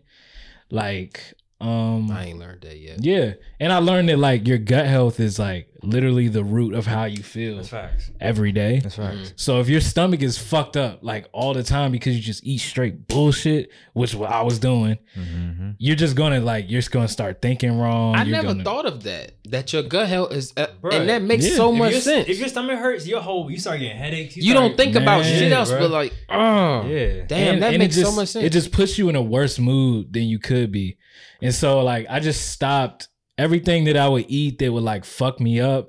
Like 0.71 1.35
um 1.61 2.11
I 2.13 2.27
ain't 2.27 2.39
learned 2.39 2.61
that 2.63 2.79
yet. 2.79 3.05
yeah, 3.05 3.33
and 3.59 3.73
I 3.73 3.79
learned 3.79 4.09
that 4.11 4.19
like 4.19 4.47
your 4.47 4.59
gut 4.59 4.87
health 4.87 5.19
is 5.19 5.39
like 5.41 5.67
literally 5.83 6.27
the 6.29 6.43
root 6.45 6.75
of 6.75 6.87
how 6.87 7.05
you 7.05 7.23
feel 7.23 7.57
That's 7.57 7.69
facts. 7.69 8.11
every 8.21 8.51
day. 8.53 8.79
That's 8.81 8.95
facts. 8.97 9.33
So 9.37 9.61
if 9.61 9.69
your 9.69 9.81
stomach 9.81 10.23
is 10.23 10.37
fucked 10.39 10.77
up 10.77 11.01
like 11.03 11.27
all 11.33 11.55
the 11.55 11.63
time 11.65 11.91
because 11.93 12.15
you 12.17 12.23
just 12.23 12.45
eat 12.45 12.59
straight 12.59 13.07
bullshit, 13.09 13.71
which 13.93 14.15
what 14.15 14.31
I 14.31 14.43
was 14.43 14.59
doing, 14.61 14.99
Mm-hmm. 15.17 15.71
you're 15.79 15.97
just 15.97 16.15
gonna 16.15 16.39
like 16.41 16.67
you're 16.71 16.79
just 16.81 16.93
gonna 16.93 17.09
start 17.09 17.43
thinking 17.43 17.77
wrong. 17.77 18.15
I 18.15 18.23
You're 18.23 18.37
never 18.37 18.49
gonna- 18.49 18.65
thought 18.65 18.87
of 18.87 19.03
that. 19.05 19.33
That 19.49 19.73
your 19.73 19.83
gut 19.83 20.09
health 20.09 20.33
is, 20.33 20.53
uh, 20.57 20.67
Bruh. 20.81 20.93
and 20.95 21.09
that 21.09 21.23
makes 21.23 21.49
Yeah. 21.49 21.57
so 21.57 21.73
If 21.73 21.79
much 21.79 21.95
sense. 22.01 22.29
If 22.29 22.39
your 22.39 22.49
stomach 22.49 22.79
hurts, 22.79 23.07
your 23.07 23.21
whole 23.21 23.51
you 23.51 23.59
start 23.59 23.81
getting 23.81 23.97
headaches. 23.97 24.37
you 24.37 24.43
start- 24.53 24.57
don't 24.57 24.77
think 24.77 24.95
about 24.95 25.25
shit 25.25 25.51
else, 25.51 25.73
bruh. 25.73 25.81
but 25.81 25.91
like, 25.91 26.13
oh, 26.29 26.87
Yeah. 26.87 27.25
damn, 27.27 27.55
And- 27.55 27.63
that 27.63 27.71
and 27.75 27.79
makes 27.81 27.97
just, 27.97 28.07
so 28.11 28.15
much 28.15 28.29
sense. 28.29 28.45
It 28.45 28.51
just 28.53 28.71
puts 28.71 28.97
you 28.99 29.09
in 29.09 29.17
a 29.17 29.23
worse 29.23 29.59
mood 29.59 30.13
than 30.13 30.25
you 30.25 30.39
could 30.39 30.71
be. 30.71 30.97
And 31.43 31.55
so 31.55 31.83
like 31.83 32.07
I 32.11 32.21
just 32.21 32.51
stopped 32.51 33.09
everything 33.37 33.85
that 33.85 33.97
I 33.97 34.09
would 34.09 34.27
eat 34.29 34.59
that 34.59 34.73
would 34.73 34.83
like 34.83 35.05
fuck 35.05 35.41
me 35.41 35.61
up, 35.61 35.89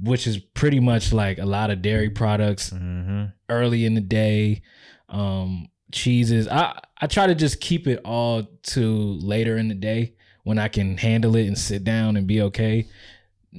which 0.00 0.26
is 0.26 0.38
pretty 0.38 0.80
much 0.80 1.12
like 1.12 1.38
a 1.38 1.46
lot 1.46 1.70
of 1.70 1.82
dairy 1.82 2.10
products 2.10 2.70
Mm-hmm. 2.70 3.24
early 3.48 3.84
in 3.84 3.94
the 3.94 4.00
day, 4.00 4.62
um, 5.08 5.68
cheeses. 5.92 6.48
I 6.48 6.78
I 7.00 7.06
try 7.06 7.26
to 7.26 7.34
just 7.34 7.60
keep 7.60 7.86
it 7.86 8.00
all 8.04 8.44
to 8.74 8.86
later 9.20 9.56
in 9.58 9.68
the 9.68 9.74
day 9.74 10.14
when 10.44 10.58
I 10.58 10.68
can 10.68 10.96
handle 10.98 11.36
it 11.36 11.46
and 11.46 11.56
sit 11.58 11.84
down 11.84 12.16
and 12.16 12.26
be 12.26 12.40
okay. 12.42 12.88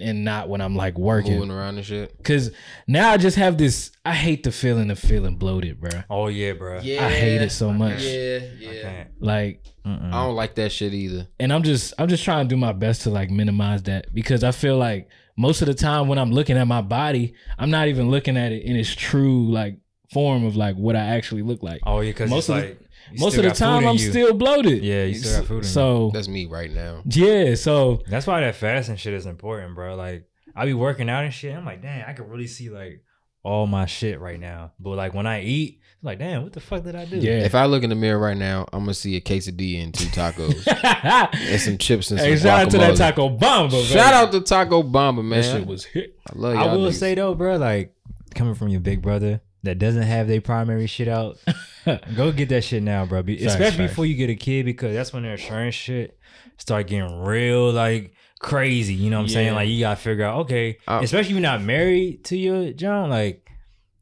And 0.02 0.24
not 0.24 0.49
when 0.49 0.60
I'm 0.60 0.76
like 0.76 0.98
working. 0.98 1.34
moving 1.36 1.52
around 1.52 1.78
and 1.78 1.86
shit. 1.86 2.15
Cause 2.24 2.49
now 2.88 3.11
I 3.11 3.18
just 3.18 3.38
have 3.38 3.57
this 3.60 3.91
I 4.03 4.14
hate 4.14 4.41
the 4.44 4.52
feeling 4.52 4.90
of 4.90 4.98
feeling 4.98 5.36
bloated, 5.36 5.80
bro. 5.80 5.91
Oh 6.10 6.28
yeah, 6.28 6.53
bro. 6.53 6.80
Yeah, 6.82 7.06
I 7.06 7.10
hate 7.11 7.41
it 7.41 7.52
so 7.52 7.72
much. 7.72 8.02
Yeah, 8.02 8.40
yeah. 8.57 8.82
can't. 8.82 9.10
Like 9.20 9.64
Mm-mm. 9.86 10.07
I 10.11 10.26
don't 10.26 10.36
like 10.36 10.56
that 10.56 10.72
shit 10.72 10.94
either. 10.94 11.28
and 11.40 11.53
I'm 11.53 11.61
just 11.61 11.94
I'm 11.99 12.07
just 12.07 12.24
trying 12.24 12.48
to 12.48 12.56
do 12.56 12.57
my 12.57 12.72
best 12.74 13.03
to 13.03 13.11
like 13.11 13.30
minimize 13.30 13.84
that 13.84 14.11
because 14.14 14.44
I 14.44 14.52
feel 14.52 14.78
like 14.78 15.10
most 15.38 15.61
of 15.61 15.68
the 15.68 15.74
time 15.76 16.07
when 16.07 16.18
I'm 16.18 16.32
looking 16.32 16.57
at 16.57 16.65
my 16.68 16.82
body, 16.82 17.34
I'm 17.60 17.70
not 17.70 17.88
even 17.88 18.10
looking 18.10 18.36
at 18.38 18.52
it 18.52 18.64
in 18.64 18.76
its 18.76 18.94
true 18.95 19.52
like 19.52 19.78
form 20.11 20.44
of 20.45 20.56
like 20.56 20.76
what 20.76 20.95
I 20.95 21.02
actually 21.18 21.41
look 21.44 21.61
like. 21.61 21.82
Oh 21.86 21.99
yeah, 22.02 22.11
because 22.11 22.30
Most 22.32 22.49
most 22.49 22.49
of 22.49 22.56
the- 22.64 22.70
like 22.70 22.80
you 23.12 23.20
most 23.20 23.38
of 23.38 23.44
the 23.44 23.52
time 23.52 23.86
I'm 23.88 23.96
you. 23.96 24.10
still 24.10 24.34
bloated. 24.34 24.84
Yeah, 24.84 25.04
you 25.04 25.16
still 25.16 25.40
got 25.40 25.48
food 25.48 25.58
in 25.58 25.64
you. 25.64 25.70
So 25.70 26.12
That's 26.14 26.28
me 26.28 26.46
right 26.46 26.72
now. 26.72 27.02
yeah, 27.06 27.56
so 27.56 28.02
That's 28.08 28.28
why 28.28 28.42
that 28.42 28.56
fasting 28.56 28.96
shit 28.98 29.14
is 29.14 29.26
important, 29.26 29.76
bro. 29.76 29.96
Like 29.96 30.28
I 30.56 30.66
be 30.66 30.74
working 30.74 31.10
out 31.10 31.24
and 31.24 31.34
shit. 31.34 31.56
I'm 31.56 31.66
like, 31.66 31.82
dang, 31.82 32.04
I 32.08 32.14
could 32.14 32.30
really 32.30 32.48
see 32.48 32.70
like 32.70 33.04
all 33.44 33.68
my 33.68 33.86
shit 33.86 34.20
right 34.20 34.40
now. 34.40 34.72
But 34.80 34.92
like 34.92 35.14
when 35.14 35.28
I 35.28 35.42
eat, 35.42 35.80
it's 35.96 36.04
like 36.04 36.20
damn, 36.20 36.44
what 36.44 36.54
the 36.54 36.60
fuck 36.60 36.84
did 36.84 36.96
I 36.96 37.06
do? 37.06 37.18
Yeah. 37.18 37.44
If 37.44 37.56
I 37.56 37.66
look 37.66 37.84
in 37.84 37.90
the 37.90 37.96
mirror 37.96 38.20
right 38.20 38.38
now, 38.38 38.66
I'm 38.72 38.82
gonna 38.82 38.94
see 38.94 39.16
a 39.16 39.22
quesadilla 39.22 39.84
and 39.84 39.94
two 39.94 40.06
tacos 40.06 40.68
and 41.34 41.62
some 41.62 41.78
chips 41.78 42.12
and 42.12 42.20
some 42.20 42.30
hey, 42.30 42.38
shout 42.38 42.66
out 42.68 42.72
to 42.72 42.78
that. 42.78 42.96
Taco 42.96 43.30
Bomba. 43.30 43.72
baby. 43.76 43.86
Shout 43.88 44.14
out 44.14 44.32
to 44.32 44.42
Taco 44.42 44.84
Bomba, 44.84 45.24
man. 45.24 45.42
That 45.42 45.52
shit 45.60 45.68
was 45.68 45.86
hit. 45.86 46.18
I 46.28 46.38
love 46.38 46.56
I 46.56 46.66
y'all. 46.66 46.78
will 46.80 46.90
niggas. 46.90 47.00
say 47.00 47.16
though, 47.16 47.36
bro, 47.36 47.58
like 47.58 47.94
coming 48.36 48.56
from 48.56 48.70
your 48.70 48.80
big 48.82 49.02
brother 49.02 49.42
that 49.64 49.80
doesn't 49.80 50.03
have 50.03 50.27
their 50.27 50.41
primary 50.41 50.88
shit 50.88 51.07
out, 51.07 51.38
go 52.15 52.31
get 52.31 52.49
that 52.49 52.64
shit 52.64 52.84
now, 52.84 53.06
bro. 53.06 53.23
Be- 53.23 53.38
Facts, 53.38 53.53
Especially 53.53 53.77
facts. 53.85 53.91
before 53.91 54.06
you 54.06 54.15
get 54.15 54.30
a 54.30 54.35
kid, 54.35 54.65
because 54.65 54.94
that's 54.94 55.11
when 55.14 55.23
their 55.23 55.34
insurance 55.34 55.76
shit 55.76 56.18
start 56.57 56.88
getting 56.88 57.22
real 57.22 57.72
like 57.72 58.14
crazy. 58.40 58.94
You 58.94 59.10
know 59.10 59.18
what 59.18 59.23
I'm 59.23 59.30
saying? 59.30 59.53
Like 59.56 59.69
you 59.69 59.80
gotta 59.80 59.95
figure 59.99 60.26
out, 60.26 60.40
okay, 60.41 60.77
Uh, 60.88 60.99
especially 61.03 61.31
if 61.31 61.35
you're 61.35 61.41
not 61.41 61.61
married 61.61 62.23
to 62.26 62.38
your 62.38 62.72
John, 62.73 63.10
like 63.10 63.49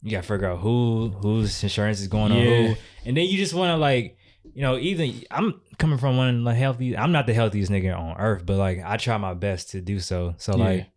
you 0.02 0.12
gotta 0.12 0.28
figure 0.28 0.48
out 0.50 0.60
who 0.60 1.10
whose 1.22 1.62
insurance 1.64 2.02
is 2.02 2.08
going 2.08 2.32
on 2.32 2.40
who, 2.40 2.76
and 3.06 3.16
then 3.18 3.26
you 3.28 3.38
just 3.38 3.54
want 3.54 3.70
to 3.72 3.78
like. 3.78 4.18
You 4.54 4.64
know, 4.64 4.78
even 4.80 5.22
I'm 5.32 5.62
coming 5.78 5.98
from 5.98 6.18
one 6.18 6.36
of 6.40 6.44
the 6.44 6.54
healthy. 6.54 6.98
I'm 6.98 7.14
not 7.14 7.26
the 7.26 7.34
healthiest 7.34 7.72
nigga 7.72 7.98
on 7.98 8.18
earth, 8.18 8.46
but 8.46 8.58
like 8.58 8.82
I 8.84 8.98
try 8.98 9.16
my 9.16 9.34
best 9.34 9.70
to 9.72 9.82
do 9.82 10.00
so. 10.00 10.34
So 10.40 10.58
Yeah. 10.58 10.64
like, 10.64 10.88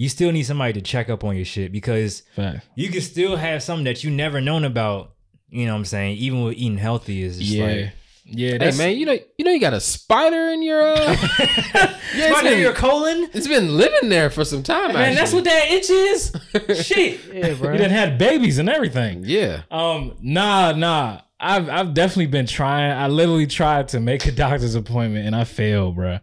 you 0.00 0.08
still 0.08 0.30
need 0.32 0.44
somebody 0.44 0.72
to 0.74 0.80
check 0.80 1.10
up 1.10 1.24
on 1.24 1.34
your 1.34 1.44
shit 1.44 1.72
because 1.72 2.22
Fact. 2.36 2.64
you 2.76 2.88
can 2.88 3.00
still 3.00 3.34
have 3.36 3.62
something 3.64 3.84
that 3.84 4.04
you 4.04 4.10
never 4.10 4.40
known 4.40 4.62
about. 4.64 5.12
You 5.50 5.66
know 5.66 5.72
what 5.72 5.78
I'm 5.78 5.84
saying? 5.86 6.18
Even 6.18 6.44
with 6.44 6.54
eating 6.56 6.78
healthy 6.78 7.22
is 7.22 7.38
just 7.38 7.50
Yeah. 7.50 7.64
like 7.66 7.92
yeah. 8.30 8.58
Hey 8.60 8.76
man, 8.76 8.96
you 8.96 9.06
know 9.06 9.18
you 9.38 9.44
know 9.44 9.50
you 9.50 9.58
got 9.58 9.72
a 9.72 9.80
spider 9.80 10.50
in 10.50 10.62
your 10.62 10.80
uh 10.82 10.96
yeah, 11.38 11.96
it's 12.14 12.38
Spider 12.38 12.54
in 12.54 12.60
your 12.60 12.74
colon. 12.74 13.28
it's 13.32 13.48
been 13.48 13.76
living 13.76 14.08
there 14.10 14.28
for 14.30 14.44
some 14.44 14.62
time. 14.62 14.92
Man, 14.92 15.14
that's 15.14 15.32
what 15.32 15.44
that 15.44 15.70
itch 15.70 15.88
is. 15.90 16.32
Shit. 16.86 17.20
Yeah, 17.32 17.54
bro. 17.54 17.72
You 17.72 17.78
done 17.78 17.90
had 17.90 18.18
babies 18.18 18.58
and 18.58 18.68
everything. 18.68 19.22
Yeah. 19.24 19.62
Um, 19.70 20.14
nah, 20.20 20.72
nah. 20.72 21.22
I've 21.40 21.68
I've 21.68 21.94
definitely 21.94 22.26
been 22.26 22.46
trying. 22.46 22.90
I 22.90 23.06
literally 23.06 23.46
tried 23.46 23.88
to 23.88 24.00
make 24.00 24.26
a 24.26 24.32
doctor's 24.32 24.74
appointment 24.74 25.24
and 25.26 25.36
I 25.36 25.44
failed, 25.44 25.94
bro. 25.94 26.18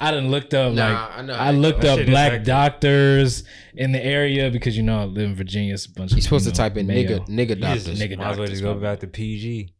I 0.00 0.10
done 0.10 0.28
looked 0.30 0.54
up 0.54 0.72
Nah, 0.74 0.88
like 1.08 1.18
I 1.18 1.22
know. 1.22 1.34
I 1.34 1.50
looked 1.52 1.84
up 1.84 2.04
black 2.04 2.42
doctors 2.42 3.44
in 3.74 3.92
the 3.92 4.04
area 4.04 4.50
because 4.50 4.76
you 4.76 4.82
know 4.82 4.98
I 5.00 5.04
live 5.04 5.30
in 5.30 5.36
Virginia. 5.36 5.74
It's 5.74 5.86
a 5.86 5.90
bunch 5.92 6.10
of 6.12 6.18
You're 6.18 6.22
supposed 6.22 6.46
you 6.46 6.50
to 6.52 6.56
type 6.56 6.76
in 6.76 6.86
Mayo. 6.88 7.20
nigga 7.20 7.28
nigga 7.28 7.48
You 7.50 7.54
just 7.74 7.86
doctors. 7.86 8.16
might 8.18 8.26
as 8.32 8.38
well 8.38 8.46
just 8.48 8.62
go 8.62 8.74
back 8.74 9.00
to 9.00 9.06
PG. 9.06 9.72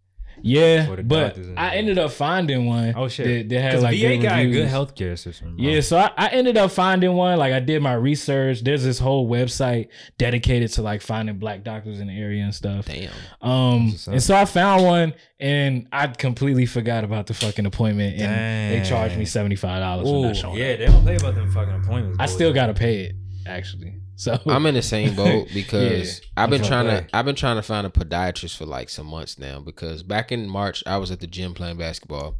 Yeah, 0.42 0.96
but 1.02 1.38
I 1.56 1.70
shit. 1.70 1.78
ended 1.78 1.98
up 1.98 2.12
finding 2.12 2.66
one. 2.66 2.94
Oh 2.96 3.08
shit! 3.08 3.48
That, 3.48 3.54
that 3.54 3.60
had 3.60 3.82
like 3.82 3.96
VA 3.98 4.16
good 4.16 4.22
got 4.22 4.38
a 4.38 4.50
good 4.50 4.68
healthcare 4.68 5.18
system. 5.18 5.56
Bro. 5.56 5.64
Yeah, 5.64 5.80
so 5.80 5.98
I, 5.98 6.10
I 6.16 6.28
ended 6.28 6.56
up 6.56 6.70
finding 6.70 7.14
one. 7.14 7.38
Like 7.38 7.52
I 7.52 7.60
did 7.60 7.82
my 7.82 7.94
research. 7.94 8.62
There's 8.62 8.84
this 8.84 8.98
whole 8.98 9.28
website 9.28 9.88
dedicated 10.18 10.72
to 10.72 10.82
like 10.82 11.02
finding 11.02 11.38
black 11.38 11.64
doctors 11.64 12.00
in 12.00 12.08
the 12.08 12.18
area 12.18 12.44
and 12.44 12.54
stuff. 12.54 12.86
Damn. 12.86 13.10
Um, 13.40 13.90
That's 13.90 13.92
what's 13.92 14.08
up. 14.08 14.12
and 14.14 14.22
so 14.22 14.36
I 14.36 14.44
found 14.44 14.84
one, 14.84 15.14
and 15.40 15.88
I 15.92 16.06
completely 16.08 16.66
forgot 16.66 17.04
about 17.04 17.26
the 17.26 17.34
fucking 17.34 17.66
appointment, 17.66 18.20
and 18.20 18.74
they 18.74 18.88
charged 18.88 19.16
me 19.16 19.24
seventy 19.24 19.56
five 19.56 19.80
dollars 19.80 20.08
for 20.08 20.26
not 20.26 20.36
showing 20.36 20.58
yeah, 20.58 20.72
up. 20.72 20.78
they 20.78 20.86
don't 20.86 21.02
play 21.02 21.16
about 21.16 21.34
them 21.34 21.50
fucking 21.50 21.74
appointments. 21.74 22.18
I 22.20 22.26
still 22.26 22.52
gotta 22.52 22.74
pay 22.74 23.04
it 23.04 23.16
actually. 23.46 23.94
So 24.16 24.40
I'm 24.46 24.66
in 24.66 24.74
the 24.74 24.82
same 24.82 25.14
boat 25.14 25.48
because 25.54 26.20
I've 26.36 26.50
been 26.50 26.62
trying 26.62 26.88
okay. 26.88 27.06
to 27.06 27.16
I've 27.16 27.24
been 27.24 27.36
trying 27.36 27.56
to 27.56 27.62
find 27.62 27.86
a 27.86 27.90
podiatrist 27.90 28.56
for 28.56 28.66
like 28.66 28.88
some 28.88 29.06
months 29.06 29.38
now 29.38 29.60
because 29.60 30.02
back 30.02 30.32
in 30.32 30.48
March 30.48 30.82
I 30.86 30.96
was 30.96 31.10
at 31.10 31.20
the 31.20 31.26
gym 31.26 31.54
playing 31.54 31.76
basketball 31.76 32.36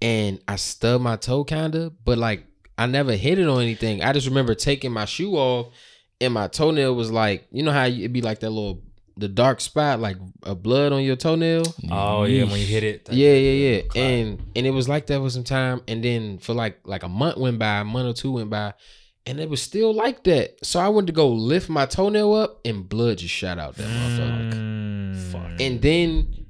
and 0.00 0.40
I 0.46 0.56
stubbed 0.56 1.02
my 1.02 1.16
toe 1.16 1.44
kinda, 1.44 1.90
but 2.04 2.18
like 2.18 2.44
I 2.78 2.86
never 2.86 3.16
hit 3.16 3.38
it 3.38 3.48
on 3.48 3.62
anything. 3.62 4.02
I 4.02 4.12
just 4.12 4.28
remember 4.28 4.54
taking 4.54 4.92
my 4.92 5.06
shoe 5.06 5.34
off 5.34 5.72
and 6.20 6.32
my 6.34 6.48
toenail 6.48 6.94
was 6.94 7.10
like, 7.10 7.46
you 7.50 7.62
know 7.62 7.72
how 7.72 7.86
it'd 7.86 8.12
be 8.12 8.22
like 8.22 8.40
that 8.40 8.50
little 8.50 8.82
the 9.18 9.28
dark 9.28 9.62
spot 9.62 9.98
like 9.98 10.18
a 10.42 10.54
blood 10.54 10.92
on 10.92 11.02
your 11.02 11.16
toenail. 11.16 11.64
Oh 11.90 12.24
yeah, 12.24 12.44
when 12.44 12.60
you 12.60 12.66
hit 12.66 12.84
it. 12.84 13.08
Yeah, 13.10 13.32
yeah, 13.32 13.70
yeah. 13.70 13.80
Clap. 13.82 13.96
And 13.96 14.42
and 14.54 14.66
it 14.66 14.70
was 14.70 14.88
like 14.88 15.06
that 15.06 15.20
for 15.20 15.30
some 15.30 15.44
time, 15.44 15.80
and 15.88 16.04
then 16.04 16.38
for 16.38 16.52
like 16.52 16.80
like 16.84 17.02
a 17.02 17.08
month 17.08 17.38
went 17.38 17.58
by, 17.58 17.78
a 17.78 17.84
month 17.84 18.08
or 18.08 18.20
two 18.20 18.32
went 18.32 18.50
by, 18.50 18.74
and 19.26 19.40
it 19.40 19.50
was 19.50 19.60
still 19.60 19.92
like 19.92 20.22
that. 20.24 20.64
So 20.64 20.78
I 20.80 20.88
went 20.88 21.08
to 21.08 21.12
go 21.12 21.28
lift 21.28 21.68
my 21.68 21.84
toenail 21.84 22.32
up, 22.34 22.60
and 22.64 22.88
blood 22.88 23.18
just 23.18 23.34
shot 23.34 23.58
out 23.58 23.74
that 23.74 23.88
motherfucker. 23.88 24.52
Mm. 24.52 25.16
Fuck. 25.32 25.60
And 25.60 25.82
then 25.82 26.46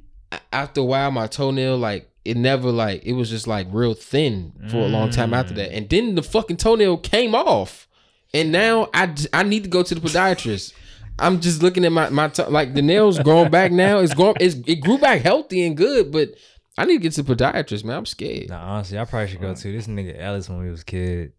after 0.53 0.82
a 0.82 0.85
while, 0.85 1.11
my 1.11 1.27
toenail 1.27 1.78
like 1.78 2.11
it 2.24 2.36
never 2.36 2.70
like 2.70 3.05
it 3.05 3.12
was 3.12 3.31
just 3.31 3.47
like 3.47 3.66
real 3.70 3.94
thin 3.94 4.53
for 4.69 4.78
a 4.78 4.89
long 4.89 5.11
time 5.11 5.32
after 5.32 5.55
that. 5.55 5.73
And 5.73 5.89
then 5.89 6.15
the 6.15 6.23
fucking 6.23 6.59
toenail 6.59 6.98
came 6.98 7.35
off, 7.35 7.89
and 8.35 8.53
now 8.53 8.89
I, 8.93 9.15
I 9.32 9.43
need 9.43 9.65
to 9.65 9.70
go 9.70 9.82
to 9.82 9.94
the 9.94 10.01
podiatrist. 10.01 10.74
I'm 11.19 11.40
just 11.40 11.62
looking 11.62 11.85
at 11.86 11.93
my 11.93 12.11
my 12.11 12.28
toe, 12.28 12.51
like 12.51 12.74
the 12.74 12.82
nails 12.82 13.19
growing 13.20 13.51
back 13.51 13.73
now. 13.73 14.01
It's 14.01 14.12
going 14.12 14.36
it's 14.39 14.57
it 14.66 14.82
grew 14.82 14.98
back 14.98 15.23
healthy 15.23 15.66
and 15.66 15.77
good, 15.77 16.12
but 16.12 16.35
I 16.77 16.85
need 16.85 16.94
to 16.94 17.03
get 17.03 17.12
to 17.12 17.23
the 17.23 17.35
podiatrist, 17.35 17.85
man. 17.85 17.97
I'm 17.97 18.07
scared. 18.07 18.51
Nah, 18.51 18.74
honestly, 18.74 18.98
I 18.98 19.07
probably 19.07 19.28
should 19.28 19.40
go 19.40 19.55
too. 19.55 19.73
This 19.73 19.86
nigga 19.86 20.20
Ellis 20.20 20.51
when 20.51 20.59
we 20.59 20.70
was 20.70 20.85
kid. 20.85 21.32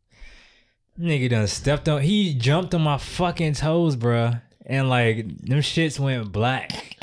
Nigga 0.99 1.29
done 1.29 1.47
stepped 1.47 1.87
on. 1.87 2.01
He 2.01 2.33
jumped 2.33 2.73
on 2.73 2.81
my 2.81 2.97
fucking 2.97 3.53
toes, 3.53 3.95
bruh. 3.95 4.41
And 4.65 4.89
like 4.89 5.27
them 5.45 5.59
shits 5.59 5.99
went 5.99 6.31
black. 6.31 6.96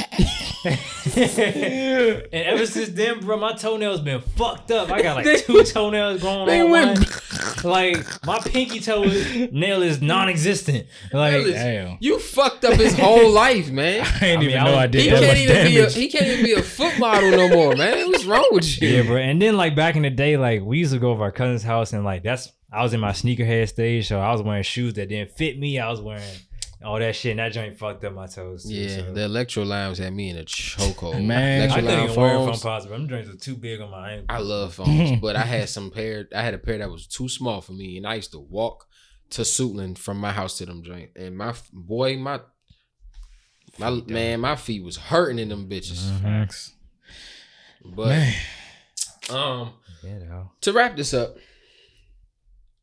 And 1.16 2.22
ever 2.32 2.66
since 2.66 2.90
then, 2.90 3.20
bro, 3.20 3.36
my 3.36 3.52
toenails 3.54 4.00
been 4.00 4.20
fucked 4.20 4.70
up. 4.70 4.90
I 4.90 5.02
got 5.02 5.24
like 5.24 5.44
two 5.44 5.62
toenails 5.64 6.22
going 6.22 6.46
they 6.46 6.60
on. 6.62 6.70
went- 6.70 7.64
Like 7.64 7.96
my 8.26 8.38
pinky 8.40 8.80
toe 8.80 9.04
nail 9.52 9.82
is 9.82 10.00
non-existent. 10.02 10.86
Like 11.12 11.34
Ellis, 11.34 11.52
damn. 11.54 11.98
You 12.00 12.18
fucked 12.18 12.64
up 12.64 12.74
his 12.74 12.98
whole 12.98 13.30
life, 13.30 13.70
man. 13.70 14.00
I 14.06 14.18
didn't 14.20 14.22
I 14.22 14.36
mean, 14.40 14.48
even 14.50 14.60
I 14.60 14.64
know 14.64 14.70
was- 14.72 14.78
I 14.80 14.86
did 14.86 15.02
He 15.02 15.08
that 15.10 15.20
can't 15.20 15.26
much 15.32 15.38
even 15.38 15.66
be 15.66 15.76
a, 15.76 15.80
damage. 15.80 15.94
he 15.94 16.08
can't 16.08 16.26
even 16.26 16.44
be 16.44 16.52
a 16.52 16.62
foot 16.62 16.98
model 16.98 17.30
no 17.30 17.48
more, 17.48 17.76
man. 17.76 18.06
What's 18.10 18.24
wrong 18.24 18.48
with 18.52 18.80
you? 18.82 18.88
Yeah, 18.88 19.02
bro. 19.02 19.16
And 19.16 19.40
then 19.40 19.56
like 19.56 19.74
back 19.74 19.96
in 19.96 20.02
the 20.02 20.10
day, 20.10 20.36
like 20.36 20.62
we 20.62 20.78
used 20.78 20.92
to 20.92 20.98
go 20.98 21.10
over 21.10 21.22
our 21.22 21.32
cousin's 21.32 21.62
house 21.62 21.92
and 21.92 22.04
like 22.04 22.22
that's 22.22 22.52
I 22.72 22.82
was 22.82 22.92
in 22.92 23.00
my 23.00 23.12
sneakerhead 23.12 23.68
stage, 23.68 24.08
so 24.08 24.18
I 24.20 24.32
was 24.32 24.42
wearing 24.42 24.64
shoes 24.64 24.94
that 24.94 25.08
didn't 25.08 25.30
fit 25.30 25.58
me. 25.58 25.78
I 25.78 25.88
was 25.90 26.00
wearing 26.00 26.22
all 26.84 26.98
that 26.98 27.16
shit, 27.16 27.32
and 27.32 27.40
that 27.40 27.52
joint 27.52 27.76
fucked 27.78 28.04
up 28.04 28.12
my 28.12 28.26
toes. 28.26 28.64
Too, 28.64 28.74
Yeah, 28.74 28.96
so. 28.96 29.12
the 29.14 29.22
electro 29.24 29.62
limes 29.64 29.98
had 29.98 30.12
me 30.12 30.30
in 30.30 30.36
a 30.38 30.44
chokehold. 30.44 31.24
Man. 31.26 31.62
I 31.62 31.64
electro 31.64 31.82
couldn't 31.82 31.98
lime 31.98 32.10
even 32.10 32.20
wear 32.22 32.34
foam 32.34 32.46
foams. 32.48 32.62
pods, 32.62 32.86
but 32.86 32.92
them 32.92 33.08
joints 33.08 33.30
are 33.30 33.36
too 33.36 33.56
big 33.56 33.80
on 33.80 33.90
my 33.90 34.10
ankle. 34.12 34.26
I 34.28 34.38
love 34.38 34.74
phones, 34.74 35.20
but 35.22 35.36
I 35.36 35.42
had 35.42 35.68
some 35.68 35.90
pair. 35.90 36.28
I 36.34 36.42
had 36.42 36.54
a 36.54 36.58
pair 36.58 36.78
that 36.78 36.90
was 36.90 37.06
too 37.06 37.28
small 37.28 37.60
for 37.60 37.72
me, 37.72 37.96
and 37.96 38.06
I 38.06 38.14
used 38.14 38.32
to 38.32 38.38
walk 38.40 38.86
to 39.30 39.42
Suitland 39.42 39.98
from 39.98 40.18
my 40.18 40.30
house 40.32 40.58
to 40.58 40.66
them 40.66 40.82
joint. 40.82 41.10
And 41.16 41.36
my 41.36 41.54
boy, 41.72 42.16
my 42.18 42.40
my 43.78 43.90
man, 43.90 44.40
my 44.40 44.54
feet 44.56 44.84
was 44.84 44.96
hurting 44.96 45.38
in 45.38 45.48
them 45.48 45.68
bitches. 45.68 46.08
Facts. 46.20 46.72
But 47.84 48.08
Man. 48.08 48.34
um, 49.30 49.72
Yeah, 50.02 50.18
though. 50.20 50.50
to 50.60 50.72
wrap 50.72 50.96
this 50.96 51.12
up, 51.12 51.36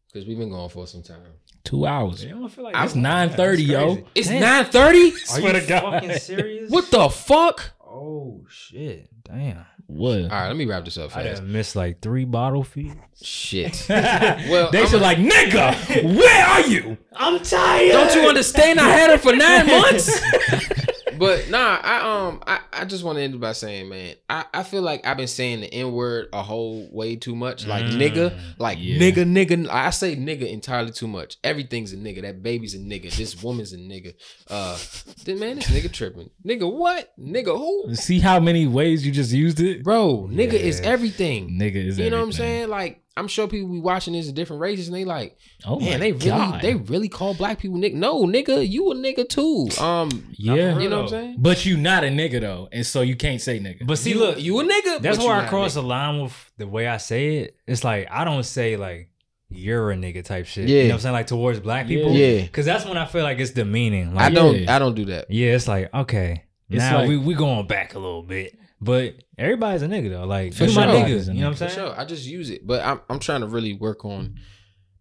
because 0.08 0.28
we've 0.28 0.38
been 0.38 0.50
going 0.50 0.70
for 0.70 0.86
some 0.88 1.02
time. 1.04 1.22
Two 1.64 1.86
hours. 1.86 2.24
You 2.24 2.32
don't 2.32 2.50
feel 2.50 2.64
like 2.66 2.76
It's 2.76 2.94
9:30, 2.94 3.68
yo. 3.68 4.04
It's 4.16 4.30
nine 4.30 4.66
thirty. 4.66 5.12
Are 5.14 5.18
Swear 5.18 5.54
you 5.56 5.62
to 5.62 5.68
God. 5.68 5.82
fucking 6.02 6.18
serious? 6.18 6.72
What 6.72 6.90
the 6.92 7.10
fuck? 7.10 7.72
Oh 7.86 8.46
shit! 8.50 9.10
Damn. 9.24 9.66
What? 9.88 10.22
All 10.22 10.28
right, 10.30 10.48
let 10.48 10.56
me 10.56 10.66
wrap 10.66 10.86
this 10.86 10.98
up 10.98 11.16
I 11.16 11.24
fast. 11.24 11.42
done 11.42 11.52
missed 11.52 11.76
like 11.76 12.00
three 12.02 12.24
bottle 12.24 12.64
feet. 12.64 12.94
Shit. 13.22 13.86
well, 13.90 14.72
they 14.72 14.82
I'm 14.84 14.88
should 14.88 15.02
like, 15.02 15.18
nigga, 15.18 16.16
where 16.16 16.46
are 16.48 16.62
you? 16.62 16.98
I'm 17.14 17.40
tired. 17.42 17.92
Don't 17.92 18.16
you 18.16 18.22
understand? 18.30 18.80
I 18.80 18.88
had 18.90 19.10
her 19.12 19.18
for 19.18 19.36
nine 19.36 19.68
months. 19.68 20.10
but 21.22 21.50
nah, 21.52 21.80
I 21.82 22.28
um, 22.28 22.42
I, 22.48 22.60
I 22.74 22.86
just 22.86 23.04
want 23.04 23.18
to 23.18 23.22
end 23.22 23.40
by 23.40 23.52
saying, 23.54 23.88
man, 23.90 24.16
I, 24.30 24.46
I 24.54 24.64
feel 24.64 24.82
like 24.82 25.06
I've 25.06 25.18
been 25.18 25.28
saying 25.28 25.62
the 25.62 25.72
n 25.72 25.92
word 25.92 26.28
a 26.34 26.42
whole 26.42 26.90
way 26.92 27.16
too 27.16 27.36
much, 27.36 27.68
like 27.68 27.86
Mm. 27.86 27.98
nigga, 27.98 28.40
like 28.58 28.80
Yeah. 28.82 28.98
nigga, 29.00 29.24
nigga. 29.26 29.70
I 29.70 29.92
say 29.92 30.16
nigga 30.16 30.52
entirely 30.52 30.92
too 30.92 31.08
much. 31.08 31.38
Everything's 31.44 31.94
a 31.94 31.98
nigga. 31.98 32.24
That 32.24 32.42
baby's 32.42 32.74
a 32.74 32.80
nigga. 32.80 33.16
This 33.16 33.42
woman's 33.44 33.72
a 33.72 33.78
nigga. 33.78 34.16
Uh, 34.50 34.78
then 35.26 35.40
man, 35.40 35.58
this 35.58 35.68
nigga 35.70 35.92
tripping. 35.92 36.30
Nigga, 36.46 36.72
what? 36.72 37.14
Nigga, 37.20 37.56
who? 37.58 37.94
See 37.96 38.20
how 38.20 38.40
many 38.40 38.66
ways 38.68 39.06
you 39.06 39.12
just 39.12 39.32
used 39.32 39.60
it? 39.60 39.84
Bro, 39.84 40.30
nigga 40.32 40.54
is 40.54 40.82
everything. 40.82 41.52
Nigga 41.52 41.76
is 41.76 42.00
You 42.00 42.10
know 42.10 42.18
what 42.18 42.24
I'm 42.24 42.32
saying? 42.32 42.70
Like, 42.70 43.04
I'm 43.18 43.28
sure 43.28 43.48
people 43.48 43.70
be 43.70 43.80
watching 43.80 44.14
this 44.14 44.30
in 44.30 44.34
different 44.36 44.62
races 44.62 44.88
and 44.88 44.96
they 44.96 45.04
like, 45.04 45.38
Oh 45.66 45.80
man, 45.80 46.00
they 46.00 46.14
really 46.14 46.26
God. 46.30 46.62
they 46.62 46.76
really 46.76 47.10
call 47.10 47.34
black 47.34 47.60
people 47.60 47.78
nigga. 47.78 47.94
No, 47.94 48.24
nigga, 48.26 48.68
you 48.68 48.90
a 48.92 48.96
nigga 48.96 49.28
too. 49.28 49.68
Um, 49.84 50.30
yeah. 50.38 50.80
you 50.80 50.88
know 50.90 50.98
what 50.98 51.04
I'm 51.04 51.10
saying? 51.10 51.36
But 51.40 51.66
you 51.66 51.76
not 51.78 52.04
a 52.04 52.08
nigga 52.08 52.40
though, 52.40 52.70
and 52.72 52.86
so 52.86 53.02
you 53.02 53.16
can't 53.18 53.42
say 53.42 53.60
nigga. 53.60 53.86
But 53.86 53.98
see, 53.98 54.12
you, 54.12 54.20
look, 54.20 54.40
you 54.40 54.60
a 54.60 54.64
nigga. 54.64 55.02
That's 55.02 55.18
but 55.18 55.24
you 55.24 55.28
where 55.28 55.36
I 55.38 55.40
not 55.42 55.48
a 55.48 55.50
cross 55.50 55.74
the 55.74 55.84
line 55.84 56.22
with 56.22 56.52
the 56.58 56.68
way 56.68 56.88
I 56.88 56.98
say 56.98 57.38
it. 57.40 57.58
It's 57.68 57.84
like 57.84 58.08
I 58.10 58.24
don't 58.24 58.44
say 58.44 58.78
like 58.78 59.10
you're 59.50 59.92
a 59.92 59.96
nigga 59.96 60.24
type 60.24 60.46
shit. 60.46 60.70
Yeah. 60.70 60.78
You 60.78 60.84
know 60.84 60.88
what 60.90 60.94
I'm 60.96 61.00
saying? 61.02 61.14
Like 61.14 61.28
towards 61.28 61.60
black 61.60 61.88
people. 61.88 62.14
Yeah. 62.14 62.48
Cause 62.48 62.64
that's 62.64 62.86
when 62.86 62.98
I 62.98 63.06
feel 63.06 63.24
like 63.24 63.40
it's 63.40 63.52
demeaning. 63.52 64.18
I 64.18 64.30
don't. 64.30 64.58
Yeah. 64.62 64.74
I 64.76 64.80
don't 64.80 64.96
do 64.96 65.06
that. 65.06 65.30
yeah, 65.30 65.54
it's 65.54 65.68
like, 65.68 65.94
okay. 65.94 66.46
It's 66.70 66.78
now 66.80 67.00
like- 67.00 67.10
we 67.10 67.18
we 67.18 67.34
going 67.34 67.68
back 67.68 67.96
a 67.96 68.00
little 68.00 68.24
bit. 68.24 68.58
But 68.82 69.16
everybody's 69.38 69.84
a 69.84 69.88
nigga 69.88 70.10
though. 70.10 70.26
Like 70.26 70.54
For 70.54 70.66
you 70.66 70.76
my 70.76 70.86
sure. 70.86 70.94
nigga. 70.96 71.28
You 71.28 71.34
know 71.42 71.50
what 71.52 71.62
I'm 71.62 71.70
saying? 71.70 71.72
sure. 71.72 72.00
I 72.00 72.04
just 72.06 72.26
use 72.26 72.50
it, 72.50 72.66
but 72.66 72.84
I'm 72.84 73.00
I'm 73.10 73.20
trying 73.20 73.42
to 73.42 73.48
really 73.48 73.74
work 73.74 74.04
on 74.06 74.36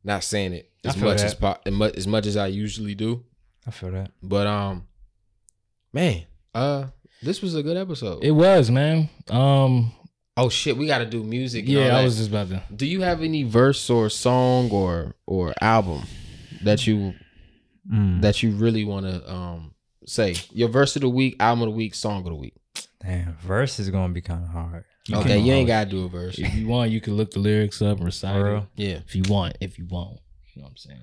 not 0.05 0.23
saying 0.23 0.53
it 0.53 0.71
I 0.85 0.89
as 0.89 0.95
feel 0.97 1.05
much 1.05 1.19
that. 1.19 1.27
as 1.27 1.35
po- 1.35 1.57
as 1.65 1.73
much 1.73 1.95
as 1.97 2.07
much 2.07 2.27
as 2.27 2.37
I 2.37 2.49
usually 2.49 2.95
do. 2.95 3.25
I 3.67 3.71
feel 3.71 3.91
that. 3.93 4.11
But 4.23 4.47
um, 4.47 4.87
Man, 5.93 6.23
uh, 6.55 6.87
this 7.23 7.43
was 7.43 7.55
a 7.55 7.63
good 7.63 7.77
episode. 7.77 8.23
It 8.23 8.31
was, 8.31 8.71
man. 8.71 9.09
Um, 9.29 9.93
oh 10.37 10.49
shit, 10.49 10.77
we 10.77 10.87
got 10.87 10.99
to 10.99 11.07
do 11.07 11.23
music. 11.25 11.67
and 11.67 11.77
all 11.77 11.83
yeah, 11.85 11.89
I 11.97 11.99
that. 11.99 12.05
was 12.05 12.17
just 12.19 12.29
about 12.31 12.49
to. 12.51 12.63
Do 12.75 12.87
you 12.87 13.01
have 13.03 13.23
any 13.23 13.43
verse 13.43 13.89
or 13.91 14.09
song 14.09 14.71
or 14.71 15.15
or 15.27 15.55
album 15.61 16.03
that 16.63 16.87
you 16.87 17.15
Mm. 17.91 18.21
that 18.21 18.43
you 18.43 18.51
really 18.53 18.85
want 18.85 19.07
to 19.07 19.33
um 19.33 19.75
say 20.07 20.37
your 20.53 20.69
verse 20.69 20.95
of 20.97 21.03
the 21.03 21.09
week, 21.09 21.35
album 21.41 21.63
of 21.63 21.69
the 21.69 21.77
week, 21.77 21.95
song 21.95 22.19
of 22.19 22.25
the 22.27 22.35
week? 22.35 22.55
Damn, 23.03 23.35
verse 23.37 23.79
is 23.79 23.91
gonna 23.91 24.13
be 24.13 24.21
kind 24.21 24.45
of 24.45 24.51
hard. 24.51 24.85
okay, 25.13 25.39
you 25.39 25.53
ain't 25.53 25.67
gotta 25.67 25.89
do 25.89 26.05
a 26.05 26.09
verse. 26.09 26.39
If 26.39 26.55
you 26.55 26.67
want, 26.67 26.91
you 26.91 27.01
can 27.01 27.17
look 27.17 27.31
the 27.31 27.41
lyrics 27.41 27.81
up 27.81 27.97
and 27.97 28.07
recite 28.07 28.35
For 28.35 28.57
it. 28.57 28.65
Yeah. 28.77 28.99
If 29.07 29.17
you 29.17 29.23
want, 29.29 29.57
if 29.61 29.79
you 29.79 29.87
want, 29.87 30.21
you 30.55 30.63
know 30.63 30.67
what 30.67 30.71
I'm 30.71 30.77
saying. 30.77 31.01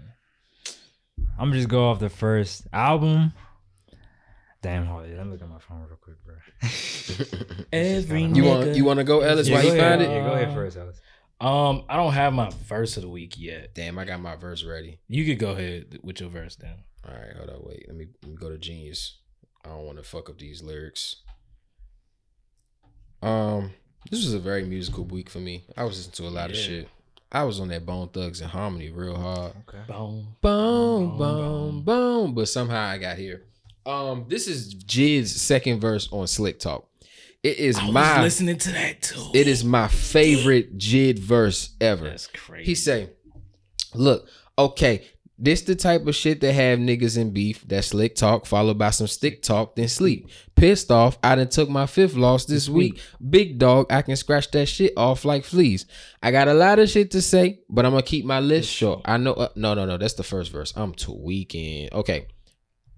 I'm 1.39 1.49
gonna 1.49 1.57
just 1.57 1.69
go 1.69 1.89
off 1.89 1.99
the 1.99 2.09
first 2.09 2.67
album. 2.71 3.33
Damn, 4.61 4.85
hold 4.85 5.03
on. 5.03 5.17
Let 5.17 5.25
me 5.25 5.31
look 5.33 5.41
at 5.41 5.49
my 5.49 5.59
phone 5.59 5.85
real 5.87 5.97
quick, 5.97 6.17
bro. 6.25 6.35
Every 7.71 8.23
You 8.23 8.43
want 8.43 8.75
you 8.75 8.85
want 8.85 8.97
to 8.99 9.03
go, 9.03 9.21
Ellis? 9.21 9.47
Yeah, 9.47 9.55
While 9.55 9.63
go 9.63 9.73
you 9.73 9.79
find 9.79 10.01
it? 10.01 10.09
Yeah, 10.09 10.23
go 10.23 10.33
ahead 10.33 10.53
first, 10.53 10.77
Ellis. 10.77 10.99
Um, 11.39 11.83
I 11.87 11.97
don't 11.97 12.13
have 12.13 12.33
my 12.33 12.49
verse 12.65 12.97
of 12.97 13.03
the 13.03 13.09
week 13.09 13.35
yet. 13.37 13.75
Damn, 13.75 13.99
I 13.99 14.05
got 14.05 14.19
my 14.19 14.35
verse 14.35 14.63
ready. 14.63 14.99
You 15.07 15.25
could 15.25 15.37
go 15.37 15.51
ahead 15.51 15.99
with 16.01 16.19
your 16.19 16.29
verse 16.29 16.55
then. 16.55 16.83
All 17.07 17.13
right, 17.13 17.35
hold 17.37 17.49
on, 17.49 17.59
wait. 17.63 17.85
Let 17.87 17.95
me 17.95 18.07
let 18.23 18.31
me 18.31 18.37
go 18.37 18.49
to 18.49 18.57
Genius. 18.57 19.19
I 19.63 19.69
don't 19.69 19.85
want 19.85 19.97
to 19.97 20.03
fuck 20.03 20.29
up 20.29 20.39
these 20.39 20.63
lyrics. 20.63 21.17
Um, 23.27 23.71
this 24.09 24.23
was 24.23 24.33
a 24.33 24.39
very 24.39 24.63
musical 24.63 25.03
week 25.03 25.29
for 25.29 25.39
me. 25.39 25.63
I 25.75 25.83
was 25.83 25.97
listening 25.97 26.29
to 26.29 26.33
a 26.33 26.35
lot 26.39 26.49
of 26.49 26.55
shit. 26.55 26.87
I 27.31 27.43
was 27.43 27.59
on 27.59 27.67
that 27.69 27.85
Bone 27.85 28.07
Thugs 28.07 28.39
and 28.39 28.49
Harmony 28.49 28.89
real 28.89 29.17
hard. 29.17 29.53
Okay. 29.67 29.83
Boom. 29.87 30.27
Boom, 30.41 31.17
boom, 31.17 31.81
boom. 31.81 32.33
But 32.33 32.47
somehow 32.47 32.87
I 32.87 32.97
got 32.97 33.17
here. 33.17 33.43
Um, 33.85 34.25
this 34.29 34.47
is 34.47 34.73
Jid's 34.73 35.39
second 35.41 35.79
verse 35.79 36.07
on 36.11 36.27
Slick 36.27 36.59
Talk. 36.59 36.87
It 37.43 37.57
is 37.57 37.77
I 37.77 37.83
was 37.83 37.93
my 37.93 38.21
listening 38.21 38.57
to 38.57 38.71
that 38.71 39.01
too. 39.01 39.31
it 39.33 39.47
is 39.47 39.63
my 39.63 39.87
favorite 39.87 40.77
Jid 40.77 41.19
verse 41.19 41.75
ever. 41.79 42.05
That's 42.09 42.27
crazy. 42.27 42.65
He 42.65 42.75
say, 42.75 43.09
"Look, 43.93 44.27
okay, 44.57 45.05
this 45.39 45.61
the 45.61 45.75
type 45.75 46.07
of 46.07 46.15
shit 46.15 46.41
that 46.41 46.53
have 46.53 46.79
niggas 46.79 47.17
in 47.17 47.31
beef. 47.31 47.67
That 47.67 47.85
slick 47.85 48.15
talk 48.15 48.45
followed 48.45 48.77
by 48.77 48.89
some 48.89 49.07
stick 49.07 49.41
talk, 49.41 49.75
then 49.75 49.87
sleep. 49.87 50.29
Pissed 50.55 50.91
off, 50.91 51.19
I 51.23 51.35
done 51.35 51.49
took 51.49 51.69
my 51.69 51.85
fifth 51.85 52.15
loss 52.15 52.45
this 52.45 52.67
week. 52.67 52.99
Big 53.29 53.59
dog, 53.59 53.85
I 53.91 54.01
can 54.01 54.15
scratch 54.15 54.49
that 54.51 54.65
shit 54.65 54.93
off 54.97 55.25
like 55.25 55.45
fleas. 55.45 55.85
I 56.23 56.31
got 56.31 56.47
a 56.47 56.53
lot 56.53 56.79
of 56.79 56.89
shit 56.89 57.11
to 57.11 57.21
say, 57.21 57.59
but 57.69 57.85
I'm 57.85 57.91
gonna 57.91 58.03
keep 58.03 58.25
my 58.25 58.39
list 58.39 58.69
short. 58.69 59.01
I 59.05 59.17
know. 59.17 59.33
Uh, 59.33 59.49
no, 59.55 59.73
no, 59.73 59.85
no. 59.85 59.97
That's 59.97 60.15
the 60.15 60.23
first 60.23 60.51
verse. 60.51 60.73
I'm 60.75 60.93
tweaking. 60.93 61.89
Okay." 61.91 62.27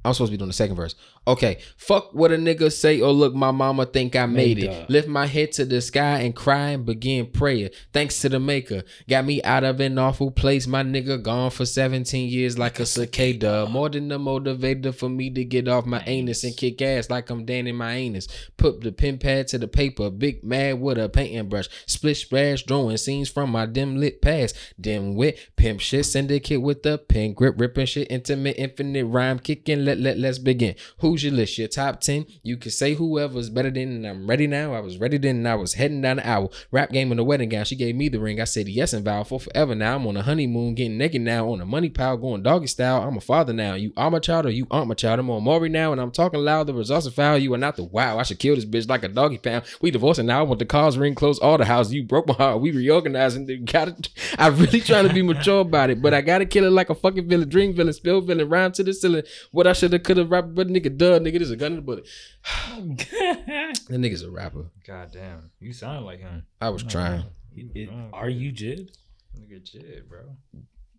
I'm 0.06 0.14
supposed 0.14 0.30
to 0.30 0.34
be 0.34 0.38
doing 0.38 0.48
the 0.50 0.54
second 0.54 0.76
verse. 0.78 0.96
Okay, 1.28 1.60
fuck 1.76 2.14
what 2.14 2.32
a 2.32 2.36
nigga 2.38 2.72
say 2.72 3.02
or 3.02 3.12
look, 3.12 3.36
my 3.36 3.52
mama 3.52 3.86
think 3.86 4.16
I 4.16 4.26
made 4.26 4.58
Made 4.58 4.64
it. 4.64 4.70
up. 4.84 4.90
Lift 4.90 5.08
my 5.10 5.26
head 5.28 5.52
to 5.54 5.66
the 5.66 5.82
sky 5.82 6.20
and 6.22 6.34
cry 6.36 6.70
and 6.70 6.86
begin 6.86 7.28
prayer. 7.28 7.70
Thanks 7.92 8.22
to 8.22 8.30
the 8.30 8.40
maker. 8.40 8.84
Got 9.10 9.26
me 9.26 9.44
out 9.44 9.64
of 9.66 9.80
an 9.82 9.98
awful 9.98 10.32
place. 10.32 10.66
My 10.68 10.84
nigga 10.84 11.22
gone 11.22 11.52
for 11.52 11.66
17 11.66 12.30
years 12.30 12.58
like 12.58 12.80
a 12.80 12.86
cicada. 12.86 13.68
More 13.70 13.90
than 13.90 14.12
a 14.12 14.18
motivator 14.18 14.96
for 14.96 15.10
me 15.10 15.30
to 15.32 15.44
get 15.44 15.68
off 15.68 15.86
my 15.86 16.02
anus 16.08 16.44
and 16.46 16.56
kick 16.56 16.82
ass 16.82 17.10
like 17.10 17.30
I'm 17.30 17.46
Dan 17.46 17.68
in 17.68 17.76
my 17.76 17.94
anus. 17.94 18.28
Put 18.58 18.82
the 18.82 18.92
pen 18.94 19.18
pad 19.20 19.50
to 19.50 19.58
the 19.58 19.68
paper. 19.68 20.10
Big 20.10 20.44
mad 20.44 20.80
with 20.80 20.98
a 20.98 21.10
painting 21.10 21.50
brush. 21.50 21.68
Split 21.86 22.18
splash 22.18 22.64
drawing 22.64 22.98
scenes 22.98 23.30
from 23.30 23.52
my 23.52 23.66
dim 23.66 23.98
lit 23.98 24.22
past. 24.22 24.56
Dim 24.80 25.14
wit, 25.16 25.38
pimp 25.58 25.82
shit, 25.82 26.06
syndicate 26.06 26.62
with 26.62 26.84
the 26.84 26.98
pen 26.98 27.34
grip, 27.34 27.56
ripping 27.60 27.86
shit, 27.86 28.10
intimate, 28.10 28.56
infinite 28.58 29.06
rhyme 29.06 29.38
kicking. 29.40 29.86
Let, 29.90 29.98
let, 29.98 30.18
let's 30.20 30.38
begin. 30.38 30.76
Who's 31.00 31.24
your 31.24 31.34
list? 31.34 31.58
Your 31.58 31.68
top 31.68 32.00
10? 32.00 32.28
You 32.44 32.58
can 32.58 32.70
say 32.70 32.94
whoever's 32.94 33.50
better 33.50 33.72
than, 33.72 33.90
and 33.90 34.06
I'm 34.06 34.28
ready 34.28 34.46
now. 34.46 34.76
I 34.76 34.82
was 34.82 35.00
ready 35.00 35.18
then, 35.18 35.38
and 35.38 35.48
I 35.48 35.56
was 35.56 35.74
heading 35.74 36.02
down 36.02 36.18
the 36.18 36.28
aisle. 36.28 36.54
Rap 36.72 36.92
game 36.92 37.10
in 37.10 37.18
the 37.18 37.24
wedding 37.24 37.50
gown. 37.50 37.66
She 37.66 37.76
gave 37.76 37.96
me 37.96 38.08
the 38.08 38.20
ring. 38.20 38.40
I 38.40 38.44
said 38.44 38.68
yes 38.68 38.94
and 38.94 39.04
vow 39.04 39.24
for 39.24 39.40
forever 39.40 39.74
now. 39.74 39.96
I'm 39.96 40.06
on 40.06 40.16
a 40.16 40.22
honeymoon, 40.22 40.76
getting 40.76 41.00
naked 41.00 41.24
now, 41.24 41.50
on 41.50 41.60
a 41.60 41.66
money 41.66 41.90
pile, 41.90 42.18
going 42.18 42.44
doggy 42.44 42.68
style. 42.68 43.02
I'm 43.02 43.18
a 43.18 43.22
father 43.22 43.52
now. 43.52 43.74
You 43.74 43.94
are 43.98 44.12
my 44.12 44.20
child 44.20 44.46
or 44.46 44.52
you 44.52 44.68
aren't 44.70 44.90
my 44.90 44.94
child. 44.94 45.20
I'm 45.20 45.30
on 45.32 45.44
Maury 45.44 45.70
now, 45.70 45.92
and 45.92 46.00
I'm 46.00 46.12
talking 46.12 46.40
loud. 46.40 46.68
The 46.68 46.76
results 46.76 47.08
are 47.08 47.12
foul. 47.12 47.40
You 47.40 47.56
are 47.56 47.58
not 47.58 47.76
the 47.76 47.84
wow. 47.84 48.20
I 48.20 48.24
should 48.24 48.38
kill 48.38 48.54
this 48.54 48.66
bitch 48.66 48.88
like 48.88 49.02
a 49.04 49.08
doggy 49.08 49.40
pound. 49.40 49.66
We 49.82 49.90
divorcing 49.90 50.28
now. 50.28 50.42
I 50.42 50.44
want 50.44 50.60
the 50.60 50.66
cars 50.66 51.00
ring, 51.00 51.16
close 51.16 51.40
all 51.40 51.58
the 51.58 51.66
houses. 51.66 51.96
You 51.96 52.04
broke 52.04 52.28
my 52.28 52.36
heart. 52.36 52.62
We 52.62 52.70
reorganizing. 52.70 53.66
Got 53.66 53.88
it. 53.88 54.10
I 54.38 54.50
really 54.50 54.82
trying 54.82 55.08
to 55.08 55.14
be 55.14 55.24
mature 55.24 55.62
about 55.62 55.90
it, 55.90 56.00
but 56.00 56.14
I 56.14 56.22
gotta 56.22 56.46
kill 56.46 56.66
it 56.66 56.72
like 56.72 56.92
a 56.92 56.96
fucking 56.96 57.28
villain, 57.28 57.50
dream 57.50 57.74
villain, 57.74 57.94
spill 57.94 58.22
villain, 58.22 58.48
rhyme 58.50 58.72
to 58.74 58.84
the 58.84 58.94
ceiling. 58.94 59.24
What 59.52 59.66
I 59.66 59.74
should 59.80 59.94
have, 59.94 60.04
could 60.04 60.18
have 60.18 60.30
rapped, 60.32 60.54
but 60.56 60.68
nigga, 60.68 60.96
duh, 60.96 61.20
nigga, 61.20 61.34
this 61.34 61.44
is 61.44 61.52
a 61.52 61.56
gun 61.56 61.72
in 61.74 61.76
the 61.78 61.82
bullet. 61.82 62.08
That 62.80 64.00
nigga's 64.00 64.22
a 64.24 64.30
rapper. 64.32 64.66
God 64.86 65.12
damn, 65.12 65.52
you 65.60 65.74
sound 65.74 66.06
like 66.06 66.20
him. 66.20 66.44
I 66.62 66.70
was 66.70 66.84
trying. 66.84 67.24
It- 67.56 67.90
are 68.14 68.30
you 68.30 68.52
Jid? 68.52 68.90
Look 69.36 69.52
at 69.52 69.66
Jid, 69.66 70.08
bro. 70.08 70.20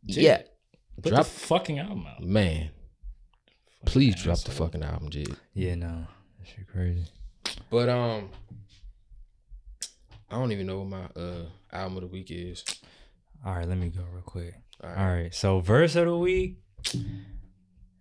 Jid, 0.07 0.23
Yeah, 0.23 0.43
Put 1.02 1.11
Drop- 1.12 1.24
the 1.24 1.31
fucking 1.31 1.78
album 1.78 2.07
out. 2.07 2.23
man. 2.23 2.70
Please 3.86 4.15
Fucking 4.15 4.24
drop 4.24 4.39
the 4.40 4.51
fucking 4.51 4.82
album, 4.82 5.09
Jid. 5.11 5.35
Yeah, 5.55 5.74
no, 5.77 6.07
that 6.39 6.48
shit 6.48 6.66
crazy. 6.69 7.05
But 7.70 7.89
um, 7.89 8.28
I 10.31 10.35
don't 10.36 10.52
even 10.52 10.66
know 10.66 10.81
what 10.81 10.89
my 10.89 11.05
uh 11.20 11.44
album 11.73 11.97
of 11.97 12.02
the 12.02 12.07
week 12.09 12.31
is. 12.31 12.65
All 13.44 13.55
right, 13.55 13.66
let 13.69 13.78
me 13.78 13.89
go 13.89 14.02
real 14.12 14.23
quick. 14.23 14.55
All 14.82 14.90
All 14.90 14.97
right. 14.97 15.23
right, 15.23 15.35
so 15.35 15.61
verse 15.61 15.97
of 15.97 16.07
the 16.07 16.16
week 16.16 16.59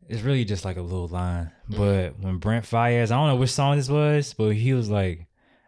is 0.09 0.21
really 0.23 0.43
just 0.43 0.65
like 0.65 0.75
a 0.77 0.81
little 0.81 1.07
line. 1.07 1.51
But 1.69 2.19
when 2.19 2.37
Brent 2.39 2.65
Faiyaz, 2.65 3.05
I 3.11 3.15
don't 3.15 3.27
know 3.29 3.35
which 3.37 3.51
song 3.51 3.77
this 3.77 3.87
was, 3.89 4.33
but 4.33 4.49
he 4.55 4.73
was 4.73 4.89
like, 4.89 5.27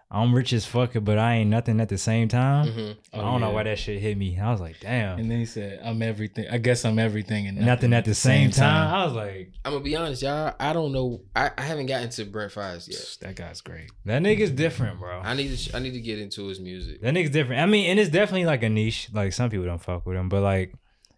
"I'm 0.09 0.33
rich 0.35 0.51
as 0.51 0.65
fuck, 0.65 0.91
but 0.99 1.17
I 1.19 1.35
ain't 1.35 1.49
nothing 1.51 1.79
at 1.79 1.89
the 1.89 1.97
same 1.99 2.27
time." 2.27 2.65
Mhm. 2.65 2.95
I 3.13 3.17
don't 3.19 3.39
know 3.39 3.51
why 3.51 3.63
that 3.63 3.77
shit 3.77 4.01
hit 4.01 4.17
me. 4.17 4.37
I 4.39 4.51
was 4.51 4.59
like, 4.59 4.79
"Damn, 4.79 5.19
And 5.19 5.29
then 5.29 5.37
he 5.39 5.45
said, 5.45 5.79
"I'm 5.83 6.01
everything. 6.01 6.47
I 6.51 6.57
guess 6.57 6.83
I'm 6.85 6.97
everything 6.97 7.47
and 7.47 7.57
nothing, 7.61 7.93
at 7.93 8.03
the 8.05 8.15
same, 8.15 8.49
time. 8.49 8.87
I 8.93 9.05
was 9.05 9.13
like, 9.13 9.51
I'm 9.63 9.73
gonna 9.73 9.83
be 9.83 9.95
honest, 9.95 10.23
y'all. 10.23 10.53
I 10.59 10.73
don't 10.73 10.91
know. 10.91 11.21
I, 11.35 11.51
I 11.57 11.61
haven't 11.61 11.85
gotten 11.85 12.09
to 12.09 12.25
Brent 12.25 12.51
Faiyaz 12.51 12.89
yet. 12.89 13.17
That 13.21 13.35
guy's 13.35 13.61
great. 13.61 13.91
"That 14.05 14.23
nigga's 14.23 14.49
different, 14.51 14.99
bro." 14.99 15.19
I 15.23 15.35
need 15.35 15.49
to. 15.49 15.55
sh- 15.57 15.73
I 15.75 15.79
need 15.79 15.93
to 15.93 16.01
get 16.01 16.17
into 16.17 16.47
his 16.47 16.59
music. 16.59 17.01
That 17.03 17.13
nigga's 17.13 17.29
different. 17.29 17.61
I 17.61 17.67
mean, 17.67 17.91
and 17.91 17.99
it's 17.99 18.09
definitely 18.09 18.45
like 18.45 18.63
a 18.63 18.69
niche. 18.69 19.09
Like 19.13 19.33
some 19.33 19.51
people 19.51 19.67
don't 19.67 19.81
fuck 19.81 20.05
with 20.07 20.17
him, 20.17 20.29
but 20.29 20.41
like 20.41 20.73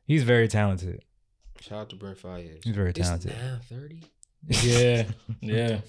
he's 0.06 0.24
very 0.24 0.50
talented. 0.50 1.02
Shout 1.64 1.80
out 1.80 1.90
to 1.92 1.96
Brent 1.96 2.18
Faiyaz. 2.22 2.64
He's 2.64 2.76
very 2.76 2.90
It's 2.90 3.00
talented. 3.00 3.34
nine 3.36 3.60
thirty. 3.70 4.02
Yeah, 4.48 5.04
yeah, 5.42 5.80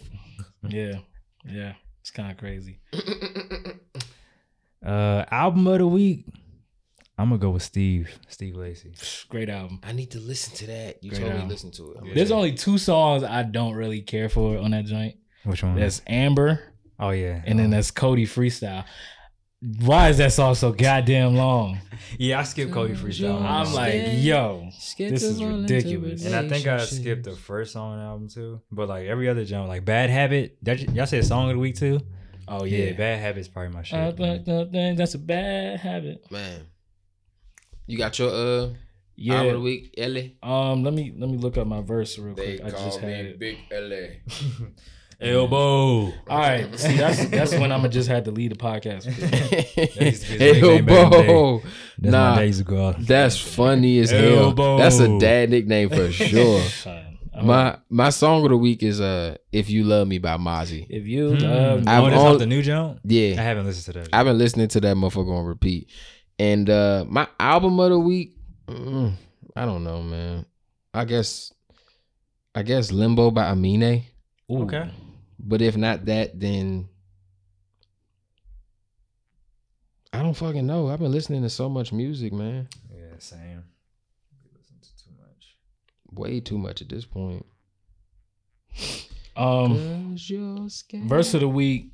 yeah, 0.69 0.99
yeah. 1.45 1.73
It's 2.01 2.11
kind 2.13 2.31
of 2.31 2.37
crazy. 2.39 2.79
Uh, 4.85 5.25
album 5.31 5.67
of 5.67 5.79
the 5.79 5.87
week. 5.87 6.27
I'm 7.17 7.31
gonna 7.31 7.39
go 7.39 7.51
with 7.51 7.63
Steve. 7.63 8.11
Steve 8.29 8.55
Lacy. 8.55 8.93
Great 9.31 9.49
album. 9.49 9.81
I 9.83 9.93
need 9.93 10.11
to 10.11 10.19
listen 10.21 10.55
to 10.57 10.67
that. 10.67 11.03
You 11.03 11.11
Great 11.11 11.21
told 11.21 11.31
me 11.33 11.37
album. 11.37 11.49
to 11.49 11.55
listen 11.55 11.71
to 11.71 11.93
it. 11.93 11.97
I'm 12.03 12.15
There's 12.15 12.29
gonna- 12.29 12.41
only 12.43 12.53
two 12.55 12.77
songs 12.77 13.23
I 13.25 13.45
don't 13.45 13.75
really 13.75 14.03
care 14.03 14.29
for 14.29 14.59
on 14.59 14.73
that 14.73 14.85
joint. 14.85 15.17
Which 15.45 15.63
one? 15.63 15.75
That's 15.77 16.03
Amber, 16.07 16.61
oh 16.99 17.11
yeah. 17.11 17.41
and 17.47 17.59
then 17.59 17.71
that's 17.71 17.91
Cody 17.91 18.27
Freestyle. 18.27 18.85
Why 19.81 20.11
is 20.11 20.19
that 20.19 20.33
song 20.33 20.55
so 20.55 20.73
goddamn 20.73 21.37
long? 21.37 21.79
yeah, 22.19 22.41
I 22.41 22.43
skipped 22.43 22.73
Cody 22.73 22.95
Freestyle. 22.95 23.41
I'm 23.41 23.73
like, 23.73 23.95
yo, 24.23 24.69
this 24.99 25.23
is 25.23 25.43
ridiculous. 25.43 26.25
and 26.27 26.35
I 26.35 26.47
think 26.49 26.67
I 26.67 26.85
skipped 26.85 27.25
the 27.25 27.33
first 27.35 27.73
song 27.73 27.93
on 27.93 27.99
the 27.99 28.05
album 28.05 28.29
too. 28.29 28.61
But 28.71 28.89
like 28.89 29.07
every 29.07 29.29
other 29.29 29.45
jump, 29.45 29.69
like 29.69 29.85
Bad 29.85 30.11
Habit. 30.11 30.59
That 30.63 30.81
y'all 30.95 31.07
said 31.07 31.25
song 31.25 31.49
of 31.51 31.55
the 31.57 31.61
week 31.61 31.77
too. 31.77 32.01
oh 32.47 32.65
Yeah, 32.65 32.87
yeah, 32.87 32.93
Bad 32.93 33.21
Habit's 33.21 33.49
probably 33.49 33.73
my 33.73 33.83
shit. 33.83 33.99
Man. 34.19 34.45
but- 34.45 34.71
but 34.71 34.97
that's 34.97 35.15
a 35.15 35.19
bad 35.19 35.81
habit. 35.81 36.31
man. 36.31 36.67
You 37.87 37.97
got 37.99 38.19
your 38.19 38.31
uh 38.31 38.35
album 38.35 38.69
of 38.69 38.75
the 39.17 39.23
Yeah. 39.23 39.57
week, 39.57 39.95
Ellie. 39.97 40.37
Um, 40.43 40.83
let 40.85 40.93
me 40.93 41.15
let 41.17 41.31
me 41.31 41.39
look 41.39 41.57
up 41.57 41.67
my 41.67 41.81
verse 41.81 42.19
real 42.19 42.35
They 42.35 42.59
quick. 42.59 42.67
I 42.67 42.77
call 42.77 42.85
just 42.87 43.01
had 43.01 43.25
me 43.25 43.31
it. 43.31 43.39
Big 43.39 43.57
Ellie. 43.71 44.21
Elbow. 45.21 45.57
All 45.57 46.13
right, 46.29 46.79
see 46.79 46.97
that's 46.97 47.25
that's 47.27 47.53
when 47.53 47.73
I'm 47.73 47.79
gonna 47.81 47.89
just 47.89 48.09
had 48.09 48.25
to 48.27 48.31
lead 48.31 48.53
the 48.53 48.57
podcast. 48.57 49.07
used 50.05 50.23
to 50.25 50.33
be 50.33 50.39
his 50.39 50.39
hey, 50.39 50.53
nickname 50.61 50.85
back 50.87 51.05
in 51.05 51.11
the 51.11 51.17
day. 51.19 51.27
bo. 51.27 51.59
That's 51.99 52.13
Nah, 52.13 52.37
days 52.37 52.61
ago. 52.61 52.95
That's 52.99 53.39
funny 53.39 53.99
as 54.01 54.11
hell. 54.11 54.39
Elbow. 54.45 54.79
That's 54.79 54.99
a 54.99 55.19
dad 55.19 55.51
nickname 55.51 55.89
for 55.91 56.11
sure. 56.13 56.63
My 57.43 57.79
my 57.91 58.11
song 58.11 58.45
of 58.45 58.51
the 58.51 58.57
week 58.57 58.83
is 58.83 59.01
uh 59.01 59.37
"If 59.51 59.69
You 59.69 59.85
Love 59.85 60.07
Me" 60.09 60.19
by 60.19 60.37
Mozzy. 60.37 60.87
if 60.89 61.05
you 61.07 61.31
Hmm. 61.35 61.43
love, 61.43 61.85
I've 61.89 62.13
oh, 62.13 62.27
on- 62.33 62.39
the 62.39 62.47
new 62.47 62.63
jump. 62.63 63.01
Yeah, 63.05 63.35
I 63.39 63.43
haven't 63.43 63.67
listened 63.67 63.95
to 63.95 64.01
that. 64.01 64.09
I've 64.13 64.27
been 64.27 64.39
listening 64.39 64.69
to 64.69 64.81
that 64.81 64.97
motherfucker 64.97 65.37
on 65.37 65.45
repeat. 65.45 65.91
And 66.39 66.69
uh 66.71 67.05
my 67.09 67.27
album 67.41 67.79
of 67.81 67.91
the 67.91 67.99
week, 67.99 68.37
mm, 68.69 69.13
I 69.57 69.65
don't 69.65 69.83
know, 69.85 70.03
man. 70.03 70.47
I 70.93 71.05
guess, 71.05 71.53
I 72.55 72.63
guess 72.63 72.93
Limbo 72.93 73.33
by 73.33 73.45
Aminé. 73.53 74.05
Ooh. 74.53 74.63
okay. 74.63 74.91
But 75.47 75.61
if 75.61 75.77
not 75.77 76.07
that, 76.07 76.41
then 76.41 76.89
I 80.13 80.23
don't 80.23 80.35
fucking 80.35 80.67
know. 80.67 80.89
I've 80.89 81.01
been 81.01 81.13
listening 81.13 81.43
to 81.43 81.51
so 81.51 81.69
much 81.69 81.93
music, 81.93 82.33
man. 82.33 82.69
Yeah, 82.91 83.19
same. 83.19 83.65
We 84.43 84.51
listen 84.57 84.77
to 84.81 85.05
too 85.05 85.11
much. 85.21 85.57
Way 86.13 86.41
too 86.41 86.57
much 86.59 86.81
at 86.81 86.89
this 86.89 87.05
point. 87.05 87.45
Um, 89.37 90.17
'Cause 90.17 90.85
verse 90.95 91.35
of 91.35 91.41
the 91.41 91.49
week 91.49 91.91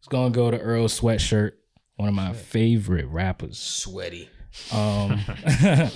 is 0.00 0.08
gonna 0.08 0.30
go 0.30 0.50
to 0.50 0.58
Earl 0.58 0.86
Sweatshirt, 0.88 1.52
one 1.96 2.08
of 2.08 2.14
my 2.14 2.32
favorite 2.32 3.06
rappers. 3.06 3.58
sweaty. 3.58 4.28
Um, 4.72 5.20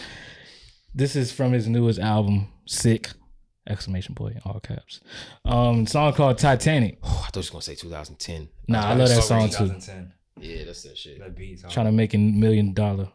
this 0.95 1.17
is 1.17 1.33
from 1.33 1.53
his 1.53 1.67
newest 1.69 1.99
album, 2.01 2.49
Sick! 2.67 3.09
Exclamation 3.69 4.15
point, 4.15 4.39
all 4.45 4.59
caps. 4.61 5.01
Um, 5.45 5.87
song 5.87 6.13
called 6.15 6.39
Titanic. 6.39 6.99
Oh, 7.03 7.09
I 7.27 7.27
thought 7.27 7.37
you 7.37 7.41
was 7.41 7.51
gonna 7.51 7.63
say 7.63 7.75
2010. 7.75 8.49
Nah, 8.69 8.87
I 8.87 8.95
love 8.95 9.09
that 9.09 9.23
song 9.23 9.49
too. 9.49 9.69
2010. 9.69 10.13
Yeah, 10.41 10.65
that's 10.65 10.83
that 10.85 10.97
shit. 10.97 11.19
That 11.19 11.37
beats. 11.37 11.63
Trying 11.69 11.87
to 11.87 11.93
make 11.93 12.15
a 12.15 12.19
million 12.19 12.73
dollar, 12.73 13.09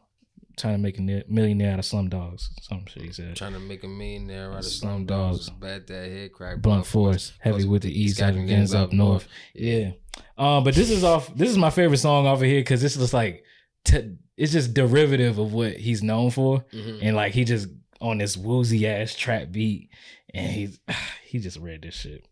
trying 0.58 0.76
to 0.76 0.78
make 0.78 1.00
a 1.00 1.24
millionaire 1.28 1.74
out 1.74 1.80
of 1.80 1.86
slum 1.86 2.08
dogs. 2.10 2.52
Some 2.62 2.86
shit 2.86 3.04
he 3.04 3.12
said. 3.12 3.36
Trying 3.36 3.54
to 3.54 3.60
make 3.60 3.84
a 3.84 3.88
millionaire 3.88 4.52
out 4.52 4.60
of 4.60 4.66
Slum 4.66 4.92
slum 4.92 5.06
dogs. 5.08 5.48
dogs. 5.48 5.60
Bad 5.60 5.88
that 5.88 6.10
head 6.12 6.32
crack. 6.32 6.60
Blunt 6.62 6.86
force, 6.86 7.34
heavy 7.40 7.66
with 7.66 7.82
the 7.82 7.92
east, 8.00 8.22
Africans 8.22 8.74
up 8.76 8.94
north. 8.94 9.28
Yeah. 9.56 9.92
Um, 10.38 10.64
but 10.64 10.76
this 10.76 10.90
is 10.92 11.04
off. 11.04 11.36
This 11.36 11.50
is 11.50 11.58
my 11.58 11.72
favorite 11.72 11.98
song 11.98 12.28
off 12.28 12.38
of 12.40 12.46
here 12.46 12.60
because 12.62 12.82
this 12.82 12.96
is 12.96 13.14
like, 13.14 13.44
t- 13.84 14.16
it's 14.38 14.52
just 14.52 14.74
derivative 14.76 15.40
of 15.40 15.52
what 15.54 15.74
he's 15.78 16.04
known 16.04 16.30
for, 16.30 16.64
Mhm. 16.72 17.00
and 17.02 17.16
like 17.16 17.34
he 17.34 17.44
just 17.44 17.68
on 18.02 18.20
this 18.20 18.38
woozy 18.38 18.86
ass 18.88 19.16
trap 19.16 19.52
beat, 19.52 19.90
and 20.36 20.52
he's 20.52 20.80
he 21.26 21.40
just 21.40 21.58
read 21.58 21.82
this 21.82 21.96
shit. 21.96 22.26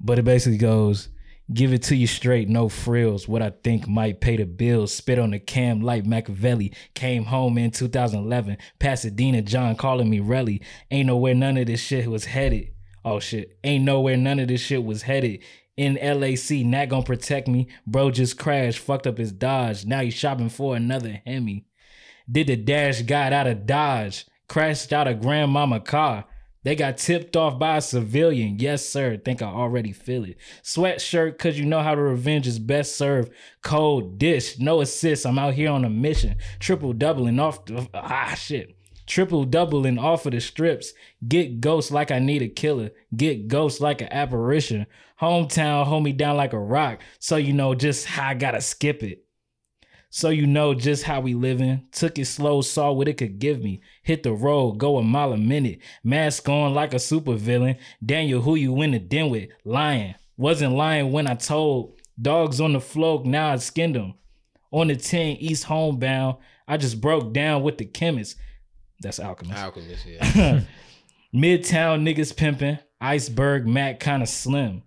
But 0.00 0.18
it 0.18 0.24
basically 0.24 0.58
goes, 0.58 1.08
give 1.52 1.72
it 1.72 1.82
to 1.84 1.96
you 1.96 2.06
straight, 2.06 2.48
no 2.48 2.68
frills. 2.68 3.28
What 3.28 3.42
I 3.42 3.50
think 3.50 3.88
might 3.88 4.20
pay 4.20 4.36
the 4.36 4.44
bills. 4.44 4.94
Spit 4.94 5.18
on 5.18 5.30
the 5.30 5.38
cam 5.38 5.80
like 5.80 6.06
Machiavelli. 6.06 6.72
Came 6.94 7.24
home 7.24 7.58
in 7.58 7.70
2011. 7.70 8.58
Pasadena, 8.78 9.42
John 9.42 9.76
calling 9.76 10.10
me 10.10 10.20
Relly. 10.20 10.62
Ain't 10.90 11.06
nowhere 11.06 11.34
none 11.34 11.56
of 11.56 11.66
this 11.66 11.80
shit 11.80 12.08
was 12.10 12.26
headed. 12.26 12.72
Oh 13.04 13.20
shit. 13.20 13.58
Ain't 13.64 13.84
nowhere 13.84 14.16
none 14.16 14.38
of 14.38 14.48
this 14.48 14.60
shit 14.60 14.84
was 14.84 15.02
headed. 15.02 15.40
In 15.76 15.94
LAC, 15.94 16.64
not 16.64 16.88
gonna 16.88 17.02
protect 17.02 17.48
me. 17.48 17.68
Bro 17.86 18.12
just 18.12 18.38
crashed, 18.38 18.78
fucked 18.78 19.08
up 19.08 19.18
his 19.18 19.32
Dodge. 19.32 19.84
Now 19.84 20.02
he's 20.02 20.14
shopping 20.14 20.48
for 20.48 20.76
another 20.76 21.20
Hemi. 21.26 21.66
Did 22.30 22.46
the 22.46 22.56
dash 22.56 23.02
got 23.02 23.32
out 23.32 23.48
of 23.48 23.66
Dodge. 23.66 24.26
Crashed 24.48 24.92
out 24.92 25.08
of 25.08 25.20
grandmama 25.20 25.80
car. 25.80 26.26
They 26.64 26.74
got 26.74 26.96
tipped 26.96 27.36
off 27.36 27.58
by 27.58 27.76
a 27.76 27.80
civilian. 27.80 28.58
Yes, 28.58 28.88
sir. 28.88 29.18
Think 29.18 29.42
I 29.42 29.46
already 29.46 29.92
feel 29.92 30.24
it. 30.24 30.38
Sweatshirt, 30.62 31.38
cause 31.38 31.58
you 31.58 31.66
know 31.66 31.82
how 31.82 31.94
to 31.94 32.00
revenge 32.00 32.46
is 32.46 32.58
best 32.58 32.96
served. 32.96 33.30
Cold 33.62 34.18
dish, 34.18 34.58
no 34.58 34.80
assist. 34.80 35.26
I'm 35.26 35.38
out 35.38 35.54
here 35.54 35.70
on 35.70 35.84
a 35.84 35.90
mission. 35.90 36.36
Triple 36.58 36.94
doubling 36.94 37.38
off 37.38 37.66
the 37.66 37.88
ah 37.94 38.34
shit. 38.34 38.76
Triple 39.06 39.44
doubling 39.44 39.98
off 39.98 40.24
of 40.24 40.32
the 40.32 40.40
strips. 40.40 40.94
Get 41.28 41.60
ghost 41.60 41.90
like 41.90 42.10
I 42.10 42.18
need 42.18 42.40
a 42.40 42.48
killer. 42.48 42.90
Get 43.14 43.48
ghost 43.48 43.82
like 43.82 44.00
an 44.00 44.08
apparition. 44.10 44.86
Hometown 45.20 45.84
hold 45.84 46.02
me 46.04 46.12
down 46.12 46.36
like 46.36 46.54
a 46.54 46.58
rock. 46.58 47.02
So 47.18 47.36
you 47.36 47.52
know 47.52 47.74
just 47.74 48.06
how 48.06 48.28
I 48.28 48.34
gotta 48.34 48.62
skip 48.62 49.02
it. 49.02 49.23
So 50.16 50.28
you 50.28 50.46
know 50.46 50.74
just 50.74 51.02
how 51.02 51.20
we 51.20 51.34
living. 51.34 51.88
Took 51.90 52.20
it 52.20 52.26
slow, 52.26 52.60
saw 52.60 52.92
what 52.92 53.08
it 53.08 53.16
could 53.16 53.40
give 53.40 53.60
me. 53.60 53.80
Hit 54.04 54.22
the 54.22 54.32
road, 54.32 54.78
go 54.78 54.96
a 54.96 55.02
mile 55.02 55.32
a 55.32 55.36
minute. 55.36 55.80
Mask 56.04 56.48
on 56.48 56.72
like 56.72 56.94
a 56.94 56.98
supervillain. 56.98 57.78
Daniel, 58.06 58.40
who 58.40 58.54
you 58.54 58.80
in 58.82 58.92
the 58.92 59.00
den 59.00 59.28
with? 59.28 59.48
Lying. 59.64 60.14
Wasn't 60.36 60.72
lying 60.72 61.10
when 61.10 61.26
I 61.26 61.34
told. 61.34 61.98
Dogs 62.22 62.60
on 62.60 62.74
the 62.74 62.80
floor, 62.80 63.24
now 63.24 63.48
I 63.48 63.56
skinned 63.56 63.96
them. 63.96 64.14
On 64.70 64.86
the 64.86 64.94
10 64.94 65.38
East 65.38 65.64
homebound, 65.64 66.36
I 66.68 66.76
just 66.76 67.00
broke 67.00 67.32
down 67.32 67.64
with 67.64 67.78
the 67.78 67.84
chemist. 67.84 68.36
That's 69.00 69.18
Alchemist. 69.18 69.58
Alchemist, 69.60 70.06
yeah. 70.06 70.60
Midtown 71.34 72.08
niggas 72.08 72.36
pimping. 72.36 72.78
Iceberg 73.00 73.66
Mac 73.66 73.98
kind 73.98 74.22
of 74.22 74.28
slim. 74.28 74.84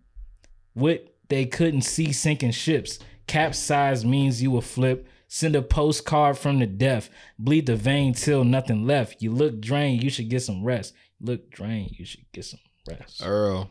What 0.74 1.18
they 1.28 1.46
couldn't 1.46 1.82
see 1.82 2.14
sinking 2.14 2.52
ships. 2.52 3.00
Capsize 3.28 4.06
means 4.06 4.42
you 4.42 4.52
will 4.52 4.62
flip. 4.62 5.06
Send 5.28 5.56
a 5.56 5.62
postcard 5.62 6.38
from 6.38 6.60
the 6.60 6.66
death. 6.66 7.10
Bleed 7.38 7.66
the 7.66 7.76
vein 7.76 8.14
till 8.14 8.44
nothing 8.44 8.86
left. 8.88 9.22
You 9.22 9.32
look 9.32 9.60
drained, 9.60 10.04
you 10.04 10.10
should 10.10 10.30
get 10.30 10.42
some 10.42 10.64
rest. 10.64 10.94
Look 11.20 11.50
drained, 11.52 11.92
you 11.98 12.06
should 12.06 12.26
get 12.32 12.46
some 12.46 12.60
rest. 12.88 13.22
Earl, 13.26 13.70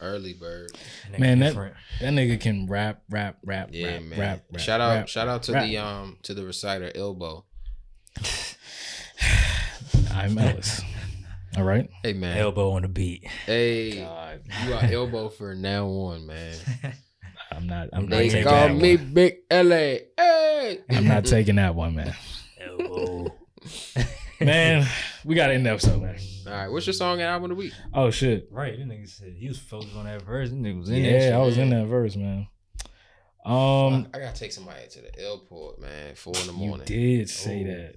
early 0.00 0.32
bird. 0.34 0.70
Man, 1.18 1.40
that, 1.40 1.54
that 1.54 2.12
nigga 2.12 2.40
can 2.40 2.66
rap, 2.68 3.02
rap, 3.10 3.38
rap, 3.44 3.70
Yeah, 3.72 3.94
rap, 3.94 4.02
man. 4.02 4.18
rap, 4.20 4.44
rap. 4.52 4.60
shout 4.60 4.80
out, 4.80 4.94
rap, 4.94 5.08
shout 5.08 5.28
out 5.28 5.42
to 5.44 5.52
rap. 5.52 5.64
the 5.64 5.78
um 5.78 6.18
to 6.22 6.34
the 6.34 6.44
reciter 6.44 6.92
Elbow. 6.94 7.44
I'm 10.14 10.36
Ellis. 10.38 10.82
All 11.56 11.64
right. 11.64 11.88
Hey 12.02 12.12
man, 12.14 12.36
elbow 12.38 12.72
on 12.72 12.82
the 12.82 12.88
beat. 12.88 13.26
hey, 13.46 14.00
God, 14.00 14.40
you 14.66 14.72
are 14.74 14.84
Elbow 14.84 15.28
for 15.28 15.54
now 15.54 15.86
on, 15.86 16.26
man. 16.26 16.54
I'm 17.62 17.68
not. 17.68 17.88
I'm 17.92 18.08
not 18.08 18.16
They 18.16 18.28
taking 18.28 18.44
call 18.44 18.68
that 18.68 18.74
me 18.76 18.96
one. 18.96 19.14
Big 19.14 19.34
LA. 19.50 19.96
Hey, 20.18 20.78
I'm 20.90 21.06
not 21.06 21.24
taking 21.24 21.56
that 21.56 21.74
one, 21.74 21.94
man. 21.94 22.14
Elbow. 22.60 23.26
Man, 24.40 24.84
we 25.24 25.36
got 25.36 25.46
to 25.48 25.54
end 25.54 25.64
the 25.66 25.70
episode, 25.70 26.02
man. 26.02 26.16
All 26.46 26.52
right, 26.52 26.68
what's 26.68 26.84
your 26.86 26.92
song 26.94 27.20
and 27.20 27.22
album 27.28 27.52
of 27.52 27.56
the 27.56 27.62
week? 27.62 27.72
Oh 27.94 28.10
shit. 28.10 28.48
right, 28.50 28.76
this 28.76 28.84
nigga 28.86 29.08
said 29.08 29.34
he 29.38 29.46
was 29.46 29.58
focused 29.58 29.94
on 29.94 30.06
that 30.06 30.22
verse. 30.22 30.50
This 30.50 30.58
nigga 30.58 30.80
was 30.80 30.88
in 30.88 31.02
that 31.02 31.08
Yeah, 31.08 31.18
shit. 31.20 31.32
I 31.34 31.38
was 31.38 31.58
in 31.58 31.70
that 31.70 31.86
verse, 31.86 32.16
man. 32.16 32.48
Um, 33.44 34.08
I 34.12 34.18
gotta 34.18 34.34
take 34.38 34.50
somebody 34.52 34.88
to 34.90 35.00
the 35.02 35.18
airport, 35.20 35.80
man. 35.80 36.14
Four 36.16 36.34
in 36.40 36.46
the 36.48 36.52
you 36.52 36.58
morning, 36.58 36.86
did 36.86 37.28
say 37.30 37.62
Oh. 37.62 37.66
that. 37.68 37.94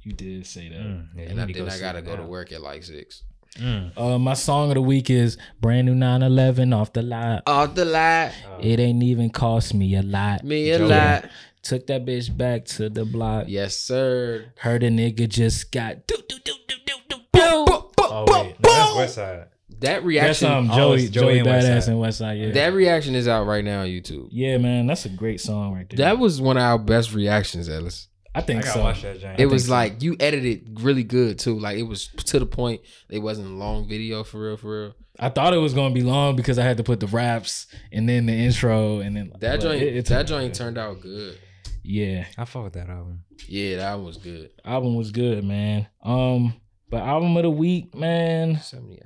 You 0.00 0.12
did 0.12 0.46
say 0.46 0.68
that. 0.68 0.76
Mm, 0.78 1.08
yeah, 1.16 1.22
and 1.24 1.40
I, 1.40 1.44
need 1.46 1.52
to 1.54 1.64
then 1.64 1.72
I 1.72 1.78
gotta 1.78 2.02
go 2.02 2.16
to 2.16 2.22
work 2.24 2.50
at 2.52 2.60
like 2.62 2.82
six. 2.82 3.22
Mm. 3.58 3.92
Uh, 3.96 4.18
my 4.18 4.34
song 4.34 4.68
of 4.70 4.74
the 4.74 4.82
week 4.82 5.10
is 5.10 5.36
brand 5.60 5.86
new 5.86 5.94
911 5.94 6.72
off 6.72 6.92
the 6.92 7.02
lot. 7.02 7.42
Off 7.46 7.74
the 7.74 7.84
lot, 7.84 8.32
It 8.60 8.80
ain't 8.80 9.02
even 9.02 9.30
cost 9.30 9.74
me 9.74 9.94
a 9.96 10.02
lot. 10.02 10.44
me 10.44 10.70
a 10.70 10.78
Joe. 10.78 10.86
lot. 10.86 11.30
Took 11.62 11.86
that 11.88 12.04
bitch 12.06 12.34
back 12.36 12.64
to 12.76 12.88
the 12.88 13.04
block. 13.04 13.46
Yes, 13.48 13.76
sir. 13.76 14.52
Heard 14.58 14.82
a 14.84 14.88
nigga 14.88 15.28
just 15.28 15.72
got 15.72 16.06
do 16.06 16.14
do 16.28 16.36
do 16.44 16.52
do 16.68 16.74
do 16.86 16.94
do 17.08 17.16
do. 17.32 17.64
Oh 18.08 18.24
wait, 18.28 18.56
no, 18.62 18.68
that's 18.70 18.96
West 18.96 19.14
Side. 19.16 19.38
That 19.38 19.80
That's 19.80 20.04
reaction, 20.04 20.50
um 20.52 20.70
Oh, 20.70 20.76
Joey 20.76 21.08
Joey 21.08 21.08
Joey 21.08 21.38
and 21.40 21.46
West 21.48 21.66
Badass 21.66 21.82
Side. 21.82 21.88
and 21.90 22.00
West 22.00 22.18
Side. 22.18 22.38
Yeah, 22.38 22.50
that 22.52 22.72
reaction 22.72 23.14
is 23.14 23.26
out 23.28 23.46
right 23.46 23.64
now 23.64 23.80
on 23.82 23.88
YouTube. 23.88 24.28
yeah, 24.30 24.56
man, 24.58 24.86
that's 24.86 25.04
a 25.04 25.08
great 25.10 25.40
song 25.40 25.74
right 25.74 25.86
there. 25.90 25.96
That 25.98 26.18
was 26.18 26.40
one 26.40 26.56
of 26.56 26.62
our 26.62 26.78
best 26.78 27.12
reactions, 27.12 27.68
Ellis. 27.68 28.08
I 28.36 28.40
I 28.40 28.42
think 28.42 28.62
gotta 28.64 28.74
so. 28.78 28.82
watch 28.84 29.02
that 29.02 29.18
giant. 29.20 29.40
It 29.40 29.46
was 29.46 29.66
so. 29.66 29.72
like 29.72 30.02
you 30.02 30.16
edited 30.20 30.80
really 30.82 31.04
good 31.04 31.38
too. 31.38 31.58
Like 31.58 31.78
it 31.78 31.84
was 31.84 32.08
to 32.08 32.38
the 32.38 32.46
point. 32.46 32.82
It 33.08 33.20
wasn't 33.20 33.48
a 33.48 33.54
long 33.54 33.88
video 33.88 34.24
for 34.24 34.40
real, 34.48 34.56
for 34.56 34.82
real. 34.82 34.94
I 35.18 35.30
thought 35.30 35.54
it 35.54 35.58
was 35.58 35.72
gonna 35.72 35.94
be 35.94 36.02
long 36.02 36.36
because 36.36 36.58
I 36.58 36.62
had 36.64 36.76
to 36.76 36.82
put 36.84 37.00
the 37.00 37.06
raps 37.06 37.66
and 37.90 38.06
then 38.08 38.26
the 38.26 38.34
intro 38.34 38.98
and 39.00 39.16
then 39.16 39.32
That 39.40 39.60
joint, 39.62 39.82
it- 39.82 39.96
it 39.96 40.06
that 40.06 40.18
took- 40.18 40.26
joint 40.28 40.54
turned 40.54 40.76
out 40.76 41.00
good. 41.00 41.38
Yeah, 41.82 42.26
I 42.36 42.44
fuck 42.44 42.64
with 42.64 42.72
that 42.74 42.88
album. 42.90 43.24
Yeah, 43.48 43.76
that 43.76 43.94
was 43.94 44.16
good. 44.18 44.50
album 44.64 44.96
was 44.96 45.12
good, 45.12 45.42
man. 45.44 45.86
Um, 46.02 46.54
but 46.90 47.02
album 47.02 47.36
of 47.36 47.44
the 47.44 47.50
week, 47.50 47.94
man. 47.94 48.60
Seventy. 48.60 49.00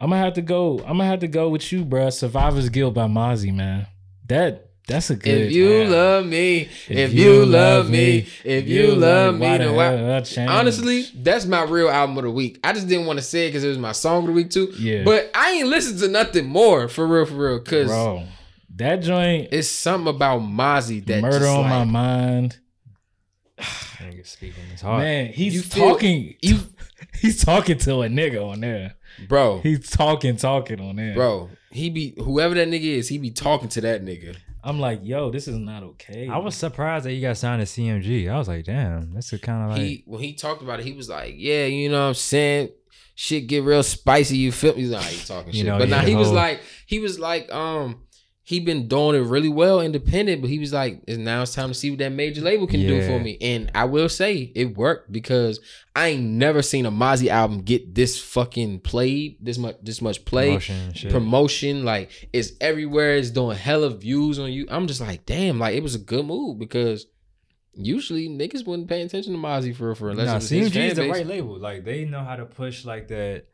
I'm 0.00 0.10
gonna 0.10 0.22
have 0.22 0.34
to 0.34 0.42
go. 0.42 0.78
I'm 0.80 0.98
gonna 0.98 1.06
have 1.06 1.20
to 1.20 1.28
go 1.28 1.48
with 1.48 1.72
you, 1.72 1.84
bruh. 1.84 2.12
Survivor's 2.12 2.68
Guilt 2.68 2.94
by 2.94 3.06
Mozzy, 3.06 3.54
man. 3.54 3.86
That 4.28 4.67
that's 4.88 5.10
a 5.10 5.16
good. 5.16 5.42
If 5.42 5.52
you 5.52 5.84
love 5.84 6.26
me, 6.26 6.68
if, 6.88 7.12
you 7.12 7.44
love 7.46 7.88
me, 7.90 8.26
if 8.42 8.66
you 8.66 8.94
love 8.94 9.34
me, 9.34 9.58
then 9.58 9.74
why? 9.76 10.46
Honestly, 10.46 11.02
that's 11.14 11.44
my 11.44 11.62
real 11.62 11.88
album 11.90 12.16
of 12.18 12.24
the 12.24 12.30
week. 12.30 12.58
I 12.64 12.72
just 12.72 12.88
didn't 12.88 13.06
want 13.06 13.18
to 13.18 13.24
say 13.24 13.46
it 13.46 13.50
because 13.50 13.62
it 13.64 13.68
was 13.68 13.78
my 13.78 13.92
song 13.92 14.22
of 14.22 14.26
the 14.28 14.32
week 14.32 14.50
too. 14.50 14.72
Yeah. 14.78 15.04
But 15.04 15.30
I 15.34 15.52
ain't 15.52 15.68
listened 15.68 15.98
to 16.00 16.08
nothing 16.08 16.46
more 16.46 16.88
for 16.88 17.06
real, 17.06 17.26
for 17.26 17.34
real. 17.34 17.60
Cause 17.60 17.86
bro, 17.88 18.24
that 18.76 18.96
joint, 19.02 19.48
it's 19.52 19.68
something 19.68 20.08
about 20.14 20.40
Mozzy 20.40 21.04
that 21.06 21.20
murder 21.20 21.46
on 21.46 21.60
like, 21.62 21.70
my 21.70 21.84
mind. 21.84 22.58
Nigga 23.58 24.26
speaking 24.26 24.64
his 24.70 24.80
heart. 24.80 25.02
Man, 25.02 25.32
he's 25.32 25.54
You 25.54 25.62
feel- 25.62 25.90
talking. 25.90 26.34
you- 26.40 26.60
he's 27.20 27.44
talking 27.44 27.76
to 27.78 28.02
a 28.02 28.08
nigga 28.08 28.42
on 28.44 28.60
there. 28.60 28.94
bro, 29.28 29.60
He's 29.60 29.90
talking, 29.90 30.36
talking 30.36 30.80
on 30.80 30.96
there, 30.96 31.14
bro. 31.14 31.50
He 31.70 31.90
be 31.90 32.14
whoever 32.16 32.54
that 32.54 32.68
nigga 32.68 32.84
is. 32.84 33.08
He 33.08 33.18
be 33.18 33.30
talking 33.30 33.68
to 33.70 33.80
that 33.82 34.02
nigga. 34.04 34.36
I'm 34.68 34.78
like, 34.80 35.00
yo, 35.02 35.30
this 35.30 35.48
is 35.48 35.56
not 35.56 35.82
okay. 35.82 36.28
I 36.28 36.36
was 36.38 36.54
surprised 36.54 37.06
that 37.06 37.12
you 37.14 37.22
got 37.22 37.36
signed 37.38 37.60
to 37.60 37.66
CMG. 37.66 38.30
I 38.30 38.36
was 38.38 38.48
like, 38.48 38.64
damn, 38.64 39.14
that's 39.14 39.32
a 39.32 39.38
kind 39.38 39.64
of 39.64 39.70
like. 39.70 39.80
he 39.80 40.02
when 40.06 40.22
he 40.22 40.34
talked 40.34 40.60
about 40.62 40.80
it, 40.80 40.84
he 40.86 40.92
was 40.92 41.08
like, 41.08 41.34
"Yeah, 41.38 41.64
you 41.64 41.88
know 41.88 42.02
what 42.02 42.08
I'm 42.08 42.14
saying." 42.14 42.70
Shit 43.14 43.48
get 43.48 43.64
real 43.64 43.82
spicy. 43.82 44.36
You 44.36 44.52
feel 44.52 44.74
me? 44.74 44.82
He's 44.82 44.90
like, 44.90 45.04
he 45.06 45.26
talking 45.26 45.52
You 45.52 45.58
shit, 45.60 45.66
know, 45.66 45.78
but 45.78 45.88
yeah, 45.88 45.96
now 45.96 46.02
he 46.06 46.12
the 46.12 46.18
was 46.18 46.28
whole- 46.28 46.36
like, 46.36 46.60
he 46.86 47.00
was 47.00 47.18
like, 47.18 47.52
um, 47.52 48.02
he 48.48 48.60
been 48.60 48.88
doing 48.88 49.14
it 49.14 49.26
really 49.26 49.50
well, 49.50 49.82
independent. 49.82 50.40
But 50.40 50.48
he 50.48 50.58
was 50.58 50.72
like, 50.72 51.02
"It's 51.06 51.18
now 51.18 51.42
it's 51.42 51.54
time 51.54 51.68
to 51.68 51.74
see 51.74 51.90
what 51.90 51.98
that 51.98 52.12
major 52.12 52.40
label 52.40 52.66
can 52.66 52.80
do 52.80 53.06
for 53.06 53.20
me." 53.20 53.36
And 53.42 53.70
I 53.74 53.84
will 53.84 54.08
say 54.08 54.50
it 54.54 54.74
worked 54.74 55.12
because 55.12 55.60
I 55.94 56.08
ain't 56.08 56.24
never 56.24 56.62
seen 56.62 56.86
a 56.86 56.90
Mozzy 56.90 57.28
album 57.28 57.60
get 57.60 57.94
this 57.94 58.18
fucking 58.18 58.80
played, 58.80 59.36
this 59.42 59.58
much, 59.58 59.76
this 59.82 60.00
much 60.00 60.24
play, 60.24 60.52
promotion 60.52 61.10
promotion. 61.10 61.84
Like 61.84 62.30
it's 62.32 62.52
everywhere. 62.58 63.16
It's 63.16 63.28
doing 63.28 63.58
hella 63.58 63.90
views 63.90 64.38
on 64.38 64.50
you. 64.50 64.66
I'm 64.70 64.86
just 64.86 65.02
like, 65.02 65.26
damn, 65.26 65.58
like 65.58 65.74
it 65.74 65.82
was 65.82 65.94
a 65.94 65.98
good 65.98 66.24
move 66.24 66.58
because 66.58 67.06
usually 67.74 68.30
niggas 68.30 68.66
wouldn't 68.66 68.88
pay 68.88 69.02
attention 69.02 69.34
to 69.34 69.38
Mozzy 69.38 69.76
for 69.76 69.94
for 69.94 70.08
unless 70.08 70.26
Nah, 70.26 70.32
it 70.32 70.36
was 70.36 70.48
his 70.48 70.70
CMG 70.70 70.88
is 70.88 70.96
the 70.96 71.10
right 71.10 71.26
label. 71.26 71.58
Like 71.58 71.84
they 71.84 72.06
know 72.06 72.24
how 72.24 72.36
to 72.36 72.46
push 72.46 72.86
like 72.86 73.08
that 73.08 73.44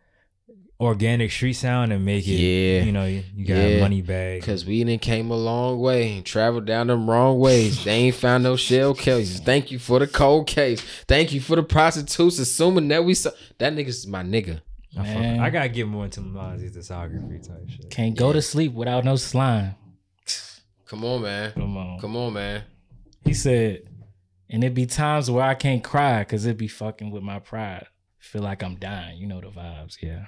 organic 0.80 1.30
street 1.30 1.52
sound 1.54 1.92
and 1.92 2.04
make 2.04 2.26
it. 2.26 2.32
Yeah. 2.32 2.82
you 2.82 2.92
know, 2.92 3.06
you, 3.06 3.22
you 3.34 3.46
got 3.46 3.54
Yeah. 3.54 3.80
money 3.80 4.02
bag. 4.02 4.42
Cause 4.42 4.64
we 4.64 4.82
done 4.84 4.98
came 4.98 5.30
a 5.30 5.36
long 5.36 5.78
way 5.80 6.16
and 6.16 6.26
traveled 6.26 6.64
down 6.66 6.88
them 6.88 7.08
wrong 7.08 7.38
ways. 7.38 7.84
They 7.84 7.92
ain't 7.92 8.16
found 8.16 8.42
no 8.44 8.56
shell 8.56 8.94
cases. 8.94 9.40
Thank 9.40 9.70
you 9.70 9.78
for 9.78 9.98
the 9.98 10.06
cold 10.06 10.46
case. 10.46 10.80
Thank 11.06 11.32
you 11.32 11.40
for 11.40 11.56
the 11.56 11.62
prostitutes 11.62 12.38
assuming 12.38 12.88
that 12.88 13.04
we 13.04 13.14
saw 13.14 13.30
that 13.58 13.72
nigga's 13.72 14.06
my 14.06 14.22
nigga. 14.22 14.60
I, 14.96 15.02
Man. 15.02 15.40
I 15.40 15.50
gotta 15.50 15.68
get 15.68 15.88
more 15.88 16.04
into 16.04 16.20
Mozzy's 16.20 16.76
discography 16.76 17.46
type 17.46 17.68
shit. 17.68 17.90
Can't 17.90 18.16
go 18.16 18.32
to 18.32 18.40
sleep 18.40 18.72
without 18.72 19.04
no 19.04 19.16
slime. 19.16 19.74
Come 20.86 21.04
on, 21.04 21.22
man. 21.22 21.52
Come 21.52 21.76
on. 21.76 21.98
Come 21.98 22.16
on, 22.16 22.32
man. 22.34 22.62
He 23.24 23.34
said, 23.34 23.82
and 24.50 24.62
it 24.62 24.74
be 24.74 24.86
times 24.86 25.30
where 25.30 25.42
I 25.44 25.54
can't 25.54 25.82
cry 25.82 26.20
because 26.20 26.46
it 26.46 26.56
be 26.58 26.68
fucking 26.68 27.10
with 27.10 27.22
my 27.22 27.38
pride. 27.40 27.86
Feel 28.18 28.42
like 28.42 28.62
I'm 28.62 28.76
dying. 28.76 29.18
You 29.18 29.26
know 29.26 29.40
the 29.40 29.48
vibes, 29.48 30.00
yeah. 30.00 30.26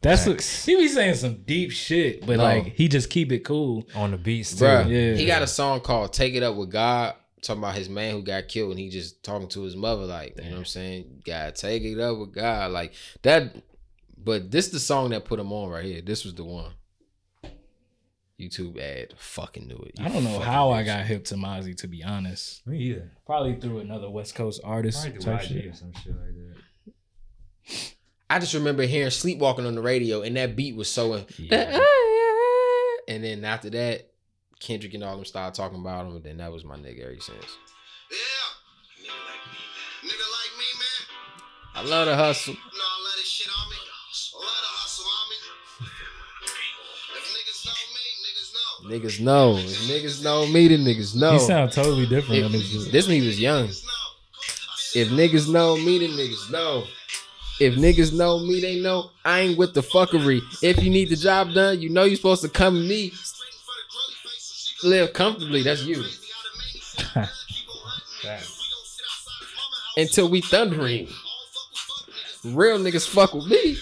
That's 0.00 0.26
what 0.26 0.40
he 0.40 0.76
be 0.76 0.86
saying 0.88 1.14
some 1.16 1.42
deep 1.42 1.72
shit, 1.72 2.24
but 2.24 2.36
No. 2.36 2.44
like 2.44 2.74
he 2.76 2.86
just 2.88 3.10
keep 3.10 3.32
it 3.32 3.40
cool. 3.40 3.84
On 3.96 4.12
the 4.12 4.16
beats 4.16 4.54
too. 4.54 4.64
Bruh, 4.64 4.88
Yeah. 4.88 5.14
he 5.18 5.26
got 5.26 5.42
a 5.42 5.46
song 5.46 5.80
called 5.80 6.12
Take 6.12 6.34
It 6.34 6.42
Up 6.44 6.54
With 6.54 6.70
God, 6.70 7.14
talking 7.42 7.62
about 7.62 7.74
his 7.74 7.88
man 7.88 8.14
who 8.14 8.22
got 8.22 8.46
killed 8.46 8.70
and 8.70 8.78
he 8.78 8.90
just 8.90 9.24
talking 9.24 9.48
to 9.48 9.62
his 9.62 9.74
mother, 9.74 10.04
like, 10.04 10.36
you 10.36 10.44
know 10.44 10.50
what 10.50 10.58
I'm 10.58 10.64
saying? 10.66 11.22
God, 11.26 11.56
take 11.56 11.82
it 11.82 11.98
up 11.98 12.16
with 12.18 12.32
God. 12.32 12.70
Like 12.70 12.94
that 13.22 13.56
but 14.16 14.50
this 14.50 14.68
the 14.68 14.80
song 14.80 15.10
that 15.10 15.24
put 15.24 15.40
him 15.40 15.52
on 15.52 15.68
right 15.70 15.84
here. 15.84 16.00
This 16.00 16.24
was 16.24 16.34
the 16.34 16.44
one. 16.44 16.72
YouTube 18.38 18.78
ad. 18.80 19.14
Fucking 19.18 19.66
knew 19.66 19.76
it. 19.84 19.98
You 19.98 20.04
I 20.04 20.08
don't 20.10 20.22
know 20.22 20.30
fucking 20.34 20.46
how 20.46 20.70
I 20.70 20.82
bitch. 20.82 20.86
got 20.86 21.06
hip 21.06 21.24
to 21.26 21.34
Mozzy, 21.34 21.76
to 21.78 21.88
be 21.88 22.04
honest. 22.04 22.64
Me 22.68 22.78
either. 22.78 23.10
Probably 23.26 23.56
through 23.56 23.80
another 23.80 24.08
West 24.08 24.36
Coast 24.36 24.60
artist. 24.62 25.02
Probably 25.02 25.20
type 25.24 25.40
do 25.40 25.46
shit. 25.54 25.66
Or 25.66 25.74
some 25.74 25.92
shit 25.92 26.12
like 26.14 26.34
that. 27.66 27.94
I 28.30 28.38
just 28.38 28.54
remember 28.54 28.82
hearing 28.84 29.10
Sleepwalking 29.10 29.66
on 29.66 29.74
the 29.74 29.80
radio 29.80 30.22
and 30.22 30.36
that 30.36 30.54
beat 30.56 30.76
was 30.76 30.90
so 30.90 31.24
Yeah. 31.38 31.80
Uh, 31.80 33.02
and 33.08 33.24
then 33.24 33.44
after 33.44 33.70
that, 33.70 34.10
Kendrick 34.60 34.92
and 34.94 35.02
all 35.04 35.16
them 35.16 35.24
started 35.24 35.54
talking 35.56 35.78
about 35.80 36.04
him, 36.06 36.16
and 36.16 36.24
then 36.24 36.36
that 36.38 36.52
was 36.52 36.64
my 36.64 36.76
nigga 36.76 37.04
ever 37.04 37.14
since. 37.20 37.28
Yeah. 38.10 38.18
Nigga 38.98 39.08
like 39.08 39.42
me, 39.48 39.58
man. 40.02 40.10
Nigga 40.10 40.26
like 40.34 40.52
me, 40.58 40.68
man. 40.78 41.86
I 41.86 41.88
love 41.88 42.06
the 42.06 42.16
hustle. 42.16 42.54
No, 42.54 42.58
I 42.60 43.02
love 43.04 43.12
this 43.16 43.28
shit 43.28 43.46
on 43.48 43.70
me. 43.70 43.76
I 43.76 44.36
love 44.36 44.50
the 44.60 44.72
hustle 44.74 45.06
on 45.06 45.30
me. 45.30 45.36
If 47.16 47.24
niggas 48.90 49.20
know 49.22 49.22
me, 49.22 49.22
niggas 49.22 49.22
know. 49.22 49.58
Niggas 49.62 49.64
know. 49.64 49.68
If 49.70 49.78
niggas 50.04 50.24
know 50.24 50.46
me, 50.48 50.68
then 50.68 50.80
niggas 50.80 51.14
know. 51.16 51.32
He 51.32 51.38
sound 51.38 51.72
totally 51.72 52.06
different 52.06 52.44
If- 52.46 52.52
this. 52.52 52.66
shit. 52.84 52.92
this 52.92 53.06
when 53.08 53.20
he 53.22 53.26
was 53.26 53.40
young. 53.40 53.68
If 54.94 55.08
niggas 55.10 55.48
know 55.48 55.76
me, 55.76 55.98
then 55.98 56.10
niggas 56.10 56.50
know. 56.50 56.84
If 57.60 57.74
niggas 57.74 58.12
know 58.12 58.38
me, 58.40 58.60
they 58.60 58.80
know 58.80 59.10
I 59.24 59.40
ain't 59.40 59.58
with 59.58 59.74
the 59.74 59.80
fuckery. 59.80 60.40
If 60.62 60.82
you 60.82 60.90
need 60.90 61.08
the 61.08 61.16
job 61.16 61.52
done, 61.54 61.80
you 61.80 61.88
know 61.90 62.04
you're 62.04 62.16
supposed 62.16 62.42
to 62.42 62.48
come 62.48 62.74
to 62.74 62.80
me. 62.80 63.12
Live 64.84 65.12
comfortably. 65.12 65.62
That's 65.62 65.82
you. 65.84 66.04
Until 69.96 70.28
we 70.30 70.40
thundering. 70.40 71.08
Real 72.44 72.78
niggas 72.78 73.08
fuck 73.08 73.34
with 73.34 73.46
me. 73.46 73.76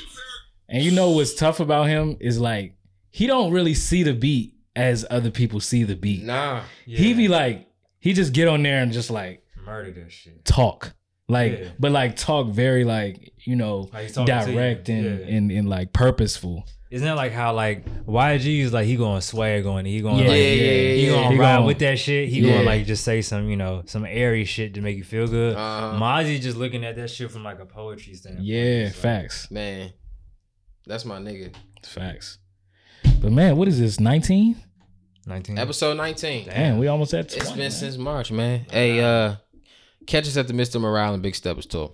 And 0.68 0.82
you 0.82 0.90
know 0.90 1.10
what's 1.10 1.34
tough 1.34 1.60
about 1.60 1.84
him 1.88 2.16
is 2.20 2.40
like 2.40 2.74
he 3.10 3.26
don't 3.26 3.52
really 3.52 3.74
see 3.74 4.02
the 4.02 4.14
beat 4.14 4.54
as 4.74 5.04
other 5.10 5.30
people 5.30 5.60
see 5.60 5.84
the 5.84 5.94
beat. 5.96 6.24
Nah. 6.24 6.62
He 6.86 7.12
be 7.14 7.28
like, 7.28 7.68
he 8.00 8.12
just 8.14 8.32
get 8.32 8.48
on 8.48 8.62
there 8.62 8.82
and 8.82 8.92
just 8.92 9.10
like 9.10 9.42
murder 9.64 9.90
that 9.92 10.10
shit. 10.10 10.44
talk. 10.44 10.94
Like, 11.28 11.58
Yeah. 11.58 11.68
but 11.78 11.92
like 11.92 12.16
talk 12.16 12.48
very 12.48 12.84
like, 12.84 13.32
you 13.46 13.56
know, 13.56 13.88
Like 13.92 14.08
he's 14.08 14.16
you. 14.16 14.26
direct 14.26 14.88
and, 14.88 15.04
Yeah. 15.04 15.26
and 15.36 15.50
and 15.52 15.68
like 15.68 15.92
purposeful. 15.92 16.64
Isn't 16.90 17.04
that 17.06 17.16
like 17.16 17.32
how 17.32 17.52
like 17.52 17.84
YG 18.06 18.60
is 18.60 18.72
like 18.72 18.86
he 18.86 18.96
going 18.96 19.20
swag 19.20 19.66
on 19.66 19.86
it. 19.86 19.90
He 19.90 20.00
going 20.00 20.18
Yeah, 20.18 20.28
like 20.28 20.36
yeah, 20.38 20.42
yeah, 20.44 20.70
he 20.94 21.06
yeah. 21.06 21.10
gonna 21.12 21.30
He 21.32 21.38
ride 21.38 21.56
gon- 21.56 21.66
with 21.66 21.78
that 21.80 21.98
shit. 21.98 22.28
He 22.28 22.40
Yeah. 22.40 22.52
gonna 22.52 22.64
like 22.64 22.86
just 22.86 23.02
say 23.04 23.22
some 23.22 23.48
you 23.50 23.56
know 23.56 23.82
some 23.86 24.04
airy 24.04 24.44
shit 24.44 24.74
to 24.74 24.80
make 24.80 24.96
you 24.96 25.02
feel 25.04 25.26
good. 25.26 25.56
Uh-huh. 25.56 25.98
Mozzie 26.00 26.40
just 26.40 26.56
looking 26.56 26.84
at 26.84 26.94
that 26.96 27.10
shit 27.10 27.30
from 27.30 27.42
like 27.42 27.58
a 27.58 27.66
poetry 27.66 28.14
standpoint. 28.14 28.46
Yeah, 28.46 28.60
It's 28.86 28.94
like, 28.96 29.02
facts. 29.02 29.50
Man. 29.50 29.92
That's 30.86 31.04
my 31.04 31.18
nigga. 31.18 31.52
Facts. 31.84 32.38
But 33.20 33.32
man, 33.32 33.56
what 33.56 33.66
is 33.66 33.80
this? 33.80 33.98
19? 33.98 34.56
Nineteen. 35.26 35.58
Episode 35.58 35.96
19. 35.96 36.46
Damn, 36.46 36.78
we 36.78 36.86
almost 36.86 37.12
at 37.12 37.28
20. 37.28 37.40
It's 37.40 37.50
been 37.50 37.58
man. 37.58 37.70
since 37.72 37.96
March, 37.98 38.30
man. 38.30 38.64
Hey, 38.70 39.00
uh, 39.02 39.34
catch 40.06 40.28
us 40.28 40.36
at 40.36 40.46
the 40.46 40.52
Mr. 40.54 40.80
Morale 40.80 41.14
and 41.14 41.22
Big 41.24 41.34
Steppers 41.34 41.66
tour. 41.66 41.90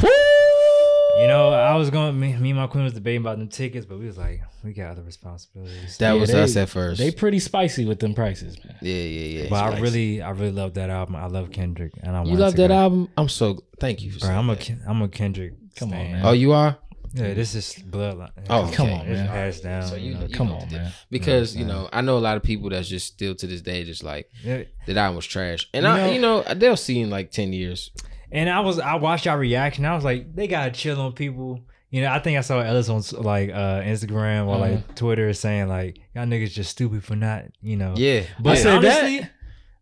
You 1.22 1.28
know, 1.28 1.50
I 1.50 1.76
was 1.76 1.88
going. 1.90 2.18
Me, 2.18 2.34
me 2.36 2.50
and 2.50 2.58
my 2.58 2.66
queen 2.66 2.82
was 2.84 2.94
debating 2.94 3.20
about 3.20 3.38
them 3.38 3.46
tickets, 3.48 3.86
but 3.86 3.98
we 3.98 4.06
was 4.06 4.18
like, 4.18 4.42
we 4.64 4.72
got 4.72 4.90
other 4.90 5.02
responsibilities. 5.02 5.96
That 5.98 6.14
Yeah, 6.14 6.20
was 6.20 6.30
they- 6.32 6.42
us 6.42 6.56
at 6.56 6.68
first. 6.68 6.98
They 6.98 7.12
pretty 7.12 7.38
spicy 7.38 7.84
with 7.84 8.00
them 8.00 8.12
prices, 8.14 8.56
man. 8.64 8.76
yeah, 8.82 8.94
yeah, 8.96 9.42
yeah. 9.42 9.48
but 9.48 9.62
I 9.62 9.78
really, 9.78 10.20
I 10.20 10.30
really 10.30 10.50
love 10.50 10.74
that 10.74 10.90
album. 10.90 11.14
I 11.14 11.26
love 11.26 11.52
Kendrick, 11.52 11.92
and 12.02 12.16
I 12.16 12.22
you 12.24 12.30
want 12.30 12.40
love 12.40 12.54
to 12.54 12.62
that 12.62 12.68
go. 12.68 12.74
album? 12.74 13.08
I'm 13.16 13.28
so 13.28 13.62
thank 13.78 14.02
you 14.02 14.10
for 14.10 14.18
Bro, 14.18 14.26
saying 14.28 14.38
I'm 14.40 14.50
a, 14.50 14.54
that. 14.56 14.64
Ken- 14.64 14.82
I'm 14.86 15.02
a 15.02 15.08
Kendrick. 15.08 15.52
Come 15.76 15.90
on, 15.92 15.94
stan. 16.00 16.12
man. 16.12 16.26
Oh, 16.26 16.32
you 16.32 16.52
are? 16.52 16.76
Yeah, 17.14 17.34
this 17.34 17.54
is 17.54 17.72
bloodline. 17.88 18.30
Oh, 18.50 18.68
Come 18.74 18.86
okay. 18.88 18.94
on, 19.00 19.06
It's 19.06 19.18
man. 19.20 19.28
passed 19.28 19.62
down. 19.62 19.86
So 19.86 19.94
you, 19.96 20.12
you 20.12 20.18
know. 20.18 20.28
Come 20.32 20.48
know 20.48 20.54
on, 20.54 20.60
what 20.60 20.72
man. 20.72 20.92
Because 21.10 21.54
Yeah, 21.54 21.60
you 21.60 21.66
man. 21.66 21.76
know, 21.76 21.88
I 21.92 22.00
know 22.00 22.16
a 22.16 22.20
lot 22.20 22.36
of 22.36 22.42
people 22.42 22.70
that's 22.70 22.88
just 22.88 23.06
still 23.06 23.34
to 23.36 23.46
this 23.46 23.60
day 23.60 23.84
just 23.84 24.02
like 24.02 24.28
Yeah. 24.42 24.62
that 24.86 24.96
album 24.96 25.16
was 25.16 25.26
trash, 25.26 25.68
and 25.72 25.84
You 25.84 25.90
I, 25.90 25.96
know- 25.98 26.12
you 26.12 26.20
know, 26.20 26.42
they'll 26.56 26.76
see 26.76 26.98
in 27.00 27.10
like 27.10 27.30
ten 27.30 27.52
years. 27.52 27.92
And 28.32 28.48
I 28.48 28.60
was 28.60 28.78
I 28.78 28.94
watched 28.94 29.26
y'all 29.26 29.36
reaction. 29.36 29.84
I 29.84 29.94
was 29.94 30.04
like, 30.04 30.34
they 30.34 30.48
gotta 30.48 30.70
chill 30.70 31.00
on 31.00 31.12
people. 31.12 31.60
You 31.90 32.00
know, 32.00 32.10
I 32.10 32.18
think 32.20 32.38
I 32.38 32.40
saw 32.40 32.60
Ellis 32.60 32.88
on 32.88 33.02
like 33.22 33.50
uh 33.50 33.82
Instagram 33.82 34.46
or 34.46 34.56
like 34.56 34.94
Twitter 34.94 35.32
saying 35.34 35.68
like 35.68 36.00
y'all 36.14 36.24
niggas 36.24 36.50
just 36.52 36.70
stupid 36.70 37.04
for 37.04 37.14
not, 37.14 37.44
you 37.60 37.76
know. 37.76 37.92
Yeah, 37.96 38.22
But 38.40 38.56
said 38.56 38.80
that? 38.82 39.02
honestly, 39.04 39.28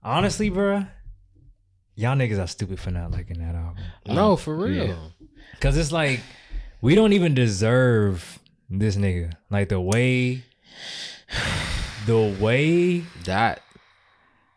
honestly, 0.03 0.51
bro, 0.51 0.85
y'all 1.95 2.17
niggas 2.17 2.43
are 2.43 2.49
stupid 2.49 2.81
for 2.81 2.91
not 2.91 3.13
liking 3.13 3.39
that 3.39 3.55
album. 3.55 3.85
no, 4.07 4.35
for 4.37 4.57
real. 4.57 4.87
yeah. 4.89 4.97
Cause 5.61 5.77
it's 5.77 5.93
like 5.93 6.21
we 6.81 6.97
don't 6.97 7.13
even 7.13 7.35
deserve 7.35 8.41
this 8.69 8.97
nigga. 8.97 9.35
Like 9.49 9.69
the 9.69 9.81
way, 9.81 10.43
the 12.07 12.37
way 12.41 13.05
That 13.25 13.63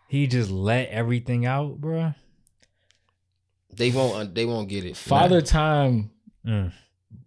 he 0.08 0.26
just 0.28 0.50
let 0.50 0.90
everything 0.90 1.46
out, 1.46 1.80
bro. 1.80 2.14
They 3.76 3.92
won't, 3.92 4.34
they 4.36 4.46
won't 4.46 4.70
get 4.70 4.86
it. 4.86 4.96
Father 4.98 5.42
Time 5.42 6.10
Mm. 6.46 6.72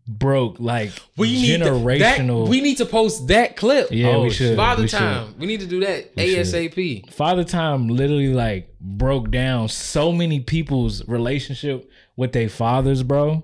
broke 0.07 0.61
like 0.61 0.93
we 1.17 1.33
need 1.33 1.59
to- 1.59 1.65
generational. 1.65 2.45
that- 2.45 2.51
we 2.51 2.61
need 2.61 2.77
to 2.77 2.87
post 2.87 3.27
that 3.29 3.57
clip. 3.57 3.89
yeah, 3.91 4.09
Oh, 4.11 4.23
we 4.25 4.31
should. 4.31 4.55
Father 4.57 4.83
we 4.83 4.89
should. 4.89 4.99
time. 4.99 5.35
We 5.39 5.47
need 5.47 5.61
to 5.61 5.67
do 5.67 5.81
that 5.81 6.11
We 6.17 6.35
should. 6.35 6.47
ASAP. 6.47 7.11
Father 7.11 7.43
Time 7.45 7.89
literally 7.89 8.33
like 8.35 8.75
broke 8.81 9.31
down 9.31 9.69
so 9.69 10.13
many 10.13 10.41
people's 10.41 11.07
relationship 11.09 11.91
with 12.17 12.33
their 12.33 12.49
fathers, 12.49 13.03
bro. 13.03 13.43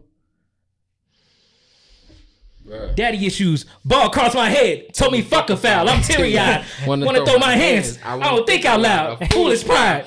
Bruh. 2.66 2.94
Daddy 2.94 3.26
issues, 3.26 3.66
ball 3.84 4.06
across 4.06 4.34
my 4.34 4.48
head, 4.48 4.94
told 4.94 5.12
me 5.12 5.20
fuck 5.20 5.50
a 5.50 5.56
foul. 5.56 5.88
I'm 5.88 6.00
teary 6.02 6.38
eyed, 6.38 6.64
Wanna 6.86 7.06
wanna, 7.06 7.24
throw, 7.26 7.38
my 7.38 7.56
hands. 7.56 7.98
I 8.04 8.18
don't 8.18 8.46
think 8.46 8.64
out 8.64 8.80
loud. 8.80 9.26
Foolish 9.32 9.64
pride. 9.64 10.04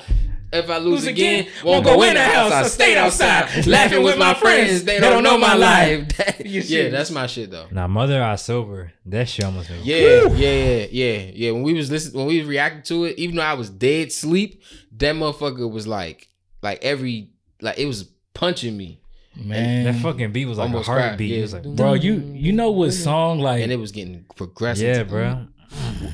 If 0.58 0.70
I 0.70 0.78
lose, 0.78 0.86
Lose 1.00 1.06
again, 1.06 1.40
again, 1.44 1.52
won't 1.64 1.84
go 1.84 2.02
in 2.02 2.14
the 2.14 2.22
house. 2.22 2.52
I 2.52 2.62
stayed 2.64 2.96
outside, 2.96 3.66
laughing 3.66 4.02
with 4.02 4.18
my 4.18 4.34
friends. 4.34 4.84
They 4.84 5.00
don't 5.00 5.22
know 5.22 5.38
my 5.38 5.54
life. 5.54 6.08
Yeah, 6.44 6.88
that's 6.90 7.10
my 7.10 7.26
shit 7.26 7.50
though. 7.50 7.66
Now, 7.70 7.86
mother 7.86 8.22
I 8.22 8.36
sober. 8.36 8.92
That 9.06 9.28
shit 9.28 9.44
almost 9.44 9.70
made 9.70 9.84
Yeah, 9.84 10.26
yeah, 10.34 10.86
yeah, 10.90 11.30
yeah. 11.34 11.50
When 11.52 11.62
we 11.62 11.74
was 11.74 11.90
listening, 11.90 12.18
when 12.18 12.26
we 12.26 12.38
was 12.40 12.48
reacting 12.48 12.82
to 12.84 13.04
it, 13.04 13.18
even 13.18 13.36
though 13.36 13.42
I 13.42 13.54
was 13.54 13.70
dead 13.70 14.12
sleep, 14.12 14.62
that 14.96 15.14
motherfucker 15.14 15.70
was 15.70 15.86
like, 15.86 16.28
like 16.62 16.82
every, 16.84 17.30
like 17.60 17.78
it 17.78 17.86
was 17.86 18.08
punching 18.34 18.76
me, 18.76 19.00
Man, 19.38 19.84
That 19.84 19.96
fucking 19.96 20.32
beat 20.32 20.46
was 20.46 20.56
like 20.58 20.66
Almost 20.70 20.88
a 20.88 20.92
cried, 20.92 21.02
heartbeat. 21.08 21.30
yeah. 21.30 21.38
It 21.38 21.42
was 21.42 21.52
like, 21.52 21.64
bro, 21.64 21.92
you 21.92 22.14
you 22.34 22.52
know 22.52 22.70
what 22.70 22.92
song 22.92 23.38
like? 23.38 23.62
and 23.62 23.70
it 23.70 23.76
was 23.76 23.92
getting 23.92 24.24
progressive. 24.34 24.86
yeah, 24.96 25.02
bro. 25.02 25.46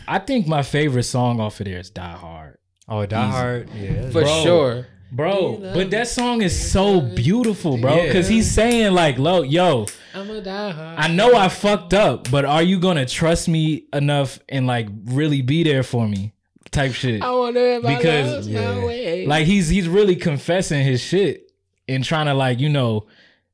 I 0.09 0.19
think 0.19 0.49
my 0.49 0.63
favorite 0.63 1.05
song 1.05 1.39
off 1.41 1.61
of 1.61 1.67
there 1.67 1.79
is 1.79 1.89
Die 1.91 2.03
Hard. 2.17 2.42
Oh, 2.89 3.07
Die 3.07 3.31
Hard. 3.31 3.71
Yeah. 3.75 4.07
for 4.11 4.23
Bro. 4.23 4.43
sure. 4.43 4.87
Bro, 5.15 5.59
but 5.75 5.91
that 5.91 6.09
song 6.09 6.41
is 6.41 6.59
so 6.73 7.03
beautiful, 7.03 7.77
bro. 7.77 7.97
Yeah. 8.05 8.13
Cause 8.15 8.29
he's 8.29 8.51
saying 8.51 8.95
like, 8.95 9.19
"Lo, 9.19 9.43
yo, 9.43 9.85
I'm 10.15 10.31
a 10.31 10.41
die 10.41 10.71
hard. 10.71 10.99
I 10.99 11.09
know 11.09 11.35
I 11.37 11.49
fucked 11.51 11.93
up, 11.93 12.31
but 12.31 12.47
are 12.47 12.63
you 12.63 12.81
gonna 12.81 13.05
trust 13.05 13.47
me 13.47 13.85
enough 13.93 14.39
and 14.49 14.67
like 14.67 14.89
really 15.05 15.43
be 15.43 15.65
there 15.65 15.83
for 15.83 16.09
me?" 16.09 16.33
Type 16.71 16.93
shit. 16.95 17.23
I 17.23 17.31
want 17.31 17.57
to 17.57 17.81
Because- 17.87 18.49
Yeah. 18.49 18.83
way. 18.83 19.27
Like 19.27 19.45
he's 19.47 19.69
he's 19.69 19.87
really 19.87 20.17
confessing 20.17 20.83
his 20.83 21.03
shit 21.03 21.43
and 21.87 22.03
trying 22.03 22.25
to 22.25 22.33
like 22.35 22.59
you 22.59 22.71
know 22.71 23.07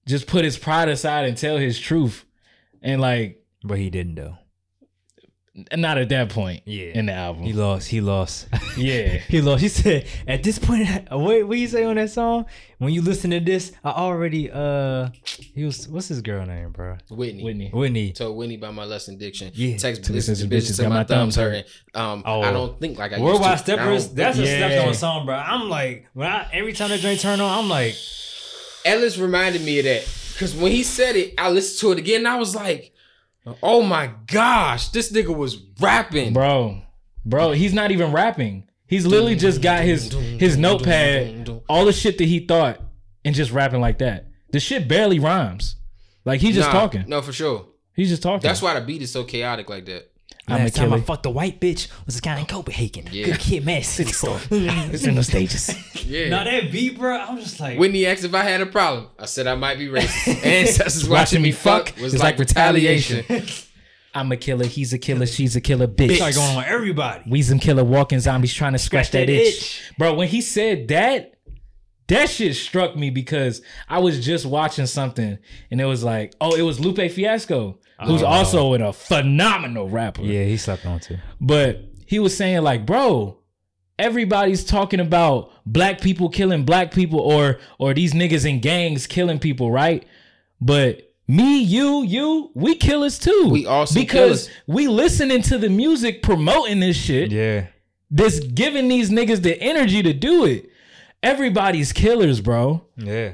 just 0.07 0.29
put 0.29 0.45
his 0.45 0.57
pride 0.57 0.89
aside 0.89 1.25
and 1.25 1.37
tell 1.37 1.57
his 1.57 1.77
truth, 1.81 2.25
and 2.83 3.01
like 3.01 3.43
But 3.65 3.79
he 3.79 3.91
didn't 3.91 4.15
though. 4.15 4.39
Not 5.77 5.99
at 5.99 6.09
that 6.11 6.29
point 6.31 6.63
Yeah. 6.65 6.93
in 6.95 7.07
the 7.07 7.13
album. 7.13 7.43
He 7.45 7.53
lost. 7.53 7.89
He 7.89 8.01
lost. 8.01 8.47
yeah, 8.77 9.19
he 9.29 9.41
lost. 9.41 9.63
He 9.63 9.69
said, 9.69 10.07
"At 10.27 10.43
this 10.43 10.59
point, 10.59 10.89
what 11.11 11.47
what 11.49 11.59
you 11.59 11.67
say 11.69 11.85
on 11.85 11.97
that 11.97 12.11
song? 12.11 12.47
When 12.79 12.93
you 12.93 13.03
listen 13.03 13.31
to 13.33 13.41
this, 13.41 13.73
I 13.85 13.91
already 13.91 14.51
uh, 14.53 15.09
He 15.55 15.65
was 15.65 15.89
what's 15.89 16.09
his 16.09 16.21
girl 16.23 16.47
name, 16.47 16.71
bro? 16.71 16.97
Whitney. 17.11 17.43
Whitney. 17.43 17.71
Whitney. 17.73 18.13
Told 18.13 18.37
Whitney 18.37 18.55
about 18.55 18.75
my 18.75 18.85
lust 18.85 19.09
addiction. 19.09 19.51
Yeah. 19.55 19.77
Text 19.77 20.05
To 20.05 20.13
listen 20.13 20.33
listen 20.33 20.49
to 20.49 20.57
to 20.57 20.73
bitches 20.73 20.77
till 20.77 20.89
my 20.91 21.03
thumbs 21.05 21.35
hurting. 21.37 21.65
Um, 21.95 22.23
Oh. 22.25 22.43
I 22.43 22.53
don't 22.53 22.79
think 22.81 22.99
like 22.99 23.13
I 23.13 23.17
used 23.17 23.25
Worldwide 23.25 23.59
to. 23.59 23.65
Steppers, 23.65 24.05
I 24.05 24.07
don't- 24.09 24.17
that's 24.17 24.39
a 24.39 24.43
Yeah. 24.45 24.57
stepped 24.69 24.87
on 24.87 24.95
song, 24.95 25.27
bro. 25.27 25.35
I'm 25.35 25.69
like, 25.69 26.07
when 26.15 26.29
I 26.29 26.47
every 26.53 26.73
time 26.73 26.91
that 26.91 27.01
joint 27.01 27.19
turn 27.21 27.41
on, 27.41 27.59
I'm 27.59 27.69
like, 27.69 27.95
Ellis 28.85 29.19
reminded 29.19 29.63
me 29.63 29.81
of 29.81 29.85
that 29.87 30.09
because 30.33 30.55
when 30.55 30.71
he 30.73 30.83
said 30.85 31.17
it, 31.17 31.35
I 31.37 31.51
listened 31.51 31.81
to 31.81 31.93
it 31.93 31.99
again. 31.99 32.19
and 32.21 32.29
I 32.29 32.37
was 32.37 32.55
like, 32.55 32.93
"Oh 33.63 33.83
my 33.83 34.11
gosh, 34.27 34.89
this 34.89 35.13
nigga 35.13 35.35
was 35.35 35.57
rapping." 35.81 36.33
bro, 36.33 36.81
bro, 37.25 37.53
he's 37.53 37.73
not 37.75 37.91
even 37.91 38.13
rapping. 38.13 38.65
He's 38.87 39.07
literally 39.07 39.37
just 39.37 39.61
got 39.61 39.83
his 39.85 40.13
his 40.13 40.57
notepad, 40.57 41.63
all 41.69 41.85
the 41.85 41.93
shit 41.93 42.19
that 42.19 42.25
he 42.25 42.41
thought, 42.41 42.81
and 43.25 43.35
just 43.35 43.51
rapping 43.53 43.81
like 43.81 43.99
that. 43.99 44.27
The 44.51 44.61
shit 44.61 44.89
barely 44.89 45.19
rhymes. 45.19 45.77
Like 46.25 46.41
he's 46.41 46.55
just 46.55 46.69
Nah, 46.73 46.81
talking. 46.81 47.05
No, 47.07 47.21
for 47.23 47.33
sure. 47.33 47.67
He's 47.95 48.09
just 48.09 48.23
talking. 48.23 48.47
That's 48.47 48.63
why 48.63 48.79
the 48.79 48.85
beat 48.85 49.03
is 49.03 49.11
so 49.11 49.25
chaotic 49.25 49.69
like 49.69 49.85
that. 49.87 50.11
I'm 50.55 50.61
a 50.61 50.65
last 50.65 50.77
time 50.77 50.87
I 50.93 50.97
killer. 50.97 51.03
fucked 51.03 51.27
a 51.27 51.31
white 51.31 51.61
bitch 51.61 51.89
was 52.07 52.19
a 52.19 52.21
guy 52.21 52.39
in 52.39 52.47
Copenhagen. 52.47 53.09
Yeah. 53.13 53.27
Good 53.27 53.39
kid, 53.41 53.65
man, 53.67 53.83
city 53.83 54.13
store. 54.13 54.39
It's 54.51 55.05
in 55.05 55.15
the 55.15 55.25
stages. 55.25 55.75
Yeah. 56.09 56.31
Now 56.31 56.45
that 56.45 56.73
beat, 56.73 56.99
bro, 56.99 57.19
I'm 57.19 57.37
just 57.39 57.61
like, 57.61 57.79
Whitney 57.79 58.07
asked 58.07 58.25
if 58.25 58.33
I 58.35 58.43
had 58.43 58.63
a 58.63 58.67
problem. 58.67 59.09
I 59.19 59.27
said 59.27 59.47
I 59.47 59.55
might 59.57 59.77
be 59.79 59.89
racist. 59.89 60.43
Ancestors 60.47 61.07
watching 61.07 61.43
me 61.43 61.53
fuck 61.53 61.93
was 62.01 62.15
It's 62.15 62.23
like, 62.23 62.39
like 62.39 62.49
retaliation. 62.49 63.27
I'm 64.15 64.33
a 64.33 64.37
killer. 64.39 64.65
He's 64.65 64.95
a 64.95 64.99
killer. 64.99 65.27
She's 65.27 65.55
a 65.55 65.61
killer. 65.61 65.87
Bitch. 65.87 66.13
it's 66.13 66.21
like 66.21 66.35
going 66.35 66.51
on 66.51 66.57
with 66.57 66.67
everybody. 66.67 67.29
Weezem 67.31 67.61
killer 67.61 67.85
walking 67.85 68.21
zombies 68.21 68.55
trying 68.55 68.73
to 68.73 68.79
scratch, 68.79 69.09
Scratch 69.09 69.27
that, 69.27 69.33
that 69.33 69.43
itch. 69.43 69.55
itch. 69.59 69.93
Bro, 69.99 70.15
when 70.15 70.29
he 70.29 70.41
said 70.41 70.89
that, 70.89 71.35
that 72.07 72.31
shit 72.31 72.57
struck 72.57 72.97
me 72.97 73.11
because 73.11 73.61
I 73.87 73.99
was 73.99 74.25
just 74.25 74.47
watching 74.47 74.87
something 74.87 75.39
and 75.71 75.81
it 75.81 75.85
was 75.85 76.03
like, 76.03 76.35
oh, 76.41 76.55
it 76.57 76.63
was 76.63 76.81
Lupe 76.81 77.11
Fiasco, 77.11 77.81
who's 78.05 78.23
Oh. 78.23 78.27
also 78.27 78.75
in 78.75 78.83
a 78.83 78.93
phenomenal 78.93 79.89
rapper. 79.89 80.23
Yeah, 80.23 80.45
he 80.45 80.57
slept 80.57 80.87
on 80.87 81.01
too. 81.01 81.17
But 81.41 81.85
he 82.07 82.19
was 82.19 82.37
saying, 82.37 82.63
like, 82.63 82.87
bro, 82.87 83.39
everybody's 83.99 84.65
talking 84.65 85.01
about 85.01 85.51
black 85.67 86.01
people 86.01 86.29
killing 86.29 86.65
black 86.65 86.93
people 86.93 87.21
or 87.21 87.59
or 87.79 87.95
these 87.95 88.13
niggas 88.15 88.49
in 88.49 88.61
gangs 88.61 89.07
killing 89.07 89.39
people, 89.39 89.71
right? 89.71 90.07
But 90.61 91.05
me, 91.27 91.61
you, 91.61 92.03
you, 92.05 92.51
we 92.55 92.75
killers 92.77 93.19
too. 93.19 93.49
We 93.51 93.67
also 93.67 93.95
because 93.99 94.47
killers. 94.47 94.51
we 94.67 94.89
listening 94.89 95.43
to 95.43 95.59
the 95.59 95.69
music 95.69 96.23
promoting 96.23 96.81
this 96.81 96.97
shit 96.97 97.31
Yeah. 97.31 97.67
that's 98.11 98.41
giving 98.41 98.89
these 98.89 99.11
niggas 99.11 99.43
the 99.43 99.61
energy 99.61 100.03
to 100.03 100.15
do 100.15 100.47
it. 100.47 100.71
Everybody's 101.23 101.93
killers, 101.93 102.41
bro. 102.41 102.83
Yeah. 102.97 103.33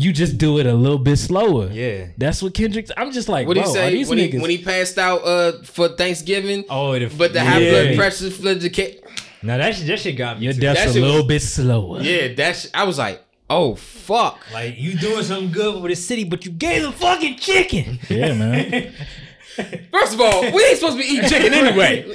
You 0.00 0.12
just 0.12 0.38
do 0.38 0.58
it 0.60 0.66
a 0.66 0.74
little 0.74 0.98
bit 0.98 1.16
slower. 1.16 1.66
Yeah. 1.72 2.06
That's 2.16 2.40
what 2.40 2.54
Kendrick. 2.54 2.86
I'm 2.96 3.10
just 3.10 3.28
like, 3.28 3.48
What 3.48 3.54
bro, 3.56 3.64
he 3.64 3.68
are 3.68 3.72
say 3.72 3.90
these 3.90 4.08
when 4.08 4.18
niggas? 4.18 4.32
he, 4.34 4.38
when 4.38 4.50
he 4.50 4.58
passed 4.62 4.96
out 4.96 5.24
uh, 5.24 5.62
for 5.64 5.88
Thanksgiving? 5.88 6.64
Oh, 6.70 6.96
the, 6.96 7.06
But 7.08 7.32
the 7.32 7.42
high 7.42 7.58
Yeah. 7.58 7.70
blood 7.84 7.96
pressure 7.96 8.30
fled 8.30 8.60
the 8.60 8.70
ca- 8.70 9.00
now 9.42 9.56
that 9.58 9.74
shit, 9.74 9.88
that 9.88 9.98
shit 9.98 10.16
got 10.16 10.38
me. 10.38 10.44
Your 10.44 10.52
too. 10.54 10.60
death's 10.60 10.94
that 10.94 10.98
a 10.98 11.02
little 11.02 11.16
was- 11.16 11.26
bit 11.26 11.42
slower. 11.42 12.00
Yeah, 12.00 12.32
that's. 12.34 12.68
I 12.72 12.84
was 12.84 12.98
like, 12.98 13.24
oh 13.50 13.74
fuck. 13.74 14.38
Like 14.52 14.78
you 14.78 14.96
doing 14.96 15.24
something 15.24 15.50
good 15.50 15.80
for 15.82 15.88
the 15.88 15.96
city, 15.96 16.22
but 16.22 16.44
you 16.44 16.52
gave 16.52 16.82
them 16.82 16.92
fucking 16.92 17.36
chicken. 17.38 17.98
Yeah, 18.08 18.34
man. 18.34 18.92
First 19.90 20.14
of 20.14 20.20
all, 20.20 20.42
we 20.42 20.64
ain't 20.64 20.78
supposed 20.78 20.96
to 20.96 21.02
be 21.02 21.08
eating 21.08 21.28
chicken 21.28 21.52
anyway, 21.52 22.04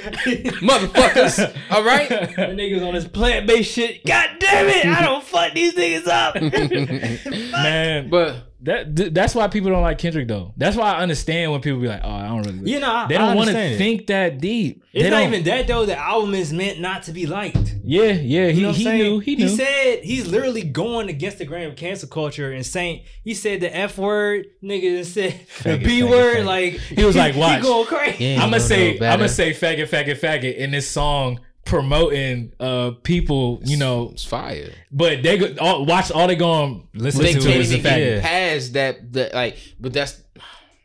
motherfuckers. 0.60 1.54
All 1.70 1.84
right. 1.84 2.08
the 2.08 2.16
niggas 2.16 2.86
on 2.86 2.94
this 2.94 3.06
plant 3.06 3.46
based 3.46 3.72
shit. 3.72 4.04
God 4.06 4.30
damn 4.38 4.68
it! 4.68 4.86
I 4.86 5.02
don't 5.02 5.22
fuck 5.22 5.52
these 5.52 5.74
niggas 5.74 6.06
up. 6.06 6.34
man. 7.52 8.08
But 8.08 8.53
That 8.64 8.96
th- 8.96 9.12
that's 9.12 9.34
why 9.34 9.46
people 9.48 9.70
don't 9.70 9.82
like 9.82 9.98
Kendrick 9.98 10.26
though. 10.28 10.52
That's 10.56 10.76
why 10.76 10.92
I 10.94 11.00
understand 11.02 11.52
when 11.52 11.60
people 11.60 11.80
be 11.80 11.88
like, 11.88 12.00
"Oh, 12.02 12.10
I 12.10 12.26
don't 12.28 12.42
really." 12.42 12.70
You 12.72 12.80
know, 12.80 12.90
I- 12.90 13.06
they 13.06 13.16
I 13.16 13.26
don't 13.26 13.36
want 13.36 13.50
to 13.50 13.76
think 13.78 14.06
that 14.08 14.38
deep. 14.40 14.82
It's 14.92 15.02
they 15.04 15.10
not 15.10 15.20
don't- 15.20 15.32
even 15.34 15.44
that 15.44 15.66
though. 15.66 15.84
The 15.86 15.98
album 15.98 16.34
is 16.34 16.52
meant 16.52 16.80
not 16.80 17.02
to 17.04 17.12
be 17.12 17.26
liked. 17.26 17.74
Yeah, 17.84 18.04
yeah. 18.12 18.48
He 18.48 18.52
You 18.56 18.62
know 18.62 18.68
what 18.68 18.74
I'm 18.74 18.74
he 18.78 18.84
saying? 18.84 18.98
knew. 19.02 19.18
He 19.20 19.48
said 19.48 19.98
he's 20.04 20.26
literally 20.26 20.62
going 20.62 21.08
against 21.08 21.38
the 21.38 21.44
grain 21.44 21.68
of 21.68 21.76
cancel 21.76 22.08
culture 22.08 22.52
and 22.52 22.64
saying 22.64 23.02
he 23.22 23.34
said 23.34 23.60
the 23.60 23.76
f 23.76 23.98
word, 23.98 24.46
nigga, 24.62 24.96
and 24.98 25.06
said 25.06 25.38
the 25.62 25.76
b 25.76 26.00
faggot, 26.00 26.10
word. 26.10 26.36
faggot. 26.38 26.44
Like 26.46 26.72
He 26.74 27.04
was 27.04 27.16
like, 27.24 27.36
watch. 27.36 27.56
he 27.56 27.62
going 27.62 27.86
crazy. 27.86 28.24
Yeah. 28.24 28.42
I'm 28.42 28.48
gonna 28.50 28.60
say. 28.60 28.96
no, 28.98 29.06
I'm 29.08 29.18
gonna 29.18 29.28
say 29.28 29.52
faggot, 29.52 29.88
faggot, 29.88 30.18
faggot 30.18 30.56
in 30.56 30.70
this 30.70 30.88
song 30.90 31.40
promoting 31.64 32.52
uh 32.60 32.92
people. 33.02 33.60
You 33.64 33.76
know, 33.76 34.10
it's 34.12 34.24
fire. 34.24 34.70
but 34.92 35.22
they 35.22 35.38
go 35.38 35.54
all, 35.60 35.84
watch 35.86 36.10
all 36.10 36.26
they 36.26 36.36
going 36.36 36.88
Listen 36.94 37.22
They 37.22 37.32
to 37.32 37.40
can't 37.40 37.54
it 37.54 37.60
as 37.60 37.72
a 37.72 37.76
even 37.78 37.82
get 37.98 38.22
past 38.22 38.72
that. 38.74 39.12
The, 39.12 39.30
like, 39.32 39.56
but 39.80 39.92
that's 39.92 40.22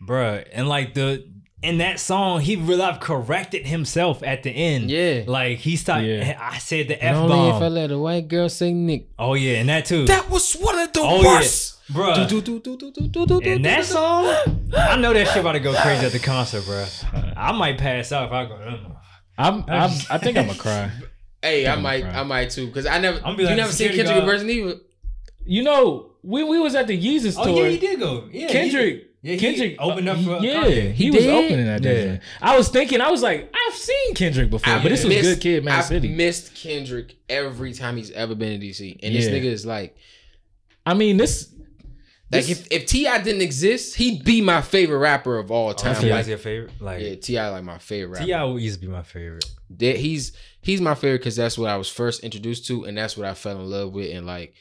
bruh. 0.01 0.48
And 0.53 0.67
like 0.67 0.93
the 0.93 1.27
in 1.61 1.80
that 1.80 1.99
song, 1.99 2.40
he 2.40 2.56
really 2.56 2.82
have 2.82 3.01
corrected 3.01 3.67
himself 3.67 4.24
at 4.24 4.43
the 4.43 4.49
end. 4.49 4.90
Yeah. 4.90 5.24
like 5.27 5.58
he 5.58 5.75
stopped. 5.75 6.03
Yeah. 6.06 6.38
I 6.41 6.58
said 6.58 6.88
the 6.88 7.03
f 7.03 7.16
only 7.16 7.49
if 7.49 7.56
I 7.56 7.59
bomb. 7.59 7.74
let 7.74 7.91
a 7.91 7.99
white 7.99 8.27
girl 8.30 8.48
say 8.48 8.74
Nick. 8.74 9.09
Oh 9.19 9.33
yeah, 9.33 9.58
and 9.59 9.67
that 9.69 9.85
too. 9.85 10.06
That 10.06 10.30
was 10.30 10.53
one 10.53 10.80
of 10.80 10.93
the 10.93 11.01
oh 11.01 11.22
worst. 11.24 11.80
yeah, 11.90 11.95
bruh. 11.95 12.30
Do, 12.30 12.41
do, 12.41 12.59
do, 13.27 13.41
And 13.41 13.66
that 13.66 13.83
song, 13.83 14.33
I 14.74 14.95
know 14.98 15.11
that 15.14 15.27
shit 15.27 15.38
about 15.38 15.51
to 15.53 15.59
go 15.59 15.74
crazy 15.74 16.06
at 16.06 16.14
the 16.14 16.19
concert, 16.19 16.64
bruh. 16.64 17.33
I 17.35 17.51
might 17.51 17.77
pass 17.77 18.11
out 18.14 18.27
if 18.27 18.32
I 18.32 18.45
go. 18.45 18.95
I'm, 19.39 19.63
I'm. 19.67 19.91
I 20.09 20.17
think 20.19 20.37
I'm 20.37 20.47
gonna 20.47 20.57
cry. 20.59 20.91
Hey, 21.41 21.65
I 21.65 21.73
I'm 21.73 21.81
might, 21.81 22.01
crying. 22.01 22.15
I 22.15 22.23
might 22.23 22.49
too, 22.51 22.67
because 22.67 22.85
I 22.85 22.99
never. 22.99 23.19
I'm 23.25 23.35
be 23.35 23.43
you 23.43 23.55
never 23.55 23.71
seen 23.71 23.87
Kendrick 23.89 24.07
in 24.09 24.13
guard. 24.25 24.25
person 24.29 24.49
either. 24.49 24.75
You 25.45 25.63
know, 25.63 26.11
we 26.21 26.43
we 26.43 26.59
was 26.59 26.75
at 26.75 26.85
the 26.87 27.01
Yeezus 27.01 27.35
Oh 27.39 27.45
tour. 27.45 27.63
yeah, 27.63 27.69
he 27.69 27.77
did 27.79 27.99
go. 27.99 28.25
Yeah, 28.31 28.47
he- 28.47 28.53
Kendrick. 28.53 29.05
Yeah, 29.21 29.33
he 29.33 29.39
Kendrick 29.39 29.75
opened 29.79 30.07
up 30.07 30.17
for 30.19 30.37
yeah, 30.39 30.63
Kanye. 30.63 30.91
he, 30.93 31.03
He 31.05 31.11
was 31.11 31.23
did? 31.23 31.33
opening 31.45 31.65
that 31.65 31.81
day. 31.81 32.05
Yeah. 32.13 32.19
I 32.41 32.55
was 32.57 32.69
thinking, 32.69 33.01
I 33.01 33.11
was 33.11 33.21
like, 33.21 33.53
I've 33.53 33.75
seen 33.75 34.15
Kendrick 34.15 34.49
before, 34.49 34.71
I've 34.73 34.81
but 34.81 34.89
this 34.89 35.03
was 35.03 35.13
Good 35.13 35.41
Kid, 35.41 35.65
Man 35.65 35.77
I've 35.77 35.83
City. 35.83 36.07
missed 36.07 36.55
Kendrick 36.55 37.17
every 37.27 37.73
time 37.73 37.97
he's 37.97 38.11
ever 38.11 38.33
been 38.33 38.53
in 38.53 38.61
DC, 38.61 38.97
and 39.03 39.13
this 39.13 39.25
nigga 39.27 39.43
is 39.43 39.65
like, 39.65 39.97
I 40.85 40.93
mean, 40.93 41.17
this, 41.17 41.53
like 42.32 42.45
this 42.45 42.61
if 42.61 42.67
if 42.72 42.85
T.I. 42.85 43.22
didn't 43.22 43.41
exist, 43.41 43.95
he'd 43.95 44.24
be 44.24 44.41
my 44.41 44.61
favorite 44.61 44.99
rapper 44.99 45.38
of 45.38 45.51
all 45.51 45.74
time. 45.74 45.95
T.I. 45.95 46.11
like, 46.11 46.22
is 46.22 46.27
your 46.30 46.38
favorite. 46.38 46.72
Like 46.80 47.01
yeah, 47.01 47.16
T.I. 47.16 47.49
like 47.49 47.64
my 47.64 47.77
favorite 47.77 48.14
rapper. 48.19 48.25
T.I. 48.25 48.45
used 48.56 48.80
to 48.82 48.85
be 48.85 48.91
my 48.91 49.03
favorite. 49.03 49.45
That- 49.77 49.98
he's 49.98 50.33
he's 50.61 50.82
my 50.82 50.95
favorite 50.95 51.19
because 51.19 51.35
that's 51.35 51.58
what 51.58 51.69
I 51.69 51.77
was 51.77 51.90
first 51.90 52.24
introduced 52.24 52.67
to, 52.67 52.85
and 52.85 52.98
that's 52.98 53.17
what 53.17 53.25
I 53.25 53.33
fell 53.33 53.59
in 53.59 53.69
love 53.69 53.93
with, 53.93 54.11
and 54.16 54.25
like 54.25 54.53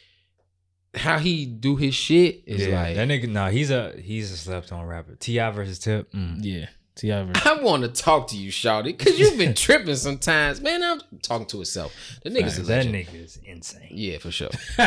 how 0.94 1.18
he 1.18 1.44
do 1.46 1.76
his 1.76 1.94
shit 1.94 2.42
is 2.46 2.66
yeah, 2.66 2.82
like. 2.82 2.96
that 2.96 3.08
nigga. 3.08 3.28
Nah, 3.28 3.48
he's 3.50 3.70
a 3.70 3.92
he's 4.00 4.32
a 4.32 4.36
slept 4.36 4.72
on 4.72 4.86
rapper. 4.86 5.16
T.I. 5.16 5.50
versus 5.50 5.78
Tip. 5.78 6.10
Mm. 6.12 6.38
yeah, 6.40 6.66
T.I. 6.98 7.22
verse. 7.22 7.46
I 7.46 7.62
want 7.62 7.84
to 7.84 7.88
talk 7.88 8.26
to 8.28 8.36
you, 8.36 8.50
Shawty, 8.50 8.86
because 8.86 9.20
you've 9.20 9.38
been 9.38 9.54
tripping 9.54 9.94
sometimes. 9.94 10.60
Man, 10.60 10.82
I'm 10.82 11.00
talking 11.22 11.46
to 11.46 11.58
himself. 11.58 11.94
The 12.24 12.30
nigga's 12.30 12.58
a 12.58 12.62
that 12.62 12.86
nigga 12.86 13.14
is 13.14 13.38
insane. 13.44 13.86
Yeah, 13.92 14.18
for 14.18 14.32
sure. 14.32 14.48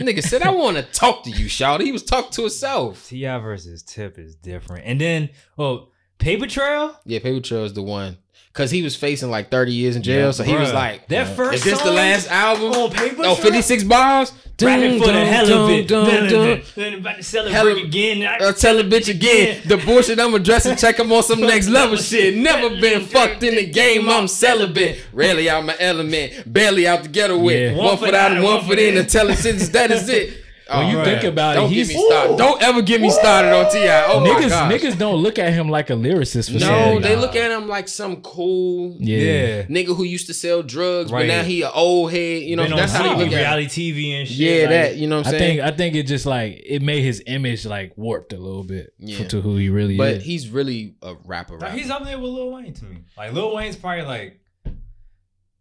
Nigga 0.00 0.22
said, 0.24 0.42
I 0.42 0.50
want 0.50 0.76
to 0.76 0.82
talk 0.82 1.22
to 1.24 1.30
you, 1.30 1.46
Shawty. 1.46 1.82
He 1.82 1.92
was 1.92 2.02
talking 2.02 2.32
to 2.32 2.42
himself. 2.42 3.06
T.I. 3.06 3.38
versus 3.38 3.84
Tip 3.84 4.18
is 4.18 4.34
different. 4.34 4.84
And 4.86 5.00
then, 5.00 5.30
oh, 5.56 5.90
Paper 6.18 6.48
Trail. 6.48 6.98
Yeah, 7.06 7.20
Paper 7.20 7.40
Trail 7.40 7.64
is 7.64 7.74
the 7.74 7.82
one. 7.82 8.18
Because 8.52 8.70
he 8.72 8.82
was 8.82 8.96
facing 8.96 9.30
like 9.30 9.48
30 9.50 9.72
years 9.72 9.94
in 9.94 10.02
jail. 10.02 10.26
Yeah, 10.26 10.30
so 10.32 10.42
he 10.42 10.54
was 10.56 10.72
like, 10.72 11.06
that 11.08 11.36
first 11.36 11.54
is 11.58 11.64
this 11.64 11.80
the 11.82 11.92
last 11.92 12.28
album? 12.28 12.72
on 12.72 12.90
Paper 12.90 13.22
Oh, 13.24 13.34
56 13.36 13.84
bars? 13.84 14.32
Rapping 14.60 14.98
for 14.98 15.06
the 15.06 15.12
Dun, 15.12 15.26
hell 15.26 15.46
dun, 15.46 15.62
of 15.62 15.70
it. 15.70 15.88
dun, 15.88 16.04
Dun, 16.04 16.14
dun, 16.14 16.28
dun, 16.32 16.48
dun. 16.58 16.62
Then 16.74 16.94
about 16.94 17.16
to 17.16 17.22
celebrate 17.22 17.52
Hella- 17.54 17.82
again. 17.82 18.22
Uh, 18.22 18.26
I- 18.40 18.44
I'll 18.48 18.52
tell 18.52 18.78
a 18.78 18.84
bitch 18.84 19.08
again. 19.08 19.62
The 19.64 19.78
bullshit 19.78 20.18
I'm 20.20 20.34
addressing, 20.34 20.76
check 20.76 20.98
him 20.98 21.10
on 21.12 21.22
some 21.22 21.40
next 21.40 21.68
level 21.78 21.96
shit. 21.96 22.36
Never 22.36 22.68
been 22.78 23.06
fucked 23.06 23.42
in 23.42 23.54
the 23.54 23.64
game, 23.70 24.06
I'm 24.10 24.28
celibate. 24.28 24.98
Rarely 25.14 25.48
out 25.48 25.64
my 25.64 25.76
element, 25.80 26.52
barely 26.52 26.86
out 26.86 27.04
the 27.04 27.08
ghetto 27.08 27.38
with. 27.38 27.74
Yeah. 27.74 27.82
One 27.82 27.96
foot 27.96 28.12
out 28.14 28.32
and 28.32 28.42
one 28.44 28.62
foot 28.64 28.78
in, 28.78 28.98
and 28.98 29.08
telling 29.08 29.36
shits 29.36 29.70
that 29.72 29.90
is 29.92 30.08
it. 30.10 30.44
When 30.72 30.88
you 30.88 31.00
Oh, 31.00 31.04
think 31.04 31.24
about 31.24 31.54
don't 31.54 31.70
it, 31.72 31.74
he's. 31.74 31.92
Don't 31.92 32.62
ever 32.62 32.80
get 32.82 33.00
me 33.00 33.10
started 33.10 33.52
on 33.52 33.70
Ti. 33.72 33.88
Oh 33.88 34.20
my 34.20 34.28
niggas. 34.28 34.70
Niggas 34.70 34.98
don't 34.98 35.16
look 35.16 35.38
at 35.38 35.52
him 35.52 35.68
like 35.68 35.90
a 35.90 35.94
lyricist 35.94 36.46
for 36.52 36.58
no, 36.58 36.66
saying 36.66 37.02
they 37.02 37.14
that. 37.16 37.20
look 37.20 37.34
at 37.34 37.50
him 37.50 37.66
like 37.66 37.88
some 37.88 38.22
cool 38.22 38.94
Yeah. 39.00 39.18
Yeah. 39.18 39.62
nigga 39.64 39.96
who 39.96 40.04
used 40.04 40.26
to 40.28 40.34
sell 40.34 40.62
drugs, 40.62 41.10
Right. 41.10 41.22
but 41.22 41.34
now 41.34 41.42
he 41.42 41.62
an 41.62 41.70
old 41.74 42.12
head. 42.12 42.42
You 42.44 42.54
know, 42.56 42.66
Been 42.68 42.76
that's 42.76 42.94
on 42.94 43.00
how 43.00 43.02
they 43.02 43.08
TV, 43.14 43.18
look 43.18 43.26
at 43.26 43.32
him. 43.32 43.38
reality 43.38 43.92
TV 43.92 44.12
and 44.20 44.28
shit. 44.28 44.36
Yeah, 44.38 44.60
like- 44.60 44.68
that. 44.70 44.96
You 44.96 45.08
know 45.08 45.16
what 45.18 45.26
I'm 45.26 45.34
I 45.34 45.38
saying? 45.38 45.56
think 45.58 45.72
I 45.74 45.76
think 45.76 45.94
it 45.96 46.02
just 46.04 46.26
like 46.26 46.62
it 46.64 46.82
made 46.82 47.02
his 47.02 47.22
image 47.26 47.66
like 47.66 47.92
warped 47.96 48.32
a 48.32 48.38
little 48.38 48.62
bit 48.64 48.92
Yeah. 48.98 49.26
to 49.28 49.40
who 49.40 49.56
he 49.56 49.68
really 49.70 49.96
but 49.96 50.08
is. 50.08 50.18
But 50.18 50.22
he's 50.22 50.48
really 50.50 50.94
a 51.02 51.14
rapper. 51.24 51.58
Nah, 51.58 51.66
rapper. 51.66 51.78
he's 51.78 51.90
up 51.90 52.04
there 52.04 52.18
with 52.18 52.30
Lil 52.30 52.52
Wayne 52.52 52.74
to 52.74 52.84
me. 52.84 52.98
Like 53.16 53.32
Lil 53.32 53.54
Wayne's 53.54 53.76
probably 53.76 54.04
like, 54.04 54.40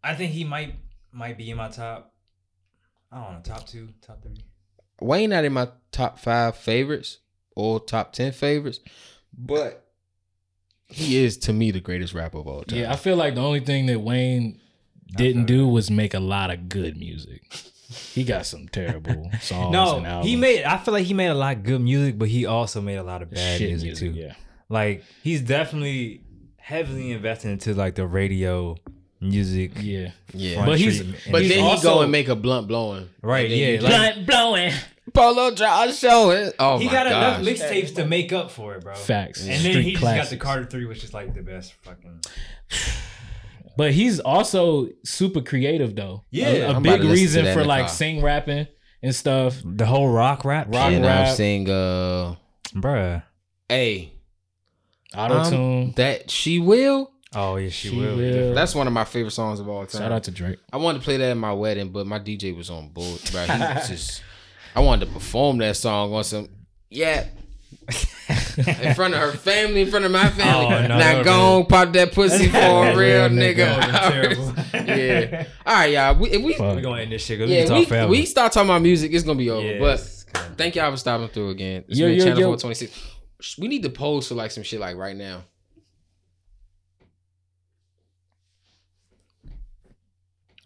I 0.04 0.14
think 0.14 0.34
he 0.34 0.44
might 0.44 0.76
might 1.12 1.38
be 1.38 1.50
in 1.50 1.58
my 1.58 1.70
top. 1.70 2.14
I 3.12 3.24
don't 3.24 3.34
know, 3.34 3.40
top 3.44 3.66
two, 3.68 3.90
top 4.06 4.22
three. 4.22 4.36
Wayne 5.02 5.30
not 5.32 5.46
in 5.46 5.54
my 5.54 5.70
top 5.92 6.20
five 6.20 6.56
favorites 6.56 7.20
or 7.56 7.80
top 7.80 8.14
ten 8.14 8.32
favorites, 8.32 8.80
but 9.38 9.86
he 10.88 11.18
is 11.24 11.38
to 11.38 11.54
me 11.54 11.72
the 11.72 11.80
greatest 11.80 12.14
rapper 12.14 12.38
of 12.40 12.48
all 12.48 12.64
time. 12.64 12.80
yeah, 12.80 12.92
I 12.92 12.96
feel 12.96 13.16
like 13.16 13.36
the 13.36 13.42
only 13.42 13.60
thing 13.60 13.86
that 13.88 14.00
Wayne 14.00 14.60
didn't 15.16 15.46
do 15.46 15.68
was 15.68 15.90
make 15.92 16.14
a 16.14 16.20
lot 16.20 16.52
of 16.52 16.70
good 16.70 16.98
music. 16.98 17.42
he 17.90 18.24
got 18.24 18.46
some 18.46 18.68
terrible 18.68 19.30
songs. 19.42 19.64
and 19.66 19.72
No, 19.72 20.04
albums. 20.06 20.26
he 20.28 20.36
made. 20.36 20.64
I 20.64 20.78
feel 20.78 20.94
like 20.94 21.06
he 21.06 21.14
made 21.14 21.28
a 21.28 21.36
lot 21.36 21.58
of 21.58 21.64
good 21.64 21.82
music, 21.82 22.18
but 22.18 22.28
he 22.28 22.46
also 22.46 22.82
made 22.82 22.98
a 22.98 23.04
lot 23.04 23.22
of 23.22 23.32
bad 23.32 23.58
Shit 23.60 23.70
music, 23.70 23.96
too. 23.96 24.12
Yeah, 24.12 24.34
Like 24.70 25.04
he's 25.24 25.42
definitely 25.42 26.22
heavily 26.58 27.12
invested 27.12 27.50
into 27.52 27.74
like 27.74 27.96
the 27.96 28.06
radio 28.06 28.76
music. 29.22 29.72
yeah. 29.82 30.12
Yeah. 30.34 30.66
But 30.66 30.78
he's- 30.80 30.98
treatment. 30.98 31.22
But 31.32 31.42
He's 31.42 31.50
then 31.52 31.60
he 31.60 31.66
also- 31.66 31.96
go 31.96 32.02
and 32.02 32.12
make 32.12 32.28
a 32.30 32.36
blunt 32.36 32.68
blowing. 32.68 33.10
Right, 33.22 33.50
yeah, 33.50 33.56
you 33.68 33.80
like- 33.80 33.92
just- 33.92 34.14
Blunt 34.16 34.28
blowing. 34.28 34.74
Polo 35.14 35.50
draw 35.56 35.88
showing. 35.92 36.52
Oh 36.60 36.78
he 36.78 36.86
my 36.86 36.92
got 36.92 37.08
enough 37.08 37.44
gosh. 37.44 37.48
mixtapes 37.48 37.96
to 37.96 38.06
make 38.06 38.32
up 38.32 38.52
for 38.52 38.76
it, 38.76 38.84
bro. 38.84 38.94
Facts. 38.94 39.42
And 39.42 39.50
then 39.50 39.60
Street 39.72 39.82
he 39.84 39.92
just 39.94 40.04
got 40.04 40.30
the 40.30 40.38
Carter 40.38 40.66
Three, 40.66 40.86
which 40.86 41.04
is 41.04 41.14
like 41.16 41.34
the 41.34 41.42
best 41.42 41.74
fucking. 41.82 42.20
But 43.78 43.94
he's 43.94 44.20
also 44.20 44.90
super 45.06 45.40
creative 45.42 45.96
though. 45.96 46.26
Yeah. 46.32 46.48
a, 46.50 46.62
a 46.62 46.68
I'm 46.70 46.76
about 46.78 46.84
big 46.84 47.02
to 47.02 47.08
listen 47.08 47.44
to 47.44 47.50
reason 47.50 47.54
for 47.54 47.64
like 47.66 47.82
car. 47.86 47.90
sing 47.90 48.22
rapping 48.22 48.68
and 49.02 49.16
stuff. 49.16 49.56
The 49.64 49.86
whole 49.86 50.10
rock 50.10 50.44
rap, 50.44 50.68
Rock 50.70 50.92
and 50.92 51.06
rap. 51.06 51.30
I'm 51.30 51.36
saying, 51.36 51.70
uh, 51.70 52.36
bruh. 52.74 53.24
hey, 53.70 54.12
Auto 55.16 55.38
um, 55.40 55.50
tune. 55.50 55.94
that 55.96 56.30
she 56.30 56.60
will. 56.60 57.12
Oh 57.36 57.58
yeah, 57.58 57.70
she, 57.70 57.90
She 57.90 57.98
will. 57.98 58.18
will. 58.18 58.54
That's 58.56 58.74
one 58.74 58.88
of 58.88 58.94
my 58.94 59.06
favorite 59.06 59.32
songs 59.32 59.60
of 59.60 59.70
all 59.70 59.86
time. 59.86 60.02
Shout 60.02 60.12
out 60.12 60.24
to 60.24 60.32
Drake. 60.32 60.58
I 60.74 60.78
wanted 60.78 61.00
to 61.00 61.04
play 61.06 61.18
that 61.18 61.30
at 61.32 61.38
my 61.38 61.54
wedding, 61.54 61.90
but 61.90 62.08
my 62.08 62.20
DJ 62.20 62.56
was 62.56 62.70
on 62.70 62.90
board. 62.90 63.22
Bro, 63.32 63.46
he 63.46 63.52
was 63.62 63.88
just. 63.90 64.24
I 64.76 64.80
wanted 64.82 65.06
to 65.08 65.12
perform 65.12 65.58
that 65.60 65.76
song 65.78 66.14
on 66.14 66.24
some. 66.24 66.50
Yeah. 66.90 67.26
in 68.58 68.94
front 68.96 69.14
of 69.16 69.20
her 69.20 69.32
family, 69.32 69.82
in 69.82 69.90
front 69.90 70.06
of 70.06 70.12
my 70.12 70.28
oh, 70.28 70.32
family. 70.32 70.76
Oh, 70.76 70.82
no, 70.82 70.88
now 70.88 70.98
that 70.98 71.26
go 71.26 71.58
on, 71.60 71.66
pop 71.66 71.92
that 71.94 72.12
pussy 72.14 72.48
for 72.48 72.58
a 72.58 72.96
real 72.96 73.30
That 73.30 73.32
nigga. 73.32 73.76
would've 73.76 74.72
been 74.72 74.86
terrible. 74.86 74.88
yeah. 74.98 75.46
All 75.66 75.74
right, 75.74 75.92
y'all. 75.92 76.16
We, 76.20 76.30
if 76.30 76.42
we, 76.44 76.54
Fuck. 76.54 76.76
We're 76.76 76.82
gonna 76.82 77.02
end 77.02 77.12
this 77.12 77.26
shit. 77.26 77.40
'cause 77.40 77.48
we 77.50 77.56
yeah, 77.56 77.62
can 77.62 77.70
talk 77.70 77.80
we, 77.80 77.86
forever. 77.86 78.12
we 78.12 78.26
start 78.26 78.52
talking 78.52 78.70
about 78.70 78.82
music, 78.82 79.12
it's 79.14 79.24
gonna 79.24 79.38
be 79.38 79.50
over. 79.50 79.66
Yes. 79.66 80.26
But 80.32 80.58
thank 80.58 80.76
y'all 80.76 80.92
for 80.92 80.98
stopping 80.98 81.30
through 81.30 81.50
again. 81.50 81.84
It's 81.88 81.98
Yo, 81.98 82.08
been 82.08 82.18
yo, 82.18 82.24
Channel 82.26 82.40
yo. 82.40 82.46
426. 82.48 83.58
We 83.60 83.68
need 83.68 83.84
to 83.84 83.90
pose 83.90 84.28
for 84.28 84.36
like 84.36 84.52
some 84.52 84.64
shit 84.64 84.80
like 84.80 84.96
right 84.98 85.16
now. 85.16 85.44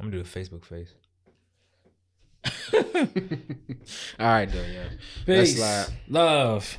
I'm 0.03 0.11
gonna 0.11 0.22
do 0.22 0.30
a 0.30 0.43
Facebook 0.43 0.65
face. 0.65 0.93
All 4.19 4.27
right, 4.27 4.51
though, 4.51 4.65
yeah. 4.65 4.90
Peace. 5.25 5.56
slide. 5.56 5.85
Love. 6.09 6.77